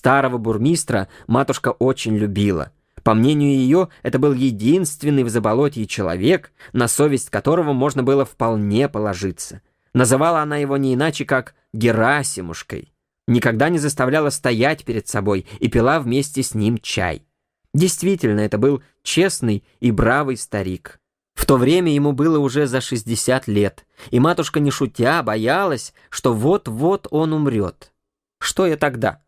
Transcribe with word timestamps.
Старого 0.00 0.38
бурмистра 0.38 1.08
матушка 1.26 1.72
очень 1.72 2.16
любила. 2.16 2.72
По 3.02 3.12
мнению 3.12 3.50
ее, 3.50 3.90
это 4.02 4.18
был 4.18 4.32
единственный 4.32 5.24
в 5.24 5.28
Заболотье 5.28 5.84
человек, 5.84 6.52
на 6.72 6.88
совесть 6.88 7.28
которого 7.28 7.74
можно 7.74 8.02
было 8.02 8.24
вполне 8.24 8.88
положиться. 8.88 9.60
Называла 9.92 10.40
она 10.40 10.56
его 10.56 10.78
не 10.78 10.94
иначе, 10.94 11.26
как 11.26 11.54
Герасимушкой. 11.74 12.94
Никогда 13.28 13.68
не 13.68 13.78
заставляла 13.78 14.30
стоять 14.30 14.86
перед 14.86 15.06
собой 15.06 15.46
и 15.58 15.68
пила 15.68 16.00
вместе 16.00 16.42
с 16.42 16.54
ним 16.54 16.78
чай. 16.78 17.26
Действительно, 17.74 18.40
это 18.40 18.56
был 18.56 18.82
честный 19.02 19.64
и 19.80 19.90
бравый 19.90 20.38
старик. 20.38 20.98
В 21.34 21.44
то 21.44 21.58
время 21.58 21.92
ему 21.92 22.12
было 22.12 22.38
уже 22.38 22.66
за 22.66 22.80
60 22.80 23.48
лет, 23.48 23.84
и 24.10 24.18
матушка, 24.18 24.60
не 24.60 24.70
шутя, 24.70 25.22
боялась, 25.22 25.92
что 26.08 26.32
вот-вот 26.32 27.06
он 27.10 27.34
умрет. 27.34 27.92
Что 28.38 28.66
я 28.66 28.78
тогда? 28.78 29.20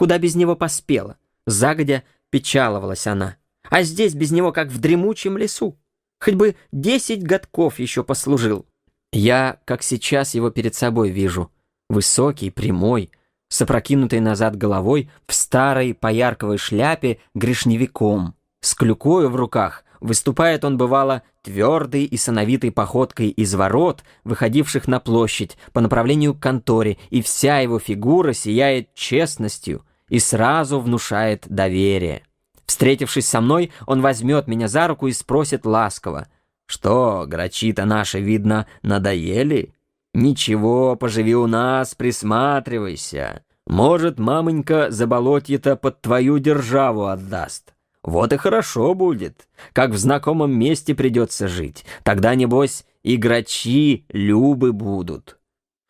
Куда 0.00 0.16
без 0.16 0.34
него 0.34 0.56
поспела? 0.56 1.18
Загодя 1.46 2.04
печаловалась 2.30 3.06
она. 3.06 3.36
А 3.68 3.82
здесь 3.82 4.14
без 4.14 4.30
него, 4.30 4.50
как 4.50 4.68
в 4.68 4.78
дремучем 4.78 5.36
лесу. 5.36 5.78
Хоть 6.18 6.36
бы 6.36 6.56
десять 6.72 7.22
годков 7.22 7.78
еще 7.78 8.02
послужил. 8.02 8.64
Я, 9.12 9.58
как 9.66 9.82
сейчас, 9.82 10.34
его 10.34 10.48
перед 10.48 10.74
собой 10.74 11.10
вижу. 11.10 11.52
Высокий, 11.90 12.48
прямой, 12.48 13.10
с 13.48 13.60
опрокинутой 13.60 14.20
назад 14.20 14.56
головой, 14.56 15.10
в 15.26 15.34
старой 15.34 15.92
поярковой 15.92 16.56
шляпе 16.56 17.18
грешневиком, 17.34 18.34
с 18.62 18.74
клюкою 18.74 19.28
в 19.28 19.36
руках. 19.36 19.84
Выступает 20.00 20.64
он, 20.64 20.78
бывало, 20.78 21.24
твердой 21.42 22.04
и 22.04 22.16
сановитой 22.16 22.72
походкой 22.72 23.28
из 23.28 23.54
ворот, 23.54 24.02
выходивших 24.24 24.88
на 24.88 24.98
площадь 24.98 25.58
по 25.74 25.82
направлению 25.82 26.32
к 26.32 26.40
конторе, 26.40 26.96
и 27.10 27.20
вся 27.20 27.58
его 27.58 27.78
фигура 27.78 28.32
сияет 28.32 28.94
честностью 28.94 29.84
и 30.10 30.18
сразу 30.18 30.78
внушает 30.78 31.46
доверие. 31.48 32.24
Встретившись 32.66 33.26
со 33.26 33.40
мной, 33.40 33.72
он 33.86 34.02
возьмет 34.02 34.46
меня 34.46 34.68
за 34.68 34.86
руку 34.86 35.06
и 35.06 35.12
спросит 35.12 35.64
ласково, 35.64 36.28
«Что, 36.66 37.24
грачи-то 37.26 37.84
наши, 37.84 38.20
видно, 38.20 38.66
надоели?» 38.82 39.74
«Ничего, 40.12 40.96
поживи 40.96 41.34
у 41.34 41.46
нас, 41.46 41.94
присматривайся. 41.94 43.44
Может, 43.66 44.18
мамонька 44.18 44.90
заболотье-то 44.90 45.76
под 45.76 46.00
твою 46.00 46.38
державу 46.38 47.06
отдаст. 47.06 47.74
Вот 48.02 48.32
и 48.32 48.36
хорошо 48.36 48.94
будет, 48.94 49.48
как 49.72 49.90
в 49.90 49.98
знакомом 49.98 50.52
месте 50.52 50.94
придется 50.94 51.48
жить. 51.48 51.84
Тогда, 52.02 52.34
небось, 52.34 52.84
и 53.02 53.16
грачи 53.16 54.06
любы 54.10 54.72
будут». 54.72 55.38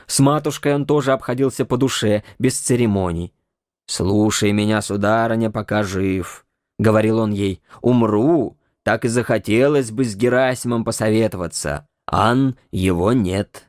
С 0.07 0.19
матушкой 0.19 0.75
он 0.75 0.87
тоже 0.87 1.13
обходился 1.13 1.65
по 1.65 1.77
душе, 1.77 2.25
без 2.39 2.59
церемоний. 2.59 3.33
«Слушай 3.91 4.53
меня, 4.53 4.83
сударыня, 4.83 5.51
пока 5.51 5.83
жив»,— 5.83 6.47
говорил 6.79 7.19
он 7.19 7.33
ей. 7.33 7.61
«Умру, 7.81 8.57
так 8.85 9.05
и 9.05 9.09
захотелось 9.09 9.91
бы 9.91 10.05
с 10.05 10.15
Герасимом 10.15 10.85
посоветоваться. 10.85 11.89
Ан, 12.07 12.57
его 12.71 13.13
нет». 13.13 13.69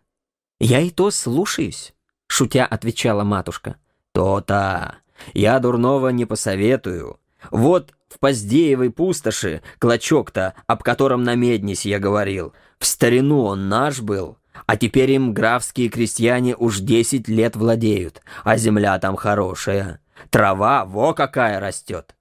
«Я 0.59 0.79
и 0.81 0.91
то 0.91 1.09
слушаюсь»,— 1.09 1.95
шутя 2.27 2.67
отвечала 2.67 3.23
матушка. 3.23 3.77
«То-то. 4.11 4.97
Я 5.33 5.57
дурного 5.57 6.09
не 6.09 6.25
посоветую. 6.25 7.19
Вот 7.49 7.95
в 8.07 8.19
Поздеевой 8.19 8.91
пустоши 8.91 9.63
клочок-то, 9.79 10.53
об 10.67 10.83
котором 10.83 11.23
на 11.23 11.33
Меднисе 11.33 11.89
я 11.89 11.97
говорил, 11.97 12.53
в 12.77 12.85
старину 12.85 13.41
он 13.45 13.69
наш 13.69 14.01
был, 14.01 14.37
а 14.67 14.77
теперь 14.77 15.13
им 15.13 15.33
графские 15.33 15.89
крестьяне 15.89 16.55
уж 16.55 16.77
десять 16.77 17.27
лет 17.27 17.55
владеют, 17.55 18.21
а 18.43 18.57
земля 18.57 18.99
там 18.99 19.15
хорошая. 19.15 19.99
Трава 20.29 20.85
во 20.85 21.13
какая 21.13 21.59
растет». 21.59 22.15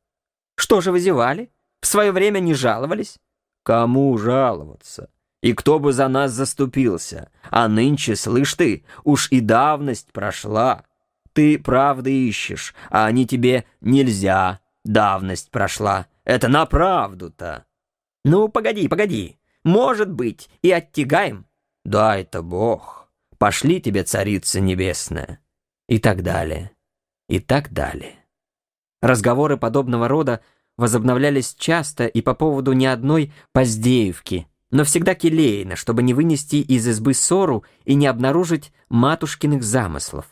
«Что 0.57 0.81
же 0.81 0.93
вы 0.93 1.01
зевали? 1.01 1.51
В 1.81 1.87
свое 1.87 2.13
время 2.13 2.41
не 2.41 2.55
жаловались?» 2.55 3.19
«Кому 3.63 4.17
жаловаться?» 4.19 5.11
И 5.43 5.55
кто 5.55 5.79
бы 5.79 5.93
за 5.93 6.09
нас 6.09 6.33
заступился? 6.33 7.31
А 7.51 7.67
нынче, 7.69 8.15
слышь 8.15 8.55
ты, 8.55 8.85
уж 9.05 9.31
и 9.31 9.41
давность 9.41 10.13
прошла. 10.13 10.85
Ты 11.33 11.59
правды 11.59 12.29
ищешь, 12.29 12.75
а 12.91 13.07
они 13.07 13.27
тебе 13.27 13.65
нельзя. 13.81 14.61
Давность 14.85 15.51
прошла. 15.51 16.07
Это 16.25 16.49
на 16.49 16.67
правду-то. 16.67 17.65
Ну, 18.25 18.49
погоди, 18.49 18.89
погоди. 18.89 19.39
Может 19.65 20.11
быть, 20.11 20.51
и 20.63 20.71
оттягаем. 20.71 21.47
Да, 21.85 22.19
это 22.19 22.43
Бог. 22.43 23.11
Пошли 23.39 23.81
тебе, 23.81 24.05
Царица 24.05 24.61
Небесная. 24.61 25.41
И 25.89 25.99
так 25.99 26.23
далее. 26.23 26.73
И 27.31 27.39
так 27.39 27.73
далее. 27.73 28.17
Разговоры 29.01 29.57
подобного 29.57 30.09
рода 30.09 30.41
возобновлялись 30.77 31.55
часто 31.55 32.07
и 32.07 32.23
по 32.23 32.35
поводу 32.35 32.73
ни 32.73 32.87
одной 32.87 33.33
Поздеевки, 33.53 34.49
но 34.73 34.83
всегда 34.83 35.15
келейно, 35.15 35.77
чтобы 35.77 36.03
не 36.03 36.13
вынести 36.13 36.57
из 36.57 36.89
избы 36.89 37.15
ссору 37.15 37.65
и 37.85 37.95
не 37.95 38.09
обнаружить 38.09 38.73
матушкиных 38.89 39.63
замыслов. 39.63 40.27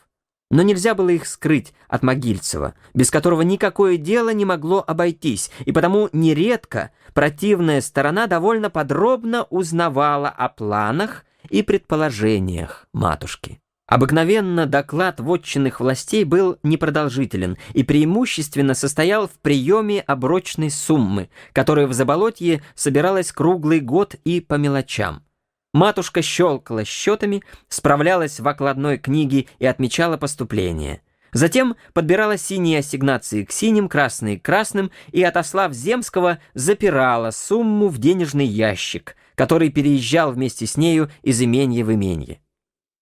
Но 0.50 0.62
нельзя 0.62 0.96
было 0.96 1.10
их 1.10 1.28
скрыть 1.28 1.72
от 1.86 2.02
Могильцева, 2.02 2.74
без 2.94 3.12
которого 3.12 3.42
никакое 3.42 3.96
дело 3.96 4.30
не 4.30 4.44
могло 4.44 4.82
обойтись, 4.84 5.52
и 5.66 5.70
потому 5.70 6.08
нередко 6.12 6.90
противная 7.14 7.80
сторона 7.80 8.26
довольно 8.26 8.70
подробно 8.70 9.44
узнавала 9.44 10.30
о 10.30 10.48
планах 10.48 11.24
и 11.48 11.62
предположениях 11.62 12.88
матушки. 12.92 13.60
Обыкновенно 13.88 14.66
доклад 14.66 15.18
вотчинных 15.18 15.80
властей 15.80 16.24
был 16.24 16.58
непродолжителен 16.62 17.56
и 17.72 17.82
преимущественно 17.82 18.74
состоял 18.74 19.26
в 19.26 19.32
приеме 19.40 20.02
оброчной 20.02 20.70
суммы, 20.70 21.30
которая 21.54 21.86
в 21.86 21.94
Заболотье 21.94 22.62
собиралась 22.74 23.32
круглый 23.32 23.80
год 23.80 24.14
и 24.24 24.42
по 24.42 24.54
мелочам. 24.56 25.24
Матушка 25.72 26.20
щелкала 26.20 26.84
счетами, 26.84 27.42
справлялась 27.68 28.40
в 28.40 28.46
окладной 28.46 28.98
книге 28.98 29.46
и 29.58 29.64
отмечала 29.64 30.18
поступление. 30.18 31.00
Затем 31.32 31.74
подбирала 31.94 32.36
синие 32.36 32.80
ассигнации 32.80 33.44
к 33.44 33.52
синим, 33.52 33.88
красные 33.88 34.38
к 34.38 34.44
красным 34.44 34.90
и, 35.12 35.22
отослав 35.22 35.72
Земского, 35.72 36.40
запирала 36.52 37.30
сумму 37.30 37.88
в 37.88 37.96
денежный 37.96 38.46
ящик, 38.46 39.16
который 39.34 39.70
переезжал 39.70 40.32
вместе 40.32 40.66
с 40.66 40.76
нею 40.76 41.10
из 41.22 41.40
именья 41.40 41.86
в 41.86 41.92
именье. 41.92 42.40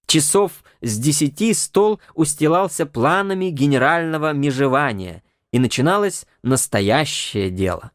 Часов 0.06 0.64
с 0.80 0.98
десяти 0.98 1.52
стол 1.52 2.00
устилался 2.14 2.86
планами 2.86 3.46
генерального 3.46 4.32
межевания, 4.32 5.22
и 5.52 5.58
начиналось 5.58 6.26
настоящее 6.42 7.50
дело. 7.50 7.92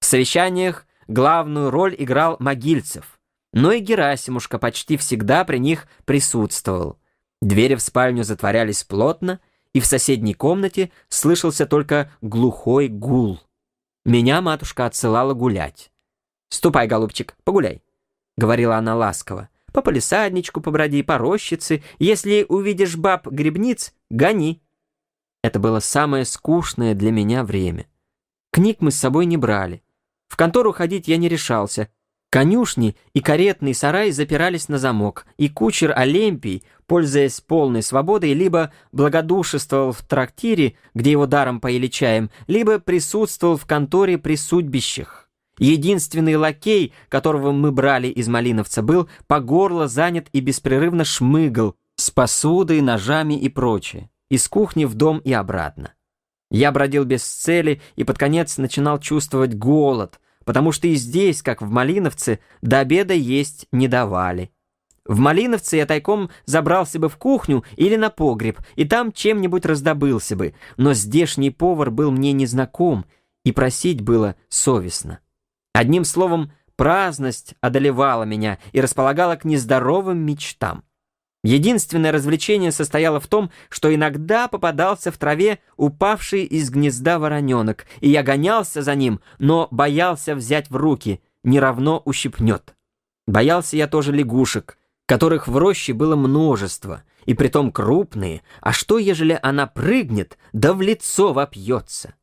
В 0.00 0.04
совещаниях 0.04 0.86
главную 1.08 1.70
роль 1.70 1.96
играл 1.98 2.36
Могильцев, 2.38 3.18
но 3.52 3.72
и 3.72 3.80
Герасимушка 3.80 4.58
почти 4.58 4.96
всегда 4.96 5.44
при 5.44 5.58
них 5.58 5.88
присутствовал. 6.04 6.98
Двери 7.40 7.74
в 7.74 7.80
спальню 7.80 8.24
затворялись 8.24 8.84
плотно, 8.84 9.40
и 9.72 9.80
в 9.80 9.86
соседней 9.86 10.34
комнате 10.34 10.90
слышался 11.08 11.66
только 11.66 12.10
глухой 12.20 12.88
гул. 12.88 13.40
Меня 14.04 14.40
матушка 14.40 14.86
отсылала 14.86 15.34
гулять. 15.34 15.92
«Ступай, 16.50 16.86
голубчик, 16.86 17.36
погуляй»,— 17.44 17.82
говорила 18.36 18.76
она 18.76 18.96
ласково. 18.96 19.50
По 19.78 19.82
полисадничку 19.82 20.60
поброди, 20.60 21.04
по 21.04 21.18
рощице. 21.18 21.84
Если 22.00 22.44
увидишь 22.48 22.96
баб-грибниц, 22.96 23.94
гони. 24.10 24.60
Это 25.44 25.60
было 25.60 25.78
самое 25.78 26.24
скучное 26.24 26.96
для 26.96 27.12
меня 27.12 27.44
время. 27.44 27.86
Книг 28.50 28.78
мы 28.80 28.90
с 28.90 28.96
собой 28.96 29.24
не 29.26 29.36
брали. 29.36 29.84
В 30.26 30.34
контору 30.34 30.72
ходить 30.72 31.06
я 31.06 31.16
не 31.16 31.28
решался. 31.28 31.90
Конюшни 32.28 32.96
и 33.12 33.20
каретный 33.20 33.72
сарай 33.72 34.10
запирались 34.10 34.68
на 34.68 34.78
замок, 34.78 35.26
и 35.36 35.48
кучер 35.48 35.92
Олимпий, 35.96 36.64
пользуясь 36.88 37.40
полной 37.40 37.84
свободой, 37.84 38.32
либо 38.32 38.72
благодушествовал 38.90 39.92
в 39.92 40.02
трактире, 40.02 40.74
где 40.92 41.12
его 41.12 41.26
даром 41.26 41.60
поили 41.60 41.86
чаем, 41.86 42.32
либо 42.48 42.80
присутствовал 42.80 43.56
в 43.56 43.64
конторе 43.64 44.18
при 44.18 44.34
судьбищах. 44.34 45.27
Единственный 45.58 46.36
лакей, 46.36 46.92
которого 47.08 47.52
мы 47.52 47.72
брали 47.72 48.08
из 48.08 48.28
Малиновца, 48.28 48.82
был 48.82 49.08
по 49.26 49.40
горло 49.40 49.88
занят 49.88 50.28
и 50.32 50.40
беспрерывно 50.40 51.04
шмыгал 51.04 51.74
с 51.96 52.10
посудой, 52.10 52.80
ножами 52.80 53.34
и 53.34 53.48
прочее, 53.48 54.10
из 54.30 54.48
кухни 54.48 54.84
в 54.84 54.94
дом 54.94 55.18
и 55.18 55.32
обратно. 55.32 55.94
Я 56.50 56.72
бродил 56.72 57.04
без 57.04 57.24
цели 57.24 57.82
и 57.96 58.04
под 58.04 58.18
конец 58.18 58.56
начинал 58.56 58.98
чувствовать 58.98 59.54
голод, 59.54 60.20
потому 60.44 60.72
что 60.72 60.86
и 60.86 60.94
здесь, 60.94 61.42
как 61.42 61.60
в 61.60 61.68
Малиновце, 61.68 62.38
до 62.62 62.78
обеда 62.78 63.14
есть 63.14 63.66
не 63.72 63.88
давали. 63.88 64.50
В 65.04 65.18
Малиновце 65.18 65.78
я 65.78 65.86
тайком 65.86 66.30
забрался 66.44 66.98
бы 66.98 67.08
в 67.08 67.16
кухню 67.16 67.64
или 67.76 67.96
на 67.96 68.10
погреб, 68.10 68.60
и 68.76 68.84
там 68.84 69.10
чем-нибудь 69.10 69.66
раздобылся 69.66 70.36
бы, 70.36 70.54
но 70.76 70.94
здешний 70.94 71.50
повар 71.50 71.90
был 71.90 72.10
мне 72.10 72.32
незнаком, 72.32 73.06
и 73.44 73.52
просить 73.52 74.02
было 74.02 74.36
совестно. 74.48 75.20
Одним 75.78 76.04
словом, 76.04 76.50
праздность 76.74 77.54
одолевала 77.60 78.24
меня 78.24 78.58
и 78.72 78.80
располагала 78.80 79.36
к 79.36 79.44
нездоровым 79.44 80.18
мечтам. 80.18 80.82
Единственное 81.44 82.10
развлечение 82.10 82.72
состояло 82.72 83.20
в 83.20 83.28
том, 83.28 83.52
что 83.68 83.94
иногда 83.94 84.48
попадался 84.48 85.12
в 85.12 85.18
траве 85.18 85.60
упавший 85.76 86.42
из 86.42 86.70
гнезда 86.70 87.20
вороненок, 87.20 87.86
и 88.00 88.08
я 88.08 88.24
гонялся 88.24 88.82
за 88.82 88.96
ним, 88.96 89.20
но 89.38 89.68
боялся 89.70 90.34
взять 90.34 90.68
в 90.68 90.74
руки, 90.74 91.20
не 91.44 91.60
равно 91.60 92.02
ущипнет. 92.04 92.74
Боялся 93.28 93.76
я 93.76 93.86
тоже 93.86 94.10
лягушек, 94.10 94.78
которых 95.06 95.46
в 95.46 95.56
роще 95.56 95.92
было 95.92 96.16
множество, 96.16 97.04
и 97.24 97.34
притом 97.34 97.70
крупные, 97.70 98.42
а 98.60 98.72
что, 98.72 98.98
ежели 98.98 99.38
она 99.44 99.68
прыгнет, 99.68 100.38
да 100.52 100.72
в 100.74 100.82
лицо 100.82 101.32
вопьется? 101.32 102.14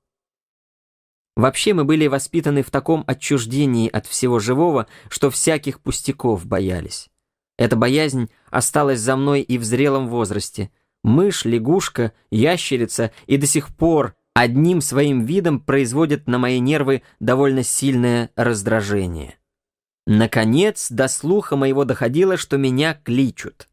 Вообще 1.36 1.74
мы 1.74 1.84
были 1.84 2.08
воспитаны 2.08 2.64
в 2.64 2.72
таком 2.72 3.04
отчуждении 3.08 3.90
от 3.90 4.06
всего 4.06 4.40
живого, 4.40 4.88
что 5.10 5.30
всяких 5.30 5.82
пустяков 5.82 6.46
боялись. 6.46 7.10
Эта 7.58 7.76
боязнь 7.76 8.30
осталась 8.50 9.00
за 9.00 9.16
мной 9.16 9.42
и 9.42 9.58
в 9.58 9.64
зрелом 9.64 10.08
возрасте. 10.08 10.72
Мышь, 11.04 11.46
лягушка, 11.46 12.14
ящерица 12.32 13.12
и 13.28 13.38
до 13.38 13.48
сих 13.48 13.76
пор 13.76 14.16
одним 14.34 14.82
своим 14.82 15.26
видом 15.26 15.60
производят 15.60 16.28
на 16.28 16.38
мои 16.38 16.60
нервы 16.60 17.04
довольно 17.20 17.64
сильное 17.64 18.30
раздражение. 18.36 19.38
Наконец, 20.08 20.92
до 20.92 21.08
слуха 21.08 21.56
моего 21.56 21.84
доходило, 21.84 22.38
что 22.38 22.58
меня 22.58 22.94
кличут. 22.94 23.68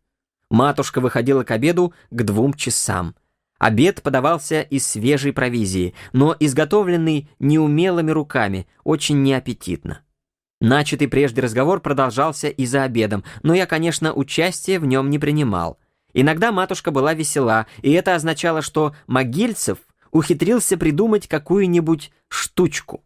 Матушка 0.50 1.00
выходила 1.00 1.44
к 1.44 1.50
обеду 1.50 1.92
к 2.10 2.22
двум 2.22 2.54
часам. 2.54 3.14
Обед 3.62 4.02
подавался 4.02 4.62
из 4.62 4.84
свежей 4.84 5.32
провизии, 5.32 5.94
но 6.12 6.34
изготовленный 6.40 7.30
неумелыми 7.38 8.10
руками, 8.10 8.66
очень 8.82 9.22
неаппетитно. 9.22 10.00
Начатый 10.60 11.06
прежде 11.06 11.42
разговор 11.42 11.78
продолжался 11.78 12.48
и 12.48 12.66
за 12.66 12.82
обедом, 12.82 13.22
но 13.44 13.54
я, 13.54 13.66
конечно, 13.66 14.12
участия 14.12 14.80
в 14.80 14.84
нем 14.84 15.10
не 15.10 15.20
принимал. 15.20 15.78
Иногда 16.12 16.50
матушка 16.50 16.90
была 16.90 17.14
весела, 17.14 17.66
и 17.82 17.92
это 17.92 18.16
означало, 18.16 18.62
что 18.62 18.96
Могильцев 19.06 19.78
ухитрился 20.10 20.76
придумать 20.76 21.28
какую-нибудь 21.28 22.10
штучку. 22.26 23.04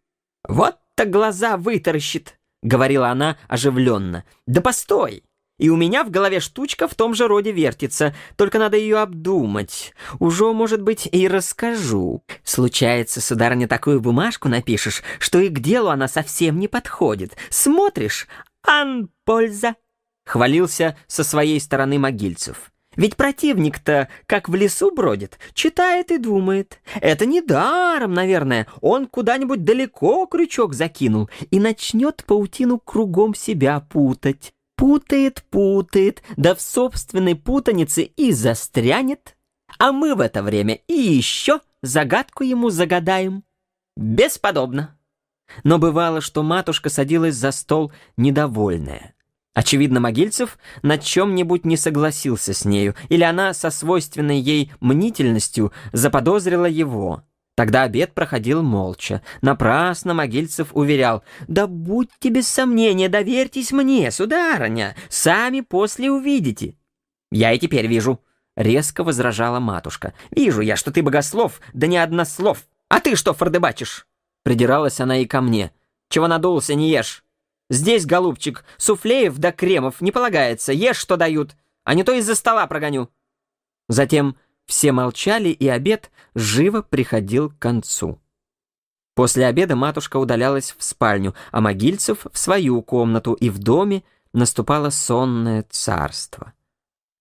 «Вот-то 0.49 1.05
глаза 1.05 1.59
вытаращит»,— 1.59 2.39
говорила 2.63 3.11
она 3.11 3.37
оживленно. 3.47 4.25
«Да 4.47 4.63
постой! 4.63 5.23
И 5.59 5.71
у 5.71 5.77
меня 5.77 6.05
в 6.05 6.11
голове 6.11 6.41
штучка 6.41 6.87
в 6.87 6.95
том 6.95 7.15
же 7.15 7.27
роде 7.29 7.51
вертится, 7.51 8.15
только 8.37 8.59
надо 8.59 8.77
ее 8.77 8.99
обдумать. 8.99 9.95
Уже, 10.19 10.53
может 10.53 10.83
быть, 10.83 11.09
и 11.11 11.27
расскажу. 11.27 12.23
Случается, 12.45 13.23
сударыня, 13.23 13.67
такую 13.67 14.01
бумажку 14.01 14.49
напишешь, 14.49 15.03
что 15.19 15.41
и 15.41 15.49
к 15.49 15.61
делу 15.61 15.89
она 15.89 16.09
совсем 16.09 16.59
не 16.59 16.69
подходит. 16.69 17.37
Смотришь, 17.49 18.29
ан 18.63 19.09
польза. 19.25 19.77
Хвалился 20.27 20.97
со 21.07 21.25
своей 21.25 21.61
стороны 21.61 21.99
Могильцев. 21.99 22.71
Ведь 22.97 23.17
противник-то, 23.17 24.09
как 24.27 24.49
в 24.49 24.55
лесу 24.55 24.91
бродит, 24.91 25.39
читает 25.53 26.11
и 26.11 26.19
думает. 26.19 26.81
Это 27.01 27.27
не 27.27 27.43
даром, 27.43 28.15
наверное. 28.15 28.67
Он 28.81 29.07
куда-нибудь 29.07 29.65
далеко 29.65 30.27
крючок 30.27 30.75
закинул 30.75 31.29
и 31.51 31.61
начнет 31.61 32.25
паутину 32.27 32.79
кругом 32.79 33.35
себя 33.35 33.81
путать. 33.81 34.53
Путает, 34.77 35.43
путает, 35.51 36.23
да 36.37 36.55
в 36.55 36.61
собственной 36.61 37.35
путанице 37.35 38.03
и 38.03 38.33
застрянет. 38.33 39.37
А 39.79 39.93
мы 39.93 40.15
в 40.15 40.21
это 40.21 40.43
время 40.43 40.75
и 40.87 40.95
еще 40.95 41.61
загадку 41.83 42.45
ему 42.45 42.71
загадаем. 42.71 43.45
Бесподобно. 43.97 44.99
Но 45.65 45.79
бывало, 45.79 46.21
что 46.21 46.43
матушка 46.43 46.91
садилась 46.91 47.37
за 47.37 47.53
стол 47.53 47.93
недовольная. 48.17 49.15
Очевидно, 49.55 50.01
Могильцев 50.01 50.59
на 50.83 50.99
чем-нибудь 50.99 51.65
не 51.65 51.79
согласился 51.79 52.53
с 52.53 52.67
нею, 52.67 52.95
или 53.09 53.23
она 53.23 53.55
со 53.55 53.71
свойственной 53.71 54.39
ей 54.39 54.71
мнительностью 54.81 55.73
заподозрила 55.93 56.67
его. 56.67 57.23
Тогда 57.57 57.85
обед 57.85 58.13
проходил 58.13 58.63
молча. 58.63 59.23
Напрасно 59.41 60.13
Могильцев 60.13 60.69
уверял, 60.73 61.25
«Да 61.49 61.67
будьте 61.67 62.29
без 62.29 62.47
сомнения, 62.47 63.09
доверьтесь 63.09 63.73
мне, 63.73 64.11
сударыня, 64.11 64.95
сами 65.09 65.63
после 65.63 66.11
увидите». 66.11 66.77
«Я 67.33 67.53
и 67.53 67.59
теперь 67.59 67.87
вижу»,— 67.87 68.23
резко 68.57 69.03
возражала 69.03 69.59
матушка. 69.59 70.13
«Вижу 70.31 70.61
я, 70.61 70.77
что 70.77 70.93
ты 70.93 71.03
богослов, 71.03 71.63
да 71.73 71.87
не 71.87 71.97
однослов. 71.97 72.67
А 72.91 73.01
ты 73.01 73.17
что, 73.17 73.33
фордебачишь?» 73.33 74.07
Придиралась 74.43 75.01
она 75.01 75.17
и 75.17 75.25
ко 75.25 75.41
мне. 75.41 75.73
«Чего 76.11 76.29
надулся, 76.29 76.75
не 76.75 76.91
ешь. 76.91 77.25
Здесь, 77.71 78.05
голубчик, 78.05 78.67
суфлеев 78.77 79.39
да 79.39 79.51
кремов 79.51 80.03
не 80.03 80.13
полагается, 80.13 80.75
ешь, 80.75 80.99
что 80.99 81.17
дают, 81.17 81.57
а 81.85 81.95
не 81.95 82.05
то 82.05 82.13
из-за 82.13 82.35
стола 82.35 82.67
прогоню». 82.67 83.09
Затем 83.89 84.37
все 84.67 84.93
молчали, 84.93 85.49
и 85.49 85.69
обед 85.69 86.11
живо 86.35 86.83
приходил 86.83 87.51
к 87.51 87.59
концу. 87.59 88.21
После 89.15 89.47
обеда 89.47 89.77
матушка 89.77 90.19
удалялась 90.19 90.75
в 90.77 90.85
спальню, 90.85 91.35
а 91.51 91.61
Могильцев— 91.61 92.27
в 92.33 92.37
свою 92.37 92.83
комнату, 92.83 93.33
и 93.33 93.49
в 93.49 93.59
доме 93.59 94.05
наступало 94.33 94.91
сонное 94.91 95.65
царство. 95.71 96.53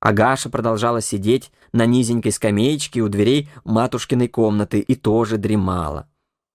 Агаша 0.01 0.49
продолжала 0.49 1.01
сидеть 1.01 1.51
на 1.71 1.85
низенькой 1.85 2.31
скамеечке 2.31 3.01
у 3.01 3.07
дверей 3.07 3.49
матушкиной 3.63 4.27
комнаты 4.27 4.79
и 4.79 4.95
тоже 4.95 5.37
дремала. 5.37 6.09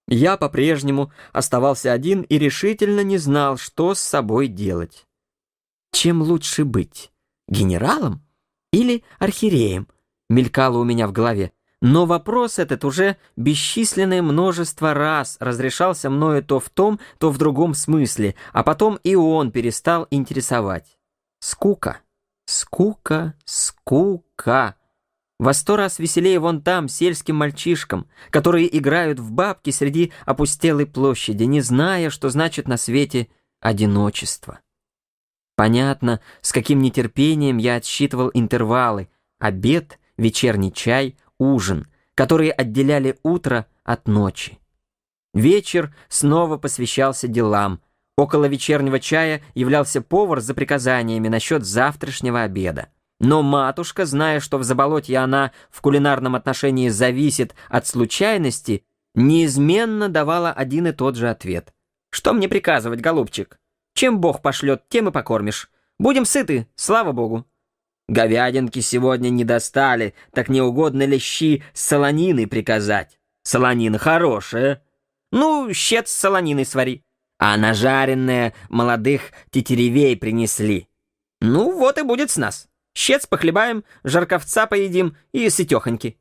Я 0.06 0.36
по-прежнему 0.36 1.12
оставался 1.32 1.92
один 1.92 2.22
и 2.22 2.38
решительно 2.38 3.02
не 3.02 3.16
знал, 3.16 3.56
что 3.56 3.94
с 3.94 4.00
собой 4.00 4.48
делать. 4.48 5.06
Чем 5.92 6.20
лучше 6.22 6.64
быть, 6.64 7.10
генералом 7.48 8.22
или 8.72 9.04
архиереем? 9.18 9.88
Мелькало 10.30 10.78
у 10.78 10.84
меня 10.84 11.06
в 11.06 11.12
голове. 11.12 11.52
Но 11.82 12.06
вопрос 12.06 12.58
этот 12.58 12.84
уже 12.84 13.16
бесчисленное 13.36 14.22
множество 14.22 14.94
раз 14.94 15.36
разрешался 15.40 16.10
мною 16.10 16.42
то 16.42 16.60
в 16.60 16.68
том, 16.70 17.00
то 17.18 17.30
в 17.30 17.38
другом 17.38 17.74
смысле, 17.74 18.34
а 18.52 18.62
потом 18.62 18.98
и 19.02 19.14
он 19.14 19.50
перестал 19.50 20.06
интересовать. 20.10 20.98
Скука, 21.40 22.00
скука, 22.44 23.34
скука. 23.44 24.76
Во 25.38 25.54
сто 25.54 25.76
раз 25.76 25.98
веселее 25.98 26.38
вон 26.38 26.60
там 26.60 26.86
сельским 26.86 27.36
мальчишкам, 27.36 28.10
которые 28.28 28.76
играют 28.76 29.18
в 29.18 29.30
бабки 29.32 29.70
среди 29.70 30.12
опустелой 30.26 30.84
площади, 30.84 31.44
не 31.44 31.62
зная, 31.62 32.10
что 32.10 32.28
значит 32.28 32.68
на 32.68 32.76
свете 32.76 33.28
одиночество. 33.58 34.60
Понятно, 35.56 36.20
с 36.42 36.52
каким 36.52 36.80
нетерпением 36.80 37.56
я 37.56 37.76
отсчитывал 37.76 38.30
интервалы, 38.34 39.08
обед 39.38 39.99
вечерний 40.20 40.72
чай, 40.72 41.16
ужин, 41.38 41.88
которые 42.14 42.52
отделяли 42.52 43.18
утро 43.22 43.66
от 43.82 44.06
ночи. 44.06 44.58
Вечер 45.32 45.94
снова 46.08 46.58
посвящался 46.58 47.26
делам. 47.28 47.80
Около 48.16 48.44
вечернего 48.44 49.00
чая 49.00 49.42
являлся 49.54 50.02
повар 50.02 50.40
за 50.40 50.54
приказаниями 50.54 51.28
насчет 51.28 51.64
завтрашнего 51.64 52.42
обеда. 52.42 52.88
Но 53.18 53.42
матушка, 53.42 54.06
зная, 54.06 54.40
что 54.40 54.58
в 54.58 54.64
заболотье 54.64 55.18
она 55.18 55.52
в 55.70 55.80
кулинарном 55.80 56.34
отношении 56.34 56.88
зависит 56.88 57.54
от 57.68 57.86
случайности, 57.86 58.84
неизменно 59.14 60.08
давала 60.08 60.52
один 60.52 60.88
и 60.88 60.92
тот 60.92 61.16
же 61.16 61.30
ответ. 61.30 61.72
«Что 62.10 62.32
мне 62.32 62.48
приказывать, 62.48 63.00
голубчик? 63.00 63.58
Чем 63.94 64.20
Бог 64.20 64.42
пошлет, 64.42 64.82
тем 64.88 65.08
и 65.08 65.12
покормишь. 65.12 65.70
Будем 65.98 66.24
сыты, 66.24 66.66
слава 66.74 67.12
Богу». 67.12 67.46
Говядинки 68.10 68.80
сегодня 68.80 69.28
не 69.28 69.44
достали, 69.44 70.14
так 70.32 70.48
не 70.48 70.60
угодно 70.60 71.04
ли 71.04 71.20
щи 71.20 71.62
с 71.72 71.80
солониной 71.82 72.48
приказать? 72.48 73.20
Солонина 73.44 73.98
хорошая. 73.98 74.82
Ну, 75.30 75.72
щец 75.72 76.10
с 76.10 76.18
солониной 76.18 76.66
свари. 76.66 77.04
А 77.38 77.56
нажаренное 77.56 78.52
молодых 78.68 79.30
тетеревей 79.52 80.16
принесли. 80.16 80.88
Ну, 81.40 81.70
вот 81.70 81.98
и 81.98 82.02
будет 82.02 82.32
с 82.32 82.36
нас. 82.36 82.68
Щец 82.96 83.26
похлебаем, 83.26 83.84
жарковца 84.02 84.66
поедим 84.66 85.16
и 85.30 85.48
сытехоньки. 85.48 86.18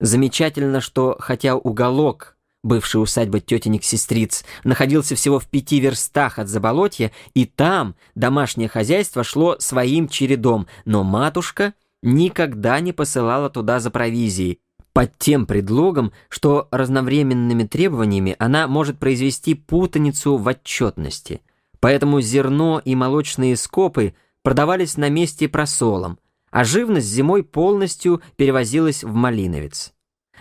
Замечательно, 0.00 0.82
что 0.82 1.16
хотя 1.18 1.56
уголок 1.56 2.36
бывшая 2.62 2.98
усадьба 2.98 3.40
тетенек-сестриц, 3.40 4.44
находился 4.64 5.14
всего 5.14 5.38
в 5.38 5.46
пяти 5.46 5.80
верстах 5.80 6.38
от 6.38 6.48
Заболотья, 6.48 7.12
и 7.34 7.46
там 7.46 7.94
домашнее 8.14 8.68
хозяйство 8.68 9.24
шло 9.24 9.56
своим 9.58 10.08
чередом, 10.08 10.66
но 10.84 11.04
матушка 11.04 11.74
никогда 12.02 12.80
не 12.80 12.92
посылала 12.92 13.50
туда 13.50 13.80
за 13.80 13.90
провизией, 13.90 14.60
под 14.92 15.16
тем 15.18 15.46
предлогом, 15.46 16.12
что 16.28 16.66
разновременными 16.72 17.62
требованиями 17.62 18.34
она 18.38 18.66
может 18.66 18.98
произвести 18.98 19.54
путаницу 19.54 20.36
в 20.36 20.48
отчетности. 20.48 21.40
Поэтому 21.78 22.20
зерно 22.20 22.82
и 22.84 22.96
молочные 22.96 23.56
скопы 23.56 24.14
продавались 24.42 24.96
на 24.96 25.08
месте 25.08 25.48
просолом, 25.48 26.18
а 26.50 26.64
живность 26.64 27.06
зимой 27.06 27.44
полностью 27.44 28.22
перевозилась 28.36 29.04
в 29.04 29.14
Малиновец. 29.14 29.92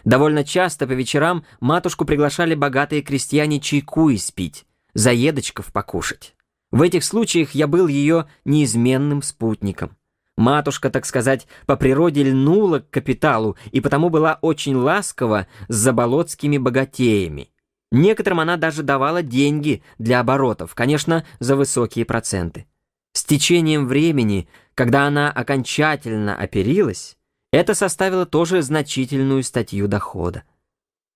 Довольно 0.08 0.46
часто 0.46 0.88
по 0.88 0.94
вечерам 0.94 1.44
матушку 1.60 2.06
приглашали 2.06 2.56
богатые 2.56 3.02
крестьяне 3.02 3.60
чайку 3.60 4.10
испить, 4.14 4.66
заедочков 4.94 5.74
покушать. 5.74 6.34
В 6.72 6.82
этих 6.82 7.04
случаях 7.04 7.52
я 7.52 7.68
был 7.68 7.88
ее 7.88 8.26
неизменным 8.46 9.22
спутником. 9.22 9.98
Матушка, 10.38 10.90
так 10.90 11.06
сказать, 11.06 11.46
по 11.66 11.76
природе 11.76 12.24
льнула 12.24 12.80
к 12.80 12.90
капиталу 12.90 13.58
и 13.74 13.82
потому 13.82 14.10
была 14.10 14.40
очень 14.42 14.76
ласкова 14.76 15.48
с 15.68 15.76
заболотскими 15.76 16.58
богатеями. 16.58 17.50
Некоторым 17.92 18.40
она 18.40 18.56
даже 18.56 18.84
давала 18.84 19.22
деньги 19.22 19.84
для 19.98 20.22
оборотов, 20.22 20.74
конечно, 20.74 21.26
за 21.40 21.58
высокие 21.58 22.06
проценты. 22.06 22.66
С 23.12 23.26
течением 23.26 23.88
времени, 23.88 24.48
когда 24.74 25.06
она 25.06 25.30
окончательно 25.30 26.34
оперилась, 26.34 27.17
это 27.52 27.74
составило 27.74 28.26
тоже 28.26 28.62
значительную 28.62 29.44
статью 29.44 29.88
дохода. 29.88 30.44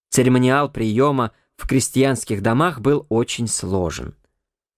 Церемониал 0.09 0.69
приема 0.69 1.31
в 1.57 1.67
крестьянских 1.67 2.41
домах 2.41 2.81
был 2.81 3.05
очень 3.09 3.47
сложен. 3.47 4.15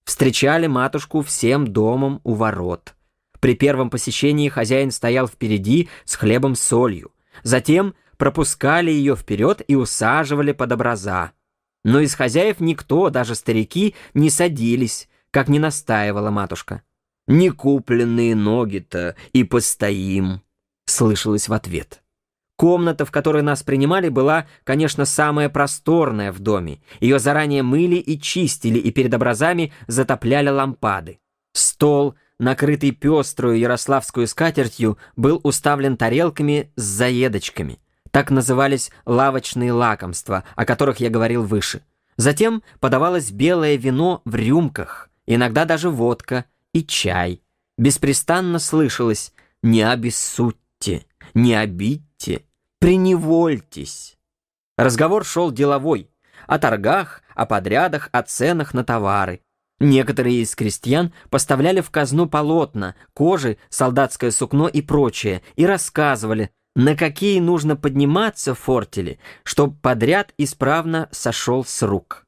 Встречали 0.04 0.66
матушку 0.66 1.22
всем 1.22 1.66
домом 1.66 2.20
у 2.24 2.34
ворот. 2.34 2.94
При 3.40 3.54
первом 3.54 3.90
посещении 3.90 4.48
хозяин 4.48 4.90
стоял 4.90 5.26
впереди 5.26 5.88
с 6.04 6.14
хлебом 6.14 6.54
солью. 6.54 7.12
Затем 7.42 7.94
пропускали 8.16 8.90
ее 8.90 9.16
вперед 9.16 9.62
и 9.66 9.74
усаживали 9.74 10.52
под 10.52 10.72
образа. 10.72 11.32
Но 11.84 12.00
из 12.00 12.14
хозяев 12.14 12.60
никто, 12.60 13.10
даже 13.10 13.34
старики, 13.34 13.94
не 14.14 14.30
садились, 14.30 15.08
как 15.30 15.48
не 15.48 15.58
настаивала 15.58 16.30
матушка. 16.30 16.82
«Не 17.26 17.50
купленные 17.50 18.34
ноги-то 18.34 19.16
и 19.32 19.44
постоим»,— 19.44 20.42
слышалось 20.86 21.48
в 21.48 21.52
ответ. 21.52 22.02
Комната, 22.56 23.04
в 23.04 23.10
которой 23.10 23.42
нас 23.42 23.62
принимали, 23.62 24.08
была, 24.08 24.46
конечно, 24.62 25.04
самая 25.04 25.48
просторная 25.48 26.30
в 26.30 26.38
доме. 26.38 26.80
Ее 27.00 27.18
заранее 27.18 27.62
мыли 27.62 27.96
и 27.96 28.20
чистили, 28.20 28.78
и 28.78 28.92
перед 28.92 29.12
образами 29.12 29.72
затопляли 29.88 30.50
лампады. 30.50 31.18
Стол, 31.52 32.14
накрытый 32.38 32.92
пеструю 32.92 33.58
ярославскую 33.58 34.28
скатертью, 34.28 34.98
был 35.16 35.40
уставлен 35.42 35.96
тарелками 35.96 36.72
с 36.76 36.82
заедочками. 36.82 37.80
Так 38.12 38.30
назывались 38.30 38.92
лавочные 39.04 39.72
лакомства, 39.72 40.44
о 40.54 40.64
которых 40.64 41.00
я 41.00 41.10
говорил 41.10 41.42
выше. 41.42 41.82
Затем 42.16 42.62
подавалось 42.78 43.32
белое 43.32 43.74
вино 43.74 44.22
в 44.24 44.36
рюмках, 44.36 45.10
иногда 45.26 45.64
даже 45.64 45.90
водка 45.90 46.44
и 46.72 46.84
чай. 46.84 47.42
Беспрестанно 47.76 48.60
слышалось 48.60 49.32
«не 49.64 49.82
обессудьте», 50.84 51.06
«не 51.34 51.54
обидьте», 51.54 52.44
«преневольтесь». 52.78 54.16
Разговор 54.76 55.24
шел 55.24 55.50
деловой, 55.50 56.10
о 56.46 56.58
торгах, 56.58 57.22
о 57.34 57.46
подрядах, 57.46 58.08
о 58.12 58.22
ценах 58.22 58.74
на 58.74 58.84
товары. 58.84 59.40
Некоторые 59.80 60.42
из 60.42 60.54
крестьян 60.54 61.12
поставляли 61.30 61.80
в 61.80 61.90
казну 61.90 62.28
полотна, 62.28 62.94
кожи, 63.12 63.58
солдатское 63.70 64.30
сукно 64.30 64.68
и 64.68 64.82
прочее, 64.82 65.42
и 65.56 65.66
рассказывали, 65.66 66.50
на 66.76 66.96
какие 66.96 67.40
нужно 67.40 67.76
подниматься 67.76 68.54
в 68.54 68.60
фортеле, 68.60 69.18
чтобы 69.42 69.76
подряд 69.80 70.32
исправно 70.38 71.08
сошел 71.12 71.64
с 71.64 71.82
рук. 71.82 72.26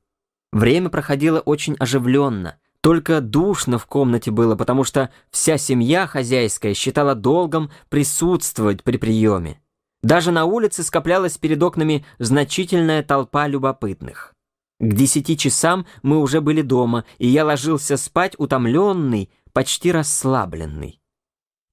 Время 0.53 0.89
проходило 0.89 1.41
очень 1.41 1.77
оживленно, 1.79 2.59
только 2.87 3.21
душно 3.21 3.81
в 3.81 3.87
комнате 3.87 4.31
было, 4.31 4.55
потому 4.55 4.85
что 4.85 5.11
вся 5.33 5.59
семья 5.59 6.07
хозяйская 6.07 6.73
считала 6.73 7.17
долгом 7.17 7.73
присутствовать 7.89 8.85
при 8.85 8.97
приеме. 8.97 9.61
Даже 10.05 10.31
на 10.31 10.45
улице 10.45 10.85
скоплялась 10.85 11.37
перед 11.37 11.61
окнами 11.61 12.07
значительная 12.21 13.03
толпа 13.03 13.49
любопытных. 13.49 14.35
К 14.79 14.95
десяти 14.95 15.37
часам 15.37 15.85
мы 16.05 16.21
уже 16.21 16.41
были 16.41 16.63
дома, 16.63 17.05
и 17.19 17.27
я 17.27 17.45
ложился 17.45 17.97
спать 17.97 18.37
утомленный, 18.39 19.31
почти 19.53 19.91
расслабленный. 19.91 21.01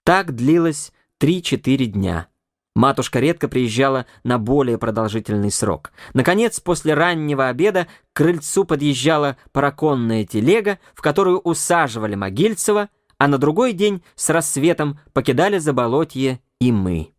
Так 0.05 0.33
длилось 0.33 0.91
три-четыре 1.19 1.85
дня. 1.85 2.27
Матушка 2.75 3.19
редко 3.19 3.47
приезжала 3.47 4.07
на 4.23 4.39
более 4.39 4.77
продолжительный 4.77 5.51
срок. 5.51 5.91
Наконец, 6.13 6.59
после 6.59 6.95
раннего 6.95 7.47
обеда 7.47 7.85
к 7.85 8.17
крыльцу 8.17 8.65
подъезжала 8.65 9.37
параконная 9.51 10.25
телега, 10.25 10.79
в 10.95 11.01
которую 11.01 11.39
усаживали 11.39 12.15
Могильцева, 12.15 12.89
а 13.19 13.27
на 13.27 13.37
другой 13.37 13.73
день 13.73 14.03
с 14.15 14.29
рассветом 14.29 14.99
покидали 15.13 15.59
Заболотье 15.59 16.41
и 16.59 16.71
мы. 16.71 17.13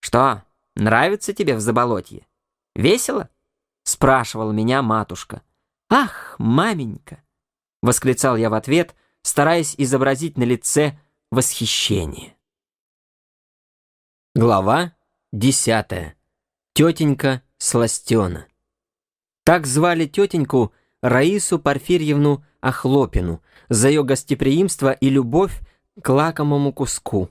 «Что, 0.00 0.44
нравится 0.76 1.32
тебе 1.32 1.54
в 1.56 1.60
Заболотье? 1.60 2.26
Весело?» 2.76 3.30
спрашивала 3.88 4.52
меня 4.52 4.82
матушка. 4.82 5.42
«Ах, 5.90 6.36
маменька!»— 6.38 7.22
восклицал 7.82 8.36
я 8.36 8.50
в 8.50 8.54
ответ, 8.54 8.94
стараясь 9.22 9.74
изобразить 9.78 10.36
на 10.36 10.44
лице 10.44 10.98
восхищение. 11.30 12.37
Глава 14.38 14.92
десятая. 15.32 16.14
Тетенька 16.72 17.42
Сластена. 17.56 18.46
Так 19.42 19.66
звали 19.66 20.06
тетеньку 20.06 20.72
Раису 21.02 21.58
Порфирьевну 21.58 22.44
Охлопину 22.60 23.42
за 23.68 23.88
ее 23.88 24.04
гостеприимство 24.04 24.92
и 24.92 25.08
любовь 25.08 25.58
к 26.00 26.08
лакомому 26.08 26.72
куску. 26.72 27.30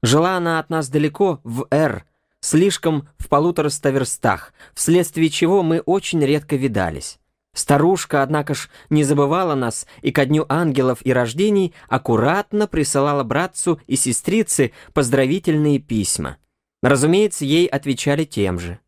Жила 0.00 0.38
она 0.38 0.58
от 0.58 0.70
нас 0.70 0.88
далеко, 0.88 1.42
в 1.44 1.66
Р, 1.70 2.06
слишком 2.40 3.06
в 3.18 3.28
полутораста 3.28 3.90
верстах, 3.90 4.54
вследствие 4.72 5.28
чего 5.28 5.62
мы 5.62 5.80
очень 5.80 6.24
редко 6.24 6.56
видались. 6.56 7.18
Старушка, 7.54 8.22
однако 8.22 8.54
ж, 8.54 8.68
не 8.90 9.04
забывала 9.04 9.54
нас 9.54 9.86
и 10.02 10.12
ко 10.12 10.26
дню 10.26 10.46
ангелов 10.48 11.00
и 11.04 11.12
рождений 11.12 11.74
аккуратно 11.88 12.66
присылала 12.66 13.24
братцу 13.24 13.80
и 13.86 13.96
сестрице 13.96 14.72
поздравительные 14.92 15.78
письма. 15.78 16.36
Разумеется, 16.82 17.44
ей 17.44 17.66
отвечали 17.66 18.24
тем 18.24 18.58
же. 18.58 18.78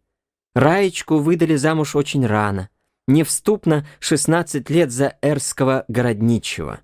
Раечку 0.55 1.19
выдали 1.19 1.57
замуж 1.57 1.97
очень 1.97 2.27
рано, 2.27 2.69
невступно 3.09 3.87
16 3.99 4.69
лет 4.71 4.91
за 4.93 5.17
эрского 5.23 5.85
городничего. 5.89 6.81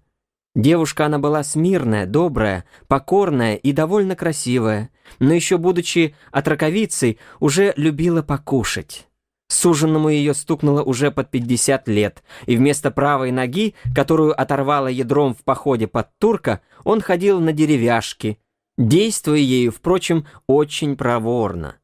Девушка 0.55 1.07
она 1.07 1.19
была 1.19 1.45
смирная, 1.45 2.07
добрая, 2.07 2.65
покорная 2.89 3.57
и 3.57 3.73
довольно 3.73 4.17
красивая, 4.17 4.91
но 5.19 5.35
еще 5.35 5.59
будучи 5.59 6.15
отраковицей, 6.33 7.19
уже 7.41 7.75
любила 7.77 8.23
покушать. 8.23 9.07
Суженному 9.49 10.09
ее 10.09 10.35
стукнуло 10.35 10.83
уже 10.83 11.11
под 11.11 11.31
50 11.31 11.87
лет, 11.89 12.25
и 12.47 12.57
вместо 12.57 12.91
правой 12.91 13.31
ноги, 13.31 13.75
которую 13.95 14.39
оторвало 14.39 14.89
ядром 14.89 15.35
в 15.35 15.45
походе 15.45 15.87
под 15.87 16.09
турка, 16.19 16.61
он 16.85 17.01
ходил 17.01 17.41
на 17.41 17.53
деревяшки, 17.53 18.39
действуя 18.77 19.39
ею, 19.39 19.71
впрочем, 19.71 20.27
очень 20.49 20.97
проворно. 20.97 21.77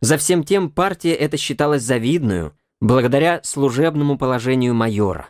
За 0.00 0.16
всем 0.16 0.42
тем 0.42 0.70
партия 0.70 1.14
эта 1.14 1.36
считалась 1.36 1.82
завидную, 1.82 2.56
благодаря 2.80 3.40
служебному 3.44 4.16
положению 4.16 4.74
майора. 4.74 5.28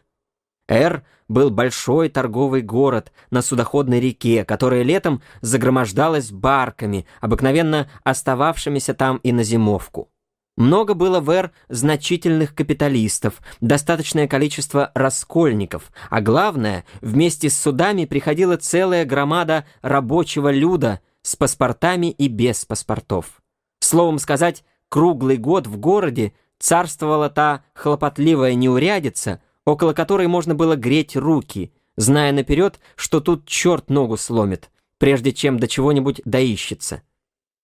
Эр 0.69 1.05
был 1.29 1.51
большой 1.51 2.09
торговый 2.09 2.63
город 2.63 3.13
на 3.31 3.43
судоходной 3.43 4.01
реке, 4.01 4.45
которая 4.45 4.83
летом 4.83 5.21
загромождалась 5.41 6.31
барками, 6.31 7.07
обыкновенно 7.21 7.91
остававшимися 8.05 8.95
там 8.95 9.17
и 9.19 9.33
на 9.33 9.43
зимовку. 9.43 10.12
Много 10.57 10.93
было 10.95 11.21
в 11.21 11.31
Эр 11.31 11.51
значительных 11.69 12.55
капиталистов, 12.55 13.41
достаточное 13.61 14.29
количество 14.29 14.93
раскольников, 14.95 15.91
а 16.11 16.21
главное, 16.21 16.85
вместе 17.01 17.49
с 17.49 17.59
судами 17.59 18.05
приходила 18.05 18.59
целая 18.59 19.07
громада 19.07 19.65
рабочего 19.81 20.53
люда 20.53 21.01
с 21.23 21.37
паспортами 21.37 22.11
и 22.11 22.29
без 22.29 22.67
паспортов. 22.67 23.43
Словом 23.81 24.19
сказать, 24.19 24.63
круглый 24.91 25.39
год 25.39 25.67
в 25.67 25.79
городе 25.79 26.35
царствовала 26.59 27.31
та 27.31 27.65
хлопотливая 27.75 28.55
неурядица, 28.55 29.41
около 29.65 29.95
которой 29.95 30.27
можно 30.27 30.55
было 30.55 30.77
греть 30.77 31.17
руки, 31.17 31.73
зная 31.97 32.31
наперед, 32.33 32.79
что 32.95 33.21
тут 33.21 33.47
черт 33.47 33.89
ногу 33.89 34.19
сломит, 34.19 34.71
прежде 34.99 35.33
чем 35.33 35.59
до 35.59 35.67
чего-нибудь 35.67 36.21
доищется. 36.27 37.03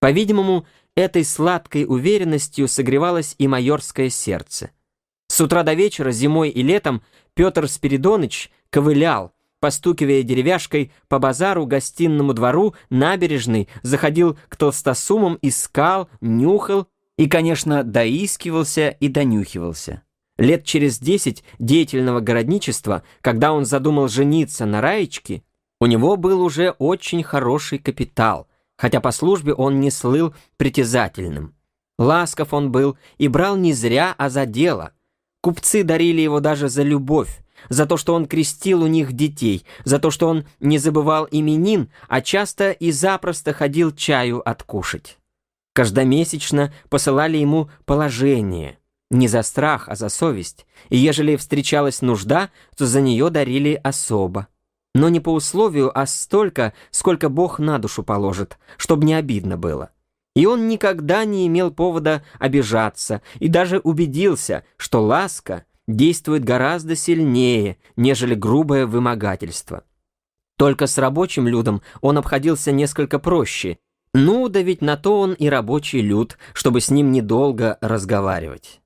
По-видимому, 0.01 0.67
этой 0.99 1.25
сладкой 1.25 1.85
уверенностью 1.87 2.67
согревалось 2.67 3.37
и 3.39 3.47
майорское 3.47 4.11
сердце. 4.11 4.71
С 5.29 5.41
утра 5.41 5.63
до 5.63 5.75
вечера, 5.75 6.11
зимой 6.11 6.49
и 6.51 6.63
летом, 6.63 7.03
Петр 7.35 7.69
Спиридоныч 7.69 8.51
ковылял, 8.71 9.33
постукивая 9.61 10.25
деревяшкой 10.25 10.91
по 11.07 11.21
базару, 11.21 11.67
гостинному 11.67 12.33
двору, 12.35 12.75
набережной, 12.91 13.69
заходил 13.83 14.37
к 14.49 14.57
толстосумам, 14.57 15.39
искал, 15.41 16.09
нюхал 16.21 16.89
и, 17.17 17.29
конечно, 17.29 17.85
доискивался 17.85 18.89
и 18.89 19.07
донюхивался. 19.07 20.03
Лет 20.37 20.65
через 20.65 20.99
десять 20.99 21.45
деятельного 21.61 22.19
городничества, 22.19 23.05
когда 23.21 23.53
он 23.53 23.65
задумал 23.65 24.09
жениться 24.09 24.67
на 24.67 24.81
Раечке, 24.81 25.45
у 25.81 25.87
него 25.87 26.17
был 26.17 26.43
уже 26.43 26.71
очень 26.79 27.23
хороший 27.23 27.79
капитал, 27.79 28.48
хотя 28.79 29.01
по 29.01 29.11
службе 29.11 29.53
он 29.53 29.81
не 29.81 29.91
слыл 29.91 30.35
притязательным. 30.57 31.55
Ласков 31.99 32.55
он 32.55 32.71
был 32.71 32.97
и 33.19 33.29
брал 33.29 33.57
не 33.57 33.73
зря, 33.73 34.15
а 34.17 34.31
за 34.31 34.47
дело. 34.47 34.93
Купцы 35.43 35.83
дарили 35.83 36.21
его 36.21 36.41
даже 36.41 36.69
за 36.69 36.85
любовь, 36.85 37.41
за 37.69 37.87
то, 37.87 37.97
что 37.97 38.15
он 38.15 38.27
крестил 38.27 38.83
у 38.83 38.87
них 38.87 39.13
детей, 39.13 39.67
за 39.85 39.99
то, 39.99 40.11
что 40.11 40.29
он 40.29 40.47
не 40.61 40.79
забывал 40.79 41.27
именин, 41.31 41.91
а 42.09 42.21
часто 42.21 42.71
и 42.71 42.93
запросто 42.93 43.53
ходил 43.53 43.93
чаю 43.93 44.49
откушать. 44.49 45.19
Каждомесячно 45.75 46.73
посылали 46.89 47.37
ему 47.37 47.69
положение, 47.85 48.79
не 49.11 49.27
за 49.27 49.43
страх, 49.43 49.89
а 49.89 49.97
за 49.97 50.09
совесть, 50.09 50.67
и 50.89 50.97
ежели 50.97 51.37
встречалась 51.37 52.01
нужда, 52.01 52.51
то 52.77 52.87
за 52.87 53.01
нее 53.01 53.31
дарили 53.31 53.81
особо. 53.83 54.49
Но 54.95 55.09
не 55.09 55.21
по 55.21 55.33
условию, 55.33 55.97
а 55.97 56.07
столько, 56.07 56.73
сколько 56.91 57.29
Бог 57.29 57.59
на 57.59 57.79
душу 57.79 58.03
положит, 58.03 58.59
чтобы 58.77 59.05
не 59.05 59.15
обидно 59.15 59.57
было. 59.57 59.91
И 60.35 60.47
он 60.47 60.69
никогда 60.69 61.25
не 61.25 61.47
имел 61.47 61.71
повода 61.71 62.23
обижаться 62.39 63.23
и 63.39 63.49
даже 63.49 63.79
убедился, 63.79 64.65
что 64.77 65.03
ласка 65.03 65.65
действует 65.87 66.45
гораздо 66.45 66.95
сильнее, 66.95 67.79
нежели 67.97 68.35
грубое 68.35 68.87
вымогательство. 68.87 69.85
Только 70.57 70.87
с 70.87 70.99
рабочим 70.99 71.47
людом 71.47 71.83
он 72.01 72.19
обходился 72.19 72.73
несколько 72.73 73.19
проще. 73.19 73.79
Ну, 74.13 74.49
да 74.49 74.61
ведь 74.61 74.83
на 74.83 74.97
то 74.97 75.21
он 75.21 75.33
и 75.35 75.49
рабочий 75.49 76.01
люд, 76.01 76.37
чтобы 76.53 76.81
с 76.81 76.91
ним 76.91 77.13
недолго 77.13 77.79
разговаривать. 77.81 78.81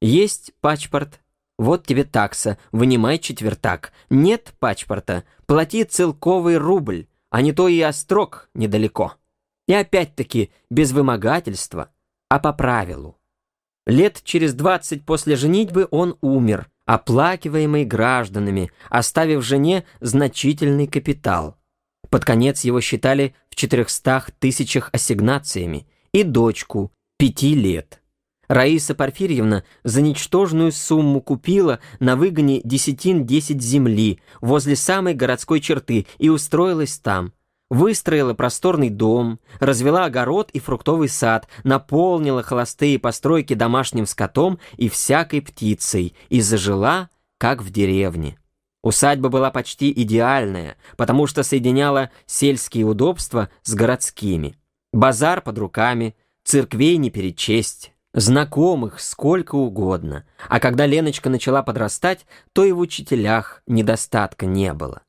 Есть 0.00 0.52
пачпорт, 0.60 1.20
вот 1.58 1.86
тебе 1.86 2.04
такса, 2.04 2.58
вынимай 2.72 3.18
четвертак. 3.18 3.92
Нет 4.10 4.54
пачпорта, 4.58 5.24
плати 5.46 5.84
целковый 5.84 6.56
рубль, 6.56 7.06
а 7.30 7.42
не 7.42 7.52
то 7.52 7.68
и 7.68 7.80
острог 7.80 8.48
недалеко. 8.54 9.14
И 9.66 9.72
опять-таки 9.72 10.50
без 10.70 10.92
вымогательства, 10.92 11.90
а 12.28 12.38
по 12.38 12.52
правилу. 12.52 13.18
Лет 13.86 14.22
через 14.24 14.54
двадцать 14.54 15.04
после 15.04 15.36
женитьбы 15.36 15.88
он 15.90 16.16
умер, 16.20 16.70
оплакиваемый 16.86 17.84
гражданами, 17.84 18.72
оставив 18.88 19.44
жене 19.44 19.84
значительный 20.00 20.86
капитал. 20.86 21.56
Под 22.10 22.24
конец 22.24 22.62
его 22.62 22.80
считали 22.80 23.34
в 23.50 23.56
четырехстах 23.56 24.30
тысячах 24.32 24.90
ассигнациями 24.92 25.86
и 26.12 26.22
дочку 26.22 26.92
пяти 27.18 27.54
лет. 27.54 28.02
Раиса 28.48 28.94
Порфирьевна 28.94 29.64
за 29.84 30.02
ничтожную 30.02 30.72
сумму 30.72 31.20
купила 31.20 31.80
на 32.00 32.16
выгоне 32.16 32.60
десятин 32.64 33.26
десять 33.26 33.62
земли 33.62 34.20
возле 34.40 34.76
самой 34.76 35.14
городской 35.14 35.60
черты 35.60 36.06
и 36.18 36.28
устроилась 36.28 36.98
там– 36.98 37.32
Выстроила 37.70 38.34
просторный 38.34 38.90
дом, 38.90 39.40
развела 39.58 40.04
огород 40.04 40.50
и 40.52 40.60
фруктовый 40.60 41.08
сад, 41.08 41.48
наполнила 41.64 42.42
холостые 42.42 42.98
постройки 42.98 43.54
домашним 43.54 44.06
скотом 44.06 44.58
и 44.76 44.88
всякой 44.88 45.40
птицей 45.40 46.14
и 46.28 46.40
зажила, 46.40 47.08
как 47.38 47.62
в 47.62 47.70
деревне. 47.70 48.38
Усадьба 48.82 49.30
была 49.30 49.50
почти 49.50 49.90
идеальная, 49.90 50.76
потому 50.98 51.26
что 51.26 51.42
соединяла 51.42 52.10
сельские 52.26 52.84
удобства 52.84 53.48
с 53.62 53.74
городскими. 53.74 54.56
Базар 54.92 55.40
под 55.40 55.56
руками, 55.56 56.14
церквей 56.44 56.98
не 56.98 57.10
перечесть, 57.10 57.93
знакомых 58.14 59.00
сколько 59.00 59.56
угодно. 59.56 60.24
А 60.48 60.60
когда 60.60 60.86
Леночка 60.86 61.28
начала 61.28 61.62
подрастать, 61.62 62.26
то 62.52 62.64
и 62.64 62.72
в 62.72 62.78
учителях 62.78 63.62
недостатка 63.66 64.46
не 64.46 64.72
было. 64.72 65.02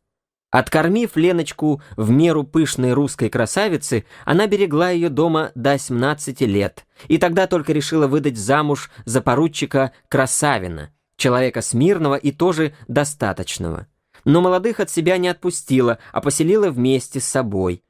Откормив 0.51 1.15
Леночку 1.15 1.81
в 1.97 2.09
меру 2.11 2.43
пышной 2.43 2.93
русской 2.93 3.29
красавицы, 3.29 4.05
она 4.23 4.47
берегла 4.47 4.89
ее 4.89 5.09
дома 5.09 5.51
до 5.53 5.77
17 5.77 6.41
лет, 6.41 6.85
и 7.07 7.17
тогда 7.17 7.45
только 7.45 7.73
решила 7.73 8.07
выдать 8.07 8.37
замуж 8.37 8.89
за 9.03 9.21
поручика 9.21 9.91
Красавина, 10.07 10.91
человека 11.17 11.61
смирного 11.61 12.15
и 12.15 12.31
тоже 12.31 12.73
достаточного. 12.87 13.87
Но 14.23 14.41
молодых 14.41 14.79
от 14.79 14.89
себя 14.89 15.17
не 15.17 15.27
отпустила, 15.27 15.99
а 16.11 16.21
поселила 16.21 16.69
вместе 16.69 17.19
с 17.19 17.25
собой. 17.25 17.83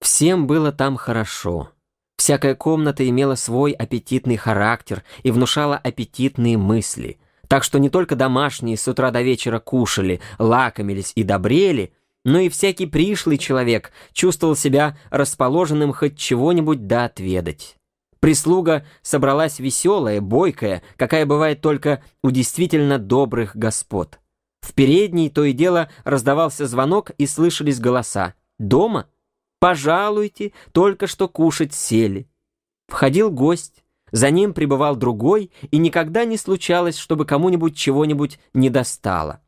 Всем 0.00 0.46
было 0.46 0.72
там 0.72 0.96
хорошо. 0.96 1.70
Всякая 2.20 2.54
комната 2.54 3.08
имела 3.08 3.34
свой 3.34 3.72
аппетитный 3.72 4.36
характер 4.36 5.04
и 5.22 5.30
внушала 5.30 5.78
аппетитные 5.78 6.58
мысли. 6.58 7.18
Так 7.48 7.64
что 7.64 7.78
не 7.78 7.88
только 7.88 8.14
домашние 8.14 8.76
с 8.76 8.86
утра 8.86 9.10
до 9.10 9.22
вечера 9.22 9.58
кушали, 9.58 10.20
лакомились 10.38 11.12
и 11.14 11.22
добрели, 11.22 11.94
но 12.26 12.38
и 12.40 12.50
всякий 12.50 12.84
пришлый 12.84 13.38
человек 13.38 13.90
чувствовал 14.12 14.54
себя 14.54 14.98
расположенным 15.08 15.94
хоть 15.94 16.18
чего-нибудь 16.18 16.86
да 16.86 17.06
отведать. 17.06 17.76
Прислуга 18.20 18.84
собралась 19.00 19.58
веселая, 19.58 20.20
бойкая, 20.20 20.82
какая 20.98 21.24
бывает 21.24 21.62
только 21.62 22.02
у 22.22 22.30
действительно 22.30 22.98
добрых 22.98 23.56
господ. 23.56 24.20
В 24.60 24.74
передней 24.74 25.30
то 25.30 25.44
и 25.44 25.54
дело 25.54 25.88
раздавался 26.04 26.66
звонок 26.66 27.12
и 27.16 27.26
слышались 27.26 27.80
голоса. 27.80 28.34
«Дома? 28.58 29.06
Пожалуйте, 29.60 30.52
только 30.72 31.06
что 31.06 31.28
кушать 31.28 31.72
сели». 31.72 32.28
Входил 32.88 33.30
гость, 33.30 33.84
за 34.10 34.30
ним 34.30 34.52
прибывал 34.52 34.96
другой, 34.96 35.52
и 35.70 35.78
никогда 35.78 36.24
не 36.24 36.36
случалось, 36.36 36.96
чтобы 36.98 37.24
кому-нибудь 37.24 37.76
чего-нибудь 37.76 38.40
не 38.52 38.68
достало. 38.68 39.40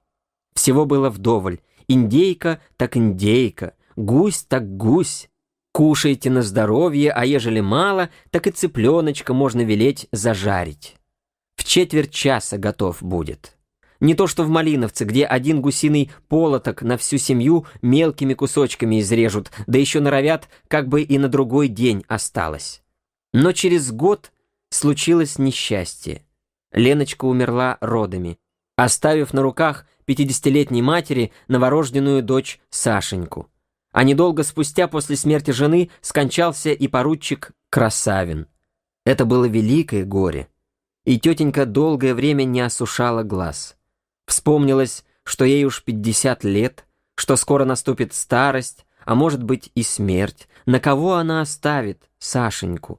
Всего 0.55 0.85
было 0.85 1.11
вдоволь, 1.11 1.59
Индейка 1.88 2.61
так 2.77 2.96
индейка, 2.96 3.75
гусь 3.96 4.44
так 4.44 4.77
гусь. 4.77 5.29
Кушайте 5.72 6.31
на 6.31 6.42
здоровье, 6.42 7.12
а 7.12 7.25
ежели 7.25 7.61
мало, 7.61 8.11
так 8.31 8.46
и 8.46 8.51
цыпленочка 8.51 9.33
можно 9.33 9.62
велеть 9.62 10.07
зажарить. 10.12 10.96
В 11.57 11.64
четверть 11.64 12.12
часа 12.12 12.59
готов 12.59 13.03
будет. 13.03 13.57
Не 14.02 14.16
то 14.16 14.26
что 14.26 14.42
в 14.42 14.48
Малиновце, 14.48 15.04
где 15.04 15.24
один 15.24 15.60
гусиный 15.60 16.10
полоток 16.26 16.82
на 16.82 16.98
всю 16.98 17.18
семью 17.18 17.66
мелкими 17.82 18.34
кусочками 18.34 19.00
изрежут, 19.00 19.52
да 19.68 19.78
еще 19.78 20.00
норовят, 20.00 20.48
как 20.66 20.88
бы 20.88 21.02
и 21.02 21.18
на 21.18 21.28
другой 21.28 21.68
день 21.68 22.04
осталось. 22.08 22.82
Но 23.32 23.52
через 23.52 23.92
год 23.92 24.32
случилось 24.70 25.38
несчастье. 25.38 26.26
Леночка 26.72 27.26
умерла 27.26 27.78
родами, 27.80 28.40
оставив 28.74 29.32
на 29.32 29.40
руках 29.40 29.86
пятидесятилетней 30.04 30.82
матери 30.82 31.30
новорожденную 31.46 32.24
дочь 32.24 32.58
Сашеньку. 32.70 33.52
А 33.92 34.02
недолго 34.02 34.42
спустя 34.42 34.88
после 34.88 35.14
смерти 35.14 35.52
жены 35.52 35.90
скончался 36.00 36.72
и 36.72 36.88
поручик 36.88 37.52
Красавин. 37.70 38.48
Это 39.06 39.24
было 39.24 39.44
великое 39.44 40.04
горе. 40.04 40.48
И 41.04 41.20
тетенька 41.20 41.66
долгое 41.66 42.14
время 42.14 42.42
не 42.42 42.62
осушала 42.62 43.22
глаз. 43.22 43.76
Вспомнилось, 44.32 45.04
что 45.24 45.44
ей 45.44 45.62
уж 45.66 45.84
пятьдесят 45.84 46.42
лет, 46.42 46.86
что 47.16 47.36
скоро 47.36 47.66
наступит 47.66 48.14
старость, 48.14 48.86
а 49.04 49.14
может 49.14 49.42
быть 49.42 49.70
и 49.74 49.82
смерть. 49.82 50.48
На 50.64 50.80
кого 50.80 51.16
она 51.16 51.42
оставит 51.42 52.08
Сашеньку? 52.18 52.98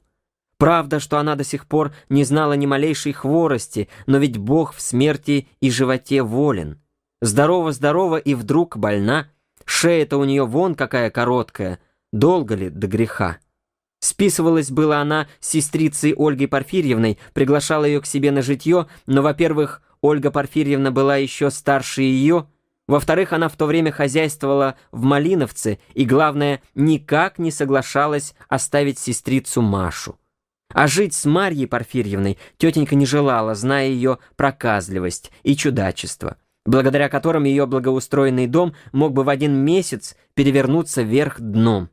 Правда, 0.58 1.00
что 1.00 1.18
она 1.18 1.34
до 1.34 1.42
сих 1.42 1.66
пор 1.66 1.92
не 2.08 2.22
знала 2.22 2.52
ни 2.52 2.66
малейшей 2.66 3.12
хворости, 3.12 3.88
но 4.06 4.18
ведь 4.18 4.38
Бог 4.38 4.74
в 4.74 4.80
смерти 4.80 5.48
и 5.60 5.72
животе 5.72 6.22
волен. 6.22 6.80
Здорово-здорово 7.20 8.18
и 8.18 8.34
вдруг 8.34 8.76
больна. 8.76 9.26
Шея-то 9.64 10.18
у 10.18 10.24
нее 10.24 10.46
вон 10.46 10.76
какая 10.76 11.10
короткая. 11.10 11.80
Долго 12.12 12.54
ли 12.54 12.70
до 12.70 12.86
греха? 12.86 13.38
Списывалась 13.98 14.70
была 14.70 15.00
она 15.00 15.26
с 15.40 15.48
сестрицей 15.48 16.14
Ольгой 16.14 16.46
Порфирьевной, 16.46 17.18
приглашала 17.32 17.86
ее 17.86 18.00
к 18.00 18.06
себе 18.06 18.30
на 18.30 18.40
житье, 18.40 18.86
но, 19.06 19.20
во-первых, 19.20 19.82
Ольга 20.04 20.30
Порфирьевна 20.30 20.90
была 20.90 21.16
еще 21.16 21.50
старше 21.50 22.02
ее, 22.02 22.46
во-вторых, 22.86 23.32
она 23.32 23.48
в 23.48 23.56
то 23.56 23.64
время 23.64 23.90
хозяйствовала 23.90 24.76
в 24.92 25.02
Малиновце 25.02 25.78
и, 25.94 26.04
главное, 26.04 26.60
никак 26.74 27.38
не 27.38 27.50
соглашалась 27.50 28.34
оставить 28.50 28.98
сестрицу 28.98 29.62
Машу. 29.62 30.18
А 30.74 30.88
жить 30.88 31.14
с 31.14 31.24
Марьей 31.24 31.66
Порфирьевной 31.66 32.36
тетенька 32.58 32.96
не 32.96 33.06
желала, 33.06 33.54
зная 33.54 33.86
ее 33.86 34.18
проказливость 34.36 35.32
и 35.42 35.56
чудачество 35.56 36.36
благодаря 36.66 37.10
которым 37.10 37.44
ее 37.44 37.66
благоустроенный 37.66 38.46
дом 38.46 38.74
мог 38.92 39.12
бы 39.12 39.22
в 39.22 39.28
один 39.28 39.54
месяц 39.54 40.16
перевернуться 40.32 41.02
вверх 41.02 41.38
дном. 41.38 41.90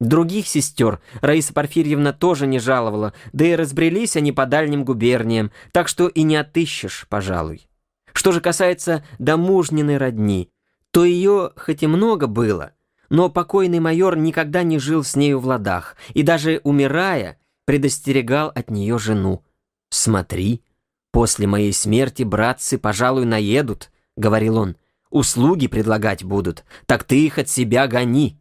Других 0.00 0.46
сестер 0.46 1.00
Раиса 1.20 1.52
Порфирьевна 1.52 2.12
тоже 2.12 2.46
не 2.46 2.60
жаловала, 2.60 3.14
да 3.32 3.44
и 3.44 3.56
разбрелись 3.56 4.16
они 4.16 4.30
по 4.30 4.46
дальним 4.46 4.84
губерниям, 4.84 5.50
так 5.72 5.88
что 5.88 6.06
и 6.06 6.22
не 6.22 6.36
отыщешь, 6.36 7.06
пожалуй. 7.08 7.68
Что 8.12 8.32
же 8.32 8.40
касается 8.40 9.04
домужниной 9.18 9.96
родни, 9.96 10.50
то 10.92 11.04
ее 11.04 11.52
хоть 11.56 11.82
и 11.82 11.86
много 11.86 12.28
было, 12.28 12.72
но 13.10 13.28
покойный 13.28 13.80
майор 13.80 14.16
никогда 14.16 14.62
не 14.62 14.78
жил 14.78 15.02
с 15.02 15.16
нею 15.16 15.40
в 15.40 15.46
ладах, 15.46 15.96
и 16.14 16.22
даже 16.22 16.60
умирая, 16.62 17.38
предостерегал 17.64 18.50
от 18.54 18.70
нее 18.70 18.98
жену. 18.98 19.44
«Смотри, 19.90 20.62
после 21.10 21.46
моей 21.46 21.72
смерти 21.72 22.22
братцы, 22.22 22.78
пожалуй, 22.78 23.24
наедут,— 23.24 23.90
говорил 24.16 24.56
он,— 24.58 24.76
«услуги 25.10 25.68
предлагать 25.68 26.24
будут, 26.24 26.64
так 26.86 27.04
ты 27.04 27.24
их 27.24 27.38
от 27.38 27.48
себя 27.48 27.86
гони». 27.86 28.40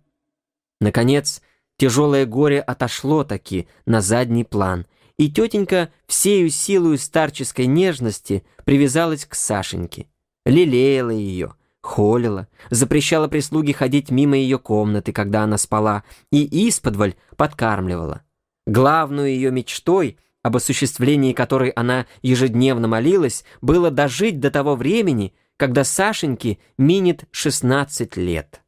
Наконец, 0.80 1.42
тяжелое 1.78 2.26
горе 2.26 2.60
отошло 2.60 3.24
таки 3.24 3.68
на 3.86 4.02
задний 4.02 4.44
план, 4.44 4.86
и 5.18 5.32
тетенька 5.32 5.90
всею 6.08 6.50
силою 6.50 6.98
старческой 6.98 7.66
нежности 7.66 8.44
привязалась 8.66 9.26
к 9.26 9.36
Сашеньке. 9.36 10.08
лелеяла 10.46 11.10
ее, 11.10 11.54
холила, 11.82 12.48
запрещала 12.70 13.28
прислуге 13.28 13.74
ходить 13.74 14.12
мимо 14.12 14.38
ее 14.38 14.60
комнаты, 14.60 15.12
когда 15.12 15.44
она 15.44 15.58
спала, 15.58 16.04
и 16.32 16.68
исподволь 16.68 17.16
подкармливала. 17.36 18.22
Главной 18.66 19.34
ее 19.34 19.52
мечтой, 19.52 20.18
об 20.44 20.58
осуществлении 20.58 21.34
которой 21.34 21.70
она 21.70 22.06
ежедневно 22.22 22.88
молилась, 22.88 23.44
было 23.62 23.92
дожить 23.92 24.40
до 24.40 24.52
того 24.52 24.76
времени, 24.76 25.34
когда 25.58 25.84
Сашеньке 25.84 26.60
минет 26.78 27.26
16 27.32 28.18
лет. 28.18 28.62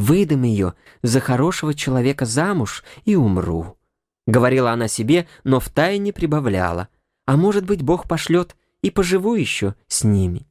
«Выдам 0.00 0.44
ее 0.44 0.72
за 1.02 1.20
хорошего 1.20 1.74
человека 1.74 2.24
замуж 2.24 2.84
и 3.04 3.16
умру»,— 3.16 3.76
говорила 4.26 4.70
она 4.70 4.88
себе, 4.88 5.28
но 5.44 5.60
втайне 5.60 6.10
прибавляла. 6.10 6.88
«А 7.26 7.36
может 7.36 7.66
быть, 7.66 7.82
Бог 7.82 8.08
пошлет 8.08 8.56
и 8.80 8.90
поживу 8.90 9.34
еще 9.34 9.74
с 9.88 10.02
ними». 10.02 10.46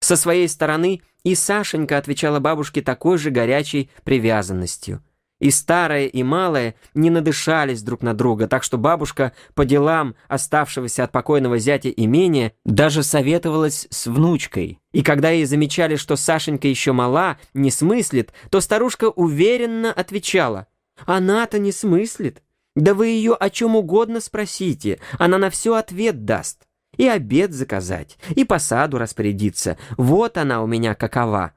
Со 0.00 0.14
своей 0.14 0.46
стороны 0.46 1.00
и 1.24 1.34
Сашенька 1.34 1.96
отвечала 1.96 2.38
бабушке 2.38 2.82
такой 2.82 3.16
же 3.16 3.30
горячей 3.30 3.88
привязанностью. 4.04 5.02
И 5.38 5.50
старое, 5.50 6.06
и 6.06 6.22
малое 6.22 6.76
не 6.94 7.10
надышались 7.10 7.82
друг 7.82 8.02
на 8.02 8.14
друга, 8.14 8.48
так 8.48 8.62
что 8.62 8.78
бабушка 8.78 9.32
по 9.54 9.66
делам 9.66 10.14
оставшегося 10.28 11.04
от 11.04 11.12
покойного 11.12 11.58
зятя 11.58 11.90
имения 11.90 12.52
даже 12.64 13.02
советовалась 13.02 13.86
с 13.90 14.06
внучкой. 14.06 14.80
И 14.92 15.02
когда 15.02 15.30
ей 15.30 15.44
замечали, 15.44 15.96
что 15.96 16.16
Сашенька 16.16 16.68
еще 16.68 16.92
мала, 16.92 17.36
не 17.52 17.70
смыслит, 17.70 18.32
то 18.50 18.62
старушка 18.62 19.10
уверенно 19.10 19.92
отвечала, 19.92 20.68
«Она-то 21.04 21.58
не 21.58 21.72
смыслит. 21.72 22.42
Да 22.74 22.94
вы 22.94 23.08
ее 23.08 23.34
о 23.34 23.50
чем 23.50 23.76
угодно 23.76 24.20
спросите, 24.20 25.00
она 25.18 25.36
на 25.36 25.50
все 25.50 25.74
ответ 25.74 26.24
даст» 26.24 26.62
и 26.96 27.06
обед 27.06 27.52
заказать, 27.52 28.18
и 28.34 28.44
по 28.44 28.58
саду 28.58 28.96
распорядиться. 28.96 29.76
Вот 29.98 30.38
она 30.38 30.62
у 30.62 30.66
меня 30.66 30.94
какова. 30.94 31.52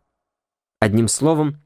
Одним 0.79 1.07
словом, 1.07 1.61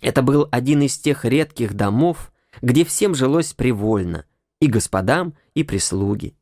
это 0.00 0.22
был 0.22 0.48
один 0.50 0.82
из 0.82 0.98
тех 0.98 1.24
редких 1.24 1.74
домов, 1.74 2.32
где 2.62 2.84
всем 2.84 3.14
жилось 3.14 3.52
привольно, 3.52 4.26
и 4.60 4.66
господам, 4.66 5.34
и 5.54 5.64
прислуги. 5.64 6.36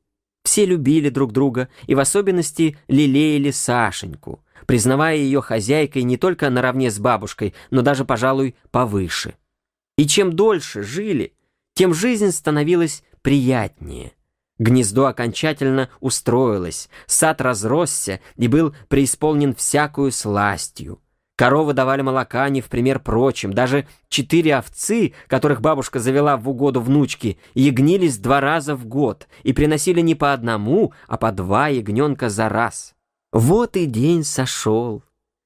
Все 0.45 0.67
любили 0.67 1.09
друг 1.09 1.33
друга 1.33 1.69
и 1.87 1.95
в 1.95 2.01
особенности 2.01 2.77
лелеяли 2.89 3.51
Сашеньку, 3.51 4.45
признавая 4.67 5.17
ее 5.17 5.41
хозяйкой 5.41 6.03
не 6.03 6.17
только 6.17 6.51
наравне 6.51 6.91
с 6.91 6.99
бабушкой, 6.99 7.55
но 7.71 7.83
даже, 7.83 8.05
пожалуй, 8.05 8.57
повыше. 8.71 9.35
И 9.97 10.07
чем 10.07 10.33
дольше 10.33 10.83
жили, 10.83 11.35
тем 11.75 11.95
жизнь 11.95 12.33
становилась 12.33 13.05
приятнее. 13.23 14.13
Гнездо 14.59 15.07
окончательно 15.07 15.89
устроилось, 16.01 16.89
сад 17.07 17.41
разросся 17.41 18.21
и 18.37 18.49
был 18.49 18.75
преисполнен 18.89 19.55
всякую 19.55 20.13
сластью. 20.13 21.01
Коровы 21.43 21.73
давали 21.73 22.03
молока 22.03 22.49
не 22.51 22.61
в 22.61 22.67
пример 22.67 23.01
прочим. 23.01 23.53
Даже 23.53 23.89
четыре 24.09 24.55
овцы, 24.55 25.13
которых 25.27 25.61
бабушка 25.61 25.99
завела 25.99 26.37
в 26.37 26.49
угоду 26.49 26.81
внучки, 26.81 27.37
ягнились 27.55 28.19
два 28.19 28.41
раза 28.41 28.77
в 28.77 28.87
год 28.87 29.27
и 29.43 29.53
приносили 29.53 30.01
не 30.03 30.15
по 30.15 30.33
одному, 30.33 30.93
а 31.09 31.17
по 31.17 31.33
два 31.33 31.67
ягненка 31.67 32.29
за 32.29 32.49
раз. 32.49 32.95
Вот 33.33 33.77
и 33.77 33.87
день 33.87 34.23
сошел. 34.23 35.03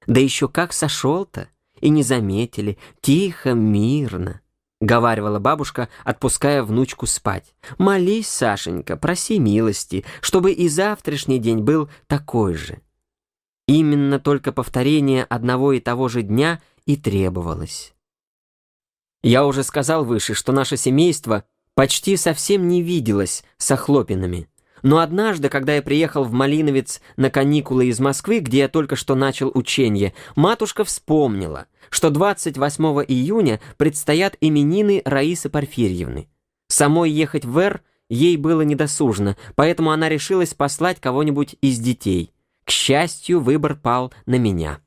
Да 0.06 0.20
еще 0.20 0.48
как 0.48 0.74
сошел-то! 0.74 1.48
И 1.80 1.88
не 1.88 2.02
заметили, 2.02 2.76
тихо, 3.00 3.54
мирно.— 3.54 4.42
говаривала 4.82 5.38
бабушка, 5.38 5.88
отпуская 6.04 6.62
внучку 6.62 7.06
спать. 7.06 7.54
«Молись, 7.78 8.28
Сашенька, 8.28 8.98
проси 8.98 9.38
милости, 9.38 10.04
чтобы 10.20 10.52
и 10.52 10.68
завтрашний 10.68 11.38
день 11.38 11.60
был 11.60 11.88
такой 12.06 12.52
же». 12.52 12.82
Именно 13.68 14.20
только 14.20 14.52
повторение 14.52 15.24
одного 15.24 15.72
и 15.72 15.80
того 15.80 16.08
же 16.08 16.22
дня 16.22 16.60
и 16.84 16.96
требовалось. 16.96 17.94
Я 19.22 19.44
уже 19.44 19.64
сказал 19.64 20.04
выше, 20.04 20.34
что 20.34 20.52
наше 20.52 20.76
семейство 20.76 21.44
почти 21.74 22.16
совсем 22.16 22.68
не 22.68 22.80
виделось 22.80 23.42
с 23.58 23.70
Охлопинами. 23.72 24.48
Но 24.82 24.98
однажды, 24.98 25.48
когда 25.48 25.74
я 25.74 25.82
приехал 25.82 26.22
в 26.22 26.32
Малиновец 26.32 27.00
на 27.16 27.28
каникулы 27.28 27.86
из 27.86 27.98
Москвы, 27.98 28.38
где 28.38 28.58
я 28.58 28.68
только 28.68 28.94
что 28.94 29.16
начал 29.16 29.50
учение, 29.52 30.14
матушка 30.36 30.84
вспомнила, 30.84 31.66
что 31.90 32.10
28 32.10 32.84
июня 33.08 33.60
предстоят 33.78 34.36
именины 34.40 35.02
Раисы 35.04 35.48
Порфирьевны. 35.48 36.28
Самой 36.68 37.10
ехать 37.10 37.44
в 37.44 37.58
Эр 37.58 37.82
ей 38.08 38.36
было 38.36 38.62
недосужно, 38.62 39.36
поэтому 39.56 39.90
она 39.90 40.08
решилась 40.08 40.54
послать 40.54 41.00
кого-нибудь 41.00 41.56
из 41.60 41.80
детей. 41.80 42.32
К 42.66 42.70
счастью, 42.70 43.40
выбор 43.40 43.76
пал 43.76 44.12
на 44.26 44.38
меня. 44.38 44.80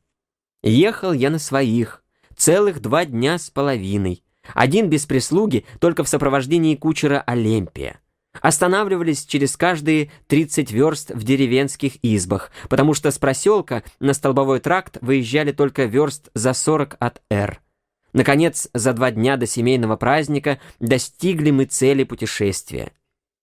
Ехал 0.62 1.14
я 1.14 1.30
на 1.30 1.40
своих, 1.40 2.04
целых 2.36 2.82
два 2.82 3.06
дня 3.06 3.38
с 3.38 3.50
половиной. 3.50 4.22
Один 4.54 4.90
без 4.90 5.06
прислуги, 5.06 5.66
только 5.80 6.04
в 6.04 6.10
сопровождении 6.10 6.76
кучера 6.76 7.24
Олимпия. 7.26 8.02
Останавливались 8.42 9.26
через 9.26 9.56
каждые 9.56 10.12
30 10.28 10.72
верст 10.72 11.12
в 11.12 11.24
деревенских 11.24 11.94
избах, 12.04 12.52
потому 12.68 12.94
что 12.94 13.12
с 13.12 13.18
проселка 13.18 13.84
на 14.02 14.14
Столбовой 14.14 14.60
тракт 14.60 14.98
выезжали 15.00 15.54
только 15.54 15.86
верст 15.86 16.30
за 16.34 16.54
40 16.54 16.98
от 17.00 17.22
Р. 17.30 17.62
Наконец, 18.12 18.68
за 18.74 18.92
два 18.92 19.12
дня 19.12 19.38
до 19.38 19.46
семейного 19.46 19.96
праздника 19.96 20.60
достигли 20.80 21.52
мы 21.52 21.64
цели 21.64 22.04
путешествия. 22.04 22.92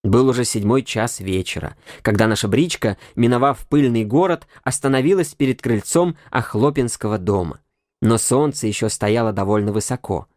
Был 0.06 0.28
уже 0.28 0.44
седьмой 0.44 0.84
час 0.84 1.18
вечера, 1.18 1.74
когда 2.02 2.28
наша 2.28 2.46
бричка, 2.46 2.96
миновав 3.16 3.66
пыльный 3.66 4.04
город, 4.04 4.46
остановилась 4.62 5.34
перед 5.34 5.60
крыльцом 5.60 6.16
Охлопинского 6.30 7.18
дома. 7.18 7.58
Но 8.00 8.16
солнце 8.16 8.68
еще 8.68 8.88
стояло 8.88 9.32
довольно 9.32 9.72
высоко. 9.72 10.28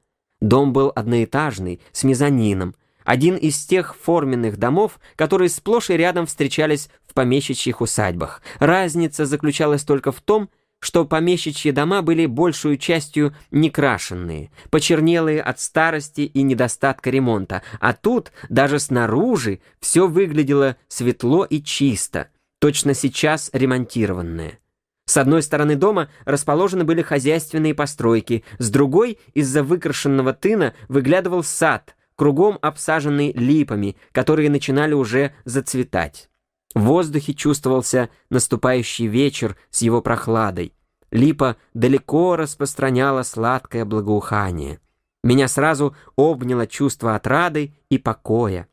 Дом 0.41 0.73
был 0.73 0.91
одноэтажный, 0.95 1.81
с 1.91 2.03
мезонином, 2.03 2.73
один 3.05 3.35
из 3.35 3.63
тех 3.63 3.95
форменных 3.95 4.57
домов, 4.57 4.99
которые 5.15 5.49
сплошь 5.49 5.91
и 5.91 5.97
рядом 5.97 6.25
встречались 6.25 6.89
в 7.05 7.13
помещичьих 7.13 7.79
усадьбах. 7.79 8.41
Разница 8.57 9.27
заключалась 9.27 9.83
только 9.83 10.11
в 10.11 10.19
том, 10.19 10.49
что 10.79 11.05
помещичьи 11.05 11.71
дома 11.71 12.01
были 12.01 12.25
большую 12.25 12.77
частью 12.77 13.35
некрашенные, 13.51 14.51
почернелые 14.69 15.41
от 15.41 15.59
старости 15.59 16.21
и 16.21 16.41
недостатка 16.41 17.09
ремонта, 17.09 17.61
а 17.79 17.93
тут 17.93 18.31
даже 18.49 18.79
снаружи 18.79 19.59
все 19.79 20.07
выглядело 20.07 20.77
светло 20.87 21.45
и 21.45 21.61
чисто, 21.61 22.29
точно 22.59 22.93
сейчас 22.93 23.49
ремонтированное. 23.53 24.59
С 25.05 25.17
одной 25.17 25.41
стороны 25.41 25.75
дома 25.75 26.09
расположены 26.25 26.83
были 26.83 27.01
хозяйственные 27.01 27.73
постройки, 27.73 28.43
с 28.59 28.69
другой 28.69 29.17
из-за 29.33 29.63
выкрашенного 29.63 30.33
тына 30.33 30.75
выглядывал 30.87 31.43
сад, 31.43 31.95
кругом 32.15 32.59
обсаженный 32.61 33.31
липами, 33.33 33.97
которые 34.11 34.51
начинали 34.51 34.93
уже 34.93 35.33
зацветать. 35.45 36.28
В 36.75 36.81
воздухе 36.81 37.33
чувствовался 37.33 38.09
наступающий 38.29 39.07
вечер 39.07 39.57
с 39.71 39.81
его 39.81 40.01
прохладой. 40.01 40.73
Липа 41.11 41.57
далеко 41.73 42.35
распространяла 42.35 43.23
сладкое 43.23 43.85
благоухание. 43.85 44.79
Меня 45.23 45.47
сразу 45.47 45.95
обняло 46.15 46.67
чувство 46.67 47.15
отрады 47.15 47.73
и 47.89 47.97
покоя. 47.97 48.67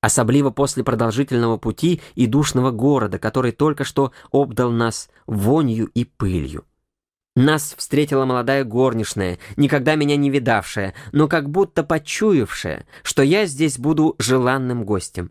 Особливо 0.00 0.50
после 0.50 0.84
продолжительного 0.84 1.56
пути 1.56 2.00
и 2.14 2.26
душного 2.26 2.70
города, 2.70 3.18
который 3.18 3.52
только 3.52 3.84
что 3.84 4.12
обдал 4.32 4.70
нас 4.70 5.08
вонью 5.26 5.86
и 5.86 6.04
пылью. 6.04 6.64
Нас 7.34 7.74
встретила 7.78 8.26
молодая 8.26 8.64
горничная, 8.64 9.38
никогда 9.56 9.94
меня 9.94 10.16
не 10.16 10.28
видавшая, 10.28 10.92
но 11.12 11.28
как 11.28 11.48
будто 11.48 11.82
почуявшая, 11.82 12.86
что 13.02 13.22
я 13.22 13.46
здесь 13.46 13.78
буду 13.78 14.16
желанным 14.18 14.84
гостем. 14.84 15.30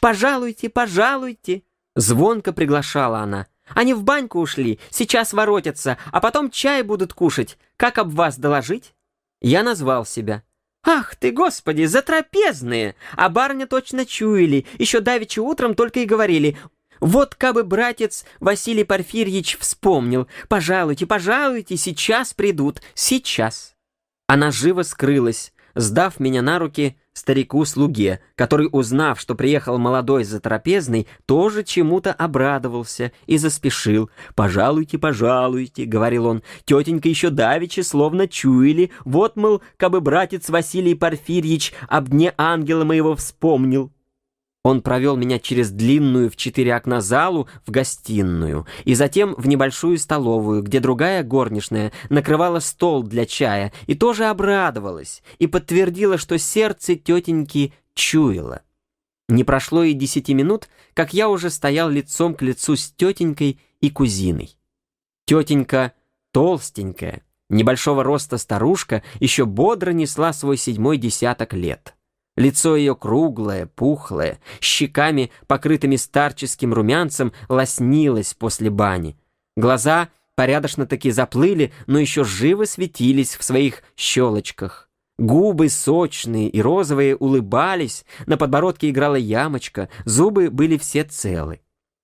«Пожалуйте, 0.00 0.68
пожалуйте!» 0.68 1.62
Звонко 1.94 2.52
приглашала 2.52 3.20
она. 3.20 3.46
«Они 3.68 3.94
в 3.94 4.02
баньку 4.02 4.40
ушли, 4.40 4.80
сейчас 4.90 5.32
воротятся, 5.32 5.98
а 6.10 6.20
потом 6.20 6.50
чай 6.50 6.82
будут 6.82 7.14
кушать. 7.14 7.58
Как 7.76 7.98
об 7.98 8.10
вас 8.10 8.38
доложить?» 8.38 8.94
Я 9.40 9.62
назвал 9.62 10.04
себя. 10.04 10.42
«Ах 10.82 11.14
ты, 11.14 11.30
господи, 11.30 11.84
затрапезные! 11.84 12.96
А 13.16 13.28
барня 13.28 13.66
точно 13.66 14.06
чуяли, 14.06 14.66
еще 14.78 15.00
давеча 15.00 15.40
утром 15.40 15.74
только 15.74 16.00
и 16.00 16.06
говорили, 16.06 16.56
вот 17.00 17.34
кабы 17.34 17.64
братец 17.64 18.24
Василий 18.40 18.84
Порфирьевич 18.84 19.56
вспомнил. 19.58 20.28
Пожалуйте, 20.48 21.06
пожалуйте, 21.06 21.76
сейчас 21.76 22.34
придут, 22.34 22.82
сейчас. 22.94 23.74
Она 24.26 24.50
живо 24.50 24.82
скрылась, 24.82 25.52
сдав 25.74 26.20
меня 26.20 26.42
на 26.42 26.58
руки 26.58 26.96
старику-слуге, 27.12 28.20
который, 28.34 28.68
узнав, 28.70 29.20
что 29.20 29.34
приехал 29.34 29.78
молодой 29.78 30.24
затрапезный, 30.24 31.06
тоже 31.26 31.64
чему-то 31.64 32.12
обрадовался 32.12 33.12
и 33.26 33.36
заспешил. 33.36 34.10
«Пожалуйте, 34.34 34.98
пожалуйте»,— 34.98 35.84
говорил 35.86 36.26
он,— 36.26 36.42
«тетенька 36.64 37.08
еще 37.08 37.30
давеча 37.30 37.82
словно 37.82 38.28
чуяли, 38.28 38.90
вот, 39.04 39.36
мол, 39.36 39.62
кабы 39.76 40.00
братец 40.00 40.48
Василий 40.48 40.94
Порфирьевич 40.94 41.72
об 41.88 42.08
дне 42.08 42.34
ангела 42.36 42.84
моего 42.84 43.16
вспомнил». 43.16 43.92
Он 44.62 44.82
провел 44.82 45.16
меня 45.16 45.38
через 45.38 45.70
длинную 45.70 46.30
в 46.30 46.36
четыре 46.36 46.74
окна 46.74 47.00
залу 47.00 47.48
в 47.64 47.70
гостиную 47.70 48.66
и 48.84 48.94
затем 48.94 49.34
в 49.38 49.48
небольшую 49.48 49.96
столовую, 49.96 50.62
где 50.62 50.80
другая 50.80 51.22
горничная 51.22 51.92
накрывала 52.10 52.60
стол 52.60 53.02
для 53.02 53.24
чая 53.24 53.72
и 53.86 53.94
тоже 53.94 54.26
обрадовалась 54.26 55.22
и 55.38 55.46
подтвердила, 55.46 56.18
что 56.18 56.38
сердце 56.38 56.94
тетеньки 56.94 57.72
чуяло. 57.94 58.60
Не 59.30 59.44
прошло 59.44 59.82
и 59.82 59.94
десяти 59.94 60.34
минут, 60.34 60.68
как 60.92 61.14
я 61.14 61.30
уже 61.30 61.48
стоял 61.48 61.88
лицом 61.88 62.34
к 62.34 62.42
лицу 62.42 62.76
с 62.76 62.90
тетенькой 62.90 63.60
и 63.80 63.88
кузиной. 63.88 64.58
Тетенька 65.24 65.94
толстенькая, 66.32 67.22
небольшого 67.48 68.04
роста 68.04 68.36
старушка 68.36 69.02
еще 69.20 69.46
бодро 69.46 69.92
несла 69.92 70.34
свой 70.34 70.58
седьмой 70.58 70.98
десяток 70.98 71.54
лет. 71.54 71.94
Лицо 72.40 72.74
ее 72.74 72.96
круглое, 72.96 73.66
пухлое, 73.66 74.38
щеками, 74.62 75.30
покрытыми 75.46 75.96
старческим 75.96 76.72
румянцем, 76.72 77.34
лоснилось 77.50 78.32
после 78.32 78.70
бани. 78.70 79.18
Глаза 79.58 80.08
порядочно-таки 80.36 81.10
заплыли, 81.10 81.70
но 81.86 81.98
еще 81.98 82.24
живо 82.24 82.64
светились 82.64 83.36
в 83.36 83.44
своих 83.44 83.82
щелочках. 83.94 84.88
Губы 85.18 85.68
сочные 85.68 86.48
и 86.48 86.62
розовые 86.62 87.14
улыбались, 87.14 88.06
на 88.24 88.38
подбородке 88.38 88.88
играла 88.88 89.16
ямочка, 89.16 89.90
зубы 90.06 90.48
были 90.48 90.78
все 90.78 91.04
целы. 91.04 91.60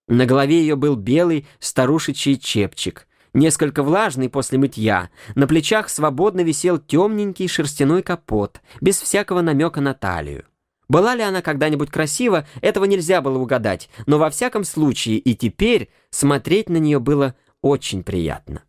На 0.07 0.27
голове 0.27 0.61
ее 0.61 0.77
был 0.77 0.97
белый 0.97 1.47
старушечий 1.61 2.37
чепчик, 2.37 3.09
несколько 3.37 3.83
влажный 3.85 4.29
после 4.29 4.59
мытья. 4.59 5.11
На 5.35 5.47
плечах 5.47 5.89
свободно 5.89 6.41
висел 6.41 6.79
темненький 6.79 7.47
шерстяной 7.47 8.03
капот, 8.03 8.61
без 8.81 9.01
всякого 9.01 9.43
намека 9.43 9.81
на 9.81 9.95
талию. 9.95 10.45
Была 10.89 11.15
ли 11.15 11.23
она 11.23 11.43
когда-нибудь 11.43 11.91
красива, 11.91 12.47
этого 12.61 12.85
нельзя 12.85 13.21
было 13.21 13.39
угадать, 13.39 13.91
но 14.07 14.19
во 14.19 14.31
всяком 14.31 14.65
случае 14.65 15.19
и 15.19 15.35
теперь 15.35 15.91
смотреть 16.11 16.69
на 16.69 16.77
нее 16.77 16.99
было 16.99 17.35
очень 17.61 18.03
приятно. 18.03 18.63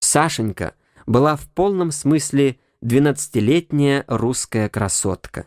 Сашенька 0.00 0.74
была 1.06 1.36
в 1.36 1.48
полном 1.48 1.90
смысле 1.90 2.58
двенадцатилетняя 2.82 4.04
русская 4.06 4.68
красотка. 4.68 5.46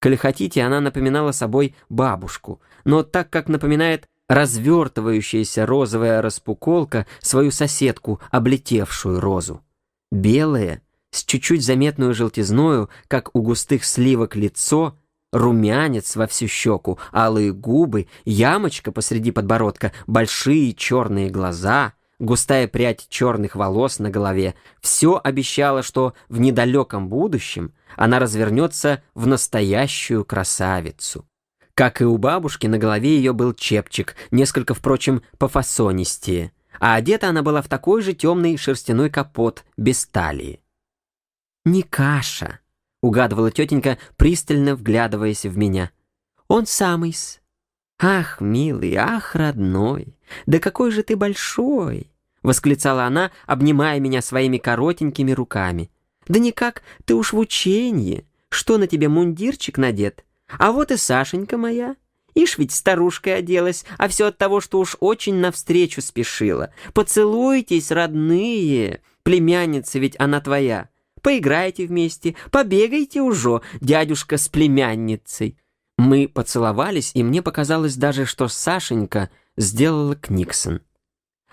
Коли 0.00 0.16
хотите, 0.16 0.62
она 0.62 0.80
напоминала 0.80 1.32
собой 1.32 1.74
бабушку, 1.88 2.60
но 2.84 3.02
так 3.02 3.30
как 3.30 3.48
напоминает 3.48 4.08
развертывающаяся 4.28 5.66
розовая 5.66 6.22
распуколка 6.22 7.06
свою 7.20 7.50
соседку, 7.50 8.20
облетевшую 8.30 9.20
розу. 9.20 9.62
Белое, 10.10 10.82
с 11.10 11.24
чуть-чуть 11.24 11.64
заметную 11.64 12.14
желтизною, 12.14 12.90
как 13.08 13.30
у 13.34 13.42
густых 13.42 13.84
сливок 13.84 14.36
лицо, 14.36 14.96
румянец 15.32 16.16
во 16.16 16.26
всю 16.26 16.46
щеку, 16.46 16.98
алые 17.12 17.52
губы, 17.52 18.08
ямочка 18.24 18.92
посреди 18.92 19.30
подбородка, 19.30 19.92
большие 20.06 20.72
черные 20.74 21.30
глаза, 21.30 21.94
густая 22.18 22.68
прядь 22.68 23.06
черных 23.08 23.54
волос 23.54 23.98
на 23.98 24.10
голове— 24.10 24.54
все 24.80 25.20
обещало, 25.22 25.82
что 25.82 26.14
в 26.28 26.40
недалеком 26.40 27.08
будущем 27.08 27.72
она 27.96 28.18
развернется 28.18 29.02
в 29.14 29.26
настоящую 29.26 30.24
красавицу. 30.24 31.27
Как 31.78 32.00
и 32.00 32.04
у 32.04 32.18
бабушки, 32.18 32.66
на 32.66 32.76
голове 32.76 33.14
ее 33.14 33.32
был 33.32 33.54
чепчик, 33.54 34.16
несколько, 34.32 34.74
впрочем, 34.74 35.22
пофасонистее, 35.38 36.50
а 36.80 36.96
одета 36.96 37.28
она 37.28 37.44
была 37.44 37.62
в 37.62 37.68
такой 37.68 38.02
же 38.02 38.14
темный 38.14 38.56
шерстяной 38.56 39.10
капот, 39.10 39.64
без 39.76 40.04
талии. 40.04 40.60
«Не 41.64 41.84
каша»,— 41.84 42.58
угадывала 43.00 43.52
тетенька, 43.52 43.96
пристально 44.16 44.74
вглядываясь 44.74 45.44
в 45.44 45.56
меня. 45.56 45.92
«Он 46.48 46.66
самый-с». 46.66 47.40
«Ах, 48.00 48.40
милый, 48.40 48.96
ах, 48.96 49.36
родной, 49.36 50.16
да 50.46 50.58
какой 50.58 50.90
же 50.90 51.04
ты 51.04 51.14
большой!»— 51.14 52.10
восклицала 52.42 53.04
она, 53.04 53.30
обнимая 53.46 54.00
меня 54.00 54.20
своими 54.20 54.58
коротенькими 54.58 55.30
руками. 55.30 55.92
«Да 56.26 56.40
никак, 56.40 56.82
ты 57.04 57.14
уж 57.14 57.32
в 57.32 57.38
ученье. 57.38 58.24
Что 58.48 58.78
на 58.78 58.88
тебе 58.88 59.08
мундирчик 59.08 59.78
надет? 59.78 60.24
А 60.56 60.72
вот 60.72 60.90
и 60.90 60.96
Сашенька 60.96 61.56
моя. 61.56 61.96
Ишь 62.34 62.58
ведь 62.58 62.72
старушкой 62.72 63.36
оделась, 63.36 63.84
а 63.98 64.08
все 64.08 64.26
от 64.26 64.38
того, 64.38 64.60
что 64.60 64.78
уж 64.78 64.96
очень 65.00 65.36
навстречу 65.36 66.00
спешила. 66.00 66.70
Поцелуйтесь, 66.94 67.90
родные, 67.90 69.02
племянница 69.24 69.98
ведь 69.98 70.14
она 70.18 70.40
твоя. 70.40 70.88
Поиграйте 71.20 71.86
вместе, 71.86 72.36
побегайте 72.50 73.20
уже, 73.22 73.60
дядюшка 73.80 74.36
с 74.36 74.48
племянницей. 74.48 75.58
Мы 75.96 76.28
поцеловались, 76.28 77.10
и 77.14 77.24
мне 77.24 77.42
показалось 77.42 77.96
даже, 77.96 78.24
что 78.24 78.46
Сашенька 78.46 79.30
сделала 79.56 80.14
Книксон. 80.14 80.80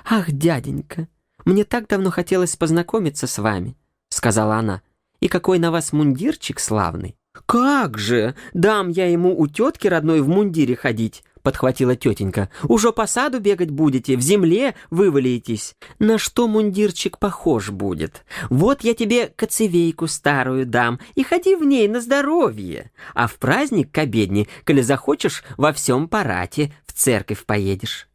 «Ах, 0.07 0.31
дяденька, 0.31 1.07
мне 1.45 1.63
так 1.63 1.87
давно 1.87 2.11
хотелось 2.11 2.55
познакомиться 2.55 3.25
с 3.25 3.39
вами»,— 3.39 3.75
сказала 4.09 4.57
она. 4.57 4.83
«И 5.19 5.27
какой 5.27 5.57
на 5.57 5.71
вас 5.71 5.93
мундирчик 5.93 6.59
славный!» 6.59 7.17
«Как 7.45 7.97
же! 7.97 8.35
Дам 8.53 8.89
я 8.89 9.07
ему 9.07 9.37
у 9.37 9.47
тетки 9.47 9.87
родной 9.87 10.21
в 10.21 10.27
мундире 10.27 10.75
ходить!»— 10.75 11.23
подхватила 11.43 11.95
тетенька. 11.95 12.49
«Уже 12.63 12.91
по 12.91 13.05
саду 13.07 13.39
бегать 13.39 13.69
будете, 13.69 14.15
в 14.15 14.21
земле 14.21 14.75
вывалитесь. 14.89 15.75
На 15.99 16.17
что 16.17 16.47
мундирчик 16.47 17.19
похож 17.19 17.69
будет? 17.69 18.25
Вот 18.49 18.83
я 18.83 18.93
тебе 18.93 19.27
коцевейку 19.27 20.07
старую 20.07 20.65
дам, 20.65 20.99
и 21.15 21.23
ходи 21.23 21.55
в 21.55 21.63
ней 21.63 21.87
на 21.87 22.01
здоровье. 22.01 22.91
А 23.13 23.27
в 23.27 23.35
праздник 23.35 23.91
к 23.91 23.97
обедне, 23.97 24.47
коли 24.63 24.81
захочешь, 24.81 25.43
во 25.57 25.73
всем 25.73 26.07
парате 26.07 26.73
в 26.85 26.93
церковь 26.93 27.45
поедешь». 27.45 28.07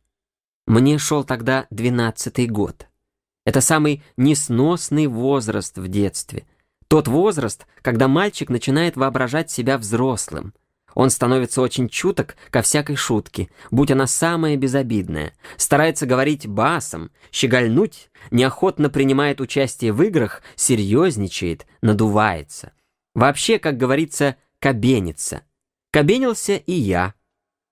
Мне 0.67 0.99
шел 0.99 1.25
тогда 1.25 1.67
двенадцатый 1.71 2.47
год. 2.47 2.87
Это 3.45 3.61
самый 3.61 4.03
несносный 4.17 5.07
возраст 5.07 5.77
в 5.79 5.89
детстве— 5.89 6.47
тот 6.91 7.07
возраст, 7.07 7.69
когда 7.83 8.09
мальчик 8.09 8.51
начинает 8.51 8.97
воображать 8.97 9.49
себя 9.49 9.79
взрослым. 9.79 10.53
Он 10.95 11.09
становится 11.09 11.63
очень 11.63 11.89
чуток 11.89 12.35
ко 12.51 12.63
всякой 12.63 12.97
шутке, 12.97 13.49
будь 13.71 13.93
она 13.93 14.09
самая 14.09 14.57
безобидная, 14.57 15.33
старается 15.57 16.05
говорить 16.05 16.49
басом, 16.49 17.13
щегольнуть, 17.31 18.11
неохотно 18.33 18.91
принимает 18.91 19.41
участие 19.41 19.93
в 19.93 20.03
играх, 20.03 20.43
серьезничает, 20.57 21.65
надувается. 21.81 22.73
Вообще, 23.15 23.61
как 23.61 23.77
говорится, 23.77 24.35
кабенится. 24.59 25.43
Кабенился 25.93 26.57
и 26.57 26.73
я. 26.73 27.15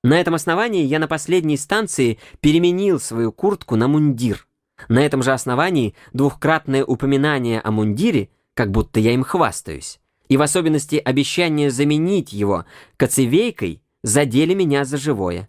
На 0.04 0.20
этом 0.20 0.34
основании 0.34 0.84
я 0.84 1.00
на 1.00 1.08
последней 1.08 1.56
станции 1.56 2.20
переменил 2.38 3.00
свою 3.00 3.32
куртку 3.32 3.74
на 3.74 3.88
мундир. 3.88 4.46
На 4.88 5.04
этом 5.04 5.24
же 5.24 5.32
основании 5.32 5.96
двухкратное 6.12 6.84
упоминание 6.84 7.60
о 7.60 7.72
мундире 7.72 8.28
как 8.58 8.72
будто 8.72 8.98
я 8.98 9.12
им 9.12 9.22
хвастаюсь. 9.22 10.00
И 10.28 10.36
в 10.36 10.42
особенности 10.42 10.96
обещание 10.96 11.70
заменить 11.70 12.32
его 12.32 12.64
коцевейкой 12.96 13.84
задели 14.02 14.52
меня 14.52 14.84
за 14.84 14.96
живое. 14.96 15.48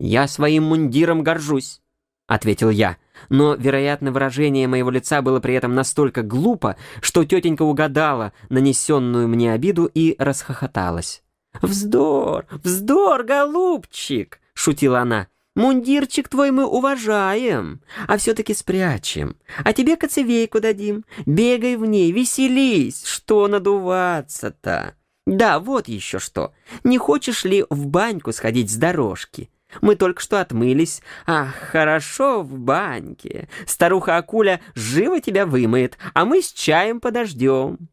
«Я 0.00 0.26
своим 0.26 0.64
мундиром 0.64 1.22
горжусь»,— 1.22 1.82
ответил 2.26 2.70
я, 2.70 2.96
но, 3.28 3.54
вероятно, 3.54 4.10
выражение 4.10 4.66
моего 4.66 4.90
лица 4.90 5.22
было 5.22 5.38
при 5.38 5.54
этом 5.54 5.76
настолько 5.76 6.22
глупо, 6.22 6.74
что 7.00 7.22
тетенька 7.22 7.62
угадала 7.62 8.32
нанесенную 8.48 9.28
мне 9.28 9.52
обиду 9.52 9.88
и 9.94 10.16
расхохоталась. 10.18 11.22
«Вздор, 11.62 12.46
вздор, 12.50 13.22
голубчик!»— 13.22 14.40
шутила 14.52 14.98
она. 14.98 15.28
Мундирчик 15.56 16.28
твой 16.28 16.50
мы 16.50 16.66
уважаем, 16.66 17.80
а 18.06 18.18
все-таки 18.18 18.52
спрячем. 18.52 19.36
А 19.64 19.72
тебе 19.72 19.96
коцевейку 19.96 20.60
дадим. 20.60 21.06
Бегай 21.24 21.76
в 21.76 21.86
ней, 21.86 22.12
веселись. 22.12 23.06
Что 23.06 23.48
надуваться-то? 23.48 24.94
Да, 25.26 25.58
вот 25.58 25.88
еще 25.88 26.18
что. 26.18 26.52
Не 26.84 26.98
хочешь 26.98 27.44
ли 27.44 27.64
в 27.70 27.86
баньку 27.86 28.32
сходить 28.32 28.70
с 28.70 28.76
дорожки? 28.76 29.48
Мы 29.80 29.96
только 29.96 30.20
что 30.20 30.42
отмылись. 30.42 31.00
Ах, 31.26 31.54
хорошо 31.54 32.42
в 32.42 32.58
баньке. 32.58 33.48
Старуха 33.66 34.18
Акуля 34.18 34.60
живо 34.74 35.22
тебя 35.22 35.46
вымоет, 35.46 35.96
а 36.12 36.26
мы 36.26 36.42
с 36.42 36.52
чаем 36.52 37.00
подождем. 37.00 37.88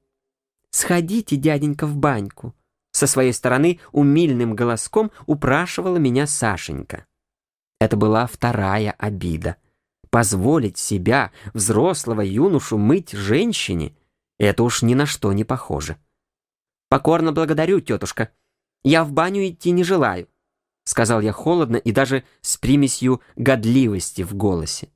Сходите, 0.69 1.37
дяденька, 1.37 1.87
в 1.87 1.95
баньку. 1.95 2.53
Со 2.91 3.07
своей 3.07 3.31
стороны 3.31 3.79
умильным 3.93 4.53
голоском 4.53 5.11
упрашивала 5.27 5.95
меня 5.95 6.27
Сашенька. 6.27 7.05
Это 7.83 7.97
была 7.97 8.27
вторая 8.27 8.91
обида. 8.97 9.57
Позволить 10.09 10.77
себя, 10.77 11.33
взрослого 11.53 12.21
юношу, 12.21 12.77
мыть 12.77 13.11
женщине— 13.11 13.93
это 14.39 14.63
уж 14.63 14.83
ни 14.83 14.93
на 14.93 15.05
что 15.05 15.33
не 15.33 15.43
похоже. 15.43 15.97
«Покорно 16.87 17.33
благодарю, 17.33 17.81
тетушка. 17.81 18.29
Я 18.85 19.03
в 19.03 19.11
баню 19.11 19.49
идти 19.49 19.71
не 19.71 19.83
желаю»,— 19.83 20.29
сказал 20.85 21.19
я 21.19 21.33
холодно 21.33 21.75
и 21.75 21.91
даже 21.91 22.23
с 22.39 22.55
примесью 22.57 23.19
годливости 23.35 24.21
в 24.21 24.33
голосе. 24.33 24.87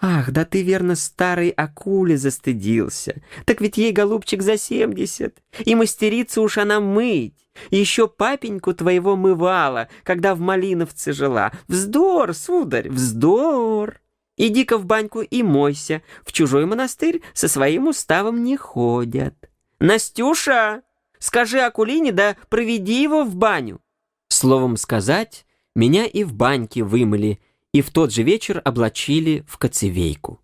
Ах, 0.00 0.30
да 0.30 0.44
ты 0.44 0.62
верно 0.62 0.94
старой 0.96 1.50
акуле 1.50 2.16
застыдился. 2.16 3.22
Так 3.44 3.60
ведь 3.60 3.76
ей, 3.76 3.92
голубчик, 3.92 4.42
за 4.42 4.56
семьдесят. 4.56 5.42
И 5.64 5.74
мастерица 5.74 6.40
уж 6.40 6.58
она 6.58 6.80
мыть. 6.80 7.34
Еще 7.70 8.08
папеньку 8.08 8.74
твоего 8.74 9.16
мывала, 9.16 9.88
когда 10.02 10.34
в 10.34 10.40
Малиновце 10.40 11.12
жила. 11.12 11.52
Вздор, 11.68 12.34
сударь, 12.34 12.88
вздор. 12.88 14.00
Иди-ка 14.36 14.78
в 14.78 14.84
баньку 14.84 15.20
и 15.20 15.42
мойся. 15.42 16.02
В 16.24 16.32
чужой 16.32 16.66
монастырь 16.66 17.22
со 17.32 17.48
своим 17.48 17.88
уставом 17.88 18.42
не 18.42 18.56
ходят. 18.56 19.34
Настюша, 19.78 20.82
скажи 21.18 21.60
Акулине, 21.60 22.10
да 22.12 22.36
проведи 22.48 23.02
его 23.02 23.24
в 23.24 23.36
баню. 23.36 23.80
Словом 24.28 24.76
сказать, 24.76 25.46
меня 25.74 26.06
и 26.06 26.24
в 26.24 26.34
баньке 26.34 26.82
вымыли, 26.82 27.40
и 27.74 27.82
в 27.82 27.90
тот 27.90 28.12
же 28.12 28.22
вечер 28.22 28.62
облачили 28.64 29.44
в 29.48 29.58
коцевейку. 29.58 30.40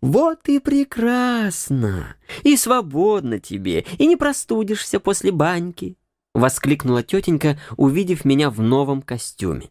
«Вот 0.00 0.48
и 0.48 0.58
прекрасно! 0.58 2.16
И 2.42 2.56
свободно 2.56 3.38
тебе, 3.38 3.84
и 3.98 4.06
не 4.06 4.16
простудишься 4.16 4.98
после 4.98 5.30
баньки!»— 5.30 5.96
воскликнула 6.34 7.02
тетенька, 7.02 7.60
увидев 7.76 8.24
меня 8.24 8.48
в 8.48 8.60
новом 8.60 9.02
костюме. 9.02 9.70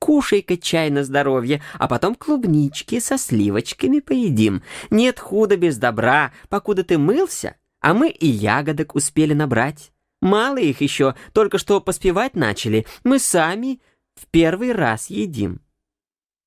«Кушай-ка 0.00 0.56
чай 0.56 0.90
на 0.90 1.04
здоровье, 1.04 1.62
а 1.74 1.86
потом 1.86 2.16
клубнички 2.16 2.98
со 2.98 3.16
сливочками 3.16 4.00
поедим. 4.00 4.62
Нет 4.90 5.20
худа 5.20 5.56
без 5.56 5.78
добра, 5.78 6.32
покуда 6.48 6.82
ты 6.82 6.98
мылся, 6.98 7.56
а 7.80 7.94
мы 7.94 8.10
и 8.10 8.26
ягодок 8.26 8.96
успели 8.96 9.34
набрать. 9.34 9.92
Мало 10.20 10.56
их 10.58 10.80
еще, 10.80 11.14
только 11.32 11.58
что 11.58 11.80
поспевать 11.80 12.34
начали. 12.34 12.86
Мы 13.04 13.20
сами 13.20 13.80
в 14.16 14.26
первый 14.26 14.72
раз 14.72 15.10
едим». 15.10 15.63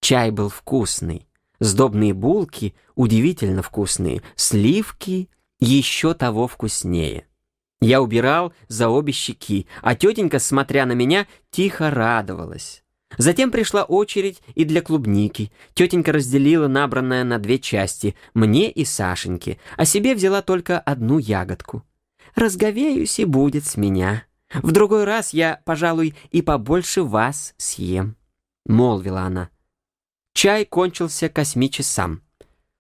Чай 0.01 0.31
был 0.31 0.49
вкусный, 0.49 1.27
сдобные 1.59 2.13
булки 2.13 2.75
удивительно 2.95 3.61
вкусные, 3.61 4.21
сливки 4.35 5.29
еще 5.59 6.13
того 6.13 6.47
вкуснее. 6.47 7.25
Я 7.79 8.01
убирал 8.01 8.53
за 8.67 8.89
обе 8.89 9.13
щеки, 9.13 9.67
а 9.81 9.95
тетенька, 9.95 10.39
смотря 10.39 10.85
на 10.85 10.93
меня, 10.93 11.27
тихо 11.51 11.91
радовалась. 11.91 12.83
Затем 13.17 13.51
пришла 13.51 13.83
очередь 13.83 14.41
и 14.55 14.65
для 14.65 14.81
клубники. 14.81 15.51
Тетенька 15.73 16.11
разделила 16.11 16.67
набранное 16.67 17.23
на 17.23 17.39
две 17.39 17.57
части, 17.59 18.15
мне 18.33 18.69
и 18.69 18.83
Сашеньке, 18.83 19.59
а 19.77 19.85
себе 19.85 20.13
взяла 20.13 20.41
только 20.41 20.79
одну 20.79 21.17
ягодку. 21.17 21.83
«Разговеюсь 22.35 23.19
и 23.19 23.25
будет 23.25 23.65
с 23.65 23.77
меня. 23.77 24.23
В 24.53 24.71
другой 24.71 25.05
раз 25.05 25.33
я, 25.33 25.61
пожалуй, 25.65 26.15
и 26.31 26.41
побольше 26.41 27.03
вас 27.03 27.53
съем»,— 27.57 28.15
молвила 28.67 29.21
она. 29.21 29.49
Чай 30.37 30.65
кончился 30.65 31.29
к 31.29 31.37
восьми 31.39 31.67
часам. 31.67 32.21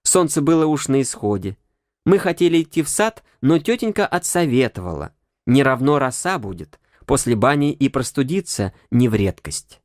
Солнце 0.03 0.43
было 0.43 0.67
уж 0.67 0.89
на 0.89 1.01
исходе. 1.01 1.57
Мы 2.05 2.19
хотели 2.19 2.61
идти 2.61 2.83
в 2.83 2.87
сад, 2.87 3.23
но 3.41 3.57
тетенька 3.57 4.05
отсоветовала. 4.05 5.15
Не 5.47 5.63
равно 5.63 5.97
роса 5.97 6.37
будет. 6.37 6.79
После 7.07 7.35
бани 7.35 7.73
и 7.73 7.89
простудиться 7.89 8.73
не 8.91 9.09
в 9.09 9.15
редкость. 9.15 9.81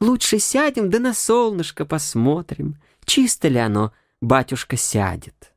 Лучше 0.00 0.40
сядем, 0.40 0.90
да 0.90 0.98
на 0.98 1.14
солнышко 1.14 1.84
посмотрим. 1.86 2.82
Чисто 3.04 3.46
ли 3.46 3.58
оно, 3.60 3.92
батюшка 4.20 4.76
сядет. 4.76 5.54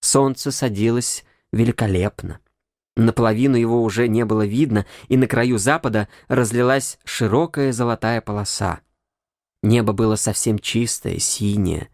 Солнце 0.00 0.50
садилось 0.50 1.22
великолепно. 1.52 2.40
Наполовину 2.96 3.58
его 3.58 3.82
уже 3.82 4.08
не 4.08 4.24
было 4.24 4.46
видно, 4.46 4.86
и 5.08 5.18
на 5.18 5.26
краю 5.26 5.58
запада 5.58 6.08
разлилась 6.28 6.98
широкая 7.04 7.72
золотая 7.72 8.22
полоса. 8.22 8.80
Небо 9.62 9.92
было 9.92 10.16
совсем 10.16 10.58
чистое, 10.58 11.18
синее. 11.18 11.88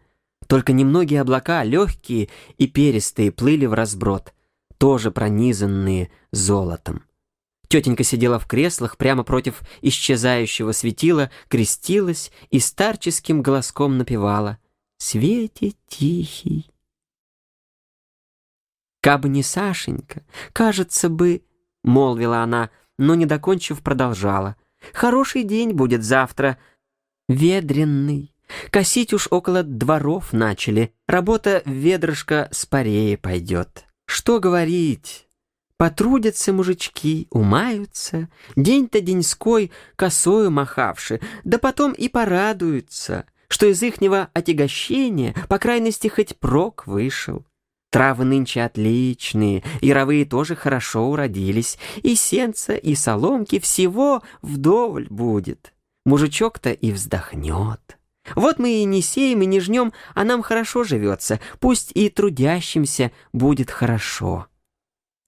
Только 0.47 0.73
немногие 0.73 1.21
облака, 1.21 1.63
легкие 1.63 2.29
и 2.57 2.67
перистые, 2.67 3.31
плыли 3.31 3.65
в 3.65 3.73
разброд, 3.73 4.33
тоже 4.77 5.11
пронизанные 5.11 6.11
золотом. 6.31 7.03
Тетенька 7.67 8.03
сидела 8.03 8.37
в 8.37 8.45
креслах 8.45 8.97
прямо 8.97 9.23
против 9.23 9.61
исчезающего 9.81 10.71
светила, 10.71 11.31
крестилась 11.47 12.31
и 12.51 12.59
старческим 12.59 13.41
голоском 13.41 13.97
напевала 13.97 14.59
«Свете 14.97 15.73
тихий». 15.87 16.69
«Кабы 19.01 19.29
не 19.29 19.43
Сашенька, 19.43 20.23
кажется 20.53 21.09
бы...»— 21.09 21.43
молвила 21.83 22.39
она, 22.39 22.69
но, 22.97 23.15
не 23.15 23.25
докончив, 23.25 23.81
продолжала. 23.81 24.55
«Хороший 24.93 25.43
день 25.43 25.73
будет 25.73 26.03
завтра, 26.03 26.57
Ведренный. 27.27 28.31
Косить 28.69 29.13
уж 29.13 29.27
около 29.31 29.63
дворов 29.63 30.33
начали. 30.33 30.93
Работа 31.07 31.63
ведрышко 31.65 32.47
спорее 32.51 33.17
пойдет. 33.17 33.85
Что 34.05 34.39
говорить? 34.39 35.27
Потрудятся 35.77 36.53
мужички, 36.53 37.27
умаются, 37.31 38.29
день-то 38.55 39.01
деньской 39.01 39.71
косою 39.97 40.49
махавши, 40.49 41.19
да 41.43 41.57
потом 41.57 41.91
и 41.91 42.07
порадуются, 42.07 43.25
что 43.49 43.65
из 43.65 43.83
ихнего 43.83 44.29
отягощения, 44.33 45.35
по 45.49 45.57
крайности, 45.59 46.07
хоть 46.07 46.37
прок 46.37 46.87
вышел. 46.87 47.45
Травы 47.91 48.23
нынче 48.23 48.61
отличные, 48.61 49.63
яровые 49.81 50.25
тоже 50.25 50.55
хорошо 50.55 51.09
уродились, 51.09 51.77
и 52.03 52.15
сенца, 52.15 52.75
и 52.75 52.95
соломки 52.95 53.59
всего 53.59 54.23
вдоволь 54.41 55.07
будет. 55.09 55.74
Мужичок-то 56.05 56.71
и 56.71 56.91
вздохнет. 56.91 57.97
Вот 58.35 58.59
мы 58.59 58.81
и 58.81 58.85
не 58.85 59.01
сеем, 59.01 59.41
и 59.41 59.45
не 59.45 59.59
жнем, 59.59 59.93
а 60.13 60.23
нам 60.23 60.41
хорошо 60.41 60.83
живется, 60.83 61.39
пусть 61.59 61.91
и 61.93 62.09
трудящимся 62.09 63.11
будет 63.33 63.69
хорошо. 63.69 64.47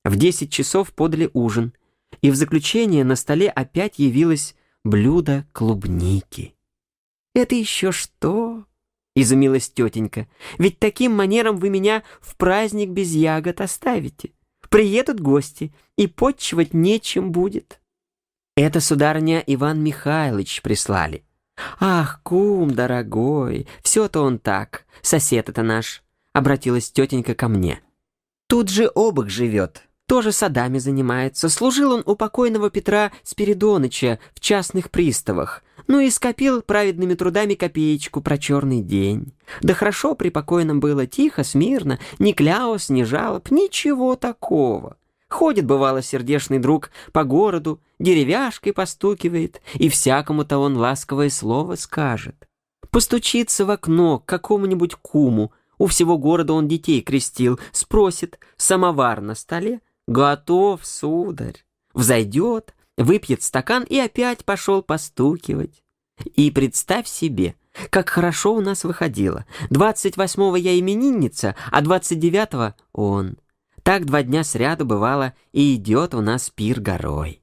В 0.03 0.15
десять 0.15 0.51
часов 0.51 0.93
подали 0.93 1.29
ужин, 1.33 1.73
и 2.21 2.31
в 2.31 2.35
заключение 2.35 3.03
на 3.03 3.15
столе 3.15 3.49
опять 3.49 3.99
явилось 3.99 4.55
блюдо 4.83 5.45
клубники. 5.51 6.55
«Это 7.35 7.55
еще 7.55 7.91
что?»— 7.91 8.65
изумилась 9.15 9.69
тетенька. 9.69 10.27
«Ведь 10.57 10.79
таким 10.79 11.15
манером 11.15 11.57
вы 11.57 11.69
меня 11.69 12.03
в 12.21 12.35
праздник 12.35 12.89
без 12.89 13.11
ягод 13.11 13.61
оставите. 13.61 14.31
Приедут 14.69 15.19
гости, 15.19 15.73
и 15.97 16.07
подчивать 16.07 16.73
нечем 16.73 17.31
будет». 17.31 17.79
Это, 18.57 18.81
сударыня, 18.81 19.43
Иван 19.45 19.83
Михайлович 19.83 20.63
прислали. 20.63 21.23
Ах, 21.79 22.21
кум, 22.23 22.71
дорогой, 22.71 23.67
все-то 23.83 24.21
он 24.21 24.39
так, 24.39 24.85
сосед 25.03 25.47
это 25.47 25.61
наш, 25.61 26.01
обратилась 26.33 26.91
тетенька 26.91 27.35
ко 27.35 27.49
мне. 27.49 27.81
Тут 28.49 28.69
же 28.69 28.89
обок 28.95 29.29
живет, 29.29 29.83
тоже 30.07 30.31
садами 30.31 30.79
занимается. 30.79 31.49
Служил 31.49 31.91
он 31.91 32.03
у 32.07 32.15
покойного 32.15 32.71
Петра 32.71 33.11
Спиридоныча 33.21 34.17
в 34.33 34.39
частных 34.39 34.89
приставах. 34.89 35.63
Ну 35.85 35.99
и 35.99 36.09
скопил 36.09 36.63
праведными 36.63 37.13
трудами 37.13 37.53
копеечку 37.53 38.21
про 38.21 38.39
черный 38.39 38.81
день. 38.81 39.33
Да 39.61 39.75
хорошо 39.75 40.15
при 40.15 40.29
покойном 40.29 40.79
было, 40.79 41.05
тихо, 41.05 41.43
смирно, 41.43 41.99
ни 42.17 42.31
кляус, 42.31 42.89
ни 42.89 43.03
жалоб, 43.03 43.51
ничего 43.51 44.15
такого. 44.15 44.97
Ходит, 45.37 45.67
бывало, 45.67 46.01
сердешный 46.01 46.57
друг 46.57 46.89
по 47.11 47.23
городу, 47.23 47.79
деревяшкой 47.99 48.73
постукивает, 48.73 49.61
и 49.75 49.87
всякому-то 49.87 50.57
он 50.57 50.75
ласковое 50.75 51.29
слово 51.29 51.75
скажет. 51.75 52.47
Постучится 52.89 53.63
в 53.63 53.69
окно 53.69 54.17
к 54.17 54.25
какому-нибудь 54.25 54.95
куму, 54.95 55.51
у 55.77 55.85
всего 55.85 56.17
города 56.17 56.53
он 56.53 56.67
детей 56.67 57.01
крестил, 57.01 57.59
спросит, 57.71 58.39
самовар 58.55 59.21
на 59.21 59.35
столе? 59.35 59.81
Готов, 60.07 60.83
сударь. 60.83 61.63
Взойдет, 61.93 62.73
выпьет 62.97 63.43
стакан 63.43 63.83
и 63.83 63.99
опять 63.99 64.43
пошел 64.43 64.81
постукивать. 64.81 65.83
И 66.33 66.49
представь 66.49 67.07
себе, 67.07 67.53
как 67.91 68.09
хорошо 68.09 68.55
у 68.55 68.61
нас 68.61 68.83
выходило. 68.83 69.45
Двадцать 69.69 70.17
восьмого 70.17 70.55
я 70.55 70.79
именинница, 70.79 71.55
а 71.71 71.81
двадцать 71.81 72.17
девятого 72.19 72.73
он— 72.91 73.37
так 73.87 74.03
два 74.03 74.21
дня 74.21 74.43
сряду 74.43 74.83
бывало 74.83 75.33
и 75.53 75.75
идет 75.75 76.13
у 76.13 76.19
нас 76.19 76.49
пир 76.49 76.81
горой. 76.81 77.41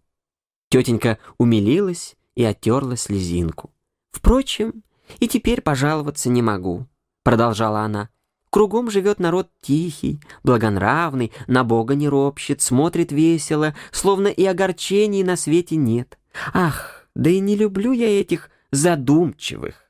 Тетенька 0.68 1.16
умилилась 1.38 2.16
и 2.34 2.44
оттерла 2.44 2.96
слезинку. 2.96 3.72
«Впрочем, 4.10 4.82
и 5.20 5.26
теперь 5.26 5.62
пожаловаться 5.62 6.28
не 6.28 6.42
могу»,— 6.42 6.86
продолжала 7.22 7.80
она. 7.80 8.10
«Кругом 8.50 8.90
живет 8.90 9.20
народ 9.20 9.48
тихий, 9.62 10.20
благонравный, 10.42 11.32
на 11.46 11.64
Бога 11.64 11.94
не 11.94 12.10
ропщет, 12.10 12.60
смотрит 12.60 13.10
весело, 13.10 13.74
словно 13.90 14.28
и 14.28 14.44
огорчений 14.44 15.22
на 15.22 15.36
свете 15.36 15.76
нет. 15.76 16.18
Ах, 16.52 17.08
да 17.14 17.30
и 17.30 17.40
не 17.40 17.56
люблю 17.56 17.92
я 17.92 18.20
этих 18.20 18.50
задумчивых. 18.70 19.83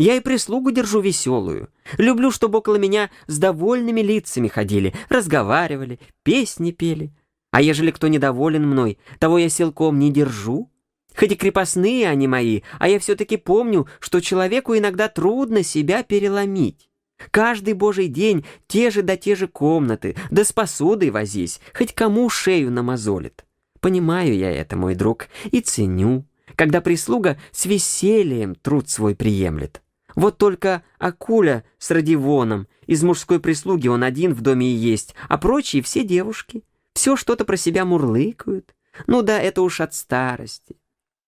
Я 0.00 0.14
и 0.14 0.20
прислугу 0.20 0.70
держу 0.70 1.02
веселую. 1.02 1.68
Люблю, 1.98 2.30
чтобы 2.30 2.60
около 2.60 2.76
меня 2.76 3.10
с 3.26 3.36
довольными 3.36 4.00
лицами 4.00 4.48
ходили, 4.48 4.94
разговаривали, 5.10 6.00
песни 6.22 6.70
пели. 6.70 7.12
А 7.50 7.60
ежели 7.60 7.90
кто 7.90 8.08
недоволен 8.08 8.66
мной, 8.66 8.96
того 9.18 9.36
я 9.36 9.50
силком 9.50 9.98
не 9.98 10.10
держу. 10.10 10.70
Хоть 11.14 11.32
и 11.32 11.36
крепостные 11.36 12.08
они 12.08 12.28
мои, 12.28 12.62
а 12.78 12.88
я 12.88 12.98
все-таки 12.98 13.36
помню, 13.36 13.88
что 13.98 14.20
человеку 14.20 14.74
иногда 14.74 15.08
трудно 15.08 15.62
себя 15.62 16.02
переломить. 16.02 16.88
Каждый 17.30 17.74
божий 17.74 18.08
день 18.08 18.46
те 18.68 18.90
же 18.90 19.02
да 19.02 19.18
те 19.18 19.36
же 19.36 19.48
комнаты, 19.48 20.16
да 20.30 20.44
с 20.44 20.52
посудой 20.54 21.10
возись, 21.10 21.60
хоть 21.74 21.92
кому 21.92 22.30
шею 22.30 22.70
намазолит. 22.70 23.44
Понимаю 23.80 24.34
я 24.34 24.50
это, 24.50 24.76
мой 24.76 24.94
друг, 24.94 25.26
и 25.52 25.60
ценю, 25.60 26.24
когда 26.56 26.80
прислуга 26.80 27.38
с 27.52 27.66
весельем 27.66 28.54
труд 28.54 28.88
свой 28.88 29.14
приемлет. 29.14 29.82
Вот 30.16 30.38
только 30.38 30.82
Акуля 30.98 31.64
с 31.78 31.90
Радивоном, 31.90 32.66
из 32.86 33.02
мужской 33.02 33.40
прислуги 33.40 33.88
он 33.88 34.02
один 34.02 34.34
в 34.34 34.40
доме 34.40 34.66
и 34.66 34.74
есть, 34.74 35.14
а 35.28 35.38
прочие 35.38 35.82
все 35.82 36.04
девушки. 36.04 36.64
Все 36.94 37.16
что-то 37.16 37.44
про 37.44 37.56
себя 37.56 37.84
мурлыкают. 37.84 38.74
Ну 39.06 39.22
да, 39.22 39.40
это 39.40 39.62
уж 39.62 39.80
от 39.80 39.94
старости. 39.94 40.76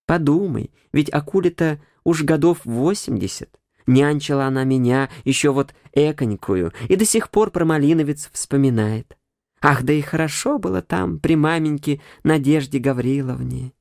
Подумай, 0.05 0.71
ведь 0.91 1.13
Акуле-то 1.13 1.79
уж 2.03 2.23
годов 2.23 2.59
восемьдесят. 2.65 3.49
Нянчила 3.87 4.45
она 4.45 4.63
меня, 4.63 5.09
еще 5.23 5.51
вот 5.51 5.73
эконькую, 5.93 6.73
и 6.87 6.95
до 6.95 7.05
сих 7.05 7.29
пор 7.29 7.51
про 7.51 7.65
Малиновец 7.65 8.29
вспоминает. 8.31 9.17
Ах, 9.61 9.83
да 9.83 9.93
и 9.93 10.01
хорошо 10.01 10.57
было 10.57 10.81
там, 10.81 11.19
при 11.19 11.35
маменьке 11.35 12.01
Надежде 12.23 12.79
Гавриловне. 12.79 13.73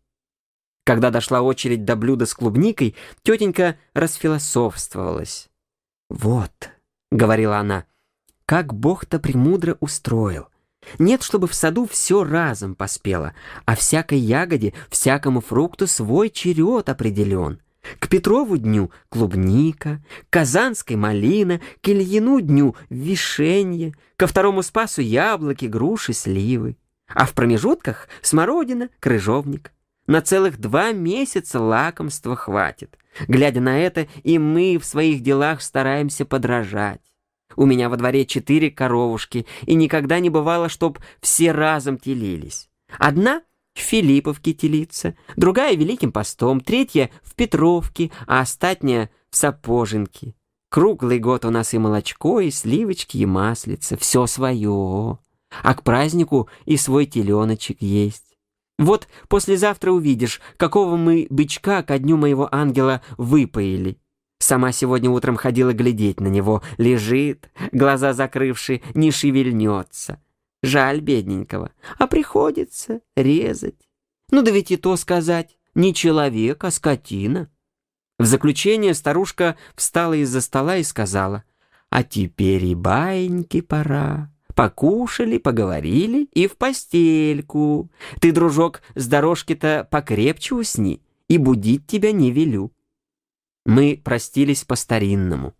Когда 0.84 1.10
дошла 1.10 1.42
очередь 1.42 1.84
до 1.84 1.94
блюда 1.94 2.26
с 2.26 2.34
клубникой, 2.34 2.96
тетенька 3.22 3.76
расфилософствовалась. 3.94 5.48
«Вот»,— 6.08 6.70
говорила 7.10 7.58
она,— 7.58 7.84
«как 8.46 8.74
Бог-то 8.74 9.20
премудро 9.20 9.76
устроил. 9.80 10.48
Нет, 10.98 11.22
чтобы 11.22 11.46
в 11.46 11.54
саду 11.54 11.86
все 11.86 12.24
разом 12.24 12.74
поспело, 12.74 13.34
а 13.64 13.76
всякой 13.76 14.18
ягоде, 14.18 14.74
всякому 14.90 15.40
фрукту 15.40 15.86
свой 15.86 16.28
черед 16.28 16.88
определен. 16.88 17.60
К 17.98 18.08
Петрову 18.08 18.56
дню 18.56 18.90
клубника, 19.08 20.02
к 20.28 20.32
Казанской 20.32 20.96
малина, 20.96 21.60
к 21.80 21.88
Ильину 21.88 22.40
дню 22.40 22.76
вишенье, 22.90 23.94
ко 24.16 24.26
второму 24.26 24.62
спасу 24.62 25.02
яблоки, 25.02 25.66
груши, 25.66 26.12
сливы. 26.12 26.76
А 27.08 27.26
в 27.26 27.32
промежутках 27.32 28.08
смородина, 28.22 28.88
крыжовник. 29.00 29.72
На 30.12 30.20
целых 30.20 30.60
два 30.60 30.92
месяца 30.92 31.58
лакомства 31.58 32.36
хватит. 32.36 32.98
Глядя 33.28 33.62
на 33.62 33.78
это, 33.78 34.08
и 34.22 34.38
мы 34.38 34.76
в 34.78 34.84
своих 34.84 35.22
делах 35.22 35.62
стараемся 35.62 36.26
подражать. 36.26 37.00
У 37.56 37.64
меня 37.64 37.88
во 37.88 37.96
дворе 37.96 38.26
четыре 38.26 38.70
коровушки, 38.70 39.46
и 39.62 39.74
никогда 39.74 40.20
не 40.20 40.28
бывало, 40.28 40.68
чтоб 40.68 40.98
все 41.22 41.52
разом 41.52 41.96
телились. 41.96 42.68
Одна 42.98 43.40
в 43.72 43.78
Филипповке 43.78 44.52
телится, 44.52 45.16
другая 45.36 45.76
Великим 45.76 46.12
постом, 46.12 46.60
третья 46.60 47.08
в 47.22 47.34
Петровке, 47.34 48.10
а 48.26 48.40
остатняя 48.40 49.08
в 49.30 49.36
Сапоженке. 49.36 50.34
Круглый 50.68 51.20
год 51.20 51.46
у 51.46 51.50
нас 51.50 51.72
и 51.72 51.78
молочко, 51.78 52.40
и 52.40 52.50
сливочки, 52.50 53.16
и 53.16 53.24
маслица, 53.24 53.96
все 53.96 54.26
свое. 54.26 55.18
А 55.62 55.74
к 55.74 55.82
празднику 55.82 56.50
и 56.66 56.76
свой 56.76 57.06
теленочек 57.06 57.80
есть. 57.80 58.31
Вот 58.82 59.06
послезавтра 59.28 59.92
увидишь, 59.92 60.40
какого 60.56 60.96
мы 60.96 61.28
бычка 61.30 61.84
ко 61.84 62.00
дню 62.00 62.16
моего 62.16 62.52
ангела 62.52 63.00
выпоили. 63.16 63.98
Сама 64.40 64.72
сегодня 64.72 65.08
утром 65.08 65.36
ходила 65.36 65.72
глядеть 65.72 66.18
на 66.18 66.26
него. 66.26 66.62
Лежит, 66.78 67.52
глаза 67.70 68.12
закрывши, 68.12 68.82
не 68.94 69.12
шевельнется. 69.12 70.20
Жаль 70.64 71.00
бедненького. 71.00 71.70
А 71.96 72.08
приходится 72.08 73.02
резать. 73.16 73.88
Ну 74.32 74.42
да 74.42 74.50
ведь 74.50 74.72
и 74.72 74.76
то 74.76 74.96
сказать. 74.96 75.56
Не 75.76 75.94
человек, 75.94 76.64
а 76.64 76.72
скотина. 76.72 77.48
В 78.18 78.24
заключение 78.24 78.94
старушка 78.94 79.56
встала 79.76 80.14
из-за 80.14 80.40
стола 80.40 80.76
и 80.78 80.82
сказала, 80.82 81.44
«А 81.88 82.02
теперь 82.02 82.64
и 82.64 82.74
баиньки 82.74 83.60
пора. 83.60 84.31
Покушали, 84.54 85.38
поговорили 85.38 86.24
и 86.32 86.46
в 86.46 86.56
постельку. 86.56 87.90
Ты, 88.20 88.32
дружок, 88.32 88.82
с 88.94 89.06
дорожки-то 89.06 89.88
покрепче 89.90 90.54
усни, 90.54 91.02
и 91.28 91.38
будить 91.38 91.86
тебя 91.86 92.12
не 92.12 92.30
велю». 92.30 92.72
Мы 93.64 94.00
простились 94.02 94.64
по-старинному. 94.64 95.54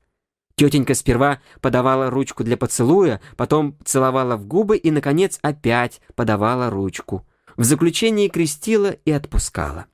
Тетенька 0.57 0.95
сперва 0.95 1.40
подавала 1.61 2.11
ручку 2.11 2.45
для 2.45 2.57
поцелуя, 2.57 3.20
потом 3.36 3.78
целовала 3.84 4.36
в 4.36 4.47
губы 4.47 4.76
и, 4.76 4.90
наконец, 4.90 5.38
опять 5.40 6.01
подавала 6.14 6.68
ручку. 6.68 7.26
В 7.57 7.64
заключении 7.64 8.28
крестила 8.28 8.90
и 8.90 9.11
отпускала. 9.11 9.86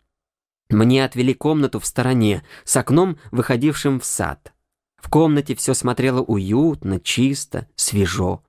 Мне 0.70 1.04
отвели 1.04 1.32
комнату 1.32 1.80
в 1.80 1.86
стороне, 1.86 2.44
с 2.64 2.76
окном, 2.76 3.18
выходившим 3.30 4.00
в 4.00 4.04
сад. 4.04 4.52
В 4.96 5.08
комнате 5.08 5.54
все 5.54 5.74
смотрело 5.74 6.20
уютно, 6.20 7.00
чисто, 7.00 7.68
свежо. 7.76 8.42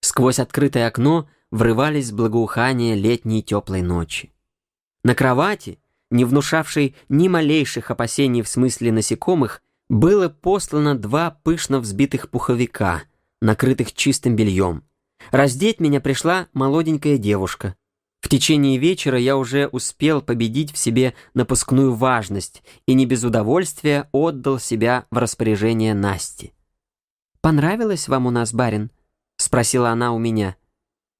Сквозь 0.00 0.38
открытое 0.38 0.86
окно 0.86 1.28
врывались 1.50 2.12
благоухания 2.12 2.94
летней 2.94 3.42
теплой 3.42 3.82
ночи. 3.82 4.32
На 5.04 5.14
кровати, 5.14 5.78
не 6.10 6.24
внушавшей 6.24 6.94
ни 7.08 7.28
малейших 7.28 7.90
опасений 7.90 8.42
в 8.42 8.48
смысле 8.48 8.92
насекомых, 8.92 9.62
было 9.88 10.28
послано 10.28 10.96
два 10.96 11.30
пышно 11.42 11.80
взбитых 11.80 12.30
пуховика, 12.30 13.02
накрытых 13.40 13.92
чистым 13.94 14.36
бельем. 14.36 14.84
Раздеть 15.30 15.80
меня 15.80 16.00
пришла 16.00 16.48
молоденькая 16.52 17.18
девушка. 17.18 17.74
В 18.20 18.28
течение 18.28 18.78
вечера 18.78 19.18
я 19.18 19.36
уже 19.36 19.68
успел 19.68 20.20
победить 20.20 20.72
в 20.72 20.78
себе 20.78 21.14
напускную 21.34 21.94
важность 21.94 22.62
и 22.86 22.94
не 22.94 23.06
без 23.06 23.24
удовольствия 23.24 24.08
отдал 24.12 24.58
себя 24.58 25.06
в 25.10 25.18
распоряжение 25.18 25.94
Насти. 25.94 26.52
«Понравилось 27.40 28.08
вам 28.08 28.26
у 28.26 28.30
нас, 28.30 28.52
барин?»— 28.52 28.90
спросила 29.38 29.90
она 29.90 30.12
у 30.12 30.18
меня. 30.18 30.56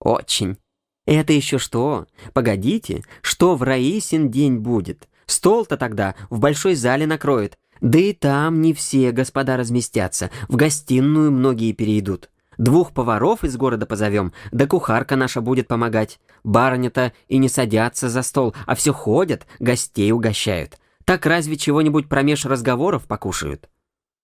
«Очень». 0.00 0.58
«Это 1.06 1.32
еще 1.32 1.58
что? 1.58 2.06
Погодите, 2.34 3.02
что 3.22 3.56
в 3.56 3.62
Раисин 3.62 4.30
день 4.30 4.58
будет? 4.58 5.08
Стол-то 5.24 5.78
тогда 5.78 6.14
в 6.28 6.38
большой 6.38 6.74
зале 6.74 7.06
накроют. 7.06 7.56
Да 7.80 7.98
и 7.98 8.12
там 8.12 8.60
не 8.60 8.74
все 8.74 9.12
господа 9.12 9.56
разместятся, 9.56 10.30
в 10.48 10.56
гостиную 10.56 11.30
многие 11.30 11.72
перейдут. 11.72 12.28
Двух 12.58 12.92
поваров 12.92 13.44
из 13.44 13.56
города 13.56 13.86
позовем, 13.86 14.32
да 14.50 14.66
кухарка 14.66 15.14
наша 15.14 15.40
будет 15.40 15.68
помогать. 15.68 16.18
Барыня-то 16.42 17.12
и 17.28 17.38
не 17.38 17.48
садятся 17.48 18.08
за 18.08 18.22
стол, 18.22 18.54
а 18.66 18.74
все 18.74 18.92
ходят, 18.92 19.46
гостей 19.60 20.10
угощают. 20.10 20.78
Так 21.04 21.24
разве 21.24 21.56
чего-нибудь 21.56 22.08
промеж 22.08 22.44
разговоров 22.46 23.06
покушают? 23.06 23.68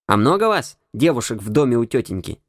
А 0.07 0.16
много 0.16 0.49
вас, 0.49 0.76
девушек, 0.92 1.40
в 1.40 1.49
доме 1.49 1.76
у 1.76 1.84
тетеньки? 1.84 2.40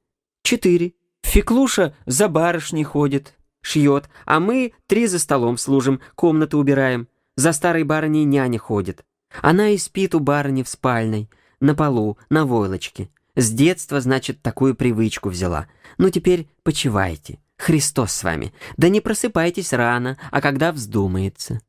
Четыре. 0.41 0.93
Феклуша 1.26 1.93
за 2.05 2.30
барышней 2.30 2.84
ходит, 2.84 3.34
шьет, 3.61 4.09
а 4.26 4.39
мы 4.39 4.73
три 4.88 5.07
за 5.07 5.19
столом 5.19 5.57
служим, 5.57 5.99
комнаты 6.13 6.55
убираем. 6.55 7.09
За 7.36 7.51
старой 7.51 7.84
барыней 7.84 8.23
няня 8.23 8.59
ходит. 8.59 9.03
Она 9.41 9.69
и 9.69 9.78
спит 9.78 10.15
у 10.15 10.19
барыни 10.19 10.63
в 10.63 10.69
спальной, 10.69 11.30
на 11.59 11.76
полу, 11.76 12.17
на 12.30 12.45
войлочке. 12.45 13.09
С 13.36 13.51
детства, 13.51 13.99
значит, 13.99 14.41
такую 14.41 14.76
привычку 14.76 15.30
взяла. 15.30 15.67
Ну 15.97 16.09
теперь 16.09 16.47
почивайте. 16.63 17.39
Христос 17.57 18.13
с 18.13 18.23
вами. 18.23 18.53
Да 18.78 18.88
не 18.88 19.01
просыпайтесь 19.01 19.73
рано, 19.73 20.17
а 20.32 20.39
когда 20.39 20.71
вздумается. 20.71 21.59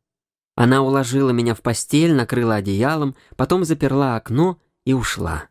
Она 0.55 0.83
уложила 0.83 1.31
меня 1.31 1.55
в 1.55 1.63
постель, 1.63 2.15
накрыла 2.15 2.57
одеялом, 2.57 3.17
потом 3.37 3.65
заперла 3.65 4.17
окно 4.17 4.61
и 4.85 4.93
ушла. 4.93 5.49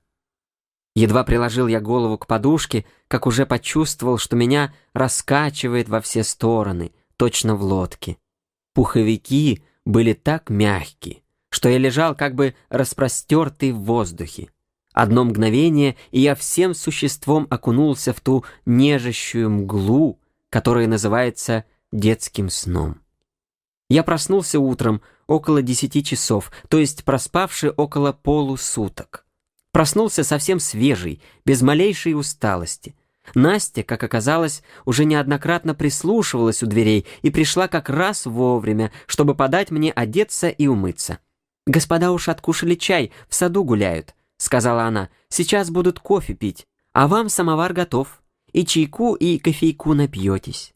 Едва 0.96 1.26
приложил 1.26 1.68
я 1.68 1.82
голову 1.82 2.18
к 2.18 2.26
подушке, 2.26 2.86
как 3.10 3.28
уже 3.28 3.46
почувствовал, 3.46 4.18
что 4.18 4.38
меня 4.38 4.74
раскачивает 4.93 5.89
во 5.89 6.00
все 6.00 6.24
стороны, 6.24 6.93
точно 7.18 7.56
в 7.56 7.64
лодке. 7.64 8.18
Пуховики 8.74 9.62
были 9.86 10.14
так 10.14 10.50
мягкие, 10.50 11.22
что 11.50 11.68
я 11.68 11.78
лежал 11.78 12.16
как 12.16 12.36
бы 12.36 12.56
распростертый 12.70 13.74
в 13.74 13.80
воздухе. 13.80 14.50
Одно 14.93 15.26
мгновение, 15.26 15.98
и 16.12 16.22
я 16.22 16.34
всем 16.36 16.74
существом 16.74 17.48
окунулся 17.50 18.14
в 18.14 18.22
ту 18.22 18.46
нежащую 18.66 19.50
мглу, 19.50 20.22
которая 20.50 20.88
называется 20.88 21.66
детским 21.91 22.50
сном. 22.50 23.02
Я 23.89 24.04
проснулся 24.04 24.62
утром 24.62 25.02
около 25.28 25.62
десяти 25.62 26.02
часов, 26.02 26.52
то 26.70 26.80
есть 26.80 27.04
проспавший 27.04 27.72
около 27.72 28.14
полусуток. 28.14 29.24
Проснулся 29.76 30.23
совсем 30.23 30.61
свежий, 30.61 31.21
без 31.45 31.61
малейшей 31.61 32.13
усталости. 32.13 32.95
Настя, 33.34 33.84
как 33.84 34.03
оказалось, 34.03 34.63
уже 34.86 35.03
неоднократно 35.03 35.76
прислушивалась 35.76 36.63
у 36.63 36.65
дверей 36.65 37.05
и 37.23 37.30
пришла 37.30 37.67
как 37.67 37.89
раз 37.89 38.26
вовремя, 38.26 38.93
чтобы 39.05 39.36
подать 39.36 39.71
мне 39.71 39.91
одеться 39.91 40.47
и 40.47 40.67
умыться. 40.67 41.19
«Господа 41.67 42.13
уж 42.13 42.30
откушали 42.30 42.76
чай, 42.76 43.11
в 43.28 43.36
саду 43.36 43.65
гуляют»,— 43.65 44.15
сказала 44.38 44.84
она. 44.84 45.09
«Сейчас 45.28 45.69
будут 45.69 45.99
кофе 45.99 46.36
пить, 46.36 46.67
а 46.93 47.09
вам 47.09 47.28
самовар 47.28 47.73
готов. 47.73 48.21
И 48.53 48.65
чайку, 48.65 49.13
и 49.15 49.39
кофейку 49.39 49.93
напьетесь». 49.93 50.73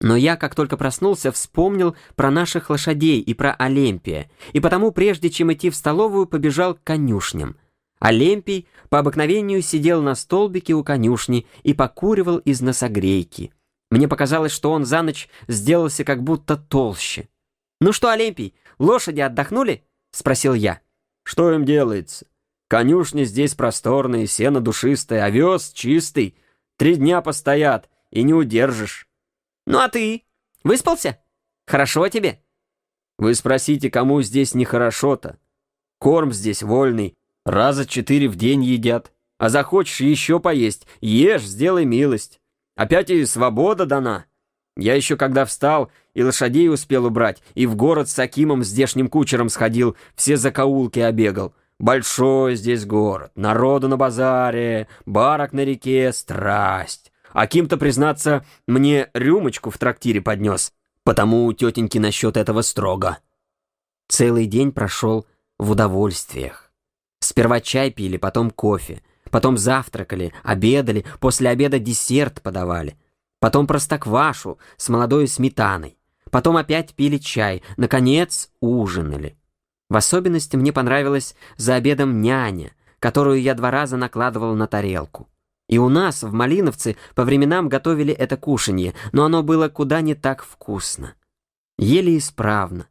Но 0.00 0.16
я, 0.16 0.36
как 0.36 0.54
только 0.54 0.78
проснулся, 0.78 1.32
вспомнил 1.32 1.96
про 2.16 2.30
наших 2.30 2.70
лошадей 2.70 3.20
и 3.20 3.34
про 3.34 3.52
Олимпия, 3.52 4.30
и 4.54 4.60
потому, 4.60 4.90
прежде 4.90 5.28
чем 5.28 5.52
идти 5.52 5.68
в 5.68 5.76
столовую, 5.76 6.26
побежал 6.26 6.76
к 6.76 6.82
конюшням. 6.82 7.56
Олимпий 8.02 8.66
по 8.88 8.98
обыкновению 8.98 9.62
сидел 9.62 10.02
на 10.02 10.16
столбике 10.16 10.74
у 10.74 10.82
конюшни 10.82 11.46
и 11.62 11.72
покуривал 11.72 12.38
из 12.38 12.60
носогрейки. 12.60 13.54
Мне 13.92 14.08
показалось, 14.08 14.50
что 14.50 14.72
он 14.72 14.84
за 14.84 15.02
ночь 15.02 15.28
сделался 15.46 16.02
как 16.02 16.20
будто 16.24 16.56
толще. 16.56 17.28
«Ну 17.80 17.92
что, 17.92 18.10
Олимпий, 18.10 18.56
лошади 18.80 19.20
отдохнули?»— 19.20 19.86
спросил 20.10 20.54
я. 20.54 20.80
«Что 21.22 21.52
им 21.52 21.64
делается? 21.64 22.26
Конюшни 22.66 23.22
здесь 23.22 23.54
просторные, 23.54 24.26
сено 24.26 24.60
душистое, 24.60 25.22
овес 25.22 25.70
чистый. 25.70 26.36
Три 26.78 26.96
дня 26.96 27.20
постоят, 27.20 27.88
и 28.10 28.24
не 28.24 28.34
удержишь». 28.34 29.06
«Ну 29.64 29.78
а 29.78 29.88
ты? 29.88 30.24
Выспался? 30.64 31.20
Хорошо 31.68 32.08
тебе?» 32.08 32.42
«Вы 33.16 33.36
спросите, 33.36 33.92
кому 33.92 34.22
здесь 34.22 34.54
нехорошо-то? 34.54 35.38
Корм 36.00 36.32
здесь 36.32 36.64
вольный, 36.64 37.16
Раза 37.44 37.86
четыре 37.86 38.28
в 38.28 38.36
день 38.36 38.64
едят. 38.64 39.12
А 39.38 39.48
захочешь 39.48 40.00
еще 40.00 40.38
поесть, 40.38 40.86
ешь, 41.00 41.42
сделай 41.42 41.84
милость. 41.84 42.40
Опять 42.76 43.10
и 43.10 43.26
свобода 43.26 43.86
дана. 43.86 44.26
Я 44.76 44.94
еще 44.94 45.16
когда 45.16 45.44
встал, 45.44 45.90
и 46.14 46.22
лошадей 46.22 46.70
успел 46.70 47.06
убрать, 47.06 47.42
и 47.54 47.66
в 47.66 47.74
город 47.74 48.08
с 48.08 48.18
Акимом 48.18 48.62
здешним 48.62 49.08
кучером 49.08 49.48
сходил, 49.48 49.96
все 50.14 50.36
закоулки 50.36 51.00
обегал. 51.00 51.54
Большой 51.78 52.54
здесь 52.54 52.86
город, 52.86 53.32
народу 53.34 53.88
на 53.88 53.96
базаре, 53.96 54.86
барок 55.04 55.52
на 55.52 55.64
реке, 55.64 56.12
страсть. 56.12 57.12
Аким-то, 57.32 57.76
признаться, 57.76 58.44
мне 58.68 59.10
рюмочку 59.14 59.70
в 59.70 59.78
трактире 59.78 60.20
поднес, 60.20 60.72
потому 61.02 61.46
у 61.46 61.52
тетеньки 61.52 61.98
насчет 61.98 62.36
этого 62.36 62.62
строго. 62.62 63.18
Целый 64.08 64.46
день 64.46 64.70
прошел 64.70 65.26
в 65.58 65.72
удовольствиях. 65.72 66.61
Сперва 67.22 67.60
чай 67.60 67.92
пили, 67.92 68.16
потом 68.16 68.50
кофе. 68.50 69.00
Потом 69.30 69.56
завтракали, 69.56 70.32
обедали, 70.42 71.04
после 71.20 71.50
обеда 71.50 71.78
десерт 71.78 72.42
подавали. 72.42 72.98
Потом 73.38 73.68
простоквашу 73.68 74.58
с 74.76 74.88
молодой 74.88 75.28
сметаной. 75.28 75.96
Потом 76.32 76.56
опять 76.56 76.94
пили 76.94 77.18
чай. 77.18 77.62
Наконец, 77.76 78.50
ужинали. 78.60 79.36
В 79.88 79.96
особенности 79.96 80.56
мне 80.56 80.72
понравилась 80.72 81.36
за 81.56 81.76
обедом 81.76 82.20
няня, 82.20 82.74
которую 82.98 83.40
я 83.40 83.54
два 83.54 83.70
раза 83.70 83.96
накладывал 83.96 84.56
на 84.56 84.66
тарелку. 84.66 85.28
И 85.68 85.78
у 85.78 85.88
нас, 85.88 86.24
в 86.24 86.32
Малиновце, 86.32 86.96
по 87.14 87.22
временам 87.22 87.68
готовили 87.68 88.12
это 88.12 88.36
кушанье, 88.36 88.94
но 89.12 89.24
оно 89.24 89.44
было 89.44 89.68
куда 89.68 90.00
не 90.00 90.16
так 90.16 90.42
вкусно. 90.42 91.14
Ели 91.78 92.18
исправно. 92.18 92.88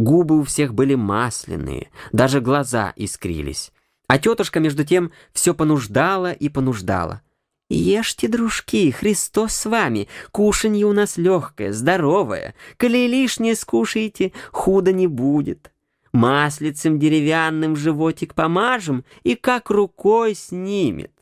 Губы 0.00 0.38
у 0.38 0.44
всех 0.44 0.72
были 0.72 0.94
масляные, 0.94 1.90
даже 2.10 2.40
глаза 2.40 2.94
искрились. 2.96 3.70
А 4.06 4.18
тетушка, 4.18 4.58
между 4.58 4.82
тем, 4.82 5.12
все 5.34 5.52
понуждала 5.52 6.32
и 6.32 6.48
понуждала. 6.48 7.20
«Ешьте, 7.68 8.26
дружки, 8.26 8.92
Христос 8.92 9.52
с 9.52 9.66
вами, 9.66 10.08
кушанье 10.32 10.86
у 10.86 10.94
нас 10.94 11.18
легкое, 11.18 11.74
здоровое, 11.74 12.54
коли 12.78 13.06
лишнее 13.06 13.54
скушаете, 13.54 14.32
худо 14.52 14.90
не 14.90 15.06
будет. 15.06 15.70
Маслицем 16.12 16.98
деревянным 16.98 17.76
животик 17.76 18.34
помажем 18.34 19.04
и 19.22 19.34
как 19.34 19.68
рукой 19.68 20.34
снимет». 20.34 21.12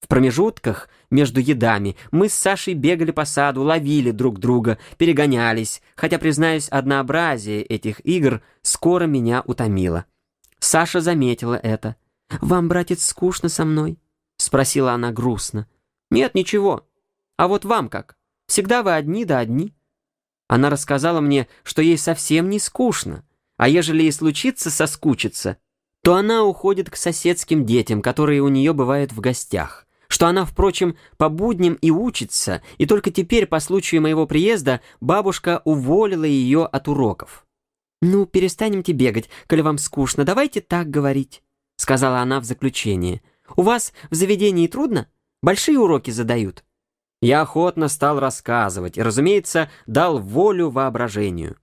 В 0.00 0.06
промежутках 0.06 0.88
между 1.10 1.40
едами 1.40 1.96
мы 2.10 2.28
с 2.28 2.34
Сашей 2.34 2.74
бегали 2.74 3.10
по 3.10 3.24
саду, 3.24 3.62
ловили 3.62 4.10
друг 4.10 4.38
друга, 4.38 4.78
перегонялись, 4.96 5.82
хотя, 5.96 6.18
признаюсь, 6.18 6.68
однообразие 6.68 7.62
этих 7.62 8.04
игр 8.06 8.42
скоро 8.62 9.04
меня 9.04 9.42
утомило. 9.44 10.04
Саша 10.60 11.00
заметила 11.00 11.54
это. 11.54 11.96
«Вам, 12.40 12.68
братец, 12.68 13.04
скучно 13.06 13.48
со 13.48 13.64
мной?»— 13.64 13.98
спросила 14.36 14.92
она 14.92 15.12
грустно. 15.12 15.66
«Нет, 16.10 16.34
ничего. 16.34 16.86
А 17.36 17.48
вот 17.48 17.64
вам 17.64 17.88
как? 17.88 18.16
Всегда 18.46 18.82
вы 18.82 18.94
одни 18.94 19.24
да 19.24 19.38
одни». 19.38 19.74
Она 20.46 20.70
рассказала 20.70 21.20
мне, 21.20 21.48
что 21.62 21.82
ей 21.82 21.98
совсем 21.98 22.48
не 22.48 22.58
скучно, 22.58 23.24
а 23.56 23.68
ежели 23.68 24.04
и 24.04 24.10
случится 24.10 24.70
соскучиться, 24.70 25.58
то 26.02 26.14
она 26.14 26.44
уходит 26.44 26.88
к 26.88 26.96
соседским 26.96 27.66
детям, 27.66 28.00
которые 28.00 28.42
у 28.42 28.48
нее 28.48 28.72
бывают 28.72 29.12
в 29.12 29.20
гостях 29.20 29.87
что 30.08 30.26
она, 30.26 30.44
впрочем, 30.44 30.96
по 31.16 31.28
будням 31.28 31.74
и 31.74 31.90
учится, 31.90 32.62
и 32.78 32.86
только 32.86 33.10
теперь, 33.10 33.46
по 33.46 33.60
случаю 33.60 34.02
моего 34.02 34.26
приезда, 34.26 34.80
бабушка 35.00 35.62
уволила 35.64 36.24
ее 36.24 36.64
от 36.64 36.88
уроков. 36.88 37.46
«Ну, 38.00 38.26
перестанемте 38.26 38.92
бегать, 38.92 39.28
коли 39.46 39.60
вам 39.60 39.78
скучно, 39.78 40.24
давайте 40.24 40.60
так 40.60 40.88
говорить»,— 40.88 41.42
сказала 41.76 42.20
она 42.20 42.40
в 42.40 42.44
заключение. 42.44 43.22
«У 43.56 43.62
вас 43.62 43.92
в 44.10 44.14
заведении 44.14 44.66
трудно? 44.66 45.08
Большие 45.42 45.78
уроки 45.78 46.10
задают?» 46.10 46.64
Я 47.20 47.42
охотно 47.42 47.88
стал 47.88 48.20
рассказывать 48.20 48.96
и, 48.96 49.02
разумеется, 49.02 49.70
дал 49.86 50.20
волю 50.20 50.70
воображению. 50.70 51.56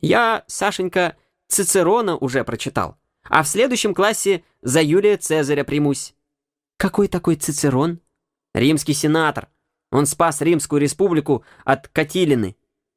Я, 0.00 0.44
Сашенька, 0.48 1.16
Цицерона 1.46 2.16
уже 2.16 2.42
прочитал, 2.42 2.96
а 3.22 3.44
в 3.44 3.48
следующем 3.48 3.94
классе 3.94 4.42
за 4.62 4.82
Юлия 4.82 5.16
Цезаря 5.16 5.62
примусь. 5.62 6.15
Какой 6.76 7.08
такой 7.08 7.36
Цицерон? 7.36 8.00
Римский 8.54 8.92
сенатор. 8.92 9.48
Он 9.90 10.06
спас 10.06 10.40
Римскую 10.40 10.80
республику 10.80 11.44
от 11.64 11.88
Катилины. 11.88 12.56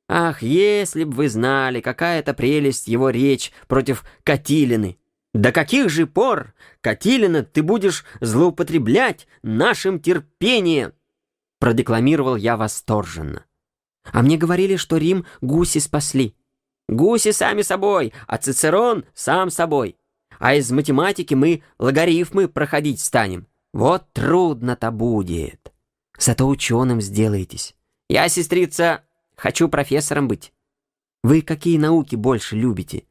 Ах, 0.09 0.41
если 0.41 1.03
б 1.03 1.15
вы 1.15 1.29
знали, 1.29 1.81
какая 1.81 2.19
это 2.19 2.33
прелесть 2.33 2.87
его 2.87 3.09
речь 3.09 3.51
против 3.67 4.03
Катилины. 4.23 4.97
До 5.33 5.51
каких 5.51 5.89
же 5.89 6.07
пор, 6.07 6.53
Катилина, 6.81 7.43
ты 7.43 7.61
будешь 7.61 8.03
злоупотреблять 8.19 9.27
нашим 9.43 9.99
терпением? 9.99 10.93
Продекламировал 11.59 12.35
я 12.35 12.57
восторженно. 12.57 13.45
А 14.11 14.23
мне 14.23 14.37
говорили, 14.37 14.75
что 14.75 14.97
Рим 14.97 15.25
гуси 15.41 15.77
спасли. 15.77 16.35
Гуси 16.87 17.31
сами 17.31 17.61
собой, 17.61 18.13
а 18.25 18.37
Цицерон 18.37 19.05
сам 19.13 19.51
собой. 19.51 19.97
А 20.39 20.55
из 20.55 20.71
математики 20.71 21.35
мы 21.35 21.61
логарифмы 21.77 22.47
проходить 22.47 22.99
станем. 22.99 23.45
Вот 23.73 24.11
трудно-то 24.13 24.91
будет. 24.91 25.71
Зато 26.17 26.47
ученым 26.47 27.01
сделаетесь. 27.01 27.75
Я, 28.09 28.27
сестрица, 28.29 29.03
хочу 29.35 29.69
профессором 29.69 30.27
быть. 30.27 30.53
Вы 31.23 31.41
какие 31.41 31.77
науки 31.77 32.15
больше 32.15 32.55
любите? 32.55 33.05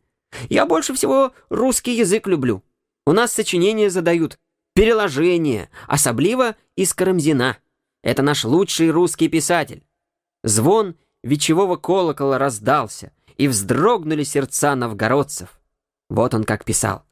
Я 0.49 0.67
больше 0.67 0.95
всего 0.95 1.33
русский 1.49 1.97
язык 1.97 2.27
люблю. 2.27 2.63
У 3.07 3.13
нас 3.13 3.33
сочинения 3.33 3.89
задают, 3.89 4.39
переложения, 4.75 5.71
особливо 5.87 6.57
из 6.77 6.93
Карамзина. 6.93 7.57
Это 8.03 8.23
наш 8.23 8.45
лучший 8.45 8.91
русский 8.91 9.29
писатель. 9.29 9.85
Звон 10.45 10.97
вечевого 11.23 11.77
колокола 11.77 12.39
раздался, 12.39 13.13
и 13.39 13.49
вздрогнули 13.49 14.25
сердца 14.25 14.75
новгородцев. 14.75 15.61
Вот 16.11 16.35
он 16.35 16.45
как 16.45 16.65
писал. 16.65 17.05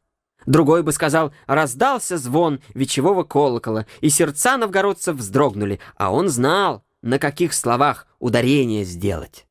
Другой 0.47 0.81
бы 0.81 0.93
сказал, 0.93 1.33
раздался 1.45 2.17
звон 2.17 2.61
вечевого 2.73 3.23
колокола, 3.23 3.85
и 3.99 4.09
сердца 4.09 4.55
новгородцев 4.55 5.17
вздрогнули, 5.17 5.81
а 5.97 6.11
он 6.11 6.29
знал, 6.29 6.85
на 7.01 7.19
каких 7.19 7.53
словах 7.53 8.07
ударение 8.19 8.85
сделать. 8.85 9.45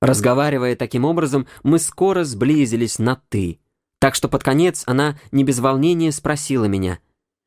Разговаривая 0.00 0.74
таким 0.74 1.04
образом, 1.04 1.46
мы 1.62 1.78
скоро 1.78 2.24
сблизились 2.24 2.98
на 2.98 3.16
«ты». 3.28 3.60
Так 4.00 4.14
что 4.14 4.28
под 4.28 4.42
конец 4.42 4.84
она 4.86 5.18
не 5.32 5.44
без 5.44 5.58
волнения 5.58 6.12
спросила 6.12 6.64
меня, 6.64 6.98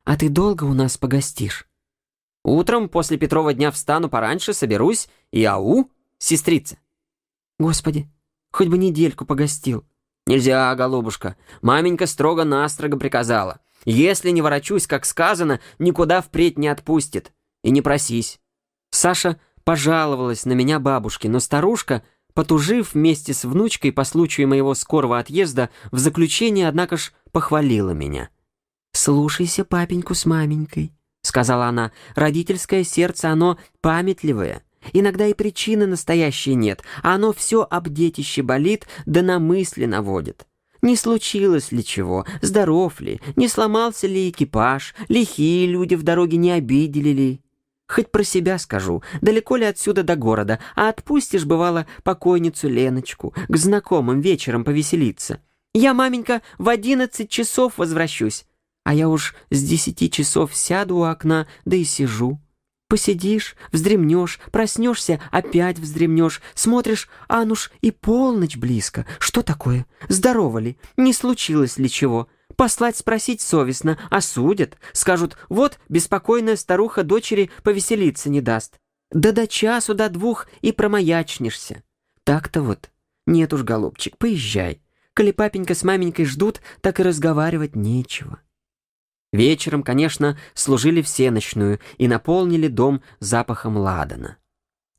«А 0.04 0.16
ты 0.16 0.28
долго 0.28 0.64
у 0.64 0.72
нас 0.72 0.96
погостишь?» 0.96 1.66
«Утром 2.44 2.88
после 2.88 3.16
Петрова 3.16 3.52
дня 3.52 3.72
встану 3.72 4.08
пораньше, 4.10 4.52
соберусь 4.52 5.08
и 5.32 5.44
ау, 5.44 5.90
сестрица». 6.18 6.76
«Господи, 7.58 8.08
хоть 8.52 8.68
бы 8.68 8.78
недельку 8.78 9.24
погостил», 9.24 9.84
«Нельзя, 10.26 10.74
голубушка. 10.74 11.36
Маменька 11.62 12.06
строго-настрого 12.06 12.96
приказала. 12.96 13.60
Если 13.84 14.30
не 14.30 14.42
ворочусь, 14.42 14.86
как 14.86 15.04
сказано, 15.04 15.60
никуда 15.78 16.20
впредь 16.20 16.58
не 16.58 16.68
отпустит. 16.68 17.32
И 17.64 17.70
не 17.70 17.82
просись». 17.82 18.40
Саша 18.90 19.40
пожаловалась 19.64 20.44
на 20.44 20.52
меня 20.52 20.78
бабушке, 20.78 21.28
но 21.28 21.40
старушка, 21.40 22.02
потужив 22.34 22.94
вместе 22.94 23.34
с 23.34 23.44
внучкой 23.44 23.92
по 23.92 24.04
случаю 24.04 24.48
моего 24.48 24.74
скорого 24.74 25.18
отъезда, 25.18 25.70
в 25.90 25.98
заключение, 25.98 26.68
однако 26.68 26.96
ж, 26.96 27.12
похвалила 27.32 27.90
меня. 27.90 28.30
«Слушайся 28.92 29.64
папеньку 29.64 30.14
с 30.14 30.26
маменькой»,— 30.26 30.92
сказала 31.22 31.66
она. 31.66 31.92
«Родительское 32.14 32.84
сердце, 32.84 33.30
оно 33.30 33.58
памятливое». 33.80 34.62
Иногда 34.92 35.26
и 35.26 35.34
причины 35.34 35.86
настоящей 35.86 36.54
нет, 36.54 36.82
а 37.02 37.14
оно 37.14 37.32
все 37.32 37.66
об 37.68 37.88
детище 37.88 38.42
болит, 38.42 38.86
да 39.06 39.22
на 39.22 39.38
мысли 39.38 39.84
наводит. 39.84 40.46
Не 40.82 40.96
случилось 40.96 41.70
ли 41.70 41.84
чего, 41.84 42.26
здоров 42.40 43.00
ли, 43.00 43.20
не 43.36 43.46
сломался 43.46 44.08
ли 44.08 44.28
экипаж, 44.28 44.94
лихие 45.08 45.66
люди 45.66 45.94
в 45.94 46.02
дороге 46.02 46.38
не 46.38 46.50
обидели 46.50 47.10
ли? 47.10 47.40
Хоть 47.86 48.10
про 48.10 48.24
себя 48.24 48.58
скажу, 48.58 49.02
далеко 49.20 49.56
ли 49.56 49.64
отсюда 49.64 50.02
до 50.02 50.16
города, 50.16 50.58
а 50.74 50.88
отпустишь, 50.88 51.44
бывало, 51.44 51.86
покойницу 52.02 52.68
Леночку, 52.68 53.34
к 53.48 53.56
знакомым 53.56 54.20
вечером 54.20 54.64
повеселиться. 54.64 55.40
Я, 55.74 55.94
маменька, 55.94 56.42
в 56.58 56.68
одиннадцать 56.68 57.30
часов 57.30 57.74
возвращусь. 57.76 58.46
А 58.84 58.94
я 58.94 59.08
уж 59.08 59.34
с 59.50 59.62
десяти 59.62 60.10
часов 60.10 60.54
сяду 60.56 60.96
у 60.96 61.02
окна, 61.04 61.46
да 61.64 61.76
и 61.76 61.84
сижу. 61.84 62.40
Посидишь, 62.92 63.56
вздремнешь, 63.72 64.38
проснешься, 64.50 65.18
опять 65.30 65.78
вздремнешь, 65.78 66.42
смотришь, 66.52 67.08
а 67.26 67.46
ну 67.46 67.54
ж 67.54 67.70
и 67.80 67.90
полночь 67.90 68.58
близко. 68.58 69.06
Что 69.18 69.40
такое? 69.40 69.86
Здорово 70.10 70.58
ли? 70.58 70.76
Не 70.98 71.14
случилось 71.14 71.78
ли 71.78 71.88
чего? 71.88 72.28
Послать 72.54 72.98
спросить 72.98 73.40
совестно, 73.40 73.98
осудят. 74.10 74.76
Скажут, 74.92 75.38
вот 75.48 75.78
беспокойная 75.88 76.56
старуха 76.56 77.02
дочери 77.02 77.50
повеселиться 77.62 78.28
не 78.28 78.42
даст. 78.42 78.74
Да 79.10 79.32
до 79.32 79.46
часу, 79.46 79.94
до 79.94 80.10
двух 80.10 80.46
и 80.60 80.70
промаячнешься. 80.70 81.82
Так-то 82.24 82.60
вот. 82.60 82.90
Нет 83.26 83.54
уж, 83.54 83.62
голубчик, 83.62 84.18
поезжай. 84.18 84.82
Коли 85.14 85.30
папенька 85.30 85.74
с 85.74 85.82
маменькой 85.82 86.26
ждут, 86.26 86.60
так 86.82 87.00
и 87.00 87.02
разговаривать 87.02 87.74
нечего. 87.74 88.40
Вечером, 89.32 89.82
конечно, 89.82 90.38
служили 90.54 91.00
всеночную 91.00 91.80
и 91.96 92.06
наполнили 92.06 92.68
дом 92.68 93.02
запахом 93.18 93.76
ладана. 93.76 94.36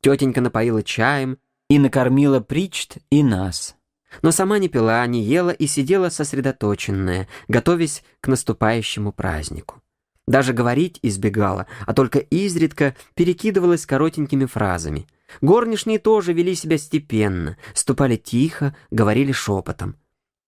Тетенька 0.00 0.40
напоила 0.40 0.82
чаем 0.82 1.38
и 1.68 1.78
накормила 1.78 2.40
Причт 2.40 2.98
и 3.10 3.22
нас. 3.22 3.76
Но 4.22 4.32
сама 4.32 4.58
не 4.58 4.68
пила, 4.68 5.06
не 5.06 5.22
ела 5.22 5.50
и 5.50 5.66
сидела 5.66 6.08
сосредоточенная, 6.08 7.28
готовясь 7.48 8.02
к 8.20 8.28
наступающему 8.28 9.12
празднику. 9.12 9.82
Даже 10.26 10.52
говорить 10.52 10.98
избегала, 11.02 11.66
а 11.86 11.94
только 11.94 12.18
изредка 12.18 12.96
перекидывалась 13.14 13.86
коротенькими 13.86 14.46
фразами. 14.46 15.06
Горничные 15.40 15.98
тоже 15.98 16.32
вели 16.32 16.54
себя 16.54 16.78
степенно, 16.78 17.56
ступали 17.74 18.16
тихо, 18.16 18.74
говорили 18.90 19.32
шепотом. 19.32 19.96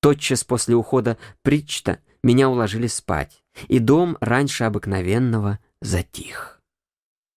Тотчас 0.01 0.45
после 0.45 0.75
ухода 0.75 1.19
Причта 1.43 1.99
меня 2.27 2.51
уложили 2.51 2.89
спать 2.89 3.45
и 3.69 3.79
дом 3.79 4.19
раньше 4.21 4.65
обыкновенного 4.65 5.61
затих. 5.81 6.61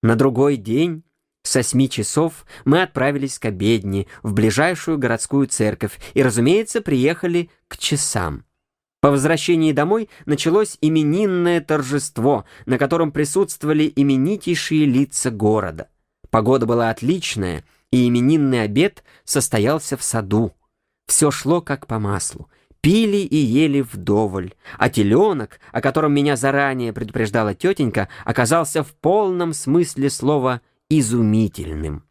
На 0.01 0.15
другой 0.15 0.57
день 0.57 1.03
с 1.43 1.55
восьми 1.55 1.89
часов 1.89 2.45
мы 2.65 2.81
отправились 2.81 3.37
к 3.39 3.45
обедне 3.45 4.07
в 4.23 4.33
ближайшую 4.33 4.97
городскую 4.97 5.47
церковь 5.47 5.99
и, 6.13 6.23
разумеется, 6.23 6.81
приехали 6.81 7.49
к 7.67 7.77
часам. 7.77 8.45
По 8.99 9.11
возвращении 9.11 9.71
домой 9.71 10.09
началось 10.25 10.77
именинное 10.81 11.61
торжество, 11.61 12.45
на 12.65 12.77
котором 12.77 13.11
присутствовали 13.11 13.93
именитейшие 13.95 14.85
лица 14.85 15.31
города. 15.31 15.89
Погода 16.29 16.65
была 16.65 16.89
отличная, 16.89 17.63
и 17.91 18.07
именинный 18.07 18.63
обед 18.63 19.03
состоялся 19.23 19.97
в 19.97 20.03
саду. 20.03 20.53
Все 21.07 21.31
шло 21.31 21.61
как 21.61 21.87
по 21.87 21.99
маслу 21.99 22.49
пили 22.81 23.17
и 23.17 23.37
ели 23.37 23.81
вдоволь, 23.81 24.53
а 24.77 24.89
теленок, 24.89 25.59
о 25.71 25.81
котором 25.81 26.13
меня 26.13 26.35
заранее 26.35 26.93
предупреждала 26.93 27.53
тетенька, 27.53 28.09
оказался 28.25 28.83
в 28.83 28.93
полном 28.95 29.53
смысле 29.53 30.09
слова 30.09 30.61
изумительным. 30.89 32.03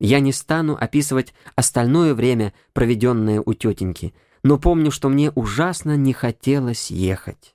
Я 0.00 0.18
не 0.20 0.32
стану 0.32 0.76
описывать 0.78 1.32
остальное 1.54 2.14
время, 2.14 2.52
проведенное 2.72 3.40
у 3.44 3.54
тетеньки, 3.54 4.14
но 4.42 4.58
помню, 4.58 4.90
что 4.90 5.08
мне 5.08 5.30
ужасно 5.30 5.96
не 5.96 6.12
хотелось 6.12 6.90
ехать. 6.90 7.54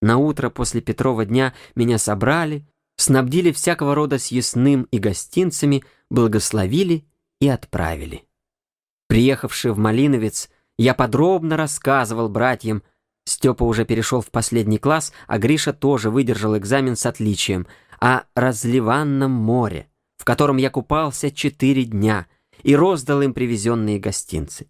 На 0.00 0.18
утро 0.18 0.50
после 0.50 0.80
Петрова 0.80 1.24
дня 1.24 1.54
меня 1.74 1.98
собрали, 1.98 2.66
снабдили 2.96 3.50
всякого 3.50 3.94
рода 3.94 4.18
съестным 4.18 4.84
и 4.90 4.98
гостинцами, 4.98 5.84
благословили 6.10 7.04
и 7.40 7.48
отправили. 7.48 8.24
Приехавший 9.08 9.72
в 9.72 9.78
Малиновец, 9.78 10.50
я 10.82 10.94
подробно 10.94 11.56
рассказывал 11.56 12.28
братьям. 12.28 12.82
Степа 13.24 13.62
уже 13.62 13.84
перешел 13.84 14.20
в 14.20 14.32
последний 14.32 14.78
класс, 14.78 15.12
а 15.28 15.38
Гриша 15.38 15.72
тоже 15.72 16.10
выдержал 16.10 16.58
экзамен 16.58 16.96
с 16.96 17.06
отличием. 17.06 17.68
О 18.00 18.22
разливанном 18.34 19.30
море, 19.30 19.86
в 20.16 20.24
котором 20.24 20.56
я 20.56 20.70
купался 20.70 21.30
четыре 21.30 21.84
дня 21.84 22.26
и 22.64 22.74
роздал 22.74 23.22
им 23.22 23.32
привезенные 23.32 24.00
гостинцы. 24.00 24.66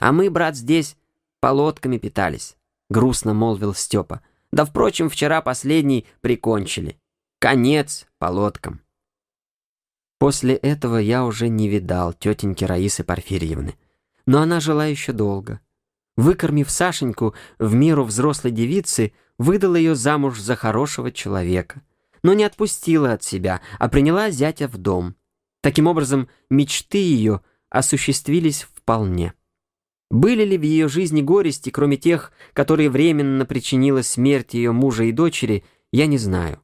«А 0.00 0.10
мы, 0.10 0.28
брат, 0.28 0.56
здесь 0.56 0.96
полотками 1.38 1.98
питались»,— 1.98 2.56
грустно 2.90 3.32
молвил 3.32 3.74
Степа. 3.74 4.22
«Да, 4.50 4.64
впрочем, 4.64 5.08
вчера 5.08 5.40
последний 5.40 6.04
прикончили. 6.20 6.98
Конец 7.38 8.08
полоткам». 8.18 8.80
После 10.18 10.56
этого 10.56 10.96
я 10.96 11.24
уже 11.24 11.48
не 11.48 11.68
видал 11.68 12.12
тетеньки 12.12 12.64
Раисы 12.64 13.04
Порфирьевны 13.04 13.76
но 14.28 14.42
она 14.42 14.60
жила 14.60 14.84
еще 14.84 15.12
долго. 15.12 15.58
Выкормив 16.18 16.70
Сашеньку 16.70 17.34
в 17.58 17.72
меру 17.72 18.04
взрослой 18.04 18.50
девицы, 18.50 19.14
выдала 19.38 19.76
ее 19.76 19.94
замуж 19.94 20.38
за 20.38 20.54
хорошего 20.54 21.10
человека, 21.10 21.80
но 22.22 22.34
не 22.34 22.44
отпустила 22.44 23.14
от 23.14 23.22
себя, 23.22 23.62
а 23.78 23.88
приняла 23.88 24.28
зятя 24.28 24.68
в 24.68 24.76
дом. 24.76 25.16
Таким 25.62 25.86
образом, 25.86 26.28
мечты 26.50 26.98
ее 26.98 27.40
осуществились 27.70 28.64
вполне. 28.64 29.32
Были 30.10 30.44
ли 30.44 30.58
в 30.58 30.62
ее 30.62 30.88
жизни 30.88 31.22
горести, 31.22 31.70
кроме 31.70 31.96
тех, 31.96 32.30
которые 32.52 32.90
временно 32.90 33.46
причинила 33.46 34.02
смерть 34.02 34.52
ее 34.52 34.72
мужа 34.72 35.04
и 35.04 35.12
дочери, 35.12 35.64
я 35.90 36.06
не 36.06 36.18
знаю. 36.18 36.60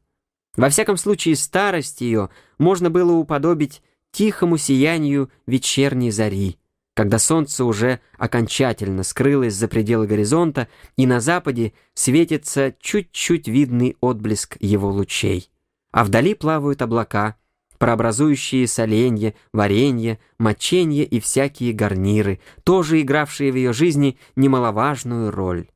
Во 0.54 0.68
всяком 0.68 0.98
случае, 0.98 1.34
старость 1.36 2.02
ее 2.02 2.28
можно 2.58 2.90
было 2.90 3.12
уподобить 3.12 3.82
тихому 4.12 4.58
сиянию 4.58 5.30
вечерней 5.46 6.10
зари, 6.10 6.58
когда 6.94 7.18
солнце 7.18 7.64
уже 7.64 8.00
окончательно 8.16 9.02
скрылось 9.02 9.54
за 9.54 9.66
пределы 9.66 10.06
горизонта, 10.06 10.68
и 10.96 11.06
на 11.06 11.20
западе 11.20 11.72
светится 11.92 12.74
чуть-чуть 12.80 13.48
видный 13.48 13.96
отблеск 14.00 14.56
его 14.60 14.90
лучей. 14.90 15.50
А 15.90 16.04
вдали 16.04 16.34
плавают 16.34 16.82
облака, 16.82 17.36
прообразующие 17.78 18.68
соленье, 18.68 19.34
варенье, 19.52 20.20
моченье 20.38 21.04
и 21.04 21.18
всякие 21.18 21.72
гарниры, 21.72 22.40
тоже 22.62 23.00
игравшие 23.00 23.50
в 23.50 23.56
ее 23.56 23.72
жизни 23.72 24.16
немаловажную 24.36 25.32
роль. 25.32 25.68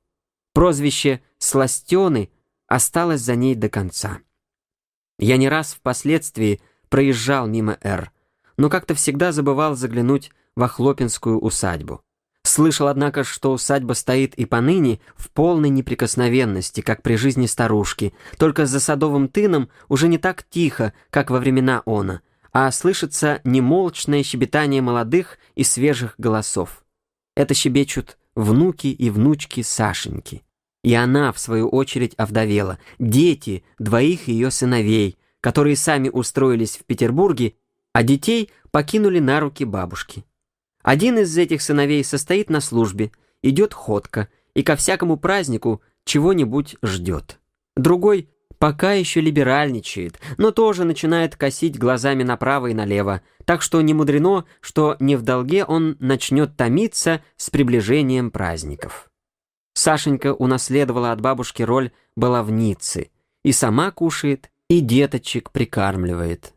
Прозвище 0.55 1.21
«Сластены» 1.39 2.31
осталось 2.69 3.21
за 3.21 3.35
ней 3.35 3.57
до 3.57 3.69
конца. 3.69 4.21
Я 5.19 5.37
не 5.37 5.49
раз 5.49 5.75
впоследствии 5.75 6.61
проезжал 6.89 7.49
мимо 7.49 7.77
Р, 7.83 8.13
но 8.57 8.71
как-то 8.71 8.95
всегда 8.95 9.33
забывал 9.33 9.75
заглянуть 9.75 10.31
во 10.59 10.67
Хлопинскую 10.67 11.39
усадьбу. 11.39 12.03
Слышал, 12.43 12.89
однако, 12.89 13.23
что 13.23 13.53
усадьба 13.53 13.93
стоит 13.93 14.35
и 14.35 14.45
поныне 14.45 15.01
в 15.17 15.31
полной 15.31 15.69
неприкосновенности, 15.69 16.81
как 16.81 17.03
при 17.03 17.15
жизни 17.15 17.47
старушки, 17.47 18.13
только 18.39 18.67
за 18.67 18.81
садовым 18.81 19.29
тыном 19.29 19.69
уже 19.89 20.09
не 20.09 20.19
так 20.19 20.45
тихо, 20.51 20.95
как 21.11 21.31
во 21.31 21.39
времена 21.39 21.83
она, 21.87 22.23
а 22.53 22.73
слышится 22.73 23.41
немолчное 23.45 24.25
щебетание 24.25 24.83
молодых 24.83 25.39
и 25.55 25.63
свежих 25.63 26.17
голосов. 26.19 26.85
Это 27.37 27.55
щебечут 27.55 28.19
внуки 28.35 28.89
и 28.89 29.11
внучки 29.11 29.63
Сашеньки. 29.63 30.43
И 30.83 30.93
она, 30.93 31.33
в 31.33 31.39
свою 31.39 31.69
очередь, 31.69 32.15
овдовела. 32.17 32.81
Дети 32.99 33.63
двоих 33.79 34.27
ее 34.27 34.51
сыновей, 34.51 35.19
которые 35.41 35.77
сами 35.77 36.09
устроились 36.09 36.79
в 36.79 36.85
Петербурге, 36.85 37.55
а 37.93 38.03
детей 38.03 38.51
покинули 38.73 39.21
на 39.21 39.39
руки 39.39 39.65
бабушки. 39.65 40.25
Один 40.83 41.19
из 41.19 41.37
этих 41.37 41.63
сыновей 41.63 42.05
состоит 42.05 42.51
на 42.51 42.61
службе, 42.61 43.11
идет 43.43 43.75
ходка 43.75 44.29
и 44.55 44.63
ко 44.63 44.77
всякому 44.77 45.17
празднику 45.17 45.83
чего-нибудь 46.05 46.77
ждет. 46.83 47.39
Другой 47.77 48.29
пока 48.59 48.93
еще 48.93 49.21
либеральничает, 49.21 50.21
но 50.37 50.51
тоже 50.51 50.85
начинает 50.85 51.37
косить 51.37 51.79
глазами 51.79 52.23
направо 52.23 52.69
и 52.69 52.75
налево, 52.75 53.23
так 53.45 53.63
что 53.63 53.81
не 53.81 53.95
мудрено, 53.95 54.45
что 54.61 54.97
не 55.01 55.17
в 55.17 55.23
долге 55.23 55.65
он 55.65 55.97
начнет 56.01 56.57
томиться 56.57 57.23
с 57.37 57.51
приближением 57.51 58.31
праздников. 58.31 59.11
Сашенька 59.75 60.35
унаследовала 60.35 61.13
от 61.13 61.21
бабушки 61.21 61.63
роль 61.63 61.93
баловницы, 62.17 63.11
и 63.45 63.53
сама 63.53 63.91
кушает, 63.93 64.51
и 64.69 64.81
деточек 64.81 65.51
прикармливает. 65.53 66.53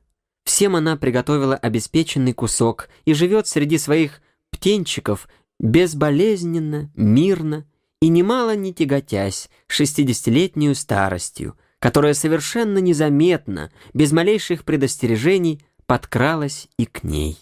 Всем 0.52 0.76
она 0.76 0.98
приготовила 0.98 1.56
обеспеченный 1.56 2.34
кусок 2.34 2.90
и 3.06 3.14
живет 3.14 3.48
среди 3.48 3.78
своих 3.78 4.22
птенчиков 4.52 5.30
безболезненно, 5.62 6.92
мирно 6.94 7.66
и 8.02 8.10
немало 8.10 8.54
не 8.58 8.74
тяготясь 8.74 9.50
шестидесятилетнюю 9.68 10.76
старостью, 10.76 11.58
которая 11.80 12.14
совершенно 12.14 12.80
незаметно, 12.80 13.72
без 13.94 14.12
малейших 14.12 14.66
предостережений, 14.66 15.64
подкралась 15.86 16.68
и 16.78 16.86
к 16.86 17.04
ней. 17.04 17.38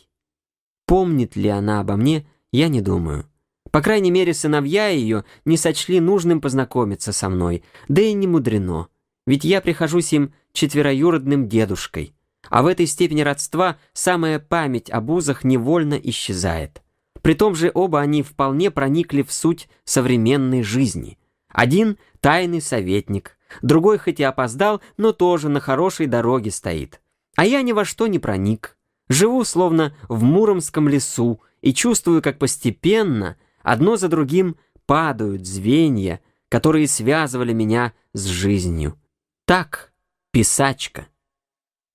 Помнит 0.86 1.36
ли 1.36 1.50
она 1.50 1.80
обо 1.80 1.96
мне, 1.96 2.28
я 2.52 2.68
не 2.68 2.80
думаю. 2.80 3.26
По 3.72 3.82
крайней 3.82 4.12
мере, 4.12 4.36
сыновья 4.36 4.90
ее 4.90 5.26
не 5.46 5.58
сочли 5.58 6.00
нужным 6.00 6.42
познакомиться 6.42 7.12
со 7.12 7.28
мной, 7.28 7.64
да 7.88 8.04
и 8.04 8.14
не 8.14 8.28
мудрено, 8.28 8.88
ведь 9.26 9.46
я 9.46 9.62
прихожусь 9.62 10.14
им 10.14 10.32
четвероюродным 10.54 11.50
дедушкой— 11.50 12.14
а 12.50 12.64
в 12.64 12.68
этой 12.68 12.86
степени 12.86 13.22
родства 13.22 13.78
самая 13.94 14.40
память 14.40 14.90
об 14.90 15.10
узах 15.10 15.44
невольно 15.44 15.96
исчезает. 15.96 16.82
При 17.22 17.34
том 17.34 17.56
же 17.56 17.72
оба 17.74 18.00
они 18.00 18.24
вполне 18.24 18.72
проникли 18.72 19.22
в 19.22 19.32
суть 19.32 19.70
современной 19.84 20.64
жизни. 20.64 21.18
Один— 21.50 21.98
тайный 22.22 22.62
советник, 22.62 23.38
другой 23.62 23.98
хоть 23.98 24.20
и 24.20 24.24
опоздал, 24.24 24.82
но 24.98 25.12
тоже 25.12 25.50
на 25.50 25.60
хорошей 25.60 26.08
дороге 26.08 26.52
стоит. 26.52 27.02
А 27.36 27.46
я 27.46 27.62
ни 27.62 27.72
во 27.72 27.86
что 27.86 28.08
не 28.08 28.20
проник. 28.20 28.78
Живу 29.10 29.44
словно 29.44 29.96
в 30.08 30.24
Муромском 30.24 30.88
лесу 30.88 31.42
и 31.62 31.74
чувствую, 31.74 32.22
как 32.22 32.38
постепенно 32.38 33.38
одно 33.64 33.98
за 33.98 34.08
другим 34.08 34.56
падают 34.86 35.46
звенья, 35.46 36.22
которые 36.48 36.88
связывали 36.88 37.54
меня 37.54 37.94
с 38.14 38.26
жизнью. 38.26 39.00
Так, 39.46 39.92
писачка. 40.32 41.08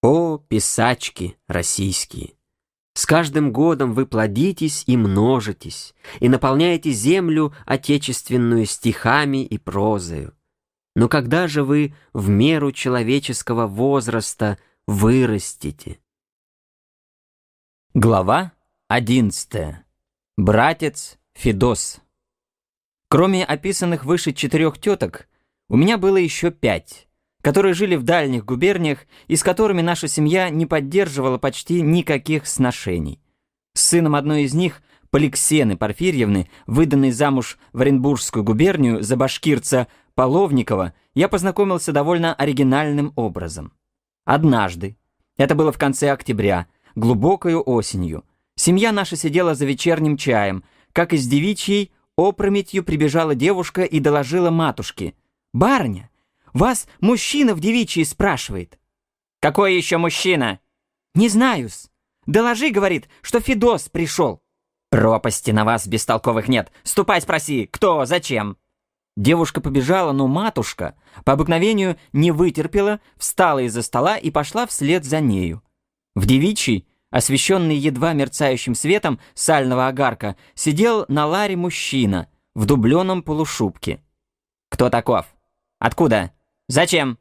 О, 0.06 0.36
писачки 0.36 1.38
российские! 1.46 2.34
С 2.92 3.06
каждым 3.06 3.54
годом 3.54 3.94
вы 3.94 4.04
плодитесь 4.04 4.84
и 4.86 4.98
множитесь, 4.98 5.94
и 6.20 6.28
наполняете 6.28 6.90
землю 6.90 7.54
отечественную 7.64 8.66
стихами 8.66 9.42
и 9.42 9.56
прозою. 9.56 10.36
Но 10.94 11.08
когда 11.08 11.48
же 11.48 11.64
вы 11.64 11.94
в 12.12 12.28
меру 12.28 12.70
человеческого 12.70 13.66
возраста 13.66 14.58
вырастете? 14.86 16.00
Глава 17.94 18.52
одиннадцатая. 18.88 19.86
Братец 20.36 21.16
Федос. 21.32 22.02
Кроме 23.08 23.42
описанных 23.42 24.04
выше 24.04 24.34
четырех 24.34 24.78
теток, 24.78 25.26
у 25.70 25.78
меня 25.78 25.96
было 25.96 26.18
еще 26.18 26.50
пять, 26.50 27.08
которые 27.44 27.74
жили 27.74 27.94
в 27.94 28.04
дальних 28.04 28.46
губерниях 28.46 29.00
и 29.28 29.36
с 29.36 29.42
которыми 29.42 29.82
наша 29.82 30.08
семья 30.08 30.48
не 30.48 30.64
поддерживала 30.64 31.36
почти 31.36 31.82
никаких 31.82 32.46
сношений. 32.46 33.20
С 33.74 33.84
сыном 33.84 34.14
одной 34.14 34.44
из 34.44 34.54
них, 34.54 34.80
Поликсены 35.10 35.76
Порфирьевны, 35.76 36.48
выданной 36.66 37.10
замуж 37.10 37.58
в 37.74 37.82
Оренбургскую 37.82 38.44
губернию 38.44 39.02
за 39.02 39.16
башкирца 39.16 39.88
Половникова, 40.14 40.94
я 41.14 41.28
познакомился 41.28 41.92
довольно 41.92 42.34
оригинальным 42.34 43.12
образом. 43.14 43.74
Однажды, 44.24 44.96
это 45.36 45.54
было 45.54 45.70
в 45.70 45.76
конце 45.76 46.12
октября, 46.12 46.66
глубокою 46.94 47.60
осенью, 47.60 48.24
семья 48.56 48.90
наша 48.90 49.16
сидела 49.16 49.54
за 49.54 49.66
вечерним 49.66 50.16
чаем, 50.16 50.64
как 50.94 51.12
из 51.12 51.26
девичьей 51.26 51.92
опрометью 52.16 52.84
прибежала 52.84 53.34
девушка 53.34 53.82
и 53.82 54.00
доложила 54.00 54.48
матушке. 54.50 55.12
«Барыня, 55.52 56.08
вас 56.54 56.86
мужчина 57.00 57.54
в 57.54 57.60
девичьей 57.60 58.06
спрашивает». 58.06 58.78
«Какой 59.40 59.76
еще 59.76 59.98
мужчина?» 59.98 60.60
«Не 61.14 61.28
знаю-с. 61.28 61.90
Доложи,— 62.26 62.70
говорит,— 62.70 63.08
что 63.22 63.40
Федос 63.40 63.90
пришел». 63.90 64.42
«Пропасти 64.90 65.50
на 65.50 65.64
вас 65.64 65.86
бестолковых 65.86 66.48
нет. 66.48 66.72
Ступай 66.82 67.20
спроси, 67.20 67.68
кто, 67.70 68.06
зачем?» 68.06 68.56
Девушка 69.16 69.60
побежала, 69.60 70.12
но 70.12 70.26
матушка, 70.26 70.96
по 71.24 71.34
обыкновению, 71.34 71.96
не 72.12 72.32
вытерпела, 72.32 73.00
встала 73.16 73.60
из-за 73.60 73.82
стола 73.82 74.16
и 74.16 74.30
пошла 74.30 74.66
вслед 74.66 75.04
за 75.04 75.20
нею. 75.20 75.62
В 76.16 76.26
девичьей, 76.26 76.88
освещенный 77.10 77.76
едва 77.76 78.12
мерцающим 78.12 78.74
светом 78.74 79.20
сального 79.34 79.86
огарка, 79.86 80.36
сидел 80.54 81.04
на 81.08 81.26
ларе 81.26 81.56
мужчина 81.56 82.28
в 82.54 82.66
дубленом 82.66 83.22
полушубке. 83.22 84.02
«Кто 84.68 84.90
таков? 84.90 85.26
Откуда? 85.78 86.32
Зачем?» 86.68 87.18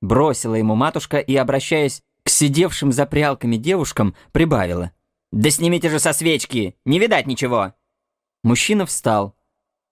Бросила 0.00 0.54
ему 0.54 0.74
матушка 0.74 1.18
и, 1.18 1.34
обращаясь 1.36 2.02
к 2.22 2.28
сидевшим 2.28 2.92
за 2.92 3.06
прялками 3.06 3.56
девушкам, 3.56 4.14
прибавила. 4.32 4.92
«Да 5.32 5.50
снимите 5.50 5.90
же 5.90 5.98
со 5.98 6.12
свечки! 6.12 6.76
Не 6.84 6.98
видать 6.98 7.26
ничего!» 7.26 7.74
Мужчина 8.42 8.86
встал. 8.86 9.34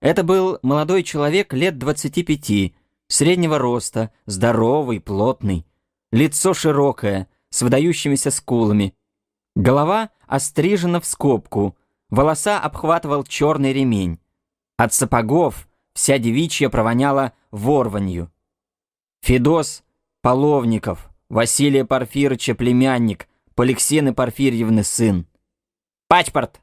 Это 0.00 0.22
был 0.22 0.58
молодой 0.62 1.02
человек 1.02 1.52
лет 1.52 1.78
двадцати 1.78 2.22
пяти, 2.22 2.76
среднего 3.08 3.58
роста, 3.58 4.12
здоровый, 4.26 5.00
плотный, 5.00 5.66
лицо 6.12 6.54
широкое, 6.54 7.28
с 7.50 7.62
выдающимися 7.62 8.30
скулами. 8.30 8.94
Голова 9.56 10.10
острижена 10.26 11.00
в 11.00 11.06
скобку, 11.06 11.76
волоса 12.10 12.58
обхватывал 12.58 13.24
черный 13.24 13.72
ремень. 13.72 14.18
От 14.76 14.92
сапогов 14.92 15.68
вся 15.94 16.18
девичья 16.18 16.68
провоняла 16.68 17.32
ворванью. 17.50 18.30
Федос 19.24 19.84
Половников, 20.20 21.08
Василия 21.30 21.86
Порфирыча 21.86 22.54
племянник, 22.54 23.26
Поликсены 23.54 24.12
Порфирьевны 24.12 24.84
сын. 24.84 25.26
«Пачпорт!» 26.08 26.60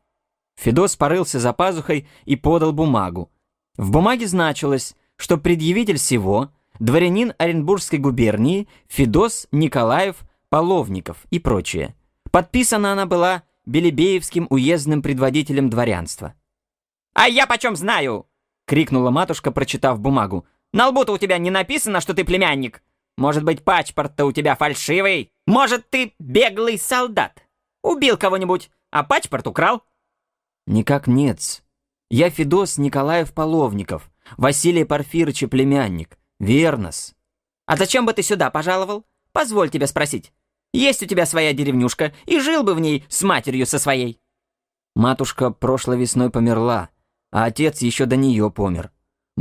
Федос 0.57 0.95
порылся 0.95 1.39
за 1.39 1.53
пазухой 1.53 2.07
и 2.25 2.35
подал 2.35 2.71
бумагу. 2.71 3.31
В 3.77 3.89
бумаге 3.89 4.27
значилось, 4.27 4.95
что 5.15 5.39
предъявитель 5.39 5.97
всего 5.97 6.51
дворянин 6.79 7.33
Оренбургской 7.39 7.97
губернии 7.97 8.67
Федос 8.89 9.47
Николаев 9.51 10.17
Половников 10.49 11.25
и 11.31 11.39
прочее. 11.39 11.95
Подписана 12.29 12.91
она 12.91 13.07
была 13.07 13.41
Белебеевским 13.65 14.45
уездным 14.51 15.01
предводителем 15.01 15.71
дворянства. 15.71 16.35
«А 17.15 17.27
я 17.27 17.47
почем 17.47 17.75
знаю?»— 17.75 18.27
крикнула 18.67 19.09
матушка, 19.09 19.49
прочитав 19.49 19.99
бумагу. 19.99 20.45
«На 20.73 20.87
лбу-то 20.89 21.13
у 21.13 21.17
тебя 21.17 21.37
не 21.37 21.51
написано, 21.51 22.01
что 22.01 22.13
ты 22.13 22.23
племянник. 22.23 22.81
Может 23.17 23.43
быть, 23.43 23.63
пачпорт-то 23.63 24.25
у 24.25 24.31
тебя 24.31 24.55
фальшивый? 24.55 25.31
Может, 25.45 25.89
ты 25.89 26.13
беглый 26.17 26.77
солдат? 26.79 27.43
Убил 27.83 28.17
кого-нибудь, 28.17 28.71
а 28.89 29.03
пачпорт 29.03 29.47
украл?» 29.47 29.83
«Никак 30.67 31.07
нет. 31.07 31.63
Я 32.09 32.29
Федос 32.29 32.77
Николаев 32.77 33.33
Половников, 33.33 34.11
Василий 34.37 34.85
Порфирыча 34.85 35.47
племянник. 35.47 36.17
Вернос». 36.39 37.15
«А 37.65 37.77
зачем 37.77 38.05
бы 38.05 38.13
ты 38.13 38.23
сюда 38.23 38.49
пожаловал? 38.49 39.05
Позволь 39.31 39.69
тебя 39.69 39.87
спросить. 39.87 40.33
Есть 40.73 41.03
у 41.03 41.05
тебя 41.05 41.25
своя 41.25 41.53
деревнюшка, 41.53 42.13
и 42.25 42.39
жил 42.39 42.63
бы 42.63 42.75
в 42.75 42.79
ней 42.79 43.05
с 43.09 43.23
матерью 43.23 43.65
со 43.65 43.79
своей». 43.79 44.19
Матушка 44.95 45.51
прошлой 45.51 45.97
весной 45.97 46.29
померла, 46.29 46.89
а 47.31 47.45
отец 47.45 47.81
еще 47.81 48.05
до 48.05 48.17
нее 48.17 48.51
помер. 48.51 48.91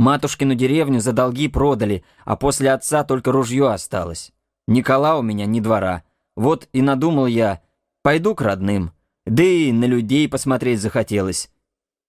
Матушкину 0.01 0.55
деревню 0.55 0.99
за 0.99 1.13
долги 1.13 1.47
продали, 1.47 2.03
а 2.25 2.35
после 2.35 2.71
отца 2.71 3.03
только 3.03 3.31
ружье 3.31 3.69
осталось. 3.69 4.31
Никола 4.67 5.19
у 5.19 5.21
меня 5.21 5.45
ни 5.45 5.59
двора. 5.59 6.01
Вот 6.35 6.67
и 6.73 6.81
надумал 6.81 7.27
я, 7.27 7.61
пойду 8.01 8.33
к 8.33 8.41
родным. 8.41 8.93
Да 9.27 9.43
и 9.43 9.71
на 9.71 9.85
людей 9.85 10.27
посмотреть 10.27 10.81
захотелось. 10.81 11.51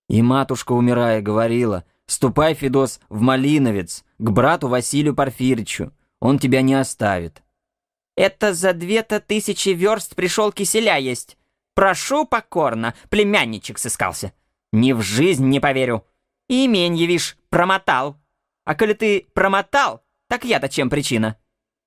И 0.08 0.22
матушка, 0.22 0.72
умирая, 0.72 1.20
говорила, 1.20 1.84
«Ступай, 2.06 2.54
Федос, 2.54 2.98
в 3.10 3.20
Малиновец, 3.20 4.04
к 4.18 4.30
брату 4.30 4.68
Василию 4.68 5.14
Порфиричу, 5.14 5.92
он 6.18 6.38
тебя 6.38 6.62
не 6.62 6.72
оставит». 6.72 7.42
Это 8.16 8.54
за 8.54 8.72
две-то 8.72 9.20
тысячи 9.20 9.68
верст 9.68 10.14
пришел 10.14 10.50
киселя 10.50 10.96
есть. 10.96 11.36
Прошу 11.74 12.24
покорно, 12.24 12.94
племянничек 13.10 13.78
сыскался. 13.78 14.32
Ни 14.72 14.92
в 14.94 15.02
жизнь 15.02 15.44
не 15.44 15.60
поверю. 15.60 16.06
И 16.48 16.64
именье, 16.64 17.06
вишь, 17.06 17.36
промотал. 17.52 18.16
А 18.64 18.74
коли 18.74 18.94
ты 18.94 19.28
промотал, 19.34 20.02
так 20.28 20.44
я-то 20.44 20.68
чем 20.68 20.90
причина? 20.90 21.36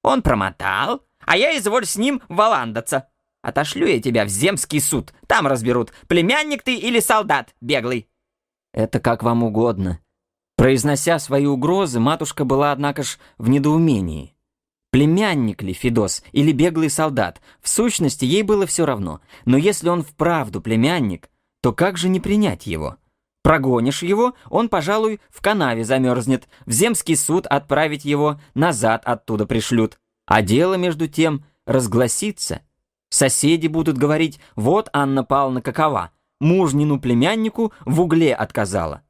Он 0.04 0.22
промотал, 0.22 1.02
а 1.26 1.36
я 1.36 1.58
изволь 1.58 1.86
с 1.86 1.98
ним 1.98 2.22
валандаться. 2.30 3.10
Отошлю 3.42 3.88
я 3.88 4.02
тебя 4.02 4.26
в 4.26 4.30
земский 4.30 4.80
суд, 4.80 5.14
там 5.28 5.48
разберут, 5.48 5.92
племянник 6.08 6.64
ты 6.64 6.76
или 6.76 7.00
солдат 7.00 7.56
беглый. 7.62 8.08
Это 8.74 9.00
как 9.00 9.24
вам 9.24 9.44
угодно. 9.44 10.00
Произнося 10.58 11.20
свои 11.20 11.46
угрозы, 11.46 12.00
матушка 12.00 12.46
была, 12.46 12.72
однако 12.72 13.04
ж, 13.04 13.18
в 13.38 13.50
недоумении. 13.50 14.36
Племянник 14.92 15.62
ли 15.62 15.74
Федос 15.74 16.24
или 16.32 16.52
беглый 16.52 16.90
солдат, 16.90 17.42
в 17.62 17.68
сущности 17.70 18.24
ей 18.24 18.44
было 18.44 18.66
все 18.66 18.86
равно. 18.86 19.20
Но 19.46 19.58
если 19.58 19.90
он 19.90 20.04
вправду 20.04 20.62
племянник, 20.62 21.30
то 21.62 21.74
как 21.74 21.98
же 21.98 22.08
не 22.08 22.20
принять 22.20 22.66
его? 22.68 22.98
Прогонишь 23.46 24.02
его, 24.02 24.34
он, 24.50 24.70
пожалуй, 24.70 25.20
в 25.30 25.40
канаве 25.40 25.84
замерзнет, 25.84 26.50
в 26.66 26.72
земский 26.72 27.16
суд 27.16 27.46
отправить 27.46 28.04
его, 28.04 28.42
назад 28.56 29.04
оттуда 29.06 29.46
пришлют. 29.46 30.00
А 30.26 30.42
дело, 30.42 30.74
между 30.74 31.08
тем, 31.08 31.46
разгласится. 31.68 32.62
Соседи 33.12 33.68
будут 33.68 34.00
говорить, 34.00 34.40
вот 34.56 34.90
Анна 34.94 35.24
Павловна 35.24 35.62
какова, 35.62 36.10
мужнину 36.40 37.00
племяннику 37.00 37.72
в 37.86 38.02
угле 38.02 38.34
отказала. 38.34 39.04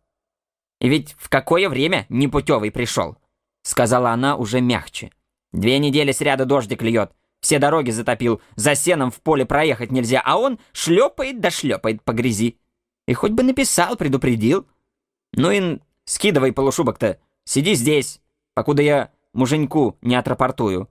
«И 0.81 0.89
ведь 0.89 1.15
в 1.17 1.29
какое 1.29 1.69
время 1.69 2.05
непутевый 2.09 2.71
пришел?»— 2.71 3.15
сказала 3.63 4.09
она 4.09 4.35
уже 4.35 4.59
мягче. 4.59 5.11
Две 5.53 5.79
недели 5.79 6.11
сряду 6.11 6.45
дождик 6.45 6.81
льет. 6.81 7.13
Все 7.39 7.57
дороги 7.57 7.91
затопил, 7.91 8.41
за 8.57 8.75
сеном 8.75 9.11
в 9.11 9.21
поле 9.21 9.45
проехать 9.45 9.93
нельзя, 9.93 10.21
а 10.25 10.37
он 10.37 10.59
шлепает 10.73 11.39
да 11.39 11.51
шлепает 11.51 12.03
по 12.03 12.11
грязи. 12.11 12.59
И 13.07 13.13
хоть 13.13 13.31
бы 13.31 13.43
написал, 13.43 13.95
предупредил. 13.95 14.67
Ну 15.33 15.51
и 15.51 15.79
скидывай 16.05 16.53
полушубок-то, 16.53 17.19
сиди 17.43 17.75
здесь, 17.75 18.21
покуда 18.53 18.81
я 18.81 19.11
муженьку 19.33 19.97
не 20.01 20.15
отрапортую. 20.15 20.89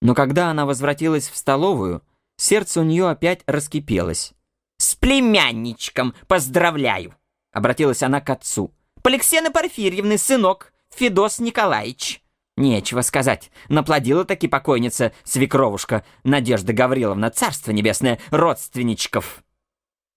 Но 0.00 0.14
когда 0.14 0.50
она 0.50 0.66
возвратилась 0.66 1.28
в 1.28 1.36
столовую, 1.36 2.02
сердце 2.36 2.80
у 2.80 2.84
нее 2.84 3.08
опять 3.08 3.42
раскипелось. 3.46 4.32
«С 4.78 4.96
племянничком 4.96 6.14
поздравляю!»— 6.26 7.14
обратилась 7.52 8.02
она 8.02 8.20
к 8.20 8.28
отцу. 8.30 8.74
«Поликсена 9.02 9.52
Порфирьевны, 9.52 10.18
сынок, 10.18 10.72
Федос 10.90 11.38
Николаевич. 11.38 12.22
Нечего 12.56 13.00
сказать, 13.00 13.50
наплодила 13.68 14.24
таки 14.24 14.46
покойница, 14.46 15.12
свекровушка 15.24 16.04
Надежда 16.22 16.72
Гавриловна, 16.72 17.30
царство 17.30 17.70
небесное, 17.70 18.18
родственничков. 18.30 19.42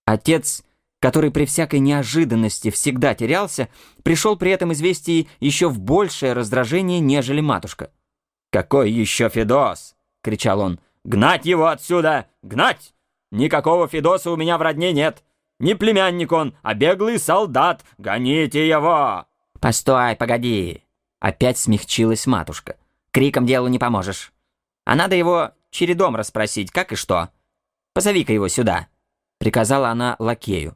Отец, 0.05 0.63
который 1.05 1.29
при 1.29 1.45
всякой 1.45 1.81
неожиданности 1.81 2.71
всегда 2.71 3.13
терялся, 3.13 3.69
пришел 4.01 4.35
при 4.37 4.49
этом 4.49 4.73
известии 4.73 5.29
еще 5.39 5.69
в 5.69 5.79
большее 5.79 6.33
раздражение, 6.33 6.99
нежели 6.99 7.41
матушка. 7.41 7.91
«Какой 8.51 8.89
еще 8.89 9.29
Федос?»— 9.29 9.95
кричал 10.23 10.61
он. 10.61 10.79
«Гнать 11.03 11.45
его 11.45 11.67
отсюда! 11.67 12.25
Гнать! 12.41 12.95
Никакого 13.31 13.87
Федоса 13.87 14.31
у 14.31 14.35
меня 14.35 14.57
в 14.57 14.63
родне 14.63 14.93
нет! 14.93 15.23
Не 15.59 15.75
племянник 15.75 16.31
он, 16.31 16.57
а 16.63 16.73
беглый 16.73 17.19
солдат! 17.19 17.85
Гоните 17.99 18.67
его!» 18.67 19.27
«Постой, 19.59 20.15
погоди!» 20.15 20.85
Опять 21.19 21.59
смягчилась 21.59 22.25
матушка. 22.25 22.77
«Криком 23.11 23.45
делу 23.45 23.67
не 23.67 23.77
поможешь. 23.77 24.33
А 24.85 24.95
надо 24.95 25.15
его 25.15 25.51
чередом 25.69 26.15
расспросить, 26.15 26.71
как 26.71 26.93
и 26.93 26.95
что. 26.95 27.29
Позови-ка 27.93 28.33
его 28.33 28.47
сюда!» 28.47 28.87
Приказала 29.37 29.89
она 29.89 30.15
лакею. 30.17 30.75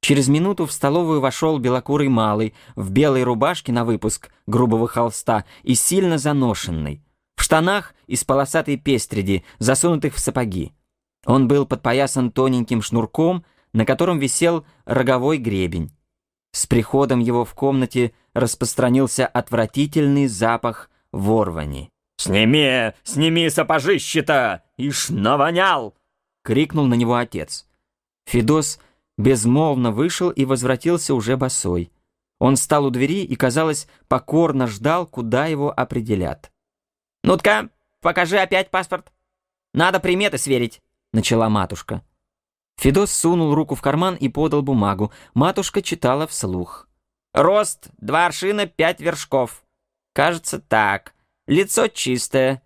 Через 0.00 0.28
минуту 0.28 0.66
в 0.66 0.72
столовую 0.72 1.20
вошел 1.20 1.58
белокурый 1.58 2.08
малый, 2.08 2.54
в 2.74 2.90
белой 2.90 3.22
рубашке 3.22 3.72
на 3.72 3.84
выпуск, 3.84 4.30
грубого 4.46 4.88
холста 4.88 5.44
и 5.62 5.74
сильно 5.74 6.16
заношенный, 6.18 7.02
в 7.36 7.42
штанах 7.42 7.94
из 8.06 8.24
полосатой 8.24 8.76
пестреди, 8.76 9.44
засунутых 9.58 10.14
в 10.14 10.18
сапоги. 10.18 10.72
Он 11.26 11.48
был 11.48 11.66
подпоясан 11.66 12.30
тоненьким 12.30 12.80
шнурком, 12.80 13.44
на 13.72 13.84
котором 13.84 14.18
висел 14.18 14.64
роговой 14.86 15.38
гребень. 15.38 15.92
С 16.52 16.66
приходом 16.66 17.20
его 17.20 17.44
в 17.44 17.54
комнате 17.54 18.12
распространился 18.34 19.26
отвратительный 19.26 20.26
запах 20.26 20.90
ворвани. 21.12 21.90
«Сними, 22.16 22.92
сними 23.04 23.48
сапожище-то! 23.48 24.62
Ишь, 24.76 25.10
навонял!»— 25.10 25.94
крикнул 26.44 26.86
на 26.86 26.94
него 26.94 27.14
отец. 27.16 27.66
Федос 28.26 28.78
безмолвно 29.20 29.92
вышел 29.92 30.30
и 30.30 30.44
возвратился 30.44 31.14
уже 31.14 31.36
босой. 31.36 31.92
Он 32.38 32.56
встал 32.56 32.86
у 32.86 32.90
двери 32.90 33.22
и, 33.22 33.36
казалось, 33.36 33.86
покорно 34.08 34.66
ждал, 34.66 35.06
куда 35.06 35.46
его 35.46 35.72
определят. 35.76 36.50
«Ну-ка, 37.22 37.68
покажи 38.00 38.38
опять 38.38 38.70
паспорт. 38.70 39.12
Надо 39.74 40.00
приметы 40.00 40.38
сверить»,— 40.38 40.80
начала 41.12 41.50
матушка. 41.50 42.02
Федос 42.78 43.12
сунул 43.12 43.54
руку 43.54 43.74
в 43.74 43.82
карман 43.82 44.14
и 44.14 44.30
подал 44.30 44.62
бумагу. 44.62 45.12
Матушка 45.34 45.82
читала 45.82 46.26
вслух. 46.26 46.88
«Рост 47.34 47.90
два 47.98 48.26
аршина 48.26 48.66
пять 48.66 49.00
вершков. 49.00 49.62
Кажется, 50.14 50.60
так. 50.60 51.14
Лицо 51.46 51.88
чистое. 51.88 52.62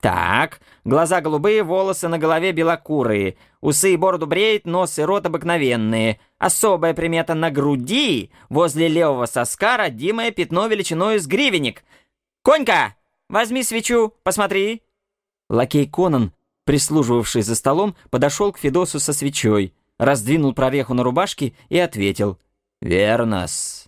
Так. 0.00 0.60
Глаза 0.84 1.20
голубые, 1.20 1.62
волосы 1.62 2.08
на 2.08 2.18
голове 2.18 2.52
белокурые. 2.52 3.36
Усы 3.60 3.94
и 3.94 3.96
бороду 3.96 4.26
бреет, 4.26 4.66
нос 4.66 4.98
и 4.98 5.02
рот 5.02 5.26
обыкновенные. 5.26 6.20
Особая 6.38 6.94
примета 6.94 7.34
на 7.34 7.50
груди, 7.50 8.30
возле 8.48 8.88
левого 8.88 9.26
соска 9.26 9.76
родимое 9.76 10.30
пятно 10.30 10.66
величиной 10.68 11.18
с 11.18 11.26
гривенник. 11.26 11.82
«Конька, 12.44 12.94
возьми 13.28 13.62
свечу, 13.62 14.14
посмотри». 14.22 14.82
Лакей 15.48 15.88
Конан 15.88 16.32
прислуживавший 16.68 17.40
за 17.40 17.54
столом, 17.54 17.96
подошел 18.10 18.52
к 18.52 18.58
Федосу 18.58 19.00
со 19.00 19.14
свечой, 19.14 19.72
раздвинул 19.98 20.52
прореху 20.52 20.92
на 20.92 21.02
рубашке 21.02 21.54
и 21.70 21.78
ответил. 21.78 22.38
«Верно-с». 22.82 23.86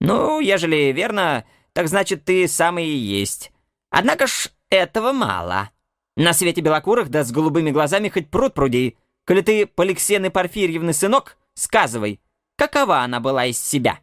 «Ну, 0.00 0.40
ежели 0.40 0.90
верно, 0.90 1.44
так 1.72 1.86
значит, 1.86 2.24
ты 2.24 2.48
самый 2.48 2.86
и 2.88 2.96
есть. 2.96 3.52
Однако 3.88 4.26
ж 4.26 4.50
этого 4.72 5.12
мало. 5.12 5.70
На 6.16 6.32
свете 6.32 6.60
белокурых 6.60 7.10
да 7.10 7.24
с 7.24 7.30
голубыми 7.30 7.70
глазами 7.70 8.08
хоть 8.08 8.30
пруд 8.30 8.54
пруди. 8.54 8.96
Коли 9.24 9.42
ты 9.42 9.66
Поликсены 9.66 10.30
Порфирьевны 10.30 10.92
сынок, 10.92 11.36
сказывай, 11.54 12.20
какова 12.56 13.00
она 13.00 13.20
была 13.20 13.46
из 13.46 13.58
себя?» 13.58 14.00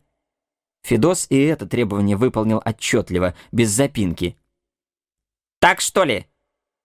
Федос 0.83 1.27
и 1.29 1.37
это 1.37 1.65
требование 1.65 2.15
выполнил 2.15 2.61
отчетливо, 2.63 3.35
без 3.51 3.69
запинки. 3.69 4.37
«Так 5.59 5.81
что 5.81 6.03
ли?» 6.03 6.27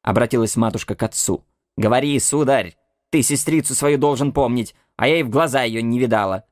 Обратилась 0.03 0.57
матушка 0.57 0.95
к 0.95 1.03
отцу. 1.03 1.45
«Говори, 1.77 2.19
сударь, 2.19 2.77
ты 3.11 3.23
сестрицу 3.23 3.75
свою 3.75 3.99
должен 3.99 4.33
помнить, 4.33 4.75
а 4.97 5.07
я 5.07 5.21
и 5.21 5.23
в 5.23 5.31
глаза 5.31 5.63
ее 5.63 5.83
не 5.83 5.99
видала». 5.99 6.45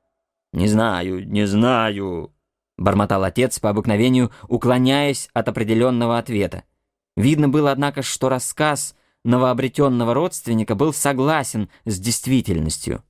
«Не 0.52 0.68
знаю, 0.68 1.26
не 1.26 1.46
знаю»,— 1.46 2.32
бормотал 2.78 3.24
отец 3.24 3.58
по 3.58 3.70
обыкновению, 3.70 4.30
уклоняясь 4.48 5.28
от 5.32 5.48
определенного 5.48 6.18
ответа. 6.18 6.64
Видно 7.16 7.48
было, 7.48 7.72
однако, 7.72 8.02
что 8.02 8.28
рассказ 8.28 8.94
новообретенного 9.24 10.14
родственника 10.14 10.74
был 10.74 10.92
согласен 10.92 11.70
с 11.84 11.98
действительностью. 11.98 13.02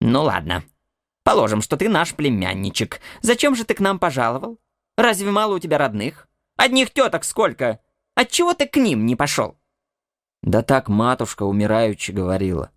«Ну 0.00 0.22
ладно. 0.22 0.64
Положим, 1.24 1.60
что 1.60 1.76
ты 1.76 1.88
наш 1.88 2.14
племянничек. 2.14 3.00
Зачем 3.20 3.54
же 3.56 3.64
ты 3.64 3.74
к 3.74 3.80
нам 3.80 3.98
пожаловал? 3.98 4.60
Разве 4.96 5.30
мало 5.30 5.56
у 5.56 5.58
тебя 5.58 5.78
родных? 5.78 6.28
Одних 6.56 6.92
теток 6.92 7.24
сколько? 7.24 7.80
Отчего 8.14 8.54
ты 8.54 8.66
к 8.66 8.76
ним 8.76 9.06
не 9.06 9.16
пошел?» 9.16 9.58
«Да 10.42 10.62
так 10.62 10.88
матушка 10.88 11.42
умираючи 11.42 12.12
говорила». 12.12 12.70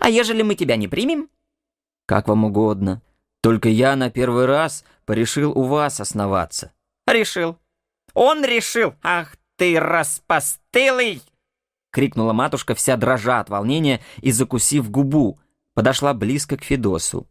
«А 0.00 0.10
ежели 0.10 0.42
мы 0.42 0.56
тебя 0.56 0.76
не 0.76 0.88
примем?» 0.88 1.30
«Как 2.06 2.28
вам 2.28 2.44
угодно. 2.44 3.02
Только 3.40 3.68
я 3.68 3.96
на 3.96 4.10
первый 4.10 4.46
раз 4.46 4.84
порешил 5.04 5.52
у 5.52 5.62
вас 5.62 6.00
основаться». 6.00 6.72
«Решил. 7.06 7.56
Он 8.14 8.44
решил. 8.44 8.94
Ах 9.02 9.36
ты 9.56 9.78
распостылый!» 9.80 11.22
Крикнула 11.90 12.32
матушка, 12.32 12.74
вся 12.74 12.96
дрожа 12.96 13.40
от 13.40 13.48
волнения 13.48 14.00
и 14.20 14.30
закусив 14.32 14.90
губу. 14.90 15.38
Подошла 15.74 16.14
близко 16.14 16.56
к 16.56 16.64
Федосу. 16.64 17.26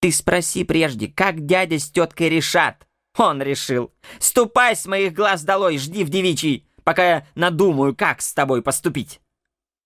«Ты 0.00 0.12
спроси 0.12 0.64
прежде, 0.64 1.08
как 1.08 1.46
дядя 1.46 1.78
с 1.78 1.90
теткой 1.90 2.28
решат?» 2.28 2.86
Он 3.18 3.40
решил. 3.40 3.92
«Ступай 4.18 4.76
с 4.76 4.86
моих 4.86 5.14
глаз 5.14 5.42
долой, 5.42 5.78
жди 5.78 6.04
в 6.04 6.10
девичий!» 6.10 6.66
пока 6.86 7.04
я 7.04 7.26
надумаю, 7.34 7.94
как 7.94 8.22
с 8.22 8.32
тобой 8.32 8.62
поступить». 8.62 9.20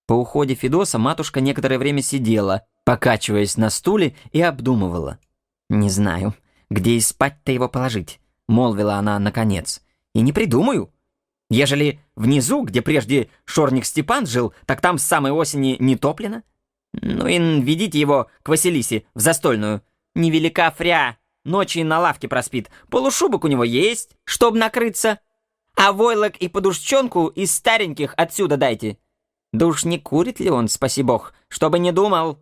По 0.06 0.12
уходе 0.12 0.54
Федоса 0.54 0.98
матушка 0.98 1.40
некоторое 1.40 1.78
время 1.78 2.02
сидела, 2.02 2.62
покачиваясь 2.84 3.56
на 3.56 3.70
стуле 3.70 4.14
и 4.32 4.42
обдумывала. 4.42 5.18
«Не 5.68 5.88
знаю, 5.88 6.34
где 6.68 6.92
и 6.92 7.00
спать-то 7.00 7.52
его 7.52 7.68
положить»,— 7.68 8.20
молвила 8.48 8.96
она 8.96 9.18
наконец. 9.18 9.82
«И 10.14 10.20
не 10.20 10.32
придумаю. 10.32 10.92
Ежели 11.50 12.00
внизу, 12.14 12.62
где 12.62 12.80
прежде 12.80 13.28
Шорник 13.44 13.84
Степан 13.84 14.24
жил, 14.24 14.54
так 14.66 14.80
там 14.80 14.98
с 14.98 15.04
самой 15.04 15.32
осени 15.32 15.76
не 15.80 15.96
топлено. 15.96 16.42
Ну 16.92 17.26
и 17.26 17.38
ведите 17.60 17.98
его 17.98 18.28
к 18.42 18.48
Василисе, 18.48 19.04
в 19.14 19.20
застольную. 19.20 19.82
Невелика 20.14 20.70
фря, 20.70 21.18
ночи 21.44 21.80
на 21.80 21.98
лавке 21.98 22.28
проспит, 22.28 22.70
полушубок 22.88 23.44
у 23.44 23.48
него 23.48 23.64
есть, 23.64 24.16
чтоб 24.24 24.54
накрыться, 24.54 25.18
а 25.76 25.92
войлок 25.92 26.36
и 26.36 26.48
подушчонку 26.48 27.26
из 27.26 27.52
стареньких 27.52 28.14
отсюда 28.16 28.56
дайте. 28.56 28.98
Да 29.52 29.66
уж 29.66 29.84
не 29.84 29.98
курит 29.98 30.38
ли 30.38 30.50
он, 30.50 30.68
спаси 30.68 31.02
бог, 31.02 31.34
чтобы 31.48 31.80
не 31.80 31.90
думал. 31.90 32.38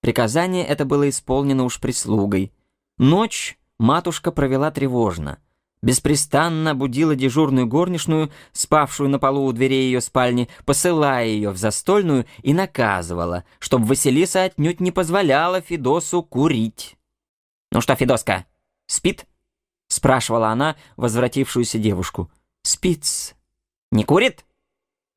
Приказание 0.00 0.66
это 0.66 0.86
было 0.86 1.08
исполнено 1.08 1.64
уж 1.64 1.80
прислугой. 1.80 2.52
Ночь 2.96 3.58
матушка 3.78 4.32
провела 4.32 4.70
тревожно. 4.70 5.38
Беспрестанно 5.82 6.74
будила 6.74 7.16
дежурную 7.16 7.66
горничную, 7.66 8.30
спавшую 8.52 9.10
на 9.10 9.18
полу 9.18 9.46
у 9.46 9.52
дверей 9.52 9.86
ее 9.86 10.00
спальни, 10.00 10.48
посылая 10.64 11.26
ее 11.26 11.50
в 11.50 11.56
застольную 11.56 12.26
и 12.42 12.54
наказывала, 12.54 13.44
чтобы 13.58 13.86
Василиса 13.86 14.44
отнюдь 14.44 14.80
не 14.80 14.92
позволяла 14.92 15.60
Федосу 15.60 16.22
курить. 16.22 16.96
«Ну 17.72 17.80
что, 17.80 17.96
Федоска, 17.96 18.46
спит?»— 18.86 19.26
спрашивала 19.88 20.48
она 20.50 20.76
возвратившуюся 20.96 21.78
девушку. 21.78 22.30
Спиц. 22.62 23.34
Не 23.90 24.04
курит? 24.04 24.44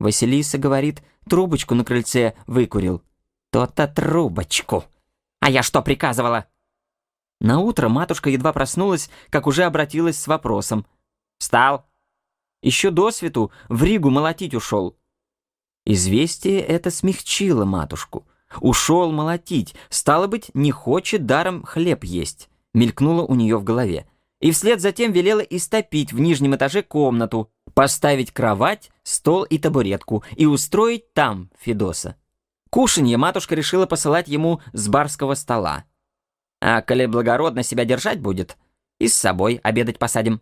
Василиса 0.00 0.58
говорит, 0.58 1.02
трубочку 1.28 1.74
на 1.74 1.84
крыльце 1.84 2.34
выкурил. 2.46 3.02
То-то 3.50 3.86
трубочку. 3.86 4.84
А 5.40 5.48
я 5.48 5.62
что 5.62 5.80
приказывала? 5.80 6.46
На 7.40 7.60
утро 7.60 7.88
матушка 7.88 8.30
едва 8.30 8.52
проснулась, 8.52 9.10
как 9.30 9.46
уже 9.46 9.64
обратилась 9.64 10.18
с 10.18 10.26
вопросом. 10.26 10.86
Встал. 11.38 11.86
Еще 12.62 12.90
до 12.90 13.10
свету 13.10 13.52
в 13.68 13.82
Ригу 13.82 14.10
молотить 14.10 14.54
ушел. 14.54 14.96
Известие 15.84 16.60
это 16.60 16.90
смягчило 16.90 17.64
матушку. 17.64 18.26
Ушел 18.60 19.12
молотить, 19.12 19.74
стало 19.90 20.26
быть, 20.26 20.50
не 20.54 20.70
хочет 20.70 21.26
даром 21.26 21.62
хлеб 21.64 22.04
есть, 22.04 22.48
мелькнуло 22.74 23.22
у 23.22 23.34
нее 23.34 23.58
в 23.58 23.64
голове 23.64 24.06
и 24.40 24.50
вслед 24.50 24.80
затем 24.80 25.12
велела 25.12 25.40
истопить 25.40 26.12
в 26.12 26.20
нижнем 26.20 26.54
этаже 26.54 26.82
комнату, 26.82 27.50
поставить 27.74 28.32
кровать, 28.32 28.90
стол 29.02 29.44
и 29.44 29.58
табуретку 29.58 30.24
и 30.36 30.46
устроить 30.46 31.12
там 31.12 31.50
Федоса. 31.58 32.16
Кушанье 32.70 33.16
матушка 33.16 33.54
решила 33.54 33.86
посылать 33.86 34.28
ему 34.28 34.60
с 34.72 34.88
барского 34.88 35.34
стола. 35.34 35.84
А 36.68 36.82
коли 36.82 37.06
благородно 37.06 37.62
себя 37.62 37.84
держать 37.84 38.18
будет, 38.18 38.58
и 38.98 39.06
с 39.06 39.14
собой 39.14 39.60
обедать 39.62 40.00
посадим. 40.00 40.40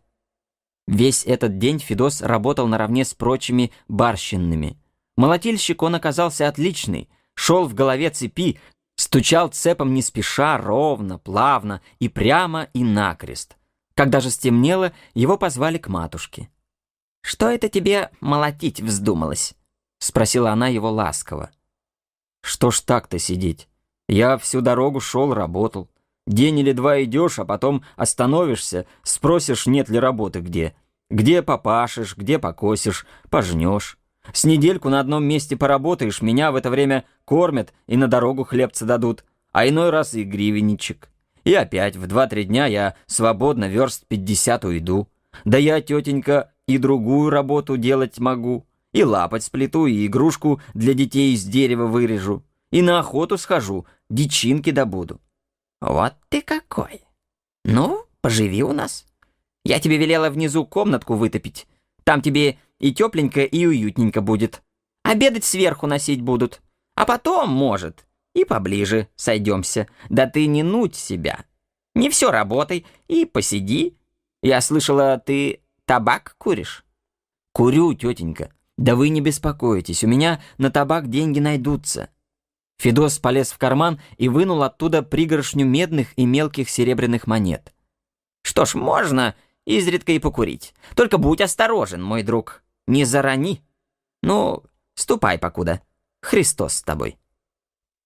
Весь 0.86 1.26
этот 1.26 1.58
день 1.58 1.78
Федос 1.78 2.22
работал 2.22 2.66
наравне 2.66 3.04
с 3.04 3.12
прочими 3.12 3.72
барщинными. 3.88 4.78
Молотильщик 5.18 5.82
он 5.82 5.96
оказался 5.96 6.48
отличный, 6.48 7.10
шел 7.34 7.66
в 7.66 7.74
голове 7.74 8.08
цепи, 8.08 8.58
стучал 8.96 9.48
цепом 9.48 9.92
не 9.92 10.00
спеша, 10.00 10.56
ровно, 10.56 11.18
плавно 11.18 11.82
и 11.98 12.08
прямо 12.08 12.68
и 12.72 12.82
накрест. 12.82 13.58
Когда 13.94 14.20
же 14.20 14.30
стемнело, 14.30 14.94
его 15.12 15.36
позвали 15.36 15.76
к 15.76 15.88
матушке. 15.88 16.48
«Что 17.20 17.50
это 17.50 17.68
тебе 17.68 18.10
молотить 18.22 18.80
вздумалось?»— 18.80 19.52
спросила 19.98 20.52
она 20.52 20.68
его 20.68 20.90
ласково. 20.90 21.50
«Что 22.40 22.70
ж 22.70 22.80
так-то 22.80 23.18
сидеть? 23.18 23.68
Я 24.08 24.38
всю 24.38 24.62
дорогу 24.62 25.00
шел, 25.00 25.34
работал. 25.34 25.90
День 26.26 26.60
или 26.60 26.72
два 26.72 27.02
идешь, 27.02 27.38
а 27.38 27.44
потом 27.44 27.82
остановишься, 27.96 28.86
спросишь, 29.02 29.66
нет 29.66 29.88
ли 29.90 29.98
работы 29.98 30.40
где. 30.40 30.74
Где 31.10 31.42
попашешь, 31.42 32.16
где 32.16 32.38
покосишь, 32.38 33.06
пожнешь. 33.28 33.98
С 34.32 34.44
недельку 34.44 34.88
на 34.88 35.00
одном 35.00 35.24
месте 35.24 35.56
поработаешь, 35.56 36.22
меня 36.22 36.50
в 36.50 36.56
это 36.56 36.70
время 36.70 37.04
кормят 37.26 37.74
и 37.86 37.96
на 37.98 38.08
дорогу 38.08 38.44
хлебца 38.44 38.86
дадут, 38.86 39.24
а 39.52 39.68
иной 39.68 39.90
раз 39.90 40.14
и 40.14 40.24
гривенничек. 40.24 41.10
И 41.44 41.52
опять 41.52 41.96
в 41.96 42.06
два-три 42.06 42.44
дня 42.44 42.66
я 42.66 42.94
свободно 43.06 43.68
верст 43.68 44.06
пятьдесят 44.08 44.64
уйду. 44.64 45.08
Да 45.44 45.58
я, 45.58 45.82
тетенька, 45.82 46.52
и 46.66 46.78
другую 46.78 47.28
работу 47.28 47.76
делать 47.76 48.18
могу. 48.18 48.66
И 48.92 49.04
лапать 49.04 49.44
сплету, 49.44 49.86
и 49.86 50.06
игрушку 50.06 50.62
для 50.72 50.94
детей 50.94 51.34
из 51.34 51.44
дерева 51.44 51.86
вырежу. 51.86 52.42
И 52.70 52.80
на 52.80 53.00
охоту 53.00 53.36
схожу, 53.36 53.86
дичинки 54.08 54.70
добуду. 54.70 55.20
Вот 55.84 56.14
ты 56.30 56.40
какой. 56.40 57.02
Ну, 57.64 58.06
поживи 58.22 58.62
у 58.62 58.72
нас. 58.72 59.04
Я 59.64 59.78
тебе 59.80 59.98
велела 59.98 60.30
внизу 60.30 60.64
комнатку 60.64 61.14
вытопить. 61.14 61.66
Там 62.04 62.22
тебе 62.22 62.58
и 62.78 62.94
тепленько, 62.94 63.42
и 63.42 63.66
уютненько 63.66 64.22
будет. 64.22 64.62
Обедать 65.02 65.44
сверху 65.44 65.86
носить 65.86 66.22
будут. 66.22 66.62
А 66.96 67.04
потом, 67.04 67.50
может, 67.50 68.06
и 68.34 68.46
поближе 68.46 69.08
сойдемся. 69.14 69.86
Да 70.08 70.26
ты 70.26 70.46
не 70.46 70.62
нуть 70.62 70.96
себя. 70.96 71.44
Не 71.94 72.08
все 72.08 72.30
работай 72.30 72.86
и 73.06 73.26
посиди. 73.26 73.98
Я 74.42 74.62
слышала, 74.62 75.18
ты 75.18 75.60
табак 75.84 76.34
куришь? 76.38 76.86
Курю, 77.52 77.92
тетенька. 77.92 78.50
Да 78.78 78.96
вы 78.96 79.10
не 79.10 79.20
беспокойтесь, 79.20 80.02
у 80.02 80.08
меня 80.08 80.42
на 80.56 80.70
табак 80.70 81.10
деньги 81.10 81.40
найдутся. 81.40 82.08
Федос 82.78 83.18
полез 83.18 83.52
в 83.52 83.58
карман 83.58 84.00
и 84.16 84.28
вынул 84.28 84.62
оттуда 84.62 85.02
пригоршню 85.02 85.64
медных 85.64 86.08
и 86.16 86.26
мелких 86.26 86.68
серебряных 86.68 87.26
монет. 87.26 87.72
Что 88.42 88.64
ж, 88.64 88.74
можно 88.74 89.34
изредка 89.64 90.12
и 90.12 90.18
покурить. 90.18 90.74
Только 90.94 91.18
будь 91.18 91.40
осторожен, 91.40 92.02
мой 92.02 92.22
друг. 92.22 92.62
Не 92.86 93.04
зарани. 93.04 93.62
Ну, 94.22 94.62
ступай 94.94 95.38
покуда. 95.38 95.80
Христос 96.20 96.74
с 96.74 96.82
тобой. 96.82 97.18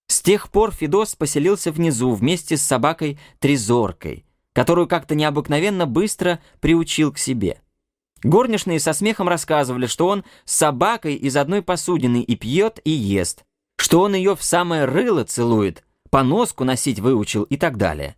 С 0.07 0.23
тех 0.23 0.51
пор 0.51 0.73
Федос 0.73 1.15
поселился 1.15 1.71
внизу 1.71 2.15
вместе 2.15 2.57
с 2.57 2.63
собакой 2.63 3.19
Трезоркой, 3.41 4.25
которую 4.53 4.89
как-то 4.89 5.15
необыкновенно 5.15 5.87
быстро 5.87 6.41
приучил 6.61 7.13
к 7.13 7.19
себе. 7.19 7.61
Горничные 8.23 8.81
со 8.81 8.93
смехом 8.93 9.29
рассказывали, 9.29 9.87
что 9.87 10.09
он 10.09 10.25
с 10.45 10.55
собакой 10.55 11.15
из 11.15 11.37
одной 11.37 11.63
посудины 11.63 12.23
и 12.23 12.37
пьет, 12.37 12.81
и 12.85 12.91
ест, 12.91 13.45
что 13.79 14.03
он 14.03 14.15
ее 14.15 14.37
в 14.37 14.43
самое 14.43 14.85
рыло 14.85 15.25
целует, 15.25 15.85
по 16.11 16.23
носку 16.23 16.65
носить 16.65 17.01
выучил 17.01 17.45
и 17.45 17.57
так 17.57 17.77
далее. 17.77 18.17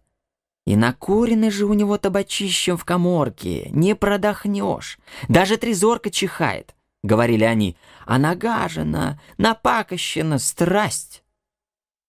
И 0.67 0.75
накурены 0.75 1.51
же 1.51 1.67
у 1.67 1.75
него 1.75 1.99
табачищем 1.99 2.77
в 2.77 2.85
коморке, 2.85 3.69
не 3.71 3.95
продохнешь. 3.95 4.99
Даже 5.29 5.57
трезорка 5.59 6.11
чихает,— 6.11 6.75
говорили 7.03 7.45
они,— 7.45 7.77
а 8.07 8.19
нагажена, 8.19 9.21
напакощена 9.39 10.39
страсть. 10.39 11.23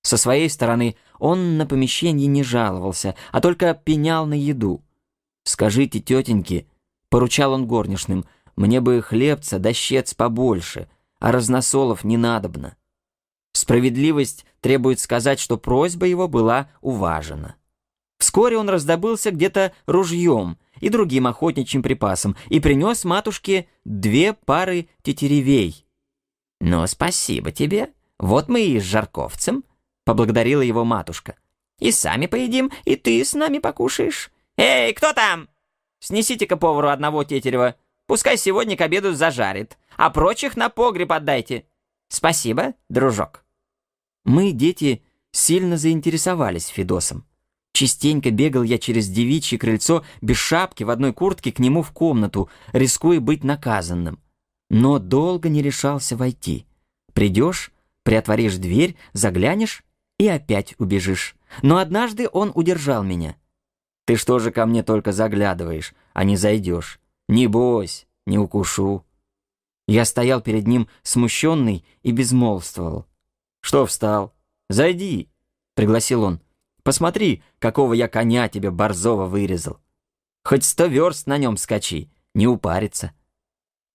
Со 0.01 0.17
своей 0.17 0.49
стороны 0.49 0.95
он 1.19 1.57
на 1.57 1.65
помещение 1.65 2.27
не 2.27 2.43
жаловался, 2.43 3.15
а 3.31 3.41
только 3.41 3.73
пенял 3.73 4.25
на 4.25 4.33
еду. 4.33 4.83
«Скажите, 5.43 5.99
тетеньки»,— 5.99 6.67
поручал 7.09 7.53
он 7.53 7.67
горничным,— 7.67 8.25
«мне 8.55 8.81
бы 8.81 9.01
хлебца 9.01 9.59
да 9.59 9.73
щец 9.73 10.13
побольше, 10.13 10.89
а 11.19 11.31
разносолов 11.31 12.03
не 12.03 12.17
надобно». 12.17 12.75
Справедливость 13.53 14.45
требует 14.61 14.99
сказать, 14.99 15.39
что 15.39 15.57
просьба 15.57 16.05
его 16.05 16.27
была 16.27 16.69
уважена. 16.81 17.55
Вскоре 18.19 18.57
он 18.57 18.69
раздобылся 18.69 19.31
где-то 19.31 19.73
ружьем 19.87 20.57
и 20.79 20.89
другим 20.89 21.27
охотничьим 21.27 21.81
припасом 21.81 22.35
и 22.49 22.59
принес 22.59 23.03
матушке 23.03 23.67
две 23.83 24.33
пары 24.33 24.87
тетеревей. 25.01 25.85
«Ну, 26.59 26.85
спасибо 26.85 27.51
тебе. 27.51 27.91
Вот 28.19 28.47
мы 28.47 28.61
и 28.61 28.79
с 28.79 28.83
Жарковцем»,— 28.83 29.63
поблагодарила 30.05 30.61
его 30.61 30.85
матушка. 30.85 31.35
«И 31.79 31.91
сами 31.91 32.27
поедим, 32.27 32.71
и 32.85 32.95
ты 32.95 33.25
с 33.25 33.33
нами 33.33 33.57
покушаешь. 33.57 34.31
Эй, 34.57 34.93
кто 34.93 35.13
там? 35.13 35.49
Снесите-ка 35.99 36.57
повару 36.57 36.89
одного 36.89 37.23
тетерева. 37.23 37.75
Пускай 38.05 38.37
сегодня 38.37 38.77
к 38.77 38.81
обеду 38.81 39.13
зажарит, 39.13 39.77
а 39.97 40.09
прочих 40.11 40.55
на 40.55 40.69
погреб 40.69 41.11
отдайте. 41.11 41.65
Спасибо, 42.11 42.73
дружок». 42.89 43.45
Мы, 44.25 44.51
дети, 44.51 45.01
сильно 45.31 45.77
заинтересовались 45.77 46.67
Федосом. 46.67 47.25
Частенько 47.71 48.31
бегал 48.31 48.63
я 48.63 48.77
через 48.77 49.07
девичье 49.07 49.57
крыльцо 49.57 50.03
без 50.19 50.35
шапки 50.35 50.83
в 50.83 50.89
одной 50.89 51.13
куртке 51.13 51.53
к 51.53 51.59
нему 51.59 51.81
в 51.81 51.91
комнату, 51.91 52.49
рискуя 52.73 53.21
быть 53.21 53.45
наказанным. 53.45 54.19
Но 54.69 54.99
долго 54.99 55.47
не 55.47 55.61
решался 55.61 56.17
войти. 56.17 56.65
Придешь, 57.13 57.71
приотворишь 58.03 58.57
дверь, 58.57 58.97
заглянешь 59.13 59.85
и 60.19 60.27
опять 60.27 60.75
убежишь. 60.79 61.37
Но 61.61 61.77
однажды 61.77 62.27
он 62.31 62.51
удержал 62.53 63.03
меня. 63.03 63.37
«Ты 64.05 64.17
что 64.17 64.37
же 64.39 64.51
ко 64.51 64.65
мне 64.65 64.83
только 64.83 65.13
заглядываешь, 65.13 65.93
а 66.11 66.25
не 66.25 66.35
зайдешь? 66.35 66.99
Не 67.29 67.47
бойся, 67.47 68.05
не 68.25 68.37
укушу». 68.37 69.05
Я 69.87 70.05
стоял 70.05 70.41
перед 70.41 70.67
ним 70.67 70.87
смущенный 71.03 71.85
и 72.03 72.11
безмолвствовал. 72.11 73.07
«Что 73.61 73.85
встал? 73.85 74.33
Зайди!»— 74.69 75.29
пригласил 75.75 76.23
он. 76.23 76.41
«Посмотри, 76.83 77.43
какого 77.59 77.93
я 77.93 78.07
коня 78.07 78.49
тебе 78.49 78.71
борзого 78.71 79.27
вырезал. 79.27 79.79
Хоть 80.43 80.63
сто 80.63 80.85
верст 80.85 81.27
на 81.27 81.37
нем 81.37 81.57
скачи, 81.57 82.11
не 82.33 82.47
упарится». 82.47 83.11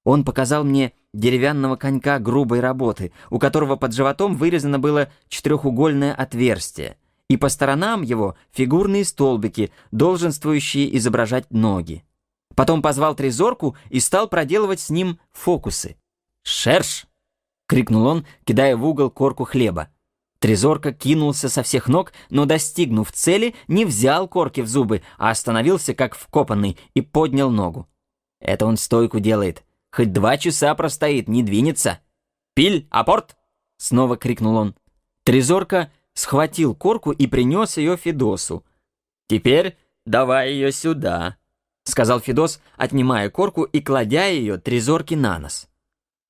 Он 0.04 0.24
показал 0.24 0.62
мне 0.62 0.92
деревянного 1.12 1.74
конька 1.76 2.20
грубой 2.20 2.60
работы, 2.60 3.12
у 3.30 3.40
которого 3.40 3.74
под 3.74 3.92
животом 3.92 4.36
вырезано 4.36 4.78
было 4.78 5.10
четырехугольное 5.28 6.14
отверстие, 6.14 6.96
и 7.28 7.36
по 7.36 7.48
сторонам 7.48 8.02
его 8.02 8.36
фигурные 8.52 9.04
столбики, 9.04 9.72
долженствующие 9.90 10.96
изображать 10.96 11.50
ноги. 11.50 12.04
Потом 12.56 12.82
позвал 12.82 13.14
трезорку 13.14 13.76
и 13.90 14.00
стал 14.00 14.28
проделывать 14.28 14.80
с 14.80 14.90
ним 14.90 15.20
фокусы. 15.32 15.96
«Шерш!»— 16.42 17.06
крикнул 17.68 18.06
он, 18.06 18.26
кидая 18.44 18.76
в 18.76 18.84
угол 18.84 19.10
корку 19.10 19.44
хлеба. 19.44 19.90
Трезорка 20.38 20.92
кинулся 20.92 21.48
со 21.48 21.62
всех 21.62 21.86
ног, 21.86 22.12
но, 22.30 22.46
достигнув 22.46 23.12
цели, 23.12 23.54
не 23.68 23.84
взял 23.84 24.26
корки 24.26 24.62
в 24.62 24.68
зубы, 24.68 25.02
а 25.18 25.30
остановился 25.30 25.94
как 25.94 26.16
вкопанный 26.16 26.78
и 26.94 27.02
поднял 27.02 27.50
ногу. 27.50 27.88
Это 28.40 28.66
он 28.66 28.76
стойку 28.76 29.20
делает. 29.20 29.62
Хоть 29.90 30.12
два 30.12 30.36
часа 30.36 30.74
простоит, 30.74 31.28
не 31.28 31.42
двинется. 31.42 32.00
«Пиль, 32.54 32.86
апорт!»— 32.90 33.36
снова 33.76 34.16
крикнул 34.16 34.56
он. 34.56 34.74
Трезорка 35.24 35.90
схватил 36.14 36.74
корку 36.74 37.12
и 37.12 37.26
принес 37.26 37.76
ее 37.76 37.96
Федосу. 37.96 38.64
«Теперь 39.28 39.76
давай 40.06 40.52
ее 40.52 40.72
сюда»,— 40.72 41.36
сказал 41.86 42.20
Федос, 42.20 42.60
отнимая 42.76 43.30
корку 43.30 43.62
и 43.62 43.80
кладя 43.80 44.26
ее 44.26 44.58
Трезорке 44.58 45.16
на 45.16 45.38
нос. 45.38 45.68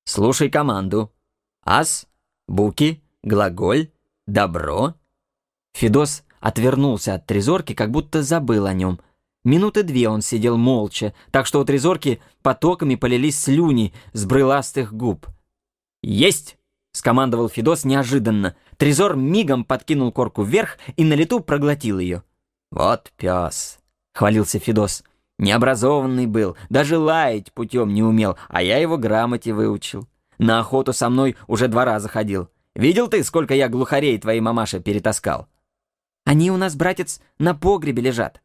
«Слушай 0.04 0.50
команду. 0.50 1.12
Ас, 1.64 2.06
буки, 2.46 3.02
глаголь, 3.22 3.90
добро». 4.26 4.94
Федос 5.74 6.22
отвернулся 6.40 7.14
от 7.14 7.26
Трезорки, 7.26 7.74
как 7.74 7.90
будто 7.90 8.22
забыл 8.22 8.66
о 8.66 8.72
нем. 8.72 9.00
Минуты 9.44 9.82
две 9.82 10.08
он 10.08 10.22
сидел 10.22 10.56
молча, 10.56 11.14
так 11.30 11.46
что 11.46 11.60
у 11.60 11.64
Трезорки 11.64 12.20
потоками 12.42 12.94
полились 12.94 13.40
слюни 13.40 13.94
с 14.12 14.24
брыластых 14.24 14.92
губ. 14.92 15.26
«Есть!»— 16.02 16.58
скомандовал 16.92 17.48
Федос 17.48 17.84
неожиданно. 17.84 18.56
Трезор 18.76 19.16
мигом 19.16 19.64
подкинул 19.64 20.12
корку 20.12 20.42
вверх 20.42 20.78
и 20.96 21.04
на 21.04 21.14
лету 21.14 21.40
проглотил 21.40 21.98
ее. 21.98 22.22
«Вот 22.70 23.12
пес!»— 23.16 23.78
хвалился 24.12 24.58
Федос. 24.58 25.02
«Необразованный 25.38 26.26
был, 26.26 26.56
даже 26.70 26.98
лаять 26.98 27.52
путем 27.52 27.92
не 27.92 28.02
умел, 28.02 28.38
а 28.48 28.62
я 28.62 28.78
его 28.78 28.96
грамоте 28.96 29.52
выучил. 29.52 30.08
На 30.38 30.60
охоту 30.60 30.92
со 30.92 31.08
мной 31.08 31.36
уже 31.46 31.68
два 31.68 31.84
раза 31.84 32.08
ходил. 32.08 32.48
Видел 32.74 33.08
ты, 33.08 33.24
сколько 33.24 33.54
я 33.54 33.68
глухарей 33.68 34.18
твоей 34.18 34.40
мамаше 34.40 34.80
перетаскал? 34.80 35.48
Они 36.24 36.50
у 36.50 36.56
нас, 36.56 36.74
братец, 36.74 37.20
на 37.38 37.54
погребе 37.54 38.02
лежат. 38.02 38.42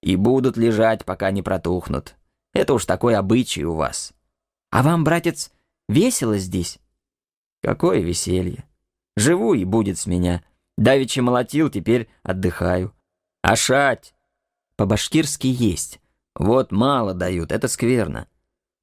И 0.00 0.14
будут 0.16 0.56
лежать, 0.56 1.04
пока 1.04 1.30
не 1.30 1.42
протухнут. 1.42 2.14
Это 2.52 2.74
уж 2.74 2.84
такой 2.84 3.16
обычай 3.16 3.64
у 3.64 3.74
вас. 3.74 4.12
А 4.70 4.82
вам, 4.82 5.02
братец, 5.02 5.50
весело 5.88 6.38
здесь? 6.38 6.78
Какое 7.62 8.00
веселье. 8.00 8.64
Живу 9.16 9.54
и 9.54 9.64
будет 9.64 9.98
с 9.98 10.06
меня. 10.06 10.44
Давичи 10.76 11.20
молотил, 11.20 11.70
теперь 11.70 12.08
отдыхаю. 12.22 12.94
Ашать. 13.42 14.14
По-башкирски 14.76 15.46
есть. 15.46 16.00
Вот 16.34 16.72
мало 16.72 17.14
дают, 17.14 17.52
это 17.52 17.68
скверно. 17.68 18.28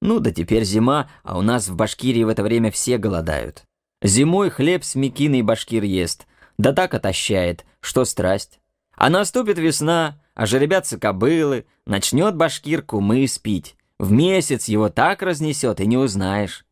Ну 0.01 0.19
да 0.19 0.31
теперь 0.31 0.63
зима, 0.63 1.09
а 1.23 1.37
у 1.37 1.41
нас 1.41 1.67
в 1.67 1.75
Башкирии 1.75 2.23
в 2.23 2.29
это 2.29 2.43
время 2.43 2.71
все 2.71 2.97
голодают. 2.97 3.63
Зимой 4.01 4.49
хлеб 4.49 4.83
с 4.83 4.95
мекиной 4.95 5.43
башкир 5.43 5.83
ест, 5.83 6.25
да 6.57 6.73
так 6.73 6.93
отощает, 6.93 7.65
что 7.81 8.03
страсть. 8.03 8.59
А 8.95 9.09
наступит 9.09 9.59
весна, 9.59 10.19
а 10.33 10.45
жеребятся 10.45 10.97
кобылы, 10.97 11.65
начнет 11.85 12.35
башкир 12.35 12.81
кумы 12.81 13.27
спить. 13.27 13.75
В 13.99 14.11
месяц 14.11 14.67
его 14.67 14.89
так 14.89 15.21
разнесет, 15.21 15.79
и 15.79 15.85
не 15.85 15.97
узнаешь. 15.97 16.65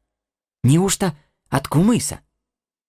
Неужто 0.64 1.16
от 1.50 1.68
кумыса? 1.68 2.22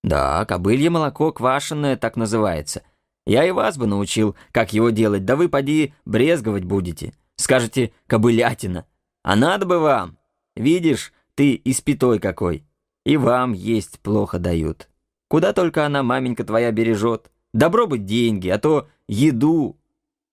Да, 0.03 0.47
кобылье 0.47 0.89
молоко 0.89 1.33
квашеное 1.33 1.97
так 1.97 2.17
называется. 2.17 2.83
Я 3.27 3.45
и 3.45 3.51
вас 3.51 3.77
бы 3.77 3.87
научил, 3.87 4.35
как 4.51 4.73
его 4.73 4.89
делать, 4.89 5.27
да 5.27 5.37
вы, 5.37 5.51
поди, 5.51 5.93
брезговать 6.07 6.65
будете. 6.65 7.13
Скажете, 7.41 7.93
кобылятина. 8.07 8.85
А 9.23 9.35
надо 9.35 9.65
бы 9.65 9.79
вам. 9.79 10.19
Видишь, 10.57 11.11
ты 11.35 11.59
испятой 11.65 12.19
какой. 12.19 12.67
И 13.07 13.17
вам 13.17 13.55
есть 13.55 13.99
плохо 14.01 14.39
дают. 14.39 14.91
Куда 15.27 15.55
только 15.55 15.87
она, 15.87 16.03
маменька 16.03 16.45
твоя, 16.45 16.71
бережет. 16.71 17.31
Добро 17.55 17.87
быть 17.87 18.05
деньги, 18.05 18.51
а 18.51 18.59
то 18.59 18.89
еду. 19.09 19.79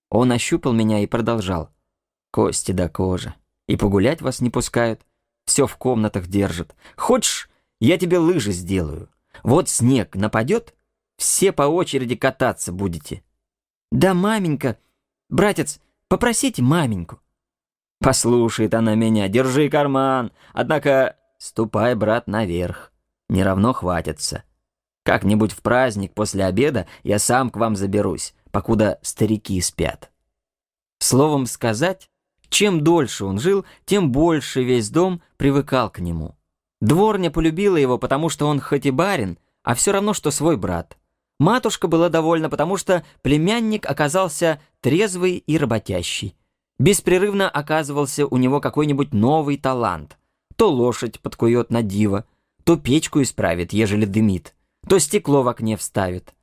Он 0.09 0.33
ощупал 0.33 0.73
меня 0.73 0.99
и 0.99 1.07
продолжал. 1.07 1.69
Кости 2.29 2.73
до 2.73 2.89
кожи. 2.89 3.33
И 3.69 3.77
погулять 3.77 4.21
вас 4.21 4.41
не 4.41 4.49
пускают. 4.49 4.99
Все 5.45 5.65
в 5.65 5.77
комнатах 5.77 6.27
держат. 6.27 6.75
Хочешь, 6.97 7.49
я 7.79 7.97
тебе 7.97 8.17
лыжи 8.17 8.51
сделаю. 8.51 9.07
Вот 9.43 9.69
снег 9.69 10.13
нападет, 10.17 10.75
все 11.15 11.53
по 11.53 11.63
очереди 11.63 12.17
кататься 12.17 12.73
будете. 12.73 13.23
Да, 13.93 14.13
маменька, 14.13 14.77
братец, 15.29 15.79
попросите 16.07 16.61
маменьку. 16.61 17.19
Послушает 17.99 18.73
она 18.73 18.95
меня, 18.95 19.27
держи 19.27 19.69
карман. 19.69 20.31
Однако 20.53 21.15
ступай, 21.37 21.95
брат, 21.95 22.27
наверх. 22.27 22.91
Не 23.29 23.43
равно 23.43 23.73
хватится. 23.73 24.43
Как-нибудь 25.03 25.51
в 25.51 25.61
праздник 25.61 26.13
после 26.13 26.45
обеда 26.45 26.87
я 27.03 27.17
сам 27.17 27.49
к 27.49 27.57
вам 27.57 27.75
заберусь, 27.75 28.33
покуда 28.51 28.99
старики 29.01 29.59
спят. 29.61 30.11
Словом 30.99 31.45
сказать, 31.45 32.09
чем 32.49 32.81
дольше 32.83 33.25
он 33.25 33.39
жил, 33.39 33.65
тем 33.85 34.11
больше 34.11 34.63
весь 34.63 34.89
дом 34.89 35.21
привыкал 35.37 35.89
к 35.89 35.99
нему. 35.99 36.35
Дворня 36.81 37.31
полюбила 37.31 37.77
его, 37.77 37.97
потому 37.97 38.29
что 38.29 38.47
он 38.47 38.59
хоть 38.59 38.85
и 38.85 38.91
барин, 38.91 39.37
а 39.63 39.75
все 39.75 39.91
равно, 39.91 40.13
что 40.13 40.31
свой 40.31 40.57
брат. 40.57 40.97
Матушка 41.39 41.87
была 41.87 42.09
довольна, 42.09 42.49
потому 42.49 42.77
что 42.77 43.05
племянник 43.21 43.85
оказался 43.85 44.59
трезвый 44.81 45.37
и 45.37 45.57
работящий. 45.57 46.35
Беспрерывно 46.79 47.49
оказывался 47.49 48.25
у 48.25 48.37
него 48.37 48.59
какой-нибудь 48.59 49.13
новый 49.13 49.57
талант. 49.57 50.17
То 50.55 50.71
лошадь 50.71 51.19
подкует 51.19 51.69
на 51.69 51.83
диво, 51.83 52.25
то 52.63 52.77
печку 52.77 53.21
исправит, 53.21 53.73
ежели 53.73 54.05
дымит, 54.05 54.55
то 54.87 54.99
стекло 54.99 55.43
в 55.43 55.47
окне 55.47 55.77
вставит. 55.77 56.33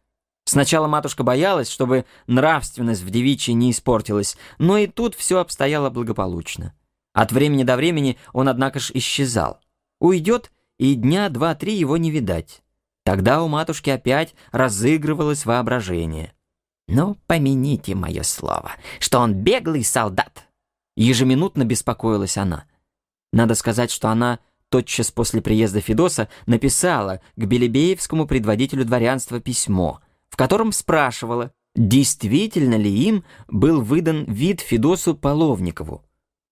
Сначала 0.44 0.86
матушка 0.86 1.22
боялась, 1.22 1.70
чтобы 1.70 2.04
нравственность 2.26 3.02
в 3.02 3.10
девичьей 3.10 3.54
не 3.54 3.70
испортилась, 3.70 4.36
но 4.58 4.76
и 4.76 4.86
тут 4.86 5.14
все 5.14 5.38
обстояло 5.38 5.90
благополучно. 5.90 6.74
От 7.12 7.32
времени 7.32 7.62
до 7.64 7.76
времени 7.76 8.18
он, 8.32 8.48
однако 8.48 8.78
ж, 8.78 8.90
исчезал. 8.94 9.60
Уйдет, 10.00 10.52
и 10.78 10.94
дня 10.94 11.28
два-три 11.28 11.74
его 11.74 11.96
не 11.96 12.10
видать. 12.10 12.63
Тогда 13.04 13.42
у 13.42 13.48
матушки 13.48 13.90
опять 13.90 14.34
разыгрывалось 14.50 15.44
воображение. 15.44 16.32
«Ну, 16.88 17.16
помяните 17.26 17.94
мое 17.94 18.22
слово, 18.22 18.72
что 18.98 19.20
он 19.20 19.34
беглый 19.34 19.84
солдат!» 19.84 20.48
Ежеминутно 20.96 21.64
беспокоилась 21.64 22.36
она. 22.36 22.64
Надо 23.32 23.54
сказать, 23.54 23.90
что 23.90 24.08
она 24.08 24.38
тотчас 24.68 25.10
после 25.10 25.40
приезда 25.40 25.80
Федоса 25.80 26.28
написала 26.46 27.20
к 27.36 27.44
Белебеевскому 27.44 28.26
предводителю 28.26 28.84
дворянства 28.84 29.40
письмо, 29.40 30.00
в 30.28 30.36
котором 30.36 30.72
спрашивала, 30.72 31.52
действительно 31.74 32.76
ли 32.76 32.90
им 32.90 33.24
был 33.48 33.82
выдан 33.82 34.24
вид 34.24 34.60
Федосу 34.60 35.14
Половникову. 35.14 36.04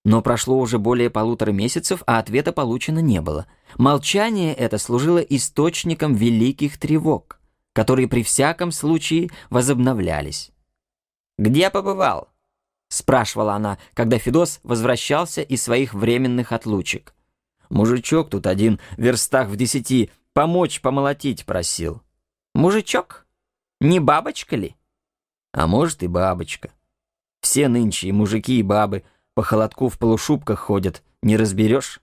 Но 0.04 0.20
прошло 0.20 0.58
уже 0.58 0.78
более 0.78 1.10
полутора 1.10 1.52
месяцев, 1.52 2.02
а 2.06 2.18
ответа 2.18 2.52
получено 2.52 2.98
не 2.98 3.20
было. 3.20 3.46
Молчание 3.78 4.52
это 4.52 4.78
служило 4.78 5.18
источником 5.18 6.14
великих 6.14 6.78
тревог, 6.78 7.40
которые 7.72 8.08
при 8.08 8.22
всяком 8.24 8.72
случае 8.72 9.30
возобновлялись. 9.48 10.50
«Где 11.38 11.70
побывал?»— 11.70 12.30
спрашивала 12.88 13.54
она, 13.54 13.78
когда 13.94 14.18
Федос 14.18 14.60
возвращался 14.64 15.40
из 15.40 15.62
своих 15.62 15.94
временных 15.94 16.52
отлучек. 16.52 17.14
«Мужичок 17.70 18.28
тут 18.28 18.46
один, 18.46 18.80
в 18.96 19.00
верстах 19.00 19.48
в 19.48 19.56
десяти, 19.56 20.10
помочь 20.32 20.80
помолотить 20.80 21.46
просил». 21.46 22.02
«Мужичок? 22.54 23.26
Не 23.80 24.00
бабочка 24.00 24.56
ли?» 24.56 24.76
«А 25.52 25.66
может 25.66 26.02
и 26.02 26.06
бабочка. 26.06 26.72
Все 27.40 27.68
нынче 27.68 28.08
и 28.08 28.12
мужики, 28.12 28.58
и 28.58 28.62
бабы— 28.62 29.04
по 29.34 29.42
холодку 29.42 29.88
в 29.88 29.98
полушубках 29.98 30.58
ходят, 30.58 31.02
не 31.22 31.36
разберешь? 31.36 32.00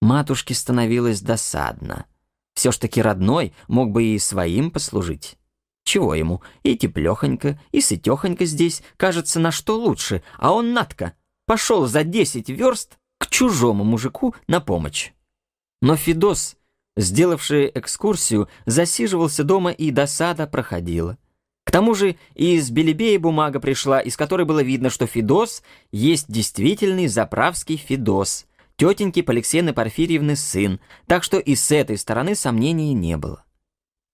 Матушке 0.00 0.54
становилось 0.54 1.20
досадно. 1.20 2.06
Все 2.54 2.72
ж 2.72 2.78
таки 2.78 3.00
родной 3.00 3.54
мог 3.66 3.90
бы 3.90 4.04
и 4.04 4.18
своим 4.18 4.70
послужить. 4.70 5.38
Чего 5.84 6.14
ему? 6.14 6.42
И 6.64 6.76
теплехонько, 6.76 7.58
и 7.72 7.80
сытехонько 7.80 8.44
здесь, 8.44 8.82
кажется, 8.96 9.40
на 9.40 9.50
что 9.50 9.78
лучше, 9.78 10.22
а 10.36 10.52
он, 10.52 10.72
Натка, 10.72 11.14
пошел 11.46 11.86
за 11.86 12.04
десять 12.04 12.48
верст 12.48 12.98
к 13.18 13.28
чужому 13.28 13.84
мужику 13.84 14.34
на 14.48 14.60
помощь. 14.60 15.12
Но 15.80 15.96
Федос, 15.96 16.56
сделавший 16.96 17.70
экскурсию, 17.74 18.48
засиживался 18.66 19.44
дома 19.44 19.70
и 19.70 19.90
досада 19.90 20.46
проходила. 20.46 21.16
К 21.68 21.70
тому 21.70 21.94
же 21.94 22.16
из 22.34 22.70
Белебея 22.70 23.18
бумага 23.18 23.60
пришла, 23.60 24.00
из 24.00 24.16
которой 24.16 24.46
было 24.46 24.62
видно, 24.62 24.88
что 24.88 25.06
Федос 25.06 25.62
есть 25.92 26.24
действительный 26.26 27.08
заправский 27.08 27.76
Федос, 27.76 28.46
тетеньки 28.76 29.20
Поликсены 29.20 29.74
Порфирьевны 29.74 30.34
сын, 30.34 30.80
так 31.06 31.22
что 31.22 31.38
и 31.38 31.54
с 31.54 31.70
этой 31.70 31.98
стороны 31.98 32.34
сомнений 32.36 32.94
не 32.94 33.18
было. 33.18 33.44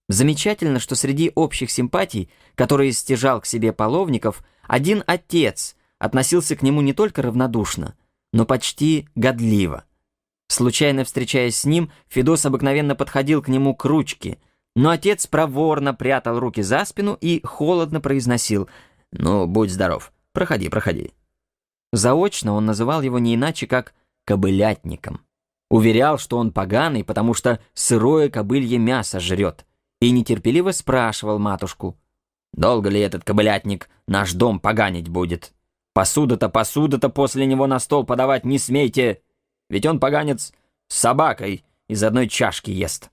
Замечательно, 0.09 0.80
что 0.80 0.96
среди 0.96 1.30
общих 1.36 1.70
симпатий, 1.70 2.28
которые 2.57 2.90
стяжал 2.90 3.40
к 3.40 3.46
себе 3.46 3.72
Половников, 3.72 4.44
один 4.64 5.05
отец 5.07 5.76
относился 6.00 6.57
к 6.57 6.62
нему 6.62 6.80
не 6.80 6.92
только 6.92 7.22
равнодушно, 7.22 7.96
но 8.32 8.46
почти 8.46 9.07
годливо. 9.14 9.84
Случайно 10.48 11.05
встречаясь 11.05 11.59
с 11.59 11.64
ним, 11.64 11.92
Федос 12.09 12.46
обыкновенно 12.46 12.96
подходил 12.96 13.42
к 13.42 13.46
нему 13.46 13.76
к 13.76 13.85
ручке– 13.85 14.39
но 14.74 14.90
отец 14.90 15.26
проворно 15.26 15.94
прятал 15.94 16.38
руки 16.38 16.62
за 16.62 16.84
спину 16.84 17.16
и 17.20 17.40
холодно 17.44 18.01
произносил 18.01 18.68
«Ну, 19.12 19.46
будь 19.46 19.70
здоров, 19.70 20.12
проходи, 20.32 20.68
проходи». 20.68 21.12
Заочно 21.92 22.55
он 22.55 22.66
называл 22.66 23.02
его 23.02 23.18
не 23.18 23.36
иначе, 23.36 23.66
как 23.66 23.94
«кобылятником». 24.24 25.20
Уверял, 25.70 26.18
что 26.18 26.38
он 26.38 26.52
поганый, 26.52 27.05
потому 27.05 27.34
что 27.34 27.60
сырое 27.72 28.28
кобылье 28.28 28.78
мясо 28.78 29.20
жрет, 29.20 29.64
и 30.01 30.10
нетерпеливо 30.10 30.72
спрашивал 30.72 31.38
матушку 31.38 31.96
«Долго 32.52 32.88
ли 32.90 33.01
этот 33.01 33.24
кобылятник 33.24 33.88
наш 34.06 34.32
дом 34.32 34.60
поганить 34.60 35.09
будет? 35.09 35.52
Посуда-то, 35.92 36.48
посуда-то 36.48 37.09
после 37.09 37.46
него 37.46 37.66
на 37.66 37.78
стол 37.78 38.05
подавать 38.05 38.44
не 38.44 38.59
смейте, 38.59 39.22
ведь 39.70 39.86
он 39.86 40.01
поганец 40.01 40.52
с 40.88 40.96
собакой 40.96 41.64
из 41.88 42.02
одной 42.02 42.28
чашки 42.28 42.70
ест». 42.70 43.10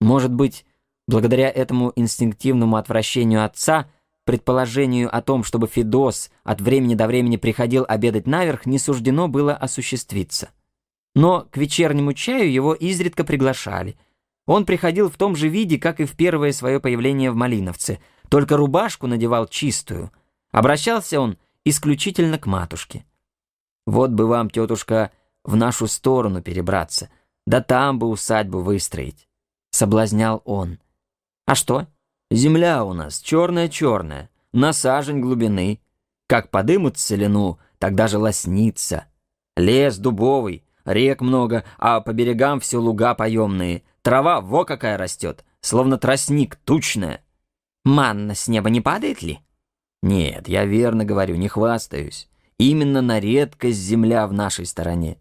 Может 0.00 0.32
быть, 0.32 0.64
благодаря 1.06 1.50
этому 1.50 1.92
инстинктивному 1.94 2.76
отвращению 2.76 3.44
отца, 3.44 3.90
предположению 4.24 5.14
о 5.14 5.20
том, 5.22 5.44
чтобы 5.44 5.66
Федос 5.66 6.30
от 6.44 6.60
времени 6.60 6.94
до 6.94 7.06
времени 7.06 7.36
приходил 7.36 7.84
обедать 7.86 8.26
наверх, 8.26 8.66
не 8.66 8.78
суждено 8.78 9.28
было 9.28 9.54
осуществиться. 9.54 10.50
Но 11.14 11.46
к 11.50 11.56
вечернему 11.56 12.12
чаю 12.12 12.50
его 12.50 12.72
изредка 12.72 13.24
приглашали. 13.24 13.96
Он 14.46 14.64
приходил 14.64 15.10
в 15.10 15.16
том 15.16 15.36
же 15.36 15.48
виде, 15.48 15.78
как 15.78 16.00
и 16.00 16.04
в 16.04 16.12
первое 16.12 16.52
свое 16.52 16.80
появление 16.80 17.30
в 17.30 17.34
Малиновце, 17.34 17.98
только 18.28 18.56
рубашку 18.56 19.06
надевал 19.06 19.46
чистую. 19.46 20.12
Обращался 20.52 21.20
он 21.20 21.36
исключительно 21.64 22.38
к 22.38 22.46
матушке. 22.46 23.04
«Вот 23.86 24.10
бы 24.10 24.26
вам, 24.26 24.50
тетушка, 24.50 25.10
в 25.44 25.56
нашу 25.56 25.88
сторону 25.88 26.42
перебраться, 26.42 27.10
да 27.46 27.60
там 27.60 27.98
бы 27.98 28.06
усадьбу 28.08 28.60
выстроить».— 28.60 29.26
соблазнял 29.80 30.42
он. 30.44 30.78
«А 31.46 31.54
что?» 31.54 31.86
«Земля 32.30 32.84
у 32.84 32.92
нас 32.92 33.18
черная-черная, 33.20 34.28
на 34.52 34.74
сажень 34.74 35.20
глубины. 35.20 35.80
Как 36.28 36.50
подымут 36.50 36.98
целину, 36.98 37.58
тогда 37.78 38.06
же 38.06 38.18
лоснится. 38.18 39.06
Лес 39.56 39.96
дубовый, 39.96 40.64
рек 40.84 41.22
много, 41.22 41.64
а 41.78 42.00
по 42.02 42.12
берегам 42.12 42.60
все 42.60 42.76
луга 42.76 43.14
поемные. 43.14 43.82
Трава 44.02 44.42
во 44.42 44.66
какая 44.66 44.98
растет, 44.98 45.46
словно 45.62 45.96
тростник 45.96 46.56
тучная. 46.56 47.24
Манна 47.84 48.34
с 48.34 48.48
неба 48.48 48.68
не 48.68 48.82
падает 48.82 49.22
ли? 49.22 49.40
Нет, 50.02 50.46
я 50.46 50.66
верно 50.66 51.06
говорю, 51.06 51.36
не 51.36 51.48
хвастаюсь. 51.48 52.28
Именно 52.58 53.00
на 53.00 53.18
редкость 53.18 53.78
земля 53.78 54.26
в 54.26 54.34
нашей 54.34 54.66
стороне. 54.66 55.16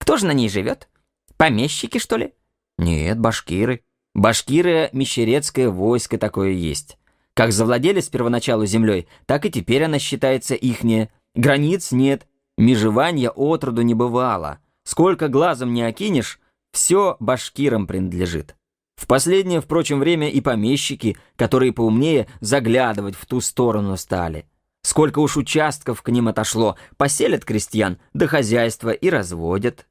Кто 0.00 0.16
же 0.16 0.26
на 0.26 0.32
ней 0.32 0.48
живет? 0.48 0.88
Помещики, 1.36 1.98
что 1.98 2.16
ли? 2.16 2.34
Нет, 2.78 3.18
башкиры. 3.18 3.84
Башкиры— 4.14 4.90
мещерецкое 4.92 5.70
войско 5.70 6.18
такое 6.18 6.50
есть. 6.50 6.98
Как 7.34 7.52
завладели 7.52 8.00
с 8.00 8.08
первоначалу 8.08 8.66
землей, 8.66 9.08
так 9.26 9.46
и 9.46 9.50
теперь 9.50 9.84
она 9.84 9.98
считается 9.98 10.54
ихняя. 10.54 11.10
Границ 11.34 11.92
нет, 11.92 12.26
межевания 12.58 13.30
отроду 13.30 13.82
не 13.82 13.94
бывало. 13.94 14.58
Сколько 14.84 15.28
глазом 15.28 15.72
не 15.72 15.82
окинешь, 15.82 16.40
все 16.72 17.16
башкирам 17.20 17.86
принадлежит. 17.86 18.54
В 18.96 19.06
последнее, 19.06 19.60
впрочем, 19.60 19.98
время 19.98 20.28
и 20.28 20.40
помещики, 20.40 21.16
которые 21.36 21.72
поумнее, 21.72 22.28
заглядывать 22.40 23.16
в 23.16 23.26
ту 23.26 23.40
сторону 23.40 23.96
стали. 23.96 24.46
Сколько 24.82 25.20
уж 25.20 25.36
участков 25.36 26.02
к 26.02 26.08
ним 26.10 26.28
отошло, 26.28 26.76
поселят 26.96 27.44
крестьян, 27.44 27.98
да 28.12 28.26
хозяйство 28.26 28.90
и 28.90 29.08
разводят. 29.08 29.86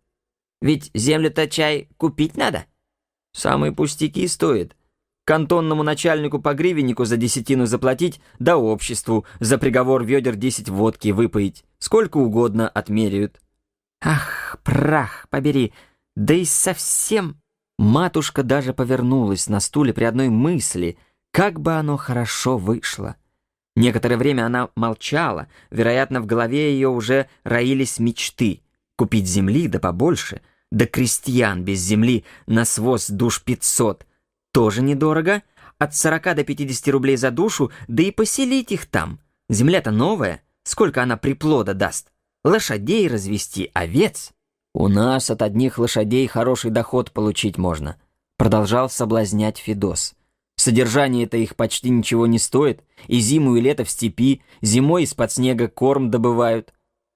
Ведь 0.62 0.92
землю-то 0.94 1.48
чай 1.48 1.90
купить 1.98 2.38
надо. 2.38 2.66
Самые 3.34 3.72
пустяки 3.72 4.28
стоят. 4.28 4.76
Кантонному 5.26 5.84
начальнику 5.84 6.40
по 6.40 6.54
гривеннику 6.54 7.06
за 7.06 7.16
десятину 7.16 7.66
заплатить, 7.66 8.20
да 8.40 8.58
обществу 8.58 9.26
за 9.40 9.58
приговор 9.58 10.04
ведер 10.04 10.36
десять 10.36 10.70
водки 10.70 11.10
выпоить. 11.10 11.64
Сколько 11.78 12.18
угодно 12.18 12.68
отмеряют. 12.68 13.40
Ах, 14.02 14.58
прах 14.64 15.28
побери, 15.30 15.74
да 16.16 16.34
и 16.34 16.46
совсем... 16.46 17.38
Матушка 17.78 18.44
даже 18.44 18.74
повернулась 18.74 19.48
на 19.48 19.60
стуле 19.60 19.92
при 19.92 20.04
одной 20.04 20.30
мысли, 20.30 21.00
как 21.32 21.60
бы 21.60 21.74
оно 21.74 21.98
хорошо 21.98 22.58
вышло. 22.60 23.16
Некоторое 23.76 24.18
время 24.18 24.46
она 24.46 24.70
молчала, 24.76 25.48
вероятно, 25.72 26.22
в 26.22 26.28
голове 26.28 26.74
ее 26.74 26.90
уже 26.90 27.28
роились 27.44 27.98
мечты. 27.98 28.62
Купить 28.98 29.26
земли 29.26 29.68
да 29.68 29.80
побольше, 29.80 30.42
да 30.72 30.86
крестьян 30.86 31.64
без 31.64 31.80
земли 31.80 32.24
на 32.48 32.66
своз 32.66 33.10
душ 33.10 33.44
пятьсот. 33.44 34.06
Тоже 34.54 34.82
недорого, 34.82 35.44
от 35.78 35.96
сорока 35.96 36.34
до 36.34 36.44
пятидесяти 36.44 36.90
рублей 36.90 37.18
за 37.18 37.32
душу, 37.32 37.72
да 37.88 38.04
и 38.04 38.12
поселить 38.12 38.72
их 38.72 38.86
там. 38.86 39.20
Земля-то 39.50 39.92
новая, 39.92 40.42
сколько 40.64 41.04
она 41.04 41.18
приплода 41.18 41.74
даст. 41.74 42.12
Лошадей 42.44 43.08
развести, 43.08 43.70
овец. 43.74 44.32
У 44.74 44.88
нас 44.88 45.30
от 45.30 45.42
одних 45.42 45.78
лошадей 45.78 46.28
хороший 46.28 46.72
доход 46.72 47.12
получить 47.12 47.58
можно. 47.58 47.98
Продолжал 48.38 48.90
соблазнять 48.90 49.58
Федос. 49.58 50.16
Содержание-то 50.56 51.38
их 51.38 51.56
почти 51.56 51.90
ничего 51.90 52.28
не 52.28 52.40
стоит, 52.40 52.84
и 53.08 53.20
зиму 53.20 53.56
и 53.56 53.62
лето 53.62 53.84
в 53.84 53.90
степи, 53.90 54.42
зимой 54.62 55.04
из-под 55.04 55.32
снега 55.32 55.68
корм 55.68 56.12
добывают. 56.12 56.74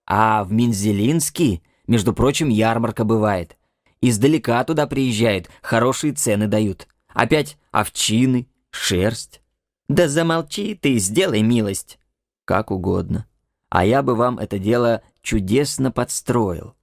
А 0.08 0.44
в 0.44 0.52
Минзелинский, 0.52 1.64
между 1.88 2.14
прочим, 2.14 2.50
ярмарка 2.50 3.04
бывает. 3.04 3.58
Издалека 4.02 4.64
туда 4.64 4.88
приезжают, 4.88 5.50
хорошие 5.62 6.14
цены 6.14 6.48
дают. 6.48 6.88
Опять 7.08 7.58
овчины, 7.72 8.48
шерсть. 8.72 9.42
Да 9.88 10.08
замолчи 10.08 10.76
ты, 10.76 10.98
сделай 10.98 11.42
милость. 11.42 12.00
Как 12.46 12.72
угодно. 12.72 13.26
А 13.70 13.86
я 13.86 14.02
бы 14.04 14.16
вам 14.16 14.40
это 14.40 14.60
дело 14.60 15.02
чудесно 15.22 15.92
подстроил. 15.92 16.76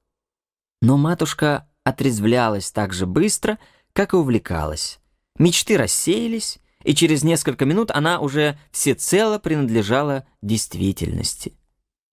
Но 0.80 0.96
матушка 0.96 1.68
отрезвлялась 1.84 2.70
так 2.70 2.92
же 2.92 3.06
быстро, 3.06 3.58
как 3.92 4.14
и 4.14 4.16
увлекалась. 4.16 4.98
Мечты 5.38 5.76
рассеялись, 5.76 6.58
и 6.82 6.94
через 6.94 7.22
несколько 7.22 7.64
минут 7.64 7.90
она 7.90 8.20
уже 8.20 8.58
всецело 8.70 9.38
принадлежала 9.38 10.26
действительности. 10.42 11.54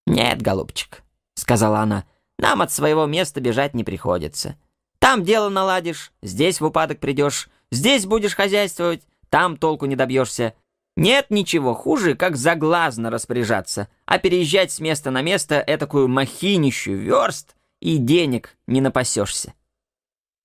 «Нет, 0.05 0.41
голубчик»,— 0.41 1.03
сказала 1.35 1.79
она,— 1.79 2.05
«нам 2.39 2.61
от 2.61 2.71
своего 2.71 3.05
места 3.05 3.39
бежать 3.39 3.75
не 3.75 3.83
приходится. 3.83 4.55
Там 4.97 5.23
дело 5.23 5.49
наладишь, 5.49 6.11
здесь 6.21 6.59
в 6.59 6.65
упадок 6.65 6.99
придешь, 6.99 7.49
здесь 7.71 8.05
будешь 8.05 8.35
хозяйствовать, 8.35 9.03
там 9.29 9.57
толку 9.57 9.85
не 9.85 9.95
добьешься. 9.95 10.53
Нет 10.97 11.27
ничего 11.29 11.73
хуже, 11.73 12.15
как 12.15 12.35
заглазно 12.35 13.09
распоряжаться, 13.09 13.87
а 14.05 14.17
переезжать 14.17 14.71
с 14.71 14.79
места 14.79 15.11
на 15.11 15.21
место 15.21 15.63
этакую 15.65 16.07
махинищу 16.09 16.91
верст 16.93 17.55
и 17.79 17.97
денег 17.97 18.57
не 18.67 18.81
напасешься. 18.81 19.53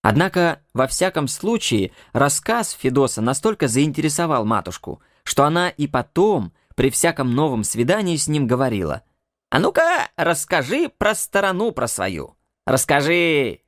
Однако, 0.03 0.61
во 0.75 0.87
всяком 0.87 1.29
случае, 1.29 1.91
рассказ 2.13 2.73
Федоса 2.73 3.23
настолько 3.23 3.69
заинтересовал 3.69 4.45
матушку, 4.45 5.01
что 5.25 5.45
она 5.45 5.71
и 5.71 5.87
потом, 5.87 6.53
при 6.77 6.91
всяком 6.91 7.35
новом 7.35 7.65
свидании 7.65 8.17
с 8.17 8.29
ним 8.29 8.47
говорила. 8.47 9.03
«А 9.55 9.61
ну-ка, 9.61 10.11
расскажи 10.17 10.89
про 10.89 11.15
сторону 11.15 11.71
про 11.71 11.87
свою. 11.87 12.35
Расскажи!» 12.67 13.61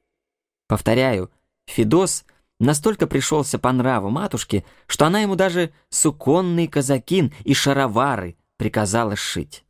Повторяю, 0.66 1.30
Федос 1.66 2.24
настолько 2.58 3.06
пришелся 3.06 3.56
по 3.60 3.70
нраву 3.70 4.10
матушке, 4.10 4.64
что 4.88 5.06
она 5.06 5.20
ему 5.20 5.36
даже 5.36 5.72
суконный 5.88 6.66
казакин 6.66 7.32
и 7.44 7.54
шаровары 7.54 8.36
приказала 8.56 9.14
сшить. 9.14 9.64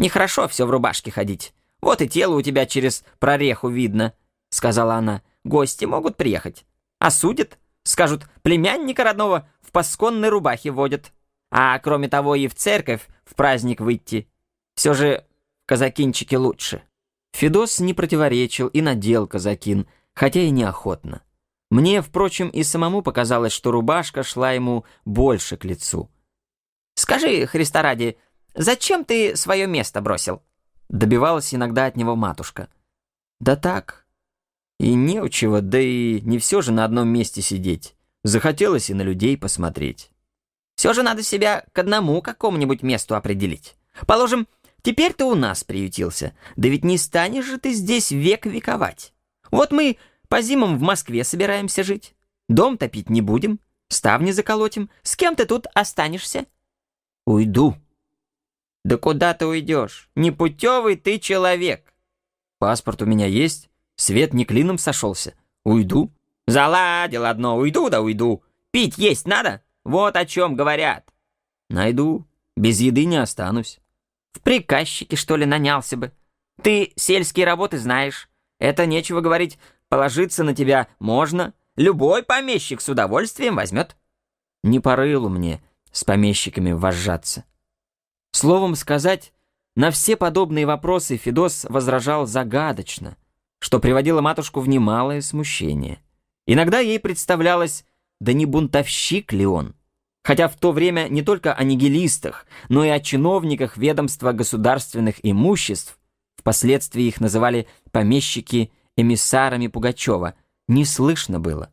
«Нехорошо 0.00 0.48
все 0.48 0.66
в 0.66 0.70
рубашке 0.70 1.12
ходить. 1.12 1.54
Вот 1.80 2.02
и 2.02 2.08
тело 2.08 2.34
у 2.34 2.42
тебя 2.42 2.66
через 2.66 3.04
прореху 3.20 3.68
видно»,— 3.68 4.14
сказала 4.50 4.96
она. 4.96 5.22
Гости 5.44 5.84
могут 5.84 6.16
приехать. 6.16 6.66
Осудят. 6.98 7.56
Скажут, 7.84 8.26
племянника 8.42 9.04
родного 9.04 9.48
в 9.60 9.70
пасконной 9.70 10.28
рубахе 10.28 10.72
водят. 10.72 11.12
А 11.52 11.78
кроме 11.78 12.08
того 12.08 12.34
и 12.34 12.48
в 12.48 12.56
церковь 12.56 13.06
в 13.24 13.36
праздник 13.36 13.78
выйти. 13.78 14.28
Все 14.76 14.92
же 14.92 15.25
казакинчики 15.66 16.34
лучше. 16.34 16.82
Федос 17.32 17.80
не 17.80 17.92
противоречил 17.92 18.68
и 18.68 18.80
надел 18.80 19.26
казакин, 19.26 19.86
хотя 20.14 20.40
и 20.40 20.50
неохотно. 20.50 21.22
Мне, 21.70 22.00
впрочем, 22.00 22.48
и 22.48 22.62
самому 22.62 23.02
показалось, 23.02 23.52
что 23.52 23.72
рубашка 23.72 24.22
шла 24.22 24.52
ему 24.52 24.84
больше 25.04 25.56
к 25.56 25.64
лицу. 25.64 26.10
«Скажи, 26.94 27.44
Христа 27.46 27.82
ради, 27.82 28.16
зачем 28.54 29.04
ты 29.04 29.36
свое 29.36 29.66
место 29.66 30.00
бросил?» 30.00 30.42
Добивалась 30.88 31.52
иногда 31.52 31.86
от 31.86 31.96
него 31.96 32.14
матушка. 32.16 32.68
«Да 33.40 33.56
так, 33.56 34.06
и 34.78 34.94
не 34.94 35.20
у 35.20 35.28
чего, 35.28 35.60
да 35.60 35.80
и 35.80 36.20
не 36.20 36.38
все 36.38 36.60
же 36.60 36.72
на 36.72 36.84
одном 36.84 37.08
месте 37.08 37.40
сидеть. 37.40 37.96
Захотелось 38.24 38.90
и 38.90 38.94
на 38.94 39.02
людей 39.02 39.36
посмотреть. 39.38 40.10
Все 40.74 40.92
же 40.92 41.02
надо 41.02 41.22
себя 41.22 41.64
к 41.72 41.78
одному 41.78 42.20
какому-нибудь 42.20 42.82
месту 42.82 43.16
определить. 43.16 43.76
Положим, 44.06 44.46
теперь 44.86 45.14
ты 45.14 45.24
у 45.24 45.34
нас 45.34 45.64
приютился. 45.64 46.32
Да 46.54 46.68
ведь 46.68 46.84
не 46.84 46.96
станешь 46.96 47.44
же 47.44 47.58
ты 47.58 47.72
здесь 47.72 48.12
век 48.12 48.46
вековать. 48.46 49.12
Вот 49.50 49.72
мы 49.72 49.98
по 50.28 50.40
зимам 50.40 50.78
в 50.78 50.80
Москве 50.80 51.24
собираемся 51.24 51.82
жить. 51.82 52.14
Дом 52.48 52.78
топить 52.78 53.10
не 53.10 53.20
будем, 53.20 53.58
ставни 53.88 54.30
заколотим. 54.30 54.88
С 55.02 55.16
кем 55.16 55.34
ты 55.34 55.44
тут 55.44 55.66
останешься? 55.74 56.46
Уйду. 57.26 57.74
Да 58.84 58.96
куда 58.96 59.34
ты 59.34 59.46
уйдешь? 59.46 60.08
Непутевый 60.14 60.94
ты 60.94 61.18
человек. 61.18 61.92
Паспорт 62.60 63.02
у 63.02 63.06
меня 63.06 63.26
есть, 63.26 63.68
Свет 63.96 64.34
не 64.34 64.44
клином 64.44 64.78
сошелся. 64.78 65.34
Уйду. 65.64 66.12
Заладил 66.46 67.24
одно, 67.24 67.56
уйду 67.56 67.90
да 67.90 68.00
уйду. 68.00 68.44
Пить 68.70 68.98
есть 68.98 69.26
надо? 69.26 69.62
Вот 69.82 70.14
о 70.14 70.26
чем 70.26 70.54
говорят. 70.54 71.12
Найду. 71.70 72.24
Без 72.56 72.78
еды 72.78 73.04
не 73.04 73.16
останусь. 73.16 73.80
В 74.36 74.40
приказчике, 74.40 75.16
что 75.16 75.36
ли, 75.36 75.46
нанялся 75.46 75.96
бы? 75.96 76.12
Ты 76.62 76.92
сельские 76.96 77.46
работы 77.46 77.78
знаешь. 77.78 78.28
Это 78.58 78.84
нечего 78.86 79.20
говорить. 79.20 79.58
Положиться 79.88 80.44
на 80.44 80.54
тебя 80.54 80.88
можно. 80.98 81.54
Любой 81.76 82.22
помещик 82.22 82.80
с 82.80 82.88
удовольствием 82.88 83.56
возьмет. 83.56 83.96
Не 84.62 84.80
по 84.80 84.96
рылу 84.96 85.28
мне 85.28 85.62
с 85.90 86.04
помещиками 86.04 86.72
вожжаться. 86.72 87.44
Словом 88.32 88.74
сказать, 88.74 89.32
на 89.74 89.90
все 89.90 90.16
подобные 90.16 90.66
вопросы 90.66 91.16
Федос 91.16 91.64
возражал 91.68 92.26
загадочно— 92.26 93.16
что 93.58 93.80
приводило 93.80 94.20
матушку 94.20 94.60
в 94.60 94.68
немалое 94.68 95.20
смущение. 95.20 96.02
Иногда 96.46 96.78
ей 96.78 97.00
представлялось, 97.00 97.84
да 98.20 98.32
не 98.32 98.46
бунтовщик 98.46 99.32
ли 99.32 99.46
он? 99.46 99.74
Хотя 100.26 100.48
в 100.48 100.56
то 100.56 100.72
время 100.72 101.06
не 101.08 101.22
только 101.22 101.54
о 101.54 101.62
нигилистах, 101.62 102.46
но 102.68 102.84
и 102.84 102.88
о 102.88 102.98
чиновниках 102.98 103.76
ведомства 103.76 104.32
государственных 104.32 105.24
имуществ, 105.24 106.00
впоследствии 106.34 107.04
их 107.04 107.20
называли 107.20 107.68
помещики 107.92 108.72
эмиссарами 108.96 109.68
Пугачева, 109.68 110.34
не 110.66 110.84
слышно 110.84 111.38
было. 111.38 111.70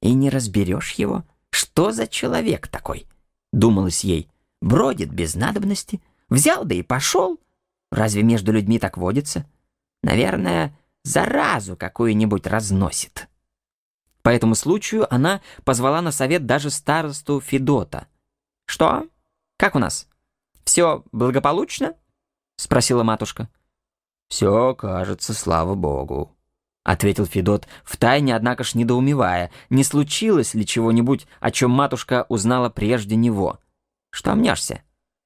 «И 0.00 0.14
не 0.14 0.30
разберешь 0.30 0.92
его? 0.92 1.24
Что 1.50 1.92
за 1.92 2.06
человек 2.06 2.68
такой?»— 2.68 3.06
думалось 3.52 4.02
ей. 4.02 4.30
«Бродит 4.62 5.12
без 5.12 5.34
надобности, 5.34 6.00
взял 6.30 6.64
да 6.64 6.74
и 6.74 6.80
пошел. 6.80 7.38
Разве 7.92 8.22
между 8.22 8.50
людьми 8.50 8.78
так 8.78 8.96
водится?» 8.96 9.44
Наверное, 10.02 10.74
заразу 11.02 11.76
какую-нибудь 11.76 12.46
разносит. 12.46 13.28
По 14.24 14.30
этому 14.30 14.54
случаю 14.54 15.06
она 15.14 15.42
позвала 15.64 16.00
на 16.00 16.10
совет 16.10 16.46
даже 16.46 16.70
старосту 16.70 17.42
Федота. 17.42 18.08
«Что? 18.64 19.06
Как 19.58 19.74
у 19.74 19.78
нас? 19.78 20.08
Все 20.64 21.04
благополучно?»— 21.12 21.94
спросила 22.56 23.02
матушка. 23.02 23.50
«Все, 24.28 24.74
кажется, 24.74 25.34
слава 25.34 25.74
богу»,— 25.74 26.34
ответил 26.84 27.26
Федот, 27.26 27.68
втайне, 27.84 28.34
однако 28.34 28.64
ж 28.64 28.74
недоумевая, 28.74 29.50
не 29.68 29.84
случилось 29.84 30.54
ли 30.54 30.64
чего-нибудь, 30.64 31.26
о 31.40 31.50
чем 31.50 31.70
матушка 31.70 32.24
узнала 32.30 32.70
прежде 32.70 33.16
него. 33.16 33.60
«Что 34.08 34.34
мнешься? 34.34 34.80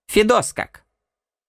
Федос 0.08 0.52
как?» 0.52 0.82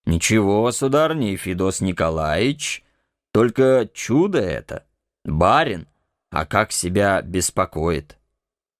«Ничего, 0.05 0.71
сударыня, 0.71 1.35
Федос 1.35 1.81
Николаевич, 1.81 2.83
только 3.31 3.89
чудо 3.91 4.39
это. 4.39 4.85
Барин, 5.25 5.87
а 6.31 6.45
как 6.45 6.71
себя 6.71 7.21
беспокоит?» 7.21 8.17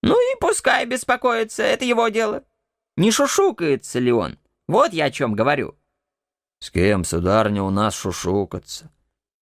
«Ну 0.02 0.14
и 0.14 0.40
пускай 0.40 0.86
беспокоится, 0.86 1.64
это 1.64 1.86
его 1.86 2.08
дело. 2.10 2.44
Не 2.96 3.12
шушукается 3.12 4.00
ли 4.00 4.12
он? 4.12 4.38
Вот 4.68 4.94
я 4.94 5.06
о 5.06 5.12
чем 5.12 5.34
говорю». 5.34 5.76
«С 6.60 6.72
кем, 6.72 7.04
сударыня, 7.04 7.64
у 7.64 7.70
нас 7.70 7.96
шушукаться?» 7.96 8.92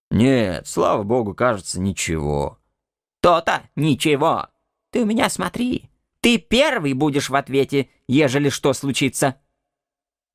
«Нет, 0.09 0.67
слава 0.67 1.03
богу, 1.03 1.33
кажется, 1.33 1.79
ничего». 1.79 2.59
«То-то 3.21 3.63
ничего. 3.75 4.47
Ты 4.91 5.01
у 5.01 5.05
меня 5.05 5.29
смотри. 5.29 5.89
Ты 6.21 6.37
первый 6.37 6.93
будешь 6.93 7.29
в 7.29 7.35
ответе, 7.35 7.89
ежели 8.07 8.49
что 8.49 8.73
случится». 8.73 9.35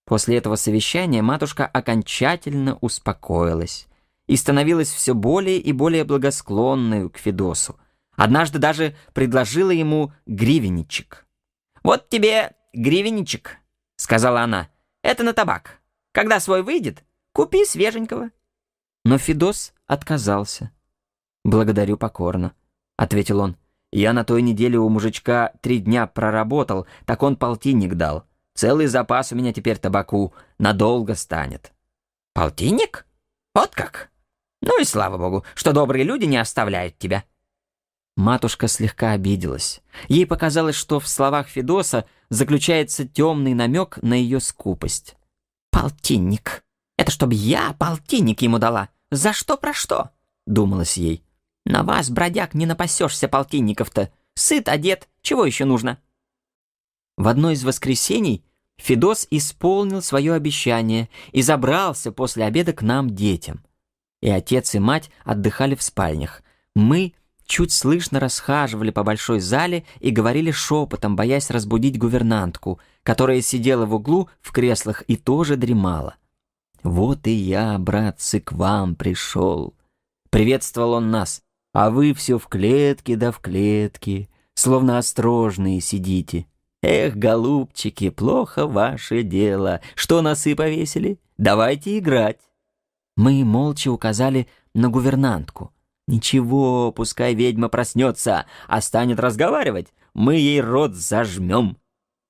После 0.05 0.36
этого 0.36 0.57
совещания 0.57 1.23
матушка 1.23 1.65
окончательно 1.66 2.77
успокоилась 2.81 3.89
и 4.27 4.36
становилась 4.36 4.90
все 4.90 5.15
более 5.15 5.59
и 5.59 5.73
более 5.73 6.05
благосклонной 6.05 7.11
к 7.11 7.19
Федосу. 7.19 7.78
Однажды 8.16 8.59
даже 8.59 8.94
предложила 9.15 9.70
ему 9.70 10.12
гривенничек. 10.27 11.27
«Вот 11.82 12.09
тебе 12.09 12.53
гривенничек»,— 12.73 13.59
сказала 13.97 14.43
она. 14.43 14.69
«Это 15.03 15.24
на 15.24 15.32
табак. 15.32 15.81
Когда 16.12 16.40
свой 16.40 16.62
выйдет, 16.62 17.05
купи 17.32 17.65
свеженького». 17.65 18.31
Но 19.05 19.19
Федос 19.19 19.73
отказался. 19.86 20.70
«Благодарю 21.44 21.97
покорно»,— 21.97 22.55
ответил 22.97 23.40
он. 23.40 23.57
«Я 23.90 24.12
на 24.12 24.24
той 24.24 24.43
неделе 24.43 24.78
у 24.78 24.89
мужичка 24.89 25.53
три 25.61 25.78
дня 25.78 26.07
проработал, 26.07 26.86
так 27.05 27.23
он 27.23 27.36
полтинник 27.36 27.94
дал. 27.94 28.24
Целый 28.55 28.86
запас 28.86 29.32
у 29.32 29.36
меня 29.36 29.53
теперь 29.53 29.78
табаку, 29.78 30.35
надолго 30.59 31.15
станет». 31.15 31.73
«Полтинник? 32.32 33.07
Вот 33.55 33.74
как? 33.74 34.11
Ну 34.62 34.80
и 34.80 34.84
слава 34.84 35.18
богу, 35.18 35.44
что 35.55 35.72
добрые 35.72 36.05
люди 36.05 36.24
не 36.24 36.39
оставляют 36.39 36.97
тебя». 36.97 37.24
Матушка 38.16 38.68
слегка 38.68 39.12
обиделась. 39.12 39.82
Ей 40.09 40.26
показалось, 40.26 40.76
что 40.76 41.01
в 41.01 41.09
словах 41.09 41.48
Федоса 41.48 42.06
заключается 42.30 43.06
темный 43.06 43.55
намек 43.55 43.98
на 44.02 44.14
ее 44.14 44.39
скупость. 44.40 45.16
«Полтинник. 45.70 46.62
Это 46.97 47.10
чтобы 47.10 47.34
я 47.34 47.74
полтинник 47.78 48.43
ему 48.43 48.59
дала. 48.59 48.90
За 49.10 49.32
что 49.32 49.56
про 49.56 49.72
что?»— 49.72 50.10
думалось 50.47 50.97
ей. 50.97 51.24
«На 51.64 51.82
вас, 51.82 52.10
бродяг, 52.10 52.55
не 52.55 52.66
напасешься 52.66 53.28
полтинников-то. 53.28 54.12
Сыт, 54.34 54.68
одет, 54.68 55.09
чего 55.22 55.44
еще 55.44 55.64
нужно?» 55.64 55.98
В 57.16 57.28
одно 57.28 57.51
из 57.51 57.64
воскресений 57.64 58.44
Федос 58.76 59.26
исполнил 59.30 60.02
свое 60.02 60.34
обещание 60.34 61.09
и 61.32 61.43
забрался 61.43 62.12
после 62.12 62.44
обеда 62.44 62.72
к 62.72 62.82
нам 62.82 63.10
детям. 63.10 63.64
И 64.23 64.31
отец 64.31 64.74
и 64.74 64.78
мать 64.78 65.11
отдыхали 65.24 65.74
в 65.74 65.82
спальнях. 65.82 66.43
Мы 66.74 67.12
чуть 67.44 67.73
слышно 67.73 68.19
расхаживали 68.19 68.90
по 68.90 69.03
большой 69.03 69.40
зале 69.40 69.85
и 70.01 70.11
говорили 70.11 70.51
шепотом, 70.51 71.16
боясь 71.16 71.51
разбудить 71.51 71.99
гувернантку, 71.99 72.81
которая 73.03 73.43
сидела 73.43 73.85
в 73.85 73.94
углу 73.94 74.31
в 74.40 74.53
креслах 74.53 75.03
и 75.09 75.16
тоже 75.16 75.57
дремала. 75.57 76.15
«Вот 76.82 77.27
и 77.27 77.32
я, 77.32 77.78
братцы, 77.78 78.40
к 78.40 78.53
вам 78.53 78.94
пришел!» 78.94 79.74
Приветствовал 80.31 80.94
он 80.94 81.11
нас. 81.11 81.43
«А 81.74 81.90
вы 81.90 82.15
все 82.15 82.39
в 82.39 82.47
клетке 82.49 83.16
да 83.16 83.32
в 83.32 83.40
клетке, 83.40 84.28
словно 84.55 84.99
острожные 84.99 85.81
сидите. 85.81 86.47
Эх, 86.82 87.16
голубчики, 87.16 88.11
плохо 88.11 88.66
ваше 88.66 89.23
дело. 89.23 89.81
Что 89.94 90.23
носы 90.23 90.55
повесили? 90.55 91.19
Давайте 91.39 91.99
играть!» 91.99 92.39
Мы 93.16 93.44
молча 93.44 93.90
указали 93.90 94.48
на 94.74 94.89
гувернантку. 94.89 95.72
«Ничего, 96.09 96.93
пускай 96.93 97.34
ведьма 97.34 97.68
проснется, 97.68 98.47
а 98.66 98.80
станет 98.80 99.20
разговаривать, 99.20 99.93
мы 100.14 100.36
ей 100.36 100.60
рот 100.60 100.94
зажмем. 100.94 101.76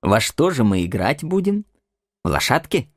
Во 0.01 0.19
что 0.19 0.51
же 0.51 0.63
мы 0.63 0.85
играть 0.85 1.23
будем? 1.23 1.65
В 2.23 2.29
лошадки? 2.29 2.89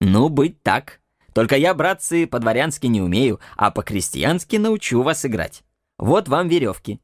Ну, 0.00 0.28
быть 0.28 0.62
так. 0.62 1.00
Только 1.32 1.56
я, 1.56 1.72
братцы, 1.72 2.26
по-дворянски 2.26 2.86
не 2.86 3.00
умею, 3.00 3.40
а 3.56 3.70
по-крестьянски 3.70 4.56
научу 4.56 5.02
вас 5.02 5.24
играть. 5.24 5.64
Вот 5.98 6.28
вам 6.28 6.48
веревки». 6.48 7.00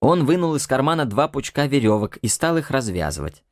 Он 0.00 0.24
вынул 0.24 0.54
из 0.54 0.66
кармана 0.66 1.06
два 1.06 1.26
пучка 1.26 1.66
веревок 1.66 2.18
и 2.18 2.28
стал 2.28 2.56
их 2.56 2.70
развязывать. 2.70 3.42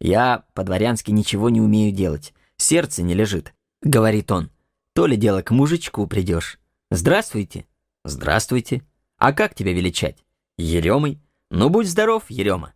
«Я 0.00 0.44
по-дворянски 0.54 1.10
ничего 1.10 1.50
не 1.50 1.60
умею 1.60 1.90
делать, 1.92 2.32
сердце 2.58 3.02
не 3.02 3.14
лежит»,— 3.14 3.54
говорит 3.82 4.30
он. 4.30 4.50
«То 4.96 5.04
ли 5.06 5.18
дело 5.18 5.42
к 5.42 5.50
мужичку 5.50 6.06
придешь. 6.06 6.58
Здравствуйте». 6.90 7.66
«Здравствуйте. 8.02 8.82
А 9.18 9.34
как 9.34 9.54
тебя 9.54 9.74
величать? 9.74 10.24
Еремой? 10.56 11.20
Ну, 11.50 11.68
будь 11.68 11.86
здоров, 11.86 12.30
Ерема. 12.30 12.72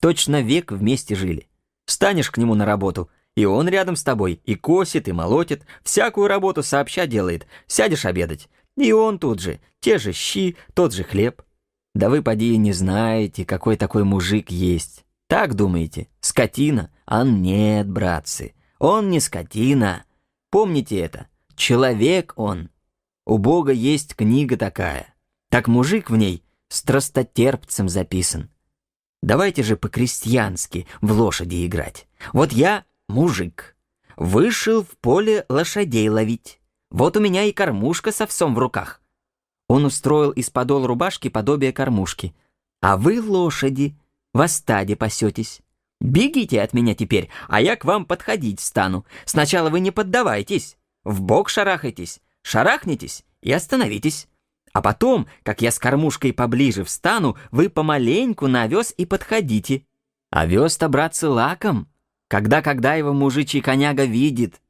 Точно 0.00 0.42
век 0.42 0.72
вместе 0.72 1.14
жили. 1.14 1.48
Станешь 1.86 2.32
к 2.32 2.38
нему 2.38 2.56
на 2.56 2.66
работу, 2.66 3.08
и 3.36 3.44
он 3.44 3.68
рядом 3.68 3.94
с 3.94 4.02
тобой, 4.02 4.40
и 4.44 4.56
косит, 4.56 5.06
и 5.06 5.12
молотит, 5.12 5.64
всякую 5.84 6.26
работу 6.26 6.64
сообща 6.64 7.06
делает. 7.06 7.46
Сядешь 7.68 8.04
обедать, 8.04 8.48
и 8.76 8.90
он 8.90 9.20
тут 9.20 9.38
же, 9.38 9.60
те 9.78 9.98
же 9.98 10.12
щи, 10.12 10.56
тот 10.74 10.92
же 10.92 11.04
хлеб. 11.04 11.40
Да 11.94 12.10
вы, 12.10 12.20
поди, 12.20 12.56
не 12.56 12.72
знаете, 12.72 13.44
какой 13.44 13.76
такой 13.76 14.02
мужик 14.02 14.50
есть. 14.50 15.04
Так 15.28 15.54
думаете, 15.54 16.08
скотина? 16.18 16.90
А 17.06 17.22
нет, 17.22 17.88
братцы, 17.88 18.54
он 18.80 19.08
не 19.08 19.20
скотина. 19.20 20.04
Помните 20.50 20.98
это, 20.98 21.28
человек 21.60 22.32
он. 22.36 22.70
У 23.26 23.36
Бога 23.38 23.70
есть 23.72 24.16
книга 24.16 24.56
такая. 24.56 25.14
Так 25.50 25.68
мужик 25.68 26.10
в 26.10 26.16
ней 26.16 26.42
страстотерпцем 26.68 27.88
записан. 27.88 28.48
Давайте 29.22 29.62
же 29.62 29.76
по-крестьянски 29.76 30.88
в 31.02 31.12
лошади 31.12 31.66
играть. 31.66 32.08
Вот 32.32 32.52
я 32.52 32.86
мужик. 33.08 33.76
Вышел 34.16 34.82
в 34.82 34.96
поле 34.98 35.44
лошадей 35.48 36.08
ловить. 36.08 36.60
Вот 36.90 37.18
у 37.18 37.20
меня 37.20 37.44
и 37.44 37.52
кормушка 37.52 38.10
с 38.10 38.22
овсом 38.22 38.54
в 38.54 38.58
руках. 38.58 39.02
Он 39.68 39.84
устроил 39.84 40.30
из 40.30 40.48
подол 40.48 40.86
рубашки 40.86 41.28
подобие 41.28 41.72
кормушки. 41.72 42.34
А 42.80 42.96
вы, 42.96 43.20
лошади, 43.20 43.96
в 44.32 44.46
стаде 44.48 44.96
пасетесь. 44.96 45.60
Бегите 46.00 46.62
от 46.62 46.72
меня 46.72 46.94
теперь, 46.94 47.28
а 47.48 47.60
я 47.60 47.76
к 47.76 47.84
вам 47.84 48.06
подходить 48.06 48.60
стану. 48.60 49.04
Сначала 49.26 49.68
вы 49.68 49.80
не 49.80 49.90
поддавайтесь, 49.90 50.78
в 51.04 51.22
бок 51.22 51.48
шарахайтесь, 51.48 52.20
шарахнитесь 52.42 53.24
и 53.42 53.52
остановитесь. 53.52 54.28
А 54.72 54.82
потом, 54.82 55.26
как 55.42 55.62
я 55.62 55.72
с 55.72 55.78
кормушкой 55.78 56.32
поближе 56.32 56.84
встану, 56.84 57.36
вы 57.50 57.68
помаленьку 57.68 58.46
на 58.46 58.62
овес 58.62 58.94
и 58.96 59.04
подходите. 59.04 59.84
Овес-то, 60.30 60.88
братцы, 60.88 61.28
лаком, 61.28 61.88
когда-когда 62.28 62.94
его 62.94 63.12
мужичий 63.12 63.60
коняга 63.60 64.04
видит. 64.04 64.60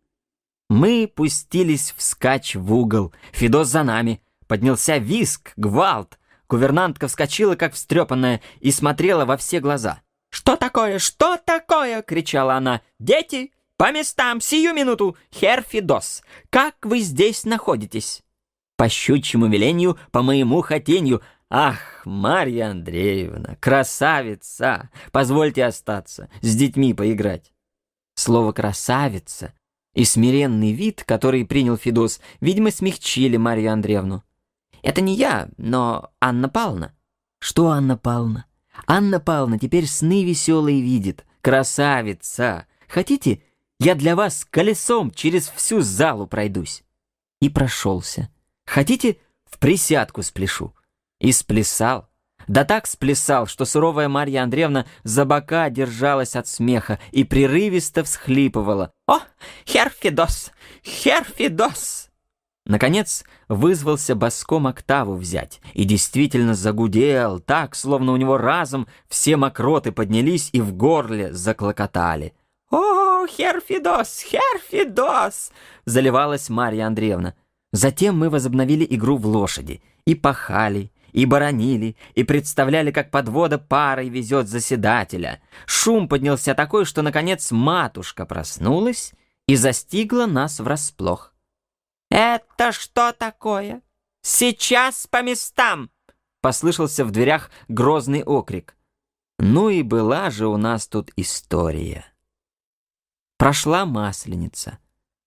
Мы 0.70 1.12
пустились 1.15 1.93
вскачь 1.97 2.55
в 2.55 2.73
угол, 2.73 3.12
Федос 3.32 3.69
за 3.69 3.82
нами. 3.82 4.23
Поднялся 4.47 4.97
виск, 4.97 5.52
гвалт. 5.57 6.19
Гувернантка 6.48 7.07
вскочила, 7.07 7.55
как 7.55 7.74
встрепанная, 7.74 8.40
и 8.61 8.73
смотрела 8.73 9.24
во 9.24 9.36
все 9.36 9.61
глаза. 9.61 10.01
«Что 10.31 10.57
такое? 10.57 10.98
Что 10.98 11.36
такое?»— 11.36 12.02
кричала 12.07 12.55
она. 12.55 12.81
«Дети, 12.98 13.52
«По 13.81 13.93
местам, 13.93 14.43
сию 14.43 14.74
минуту! 14.74 15.16
Хер 15.32 15.65
Фидос, 15.66 16.23
как 16.51 16.74
вы 16.82 17.01
здесь 17.01 17.47
находитесь?» 17.47 18.23
«По 18.77 18.90
щучьему 18.90 19.47
велению, 19.47 19.98
по 20.11 20.20
моему 20.20 20.61
хотению. 20.61 21.23
Ах, 21.48 22.02
Марья 22.05 22.73
Андреевна, 22.73 23.57
красавица! 23.59 24.90
Позвольте 25.12 25.65
остаться, 25.65 26.28
с 26.43 26.55
детьми 26.55 26.93
поиграть». 26.93 27.55
Слово 28.16 28.52
«красавица» 28.52 29.55
и 29.94 30.05
смиренный 30.05 30.73
вид, 30.73 31.02
который 31.07 31.47
принял 31.47 31.78
Фидос, 31.78 32.20
видимо, 32.43 32.70
смягчили 32.73 33.39
Марью 33.39 33.73
Андреевну. 33.73 34.23
«Это 34.82 35.01
не 35.01 35.15
я, 35.15 35.48
но 35.57 36.11
Анна 36.20 36.51
Павловна». 36.51 36.94
«Что 37.39 37.69
Анна 37.69 37.97
Павловна?» 37.97 38.44
«Анна 38.86 39.20
Павловна 39.20 39.59
теперь 39.59 39.86
сны 39.86 40.23
веселые 40.23 40.82
видит. 40.82 41.24
Красавица! 41.40 42.66
Хотите, 42.86 43.40
я 43.81 43.97
для 43.97 44.15
вас 44.15 44.47
колесом 44.48 45.11
через 45.11 45.48
всю 45.48 45.81
залу 45.81 46.28
пройдусь». 46.28 46.85
И 47.40 47.48
прошелся. 47.48 48.28
Хотите, 48.66 49.16
в 49.44 49.59
присядку 49.59 50.23
спляшу?» 50.23 50.74
И 51.19 51.32
сплясал. 51.32 52.09
Да 52.47 52.65
так 52.65 52.86
сплясал, 52.86 53.47
что 53.47 53.65
суровая 53.65 54.09
Марья 54.09 54.43
Андреевна 54.43 54.86
за 55.02 55.24
бока 55.24 55.70
держалась 55.70 56.36
от 56.36 56.47
смеха 56.47 56.98
и 57.11 57.24
прерывисто 57.24 58.05
всхлипывала. 58.05 58.93
«О, 59.07 59.19
Херфидос! 59.66 60.52
Херфидос!» 60.85 62.11
Наконец 62.66 63.24
вызвался 63.48 64.15
боском 64.15 64.66
октаву 64.66 65.16
взять 65.16 65.61
и 65.74 65.85
действительно 65.85 66.55
загудел 66.55 67.40
так, 67.40 67.74
словно 67.74 68.12
у 68.12 68.16
него 68.16 68.39
разом 68.39 68.86
все 69.09 69.36
мокроты 69.36 69.93
поднялись 69.93 70.51
и 70.52 70.61
в 70.61 70.74
горле 70.74 71.32
заклокотали. 71.32 72.35
«О, 72.70 73.10
Херфидос! 73.27 74.23
Херфидос!»— 74.23 75.53
заливалась 75.85 76.49
Марья 76.49 76.87
Андреевна. 76.87 77.35
Затем 77.73 78.19
мы 78.19 78.31
возобновили 78.31 78.87
игру 78.89 79.17
в 79.17 79.27
лошади 79.27 79.83
и 80.05 80.15
пахали, 80.15 80.91
и 81.13 81.25
боронили, 81.25 81.97
и 82.15 82.25
представляли, 82.25 82.91
как 82.91 83.11
подвода 83.11 83.59
парой 83.59 84.09
везет 84.09 84.49
заседателя. 84.49 85.41
Шум 85.67 86.09
поднялся 86.09 86.55
такой, 86.55 86.85
что, 86.85 87.03
наконец, 87.03 87.51
матушка 87.51 88.27
проснулась 88.27 89.13
и 89.47 89.57
застигла 89.57 90.27
нас 90.27 90.61
врасплох. 90.61 91.35
«Это 92.11 92.73
что 92.73 93.13
такое? 93.13 93.83
Сейчас 94.23 95.07
по 95.07 95.23
местам!» 95.23 95.91
Послышался 96.41 97.05
в 97.05 97.11
дверях 97.11 97.51
грозный 97.69 98.25
окрик. 98.25 98.77
Ну 99.39 99.71
и 99.71 99.83
была 99.83 100.31
же 100.31 100.47
у 100.49 100.57
нас 100.57 100.87
тут 100.87 101.11
история. 101.17 102.10
Прошла 103.41 103.87
масленица. 103.87 104.77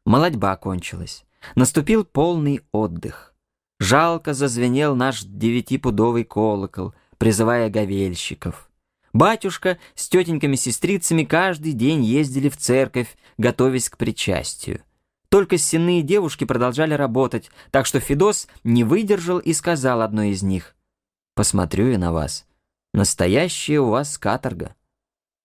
Молодьба 0.05 0.55
кончилась. 0.55 1.25
Наступил 1.55 2.05
полный 2.05 2.61
отдых. 2.71 3.33
Жалко 3.79 4.35
зазвенел 4.35 4.95
наш 4.95 5.23
девятипудовый 5.23 6.23
колокол, 6.23 6.93
призывая 7.17 7.71
говельщиков. 7.71 8.69
Батюшка 9.13 9.79
с 9.95 10.09
тетеньками-сестрицами 10.09 11.23
каждый 11.23 11.71
день 11.71 12.03
ездили 12.03 12.49
в 12.49 12.57
церковь, 12.57 13.17
готовясь 13.39 13.89
к 13.89 13.97
причастию. 13.97 14.83
Только 15.29 15.57
сенные 15.57 16.03
девушки 16.03 16.43
продолжали 16.43 16.93
работать, 16.93 17.49
так 17.71 17.87
что 17.87 17.99
Федос 17.99 18.47
не 18.63 18.83
выдержал 18.83 19.39
и 19.39 19.53
сказал 19.53 20.01
одной 20.03 20.29
из 20.29 20.43
них, 20.43 20.75
«Посмотрю 21.33 21.87
я 21.87 21.97
на 21.97 22.13
вас. 22.13 22.45
Настоящая 22.93 23.79
у 23.79 23.89
вас 23.89 24.19
каторга. 24.19 24.75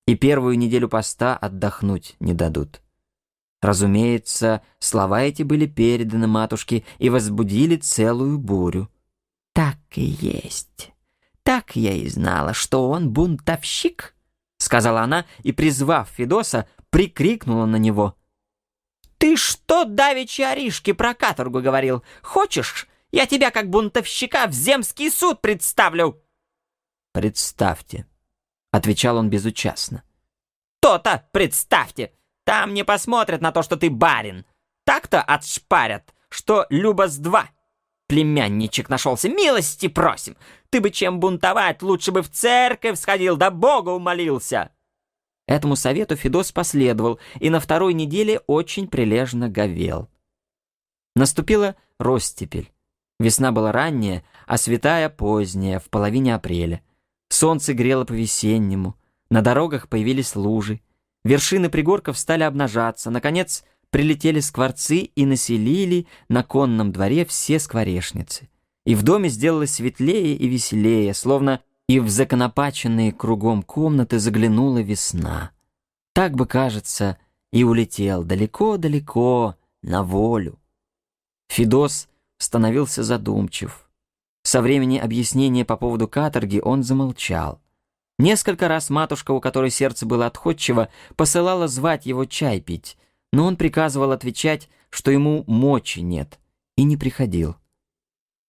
И 0.09 0.15
первую 0.15 0.57
неделю 0.57 0.89
поста 0.89 1.37
отдохнуть 1.37 2.17
не 2.19 2.33
дадут». 2.33 2.81
Разумеется, 3.61 4.63
слова 4.79 5.21
эти 5.21 5.43
были 5.43 5.67
переданы 5.67 6.27
матушке 6.27 6.87
и 6.99 7.11
возбудили 7.11 7.77
целую 7.77 8.39
бурю. 8.39 8.89
«Так 9.53 9.77
и 9.97 10.01
есть. 10.05 10.93
Так 11.43 11.77
я 11.77 11.93
и 11.93 12.09
знала, 12.09 12.55
что 12.55 12.89
он 12.89 13.11
бунтовщик»,— 13.11 14.15
сказала 14.57 15.03
она 15.03 15.27
и, 15.43 15.53
призвав 15.53 16.09
Федоса, 16.09 16.67
прикрикнула 16.89 17.67
на 17.67 17.77
него. 17.77 18.17
«Ты 19.19 19.37
что 19.37 19.85
давеча 19.85 20.53
Аришке 20.53 20.95
про 20.95 21.13
каторгу 21.13 21.61
говорил? 21.61 22.03
Хочешь, 22.23 22.89
я 23.13 23.27
тебя 23.27 23.51
как 23.51 23.69
бунтовщика 23.69 24.47
в 24.47 24.53
земский 24.53 25.11
суд 25.11 25.43
представлю?» 25.43 26.23
«Представьте»,— 27.13 28.07
отвечал 28.71 29.17
он 29.17 29.31
безучастно. 29.31 30.03
«То-то 30.81 31.29
представьте! 31.33 32.13
Там 32.45 32.73
не 32.73 32.85
посмотрят 32.85 33.43
на 33.43 33.53
то, 33.53 33.63
что 33.63 33.77
ты 33.77 33.91
барин. 33.91 34.47
Так-то 34.87 35.21
отшпарят, 35.21 36.15
что 36.31 36.67
Любас-2. 36.71 37.43
Племянничек 38.07 38.89
нашелся, 38.89 39.29
милости 39.29 39.87
просим. 39.87 40.35
Ты 40.71 40.81
бы 40.81 40.91
чем 40.91 41.21
бунтовать, 41.21 41.83
лучше 41.83 42.11
бы 42.11 42.23
в 42.23 42.31
церковь 42.31 42.99
сходил, 42.99 43.37
да 43.37 43.51
Бога 43.51 43.91
умолился. 43.91 44.71
Этому 45.47 45.77
совету 45.77 46.17
Федос 46.17 46.51
последовал 46.51 47.21
и 47.39 47.51
на 47.51 47.61
второй 47.61 47.93
неделе 47.93 48.41
очень 48.47 48.89
прилежно 48.89 49.51
говел. 49.51 50.09
Наступила 51.15 51.77
ростепель. 51.99 52.73
Весна 53.19 53.53
была 53.53 53.73
ранняя, 53.73 54.25
а 54.47 54.57
святая 54.57 55.11
поздняя, 55.11 55.81
в 55.81 55.91
половине 55.91 56.35
апреля. 56.35 56.83
Солнце 57.39 57.73
грело 57.73 58.05
по-весеннему, 58.05 58.97
на 59.31 59.43
дорогах 59.43 59.89
появились 59.89 60.35
лужи. 60.35 60.81
Вершины 61.23 61.71
пригорков 61.71 62.19
стали 62.19 62.43
обнажаться. 62.43 63.11
Наконец, 63.11 63.63
прилетели 63.91 64.41
скворцы 64.41 64.97
и 65.03 65.25
населили 65.25 66.09
на 66.29 66.43
конном 66.43 66.91
дворе 66.91 67.25
все 67.25 67.61
скворечницы. 67.61 68.49
И 68.85 68.97
в 68.97 69.05
доме 69.05 69.29
сделалось 69.29 69.75
светлее 69.75 70.35
и 70.35 70.49
веселее, 70.49 71.15
словно 71.15 71.61
и 71.89 72.01
в 72.01 72.09
законопаченные 72.09 73.13
кругом 73.13 73.63
комнаты 73.63 74.19
заглянула 74.19 74.79
весна. 74.79 75.53
Так 76.15 76.35
бы, 76.35 76.45
кажется, 76.45 77.19
и 77.53 77.63
улетел 77.63 78.25
далеко-далеко 78.25 79.55
на 79.83 80.03
волю. 80.03 80.59
Фидос 81.51 82.09
становился 82.39 83.05
задумчив. 83.05 83.88
Со 84.49 84.63
времени 84.63 84.97
объяснения 84.97 85.67
по 85.67 85.77
поводу 85.77 86.09
каторги 86.09 86.59
он 86.65 86.83
замолчал. 86.83 87.61
Несколько 88.19 88.67
раз 88.67 88.89
матушка, 88.89 89.33
у 89.33 89.43
которой 89.43 89.69
сердце 89.69 90.07
было 90.07 90.25
отходчиво, 90.25 90.89
посылала 91.17 91.69
звать 91.69 92.07
его 92.07 92.25
чай 92.25 92.59
пить, 92.63 92.97
но 93.31 93.45
он 93.45 93.59
приказывал 93.59 94.11
отвечать, 94.11 94.71
что 94.89 95.11
ему 95.11 95.45
мочи 95.47 96.01
нет, 96.01 96.39
и 96.79 96.85
не 96.85 96.97
приходил. 96.97 97.57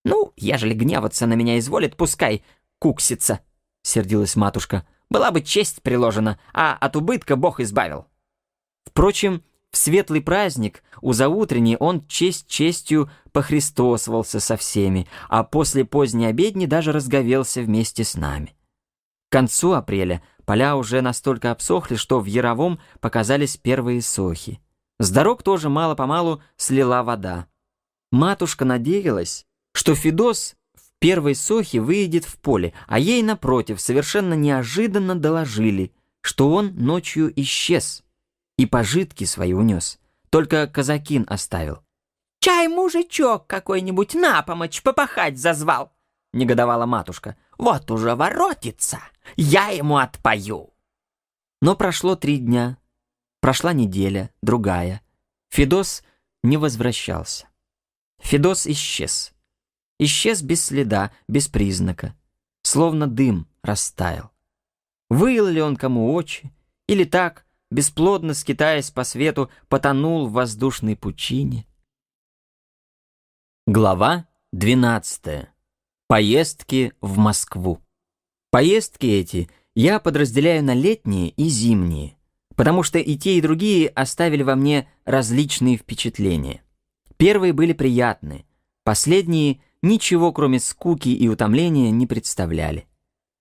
«Ну, 0.05 0.31
ежели 0.37 0.73
гневаться 0.73 1.27
на 1.27 1.33
меня 1.33 1.59
изволит, 1.59 1.97
пускай 1.97 2.45
куксится»,— 2.79 3.41
сердилась 3.81 4.37
матушка. 4.37 4.87
«Была 5.09 5.31
бы 5.31 5.41
честь 5.41 5.81
приложена, 5.81 6.39
а 6.53 6.77
от 6.79 6.95
убытка 6.95 7.35
Бог 7.35 7.59
избавил». 7.59 8.07
Впрочем, 8.85 9.43
в 9.71 9.77
светлый 9.77 10.21
праздник 10.21 10.83
у 11.01 11.13
заутренней 11.13 11.77
он 11.77 12.05
честь 12.07 12.47
честью 12.47 13.09
похристосовался 13.31 14.39
со 14.39 14.57
всеми, 14.57 15.07
а 15.27 15.43
после 15.43 15.85
поздней 15.85 16.25
обедни 16.25 16.65
даже 16.65 16.91
разговелся 16.91 17.61
вместе 17.61 18.03
с 18.03 18.15
нами. 18.15 18.55
К 19.29 19.33
концу 19.33 19.73
апреля 19.73 20.23
поля 20.45 20.75
уже 20.75 21.01
настолько 21.01 21.51
обсохли, 21.51 21.95
что 21.95 22.19
в 22.19 22.25
Яровом 22.25 22.79
показались 22.99 23.57
первые 23.57 24.01
сохи. 24.01 24.59
С 24.97 25.11
дорог 25.11 25.43
тоже 25.43 25.69
мало-помалу 25.69 26.41
слила 26.57 27.03
вода. 27.03 27.45
Матушка 28.11 28.65
надеялась, 28.65 29.45
что 29.73 29.93
Федос 29.93 30.55
в 30.73 30.81
первой 30.97 31.35
сохе 31.35 31.79
выйдет 31.79 32.25
в 32.25 32.39
поле, 32.39 32.73
а 32.87 32.97
ей, 32.97 33.21
напротив, 33.21 33.79
совершенно 33.79 34.33
неожиданно 34.33 35.13
доложили, 35.13 35.93
что 36.21 36.51
он 36.51 36.73
ночью 36.75 37.31
исчез 37.39 38.03
и 38.59 38.65
пожитки 38.65 39.23
свои 39.23 39.53
унес. 39.53 39.99
Только 40.29 40.67
казакин 40.67 41.25
оставил. 41.29 41.81
«Чай 42.41 42.67
мужичок 42.67 43.47
какой-нибудь 43.47 44.15
на 44.15 44.43
помощь 44.43 44.83
попахать 44.83 45.39
зазвал!»— 45.39 45.93
негодовала 46.33 46.85
матушка. 46.85 47.37
«Вот 47.57 47.89
уже 47.89 48.15
воротится, 48.15 48.99
я 49.37 49.69
ему 49.69 49.95
отпою!» 49.95 50.73
Но 51.61 51.77
прошло 51.77 52.17
три 52.17 52.37
дня, 52.37 52.77
прошла 53.39 53.71
неделя, 53.71 54.29
другая. 54.41 55.01
Федос 55.47 56.03
не 56.43 56.57
возвращался. 56.57 57.47
Федос 58.19 58.67
исчез. 58.67 59.31
Исчез 59.99 60.41
без 60.41 60.65
следа, 60.65 61.13
без 61.29 61.47
признака. 61.47 62.13
Словно 62.63 63.07
дым 63.07 63.47
растаял. 63.61 64.31
Выил 65.09 65.47
ли 65.47 65.61
он 65.61 65.77
кому 65.77 66.13
очи? 66.13 66.51
Или 66.87 67.05
так, 67.05 67.45
бесплодно 67.71 68.33
скитаясь 68.33 68.91
по 68.91 69.03
свету, 69.03 69.49
потонул 69.67 70.27
в 70.27 70.33
воздушной 70.33 70.95
пучине? 70.95 71.65
Глава 73.67 74.27
двенадцатая. 74.51 75.53
Поездки 76.07 76.93
в 77.01 77.17
Москву. 77.17 77.81
Поездки 78.49 79.05
эти 79.05 79.49
я 79.75 79.99
подразделяю 79.99 80.63
на 80.63 80.73
летние 80.73 81.29
и 81.29 81.47
зимние, 81.49 82.17
потому 82.55 82.81
что 82.81 82.97
и 82.97 83.15
те, 83.15 83.37
и 83.37 83.41
другие 83.41 83.89
оставили 83.89 84.41
во 84.41 84.55
мне 84.55 84.89
различные 85.05 85.77
впечатления. 85.77 86.63
Первые 87.17 87.53
были 87.53 87.73
приятны, 87.73 88.45
последние 88.83 89.61
ничего 89.83 90.33
кроме 90.33 90.59
скуки 90.59 91.09
и 91.09 91.27
утомления 91.27 91.91
не 91.91 92.07
представляли. 92.07 92.87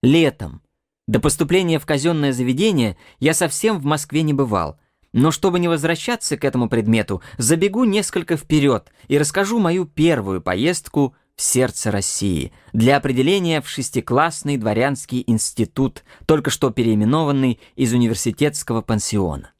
Летом, 0.03 0.61
до 1.09 1.19
поступления 1.19 1.79
в 1.79 1.87
казенное 1.87 2.31
заведение, 2.31 2.95
я 3.19 3.33
совсем 3.33 3.79
в 3.79 3.83
Москве 3.83 4.21
не 4.21 4.31
бывал, 4.31 4.79
но 5.11 5.31
чтобы 5.31 5.59
не 5.59 5.67
возвращаться 5.67 6.37
к 6.37 6.45
этому 6.45 6.69
предмету, 6.69 7.23
забегу 7.39 7.83
несколько 7.83 8.37
вперед 8.37 8.91
и 9.07 9.17
расскажу 9.17 9.57
мою 9.57 9.85
первую 9.85 10.39
поездку 10.39 11.15
в 11.35 11.41
сердце 11.41 11.89
России 11.89 12.53
для 12.73 12.95
определения 12.95 13.59
в 13.59 13.67
шестиклассный 13.67 14.57
дворянский 14.57 15.23
институт, 15.25 16.03
только 16.27 16.51
что 16.51 16.69
переименованный 16.69 17.59
из 17.75 17.91
университетского 17.91 18.83
пансиона. 18.83 19.53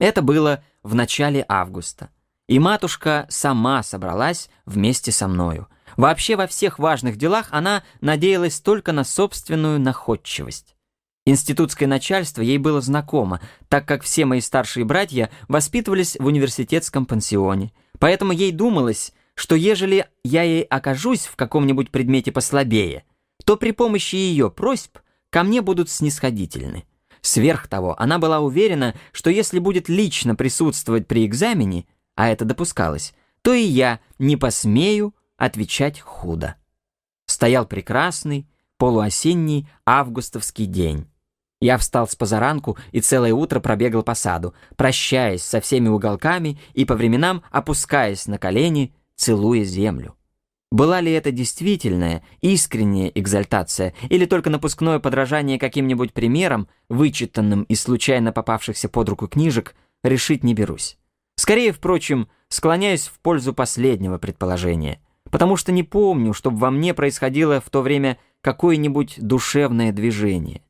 Это 0.00 0.22
было 0.22 0.64
в 0.82 0.94
начале 0.94 1.44
августа. 1.46 2.08
И 2.48 2.58
матушка 2.58 3.26
сама 3.28 3.82
собралась 3.82 4.48
вместе 4.64 5.12
со 5.12 5.28
мною. 5.28 5.68
Вообще 5.98 6.36
во 6.36 6.46
всех 6.46 6.78
важных 6.78 7.16
делах 7.16 7.48
она 7.50 7.82
надеялась 8.00 8.60
только 8.60 8.92
на 8.92 9.04
собственную 9.04 9.78
находчивость. 9.78 10.75
Институтское 11.26 11.88
начальство 11.88 12.40
ей 12.40 12.56
было 12.58 12.80
знакомо, 12.80 13.40
так 13.68 13.86
как 13.86 14.04
все 14.04 14.24
мои 14.24 14.40
старшие 14.40 14.84
братья 14.84 15.28
воспитывались 15.48 16.16
в 16.18 16.24
университетском 16.24 17.04
пансионе. 17.04 17.72
Поэтому 17.98 18.32
ей 18.32 18.52
думалось, 18.52 19.12
что 19.34 19.56
ежели 19.56 20.06
я 20.22 20.44
ей 20.44 20.62
окажусь 20.62 21.26
в 21.26 21.34
каком-нибудь 21.34 21.90
предмете 21.90 22.30
послабее, 22.30 23.04
то 23.44 23.56
при 23.56 23.72
помощи 23.72 24.14
ее 24.14 24.50
просьб 24.50 24.98
ко 25.30 25.42
мне 25.42 25.62
будут 25.62 25.90
снисходительны. 25.90 26.84
Сверх 27.22 27.66
того, 27.66 28.00
она 28.00 28.18
была 28.18 28.38
уверена, 28.38 28.94
что 29.10 29.28
если 29.28 29.58
будет 29.58 29.88
лично 29.88 30.36
присутствовать 30.36 31.08
при 31.08 31.26
экзамене, 31.26 31.86
а 32.14 32.28
это 32.28 32.44
допускалось, 32.44 33.14
то 33.42 33.52
и 33.52 33.62
я 33.62 33.98
не 34.20 34.36
посмею 34.36 35.12
отвечать 35.36 35.98
худо. 35.98 36.54
Стоял 37.26 37.66
прекрасный, 37.66 38.46
полуосенний 38.78 39.68
августовский 39.84 40.66
день. 40.66 41.08
Я 41.60 41.78
встал 41.78 42.06
с 42.06 42.14
позаранку 42.14 42.76
и 42.92 43.00
целое 43.00 43.32
утро 43.32 43.60
пробегал 43.60 44.02
по 44.02 44.14
саду, 44.14 44.54
прощаясь 44.76 45.42
со 45.42 45.60
всеми 45.60 45.88
уголками 45.88 46.58
и 46.74 46.84
по 46.84 46.94
временам 46.94 47.42
опускаясь 47.50 48.26
на 48.26 48.38
колени, 48.38 48.94
целуя 49.16 49.64
землю. 49.64 50.16
Была 50.70 51.00
ли 51.00 51.12
это 51.12 51.30
действительная, 51.30 52.22
искренняя 52.40 53.08
экзальтация 53.08 53.94
или 54.10 54.26
только 54.26 54.50
напускное 54.50 54.98
подражание 54.98 55.58
каким-нибудь 55.58 56.12
примерам, 56.12 56.68
вычитанным 56.88 57.62
из 57.64 57.82
случайно 57.82 58.32
попавшихся 58.32 58.88
под 58.88 59.08
руку 59.08 59.28
книжек, 59.28 59.74
решить 60.02 60.44
не 60.44 60.54
берусь. 60.54 60.98
Скорее, 61.36 61.72
впрочем, 61.72 62.28
склоняюсь 62.48 63.06
в 63.06 63.18
пользу 63.20 63.54
последнего 63.54 64.18
предположения, 64.18 65.00
потому 65.30 65.56
что 65.56 65.70
не 65.70 65.84
помню, 65.84 66.34
чтобы 66.34 66.58
во 66.58 66.70
мне 66.70 66.94
происходило 66.94 67.60
в 67.60 67.70
то 67.70 67.80
время 67.80 68.18
какое-нибудь 68.40 69.14
душевное 69.18 69.92
движение. 69.92 70.62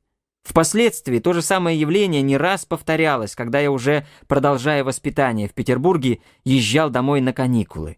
Впоследствии 0.46 1.18
то 1.18 1.32
же 1.32 1.42
самое 1.42 1.78
явление 1.78 2.22
не 2.22 2.36
раз 2.36 2.64
повторялось, 2.64 3.34
когда 3.34 3.58
я 3.58 3.72
уже, 3.72 4.06
продолжая 4.28 4.84
воспитание 4.84 5.48
в 5.48 5.54
Петербурге, 5.54 6.20
езжал 6.44 6.88
домой 6.88 7.20
на 7.20 7.32
каникулы. 7.32 7.96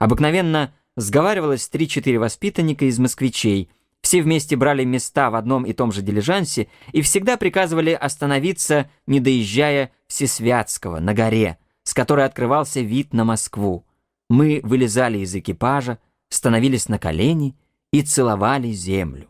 Обыкновенно 0.00 0.74
сговаривалось 0.96 1.68
три-четыре 1.68 2.18
воспитанника 2.18 2.86
из 2.86 2.98
москвичей, 2.98 3.70
все 4.00 4.22
вместе 4.22 4.56
брали 4.56 4.82
места 4.82 5.30
в 5.30 5.36
одном 5.36 5.62
и 5.62 5.72
том 5.72 5.92
же 5.92 6.02
дилижансе 6.02 6.66
и 6.90 7.00
всегда 7.00 7.36
приказывали 7.36 7.92
остановиться, 7.92 8.90
не 9.06 9.20
доезжая 9.20 9.92
Всесвятского, 10.08 10.98
на 10.98 11.14
горе, 11.14 11.58
с 11.84 11.94
которой 11.94 12.26
открывался 12.26 12.80
вид 12.80 13.14
на 13.14 13.24
Москву. 13.24 13.86
Мы 14.28 14.60
вылезали 14.64 15.18
из 15.18 15.32
экипажа, 15.34 16.00
становились 16.28 16.88
на 16.88 16.98
колени 16.98 17.56
и 17.92 18.02
целовали 18.02 18.72
землю. 18.72 19.28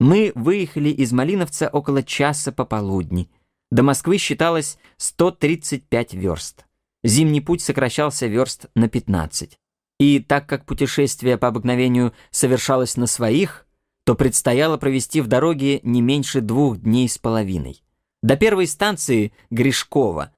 Мы 0.00 0.30
выехали 0.36 0.90
из 0.90 1.12
Малиновца 1.12 1.68
около 1.68 2.02
часа 2.02 2.52
пополудни. 2.52 3.28
До 3.70 3.82
Москвы 3.82 4.18
считалось 4.18 4.78
135 4.96 6.14
верст. 6.14 6.64
Зимний 7.02 7.40
путь 7.40 7.62
сокращался 7.62 8.26
верст 8.26 8.66
на 8.74 8.88
15. 8.88 9.58
И 9.98 10.20
так 10.20 10.46
как 10.48 10.64
путешествие 10.64 11.36
по 11.36 11.48
обыкновению 11.48 12.12
совершалось 12.30 12.96
на 12.96 13.06
своих, 13.06 13.66
то 14.04 14.14
предстояло 14.14 14.76
провести 14.78 15.20
в 15.20 15.26
дороге 15.26 15.80
не 15.82 16.00
меньше 16.00 16.40
двух 16.40 16.78
дней 16.78 17.08
с 17.08 17.18
половиной. 17.18 17.82
До 18.22 18.36
первой 18.36 18.66
станции 18.66 19.32
Гришкова 19.50 20.32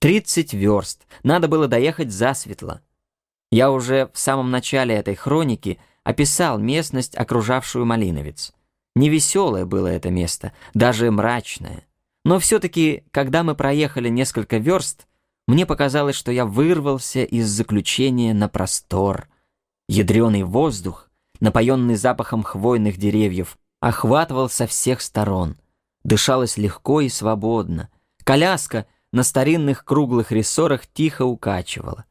30 0.00 0.52
верст, 0.52 1.06
надо 1.22 1.48
было 1.48 1.66
доехать 1.66 2.12
засветло. 2.12 2.82
Я 3.50 3.70
уже 3.70 4.10
в 4.12 4.18
самом 4.18 4.50
начале 4.50 4.94
этой 4.94 5.14
хроники 5.14 5.78
описал 6.04 6.58
местность, 6.58 7.16
окружавшую 7.16 7.86
Малиновец. 7.86 8.52
Невеселое 8.94 9.64
было 9.64 9.86
это 9.86 10.10
место, 10.10 10.52
даже 10.74 11.10
мрачное. 11.10 11.86
Но 12.24 12.38
все-таки, 12.38 13.04
когда 13.10 13.42
мы 13.42 13.54
проехали 13.54 14.08
несколько 14.08 14.58
верст, 14.58 15.06
мне 15.48 15.66
показалось, 15.66 16.16
что 16.16 16.30
я 16.30 16.46
вырвался 16.46 17.24
из 17.24 17.48
заключения 17.48 18.32
на 18.32 18.48
простор. 18.48 19.28
Ядреный 19.88 20.44
воздух, 20.44 21.10
напоенный 21.40 21.96
запахом 21.96 22.42
хвойных 22.42 22.96
деревьев, 22.96 23.58
охватывал 23.80 24.48
со 24.48 24.66
всех 24.66 25.00
сторон. 25.00 25.56
Дышалось 26.04 26.56
легко 26.56 27.00
и 27.00 27.08
свободно. 27.08 27.90
Коляска 28.24 28.86
на 29.12 29.24
старинных 29.24 29.84
круглых 29.84 30.30
рессорах 30.30 30.86
тихо 30.86 31.24
укачивала. 31.24 32.04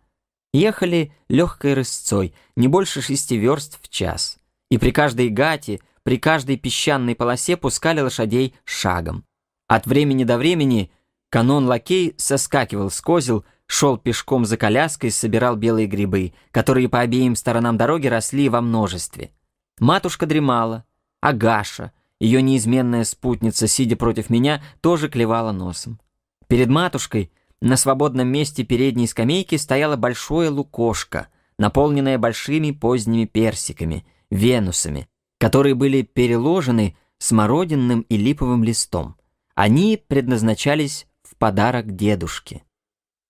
Ехали 0.54 1.14
легкой 1.30 1.76
рысцой, 1.76 2.34
не 2.58 2.68
больше 2.68 3.02
шести 3.02 3.38
верст 3.38 3.80
в 3.82 3.88
час. 3.88 4.38
И 4.70 4.78
при 4.78 4.92
каждой 4.92 5.30
гате, 5.30 5.80
при 6.04 6.18
каждой 6.18 6.58
песчаной 6.58 7.16
полосе 7.16 7.58
пускали 7.58 8.02
лошадей 8.02 8.56
шагом. 8.66 9.26
От 9.68 9.86
времени 9.88 10.24
до 10.24 10.38
времени 10.38 10.92
Канон-лакей 11.30 12.14
соскакивал 12.18 12.92
с 12.92 13.00
козел, 13.00 13.46
шел 13.66 13.98
пешком 13.98 14.46
за 14.46 14.58
коляской, 14.58 15.12
собирал 15.12 15.56
белые 15.56 15.88
грибы, 15.88 16.34
которые 16.52 16.90
по 16.90 17.00
обеим 17.00 17.36
сторонам 17.36 17.78
дороги 17.78 18.08
росли 18.08 18.50
во 18.50 18.60
множестве. 18.62 19.32
Матушка 19.80 20.26
дремала, 20.26 20.84
а 21.22 21.32
Гаша, 21.32 21.94
ее 22.20 22.42
неизменная 22.42 23.06
спутница, 23.06 23.68
сидя 23.68 23.96
против 23.96 24.30
меня, 24.30 24.62
тоже 24.82 25.08
клевала 25.08 25.52
носом. 25.52 26.00
Перед 26.48 26.68
матушкой 26.68 27.32
на 27.62 27.78
свободном 27.78 28.28
месте 28.28 28.64
передней 28.64 29.08
скамейки 29.08 29.56
стояло 29.56 29.96
большое 29.96 30.50
лукошко, 30.50 31.30
наполненное 31.58 32.18
большими 32.18 32.72
поздними 32.72 33.26
персиками, 33.26 34.06
венусами, 34.30 35.08
которые 35.42 35.74
были 35.74 36.04
переложены 36.04 36.96
смородинным 37.18 38.02
и 38.02 38.16
липовым 38.16 38.64
листом. 38.64 39.18
Они 39.56 39.98
предназначались 39.98 41.08
подарок 41.42 41.96
дедушке. 41.96 42.64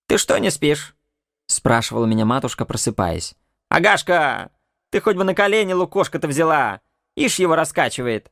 «Ты 0.10 0.18
что 0.18 0.38
не 0.38 0.52
спишь?»— 0.52 0.98
спрашивала 1.48 2.06
меня 2.06 2.26
матушка, 2.26 2.66
просыпаясь. 2.66 3.36
«Агашка, 3.70 4.52
ты 4.90 5.00
хоть 5.00 5.16
бы 5.16 5.24
на 5.24 5.34
колени 5.34 5.72
лукошко-то 5.72 6.28
взяла! 6.28 6.82
Ишь 7.16 7.40
его 7.40 7.56
раскачивает!» 7.56 8.30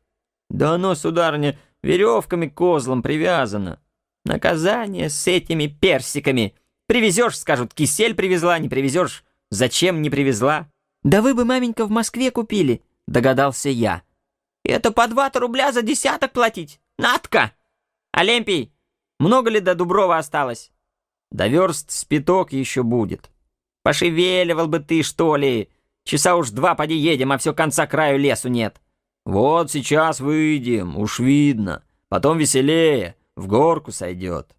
«Да 0.49 0.73
оно, 0.73 0.95
сударыня, 0.95 1.57
веревками 1.81 2.47
козлом 2.47 3.01
привязано. 3.01 3.79
Наказание 4.25 5.09
с 5.09 5.25
этими 5.27 5.67
персиками. 5.67 6.53
Привезешь, 6.87 7.39
скажут, 7.39 7.73
кисель 7.73 8.15
привезла, 8.15 8.59
не 8.59 8.67
привезешь. 8.67 9.23
Зачем 9.49 10.01
не 10.01 10.09
привезла?» 10.09 10.69
«Да 11.03 11.21
вы 11.21 11.33
бы, 11.33 11.45
маменька, 11.45 11.85
в 11.85 11.89
Москве 11.89 12.31
купили»,— 12.31 12.83
догадался 13.09 13.69
я. 13.69 14.03
«Это 14.63 14.91
по 14.91 15.07
два-то 15.07 15.39
рубля 15.39 15.71
за 15.71 15.81
десяток 15.81 16.31
платить. 16.31 16.79
Надка! 16.97 17.53
Олимпий, 18.11 18.73
много 19.19 19.49
ли 19.49 19.59
до 19.59 19.75
Дуброва 19.75 20.17
осталось? 20.17 20.71
До 21.31 21.47
верст 21.47 21.91
спиток 21.91 22.51
еще 22.51 22.83
будет. 22.83 23.29
Пошевеливал 23.83 24.67
бы 24.67 24.79
ты, 24.79 25.03
что 25.03 25.35
ли? 25.35 25.69
Часа 26.03 26.35
уж 26.35 26.49
два 26.49 26.75
поди 26.75 26.95
едем, 26.95 27.31
а 27.31 27.37
все 27.37 27.53
конца 27.53 27.87
краю 27.87 28.19
лесу 28.19 28.49
нет. 28.49 28.81
Вот 29.25 29.71
сейчас 29.71 30.19
выйдем, 30.19 30.97
уж 30.97 31.19
видно. 31.19 31.83
Потом 32.09 32.37
веселее, 32.37 33.15
в 33.35 33.47
горку 33.47 33.91
сойдет. 33.91 34.55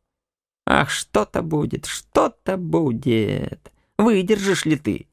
Ах, 0.66 0.90
что-то 0.90 1.42
будет, 1.42 1.86
что-то 1.86 2.56
будет. 2.56 3.72
Выдержишь 3.98 4.64
ли 4.64 4.76
ты? 4.76 5.08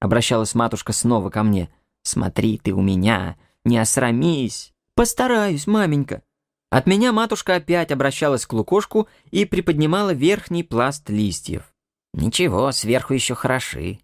Обращалась 0.00 0.54
матушка 0.54 0.92
снова 0.92 1.30
ко 1.30 1.42
мне. 1.42 1.70
Смотри 2.06 2.56
ты 2.56 2.72
у 2.72 2.80
меня, 2.82 3.36
не 3.64 3.78
осрамись. 3.78 4.72
Постараюсь, 4.94 5.66
маменька. 5.66 6.22
От 6.70 6.86
меня 6.86 7.12
матушка 7.12 7.56
опять 7.56 7.90
обращалась 7.90 8.46
к 8.46 8.52
лукошку 8.52 9.08
и 9.32 9.44
приподнимала 9.44 10.12
верхний 10.12 10.62
пласт 10.62 11.10
листьев. 11.10 11.74
«Ничего, 12.14 12.70
сверху 12.70 13.12
еще 13.12 13.34
хороши. 13.34 13.98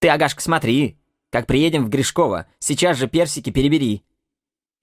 Ты, 0.00 0.08
Агашка, 0.08 0.42
смотри, 0.42 0.98
как 1.30 1.46
приедем 1.46 1.84
в 1.84 1.88
Гришково, 1.88 2.46
сейчас 2.58 2.96
же 2.96 3.06
персики 3.06 3.50
перебери». 3.50 4.04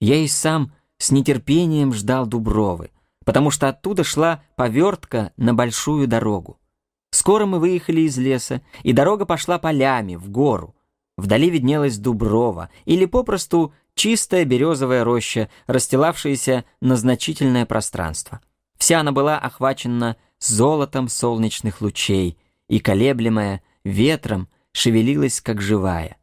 Я 0.00 0.16
и 0.16 0.26
сам 0.26 0.72
с 0.96 1.10
нетерпением 1.10 1.92
ждал 1.92 2.26
Дубровы, 2.26 2.92
потому 3.26 3.50
что 3.50 3.68
оттуда 3.68 4.04
шла 4.04 4.42
повертка 4.56 5.34
на 5.36 5.52
большую 5.52 6.08
дорогу. 6.08 6.58
Скоро 7.10 7.44
мы 7.44 7.60
выехали 7.60 8.00
из 8.00 8.16
леса, 8.16 8.62
и 8.82 8.94
дорога 8.94 9.26
пошла 9.26 9.58
полями, 9.58 10.16
в 10.16 10.30
гору. 10.30 10.74
Вдали 11.16 11.48
виднелась 11.48 11.98
Дуброва, 11.98 12.70
или 12.84 13.04
попросту 13.04 13.72
чистая 13.94 14.44
березовая 14.44 15.04
роща, 15.04 15.48
расстилавшаяся 15.66 16.64
на 16.80 16.96
значительное 16.96 17.66
пространство. 17.66 18.40
Вся 18.76 19.00
она 19.00 19.12
была 19.12 19.38
охвачена 19.38 20.16
золотом 20.40 21.08
солнечных 21.08 21.80
лучей 21.80 22.36
и, 22.68 22.80
колеблемая 22.80 23.62
ветром, 23.84 24.48
шевелилась 24.72 25.40
как 25.40 25.60
живая. 25.60 26.16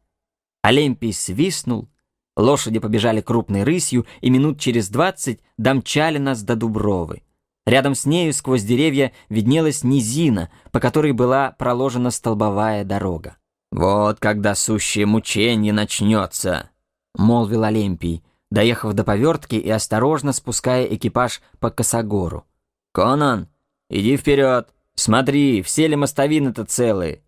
Олимпий 0.60 1.12
свистнул, 1.12 1.88
лошади 2.36 2.78
побежали 2.78 3.20
крупной 3.20 3.64
рысью 3.64 4.06
и 4.20 4.30
минут 4.30 4.60
через 4.60 4.90
двадцать 4.90 5.40
домчали 5.56 6.18
нас 6.18 6.42
до 6.42 6.54
Дубровы. 6.54 7.22
Рядом 7.64 7.94
с 7.94 8.04
нею 8.04 8.32
сквозь 8.32 8.62
деревья 8.62 9.12
виднелась 9.28 9.84
низина, 9.84 10.50
по 10.70 10.80
которой 10.80 11.12
была 11.12 11.52
проложена 11.52 12.10
столбовая 12.10 12.84
дорога. 12.84 13.36
«Вот 13.72 14.20
когда 14.20 14.54
сущее 14.54 15.06
мучение 15.06 15.72
начнется»,— 15.72 16.70
молвил 17.16 17.64
Олимпий, 17.64 18.22
доехав 18.50 18.92
до 18.92 19.02
повертки 19.02 19.54
и 19.54 19.70
осторожно 19.70 20.32
спуская 20.34 20.84
экипаж 20.84 21.40
по 21.58 21.70
косогору. 21.70 22.44
«Конан, 22.92 23.48
иди 23.88 24.18
вперед, 24.18 24.68
смотри, 24.94 25.62
все 25.62 25.88
ли 25.88 25.96
мостовины-то 25.96 26.66
целые?» 26.66 27.22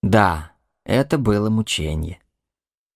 Да, 0.00 0.52
это 0.84 1.18
было 1.18 1.50
мучение. 1.50 2.20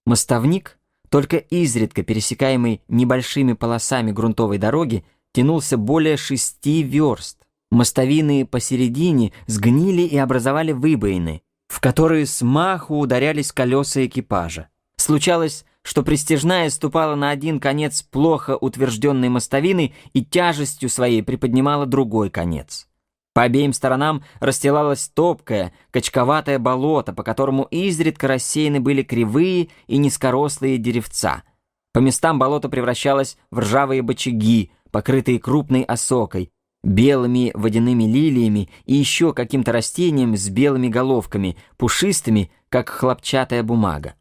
Мостовник, 0.07 0.79
только 1.09 1.39
изредка 1.39 2.05
пересекаемый 2.05 2.83
небольшими 2.87 3.55
полосами 3.55 4.13
грунтовой 4.13 4.59
дороги, 4.59 5.05
тянулся 5.33 5.77
более 5.77 6.17
шести 6.17 6.85
верст. 6.85 7.45
Мостовины 7.73 8.47
посередине 8.47 9.33
сгнили 9.49 10.03
и 10.03 10.17
образовали 10.17 10.71
выбоины, 10.71 11.43
в 11.69 11.81
которые 11.81 12.27
с 12.27 12.43
маху 12.43 12.99
ударялись 12.99 13.53
колеса 13.53 14.05
экипажа. 14.05 14.69
Случалось, 14.97 15.65
что 15.82 16.03
пристежная 16.03 16.69
ступала 16.70 17.15
на 17.15 17.31
один 17.31 17.61
конец 17.61 18.03
плохо 18.03 18.57
утвержденной 18.57 19.28
мостовины 19.28 19.95
и 20.12 20.24
тяжестью 20.24 20.89
своей 20.89 21.23
приподнимала 21.23 21.86
другой 21.86 22.31
конец. 22.31 22.89
По 23.32 23.45
обеим 23.45 23.73
сторонам 23.73 24.24
расстилалось 24.40 25.09
топкое, 25.09 25.73
качковатое 25.93 26.59
болото, 26.59 27.12
по 27.12 27.23
которому 27.23 27.62
изредка 27.70 28.27
рассеяны 28.27 28.81
были 28.81 29.03
кривые 29.03 29.69
и 29.86 29.97
низкорослые 29.99 30.77
деревца. 30.78 31.45
По 31.93 32.01
местам 32.01 32.39
болото 32.39 32.69
превращалось 32.69 33.39
в 33.51 33.61
ржавые 33.61 34.03
бочаги, 34.03 34.73
покрытые 34.90 35.39
крупной 35.39 35.82
осокой, 35.82 36.51
белыми 36.83 37.51
водяными 37.55 38.05
лилиями 38.05 38.71
и 38.87 38.95
еще 38.95 39.33
каким-то 39.33 39.73
растением 39.73 40.37
с 40.37 40.49
белыми 40.49 40.89
головками, 40.89 41.57
пушистыми, 41.77 42.51
как 42.69 42.89
хлопчатая 42.89 43.63
бумага. 43.63 44.15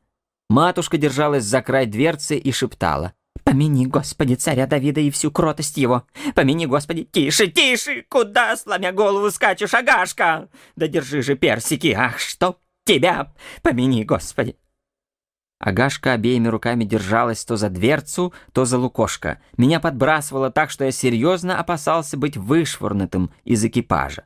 Матушка 0.50 0.98
держалась 0.98 1.44
за 1.44 1.62
край 1.62 1.86
дверцы 1.86 2.38
и 2.38 2.52
шептала. 2.52 3.14
«Помяни, 3.44 3.86
Господи, 3.86 4.34
царя 4.34 4.68
Давида 4.68 5.00
и 5.00 5.10
всю 5.10 5.32
кротость 5.32 5.78
его! 5.78 6.04
Помяни, 6.36 6.66
Господи, 6.66 7.06
тише, 7.06 7.48
тише! 7.48 8.04
Куда, 8.10 8.58
сломя 8.58 8.92
голову, 8.92 9.32
скачешь, 9.32 9.74
агашка? 9.74 10.50
Да 10.76 10.88
держи 10.88 11.22
же 11.22 11.36
персики, 11.36 11.94
ах, 11.98 12.20
что 12.20 12.60
тебя! 12.86 13.34
Помяни, 13.62 14.04
Господи!» 14.04 14.58
Агашка 15.60 16.14
обеими 16.14 16.48
руками 16.48 16.84
держалась 16.84 17.44
то 17.44 17.58
за 17.58 17.70
дверцу, 17.70 18.34
то 18.54 18.66
за 18.66 18.78
лукошко. 18.78 19.42
Меня 19.58 19.80
подбрасывало 19.80 20.52
так, 20.52 20.70
что 20.70 20.86
я 20.86 20.92
серьезно 20.92 21.60
опасался 21.60 22.16
быть 22.16 22.38
вышвырнутым 22.38 23.32
из 23.44 23.64
экипажа. 23.66 24.26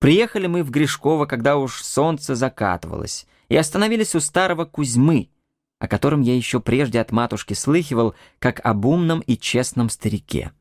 Приехали 0.00 0.46
мы 0.46 0.62
в 0.62 0.70
Гришково, 0.70 1.26
когда 1.26 1.56
уж 1.56 1.82
солнце 1.82 2.34
закатывалось, 2.34 3.26
и 3.48 3.56
остановились 3.56 4.14
у 4.14 4.20
старого 4.20 4.64
Кузьмы, 4.64 5.30
о 5.78 5.88
котором 5.88 6.22
я 6.22 6.34
еще 6.34 6.60
прежде 6.60 7.00
от 7.00 7.12
матушки 7.12 7.54
слыхивал, 7.54 8.14
как 8.38 8.60
об 8.64 8.84
умном 8.86 9.20
и 9.20 9.36
честном 9.36 9.90
старике. 9.90 10.52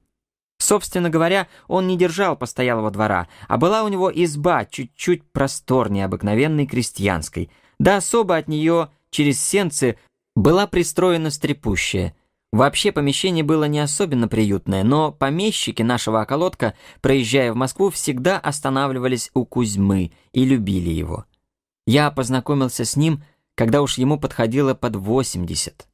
Собственно 0.58 1.10
говоря, 1.10 1.48
он 1.68 1.88
не 1.88 1.98
держал 1.98 2.36
постоялого 2.38 2.92
двора, 2.92 3.28
а 3.48 3.58
была 3.58 3.84
у 3.84 3.88
него 3.88 4.12
изба 4.14 4.66
чуть-чуть 4.66 5.24
просторнее 5.32 6.06
обыкновенной 6.06 6.66
крестьянской, 6.66 7.50
да 7.78 7.98
особо 7.98 8.38
от 8.38 8.48
нее 8.48 8.90
через 9.16 9.40
сенцы 9.40 9.98
была 10.36 10.68
пристроена 10.68 11.30
стрепущая. 11.30 12.14
Вообще 12.52 12.92
помещение 12.92 13.44
было 13.44 13.64
не 13.64 13.80
особенно 13.80 14.28
приютное, 14.28 14.84
но 14.84 15.12
помещики 15.12 15.82
нашего 15.82 16.22
околотка, 16.22 16.76
проезжая 17.02 17.54
в 17.54 17.56
Москву, 17.56 17.90
всегда 17.90 18.38
останавливались 18.38 19.32
у 19.34 19.46
Кузьмы 19.46 20.12
и 20.34 20.46
любили 20.46 20.90
его. 20.90 21.26
Я 21.88 22.12
познакомился 22.12 22.84
с 22.84 22.96
ним, 22.96 23.24
когда 23.56 23.82
уж 23.82 23.98
ему 23.98 24.20
подходило 24.20 24.74
под 24.74 24.98
80. 24.98 25.88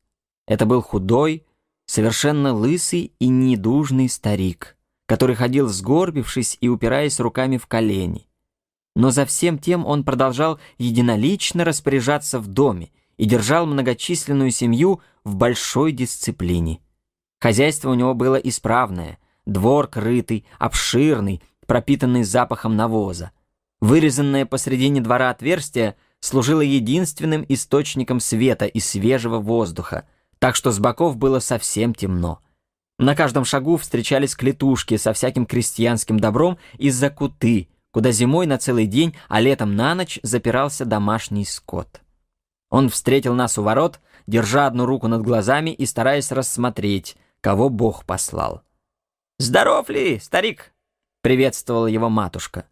Это 0.47 0.65
был 0.65 0.81
худой, 0.81 1.45
совершенно 1.85 2.53
лысый 2.53 3.11
и 3.19 3.27
недужный 3.27 4.09
старик, 4.09 4.77
который 5.07 5.35
ходил 5.35 5.67
сгорбившись 5.67 6.57
и 6.59 6.69
упираясь 6.69 7.19
руками 7.19 7.57
в 7.57 7.67
колени. 7.67 8.27
Но 8.95 9.11
за 9.11 9.25
всем 9.25 9.59
тем 9.59 9.85
он 9.85 10.03
продолжал 10.03 10.59
единолично 10.77 11.63
распоряжаться 11.63 12.39
в 12.39 12.47
доме, 12.47 12.91
и 13.21 13.25
держал 13.25 13.67
многочисленную 13.67 14.49
семью 14.49 14.99
в 15.23 15.35
большой 15.35 15.91
дисциплине. 15.91 16.79
Хозяйство 17.39 17.91
у 17.91 17.93
него 17.93 18.15
было 18.15 18.35
исправное, 18.35 19.19
двор 19.45 19.85
крытый, 19.85 20.47
обширный, 20.57 21.43
пропитанный 21.67 22.23
запахом 22.23 22.75
навоза. 22.75 23.29
Вырезанное 23.79 24.47
посредине 24.47 25.01
двора 25.01 25.29
отверстие 25.29 25.97
служило 26.19 26.61
единственным 26.61 27.45
источником 27.47 28.19
света 28.19 28.65
и 28.65 28.79
свежего 28.79 29.37
воздуха, 29.37 30.07
так 30.39 30.55
что 30.55 30.71
с 30.71 30.79
боков 30.79 31.15
было 31.15 31.37
совсем 31.37 31.93
темно. 31.93 32.39
На 32.97 33.15
каждом 33.15 33.45
шагу 33.45 33.77
встречались 33.77 34.35
клетушки 34.35 34.97
со 34.97 35.13
всяким 35.13 35.45
крестьянским 35.45 36.19
добром 36.19 36.57
из-за 36.79 37.11
куты, 37.11 37.69
куда 37.91 38.11
зимой 38.11 38.47
на 38.47 38.57
целый 38.57 38.87
день, 38.87 39.15
а 39.29 39.39
летом 39.39 39.75
на 39.75 39.93
ночь 39.93 40.17
запирался 40.23 40.85
домашний 40.85 41.45
скот. 41.45 42.00
Он 42.71 42.89
встретил 42.89 43.35
нас 43.35 43.59
у 43.59 43.63
ворот, 43.63 43.99
держа 44.25 44.65
одну 44.65 44.85
руку 44.85 45.07
над 45.07 45.21
глазами 45.21 45.69
и 45.69 45.85
стараясь 45.85 46.31
рассмотреть, 46.31 47.17
кого 47.41 47.69
Бог 47.69 48.05
послал. 48.05 48.63
«Здоров 49.37 49.89
ли, 49.89 50.19
старик?»— 50.19 50.73
приветствовала 51.21 51.87
его 51.87 52.09
матушка. 52.09 52.65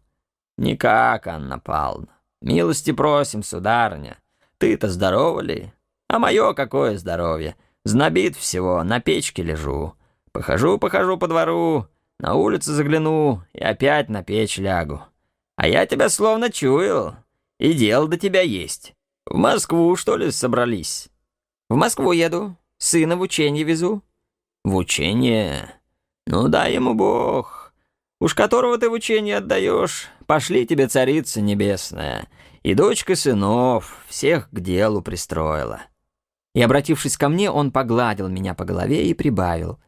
«Никак, 0.56 1.26
Анна 1.26 1.58
Павловна. 1.58 2.08
Милости 2.40 2.92
просим, 2.92 3.42
сударыня. 3.42 4.18
Ты-то 4.58 4.88
здорова 4.88 5.40
ли? 5.40 5.72
А 6.08 6.18
мое 6.18 6.54
какое 6.54 6.96
здоровье? 6.96 7.56
Знобит 7.84 8.36
всего, 8.36 8.82
на 8.82 9.00
печке 9.00 9.42
лежу. 9.42 9.94
Похожу, 10.32 10.78
похожу 10.78 11.18
по 11.18 11.28
двору, 11.28 11.86
на 12.18 12.34
улицу 12.34 12.72
загляну 12.72 13.42
и 13.52 13.62
опять 13.62 14.08
на 14.08 14.22
печь 14.22 14.58
лягу. 14.58 15.02
А 15.56 15.68
я 15.68 15.86
тебя 15.86 16.08
словно 16.08 16.50
чуял, 16.50 17.16
и 17.58 17.74
дело 17.74 18.08
до 18.08 18.16
тебя 18.16 18.40
есть. 18.40 18.94
«В 19.26 19.36
Москву, 19.36 19.94
что 19.96 20.16
ли, 20.16 20.30
собрались?» 20.30 21.08
«В 21.68 21.76
Москву 21.76 22.12
еду. 22.12 22.56
Сына 22.78 23.16
в 23.16 23.20
учение 23.20 23.64
везу». 23.64 24.02
«В 24.64 24.76
учение? 24.76 25.74
Ну 26.26 26.48
дай 26.48 26.74
ему 26.74 26.94
Бог. 26.94 27.72
Уж 28.20 28.34
которого 28.34 28.76
ты 28.76 28.90
в 28.90 28.92
учение 28.92 29.38
отдаешь, 29.38 30.08
пошли 30.26 30.66
тебе 30.66 30.88
царица 30.88 31.40
небесная. 31.40 32.28
И 32.62 32.74
дочка 32.74 33.16
сынов 33.16 34.04
всех 34.08 34.50
к 34.50 34.60
делу 34.60 35.02
пристроила». 35.02 35.82
И, 36.54 36.62
обратившись 36.62 37.16
ко 37.16 37.28
мне, 37.28 37.50
он 37.50 37.70
погладил 37.70 38.28
меня 38.28 38.54
по 38.54 38.64
голове 38.64 39.06
и 39.06 39.14
прибавил. 39.14 39.78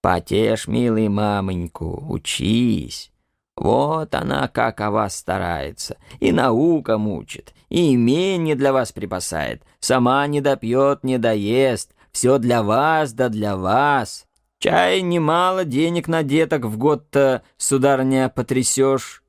«Потешь, 0.00 0.66
милый 0.66 1.08
мамоньку, 1.08 2.06
учись. 2.08 3.12
Вот 3.56 4.14
она 4.14 4.48
как 4.48 4.80
о 4.80 4.90
вас 4.90 5.16
старается, 5.16 5.96
и 6.20 6.32
наука 6.32 6.98
мучит, 6.98 7.54
и 7.72 7.94
имение 7.94 8.54
для 8.54 8.70
вас 8.70 8.92
припасает, 8.92 9.62
сама 9.80 10.26
не 10.26 10.42
допьет, 10.42 11.04
не 11.04 11.16
доест, 11.16 11.94
все 12.12 12.36
для 12.36 12.62
вас 12.62 13.14
да 13.14 13.30
для 13.30 13.56
вас. 13.56 14.26
Чай 14.58 15.00
немало 15.00 15.64
денег 15.64 16.06
на 16.06 16.22
деток 16.22 16.66
в 16.66 16.76
год-то, 16.76 17.42
сударыня, 17.56 18.28
потрясешь. 18.28 19.24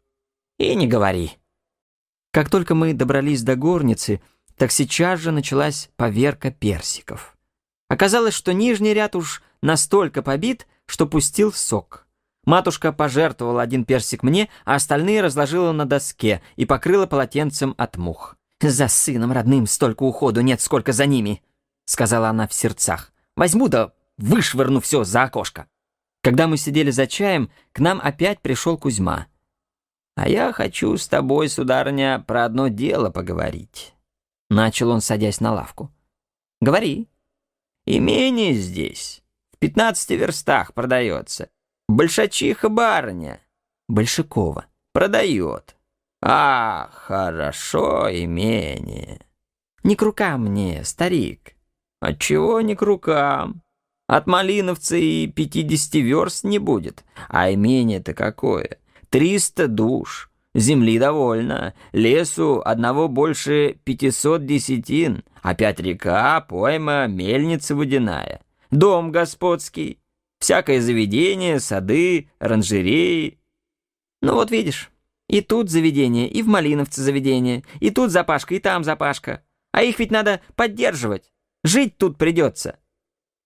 И 0.60 0.76
не 0.76 0.88
говори. 0.88 1.32
Как 2.34 2.50
только 2.50 2.76
мы 2.76 2.94
добрались 2.94 3.44
до 3.44 3.56
горницы, 3.56 4.22
так 4.58 4.74
сейчас 4.74 5.22
же 5.22 5.32
началась 5.32 5.90
поверка 5.96 6.52
персиков. 6.52 7.38
Оказалось, 7.88 8.34
что 8.34 8.54
нижний 8.54 8.94
ряд 8.94 9.16
уж 9.16 9.42
настолько 9.62 10.22
побит, 10.22 10.68
что 10.86 11.08
пустил 11.08 11.54
сок. 11.54 12.03
Матушка 12.46 12.92
пожертвовала 12.92 13.62
один 13.62 13.86
персик 13.86 14.24
мне, 14.24 14.50
а 14.66 14.76
остальные 14.76 15.22
разложила 15.22 15.72
на 15.72 15.86
доске 15.86 16.42
и 16.56 16.66
покрыла 16.66 17.06
полотенцем 17.06 17.74
от 17.78 17.98
мух. 17.98 18.36
«За 18.62 18.88
сыном 18.88 19.32
родным 19.32 19.66
столько 19.68 20.04
уходу 20.04 20.42
нет, 20.42 20.62
сколько 20.62 20.94
за 20.94 21.06
ними»,— 21.06 21.42
сказала 21.86 22.30
она 22.30 22.48
в 22.48 22.54
сердцах. 22.54 23.12
«Возьму 23.36 23.68
да 23.68 23.94
вышвырну 24.18 24.80
все 24.80 25.04
за 25.04 25.24
окошко». 25.24 25.68
Когда 26.22 26.48
мы 26.48 26.56
сидели 26.56 26.90
за 26.90 27.06
чаем, 27.06 27.52
к 27.74 27.80
нам 27.80 28.00
опять 28.02 28.40
пришел 28.40 28.78
Кузьма. 28.78 29.28
«А 30.16 30.30
я 30.30 30.54
хочу 30.54 30.96
с 30.96 31.08
тобой, 31.08 31.50
сударыня, 31.50 32.24
про 32.26 32.46
одно 32.46 32.70
дело 32.70 33.10
поговорить»,— 33.10 33.94
начал 34.50 34.90
он, 34.92 35.02
садясь 35.02 35.42
на 35.42 35.54
лавку. 35.54 35.92
«Говори». 36.62 37.10
«Имение 37.86 38.54
здесь, 38.54 39.22
в 39.52 39.58
пятнадцати 39.58 40.14
верстах 40.14 40.74
продается. 40.74 41.50
Большачиха 41.88 42.70
барыня. 42.70 43.42
Большакова. 43.88 44.66
Продает. 44.94 45.76
А, 46.22 46.90
хорошо 46.94 48.08
имение. 48.10 49.20
Не 49.84 49.96
к 49.96 50.02
рукам 50.02 50.46
мне, 50.46 50.84
старик. 50.84 51.56
Отчего 52.00 52.62
не 52.62 52.76
к 52.76 52.82
рукам? 52.82 53.62
От 54.08 54.28
Малиновца 54.28 54.96
и 54.96 55.28
пятидесяти 55.28 55.98
верст 55.98 56.44
не 56.44 56.60
будет. 56.60 57.04
А 57.30 57.52
имение-то 57.54 58.14
какое? 58.14 58.78
Триста 59.10 59.68
душ. 59.68 60.30
Земли 60.56 61.00
довольно, 61.00 61.74
лесу 61.94 62.62
одного 62.64 63.08
больше 63.08 63.80
пятисот 63.84 64.46
десятин, 64.46 65.24
опять 65.42 65.80
река, 65.80 66.42
пойма, 66.42 67.08
мельница 67.08 67.76
водяная, 67.76 68.40
дом 68.70 69.12
господский, 69.12 69.98
всякое 70.44 70.82
заведение, 70.82 71.62
сады, 71.62 72.30
оранжереи. 72.38 73.40
Ну 74.22 74.34
вот 74.34 74.52
видишь, 74.52 74.92
и 75.30 75.40
тут 75.40 75.70
заведение, 75.70 76.28
и 76.28 76.42
в 76.42 76.48
Малиновце 76.48 77.02
заведение, 77.02 77.64
и 77.80 77.92
тут 77.92 78.12
запашка, 78.12 78.54
и 78.54 78.60
там 78.60 78.84
запашка. 78.84 79.42
А 79.72 79.84
их 79.84 80.00
ведь 80.00 80.12
надо 80.12 80.42
поддерживать. 80.56 81.32
Жить 81.64 81.98
тут 81.98 82.18
придется. 82.18 82.78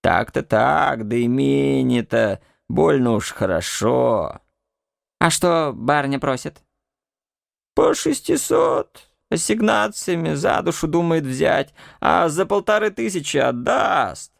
Так-то 0.02 0.42
так, 0.42 1.08
да 1.08 1.24
имение-то 1.24 2.42
больно 2.68 3.12
уж 3.12 3.32
хорошо. 3.32 4.42
А 5.20 5.30
что 5.30 5.74
барня 5.76 6.20
просит? 6.20 6.64
По 7.76 7.94
шестисот. 7.94 9.08
Ассигнациями 9.30 10.34
за 10.34 10.64
душу 10.64 10.88
думает 10.88 11.26
взять, 11.26 11.76
а 12.00 12.28
за 12.30 12.48
полторы 12.48 12.90
тысячи 12.90 13.38
отдаст. 13.38 14.34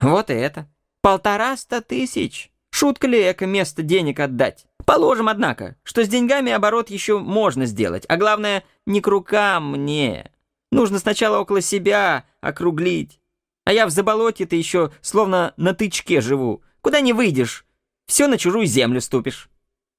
Вот 0.00 0.30
и 0.30 0.34
это. 0.34 0.68
Полтораста 1.06 1.82
тысяч. 1.82 2.50
Шутка 2.72 3.06
ли 3.06 3.30
эко 3.30 3.46
место 3.46 3.84
денег 3.84 4.18
отдать? 4.18 4.66
Положим, 4.84 5.28
однако, 5.28 5.76
что 5.84 6.04
с 6.04 6.08
деньгами 6.08 6.50
оборот 6.50 6.90
еще 6.90 7.20
можно 7.20 7.64
сделать, 7.66 8.04
а 8.08 8.16
главное, 8.16 8.64
не 8.86 9.00
к 9.00 9.06
рукам 9.06 9.70
мне. 9.70 10.32
Нужно 10.72 10.98
сначала 10.98 11.38
около 11.38 11.60
себя 11.60 12.24
округлить. 12.40 13.20
А 13.64 13.72
я 13.72 13.86
в 13.86 13.90
заболоте-то 13.90 14.56
еще 14.56 14.90
словно 15.00 15.54
на 15.56 15.74
тычке 15.74 16.20
живу. 16.20 16.64
Куда 16.80 17.00
не 17.00 17.12
выйдешь, 17.12 17.66
все 18.08 18.26
на 18.26 18.36
чужую 18.36 18.66
землю 18.66 19.00
ступишь. 19.00 19.48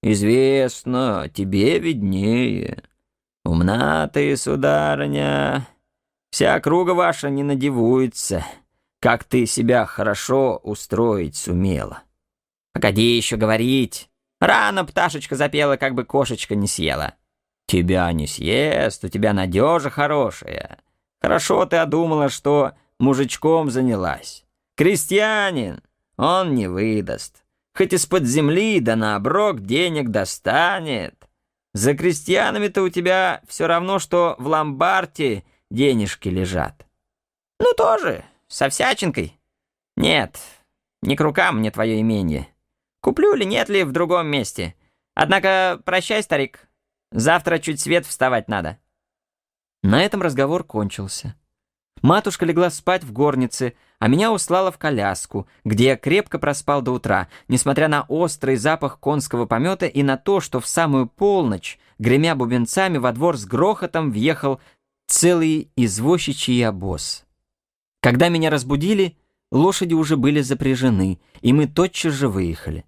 Известно, 0.03 1.31
тебе 1.33 1.79
виднее. 1.79 2.83
Умна 3.45 4.09
ты, 4.09 4.35
сударыня. 4.35 5.69
Вся 6.31 6.55
округа 6.55 6.91
ваша 6.91 7.29
не 7.29 7.43
надевуется, 7.43 8.45
как 8.99 9.23
ты 9.23 9.45
себя 9.45 9.85
хорошо 9.85 10.57
устроить 10.57 11.35
сумела. 11.35 12.03
Погоди 12.73 13.15
еще 13.15 13.37
говорить. 13.37 14.09
Рано 14.39 14.85
пташечка 14.85 15.35
запела, 15.35 15.77
как 15.77 15.95
бы 15.95 16.05
кошечка 16.05 16.55
не 16.55 16.67
съела. 16.67 17.15
Тебя 17.67 18.11
не 18.11 18.27
съест, 18.27 19.03
у 19.03 19.09
тебя 19.09 19.33
надежа 19.33 19.89
хорошая. 19.89 20.79
Хорошо 21.21 21.65
ты 21.65 21.77
одумала, 21.77 22.29
что 22.29 22.73
мужичком 22.99 23.69
занялась. 23.69 24.45
Крестьянин, 24.75 25.81
он 26.17 26.55
не 26.55 26.67
выдаст. 26.67 27.43
Хоть 27.75 27.93
из-под 27.93 28.25
земли 28.25 28.79
да 28.79 28.95
на 28.95 29.19
денег 29.53 30.09
достанет. 30.09 31.15
За 31.73 31.95
крестьянами-то 31.95 32.81
у 32.81 32.89
тебя 32.89 33.41
все 33.47 33.67
равно, 33.67 33.99
что 33.99 34.35
в 34.39 34.47
ломбарде 34.47 35.43
денежки 35.69 36.29
лежат. 36.29 36.87
Ну, 37.59 37.73
тоже, 37.73 38.23
со 38.47 38.69
всячинкой. 38.69 39.39
Нет, 39.95 40.39
не 41.01 41.15
к 41.15 41.21
рукам 41.21 41.59
мне 41.59 41.71
твое 41.71 42.01
имение. 42.01 42.47
Куплю 43.01 43.33
ли, 43.33 43.45
нет 43.45 43.69
ли 43.69 43.83
в 43.83 43.91
другом 43.91 44.27
месте. 44.27 44.75
Однако 45.15 45.81
прощай, 45.85 46.21
старик. 46.23 46.67
Завтра 47.11 47.59
чуть 47.59 47.79
свет 47.79 48.05
вставать 48.05 48.47
надо. 48.47 48.77
На 49.83 50.03
этом 50.03 50.21
разговор 50.21 50.63
кончился. 50.63 51.35
Матушка 52.01 52.45
легла 52.45 52.69
спать 52.69 53.03
в 53.03 53.11
горнице, 53.11 53.73
а 53.99 54.07
меня 54.07 54.31
услала 54.31 54.71
в 54.71 54.77
коляску, 54.77 55.47
где 55.63 55.85
я 55.85 55.97
крепко 55.97 56.37
проспал 56.37 56.81
до 56.81 56.91
утра, 56.91 57.27
несмотря 57.47 57.87
на 57.87 58.03
острый 58.03 58.55
запах 58.55 58.99
конского 58.99 59.45
помета 59.45 59.87
и 59.87 60.03
на 60.03 60.17
то, 60.17 60.39
что 60.39 60.59
в 60.59 60.67
самую 60.67 61.07
полночь, 61.07 61.79
гремя 61.97 62.35
бубенцами, 62.35 62.97
во 62.97 63.11
двор 63.11 63.37
с 63.37 63.45
грохотом 63.45 64.11
въехал 64.11 64.59
целый 65.07 65.71
извозчичий 65.75 66.67
обоз. 66.67 67.26
Когда 68.01 68.29
меня 68.29 68.49
разбудили, 68.49 69.17
лошади 69.51 69.93
уже 69.93 70.17
были 70.17 70.41
запряжены, 70.41 71.19
и 71.41 71.53
мы 71.53 71.67
тотчас 71.67 72.13
же 72.13 72.29
выехали. 72.29 72.85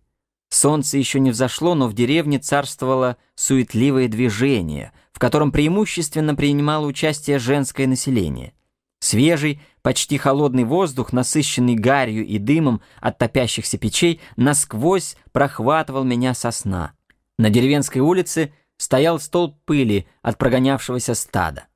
Солнце 0.49 0.97
еще 0.97 1.19
не 1.19 1.31
взошло, 1.31 1.75
но 1.75 1.87
в 1.87 1.93
деревне 1.93 2.39
царствовало 2.39 3.17
суетливое 3.35 4.07
движение, 4.07 4.91
в 5.11 5.19
котором 5.19 5.51
преимущественно 5.51 6.35
принимало 6.35 6.85
участие 6.87 7.39
женское 7.39 7.87
население. 7.87 8.53
Свежий, 8.99 9.61
почти 9.81 10.17
холодный 10.17 10.65
воздух, 10.65 11.13
насыщенный 11.13 11.75
гарью 11.75 12.25
и 12.25 12.37
дымом 12.37 12.81
от 12.99 13.17
топящихся 13.17 13.77
печей, 13.77 14.19
насквозь 14.35 15.15
прохватывал 15.31 16.03
меня 16.03 16.33
со 16.33 16.51
сна. 16.51 16.93
На 17.37 17.49
деревенской 17.49 18.01
улице 18.01 18.51
стоял 18.77 19.19
столб 19.19 19.55
пыли 19.65 20.07
от 20.21 20.37
прогонявшегося 20.37 21.13
стада. 21.13 21.68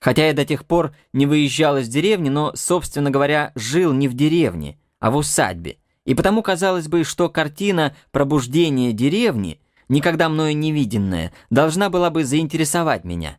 Хотя 0.00 0.26
я 0.26 0.34
до 0.34 0.44
тех 0.44 0.64
пор 0.64 0.94
не 1.12 1.26
выезжал 1.26 1.78
из 1.78 1.88
деревни, 1.88 2.28
но, 2.28 2.52
собственно 2.54 3.10
говоря, 3.10 3.52
жил 3.54 3.92
не 3.92 4.08
в 4.08 4.14
деревне, 4.14 4.78
а 5.00 5.10
в 5.10 5.16
усадьбе, 5.16 5.78
и 6.04 6.14
потому 6.14 6.42
казалось 6.42 6.88
бы, 6.88 7.04
что 7.04 7.28
картина 7.28 7.94
пробуждения 8.12 8.92
деревни, 8.92 9.60
никогда 9.88 10.28
мною 10.28 10.56
не 10.56 10.72
виденная, 10.72 11.32
должна 11.50 11.90
была 11.90 12.10
бы 12.10 12.24
заинтересовать 12.24 13.04
меня. 13.04 13.38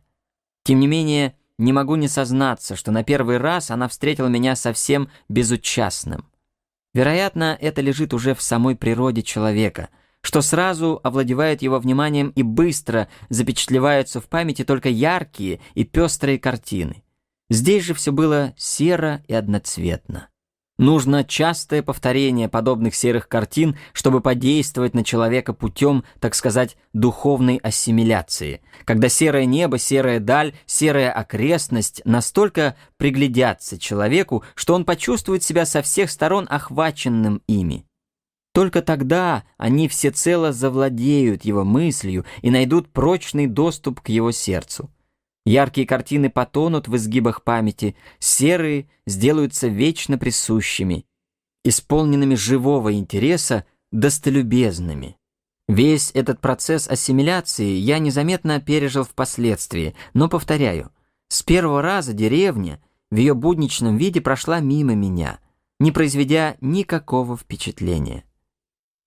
Тем 0.64 0.80
не 0.80 0.86
менее, 0.86 1.34
не 1.58 1.72
могу 1.72 1.96
не 1.96 2.08
сознаться, 2.08 2.76
что 2.76 2.92
на 2.92 3.02
первый 3.02 3.38
раз 3.38 3.70
она 3.70 3.88
встретила 3.88 4.28
меня 4.28 4.54
совсем 4.54 5.08
безучастным. 5.28 6.26
Вероятно, 6.94 7.56
это 7.60 7.80
лежит 7.80 8.12
уже 8.12 8.34
в 8.34 8.42
самой 8.42 8.76
природе 8.76 9.22
человека, 9.22 9.88
что 10.22 10.42
сразу 10.42 11.00
овладевает 11.02 11.62
его 11.62 11.78
вниманием 11.78 12.30
и 12.30 12.42
быстро 12.42 13.08
запечатлеваются 13.28 14.20
в 14.20 14.28
памяти 14.28 14.64
только 14.64 14.88
яркие 14.88 15.60
и 15.74 15.84
пестрые 15.84 16.38
картины. 16.38 17.02
Здесь 17.50 17.84
же 17.84 17.94
все 17.94 18.12
было 18.12 18.52
серо 18.56 19.22
и 19.26 19.34
одноцветно. 19.34 20.28
Нужно 20.78 21.24
частое 21.24 21.82
повторение 21.82 22.48
подобных 22.48 22.94
серых 22.94 23.26
картин, 23.26 23.76
чтобы 23.92 24.20
подействовать 24.20 24.94
на 24.94 25.02
человека 25.02 25.52
путем, 25.52 26.04
так 26.20 26.36
сказать, 26.36 26.76
духовной 26.92 27.56
ассимиляции, 27.56 28.60
когда 28.84 29.08
серое 29.08 29.44
небо, 29.44 29.78
серая 29.78 30.20
даль, 30.20 30.54
серая 30.66 31.10
окрестность 31.10 32.00
настолько 32.04 32.76
приглядятся 32.96 33.76
человеку, 33.76 34.44
что 34.54 34.74
он 34.74 34.84
почувствует 34.84 35.42
себя 35.42 35.66
со 35.66 35.82
всех 35.82 36.12
сторон 36.12 36.46
охваченным 36.48 37.42
ими. 37.48 37.87
Только 38.52 38.82
тогда 38.82 39.44
они 39.56 39.88
всецело 39.88 40.52
завладеют 40.52 41.44
его 41.44 41.64
мыслью 41.64 42.24
и 42.42 42.50
найдут 42.50 42.88
прочный 42.88 43.46
доступ 43.46 44.00
к 44.00 44.08
его 44.08 44.32
сердцу. 44.32 44.90
Яркие 45.44 45.86
картины 45.86 46.28
потонут 46.28 46.88
в 46.88 46.96
изгибах 46.96 47.42
памяти, 47.42 47.96
серые 48.18 48.88
сделаются 49.06 49.68
вечно 49.68 50.18
присущими, 50.18 51.06
исполненными 51.64 52.34
живого 52.34 52.92
интереса, 52.92 53.64
достолюбезными. 53.90 55.16
Весь 55.68 56.10
этот 56.14 56.40
процесс 56.40 56.88
ассимиляции 56.88 57.76
я 57.76 57.98
незаметно 57.98 58.60
пережил 58.60 59.04
впоследствии, 59.04 59.94
но, 60.14 60.28
повторяю, 60.28 60.90
с 61.28 61.42
первого 61.42 61.82
раза 61.82 62.14
деревня 62.14 62.80
в 63.10 63.16
ее 63.16 63.34
будничном 63.34 63.96
виде 63.96 64.20
прошла 64.20 64.60
мимо 64.60 64.94
меня, 64.94 65.40
не 65.78 65.92
произведя 65.92 66.56
никакого 66.60 67.36
впечатления. 67.36 68.24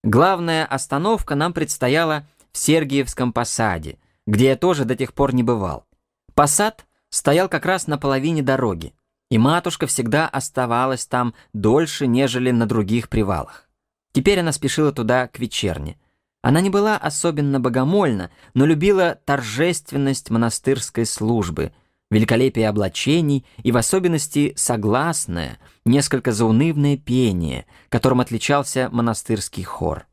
Главная 0.03 0.65
остановка 0.65 1.35
нам 1.35 1.53
предстояла 1.53 2.27
в 2.51 2.57
Сергиевском 2.57 3.31
посаде, 3.31 3.99
где 4.25 4.47
я 4.47 4.55
тоже 4.55 4.83
до 4.83 4.95
тех 4.95 5.13
пор 5.13 5.33
не 5.35 5.43
бывал. 5.43 5.85
Посад 6.33 6.85
стоял 7.09 7.47
как 7.47 7.65
раз 7.65 7.85
на 7.85 7.99
половине 7.99 8.41
дороги, 8.41 8.95
и 9.29 9.37
матушка 9.37 9.85
всегда 9.85 10.27
оставалась 10.27 11.05
там 11.05 11.35
дольше, 11.53 12.07
нежели 12.07 12.49
на 12.49 12.65
других 12.65 13.09
привалах. 13.09 13.69
Теперь 14.11 14.39
она 14.39 14.51
спешила 14.51 14.91
туда 14.91 15.27
к 15.27 15.37
вечерне. 15.37 15.97
Она 16.41 16.61
не 16.61 16.71
была 16.71 16.97
особенно 16.97 17.59
богомольна, 17.59 18.31
но 18.55 18.65
любила 18.65 19.19
торжественность 19.25 20.31
монастырской 20.31 21.05
службы, 21.05 21.73
великолепие 22.11 22.69
облачений 22.69 23.43
и 23.63 23.71
в 23.71 23.77
особенности 23.77 24.53
согласное, 24.55 25.57
несколько 25.85 26.31
заунывное 26.31 26.97
пение, 26.97 27.65
которым 27.89 28.19
отличался 28.19 28.89
монастырский 28.91 29.63
хор. 29.63 30.05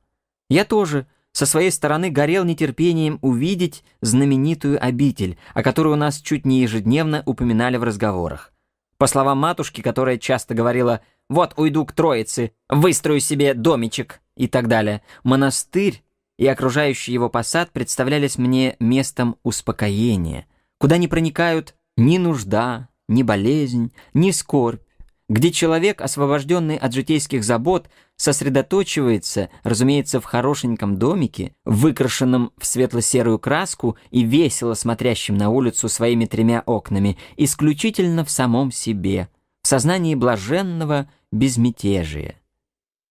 Я 0.48 0.64
тоже– 0.64 1.06
со 1.38 1.46
своей 1.46 1.70
стороны 1.70 2.10
горел 2.10 2.44
нетерпением 2.44 3.20
увидеть 3.22 3.84
знаменитую 4.00 4.84
обитель, 4.84 5.38
о 5.54 5.62
которой 5.62 5.92
у 5.92 5.96
нас 5.96 6.20
чуть 6.20 6.44
не 6.44 6.62
ежедневно 6.62 7.22
упоминали 7.26 7.76
в 7.76 7.84
разговорах. 7.84 8.52
По 8.96 9.06
словам 9.06 9.38
матушки, 9.38 9.80
которая 9.80 10.18
часто 10.18 10.54
говорила 10.54 11.00
«Вот 11.28 11.54
уйду 11.56 11.84
к 11.86 11.92
Троице, 11.92 12.50
выстрою 12.68 13.20
себе 13.20 13.54
домичек» 13.54 14.20
и 14.36 14.48
так 14.48 14.66
далее, 14.66 15.02
монастырь 15.22 16.02
и 16.38 16.46
окружающий 16.48 17.12
его 17.12 17.28
посад 17.28 17.70
представлялись 17.70 18.36
мне 18.36 18.74
местом 18.80 19.36
успокоения, 19.44 20.46
куда 20.78 20.96
не 20.96 21.06
проникают 21.06 21.76
ни 21.98 22.16
нужда, 22.16 22.88
ни 23.08 23.22
болезнь, 23.22 23.92
ни 24.14 24.30
скорбь, 24.30 24.82
где 25.28 25.50
человек, 25.50 26.00
освобожденный 26.00 26.76
от 26.76 26.94
житейских 26.94 27.44
забот, 27.44 27.90
сосредоточивается, 28.16 29.50
разумеется, 29.62 30.20
в 30.20 30.24
хорошеньком 30.24 30.96
домике, 30.96 31.54
выкрашенном 31.64 32.52
в 32.56 32.64
светло-серую 32.64 33.38
краску 33.38 33.96
и 34.10 34.22
весело 34.22 34.74
смотрящем 34.74 35.36
на 35.36 35.50
улицу 35.50 35.88
своими 35.88 36.24
тремя 36.24 36.62
окнами, 36.64 37.18
исключительно 37.36 38.24
в 38.24 38.30
самом 38.30 38.72
себе, 38.72 39.28
в 39.62 39.68
сознании 39.68 40.14
блаженного 40.14 41.10
безмятежия. 41.30 42.36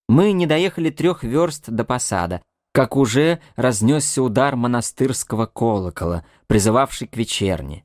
Мы 0.09 0.31
не 0.31 0.47
доехали 0.47 0.89
трех 0.89 1.23
верст 1.23 1.69
до 1.69 1.83
посада, 1.83 2.41
как 2.73 2.95
уже 2.95 3.39
разнесся 3.55 4.23
удар 4.23 4.55
монастырского 4.55 5.45
колокола, 5.45 6.25
призывавший 6.47 7.07
к 7.07 7.17
вечерне. 7.17 7.83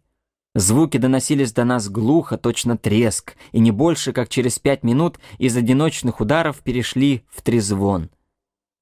Звуки 0.54 0.98
доносились 0.98 1.52
до 1.52 1.64
нас 1.64 1.88
глухо, 1.88 2.36
точно 2.36 2.76
треск, 2.76 3.36
и 3.52 3.58
не 3.58 3.70
больше, 3.70 4.12
как 4.12 4.28
через 4.28 4.58
пять 4.58 4.82
минут 4.82 5.18
из 5.38 5.56
одиночных 5.56 6.20
ударов 6.20 6.60
перешли 6.60 7.24
в 7.30 7.40
трезвон. 7.40 8.10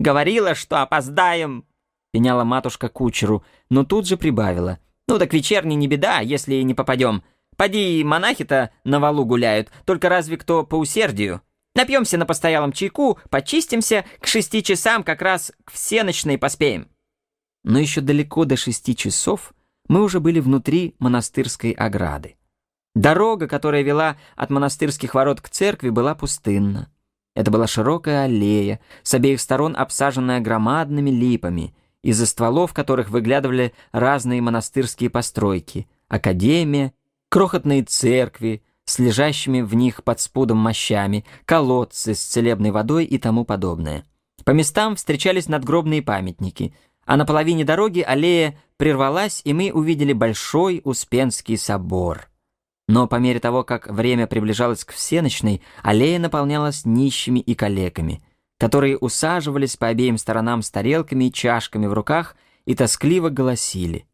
«Говорила, 0.00 0.54
что 0.56 0.82
опоздаем!»— 0.82 1.64
пеняла 2.12 2.42
матушка 2.42 2.88
кучеру, 2.88 3.44
но 3.68 3.84
тут 3.84 4.08
же 4.08 4.16
прибавила. 4.16 4.80
«Ну 5.06 5.18
так 5.18 5.32
вечерний 5.32 5.76
не 5.76 5.86
беда, 5.86 6.18
если 6.18 6.56
не 6.62 6.74
попадем. 6.74 7.22
Поди, 7.56 8.02
монахи-то 8.02 8.70
на 8.82 8.98
валу 8.98 9.24
гуляют, 9.24 9.70
только 9.84 10.08
разве 10.08 10.38
кто 10.38 10.64
по 10.64 10.74
усердию. 10.74 11.40
Напьемся 11.76 12.18
на 12.18 12.26
постоялом 12.26 12.72
чайку, 12.72 13.18
почистимся, 13.28 14.04
к 14.18 14.26
шести 14.26 14.62
часам 14.64 15.04
как 15.04 15.22
раз 15.22 15.52
к 15.64 15.70
всеночной 15.70 16.36
поспеем». 16.36 16.88
Но 17.62 17.78
еще 17.78 18.00
далеко 18.00 18.44
до 18.44 18.56
шести 18.56 18.96
часов— 18.96 19.54
мы 19.90 20.04
уже 20.04 20.20
были 20.20 20.38
внутри 20.38 20.94
монастырской 21.00 21.72
ограды. 21.72 22.36
Дорога, 22.94 23.48
которая 23.48 23.82
вела 23.82 24.16
от 24.36 24.48
монастырских 24.48 25.16
ворот 25.16 25.40
к 25.40 25.48
церкви, 25.48 25.88
была 25.88 26.14
пустынна. 26.14 26.92
Это 27.34 27.50
была 27.50 27.66
широкая 27.66 28.26
аллея, 28.26 28.78
с 29.02 29.14
обеих 29.14 29.40
сторон 29.40 29.74
обсаженная 29.76 30.38
громадными 30.38 31.10
липами, 31.10 31.74
из-за 32.02 32.26
стволов 32.26 32.72
которых 32.72 33.10
выглядывали 33.10 33.74
разные 33.90 34.40
монастырские 34.40 35.10
постройки, 35.10 35.88
академия, 36.06 36.92
крохотные 37.28 37.82
церкви 37.82 38.62
с 38.84 39.00
лежащими 39.00 39.60
в 39.60 39.74
них 39.74 40.04
под 40.04 40.20
спудом 40.20 40.58
мощами, 40.58 41.24
колодцы 41.44 42.14
с 42.14 42.22
целебной 42.22 42.70
водой 42.70 43.06
и 43.06 43.18
тому 43.18 43.44
подобное. 43.44 44.04
По 44.44 44.52
местам 44.52 44.94
встречались 44.94 45.48
надгробные 45.48 46.00
памятники— 46.00 46.74
а 47.10 47.16
на 47.16 47.26
половине 47.26 47.64
дороги 47.64 48.02
аллея 48.02 48.56
прервалась, 48.76 49.40
и 49.42 49.52
мы 49.52 49.72
увидели 49.72 50.12
большой 50.12 50.80
Успенский 50.84 51.58
собор. 51.58 52.30
Но 52.86 53.08
по 53.08 53.16
мере 53.16 53.40
того, 53.40 53.64
как 53.64 53.88
время 53.88 54.28
приближалось 54.28 54.84
к 54.84 54.92
всеночной, 54.92 55.60
аллея 55.82 56.20
наполнялась 56.20 56.84
нищими 56.84 57.40
и 57.40 57.56
калеками, 57.56 58.22
которые 58.60 58.96
усаживались 58.96 59.76
по 59.76 59.88
обеим 59.88 60.18
сторонам 60.18 60.62
с 60.62 60.70
тарелками 60.70 61.24
и 61.24 61.32
чашками 61.32 61.86
в 61.86 61.94
руках 61.94 62.36
и 62.64 62.76
тоскливо 62.76 63.28
голосили. 63.28 64.06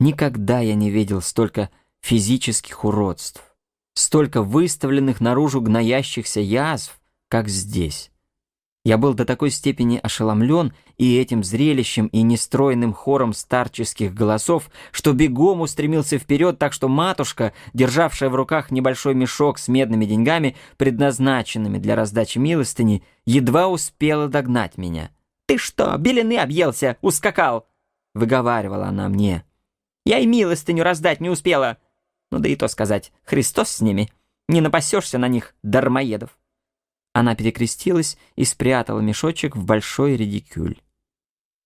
Никогда 0.00 0.60
я 0.60 0.74
не 0.74 0.88
видел 0.88 1.20
столько 1.20 1.68
физических 2.00 2.86
уродств, 2.86 3.54
столько 3.92 4.40
выставленных 4.40 5.20
наружу 5.20 5.60
гноящихся 5.60 6.40
язв, 6.40 6.98
как 7.28 7.50
здесь. 7.50 8.10
Я 8.84 8.98
был 8.98 9.14
до 9.14 9.24
такой 9.24 9.50
степени 9.50 9.98
ошеломлен 10.02 10.74
и 10.98 11.16
этим 11.16 11.42
зрелищем, 11.42 12.06
и 12.08 12.20
нестройным 12.20 12.92
хором 12.92 13.32
старческих 13.32 14.12
голосов, 14.12 14.70
что 14.92 15.14
бегом 15.14 15.62
устремился 15.62 16.18
вперед, 16.18 16.58
так 16.58 16.74
что 16.74 16.88
матушка, 16.88 17.54
державшая 17.72 18.28
в 18.28 18.34
руках 18.34 18.70
небольшой 18.70 19.14
мешок 19.14 19.58
с 19.58 19.68
медными 19.68 20.04
деньгами, 20.04 20.54
предназначенными 20.76 21.78
для 21.78 21.96
раздачи 21.96 22.36
милостыни, 22.36 23.02
едва 23.24 23.68
успела 23.68 24.28
догнать 24.28 24.76
меня. 24.76 25.10
«Ты 25.46 25.56
что, 25.56 25.96
белины 25.96 26.36
объелся, 26.36 26.98
ускакал?»— 27.00 27.66
выговаривала 28.14 28.86
она 28.86 29.08
мне. 29.08 29.44
«Я 30.04 30.18
и 30.18 30.26
милостыню 30.26 30.84
раздать 30.84 31.22
не 31.22 31.30
успела. 31.30 31.78
Ну 32.30 32.38
да 32.38 32.50
и 32.50 32.56
то 32.56 32.68
сказать, 32.68 33.12
Христос 33.24 33.70
с 33.70 33.80
ними. 33.80 34.12
Не 34.46 34.60
напасешься 34.60 35.16
на 35.16 35.28
них, 35.28 35.54
дармоедов». 35.62 36.36
Она 37.14 37.36
перекрестилась 37.36 38.18
и 38.34 38.44
спрятала 38.44 38.98
мешочек 38.98 39.54
в 39.56 39.64
большой 39.64 40.16
редикюль. 40.16 40.82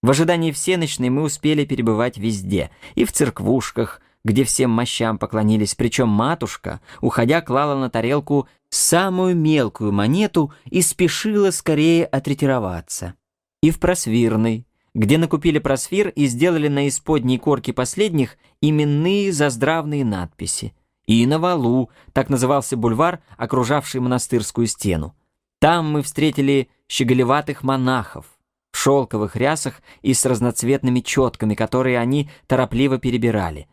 В 0.03 0.11
ожидании 0.11 0.53
всеночной 0.53 1.09
мы 1.09 1.23
успели 1.23 1.65
перебывать 1.65 2.19
везде, 2.19 2.71
и 2.95 3.05
в 3.05 3.13
церквушках, 3.13 4.03
где 4.25 4.45
всем 4.45 4.71
мощам 4.71 5.19
поклонились, 5.19 5.75
причем 5.75 6.09
матушка, 6.09 6.81
уходя, 7.01 7.41
клала 7.41 7.77
на 7.81 7.89
тарелку 7.89 8.47
самую 8.69 9.35
мелкую 9.37 9.91
монету 9.91 10.53
и 10.67 10.83
спешила 10.83 11.51
скорее 11.51 12.05
отретироваться. 12.05 13.15
И 13.63 13.71
в 13.71 13.81
просвирной, 13.81 14.67
где 14.95 15.17
накупили 15.17 15.59
просвир 15.59 16.11
и 16.11 16.27
сделали 16.27 16.69
на 16.69 16.89
исподней 16.89 17.39
корке 17.39 17.73
последних 17.73 18.37
именные 18.61 19.33
заздравные 19.33 20.05
надписи. 20.05 20.75
И 21.07 21.27
на 21.27 21.39
валу, 21.39 21.91
так 22.13 22.29
назывался 22.29 22.77
бульвар, 22.77 23.21
окружавший 23.39 24.03
монастырскую 24.03 24.67
стену. 24.67 25.15
Там 25.61 25.91
мы 25.91 26.03
встретили 26.03 26.69
щеголеватых 26.89 27.63
монахов 27.63 28.27
в 28.73 28.77
шелковых 28.77 29.35
рясах 29.35 29.83
и 30.03 30.15
с 30.15 30.25
разноцветными 30.25 31.01
четками, 31.01 31.55
которые 31.55 31.99
они 31.99 32.31
торопливо 32.47 32.99
перебирали. 32.99 33.69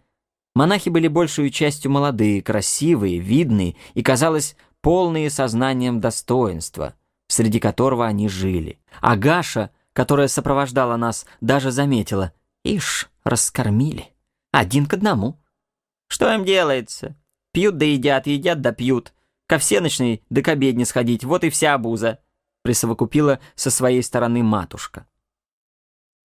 Монахи 0.56 0.90
были 0.90 1.08
большей 1.08 1.52
частью 1.52 1.92
молодые, 1.92 2.42
красивые, 2.42 3.20
видные 3.20 3.76
и, 3.94 4.02
казалось, 4.02 4.56
полные 4.82 5.30
сознанием 5.30 6.00
достоинства, 6.00 6.96
среди 7.28 7.60
которого 7.60 8.06
они 8.06 8.30
жили. 8.30 8.80
Агаша, 9.02 9.72
которая 9.94 10.28
сопровождала 10.28 10.96
нас, 10.96 11.26
даже 11.42 11.72
заметила. 11.72 12.32
Ишь, 12.64 13.10
раскормили. 13.24 14.14
Один 14.52 14.86
к 14.86 14.94
одному. 14.94 15.38
Что 16.08 16.34
им 16.34 16.46
делается? 16.46 17.16
Пьют 17.52 17.78
да 17.78 17.86
едят, 17.86 18.26
едят 18.28 18.62
да 18.62 18.72
пьют. 18.72 19.14
Ко 19.48 19.58
всеночной 19.58 20.24
да 20.30 20.42
к 20.42 20.48
обедне 20.48 20.86
сходить, 20.86 21.24
вот 21.24 21.44
и 21.44 21.50
вся 21.50 21.74
обуза», 21.74 22.20
присовокупила 22.64 23.40
со 23.56 23.70
своей 23.70 24.02
стороны 24.02 24.42
матушка. 24.42 25.06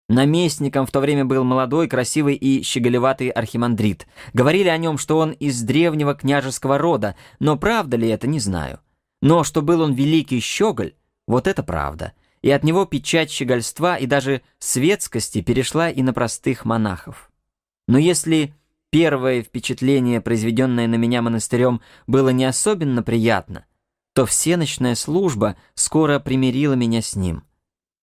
Наместником 0.08 0.88
в 0.88 0.92
то 0.92 1.02
время 1.02 1.24
был 1.24 1.44
молодой, 1.44 1.88
красивый 1.88 2.34
и 2.36 2.64
щеголеватый 2.64 3.30
архимандрит. 3.30 4.08
Говорили 4.34 4.68
о 4.68 4.78
нем, 4.78 4.98
что 4.98 5.20
он 5.20 5.34
из 5.34 5.62
древнего 5.62 6.16
княжеского 6.16 6.80
рода, 6.80 7.16
но 7.40 7.58
правда 7.58 7.96
ли 7.96 8.08
это, 8.10 8.26
не 8.26 8.40
знаю. 8.40 8.80
Но 9.22 9.44
что 9.44 9.62
был 9.62 9.82
он 9.82 9.94
великий 9.94 10.40
щеголь, 10.40 10.96
вот 11.28 11.46
это 11.46 11.62
правда. 11.62 12.14
И 12.42 12.50
от 12.50 12.64
него 12.64 12.86
печать 12.86 13.30
щегольства 13.30 13.98
и 13.98 14.08
даже 14.08 14.42
светскости 14.58 15.42
перешла 15.42 15.92
и 15.92 16.02
на 16.02 16.12
простых 16.12 16.66
монахов. 16.66 17.32
Но 17.88 18.00
если 18.00 18.56
первое 18.92 19.42
впечатление, 19.42 20.22
произведенное 20.22 20.88
на 20.88 20.96
меня 20.96 21.22
монастырем, 21.22 21.82
было 22.08 22.30
не 22.30 22.46
особенно 22.46 23.04
приятно, 23.04 23.66
то 24.14 24.26
всеночная 24.26 24.96
служба 24.96 25.56
скоро 25.76 26.20
примирила 26.20 26.74
меня 26.74 27.02
с 27.02 27.16
ним. 27.16 27.44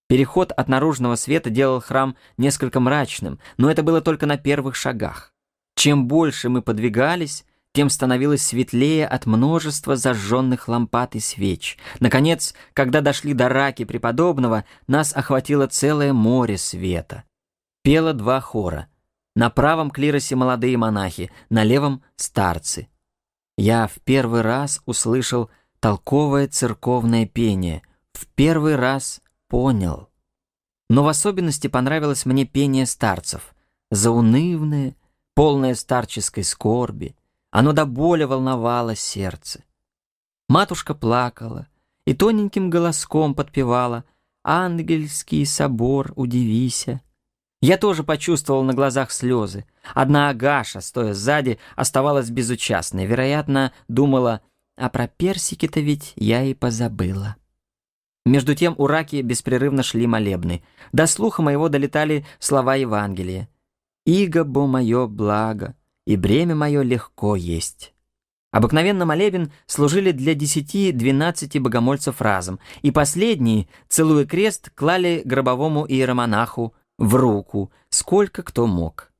Переход 0.09 0.53
от 0.53 0.69
наружного 0.69 1.17
света 1.17 1.51
делал 1.51 1.81
храм 1.81 2.17
несколько 2.37 2.79
мрачным, 2.79 3.41
но 3.57 3.71
это 3.71 3.83
было 3.83 4.01
только 4.01 4.27
на 4.27 4.37
первых 4.37 4.77
шагах. 4.77 5.33
Чем 5.75 6.07
больше 6.07 6.49
мы 6.49 6.63
подвигались, 6.63 7.45
тем 7.73 7.91
становилось 7.91 8.43
светлее 8.43 9.07
от 9.07 9.27
множества 9.27 9.97
зажженных 9.97 10.69
лампад 10.69 11.17
и 11.17 11.21
свеч. 11.21 11.77
Наконец, 12.01 12.55
когда 12.73 13.01
дошли 13.01 13.35
до 13.35 13.49
раки 13.49 13.85
преподобного, 13.85 14.65
нас 14.87 15.15
охватило 15.15 15.67
целое 15.67 16.13
море 16.13 16.57
света. 16.57 17.25
Пело 17.83 18.15
два 18.15 18.41
хора— 18.41 18.87
на 19.37 19.51
правом 19.51 19.91
клиросе 19.91 20.35
молодые 20.35 20.77
монахи, 20.79 21.31
на 21.51 21.63
левом— 21.63 22.03
старцы. 22.17 22.89
Я 23.59 23.87
в 23.87 24.01
первый 24.01 24.41
раз 24.41 24.81
услышал 24.87 25.51
толковое 25.79 26.49
церковное 26.49 27.27
пение, 27.27 27.83
в 28.15 28.27
первый 28.29 28.77
раз 28.77 29.21
понял. 29.47 30.09
Но 30.89 31.05
в 31.05 31.09
особенности 31.09 31.67
понравилось 31.67 32.25
мне 32.25 32.47
пение 32.47 32.87
старцев, 32.87 33.55
заунывное, 33.91 34.97
полное 35.35 35.75
старческой 35.75 36.43
скорби. 36.43 37.15
Оно 37.51 37.75
до 37.75 37.85
боли 37.85 38.25
волновало 38.25 38.97
сердце. 38.97 39.65
Матушка 40.49 40.95
плакала 40.95 41.67
и 42.07 42.15
тоненьким 42.15 42.71
голоском 42.71 43.35
подпевала 43.35 44.05
«Ангельский 44.43 45.45
собор, 45.45 46.15
удивися». 46.17 47.03
Я 47.63 47.79
тоже 47.79 48.05
почувствовал 48.05 48.63
на 48.65 48.75
глазах 48.75 49.11
слезы. 49.11 49.65
Одна 49.95 50.29
Агаша, 50.29 50.81
стоя 50.81 51.15
сзади, 51.15 51.59
оставалась 51.75 52.31
безучастной. 52.31 53.07
Вероятно, 53.07 53.73
думала, 53.89 54.43
а 54.77 54.91
про 54.91 55.09
персики-то 55.09 55.81
ведь 55.81 56.13
я 56.17 56.43
и 56.43 56.55
позабыла. 56.55 57.37
Между 58.27 58.55
тем 58.55 58.75
у 58.77 58.87
Раки 58.87 59.23
беспрерывно 59.23 59.83
шли 59.83 60.07
молебны. 60.07 60.63
До 60.93 61.07
слуха 61.07 61.43
моего 61.43 61.69
долетали 61.69 62.27
слова 62.39 62.75
Евангелия. 62.75 63.49
«Иго 64.05 64.45
бо 64.45 64.67
мое 64.67 65.07
благо, 65.07 65.75
и 66.07 66.17
бремя 66.17 66.55
мое 66.55 66.83
легко 66.83 67.37
есть». 67.37 67.95
Обыкновенно 68.53 69.05
молебен 69.05 69.53
служили 69.67 70.13
для 70.13 70.35
10-12 70.35 71.61
богомольцев 71.61 72.21
разом, 72.21 72.59
и 72.83 72.91
последние, 72.91 73.69
целуя 73.89 74.25
крест, 74.25 74.71
клали 74.75 75.23
гробовому 75.25 75.87
иеромонаху 75.87 76.75
в 76.99 77.15
руку, 77.15 77.71
сколько 77.89 78.43
кто 78.43 78.67
мог. 78.67 79.13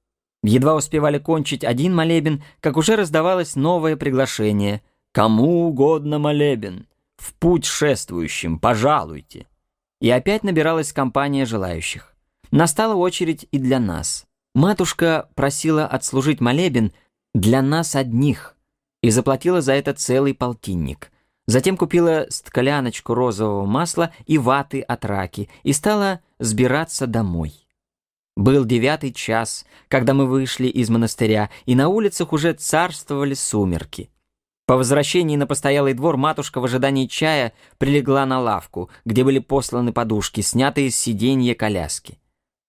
Едва 0.43 0.75
успевали 0.77 1.19
кончить 1.19 1.65
один 1.65 1.95
молебен, 1.95 2.43
как 2.61 2.77
уже 2.77 2.97
раздавалось 2.97 3.57
новое 3.57 3.97
приглашение. 3.97 4.83
«Кому 5.13 5.67
угодно 5.67 6.19
молебен! 6.19 6.87
В 7.17 7.33
путь 7.35 7.65
шествующим, 7.65 8.59
пожалуйте!» 8.59 9.47
И 10.01 10.11
опять 10.11 10.45
набиралась 10.45 10.93
компания 10.93 11.47
желающих. 11.47 12.15
Настала 12.51 12.95
очередь 12.95 13.49
и 13.51 13.59
для 13.59 13.81
нас. 13.81 14.27
Матушка 14.55 15.29
просила 15.35 15.87
отслужить 15.87 16.41
молебен 16.41 16.93
для 17.35 17.63
нас 17.63 17.97
одних 17.97 18.57
и 19.03 19.11
заплатила 19.11 19.61
за 19.61 19.73
это 19.73 19.95
целый 19.95 20.35
полтинник. 20.35 21.11
Затем 21.47 21.77
купила 21.77 22.27
сткляночку 22.29 23.15
розового 23.15 23.67
масла 23.67 24.13
и 24.27 24.39
ваты 24.39 24.81
от 24.81 25.05
раки 25.05 25.49
и 25.63 25.73
стала 25.73 26.21
сбираться 26.39 27.07
домой. 27.07 27.66
Был 28.37 28.67
девятый 28.67 29.13
час, 29.13 29.65
когда 29.89 30.13
мы 30.13 30.27
вышли 30.27 30.69
из 30.69 30.91
монастыря, 30.91 31.49
и 31.65 31.75
на 31.75 31.89
улицах 31.89 32.33
уже 32.35 32.53
царствовали 32.53 33.33
сумерки. 33.33 34.11
По 34.67 34.77
возвращении 34.77 35.37
на 35.37 35.47
постоялый 35.47 35.95
двор 35.95 36.17
матушка 36.17 36.61
в 36.61 36.65
ожидании 36.65 37.07
чая 37.07 37.55
прилегла 37.79 38.27
на 38.27 38.41
лавку, 38.41 38.91
где 39.05 39.25
были 39.25 39.39
посланы 39.39 39.93
подушки, 39.93 40.43
снятые 40.43 40.91
с 40.91 40.97
сиденья 40.97 41.55
коляски. 41.55 42.19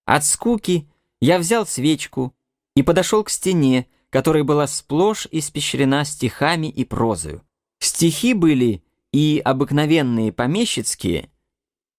От 0.06 0.24
скуки 0.24 0.88
я 1.22 1.38
взял 1.38 1.66
свечку 1.66 2.34
и 2.76 2.84
подошел 2.84 3.24
к 3.24 3.30
стене, 3.30 3.88
которая 4.10 4.44
была 4.44 4.68
сплошь 4.68 5.28
испещрена 5.32 6.06
стихами 6.06 6.68
и 6.68 6.86
прозою. 6.86 7.42
Стихи 7.80 8.34
были 8.34 8.84
и 9.12 9.42
обыкновенные 9.44 10.32
помещицкие. 10.32 11.30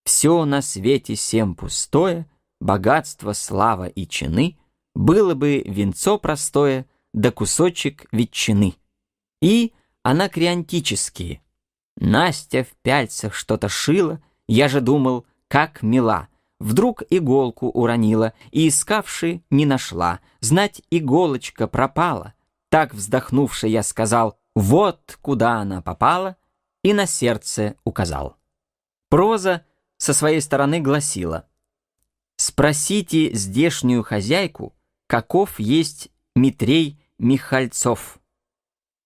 «Все 0.05 0.45
на 0.47 0.63
свете 0.63 1.17
всем 1.17 1.55
пустое», 1.55 2.27
богатство, 2.61 3.33
слава 3.33 3.87
и 3.87 4.07
чины, 4.07 4.59
было 4.95 5.35
бы 5.35 5.63
венцо 5.65 6.19
простое, 6.19 6.87
да 7.13 7.31
кусочек 7.31 8.07
ветчины. 8.13 8.75
И 9.41 9.73
анакреантические. 10.03 11.43
Настя 11.97 12.65
в 12.65 12.69
пяльцах 12.83 13.35
что-то 13.35 13.69
шила, 13.69 14.23
я 14.47 14.69
же 14.69 14.81
думал, 14.81 15.27
как 15.49 15.83
мила. 15.83 16.29
Вдруг 16.61 17.03
иголку 17.11 17.69
уронила 17.69 18.33
и, 18.51 18.69
искавши, 18.69 19.43
не 19.51 19.65
нашла. 19.65 20.21
Знать, 20.41 20.83
иголочка 20.91 21.69
пропала. 21.69 22.35
Так 22.69 22.95
вздохнувши, 22.95 23.69
я 23.69 23.83
сказал, 23.83 24.39
вот 24.55 25.19
куда 25.23 25.61
она 25.61 25.83
попала, 25.83 26.37
и 26.83 26.93
на 26.93 27.07
сердце 27.07 27.77
указал. 27.85 28.37
Проза 29.09 29.65
со 29.99 30.13
своей 30.13 30.41
стороны 30.41 30.81
гласила, 30.81 31.48
Спросите 32.39 33.35
здешнюю 33.35 34.05
хозяйку, 34.05 34.73
каков 35.09 35.59
есть 35.59 36.09
Митрей 36.37 37.01
Михальцов. 37.19 38.21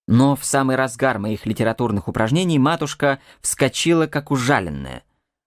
Но 0.07 0.37
в 0.37 0.45
самый 0.45 0.77
разгар 0.77 1.19
моих 1.19 1.47
литературных 1.47 2.09
упражнений 2.09 2.59
матушка 2.59 3.21
вскочила, 3.41 4.07
как 4.07 4.31
ужаленная. 4.31 5.03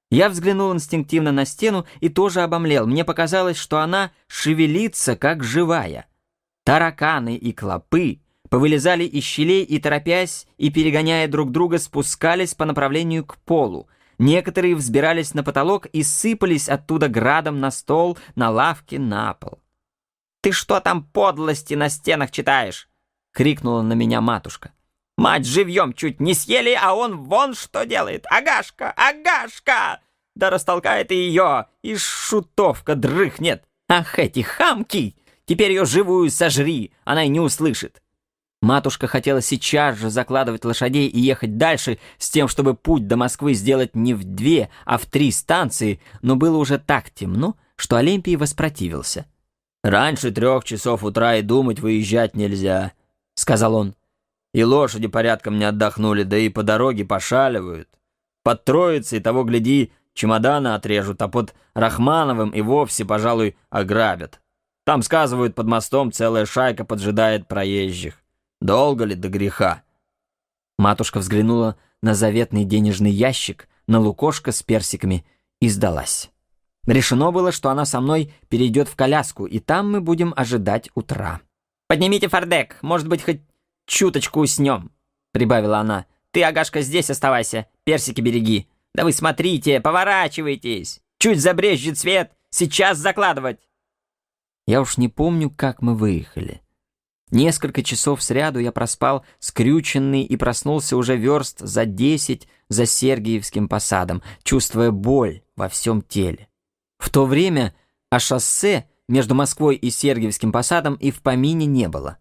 Я 0.10 0.30
взглянул 0.30 0.74
инстинктивно 0.74 1.32
на 1.32 1.46
стену 1.46 1.86
и 2.00 2.10
тоже 2.10 2.42
обомлел. 2.42 2.88
Мне 2.88 3.06
показалось, 3.06 3.58
что 3.58 3.80
она 3.80 4.12
шевелится, 4.28 5.16
как 5.16 5.44
живая. 5.44 6.08
Тараканы 6.64 7.36
и 7.36 7.54
клопы 7.54 8.20
повылезали 8.50 9.04
из 9.04 9.24
щелей 9.24 9.64
и, 9.64 9.78
торопясь 9.80 10.48
и 10.58 10.72
перегоняя 10.72 11.28
друг 11.28 11.52
друга, 11.52 11.78
спускались 11.78 12.56
по 12.56 12.66
направлению 12.66 13.26
к 13.26 13.38
полу. 13.38 13.88
Некоторые 14.18 14.76
взбирались 14.76 15.34
на 15.34 15.44
потолок 15.44 15.88
и 15.88 16.04
сыпались 16.04 16.70
оттуда 16.70 17.10
градом 17.10 17.60
на 17.60 17.72
стол, 17.72 18.18
на 18.36 18.50
лавке, 18.50 19.00
на 19.00 19.34
пол. 19.34 19.60
«Ты 20.42 20.52
что 20.52 20.80
там 20.80 21.04
подлости 21.04 21.74
на 21.74 21.90
стенах 21.90 22.32
читаешь?»— 22.32 22.90
крикнула 23.34 23.82
на 23.82 23.94
меня 23.94 24.22
матушка. 24.22 24.72
«Мать 25.18 25.46
живьем 25.46 25.94
чуть 25.94 26.20
не 26.20 26.34
съели, 26.34 26.78
а 26.80 26.94
он 26.94 27.24
вон 27.24 27.54
что 27.56 27.86
делает! 27.86 28.26
Агашка! 28.30 28.92
Агашка!» 28.92 30.02
Да 30.36 30.50
растолкает 30.50 31.12
и 31.12 31.16
ее, 31.16 31.68
и 31.82 31.96
шутовка 31.96 32.96
дрыхнет. 32.96 33.64
Ах, 33.88 34.20
эти 34.20 34.42
хамки! 34.42 35.16
Теперь 35.46 35.72
ее 35.72 35.86
живую 35.86 36.30
сожри, 36.30 36.92
она 37.06 37.24
и 37.24 37.30
не 37.30 37.40
услышит. 37.40 38.02
Матушка 38.62 39.08
хотела 39.08 39.42
сейчас 39.42 39.98
же 39.98 40.10
закладывать 40.10 40.66
лошадей 40.66 41.08
и 41.08 41.20
ехать 41.20 41.58
дальше, 41.58 42.00
с 42.18 42.30
тем, 42.30 42.48
чтобы 42.48 42.74
путь 42.74 43.08
до 43.08 43.18
Москвы 43.18 43.54
сделать 43.54 43.96
не 43.96 44.14
в 44.14 44.24
две, 44.24 44.70
а 44.86 44.98
в 44.98 45.06
три 45.06 45.32
станции, 45.32 46.00
но 46.22 46.36
было 46.36 46.58
уже 46.58 46.80
так 46.80 47.12
темно, 47.12 47.56
что 47.76 47.98
Олимпий 47.98 48.36
воспротивился. 48.36 49.26
«Раньше 49.84 50.32
трех 50.32 50.64
часов 50.64 51.04
утра 51.04 51.36
и 51.36 51.44
думать 51.44 51.80
выезжать 51.80 52.36
нельзя»,— 52.36 52.94
сказал 53.36 53.76
он. 53.76 53.96
«И 54.54 54.64
лошади 54.64 55.08
порядком 55.08 55.60
не 55.60 55.66
отдохнули, 55.66 56.24
да 56.24 56.38
и 56.38 56.50
по 56.50 56.64
дороге 56.64 57.06
пошаливают. 57.06 57.90
Под 58.44 58.64
Троицей, 58.64 59.20
того 59.20 59.44
гляди, 59.44 59.92
чемоданы 60.16 60.70
отрежут, 60.70 61.22
а 61.22 61.28
под 61.28 61.54
Рахмановым 61.76 62.50
и 62.50 62.62
вовсе, 62.62 63.06
пожалуй, 63.06 63.58
ограбят. 63.70 64.42
Там, 64.86 65.04
сказывают, 65.04 65.54
под 65.54 65.68
мостом 65.68 66.12
целая 66.12 66.46
шайка 66.46 66.86
поджидает 66.86 67.48
проезжих. 67.48 68.24
Долго 68.62 69.06
ли 69.06 69.16
до 69.16 69.30
греха?» 69.30 69.84
Матушка 70.78 71.20
взглянула 71.20 71.78
на 72.02 72.14
заветный 72.14 72.66
денежный 72.66 73.12
ящик, 73.12 73.68
на 73.88 74.00
лукошко 74.00 74.52
с 74.52 74.64
персиками 74.64 75.26
и 75.62 75.70
сдалась. 75.70 76.32
Решено 76.86 77.32
было, 77.32 77.52
что 77.52 77.70
она 77.70 77.86
со 77.86 78.00
мной 78.00 78.34
перейдет 78.50 78.88
в 78.88 78.96
коляску, 78.96 79.46
и 79.46 79.60
там 79.60 79.92
мы 79.92 80.02
будем 80.02 80.34
ожидать 80.36 80.90
утра. 80.94 81.42
«Поднимите 81.88 82.28
фардек, 82.28 82.78
может 82.82 83.08
быть, 83.08 83.24
хоть 83.24 83.42
чуточку 83.86 84.42
уснем»,— 84.42 84.92
прибавила 85.32 85.80
она. 85.80 86.06
«Ты, 86.32 86.44
Агашка, 86.44 86.82
здесь 86.82 87.10
оставайся, 87.10 87.68
персики 87.84 88.22
береги. 88.22 88.68
Да 88.94 89.04
вы 89.04 89.14
смотрите, 89.14 89.80
поворачивайтесь. 89.80 91.02
Чуть 91.18 91.42
забрежет 91.42 91.98
свет, 91.98 92.34
сейчас 92.50 92.98
закладывать». 92.98 93.60
Я 94.68 94.82
уж 94.82 94.98
не 94.98 95.10
помню, 95.10 95.50
как 95.50 95.82
мы 95.82 95.96
выехали. 95.96 96.62
Несколько 97.32 97.82
часов 97.84 98.22
сряду 98.22 98.60
я 98.60 98.72
проспал 98.72 99.26
скрюченный 99.40 100.24
и 100.24 100.38
проснулся 100.38 100.96
уже 100.96 101.18
верст 101.18 101.60
за 101.60 101.86
десять 101.86 102.48
за 102.70 102.86
Сергиевским 102.86 103.68
посадом, 103.68 104.22
чувствуя 104.44 104.92
боль 104.92 105.42
во 105.56 105.68
всем 105.68 106.02
теле. 106.02 106.48
В 106.98 107.10
то 107.10 107.26
время 107.26 107.74
о 108.10 108.20
шоссе 108.20 108.88
между 109.08 109.36
Москвой 109.36 109.76
и 109.76 109.90
Сергиевским 109.90 110.52
посадом 110.52 110.96
и 110.96 111.12
в 111.12 111.22
помине 111.22 111.66
не 111.66 111.88
было. 111.88 112.18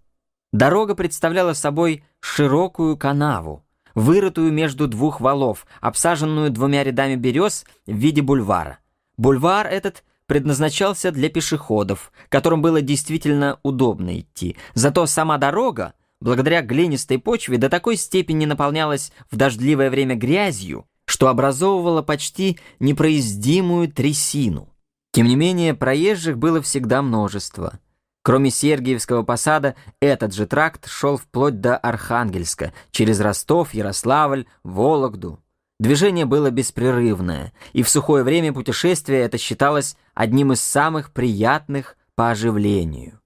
Дорога 0.53 0.95
представляла 0.95 1.53
собой 1.53 2.05
широкую 2.21 2.97
канаву, 2.97 3.65
вырытую 3.95 4.53
между 4.53 4.87
двух 4.87 5.21
валов, 5.21 5.67
обсаженную 5.81 6.51
двумя 6.51 6.85
рядами 6.85 7.17
берез 7.17 7.65
в 7.87 7.93
виде 7.93 8.23
бульвара. 8.23 8.79
Бульвар 9.17 9.67
этот 9.67 10.05
предназначался 10.27 11.11
для 11.11 11.29
пешеходов, 11.29 12.13
которым 12.29 12.63
было 12.63 12.81
действительно 12.81 13.59
удобно 13.63 14.19
идти. 14.19 14.57
Зато 14.75 15.07
сама 15.07 15.39
дорога, 15.39 15.95
благодаря 16.21 16.63
глинистой 16.63 17.19
почве, 17.19 17.59
до 17.59 17.69
такой 17.69 17.97
степени 17.97 18.47
наполнялась 18.47 19.13
в 19.31 19.37
дождливое 19.37 19.91
время 19.91 20.15
грязью, 20.15 20.87
что 21.05 21.29
образовывала 21.29 22.03
почти 22.03 22.59
непроездимую 22.81 23.93
трясину. 23.93 24.71
Тем 25.13 25.27
не 25.27 25.37
менее, 25.37 25.75
проезжих 25.75 26.39
было 26.39 26.61
всегда 26.61 27.03
множество. 27.03 27.79
Кроме 28.25 28.51
Сергиевского 28.51 29.23
посада, 29.23 29.77
этот 30.01 30.33
же 30.33 30.47
тракт 30.47 30.89
шел 30.89 31.19
вплоть 31.19 31.61
до 31.61 31.77
Архангельска, 31.77 32.73
через 32.91 33.21
Ростов, 33.21 33.75
Ярославль, 33.75 34.47
Вологду. 34.63 35.44
Движение 35.81 36.25
было 36.25 36.51
беспрерывное, 36.51 37.53
и 37.73 37.83
в 37.83 37.89
сухое 37.89 38.23
время 38.23 38.53
путешествия 38.53 39.23
это 39.23 39.39
считалось 39.39 39.97
одним 40.15 40.53
из 40.53 40.61
самых 40.61 41.13
приятных 41.13 41.97
по 42.15 42.31
оживлению. 42.31 43.21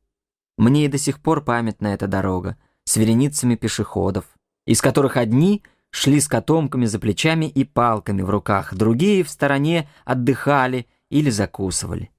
Мне 0.56 0.86
и 0.86 0.88
до 0.88 0.96
сих 0.96 1.20
пор 1.20 1.44
памятна 1.44 1.88
эта 1.88 2.06
дорога 2.06 2.56
с 2.84 2.96
вереницами 2.96 3.54
пешеходов, 3.54 4.24
из 4.66 4.80
которых 4.80 5.18
одни 5.18 5.62
шли 5.90 6.20
с 6.20 6.26
котомками 6.26 6.86
за 6.86 6.98
плечами 6.98 7.44
и 7.44 7.64
палками 7.64 8.22
в 8.22 8.30
руках, 8.30 8.74
другие 8.74 9.24
в 9.24 9.28
стороне 9.28 9.88
отдыхали 10.06 10.86
или 11.10 11.28
закусывали. 11.28 12.10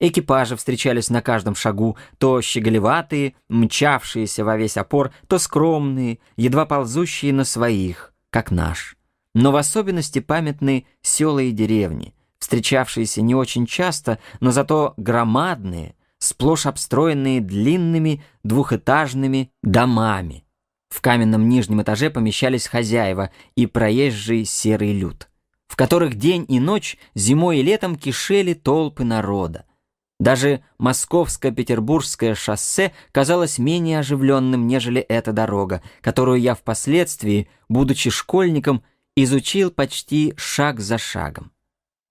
Экипажи 0.00 0.54
встречались 0.54 1.08
на 1.08 1.22
каждом 1.22 1.54
шагу, 1.54 1.96
то 2.18 2.40
щеголеватые, 2.42 3.34
мчавшиеся 3.48 4.44
во 4.44 4.56
весь 4.56 4.76
опор, 4.76 5.12
то 5.26 5.38
скромные, 5.38 6.18
едва 6.36 6.66
ползущие 6.66 7.32
на 7.32 7.44
своих, 7.44 8.12
как 8.30 8.50
наш 8.50 8.97
но 9.38 9.52
в 9.52 9.56
особенности 9.56 10.18
памятны 10.18 10.84
села 11.00 11.38
и 11.38 11.52
деревни, 11.52 12.12
встречавшиеся 12.40 13.22
не 13.22 13.36
очень 13.36 13.66
часто, 13.66 14.18
но 14.40 14.50
зато 14.50 14.94
громадные, 14.96 15.94
сплошь 16.18 16.66
обстроенные 16.66 17.40
длинными 17.40 18.24
двухэтажными 18.42 19.52
домами. 19.62 20.44
В 20.88 21.00
каменном 21.00 21.48
нижнем 21.48 21.80
этаже 21.80 22.10
помещались 22.10 22.66
хозяева 22.66 23.30
и 23.54 23.66
проезжий 23.66 24.44
серый 24.44 24.92
люд, 24.92 25.28
в 25.68 25.76
которых 25.76 26.16
день 26.16 26.44
и 26.48 26.58
ночь, 26.58 26.98
зимой 27.14 27.58
и 27.58 27.62
летом 27.62 27.94
кишели 27.94 28.54
толпы 28.54 29.04
народа. 29.04 29.66
Даже 30.18 30.64
московско-петербургское 30.78 32.34
шоссе 32.34 32.92
казалось 33.12 33.58
менее 33.58 34.00
оживленным, 34.00 34.66
нежели 34.66 35.00
эта 35.00 35.32
дорога, 35.32 35.80
которую 36.00 36.40
я 36.40 36.56
впоследствии, 36.56 37.48
будучи 37.68 38.10
школьником, 38.10 38.82
изучил 39.24 39.70
почти 39.70 40.34
шаг 40.36 40.80
за 40.80 40.98
шагом. 40.98 41.52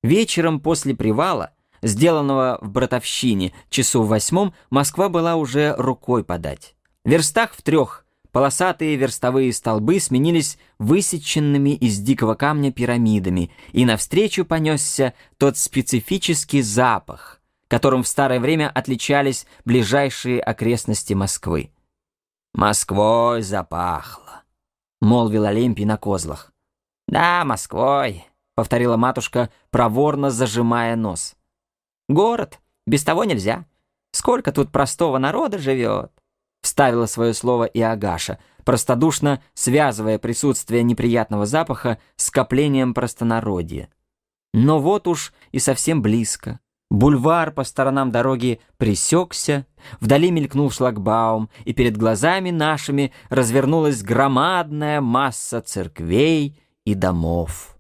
Вечером 0.04 0.60
после 0.60 0.96
привала, 0.96 1.54
сделанного 1.82 2.60
в 2.62 2.70
Братовщине, 2.70 3.54
часу 3.70 4.04
в 4.04 4.08
восьмом, 4.08 4.54
Москва 4.70 5.10
была 5.10 5.36
уже 5.36 5.76
рукой 5.78 6.24
подать. 6.24 6.76
В 7.04 7.10
верстах 7.10 7.54
в 7.54 7.62
трех 7.62 8.06
полосатые 8.32 8.96
верстовые 8.96 9.52
столбы 9.54 10.00
сменились 10.00 10.58
высеченными 10.78 11.72
из 11.72 12.00
дикого 12.00 12.36
камня 12.36 12.72
пирамидами, 12.72 13.52
и 13.72 13.86
навстречу 13.86 14.46
понесся 14.46 15.14
тот 15.38 15.58
специфический 15.58 16.62
запах, 16.62 17.42
которым 17.68 18.04
в 18.04 18.08
старое 18.08 18.40
время 18.40 18.70
отличались 18.70 19.48
ближайшие 19.66 20.40
окрестности 20.40 21.14
Москвы. 21.14 21.72
«Москвой 22.54 23.42
запахло»,— 23.42 24.44
молвил 25.02 25.46
Олимпий 25.46 25.86
на 25.86 25.98
козлах. 25.98 26.52
«Да, 27.08 27.44
Москвой»,— 27.46 28.26
повторила 28.56 28.98
матушка, 28.98 29.50
проворно 29.70 30.30
зажимая 30.30 30.96
нос. 30.96 31.36
«Город, 32.10 32.60
без 32.86 33.04
того 33.04 33.24
нельзя. 33.24 33.66
Сколько 34.12 34.52
тут 34.52 34.72
простого 34.72 35.18
народа 35.18 35.58
живет?» 35.58 36.12
Вставила 36.62 37.06
свое 37.06 37.34
слово 37.34 37.64
и 37.66 37.82
Агаша, 37.82 38.40
простодушно 38.66 39.42
связывая 39.54 40.20
присутствие 40.20 40.84
неприятного 40.84 41.46
запаха 41.46 42.00
с 42.18 42.26
скоплением 42.26 42.94
простонародья. 42.94 43.90
Но 44.54 44.80
вот 44.80 45.08
уж 45.08 45.34
и 45.52 45.60
совсем 45.60 46.02
близко. 46.02 46.60
Бульвар 46.90 47.52
по 47.52 47.64
сторонам 47.64 48.12
дороги 48.12 48.62
пресекся, 48.78 49.66
вдали 50.00 50.32
мелькнул 50.32 50.72
шлагбаум, 50.72 51.50
и 51.66 51.74
перед 51.74 51.98
глазами 51.98 52.50
нашими 52.50 53.14
развернулась 53.30 54.02
громадная 54.02 55.02
масса 55.02 55.62
церквей 55.62 56.58
и 56.88 56.96
домов. 56.96 57.78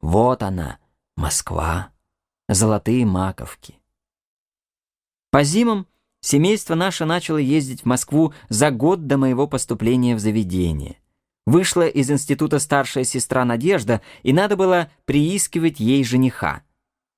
Вот 0.00 0.42
она, 0.42 0.78
Москва, 1.14 1.90
золотые 2.48 3.04
маковки. 3.04 3.78
По 5.30 5.42
зимам 5.42 5.86
семейство 6.22 6.74
наше 6.74 7.04
начало 7.04 7.36
ездить 7.36 7.82
в 7.82 7.84
Москву 7.84 8.32
за 8.48 8.70
год 8.70 9.06
до 9.06 9.18
моего 9.18 9.46
поступления 9.46 10.16
в 10.16 10.20
заведение. 10.20 10.96
Вышла 11.44 11.86
из 11.86 12.10
института 12.10 12.58
старшая 12.58 13.04
сестра 13.04 13.44
Надежда, 13.44 14.00
и 14.22 14.32
надо 14.32 14.56
было 14.56 14.90
приискивать 15.04 15.78
ей 15.78 16.02
жениха. 16.02 16.62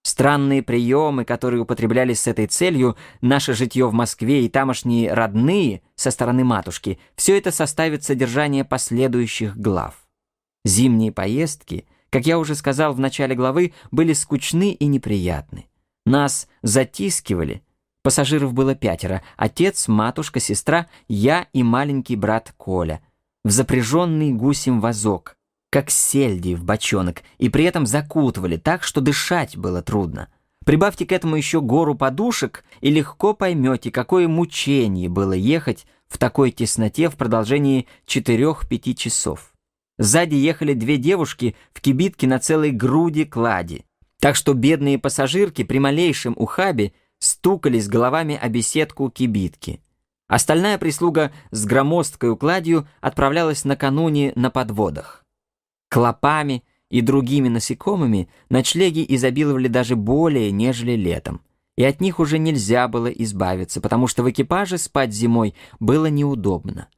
Странные 0.02 0.64
приемы, 0.64 1.24
которые 1.24 1.62
употреблялись 1.62 2.22
с 2.22 2.26
этой 2.26 2.48
целью, 2.48 2.96
наше 3.20 3.54
житье 3.54 3.86
в 3.86 3.92
Москве 3.92 4.44
и 4.44 4.48
тамошние 4.48 5.14
родные 5.14 5.82
со 5.94 6.10
стороны 6.10 6.42
матушки, 6.42 6.98
все 7.14 7.38
это 7.38 7.52
составит 7.52 8.02
содержание 8.02 8.64
последующих 8.64 9.56
глав. 9.56 10.07
Зимние 10.64 11.12
поездки, 11.12 11.86
как 12.10 12.26
я 12.26 12.38
уже 12.38 12.54
сказал 12.54 12.92
в 12.92 13.00
начале 13.00 13.34
главы, 13.34 13.72
были 13.90 14.12
скучны 14.12 14.72
и 14.72 14.86
неприятны. 14.86 15.66
Нас 16.06 16.48
затискивали. 16.62 17.62
Пассажиров 18.02 18.54
было 18.54 18.74
пятеро. 18.74 19.22
Отец, 19.36 19.88
матушка, 19.88 20.40
сестра, 20.40 20.88
я 21.08 21.46
и 21.52 21.62
маленький 21.62 22.16
брат 22.16 22.54
Коля. 22.56 23.00
В 23.44 23.50
запряженный 23.50 24.32
гусем 24.32 24.80
вазок 24.80 25.38
как 25.70 25.90
сельди 25.90 26.54
в 26.54 26.64
бочонок, 26.64 27.22
и 27.38 27.48
при 27.48 27.64
этом 27.64 27.86
закутывали 27.86 28.56
так, 28.56 28.82
что 28.82 29.00
дышать 29.00 29.56
было 29.56 29.82
трудно. 29.82 30.28
Прибавьте 30.64 31.06
к 31.06 31.12
этому 31.12 31.36
еще 31.36 31.60
гору 31.60 31.94
подушек, 31.94 32.64
и 32.80 32.90
легко 32.90 33.34
поймете, 33.34 33.90
какое 33.90 34.28
мучение 34.28 35.08
было 35.08 35.32
ехать 35.32 35.86
в 36.08 36.18
такой 36.18 36.50
тесноте 36.50 37.08
в 37.08 37.16
продолжении 37.16 37.86
4-5 38.06 38.94
часов. 38.94 39.52
Сзади 39.98 40.36
ехали 40.36 40.74
две 40.74 40.96
девушки 40.96 41.56
в 41.72 41.80
кибитке 41.80 42.26
на 42.26 42.38
целой 42.38 42.70
груди 42.70 43.24
клади, 43.24 43.84
так 44.20 44.36
что 44.36 44.54
бедные 44.54 44.98
пассажирки 44.98 45.64
при 45.64 45.78
малейшем 45.78 46.34
ухабе 46.36 46.92
стукались 47.18 47.88
головами 47.88 48.38
о 48.40 48.48
беседку 48.48 49.10
кибитки. 49.10 49.80
Остальная 50.28 50.78
прислуга 50.78 51.32
с 51.50 51.64
громоздкой 51.64 52.30
укладью 52.30 52.86
отправлялась 53.00 53.64
накануне 53.64 54.32
на 54.36 54.50
подводах. 54.50 55.24
Клопами 55.88 56.62
и 56.90 57.00
другими 57.00 57.48
насекомыми 57.48 58.28
ночлеги 58.50 59.04
изобиловали 59.08 59.68
даже 59.68 59.96
более, 59.96 60.50
нежели 60.50 60.92
летом. 60.92 61.40
И 61.76 61.84
от 61.84 62.00
них 62.00 62.18
уже 62.18 62.38
нельзя 62.38 62.88
было 62.88 63.06
избавиться, 63.06 63.80
потому 63.80 64.06
что 64.06 64.22
в 64.22 64.30
экипаже 64.30 64.78
спать 64.78 65.12
зимой 65.12 65.54
было 65.80 66.06
неудобно. 66.06 66.88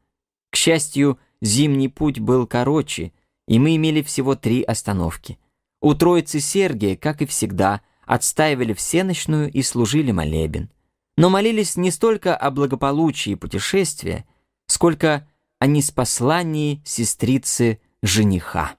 К 0.51 0.57
счастью, 0.57 1.19
зимний 1.43 1.89
путь 1.89 2.21
был 2.21 2.47
короче, 2.47 3.13
и 3.47 3.59
мы 3.59 3.77
имели 3.77 4.03
всего 4.03 4.35
три 4.35 4.63
остановки. 4.63 5.39
У 5.81 5.95
троицы 5.95 6.41
Сергия, 6.41 6.97
как 6.97 7.23
и 7.23 7.27
всегда, 7.27 7.81
отстаивали 8.05 8.73
всеночную 8.73 9.51
и 9.51 9.63
служили 9.63 10.13
молебен. 10.13 10.71
Но 11.17 11.31
молились 11.31 11.77
не 11.77 11.91
столько 11.91 12.37
о 12.37 12.51
благополучии 12.51 13.35
путешествия, 13.35 14.27
сколько 14.67 15.29
о 15.59 15.67
неспослании 15.67 16.83
сестрицы 16.85 17.81
жениха. 18.03 18.77